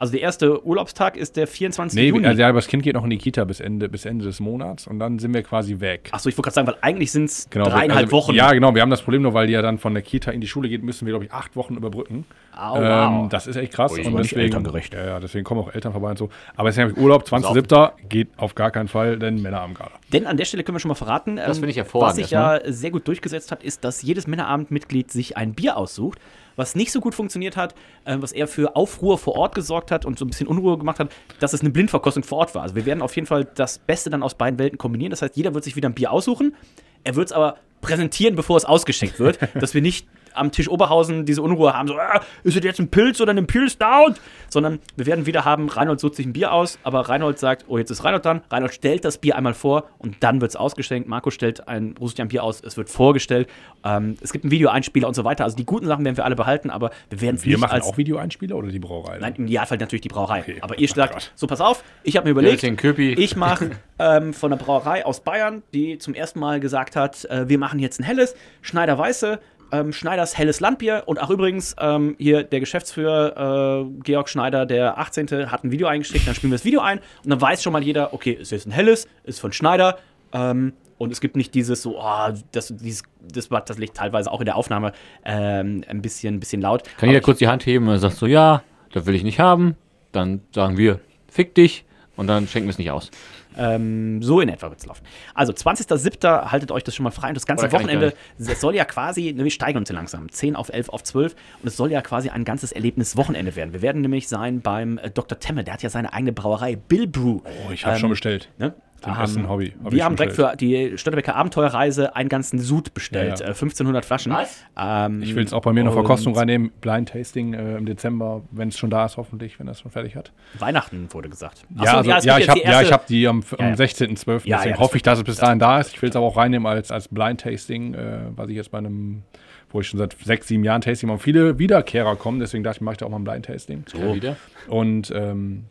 Also 0.01 0.13
der 0.13 0.21
erste 0.21 0.65
Urlaubstag 0.65 1.15
ist 1.15 1.37
der 1.37 1.45
24. 1.45 1.95
Nee, 1.95 2.07
Juni. 2.07 2.25
also 2.25 2.41
ja, 2.41 2.49
aber 2.49 2.57
das 2.57 2.67
Kind 2.67 2.81
geht 2.81 2.95
noch 2.95 3.03
in 3.03 3.11
die 3.11 3.19
Kita 3.19 3.43
bis 3.43 3.59
Ende, 3.59 3.87
bis 3.87 4.05
Ende 4.05 4.25
des 4.25 4.39
Monats 4.39 4.87
und 4.87 4.97
dann 4.97 5.19
sind 5.19 5.31
wir 5.31 5.43
quasi 5.43 5.79
weg. 5.79 6.09
Achso, 6.11 6.27
ich 6.27 6.35
wollte 6.35 6.47
gerade 6.47 6.55
sagen, 6.55 6.67
weil 6.69 6.77
eigentlich 6.81 7.11
sind 7.11 7.25
es 7.25 7.47
Genau, 7.51 7.65
dreieinhalb 7.65 8.05
also, 8.05 8.17
Wochen. 8.17 8.33
Ja, 8.33 8.51
genau. 8.51 8.73
Wir 8.73 8.81
haben 8.81 8.89
das 8.89 9.03
Problem 9.03 9.21
nur, 9.21 9.35
weil 9.35 9.45
die 9.45 9.53
ja 9.53 9.61
dann 9.61 9.77
von 9.77 9.93
der 9.93 10.01
Kita 10.01 10.31
in 10.31 10.41
die 10.41 10.47
Schule 10.47 10.69
geht, 10.69 10.81
müssen 10.81 11.05
wir, 11.05 11.11
glaube 11.11 11.25
ich, 11.25 11.31
acht 11.31 11.55
Wochen 11.55 11.75
überbrücken. 11.75 12.25
Wow. 12.57 12.79
Ähm, 12.81 13.29
das 13.29 13.45
ist 13.45 13.57
echt 13.57 13.73
krass. 13.73 13.91
Ui, 13.91 14.03
und 14.03 14.17
deswegen, 14.17 14.41
elterngerecht. 14.41 14.91
Ja, 14.95 15.05
ja, 15.05 15.19
deswegen 15.19 15.43
kommen 15.43 15.61
auch 15.61 15.71
Eltern 15.71 15.91
vorbei 15.91 16.09
und 16.09 16.17
so. 16.17 16.29
Aber 16.55 16.69
es 16.69 16.73
ist 16.73 16.79
nämlich 16.79 16.97
Urlaub, 16.97 17.25
20.07. 17.25 17.91
geht 18.09 18.29
auf 18.37 18.55
gar 18.55 18.71
keinen 18.71 18.87
Fall, 18.87 19.19
denn 19.19 19.39
Männer 19.39 19.61
am 19.61 19.75
Gala. 19.75 19.91
Denn 20.11 20.25
an 20.25 20.35
der 20.35 20.45
Stelle 20.45 20.63
können 20.63 20.77
wir 20.77 20.79
schon 20.79 20.89
mal 20.89 20.95
verraten, 20.95 21.35
Das 21.35 21.57
ähm, 21.59 21.63
finde 21.63 21.79
ich 21.79 21.93
was 21.93 22.15
sich 22.15 22.31
ja 22.31 22.59
sehr 22.65 22.89
gut 22.89 23.07
durchgesetzt 23.07 23.51
hat, 23.51 23.61
ist, 23.63 23.83
dass 23.83 24.01
jedes 24.01 24.25
Männerabendmitglied 24.25 25.11
sich 25.11 25.37
ein 25.37 25.53
Bier 25.53 25.77
aussucht. 25.77 26.17
Was 26.55 26.75
nicht 26.75 26.91
so 26.91 26.99
gut 26.99 27.15
funktioniert 27.15 27.57
hat, 27.57 27.75
äh, 28.05 28.17
was 28.19 28.31
eher 28.31 28.47
für 28.47 28.75
Aufruhr 28.75 29.17
vor 29.17 29.35
Ort 29.35 29.55
gesorgt 29.55 29.91
hat 29.91 30.05
und 30.05 30.19
so 30.19 30.25
ein 30.25 30.29
bisschen 30.29 30.47
Unruhe 30.47 30.77
gemacht 30.77 30.99
hat, 30.99 31.11
dass 31.39 31.53
es 31.53 31.61
eine 31.61 31.69
Blindverkostung 31.69 32.23
vor 32.23 32.39
Ort 32.39 32.55
war. 32.55 32.63
Also 32.63 32.75
wir 32.75 32.85
werden 32.85 33.01
auf 33.01 33.15
jeden 33.15 33.27
Fall 33.27 33.45
das 33.55 33.79
Beste 33.79 34.09
dann 34.09 34.23
aus 34.23 34.35
beiden 34.35 34.59
Welten 34.59 34.77
kombinieren. 34.77 35.11
Das 35.11 35.21
heißt, 35.21 35.35
jeder 35.35 35.53
wird 35.53 35.63
sich 35.63 35.75
wieder 35.75 35.89
ein 35.89 35.93
Bier 35.93 36.11
aussuchen. 36.11 36.55
Er 37.03 37.15
wird 37.15 37.27
es 37.27 37.31
aber 37.31 37.57
präsentieren, 37.81 38.35
bevor 38.35 38.57
es 38.57 38.65
ausgeschenkt 38.65 39.19
wird, 39.19 39.39
dass 39.55 39.73
wir 39.73 39.81
nicht 39.81 40.07
am 40.33 40.51
Tisch 40.51 40.69
Oberhausen 40.69 41.25
diese 41.25 41.41
Unruhe 41.41 41.73
haben, 41.73 41.87
so, 41.87 41.95
ah, 41.95 42.21
ist 42.43 42.57
es 42.57 42.63
jetzt 42.63 42.79
ein 42.79 42.89
Pilz 42.89 43.21
oder 43.21 43.33
ein 43.33 43.47
Pilzdown? 43.47 44.15
Sondern 44.49 44.79
wir 44.95 45.05
werden 45.05 45.25
wieder 45.25 45.45
haben, 45.45 45.69
Reinhold 45.69 45.99
sucht 45.99 46.15
sich 46.15 46.25
ein 46.25 46.33
Bier 46.33 46.53
aus, 46.53 46.79
aber 46.83 47.01
Reinhold 47.09 47.39
sagt, 47.39 47.65
oh, 47.67 47.77
jetzt 47.77 47.89
ist 47.89 48.03
Reinhold 48.03 48.25
dran. 48.25 48.41
Reinhold 48.49 48.73
stellt 48.73 49.05
das 49.05 49.17
Bier 49.17 49.35
einmal 49.35 49.53
vor 49.53 49.85
und 49.97 50.17
dann 50.21 50.41
wird 50.41 50.51
es 50.51 50.55
ausgeschenkt. 50.55 51.07
Marco 51.07 51.31
stellt 51.31 51.67
ein, 51.67 51.95
sich 52.01 52.21
ein 52.21 52.27
Bier 52.27 52.43
aus, 52.43 52.61
es 52.61 52.77
wird 52.77 52.89
vorgestellt. 52.89 53.49
Ähm, 53.83 54.17
es 54.21 54.31
gibt 54.31 54.45
einen 54.45 54.51
Videoeinspieler 54.51 55.07
und 55.07 55.13
so 55.13 55.23
weiter. 55.23 55.43
Also 55.43 55.55
die 55.57 55.65
guten 55.65 55.87
Sachen 55.87 56.05
werden 56.05 56.17
wir 56.17 56.25
alle 56.25 56.35
behalten, 56.35 56.69
aber 56.69 56.91
wir 57.09 57.21
werden 57.21 57.35
es 57.35 57.45
Wir 57.45 57.51
nicht 57.51 57.61
machen 57.61 57.73
als... 57.73 57.85
auch 57.85 57.97
Videoeinspieler 57.97 58.55
oder 58.55 58.69
die 58.69 58.79
Brauerei? 58.79 59.17
Nein, 59.19 59.35
im 59.37 59.45
Idealfall 59.45 59.77
natürlich 59.77 60.01
die 60.01 60.09
Brauerei. 60.09 60.41
Okay. 60.41 60.57
Aber 60.61 60.77
ihr 60.77 60.87
sagt, 60.87 61.13
Gott. 61.13 61.31
so 61.35 61.47
pass 61.47 61.61
auf, 61.61 61.83
ich 62.03 62.17
habe 62.17 62.25
mir 62.25 62.31
überlegt, 62.31 62.63
Ja, 62.63 62.69
ich 63.17 63.35
mache 63.35 63.71
ähm, 63.99 64.33
von 64.33 64.51
einer 64.51 64.61
Brauerei 64.61 65.05
aus 65.05 65.21
Bayern, 65.21 65.63
die 65.73 65.97
zum 65.97 66.13
ersten 66.13 66.39
Mal 66.39 66.59
gesagt 66.59 66.95
hat, 66.95 67.25
äh, 67.25 67.47
wir 67.47 67.57
machen 67.57 67.79
jetzt 67.79 67.99
ein 67.99 68.03
helles, 68.03 68.35
Schneider 68.61 68.97
Weiße, 68.97 69.39
ähm, 69.71 69.93
Schneiders 69.93 70.37
helles 70.37 70.59
Landbier 70.59 71.03
und 71.05 71.21
auch 71.21 71.29
übrigens 71.29 71.75
ähm, 71.79 72.15
hier 72.17 72.43
der 72.43 72.59
Geschäftsführer 72.59 73.85
äh, 73.85 74.01
Georg 74.03 74.29
Schneider, 74.29 74.65
der 74.65 74.97
18. 74.97 75.51
hat 75.51 75.63
ein 75.63 75.71
Video 75.71 75.87
eingeschickt, 75.87 76.27
dann 76.27 76.35
spielen 76.35 76.51
wir 76.51 76.57
das 76.57 76.65
Video 76.65 76.81
ein 76.81 76.99
und 77.23 77.29
dann 77.29 77.41
weiß 77.41 77.63
schon 77.63 77.73
mal 77.73 77.83
jeder, 77.83 78.13
okay, 78.13 78.31
ist 78.31 78.51
jetzt 78.51 78.67
ein 78.67 78.71
helles, 78.71 79.07
ist 79.23 79.39
von 79.39 79.51
Schneider 79.51 79.97
ähm, 80.33 80.73
und 80.97 81.11
es 81.11 81.19
gibt 81.19 81.35
nicht 81.35 81.55
dieses 81.55 81.81
so, 81.81 81.99
oh, 81.99 82.29
das, 82.51 82.73
dieses, 82.77 83.03
das 83.21 83.49
war 83.49 83.65
tatsächlich 83.65 83.91
teilweise 83.91 84.31
auch 84.31 84.39
in 84.39 84.45
der 84.45 84.55
Aufnahme 84.55 84.93
ähm, 85.25 85.83
ein 85.87 86.01
bisschen, 86.01 86.35
ein 86.35 86.39
bisschen 86.39 86.61
laut. 86.61 86.83
Kann 86.97 87.09
jeder 87.09 87.21
kurz 87.21 87.39
die 87.39 87.47
Hand 87.47 87.65
heben 87.65 87.87
und 87.87 87.97
sagt 87.97 88.17
so, 88.17 88.27
ja, 88.27 88.63
das 88.91 89.05
will 89.05 89.15
ich 89.15 89.23
nicht 89.23 89.39
haben. 89.39 89.75
Dann 90.11 90.41
sagen 90.53 90.77
wir, 90.77 90.99
fick 91.27 91.55
dich 91.55 91.85
und 92.17 92.27
dann 92.27 92.47
schenken 92.47 92.67
wir 92.67 92.71
es 92.71 92.77
nicht 92.77 92.91
aus. 92.91 93.09
Ähm, 93.57 94.21
so 94.21 94.39
in 94.41 94.49
etwa 94.49 94.69
wird 94.69 94.79
es 94.79 94.85
laufen. 94.85 95.03
Also 95.33 95.53
20.07. 95.53 96.51
haltet 96.51 96.71
euch 96.71 96.83
das 96.83 96.95
schon 96.95 97.03
mal 97.03 97.11
frei. 97.11 97.29
Und 97.29 97.35
das 97.35 97.45
ganze 97.45 97.65
Oder 97.65 97.73
Wochenende, 97.73 98.13
das 98.37 98.61
soll 98.61 98.75
ja 98.75 98.85
quasi, 98.85 99.33
ne, 99.33 99.43
wir 99.43 99.51
steigern 99.51 99.81
uns 99.81 99.89
hier 99.89 99.95
langsam, 99.95 100.31
10 100.31 100.55
auf 100.55 100.69
11 100.69 100.89
auf 100.89 101.03
12. 101.03 101.35
Und 101.61 101.67
es 101.67 101.77
soll 101.77 101.91
ja 101.91 102.01
quasi 102.01 102.29
ein 102.29 102.43
ganzes 102.45 102.71
Erlebniswochenende 102.71 103.55
werden. 103.55 103.73
Wir 103.73 103.81
werden 103.81 104.01
nämlich 104.01 104.27
sein 104.27 104.61
beim 104.61 104.97
äh, 104.97 105.09
Dr. 105.09 105.39
Temme, 105.39 105.63
der 105.63 105.73
hat 105.75 105.83
ja 105.83 105.89
seine 105.89 106.13
eigene 106.13 106.31
Brauerei, 106.33 106.75
Bill 106.75 107.07
Brew. 107.07 107.39
Oh, 107.43 107.71
ich 107.71 107.85
habe 107.85 107.95
Ähm, 107.95 107.99
schon 108.01 108.09
bestellt. 108.09 108.49
Ne? 108.57 108.73
Zum 109.01 109.13
ersten 109.13 109.49
Hobby. 109.49 109.73
Hab 109.83 109.91
wir 109.91 110.05
haben 110.05 110.15
direkt 110.15 110.35
für 110.35 110.53
die 110.59 110.95
Stadtbecker 110.95 111.35
Abenteuerreise 111.35 112.15
einen 112.15 112.29
ganzen 112.29 112.59
Sud 112.59 112.93
bestellt. 112.93 113.39
Ja, 113.39 113.45
ja. 113.45 113.51
Äh, 113.51 113.55
1500 113.55 114.05
Flaschen. 114.05 114.31
Was? 114.31 114.63
Ähm, 114.77 115.23
Ich 115.23 115.33
will 115.35 115.43
es 115.43 115.53
auch 115.53 115.63
bei 115.63 115.73
mir 115.73 115.83
und 115.85 115.91
Verkostung 115.91 116.35
reinnehmen. 116.37 116.71
Blind 116.81 117.09
Tasting 117.09 117.53
äh, 117.55 117.77
im 117.77 117.85
Dezember, 117.87 118.43
wenn 118.51 118.67
es 118.69 118.77
schon 118.77 118.91
da 118.91 119.05
ist, 119.05 119.17
hoffentlich, 119.17 119.59
wenn 119.59 119.67
er 119.67 119.71
es 119.71 119.79
schon 119.81 119.89
fertig 119.89 120.15
hat. 120.15 120.31
Weihnachten 120.59 121.07
wurde 121.11 121.29
gesagt. 121.29 121.65
Ach 121.77 121.83
ja, 121.83 122.03
so, 122.03 122.11
also, 122.11 122.27
ja, 122.27 122.37
gibt 122.37 122.43
ich 122.43 122.49
habe 122.49 122.59
die 122.59 122.67
ja, 122.67 122.81
ich 122.81 122.91
hab 122.91 123.07
die 123.07 123.27
am, 123.27 123.43
am 123.57 123.65
Ja, 123.65 123.69
ja. 123.69 123.75
16.12. 123.75 124.41
Ja, 124.45 124.57
Deswegen 124.57 124.75
ja, 124.75 124.79
hoffe 124.79 124.97
ich, 124.97 125.03
dass 125.03 125.17
es 125.17 125.23
bis 125.23 125.37
dahin 125.37 125.57
da 125.57 125.79
ist. 125.79 125.93
Ich 125.95 126.01
will 126.01 126.09
es 126.09 126.15
aber 126.15 126.27
auch 126.27 126.37
reinnehmen 126.37 126.67
als, 126.67 126.91
als 126.91 127.07
Blind 127.07 127.41
Tasting, 127.41 127.95
äh, 127.95 128.19
was 128.35 128.49
ich 128.49 128.55
jetzt 128.55 128.69
bei 128.69 128.77
einem, 128.77 129.23
wo 129.71 129.81
ich 129.81 129.87
schon 129.87 129.97
seit 129.97 130.15
sechs, 130.23 130.47
sieben 130.47 130.63
Jahren 130.63 130.81
Tasting 130.81 131.09
mache. 131.09 131.19
Viele 131.19 131.57
Wiederkehrer 131.57 132.15
kommen, 132.15 132.39
deswegen 132.39 132.63
dachte 132.63 132.77
ich, 132.77 132.81
mache 132.81 132.93
ich 132.93 132.97
da 132.99 133.07
auch 133.07 133.09
mal 133.09 133.17
ein 133.17 133.23
Blind 133.23 133.45
Tasting. 133.45 133.83
Ja, 133.97 134.13
wieder. 134.13 134.35
Und 134.67 135.11
ähm, 135.15 135.65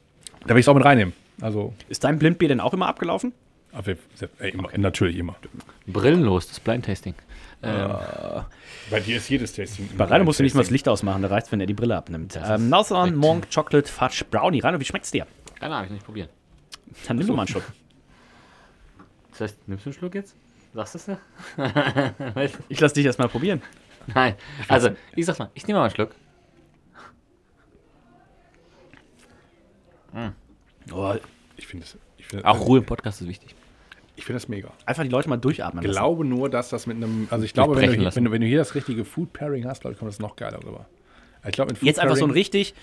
da 0.46 0.54
will 0.54 0.58
ich 0.58 0.64
es 0.64 0.68
auch 0.68 0.74
mit 0.74 0.84
reinnehmen. 0.84 1.12
Also, 1.40 1.74
Ist 1.88 2.04
dein 2.04 2.18
Blindbier 2.18 2.48
denn 2.48 2.60
auch 2.60 2.72
immer 2.74 2.86
abgelaufen? 2.88 3.32
Wir- 3.84 3.96
ey, 4.40 4.50
immer, 4.50 4.68
Natürlich 4.76 5.16
immer. 5.16 5.36
Brillenlos, 5.86 6.48
das 6.48 6.58
Blind 6.60 6.84
Tasting. 6.86 7.14
Ähm, 7.62 7.90
Bei 8.90 9.00
dir 9.00 9.18
ist 9.18 9.28
jedes 9.28 9.52
Tasting. 9.52 9.88
Bei 9.96 10.04
Rainer 10.06 10.24
musst 10.24 10.38
du 10.40 10.42
nicht 10.42 10.54
mal 10.54 10.62
das 10.62 10.70
Licht 10.70 10.88
ausmachen, 10.88 11.22
da 11.22 11.28
reicht 11.28 11.52
wenn 11.52 11.60
er 11.60 11.66
die 11.66 11.74
Brille 11.74 11.96
abnimmt. 11.96 12.38
Ähm, 12.42 12.68
Northern 12.68 13.14
Monk 13.14 13.48
Chocolate 13.54 13.88
Fudge 13.90 14.24
Brownie. 14.30 14.60
Rainer, 14.60 14.80
wie 14.80 14.84
schmeckt's 14.84 15.10
dir? 15.10 15.26
keine 15.58 15.74
Ahnung, 15.74 15.86
ich 15.88 15.92
nicht 15.92 16.06
probieren. 16.06 16.30
Dann 17.06 17.18
nimm 17.18 17.26
doch 17.26 17.34
mal 17.36 17.42
einen 17.42 17.48
Schluck. 17.48 17.64
Das 19.32 19.42
heißt, 19.42 19.68
nimmst 19.68 19.84
du 19.86 19.90
einen 19.90 19.94
Schluck 19.98 20.14
jetzt? 20.14 20.34
Sagst 20.74 20.94
du 20.94 20.98
es 20.98 21.08
nicht. 21.08 21.20
Ich 22.70 22.80
lass 22.80 22.92
dich 22.94 23.04
erstmal 23.04 23.28
probieren. 23.28 23.60
Nein. 24.14 24.34
Also, 24.68 24.90
ich 25.14 25.26
sag's 25.26 25.38
mal, 25.38 25.50
ich 25.54 25.66
nehme 25.66 25.78
mal 25.78 25.84
einen 25.84 25.94
Schluck. 25.94 26.14
Oh, 30.92 31.14
Ich 31.56 31.59
finde 31.70 31.86
es. 31.86 31.98
Find, 32.26 32.44
Auch 32.44 32.66
Ruhe 32.66 32.78
im 32.78 32.84
Podcast 32.84 33.20
ist 33.22 33.28
wichtig. 33.28 33.54
Ich 34.16 34.24
finde 34.24 34.36
das 34.40 34.48
mega. 34.48 34.70
einfach 34.84 35.02
die 35.02 35.08
Leute 35.08 35.28
mal 35.28 35.36
durchatmen. 35.38 35.82
Ich 35.82 35.88
lassen. 35.88 35.98
glaube 35.98 36.24
nur, 36.26 36.50
dass 36.50 36.68
das 36.68 36.86
mit 36.86 36.96
einem. 36.98 37.26
Also 37.30 37.44
ich 37.44 37.54
glaube, 37.54 37.76
wenn 37.76 37.90
du, 37.92 37.96
lassen. 38.02 38.16
wenn, 38.16 38.24
du, 38.26 38.30
wenn 38.32 38.40
du 38.42 38.46
hier 38.46 38.58
das 38.58 38.74
richtige 38.74 39.04
Food 39.04 39.32
Pairing 39.32 39.64
hast, 39.66 39.80
glaube 39.80 39.94
ich, 39.94 39.98
kommt 39.98 40.10
das 40.10 40.18
noch 40.18 40.36
geiler 40.36 40.58
rüber. 40.62 40.86
Ich 41.46 41.52
glaube, 41.52 41.70
mit 41.70 41.78
Food 41.78 41.86
Jetzt 41.86 41.98
einfach 42.00 42.16
so 42.16 42.24
einen 42.24 42.32
richtig 42.34 42.74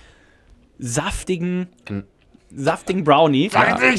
saftigen, 0.80 1.68
Hm. 1.88 2.04
saftigen 2.56 3.04
Brownie. 3.04 3.50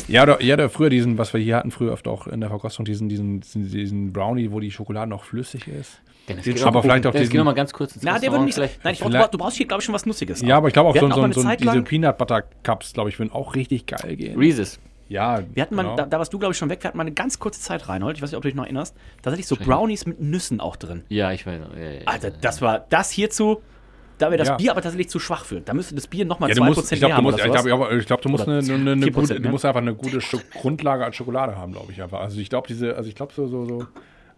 Ja, 0.09 0.39
ja, 0.41 0.55
oder 0.55 0.69
früher 0.71 0.91
diesen, 0.91 1.19
was 1.19 1.33
wir 1.33 1.41
hier 1.41 1.57
hatten, 1.57 1.71
früher 1.71 1.93
oft 1.93 2.09
auch 2.09 2.27
in 2.27 2.41
der 2.41 2.49
Verkostung, 2.51 2.85
diesen, 2.85 3.09
diesen, 3.09 3.41
diesen, 3.41 3.71
diesen 3.71 4.13
Brownie, 4.13 4.51
wo 4.51 4.61
die 4.61 4.71
Schokolade 4.71 5.11
noch 5.11 5.25
flüssig 5.25 5.69
ist. 5.69 6.01
Dennis, 6.29 6.45
Den 6.45 6.63
aber 6.65 6.83
vielleicht 6.83 7.07
auch 7.07 7.11
Dennis, 7.13 7.29
diesen- 7.29 7.33
geh 7.33 7.39
noch 7.39 7.45
mal 7.45 7.55
ganz 7.55 7.73
kurz 7.73 7.95
ins 7.97 8.05
Na, 8.05 8.19
der 8.19 8.31
würde 8.31 8.45
nicht. 8.45 8.55
vielleicht- 8.55 8.85
Nein, 8.85 8.95
ich 8.95 9.01
brauch, 9.01 9.29
du 9.29 9.39
brauchst 9.39 9.57
hier, 9.57 9.67
glaube 9.67 9.81
ich, 9.81 9.85
schon 9.87 9.95
was 9.95 10.07
Nussiges. 10.07 10.41
Ja, 10.43 10.57
aber 10.59 10.69
ich 10.69 10.75
glaube 10.75 10.91
auch 10.91 10.97
so, 10.97 11.07
auch 11.07 11.33
so, 11.33 11.43
diese 11.49 11.65
lang- 11.65 11.85
Peanut 11.85 12.17
Butter 12.19 12.43
Cups, 12.63 12.93
glaube 12.93 13.09
ich, 13.11 13.19
würden 13.19 13.33
auch 13.33 13.55
richtig 13.55 13.87
geil 13.87 14.17
gehen. 14.17 14.39
Reese's. 14.39 14.79
Ja, 15.09 15.41
Wir 15.55 15.63
hatten 15.63 15.75
mal, 15.75 15.85
genau. 15.85 15.97
da, 15.97 16.05
da 16.05 16.19
warst 16.19 16.33
du, 16.35 16.39
glaube 16.39 16.53
ich, 16.53 16.59
schon 16.59 16.69
weg. 16.69 16.83
Wir 16.83 16.89
hatten 16.89 16.99
mal 16.99 17.03
eine 17.05 17.13
ganz 17.13 17.39
kurze 17.39 17.61
Zeit, 17.63 17.89
Reinhold. 17.89 18.17
Ich 18.19 18.23
weiß 18.23 18.31
nicht, 18.31 18.37
ob 18.37 18.43
du 18.43 18.49
dich 18.49 18.55
noch 18.57 18.65
erinnerst. 18.65 18.95
Da 19.23 19.31
hatte 19.31 19.41
ich 19.41 19.47
so 19.47 19.57
Brownies 19.57 20.05
mit 20.05 20.21
Nüssen 20.21 20.61
auch 20.61 20.77
drin. 20.77 21.03
Ja, 21.09 21.33
ich 21.33 21.47
weiß. 21.47 21.61
Ja, 21.77 21.83
ja. 21.83 22.01
Alter, 22.05 22.31
das 22.31 22.61
war 22.61 22.85
das 22.91 23.11
hierzu. 23.11 23.63
Da 24.19 24.27
wäre 24.31 24.37
das 24.39 24.49
Ja. 24.49 24.57
Bier 24.57 24.73
aber 24.73 24.83
tatsächlich 24.83 25.09
zu 25.09 25.19
schwach 25.21 25.45
für. 25.47 25.61
Da 25.63 25.73
müsste 25.73 25.95
das 25.95 26.09
Bier 26.09 26.25
nochmal 26.27 26.51
Ja, 26.51 26.57
2% 26.57 26.75
du 26.75 26.81
musst, 26.81 26.93
ich 26.93 26.99
glaube, 26.99 27.11
mehr 27.11 27.17
haben. 27.17 27.25
musst, 27.25 27.39
ich 27.39 27.45
glaube, 27.45 28.05
glaub, 28.05 28.21
du 28.23 28.29
musst 28.29 28.49
eine, 28.49 28.59
eine, 28.59 28.93
eine 28.93 29.07
4% 29.07 29.13
gute, 29.13 29.33
mehr. 29.35 29.43
du 29.45 29.49
musst 29.49 29.65
einfach 29.65 29.81
eine 29.81 29.95
gute 29.95 30.19
Sch- 30.19 30.43
Grundlage 30.61 31.05
als 31.05 31.17
Schokolade 31.17 31.57
haben, 31.57 31.73
glaube 31.73 31.93
ich 31.93 32.03
einfach. 32.03 32.21
Also 32.21 32.39
ich 32.41 32.51
glaube, 32.51 32.67
diese, 32.69 32.97
also 32.97 33.09
ich 33.09 33.15
glaube 33.15 33.33
so, 33.33 33.47
so, 33.47 33.65
so, 33.65 33.87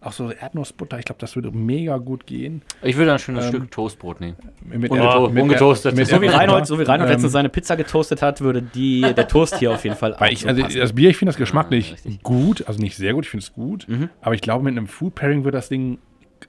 auch 0.02 0.12
so 0.12 0.30
Erdnussbutter, 0.30 0.98
ich 0.98 1.04
glaube, 1.04 1.18
das 1.20 1.36
würde 1.36 1.50
mega 1.50 1.98
gut 1.98 2.26
gehen. 2.26 2.62
Ich 2.82 2.96
würde 2.96 3.12
ein 3.12 3.18
schönes 3.18 3.44
Ähm, 3.44 3.50
Stück 3.50 3.70
Toastbrot 3.70 4.20
nehmen. 4.20 4.36
Mit, 4.64 4.90
Ungeto- 4.90 5.28
mit- 5.28 5.42
ungetoastet. 5.42 5.94
mit- 5.94 6.06
so 6.06 6.20
wie 6.22 6.26
Reinhold, 6.26 6.66
so 6.66 6.78
wie 6.78 6.84
Reinhold 6.84 7.08
Ähm, 7.10 7.14
letztens 7.14 7.32
seine 7.32 7.48
Pizza 7.50 7.76
getoastet 7.76 8.22
hat, 8.22 8.40
würde 8.40 8.62
die, 8.62 9.00
der 9.02 9.28
Toast 9.28 9.58
hier 9.58 9.72
auf 9.72 9.84
jeden 9.84 9.96
Fall 9.96 10.16
Weil 10.18 10.32
ich, 10.32 10.40
so 10.40 10.48
also 10.48 10.62
das 10.62 10.92
Bier, 10.94 11.10
ich 11.10 11.16
finde 11.18 11.30
das 11.30 11.36
geschmacklich 11.36 11.92
richtig. 11.92 12.22
gut, 12.22 12.66
also 12.66 12.80
nicht 12.80 12.96
sehr 12.96 13.12
gut, 13.12 13.24
ich 13.24 13.30
finde 13.30 13.44
es 13.44 13.52
gut, 13.52 13.86
Mhm. 13.88 14.08
aber 14.22 14.34
ich 14.34 14.40
glaube, 14.40 14.64
mit 14.64 14.72
einem 14.76 14.86
Food 14.86 15.14
Pairing 15.14 15.44
wird 15.44 15.54
das 15.54 15.68
Ding 15.68 15.98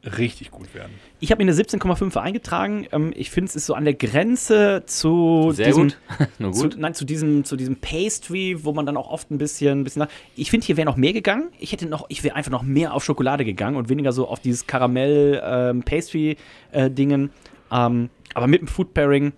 richtig 0.04 0.52
gut 0.52 0.74
werden. 0.74 0.92
Ich 1.20 1.32
habe 1.32 1.44
mir 1.44 1.52
eine 1.52 1.62
17,5 1.62 2.18
eingetragen. 2.18 2.88
Ähm, 2.92 3.14
ich 3.16 3.30
finde, 3.30 3.50
es 3.50 3.56
ist 3.56 3.68
so 3.68 3.76
an 3.76 3.86
der 3.86 3.94
Grenze 3.94 4.84
zu 4.86 5.52
Sehr 5.54 5.68
diesem, 5.68 5.90
gut. 5.90 5.98
Nur 6.40 6.54
Zu, 6.54 6.64
gut. 6.64 6.78
nein, 6.78 6.94
zu 6.94 7.06
diesem, 7.06 7.44
zu 7.44 7.56
diesem 7.56 7.78
Pastry, 7.78 8.64
wo 8.64 8.74
man 8.74 8.86
dann 8.86 8.98
auch 8.98 9.10
oft 9.10 9.32
ein 9.32 9.38
bisschen, 9.38 9.82
ein 9.82 9.84
bisschen 9.84 10.02
nach. 10.02 10.10
Ich 10.36 10.50
finde, 10.50 10.66
hier 10.66 10.78
wäre 10.78 10.86
noch 10.86 10.98
mehr 10.98 11.14
gegangen. 11.14 11.50
Ich 11.60 11.72
hätte 11.72 11.86
noch, 11.86 12.06
ich 12.10 12.24
wäre 12.24 12.36
einfach 12.36 12.52
noch 12.52 12.64
mehr 12.64 12.94
auf 12.94 13.04
Schokolade 13.04 13.46
gegangen 13.46 13.78
und 13.78 13.90
weniger 13.90 14.12
so 14.12 14.28
auf 14.28 14.40
dieses 14.40 14.66
Karamell-Pastry-Dingen. 14.68 17.30
ähm, 17.72 18.10
aber 18.34 18.48
mit 18.48 18.62
dem 18.62 18.68
Food 18.68 18.94
Pairing 18.94 19.34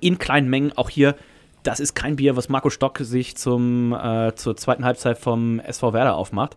in 0.00 0.18
kleinen 0.18 0.50
Mengen 0.50 0.72
auch 0.76 0.90
hier. 0.90 1.14
Das 1.62 1.80
ist 1.80 1.94
kein 1.94 2.16
Bier, 2.16 2.36
was 2.36 2.48
Marco 2.48 2.70
Stock 2.70 2.98
sich 2.98 3.36
zum, 3.36 3.92
äh, 3.92 4.34
zur 4.34 4.56
zweiten 4.56 4.84
Halbzeit 4.84 5.18
vom 5.18 5.60
SV 5.60 5.92
Werder 5.92 6.16
aufmacht. 6.16 6.56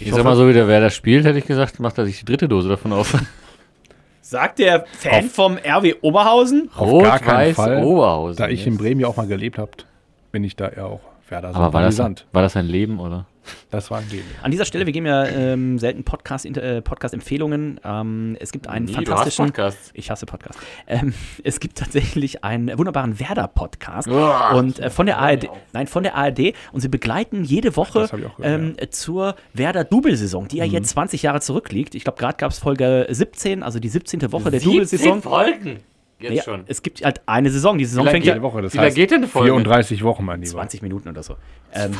Ich 0.00 0.12
sag 0.12 0.24
mal 0.24 0.36
so, 0.36 0.48
wie 0.48 0.52
der 0.52 0.68
Werder 0.68 0.90
spielt, 0.90 1.24
hätte 1.24 1.38
ich 1.38 1.46
gesagt, 1.46 1.80
macht 1.80 1.98
er 1.98 2.06
sich 2.06 2.20
die 2.20 2.24
dritte 2.24 2.48
Dose 2.48 2.68
davon 2.68 2.92
auf. 2.92 3.14
Sagt 4.20 4.58
der 4.58 4.84
Fan 4.86 5.30
vom 5.30 5.56
RW 5.56 5.94
Oberhausen? 6.02 6.70
Auf 6.76 7.02
gar 7.02 7.18
keinen 7.18 7.48
Rot-Weiß 7.48 7.56
Fall. 7.56 7.82
Oberhausen. 7.82 8.36
Da 8.36 8.48
ich 8.48 8.66
in 8.66 8.76
Bremen 8.76 9.00
ja 9.00 9.06
auch 9.06 9.16
mal 9.16 9.26
gelebt 9.26 9.56
habe, 9.58 9.70
bin 10.32 10.44
ich 10.44 10.54
da 10.54 10.70
ja 10.70 10.84
auch 10.84 11.00
Werder 11.30 11.54
Aber 11.54 11.72
war 11.72 11.82
das, 11.82 11.98
war 11.98 12.42
das 12.42 12.56
ein 12.56 12.66
Leben, 12.66 12.98
oder? 13.00 13.26
Das 13.70 13.90
war 13.90 13.98
ein 13.98 14.08
Leben. 14.10 14.26
An 14.42 14.50
dieser 14.50 14.66
Stelle, 14.66 14.84
wir 14.84 14.92
geben 14.92 15.06
ja 15.06 15.24
ähm, 15.26 15.78
selten 15.78 16.04
Podcast, 16.04 16.44
inter- 16.44 16.62
äh, 16.62 16.82
Podcast-Empfehlungen. 16.82 17.80
Ähm, 17.82 18.36
es 18.40 18.52
gibt 18.52 18.66
einen 18.66 18.86
hast 18.88 18.94
fantastischen. 18.94 19.46
Podcasts. 19.46 19.90
Ich 19.94 20.10
hasse 20.10 20.26
Podcasts. 20.26 20.60
Ähm, 20.86 21.14
es 21.44 21.58
gibt 21.58 21.78
tatsächlich 21.78 22.44
einen 22.44 22.76
wunderbaren 22.78 23.18
Werder-Podcast. 23.18 24.08
Uah. 24.08 24.54
und 24.54 24.78
äh, 24.80 24.90
von 24.90 25.06
der 25.06 25.18
ARD, 25.18 25.48
nein, 25.72 25.86
von 25.86 26.02
der 26.02 26.14
ARD. 26.14 26.52
Und 26.72 26.80
sie 26.82 26.88
begleiten 26.88 27.42
jede 27.42 27.74
Woche 27.76 28.04
auch 28.04 28.10
gehört, 28.10 28.32
ähm, 28.42 28.76
zur 28.90 29.34
Werder-Double-Saison, 29.54 30.48
die 30.48 30.58
ja 30.58 30.64
jetzt 30.64 30.90
20 30.90 31.22
Jahre 31.22 31.40
zurückliegt. 31.40 31.94
Ich 31.94 32.04
glaube, 32.04 32.18
gerade 32.18 32.36
gab 32.36 32.50
es 32.50 32.58
Folge 32.58 33.06
17, 33.08 33.62
also 33.62 33.78
die 33.80 33.88
17. 33.88 34.30
Woche 34.30 34.50
der 34.50 34.60
Double-Saison. 34.60 35.22
Folgen. 35.22 35.78
Jetzt 36.20 36.34
Ja, 36.34 36.42
schon. 36.42 36.64
es 36.66 36.82
gibt 36.82 37.04
halt 37.04 37.20
eine 37.26 37.48
Saison. 37.50 37.78
Die 37.78 37.84
Saison 37.84 38.04
fängt 38.06 38.24
ja 38.24 38.32
Jede 38.34 38.42
Woche, 38.42 38.60
das 38.60 38.74
Wie 38.74 38.78
heißt 38.80 38.96
geht 38.96 39.10
denn 39.12 39.18
eine 39.18 39.28
Folge? 39.28 39.50
34 39.52 40.02
Wochen, 40.02 40.24
mein 40.24 40.40
Lieber. 40.40 40.52
20 40.52 40.82
Minuten 40.82 41.08
oder 41.08 41.22
so. 41.22 41.36
Ähm, 41.70 41.92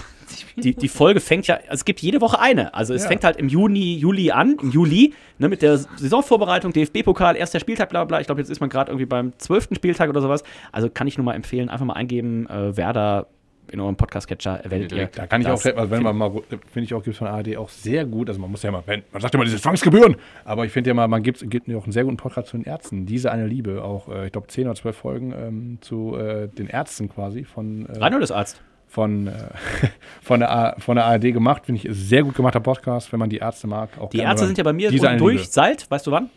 die, 0.57 0.75
die 0.75 0.89
Folge 0.89 1.21
fängt 1.21 1.47
ja, 1.47 1.57
also 1.57 1.67
es 1.73 1.85
gibt 1.85 2.01
jede 2.01 2.23
Woche 2.23 2.41
eine. 2.41 2.73
Also 2.73 2.95
es 2.95 3.03
Ja. 3.03 3.09
fängt 3.09 3.23
halt 3.23 3.37
im 3.37 3.49
Juni, 3.51 3.97
Juli 3.99 4.31
an, 4.31 4.57
im 4.63 4.71
Juli, 4.71 5.13
ne, 5.39 5.47
mit 5.51 5.61
der 5.61 5.77
Saisonvorbereitung, 5.77 6.73
DFB-Pokal, 6.73 7.37
erster 7.37 7.61
Spieltag, 7.61 7.91
bla 7.91 8.05
bla. 8.07 8.19
Ich 8.19 8.27
glaube, 8.27 8.41
jetzt 8.41 8.49
ist 8.49 8.61
man 8.61 8.71
gerade 8.71 8.91
irgendwie 8.91 9.05
beim 9.05 9.35
zwölften 9.37 9.75
Spieltag 9.75 10.09
oder 10.09 10.23
sowas. 10.23 10.43
Also 10.73 10.89
kann 10.89 11.07
ich 11.07 11.19
nur 11.19 11.25
mal 11.27 11.35
empfehlen, 11.35 11.69
einfach 11.69 11.85
mal 11.85 11.93
eingeben, 11.95 12.47
äh, 12.49 12.77
Werder 12.79 13.27
in 13.73 13.81
eurem 13.81 13.97
Podcast-Catcher 13.97 14.63
werdet 14.69 14.93
ihr. 14.93 15.07
Da 15.15 15.27
kann 15.27 15.41
ich 15.41 15.47
auch, 15.49 15.63
also 15.65 15.91
wenn 15.91 16.03
man 16.03 16.17
mal, 16.17 16.31
finde 16.49 16.85
ich 16.85 16.95
auch, 16.95 17.03
gibt 17.03 17.15
es 17.15 17.19
von 17.19 17.27
ARD 17.27 17.57
auch 17.57 17.69
sehr 17.69 18.05
gut, 18.05 18.29
also 18.29 18.41
man 18.41 18.51
muss 18.51 18.63
ja 18.63 18.71
mal, 18.71 18.83
man 18.87 19.21
sagt 19.21 19.35
immer 19.35 19.45
diese 19.45 19.61
Zwangsgebühren, 19.61 20.17
aber 20.45 20.65
ich 20.65 20.73
finde 20.73 20.89
ja 20.91 20.95
mal, 20.95 21.09
man 21.09 21.23
gibt, 21.23 21.49
gibt 21.51 21.69
mir 21.69 21.79
auch 21.79 21.85
einen 21.85 21.93
sehr 21.93 22.05
guten 22.05 22.17
Podcast 22.17 22.49
zu 22.49 22.57
den 22.57 22.65
Ärzten. 22.65 23.07
Diese 23.07 23.31
eine 23.33 23.47
Liebe, 23.47 23.83
auch, 23.85 24.09
äh, 24.09 24.27
ich 24.27 24.33
glaube, 24.33 24.47
10 24.49 24.67
oder 24.67 24.75
12 24.75 24.97
Folgen 24.97 25.33
ähm, 25.33 25.79
zu 25.81 26.17
äh, 26.17 26.49
den 26.49 26.67
Ärzten 26.69 27.09
quasi 27.09 27.45
von, 27.45 27.87
äh, 27.87 27.99
Reinhold 27.99 28.23
ist 28.25 28.31
Arzt. 28.33 28.61
von, 28.87 29.27
äh, 29.29 29.33
von, 30.23 30.41
der, 30.41 30.51
A- 30.51 30.75
von 30.79 30.97
der 30.97 31.05
ARD 31.07 31.33
gemacht. 31.33 31.67
Finde 31.67 31.81
ich 31.83 31.89
sehr 31.97 32.23
gut 32.23 32.35
gemachter 32.35 32.61
Podcast, 32.61 33.13
wenn 33.13 33.21
man 33.21 33.31
die 33.31 33.39
Ärzte 33.39 33.67
mag. 33.67 33.91
Auch 33.99 34.11
Die 34.11 34.19
Ärzte 34.19 34.47
sind 34.47 34.59
ja 34.59 34.65
bei 34.65 34.73
mir 34.73 34.89
eine 34.91 35.19
durch, 35.19 35.41
Liebe. 35.41 35.49
seit, 35.51 35.91
weißt 35.91 36.07
du 36.07 36.11
wann? 36.13 36.31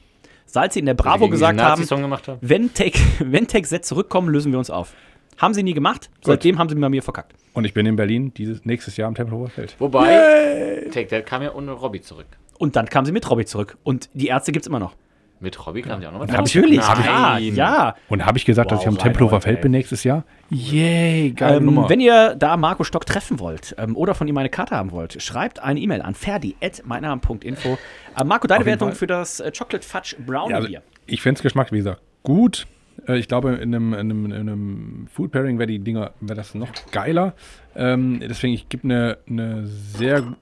Sie 0.45 0.79
in 0.79 0.85
der 0.85 0.95
Bravo 0.95 1.19
Gegen 1.25 1.31
gesagt 1.31 1.61
haben, 1.61 1.81
haben. 1.89 2.37
wenn 2.41 2.73
Take, 2.73 2.99
wenn 3.19 3.47
Take 3.47 3.65
Z 3.67 3.85
zurückkommen, 3.85 4.27
lösen 4.27 4.51
wir 4.51 4.59
uns 4.59 4.69
auf. 4.69 4.93
Haben 5.41 5.53
sie 5.53 5.63
nie 5.63 5.73
gemacht. 5.73 6.09
Seitdem 6.23 6.59
haben 6.59 6.69
sie 6.69 6.75
bei 6.75 6.89
mir 6.89 7.01
verkackt. 7.01 7.33
Und 7.53 7.65
ich 7.65 7.73
bin 7.73 7.85
in 7.85 7.95
Berlin 7.95 8.33
dieses 8.33 8.63
nächstes 8.65 8.95
Jahr 8.97 9.07
am 9.07 9.15
Tempelhofer 9.15 9.49
Feld. 9.49 9.75
Wobei, 9.79 10.87
Take 10.93 11.07
That 11.07 11.25
kam 11.25 11.41
ja 11.41 11.53
ohne 11.53 11.71
Robby 11.71 11.99
zurück. 12.01 12.27
Und 12.59 12.75
dann 12.75 12.85
kam 12.87 13.05
sie 13.05 13.11
mit 13.11 13.27
Robby 13.29 13.45
zurück. 13.45 13.77
Und 13.83 14.09
die 14.13 14.27
Ärzte 14.27 14.51
gibt 14.51 14.63
es 14.63 14.67
immer 14.67 14.79
noch. 14.79 14.95
Mit 15.39 15.65
Robby 15.65 15.81
kam 15.81 15.99
die 15.99 16.05
auch 16.05 16.11
noch 16.11 16.19
mal 16.19 16.27
Natürlich, 16.27 16.77
Nein. 16.77 17.55
ja, 17.55 17.75
ja. 17.87 17.95
Und 18.09 18.23
habe 18.27 18.37
ich 18.37 18.45
gesagt, 18.45 18.71
dass 18.71 18.81
ich 18.81 18.87
am 18.87 18.99
Tempelhofer 18.99 19.41
Feld 19.41 19.57
ey. 19.57 19.61
bin 19.63 19.71
nächstes 19.71 20.03
Jahr? 20.03 20.23
Yay, 20.51 21.31
geile 21.31 21.57
Ähm, 21.57 21.65
Nummer. 21.65 21.89
wenn 21.89 21.99
ihr 21.99 22.35
da 22.35 22.55
Marco 22.57 22.83
Stock 22.83 23.07
treffen 23.07 23.39
wollt 23.39 23.73
ähm, 23.79 23.97
oder 23.97 24.13
von 24.13 24.27
ihm 24.27 24.37
eine 24.37 24.49
Karte 24.49 24.75
haben 24.75 24.91
wollt, 24.91 25.19
schreibt 25.23 25.59
eine 25.59 25.79
E-Mail 25.79 26.03
an 26.03 26.13
ferdi.meinnamen.info. 26.13 27.79
Äh, 28.15 28.23
Marco, 28.23 28.45
deine 28.45 28.65
Wertung 28.65 28.89
Fall. 28.89 28.95
für 28.97 29.07
das 29.07 29.39
äh, 29.39 29.51
Chocolate 29.51 29.83
Fudge 29.87 30.15
Brownie 30.23 30.51
Ja, 30.51 30.55
also 30.57 30.67
Bier. 30.67 30.83
ich 31.07 31.23
finde 31.23 31.39
es 31.39 31.41
Geschmack, 31.41 31.71
wie 31.71 31.77
gesagt, 31.77 32.01
gut. 32.21 32.67
Äh, 33.07 33.17
Ich 33.17 33.27
glaube, 33.27 33.53
in 33.53 33.73
einem, 33.75 33.93
in 33.93 33.99
einem, 33.99 34.25
in 34.25 34.33
einem 34.33 35.07
Food 35.11 35.31
Pairing 35.31 35.57
wäre 35.59 35.67
die 35.67 35.79
Dinger, 35.79 36.11
wäre 36.21 36.35
das 36.35 36.53
noch 36.55 36.69
geiler. 36.91 37.33
Ähm, 37.75 38.19
deswegen, 38.21 38.53
ich 38.53 38.69
gebe 38.69 38.83
eine, 38.85 39.17
eine 39.27 39.65
sehr. 39.67 40.35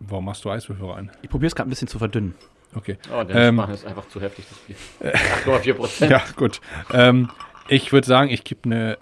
Warum 0.00 0.26
machst 0.26 0.44
du 0.44 0.50
Eiswürfel 0.50 0.86
rein? 0.90 1.10
Ich 1.22 1.28
probiere 1.30 1.48
es 1.48 1.54
gerade 1.56 1.68
ein 1.68 1.70
bisschen 1.70 1.88
zu 1.88 1.98
verdünnen. 1.98 2.34
Okay. 2.74 2.98
Oh, 3.12 3.24
der 3.24 3.48
Ähm, 3.48 3.58
ist 3.72 3.84
einfach 3.86 4.06
zu 4.08 4.20
heftig, 4.20 4.44
das 4.48 4.58
Bier. 4.58 5.14
8,4 5.44 5.74
Prozent. 5.74 6.10
Ja, 6.10 6.22
gut. 6.36 6.60
Ähm, 6.92 7.30
ich 7.68 7.92
würde 7.92 8.06
sagen, 8.06 8.30
ich 8.30 8.44
gebe 8.44 8.60
eine 8.64 8.98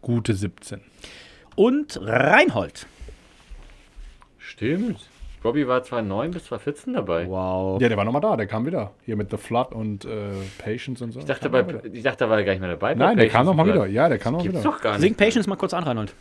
gute 0.00 0.32
17. 0.34 0.80
Und 1.56 1.98
Reinhold. 2.02 2.86
Stimmt. 4.38 5.08
Robby 5.46 5.66
war 5.68 5.82
2009 5.82 6.32
bis 6.32 6.44
2014 6.46 6.94
dabei. 6.94 7.28
Wow. 7.28 7.80
Ja, 7.80 7.88
der 7.88 7.96
war 7.96 8.04
nochmal 8.04 8.20
da, 8.20 8.36
der 8.36 8.46
kam 8.46 8.66
wieder. 8.66 8.92
Hier 9.04 9.16
mit 9.16 9.30
The 9.30 9.36
Flood 9.36 9.72
und 9.72 10.04
äh, 10.04 10.32
Patience 10.58 11.02
und 11.02 11.12
so. 11.12 11.20
Ich 11.20 11.26
dachte, 11.26 11.48
bei, 11.48 11.64
ich 11.92 12.02
dachte, 12.02 12.24
da 12.24 12.30
war 12.30 12.38
er 12.38 12.44
gar 12.44 12.52
nicht 12.52 12.60
mehr 12.60 12.70
dabei. 12.70 12.94
Nein, 12.94 13.16
der 13.16 13.28
kam 13.28 13.46
nochmal 13.46 13.66
wieder. 13.66 13.86
Ja, 13.86 14.08
der 14.08 14.18
kam 14.18 14.32
nochmal 14.32 14.50
wieder. 14.50 14.62
doch 14.62 14.80
gar 14.80 14.98
Sing 14.98 15.10
nicht. 15.10 15.18
Patience 15.18 15.46
mal 15.46 15.56
kurz 15.56 15.72
an, 15.72 15.84
Reinhold. 15.84 16.12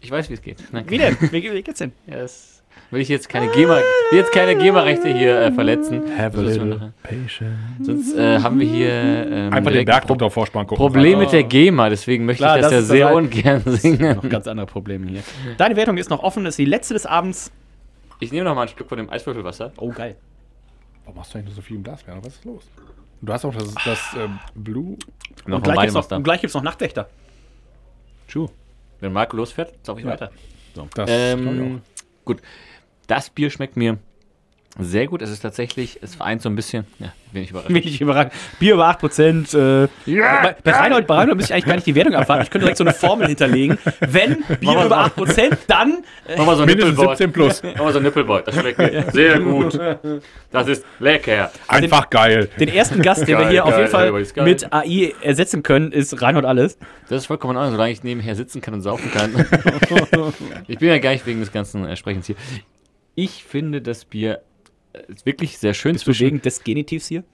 Ich 0.00 0.10
weiß, 0.10 0.30
wie 0.30 0.34
es 0.34 0.42
geht. 0.42 0.62
Nein, 0.70 0.84
Wie 0.88 0.98
denn? 0.98 1.16
wie, 1.20 1.52
wie 1.52 1.62
geht's 1.62 1.80
denn? 1.80 1.92
Ja, 2.06 2.18
das 2.18 2.57
will 2.90 3.00
ich 3.00 3.08
jetzt 3.08 3.28
keine 3.28 3.48
GEMA, 3.48 3.76
will 4.10 4.18
jetzt 4.18 4.32
keine 4.32 4.56
GEMA-Rechte 4.56 5.08
hier 5.08 5.40
äh, 5.40 5.52
verletzen. 5.52 6.02
Have 6.16 6.38
a 6.38 6.40
little 6.42 6.92
patience. 7.02 7.56
Sonst 7.82 8.14
äh, 8.16 8.40
haben 8.40 8.58
wir 8.60 8.66
hier 8.66 8.90
ähm, 8.90 9.52
Einfach 9.52 9.70
den 9.70 9.72
direkt 9.72 9.86
Bergdoktor 9.90 10.30
Vorspann 10.30 10.66
gucken. 10.66 10.84
Problem 10.84 11.18
mit 11.18 11.32
der 11.32 11.42
GEMA, 11.44 11.88
deswegen 11.88 12.24
möchte 12.26 12.42
Klar, 12.44 12.56
ich 12.56 12.62
das, 12.62 12.70
das 12.70 12.80
ja 12.80 12.86
sehr 12.86 13.06
dabei. 13.08 13.16
ungern 13.18 13.62
Noch 13.64 13.72
singen. 13.76 14.28
ganz 14.28 14.46
andere 14.46 14.66
Probleme 14.66 15.06
hier. 15.08 15.22
Deine 15.56 15.76
Wertung 15.76 15.96
ist 15.98 16.10
noch 16.10 16.22
offen, 16.22 16.46
ist 16.46 16.58
die 16.58 16.64
letzte 16.64 16.94
des 16.94 17.06
Abends. 17.06 17.50
Ich 18.20 18.32
nehme 18.32 18.44
noch 18.44 18.54
mal 18.54 18.62
ein 18.62 18.68
Stück 18.68 18.88
von 18.88 18.98
dem 18.98 19.08
Eiswürfelwasser. 19.10 19.72
Oh, 19.76 19.90
geil. 19.90 20.16
Warum 21.04 21.18
machst 21.18 21.32
du 21.32 21.38
eigentlich 21.38 21.48
nur 21.50 21.54
so 21.56 21.62
viel 21.62 21.76
im 21.76 21.82
Glas? 21.84 22.06
Werner? 22.06 22.24
Was 22.24 22.34
ist 22.34 22.44
los? 22.44 22.64
Du 23.20 23.32
hast 23.32 23.44
auch 23.44 23.54
das, 23.54 23.74
das 23.84 24.00
ähm, 24.18 24.38
Blue. 24.54 24.96
Noch 25.46 25.56
Und 25.58 25.64
gleich, 25.64 25.80
gibt's 25.80 25.94
noch, 25.94 26.10
und 26.16 26.22
gleich 26.24 26.40
gibt's 26.40 26.54
noch 26.54 26.62
Nachtwächter. 26.62 27.08
True. 28.30 28.48
Wenn 29.00 29.12
Marco 29.12 29.36
losfährt, 29.36 29.72
sauf 29.82 29.98
ich 29.98 30.04
Ja. 30.04 30.10
weiter. 30.12 30.30
Das 30.74 30.90
glaub 30.90 31.08
ich 31.08 31.14
Ähm, 31.14 31.80
gut. 32.24 32.40
Das 33.08 33.30
Bier 33.30 33.50
schmeckt 33.50 33.76
mir 33.76 33.98
sehr 34.78 35.06
gut. 35.06 35.22
Es 35.22 35.30
ist 35.30 35.40
tatsächlich, 35.40 35.98
es 36.02 36.14
vereint 36.14 36.40
so 36.40 36.48
ein 36.48 36.54
bisschen, 36.54 36.86
ja, 37.00 37.12
wenig 37.32 37.50
überrascht. 37.50 37.70
Wenig 37.70 38.00
überragend. 38.00 38.32
Bier 38.60 38.74
über 38.74 38.88
8%. 38.88 39.84
Äh, 39.84 39.88
bei, 40.06 40.56
bei 40.62 40.70
Reinhold, 40.70 41.06
bei 41.06 41.14
Reinhold 41.16 41.36
müsste 41.36 41.52
ich 41.52 41.54
eigentlich 41.54 41.66
gar 41.66 41.74
nicht 41.74 41.86
die 41.86 41.94
Wertung 41.94 42.14
abwarten. 42.14 42.42
Ich 42.42 42.50
könnte 42.50 42.66
direkt 42.66 42.78
so 42.78 42.84
eine 42.84 42.92
Formel 42.92 43.26
hinterlegen. 43.26 43.78
Wenn 44.00 44.44
Bier 44.60 44.74
Mach 44.74 44.86
über 44.86 44.96
mal 44.96 45.08
8%, 45.08 45.56
dann. 45.66 46.04
Äh, 46.28 46.36
Mach 46.36 46.46
mal 46.46 46.56
so 46.56 46.62
ein 46.62 46.68
Nippelboard. 46.68 47.18
17 47.18 47.32
plus. 47.32 47.62
Mach 47.62 47.84
mal 47.84 47.92
so 47.92 47.98
ein 47.98 48.04
Nippelboard. 48.04 48.46
Das 48.46 48.54
schmeckt 48.54 48.78
mir 48.78 49.10
sehr 49.10 49.40
gut. 49.40 49.80
Das 50.52 50.68
ist 50.68 50.84
lecker. 51.00 51.50
Einfach 51.66 52.08
geil. 52.08 52.48
den 52.60 52.68
ersten 52.68 53.02
Gast, 53.02 53.22
den 53.22 53.36
wir 53.36 53.38
Geil, 53.38 53.50
hier 53.50 53.64
auf 53.64 53.70
geil, 53.70 53.80
jeden 53.80 53.90
Fall 53.90 54.12
geil, 54.12 54.44
mit 54.44 54.72
AI 54.72 55.14
ersetzen 55.22 55.62
können, 55.62 55.92
ist 55.92 56.22
Reinhold 56.22 56.44
Alles. 56.44 56.78
Das 57.08 57.22
ist 57.22 57.26
vollkommen 57.26 57.54
in 57.54 57.56
Ordnung, 57.56 57.72
solange 57.72 57.92
ich 57.92 58.04
nebenher 58.04 58.34
sitzen 58.36 58.60
kann 58.60 58.74
und 58.74 58.82
saufen 58.82 59.10
kann. 59.10 59.34
ich 60.68 60.78
bin 60.78 60.88
ja 60.88 60.98
gar 60.98 61.10
nicht 61.10 61.26
wegen 61.26 61.40
des 61.40 61.50
ganzen 61.50 61.84
äh, 61.84 61.96
Sprechens 61.96 62.26
hier. 62.26 62.36
Ich 63.20 63.42
finde 63.42 63.82
das 63.82 64.04
Bier 64.04 64.42
äh, 64.92 65.00
ist 65.12 65.26
wirklich 65.26 65.58
sehr 65.58 65.74
schön. 65.74 65.94
Bist 65.94 66.06
du 66.06 66.16
wegen 66.20 66.40
des 66.40 66.62
Genitivs 66.62 67.08
hier? 67.08 67.24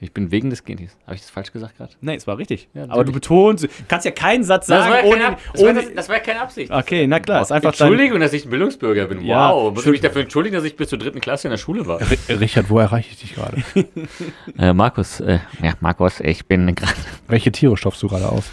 ich 0.00 0.12
bin 0.12 0.30
wegen 0.30 0.48
des 0.48 0.64
Gentis. 0.64 0.96
Habe 1.04 1.16
ich 1.16 1.20
das 1.20 1.28
falsch 1.28 1.52
gesagt 1.52 1.76
gerade? 1.76 1.92
Nein, 2.00 2.16
es 2.16 2.26
war 2.26 2.38
richtig. 2.38 2.68
Ja, 2.72 2.84
Aber 2.88 3.04
du 3.04 3.12
betonst, 3.12 3.68
kannst 3.88 4.06
ja 4.06 4.10
keinen 4.10 4.42
Satz 4.42 4.68
sagen, 4.68 5.06
ohne. 5.06 5.36
ohne 5.58 5.92
das 5.94 6.08
war 6.08 6.16
ja 6.16 6.22
keine 6.22 6.40
Absicht. 6.40 6.72
okay, 6.72 7.06
na 7.06 7.20
klar, 7.20 7.42
ist 7.42 7.52
einfach 7.52 7.72
dein- 7.76 7.88
Entschuldigung, 7.88 8.20
dass 8.20 8.32
ich 8.32 8.46
ein 8.46 8.50
Bildungsbürger 8.50 9.06
bin. 9.06 9.22
Ja, 9.22 9.52
wow. 9.52 9.74
Muss 9.74 9.84
ich 9.84 9.92
mich 9.92 10.00
dafür 10.00 10.22
entschuldigen, 10.22 10.56
dass 10.56 10.64
ich 10.64 10.76
bis 10.76 10.88
zur 10.88 10.98
dritten 10.98 11.20
Klasse 11.20 11.48
in 11.48 11.50
der 11.50 11.58
Schule 11.58 11.86
war? 11.86 12.00
Richard, 12.30 12.70
wo 12.70 12.78
erreiche 12.78 13.10
ich 13.10 13.18
dich 13.20 13.34
gerade? 13.34 13.62
Äh, 14.58 14.72
Markus, 14.72 15.20
äh, 15.20 15.40
ja, 15.62 15.74
Markus, 15.80 16.20
ich 16.20 16.46
bin 16.46 16.74
gerade. 16.74 16.94
Welche 17.28 17.52
Tiere 17.52 17.76
stopfst 17.76 18.02
du 18.02 18.08
gerade 18.08 18.30
aus? 18.30 18.50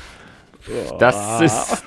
Das 0.99 1.39
ist. 1.41 1.83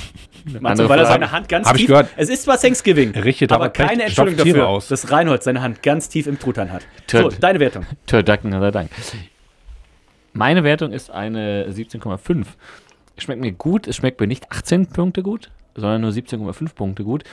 Du, 0.44 0.88
weil 0.88 0.98
er 0.98 1.06
seine 1.06 1.30
Hand 1.30 1.48
ganz 1.48 1.68
Hab 1.68 1.74
ich 1.76 1.82
tief. 1.82 1.88
gehört. 1.88 2.08
Es 2.16 2.28
ist 2.28 2.42
zwar 2.44 2.58
Thanksgiving, 2.58 3.10
Richtet 3.12 3.52
aber 3.52 3.64
aber 3.64 3.72
kein 3.72 3.88
keine 3.88 4.02
Entschuldigung 4.04 4.46
dafür, 4.46 4.68
aus. 4.68 4.88
dass 4.88 5.10
Reinhold 5.10 5.42
seine 5.42 5.62
Hand 5.62 5.82
ganz 5.82 6.08
tief 6.08 6.26
im 6.26 6.38
Truthahn 6.38 6.72
hat. 6.72 6.86
So, 7.10 7.22
Tut. 7.22 7.42
deine 7.42 7.60
Wertung. 7.60 7.86
Dank, 8.06 8.40
sei 8.42 8.70
Dank. 8.70 8.90
Meine 10.32 10.64
Wertung 10.64 10.92
ist 10.92 11.10
eine 11.10 11.68
17,5. 11.70 12.46
Es 13.16 13.24
schmeckt 13.24 13.40
mir 13.40 13.52
gut, 13.52 13.86
es 13.86 13.96
schmeckt 13.96 14.20
mir 14.20 14.26
nicht 14.26 14.50
18 14.50 14.86
Punkte 14.86 15.22
gut, 15.22 15.50
sondern 15.74 16.00
nur 16.00 16.10
17,5 16.10 16.74
Punkte 16.74 17.04
gut. 17.04 17.24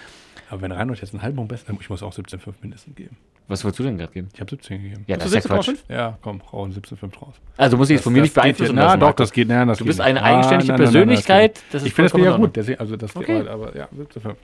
Aber 0.50 0.62
wenn 0.62 0.72
Reinhold 0.72 1.00
jetzt 1.02 1.14
einen 1.14 1.22
halben 1.22 1.38
Punkt 1.38 1.50
besser, 1.52 1.74
ich 1.80 1.90
muss 1.90 2.04
auch 2.04 2.14
17,5 2.14 2.54
mindestens 2.62 2.96
geben. 2.96 3.18
Was 3.50 3.64
wolltest 3.64 3.80
du 3.80 3.84
denn 3.84 3.98
gerade 3.98 4.14
geben? 4.14 4.30
Ich 4.34 4.40
habe 4.40 4.50
17 4.50 4.82
gegeben. 4.82 5.04
Ja, 5.08 5.16
Hast 5.18 5.26
das 5.26 5.34
ist 5.34 5.50
ja 5.50 5.56
Quatsch. 5.56 5.70
17,5? 5.70 5.78
Ja, 5.90 6.18
komm, 6.22 6.42
hau 6.52 6.64
einen 6.64 6.74
17,5 6.74 7.20
raus. 7.20 7.34
Also 7.58 7.76
muss 7.78 7.90
ich 7.90 7.96
jetzt 7.96 8.04
von 8.04 8.14
mir 8.14 8.22
nicht 8.22 8.34
beeinflussen 8.34 8.78
ja- 8.78 8.82
Na, 8.84 8.88
lassen, 8.90 9.00
doch, 9.02 9.12
das 9.14 9.32
geht, 9.32 9.48
nein, 9.48 9.68
das 9.68 9.80
Du 9.80 9.86
bist 9.86 10.00
eine 10.00 10.22
Ah, 10.22 10.26
eigenständige 10.26 10.72
nein, 10.72 10.78
nein, 10.82 10.86
nein, 10.86 10.94
Persönlichkeit, 10.94 11.64
ich 11.74 11.94
finde 11.94 12.12
das 12.12 12.22
ja 12.22 12.38
gut, 12.38 12.56
deswegen, 12.56 12.80
also 12.80 12.96
das 12.96 13.16
Okay. 13.16 13.40
geht, 13.40 13.48
aber 13.48 13.76
ja, 13.76 13.90
17,5. 13.92 14.36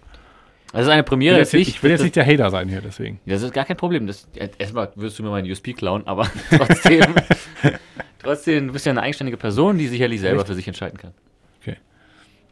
Das 0.73 0.82
ist 0.82 0.90
eine 0.90 1.02
Ich 1.02 1.06
Premiere. 1.06 1.36
will 1.36 1.40
jetzt, 1.44 1.53
ich 1.53 1.84
will 1.84 1.91
jetzt 1.91 2.02
nicht 2.03 2.15
der 2.18 2.26
Hater 2.26 2.49
sein 2.49 2.68
hier, 2.68 2.82
deswegen. 2.82 3.19
Das 3.26 3.41
ist 3.44 3.53
gar 3.53 3.64
kein 3.64 3.77
Problem. 3.77 4.07
Das, 4.07 4.27
erstmal 4.57 4.91
wirst 4.95 5.18
du 5.19 5.23
mir 5.23 5.30
meinen 5.30 5.49
USP 5.49 5.72
klauen, 5.73 6.06
aber 6.06 6.27
trotzdem, 6.49 7.15
trotzdem, 8.22 8.68
du 8.68 8.73
bist 8.73 8.86
ja 8.86 8.91
eine 8.91 9.02
eigenständige 9.02 9.38
Person, 9.38 9.77
die 9.77 9.88
sicherlich 9.88 10.19
selber 10.19 10.40
Echt? 10.40 10.48
für 10.48 10.56
sich 10.56 10.68
entscheiden 10.68 10.98
kann. 10.98 11.14
Okay. 11.61 11.77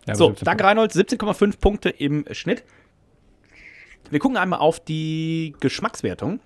Ja, 0.07 0.15
So, 0.15 0.29
17,5. 0.29 0.43
danke 0.45 0.63
Reinhold, 0.63 0.91
17,5 0.91 1.59
Punkte 1.59 1.89
im 1.89 2.25
Schnitt. 2.31 2.63
Wir 4.13 4.19
gucken 4.19 4.37
einmal 4.37 4.59
auf 4.59 4.79
die 4.79 5.55
Geschmackswertung. 5.59 6.39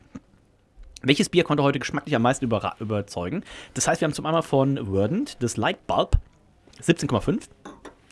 Welches 1.02 1.28
Bier 1.28 1.44
konnte 1.44 1.64
heute 1.64 1.80
geschmacklich 1.80 2.16
am 2.16 2.22
meisten 2.22 2.46
überra- 2.46 2.80
überzeugen? 2.80 3.44
Das 3.74 3.90
heißt, 3.90 4.00
wir 4.00 4.06
haben 4.08 4.14
zum 4.14 4.26
einmal 4.26 4.42
von 4.42 4.78
Verdant 4.78 5.36
das 5.44 5.58
Light 5.58 5.86
Bulb 5.86 6.18
17,5. 6.82 7.50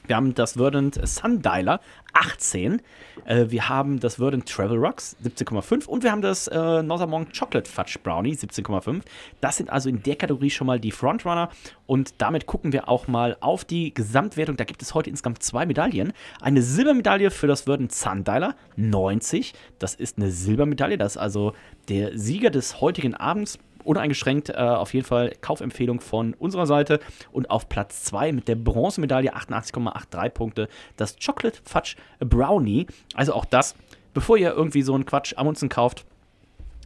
Wir 0.07 0.15
haben 0.15 0.33
das 0.35 0.53
Verdant 0.53 0.99
Sundialer 1.07 1.79
18. 2.13 2.81
Äh, 3.25 3.45
wir 3.49 3.69
haben 3.69 3.99
das 3.99 4.15
Verdant 4.15 4.47
Travel 4.47 4.77
Rocks 4.77 5.15
17,5. 5.23 5.85
Und 5.87 6.03
wir 6.03 6.11
haben 6.11 6.21
das 6.21 6.47
äh, 6.47 6.83
Northern 6.83 7.27
Chocolate 7.31 7.69
Fudge 7.69 7.97
Brownie 8.01 8.33
17,5. 8.33 9.01
Das 9.41 9.57
sind 9.57 9.69
also 9.69 9.89
in 9.89 10.03
der 10.03 10.15
Kategorie 10.15 10.49
schon 10.49 10.67
mal 10.67 10.79
die 10.79 10.91
Frontrunner. 10.91 11.49
Und 11.87 12.15
damit 12.19 12.45
gucken 12.45 12.73
wir 12.73 12.87
auch 12.89 13.07
mal 13.07 13.37
auf 13.39 13.65
die 13.65 13.93
Gesamtwertung. 13.93 14.57
Da 14.57 14.63
gibt 14.63 14.81
es 14.81 14.93
heute 14.93 15.09
insgesamt 15.09 15.43
zwei 15.43 15.65
Medaillen. 15.65 16.13
Eine 16.41 16.61
Silbermedaille 16.61 17.31
für 17.31 17.47
das 17.47 17.61
Verdant 17.61 17.93
Sundialer 17.93 18.55
90. 18.75 19.53
Das 19.79 19.95
ist 19.95 20.17
eine 20.17 20.31
Silbermedaille. 20.31 20.97
Das 20.97 21.13
ist 21.13 21.21
also 21.21 21.53
der 21.89 22.17
Sieger 22.17 22.49
des 22.49 22.81
heutigen 22.81 23.13
Abends 23.15 23.59
uneingeschränkt 23.85 24.49
äh, 24.49 24.53
auf 24.53 24.93
jeden 24.93 25.05
Fall 25.05 25.31
Kaufempfehlung 25.41 26.01
von 26.01 26.33
unserer 26.33 26.65
Seite. 26.65 26.99
Und 27.31 27.49
auf 27.49 27.69
Platz 27.69 28.03
2 28.03 28.31
mit 28.31 28.47
der 28.47 28.55
Bronzemedaille 28.55 29.35
88,83 29.35 30.29
Punkte 30.29 30.67
das 30.97 31.15
Chocolate 31.23 31.59
Fudge 31.63 31.95
Brownie. 32.19 32.87
Also 33.13 33.33
auch 33.33 33.45
das, 33.45 33.75
bevor 34.13 34.37
ihr 34.37 34.51
irgendwie 34.51 34.81
so 34.81 34.93
einen 34.93 35.05
Quatsch 35.05 35.33
Amundsen 35.37 35.69
kauft, 35.69 36.05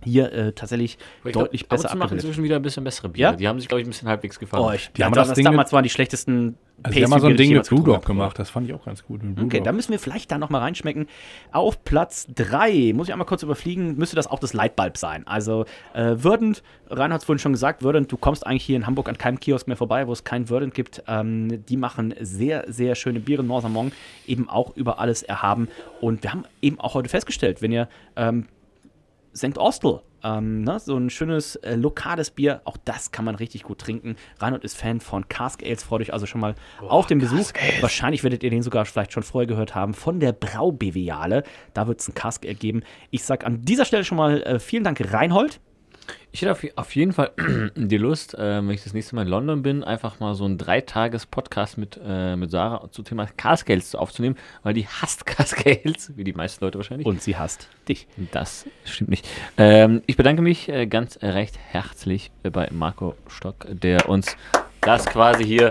hier 0.04 0.32
äh, 0.32 0.52
tatsächlich 0.54 0.98
Ich 1.24 1.32
glaub, 1.32 1.46
deutlich 1.46 1.64
und 1.64 1.70
besser 1.70 1.90
zu 1.90 1.98
machen 1.98 2.14
inzwischen 2.14 2.44
wieder 2.44 2.56
ein 2.56 2.62
bisschen 2.62 2.84
bessere 2.84 3.10
Biere. 3.10 3.32
Ja? 3.32 3.36
Die 3.36 3.48
haben 3.48 3.60
sich, 3.60 3.68
glaube 3.68 3.82
ich, 3.82 3.88
ein 3.88 3.90
bisschen 3.90 4.08
halbwegs 4.08 4.40
gefangen. 4.40 4.64
Oh, 4.64 4.72
ich, 4.72 4.92
Die 4.94 5.04
haben 5.04 5.14
das, 5.14 5.24
das 5.24 5.28
das 5.30 5.36
Ding 5.36 5.46
damals 5.46 5.74
waren 5.74 5.84
die 5.84 5.90
schlechtesten 5.90 6.58
Also 6.84 6.96
wir 6.96 7.04
haben 7.04 7.10
mal 7.12 7.20
so 7.20 7.28
ein 7.28 7.34
die 7.34 7.44
Ding 7.44 7.54
mit 7.54 7.68
Blue 7.68 7.84
Dog 7.84 8.06
gemacht, 8.06 8.40
das 8.40 8.50
fand 8.50 8.68
ich 8.68 8.74
auch 8.74 8.86
ganz 8.86 9.04
gut. 9.04 9.24
Mit 9.24 9.36
Blue 9.36 9.46
Okay, 9.48 9.62
da 9.62 9.72
müssen 9.72 9.92
wir 9.92 10.00
vielleicht 10.00 10.32
da 10.32 10.38
nochmal 10.38 10.62
reinschmecken. 10.62 11.08
Auf 11.52 11.84
Platz 11.84 12.28
3, 12.36 12.94
muss 12.96 13.08
ich 13.08 13.14
einmal 13.14 13.28
kurz 13.28 13.44
überfliegen, 13.44 13.98
müsste 13.98 14.16
das 14.16 14.28
auch 14.28 14.40
das 14.40 14.54
Lightbulb 14.54 14.98
sein. 14.98 15.28
Also 15.28 15.66
äh, 15.94 16.16
Verdant, 16.16 16.64
Reinhard 16.90 17.14
hat 17.14 17.22
es 17.22 17.26
vorhin 17.26 17.40
schon 17.40 17.54
gesagt, 17.54 17.82
Verdant, 17.82 18.12
du 18.12 18.18
kommst 18.18 18.46
eigentlich 18.46 18.64
hier 18.64 18.76
in 18.76 18.88
Hamburg 18.88 19.10
an 19.10 19.18
keinem 19.18 19.40
Kiosk 19.40 19.68
mehr 19.68 19.78
vorbei, 19.78 20.08
wo 20.08 20.14
es 20.14 20.24
kein 20.24 20.48
Verdant 20.48 20.74
gibt. 20.74 21.04
Ähm, 21.08 21.66
die 21.66 21.78
machen 21.78 22.14
sehr, 22.20 22.66
sehr 22.68 22.96
schöne 22.96 23.20
Biere, 23.20 23.44
Northermont, 23.44 23.94
eben 24.28 24.50
auch 24.50 24.76
über 24.76 25.00
alles 25.00 25.24
erhaben. 25.24 25.68
Und 26.02 26.24
wir 26.24 26.32
haben 26.32 26.46
eben 26.62 26.80
auch 26.80 26.94
heute 26.94 27.10
festgestellt, 27.10 27.62
wenn 27.62 27.72
ihr 27.72 27.88
ähm, 28.16 28.46
St. 29.36 29.58
Austell. 29.58 30.02
Ähm, 30.24 30.64
ne, 30.64 30.80
so 30.80 30.98
ein 30.98 31.10
schönes 31.10 31.56
äh, 31.58 31.76
lokales 31.76 32.32
Bier, 32.32 32.62
auch 32.66 32.76
das 32.84 33.12
kann 33.12 33.24
man 33.24 33.36
richtig 33.36 33.64
gut 33.64 33.80
trinken. 33.80 34.18
Reinhold 34.40 34.66
ist 34.66 34.76
Fan 34.78 35.00
von 35.00 35.30
Cask 35.30 35.64
Ales, 35.64 35.84
freut 35.84 36.02
euch 36.02 36.14
also 36.14 36.26
schon 36.26 36.42
mal 36.42 36.56
auf 36.82 37.08
den 37.08 37.20
Besuch. 37.20 37.52
Wahrscheinlich 37.80 38.24
werdet 38.24 38.44
ihr 38.44 38.50
den 38.50 38.62
sogar 38.62 38.86
vielleicht 38.86 39.14
schon 39.14 39.24
vorher 39.24 39.48
gehört 39.48 39.76
haben 39.76 39.94
von 39.94 40.20
der 40.20 40.34
Braubeviale. 40.34 41.44
Da 41.74 41.88
wird 41.88 42.02
es 42.02 42.10
ein 42.10 42.16
Cask 42.16 42.46
Ale 42.46 42.56
geben. 42.56 42.84
Ich 43.12 43.24
sage 43.24 43.46
an 43.46 43.62
dieser 43.62 43.86
Stelle 43.86 44.04
schon 44.04 44.18
mal 44.18 44.44
äh, 44.44 44.60
vielen 44.60 44.84
Dank, 44.84 45.02
Reinhold. 45.14 45.62
Ich 46.32 46.42
hätte 46.42 46.52
auf, 46.76 46.96
jeden 46.96 47.14
Fall 47.14 47.32
die 47.76 47.98
Lust, 47.98 48.36
äh, 48.36 48.58
wenn 48.58 48.70
ich 48.70 48.84
das 48.84 48.94
nächste 48.94 49.16
Mal 49.16 49.24
in 49.24 49.28
London 49.28 49.62
bin, 49.62 49.84
einfach 49.84 50.20
mal 50.20 50.36
so 50.36 50.46
ein 50.46 50.58
Dreitages-Podcast 50.58 51.78
mit, 51.78 52.00
äh, 52.04 52.36
mit 52.36 52.52
Sarah 52.52 52.90
zum 52.92 53.06
Thema 53.06 53.26
Cascales 53.26 53.96
aufzunehmen, 53.96 54.36
weil 54.64 54.74
die 54.74 54.88
hasst 54.88 55.26
Cascales, 55.26 56.16
wie 56.16 56.24
die 56.24 56.34
meisten 56.34 56.64
Leute 56.64 56.78
wahrscheinlich. 56.78 57.08
Und 57.08 57.22
sie 57.22 57.36
hasst 57.38 57.68
dich. 57.88 58.08
Das 58.32 58.66
stimmt 58.86 59.10
nicht. 59.10 59.28
Ähm, 59.58 60.04
ich 60.06 60.18
bedanke 60.18 60.42
mich 60.42 60.70
äh, 60.70 60.86
ganz 60.88 61.20
recht 61.22 61.58
herzlich 61.58 62.32
bei 62.44 62.70
Marco 62.72 63.16
Stock, 63.28 63.66
der 63.70 64.08
uns 64.08 64.36
das 64.82 65.06
quasi 65.06 65.44
hier 65.44 65.70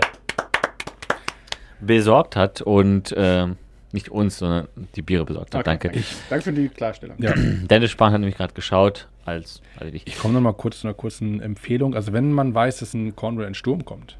besorgt 1.79 2.35
hat 2.35 2.61
und 2.61 3.13
ähm, 3.17 3.57
nicht 3.91 4.09
uns, 4.09 4.37
sondern 4.37 4.67
die 4.95 5.01
Biere 5.01 5.25
besorgt 5.25 5.55
hat. 5.55 5.65
Danke. 5.65 5.91
Danke 6.29 6.43
für 6.43 6.53
die 6.53 6.69
Klarstellung. 6.69 7.17
Ja. 7.19 7.33
Dennis 7.35 7.91
Spahn 7.91 8.13
hat 8.13 8.19
nämlich 8.19 8.37
gerade 8.37 8.53
geschaut, 8.53 9.07
als, 9.29 9.61
also 9.77 9.93
ich, 9.93 10.05
Ich 10.07 10.17
komme 10.19 10.33
noch 10.35 10.41
mal 10.41 10.53
kurz 10.53 10.79
zu 10.81 10.87
einer 10.87 10.93
kurzen 10.93 11.41
Empfehlung. 11.41 11.95
Also 11.95 12.13
wenn 12.13 12.31
man 12.33 12.53
weiß, 12.53 12.79
dass 12.79 12.93
ein 12.93 13.15
Cornwall 13.15 13.47
in 13.47 13.53
Sturm 13.53 13.85
kommt, 13.85 14.17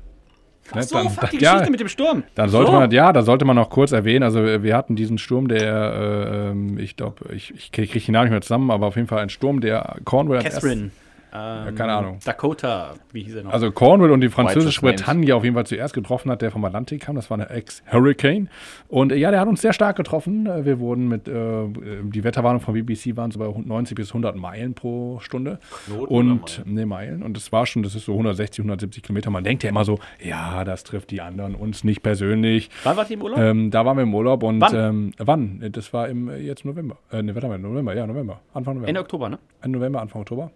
ne, 0.73 0.83
So, 0.83 0.95
dann, 0.95 1.09
fuck 1.09 1.29
die 1.31 1.37
dann, 1.37 1.43
ja, 1.43 1.51
Geschichte 1.53 1.71
mit 1.71 1.79
dem 1.79 1.87
Sturm. 1.87 2.23
dann 2.35 2.49
sollte 2.49 2.71
So. 2.71 2.77
man, 2.79 2.91
ja, 2.91 3.11
da 3.13 3.21
sollte 3.23 3.45
man 3.45 3.55
noch 3.55 3.69
kurz 3.69 3.91
erwähnen. 3.91 4.23
Also 4.23 4.43
wir 4.43 4.75
hatten 4.75 4.95
diesen 4.95 5.17
Sturm, 5.17 5.47
der, 5.47 5.63
äh, 5.93 6.49
ähm, 6.51 6.77
ich 6.77 6.95
glaube, 6.95 7.33
ich, 7.33 7.53
ich 7.55 7.71
kriege 7.71 7.91
krieg 7.91 8.05
die 8.05 8.11
Namen 8.11 8.25
nicht 8.25 8.31
mehr 8.31 8.41
zusammen, 8.41 8.71
aber 8.71 8.87
auf 8.87 8.95
jeden 8.95 9.07
Fall 9.07 9.19
ein 9.19 9.29
Sturm, 9.29 9.61
der 9.61 9.97
Cornwall 10.05 10.37
als 10.37 10.45
erstes- 10.45 10.61
Ähm, 11.31 11.75
keine 11.75 11.93
Ahnung. 11.93 12.19
Dakota, 12.25 12.95
wie 13.11 13.23
hieß 13.23 13.35
er 13.35 13.43
noch? 13.43 13.53
Also 13.53 13.71
Cornwall 13.71 14.11
und 14.11 14.21
die 14.21 14.29
französische 14.29 14.81
Bretagne 14.81 15.35
auf 15.35 15.43
jeden 15.43 15.55
Fall 15.55 15.65
zuerst 15.65 15.93
getroffen 15.93 16.31
hat, 16.31 16.41
der 16.41 16.51
vom 16.51 16.63
Atlantik 16.65 17.01
kam. 17.03 17.15
Das 17.15 17.29
war 17.29 17.37
eine 17.37 17.49
Ex-Hurricane. 17.49 18.49
Und 18.87 19.11
äh, 19.11 19.15
ja, 19.15 19.29
der 19.31 19.39
hat 19.39 19.47
uns 19.47 19.61
sehr 19.61 19.73
stark 19.73 19.95
getroffen. 19.95 20.47
Äh, 20.47 20.65
Wir 20.65 20.79
wurden 20.79 21.07
mit, 21.07 21.27
äh, 21.27 21.31
die 22.03 22.23
Wetterwarnung 22.23 22.61
von 22.61 22.73
BBC 22.73 23.15
waren 23.15 23.31
so 23.31 23.39
bei 23.39 23.47
90 23.47 23.95
bis 23.95 24.09
100 24.09 24.35
Meilen 24.35 24.73
pro 24.73 25.19
Stunde. 25.19 25.59
und, 26.07 26.63
ne, 26.65 26.85
Meilen. 26.85 27.21
Und 27.23 27.37
das 27.37 27.51
war 27.51 27.65
schon, 27.65 27.83
das 27.83 27.95
ist 27.95 28.05
so 28.05 28.13
160, 28.13 28.59
170 28.59 29.03
Kilometer. 29.03 29.29
Man 29.29 29.43
denkt 29.43 29.63
ja 29.63 29.69
immer 29.69 29.85
so, 29.85 29.99
ja, 30.23 30.63
das 30.63 30.83
trifft 30.83 31.11
die 31.11 31.21
anderen, 31.21 31.55
uns 31.55 31.83
nicht 31.83 32.01
persönlich. 32.01 32.69
Wann 32.83 32.97
wart 32.97 33.09
ihr 33.09 33.17
im 33.17 33.21
Urlaub? 33.23 33.39
Ähm, 33.39 33.71
da 33.71 33.85
waren 33.85 33.97
wir 33.97 34.03
im 34.03 34.13
Urlaub 34.13 34.43
und 34.43 34.61
Wann? 34.61 34.75
Ähm, 34.75 35.11
wann? 35.17 35.63
Das 35.71 35.93
war 35.93 36.07
im 36.07 36.29
äh, 36.29 36.37
jetzt 36.37 36.65
November. 36.65 36.97
Äh, 37.11 37.21
ne, 37.21 37.35
warte 37.35 37.47
mal, 37.47 37.59
November, 37.59 37.95
ja, 37.95 38.07
November. 38.07 38.39
Anfang 38.53 38.73
November. 38.75 38.89
Ende 38.89 39.01
Oktober, 39.01 39.29
ne? 39.29 39.39
Ende 39.61 39.77
November, 39.77 40.01
Anfang 40.01 40.21
Oktober. 40.21 40.51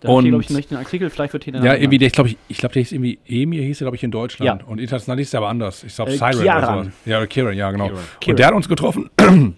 Da 0.00 0.08
hab 0.08 0.12
ich, 0.14 0.18
Und- 0.18 0.28
glaube 0.30 0.42
ich, 0.42 0.48
einen 0.48 0.56
richtigen 0.56 0.78
Artikel, 0.80 1.10
vielleicht 1.10 1.32
wird 1.34 1.44
hier 1.44 1.54
Ja, 1.56 1.74
irgendwie, 1.74 1.98
der, 1.98 2.06
ich 2.06 2.12
glaube, 2.14 2.30
ich, 2.30 2.36
ich 2.48 2.56
glaube, 2.58 2.72
der 2.72 2.80
hieß 2.82 2.92
irgendwie 2.92 3.18
Emir, 3.26 3.62
hieß 3.62 3.80
er, 3.82 3.84
glaube 3.84 3.96
ich, 3.96 4.02
in 4.02 4.10
Deutschland. 4.10 4.62
Ja. 4.62 4.66
Und 4.66 4.78
international 4.80 5.18
hieß 5.18 5.34
er 5.34 5.38
aber 5.40 5.48
anders. 5.48 5.84
Ich 5.84 5.94
glaube, 5.94 6.12
Äh, 6.12 6.16
Siren 6.16 6.34
oder 6.36 6.42
Kieran. 6.42 6.78
sowas. 6.84 6.94
Ja, 7.04 7.16
oder 7.18 7.26
Kieran, 7.26 7.54
ja, 7.56 7.70
genau. 7.70 7.86
Kieran. 7.88 8.00
Und 8.28 8.38
der 8.38 8.46
hat 8.46 8.54
uns 8.54 8.68
getroffen. 8.68 9.10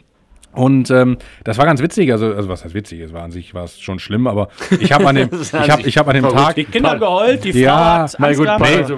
Und 0.54 0.90
ähm, 0.90 1.16
das 1.44 1.56
war 1.56 1.64
ganz 1.64 1.80
witzig, 1.80 2.12
also, 2.12 2.26
also 2.34 2.46
was 2.50 2.62
heißt 2.62 2.74
witzig? 2.74 3.00
Es 3.00 3.12
war 3.14 3.22
an 3.22 3.30
sich 3.30 3.54
war 3.54 3.64
es 3.64 3.80
schon 3.80 3.98
schlimm, 3.98 4.26
aber 4.26 4.48
ich 4.80 4.92
habe 4.92 5.06
an 5.08 5.14
dem, 5.14 5.30
ich 5.40 5.52
habe, 5.70 5.82
ich 5.82 5.96
habe 5.96 6.10
an 6.10 6.16
dem 6.16 6.28
Tag, 6.28 6.56
Die 6.56 6.64
Kinder 6.64 6.90
haben 6.90 7.00
geheult, 7.00 7.42
die 7.44 7.52
Ja, 7.58 8.06
Frau 8.06 8.12
hat 8.12 8.16
na 8.18 8.26
Angst 8.26 8.38
gut, 8.38 8.48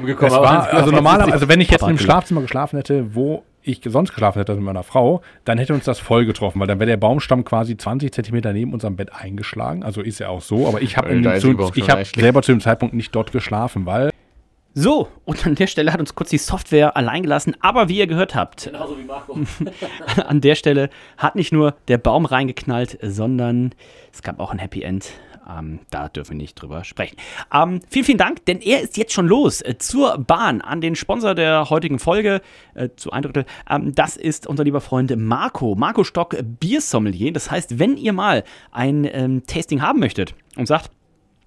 Nee, 0.03 0.15
es 0.17 0.33
aber 0.33 0.43
war, 0.43 0.73
also 0.73 0.91
normalerweise, 0.91 1.33
also 1.33 1.49
wenn 1.49 1.61
ich 1.61 1.71
jetzt 1.71 1.79
Papa 1.81 1.93
im 1.93 1.99
Schlafzimmer 1.99 2.41
geschlafen 2.41 2.77
hätte, 2.79 3.15
wo 3.15 3.45
ich 3.65 3.81
sonst 3.85 4.11
geschlafen 4.11 4.39
hätte 4.39 4.55
mit 4.55 4.63
meiner 4.63 4.83
Frau, 4.83 5.23
dann 5.45 5.59
hätte 5.59 5.73
uns 5.75 5.85
das 5.85 5.99
voll 5.99 6.27
getroffen, 6.27 6.61
weil 6.61 6.67
dann 6.67 6.79
wäre 6.79 6.91
der 6.91 6.97
Baumstamm 6.99 7.45
quasi 7.45 7.77
20 7.77 8.13
Zentimeter 8.13 8.53
neben 8.53 8.73
unserem 8.73 8.97
Bett 8.97 9.11
eingeschlagen. 9.13 9.83
Also 9.83 10.01
ist 10.03 10.21
ja 10.21 10.29
auch 10.29 10.43
so, 10.43 10.69
aber 10.69 10.83
ich 10.83 10.97
habe 10.97 11.09
Äh, 11.09 11.23
hab 11.25 11.41
eigentlich- 11.97 12.13
selber 12.15 12.43
zu 12.43 12.53
dem 12.53 12.61
Zeitpunkt 12.61 12.95
nicht 12.95 13.15
dort 13.15 13.33
geschlafen, 13.33 13.87
weil 13.87 14.11
So, 14.77 15.09
und 15.25 15.47
an 15.47 15.55
der 15.55 15.69
Stelle 15.69 15.93
hat 15.93 16.01
uns 16.01 16.15
kurz 16.17 16.31
die 16.31 16.39
Software 16.39 16.97
allein 16.97 17.23
gelassen. 17.23 17.55
Aber 17.61 17.89
wie 17.89 17.99
ihr 17.99 18.09
gehört 18.09 18.35
habt, 18.35 18.65
Genauso 18.65 18.99
wie 18.99 19.05
Marco. 19.05 19.39
an 20.27 20.41
der 20.41 20.57
Stelle 20.57 20.91
hat 21.17 21.37
nicht 21.37 21.53
nur 21.53 21.75
der 21.89 21.99
Baum 21.99 22.27
reingeknallt, 22.27 22.99
sondern 23.01 23.71
es 24.13 24.23
gab 24.23 24.41
auch 24.41 24.51
ein 24.51 24.59
Happy 24.59 24.83
End. 24.83 25.11
Ähm, 25.49 25.81
da 25.91 26.09
dürfen 26.09 26.33
wir 26.33 26.37
nicht 26.39 26.55
drüber 26.55 26.85
sprechen. 26.85 27.17
Ähm, 27.53 27.81
vielen, 27.89 28.05
vielen 28.05 28.19
Dank, 28.19 28.45
denn 28.47 28.61
er 28.61 28.81
ist 28.81 28.97
jetzt 28.97 29.13
schon 29.13 29.27
los 29.27 29.61
äh, 29.61 29.77
zur 29.79 30.19
Bahn 30.19 30.61
an 30.61 30.81
den 30.81 30.97
Sponsor 30.97 31.35
der 31.35 31.71
heutigen 31.71 31.99
Folge, 31.99 32.41
äh, 32.75 32.89
zu 32.97 33.11
ein 33.11 33.23
Drittel. 33.23 33.45
Ähm, 33.69 33.95
das 33.95 34.17
ist 34.17 34.47
unser 34.47 34.65
lieber 34.65 34.81
Freund 34.81 35.15
Marco, 35.17 35.75
Marco 35.75 36.05
Stock 36.05 36.37
Biersommelier. 36.43 37.33
Das 37.33 37.51
heißt, 37.51 37.79
wenn 37.79 37.97
ihr 37.97 38.13
mal 38.13 38.45
ein 38.73 39.09
ähm, 39.11 39.47
Tasting 39.47 39.83
haben 39.83 40.01
möchtet 40.01 40.35
und 40.57 40.67
sagt, 40.67 40.91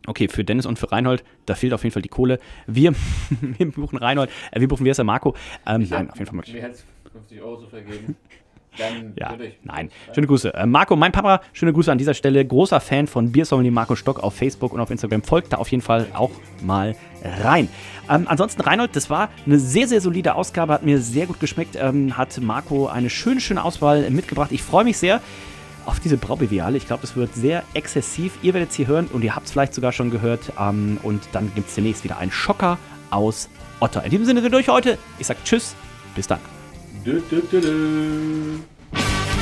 Okay, 0.09 0.29
für 0.29 0.45
Dennis 0.45 0.65
und 0.65 0.79
für 0.79 0.89
Reinhold, 0.89 1.25
da 1.45 1.53
fehlt 1.53 1.73
auf 1.73 1.83
jeden 1.83 1.91
Fall 1.91 2.01
die 2.01 2.07
Kohle. 2.07 2.39
Wir, 2.65 2.93
wir 3.41 3.71
buchen 3.71 3.97
Reinhold, 3.97 4.29
äh, 4.51 4.61
wir 4.61 4.69
buchen, 4.69 4.85
wie 4.85 4.89
heißt 4.89 4.99
der 4.99 5.05
Marco? 5.05 5.35
Ähm, 5.65 5.85
nein, 5.89 6.09
auf 6.09 6.17
jeden 6.17 6.27
Fall 6.27 6.35
möglich. 6.37 6.55
Mir 6.55 6.69
es 6.69 6.85
50 7.11 7.41
Euro 7.41 7.57
zu 7.57 7.67
vergeben. 7.67 8.15
Dann 8.77 9.13
Ja, 9.17 9.31
würde 9.31 9.47
ich. 9.47 9.53
nein. 9.63 9.89
Schöne 10.13 10.27
Grüße. 10.27 10.53
Äh, 10.53 10.65
Marco, 10.65 10.95
mein 10.95 11.11
Papa, 11.11 11.41
schöne 11.53 11.73
Grüße 11.73 11.91
an 11.91 11.97
dieser 11.97 12.13
Stelle. 12.13 12.45
Großer 12.45 12.79
Fan 12.79 13.07
von 13.07 13.31
Biersommelier 13.31 13.71
Marco 13.71 13.95
Stock 13.95 14.23
auf 14.23 14.35
Facebook 14.35 14.73
und 14.73 14.79
auf 14.79 14.89
Instagram. 14.91 15.23
Folgt 15.23 15.53
da 15.53 15.57
auf 15.57 15.69
jeden 15.69 15.81
Fall 15.83 16.07
auch 16.13 16.31
mal 16.63 16.95
rein. 17.43 17.69
Ähm, 18.09 18.25
ansonsten, 18.27 18.61
Reinhold, 18.61 18.95
das 18.95 19.09
war 19.09 19.29
eine 19.45 19.59
sehr, 19.59 19.87
sehr 19.87 20.01
solide 20.01 20.35
Ausgabe. 20.35 20.73
Hat 20.73 20.83
mir 20.83 20.99
sehr 21.01 21.25
gut 21.25 21.39
geschmeckt. 21.39 21.75
Ähm, 21.79 22.17
hat 22.17 22.39
Marco 22.41 22.87
eine 22.87 23.09
schöne, 23.09 23.41
schöne 23.41 23.63
Auswahl 23.63 24.09
mitgebracht. 24.09 24.51
Ich 24.51 24.63
freue 24.63 24.83
mich 24.83 24.97
sehr 24.97 25.21
auf 25.85 25.99
diese 25.99 26.17
Braubeviale. 26.17 26.75
Ich 26.77 26.85
glaube, 26.85 27.03
es 27.03 27.15
wird 27.15 27.33
sehr 27.33 27.63
exzessiv. 27.73 28.33
Ihr 28.41 28.53
werdet 28.53 28.71
es 28.71 28.75
hier 28.75 28.87
hören 28.87 29.07
und 29.11 29.23
ihr 29.23 29.35
habt 29.35 29.45
es 29.47 29.51
vielleicht 29.53 29.73
sogar 29.73 29.91
schon 29.91 30.11
gehört. 30.11 30.51
Ähm, 30.59 30.97
und 31.03 31.21
dann 31.31 31.51
gibt 31.55 31.69
es 31.69 31.75
demnächst 31.75 32.03
wieder 32.03 32.17
einen 32.17 32.31
Schocker 32.31 32.77
aus 33.09 33.49
Otter. 33.79 34.03
In 34.03 34.11
diesem 34.11 34.25
Sinne 34.25 34.41
sind 34.41 34.51
wir 34.51 34.57
durch 34.57 34.67
heute. 34.69 34.97
Ich 35.19 35.27
sage 35.27 35.39
Tschüss. 35.43 35.75
Bis 36.15 36.27
dann. 36.27 36.39
Do, 37.07 37.21
do, 37.21 37.41
do, 37.41 37.61
do. 37.61 39.36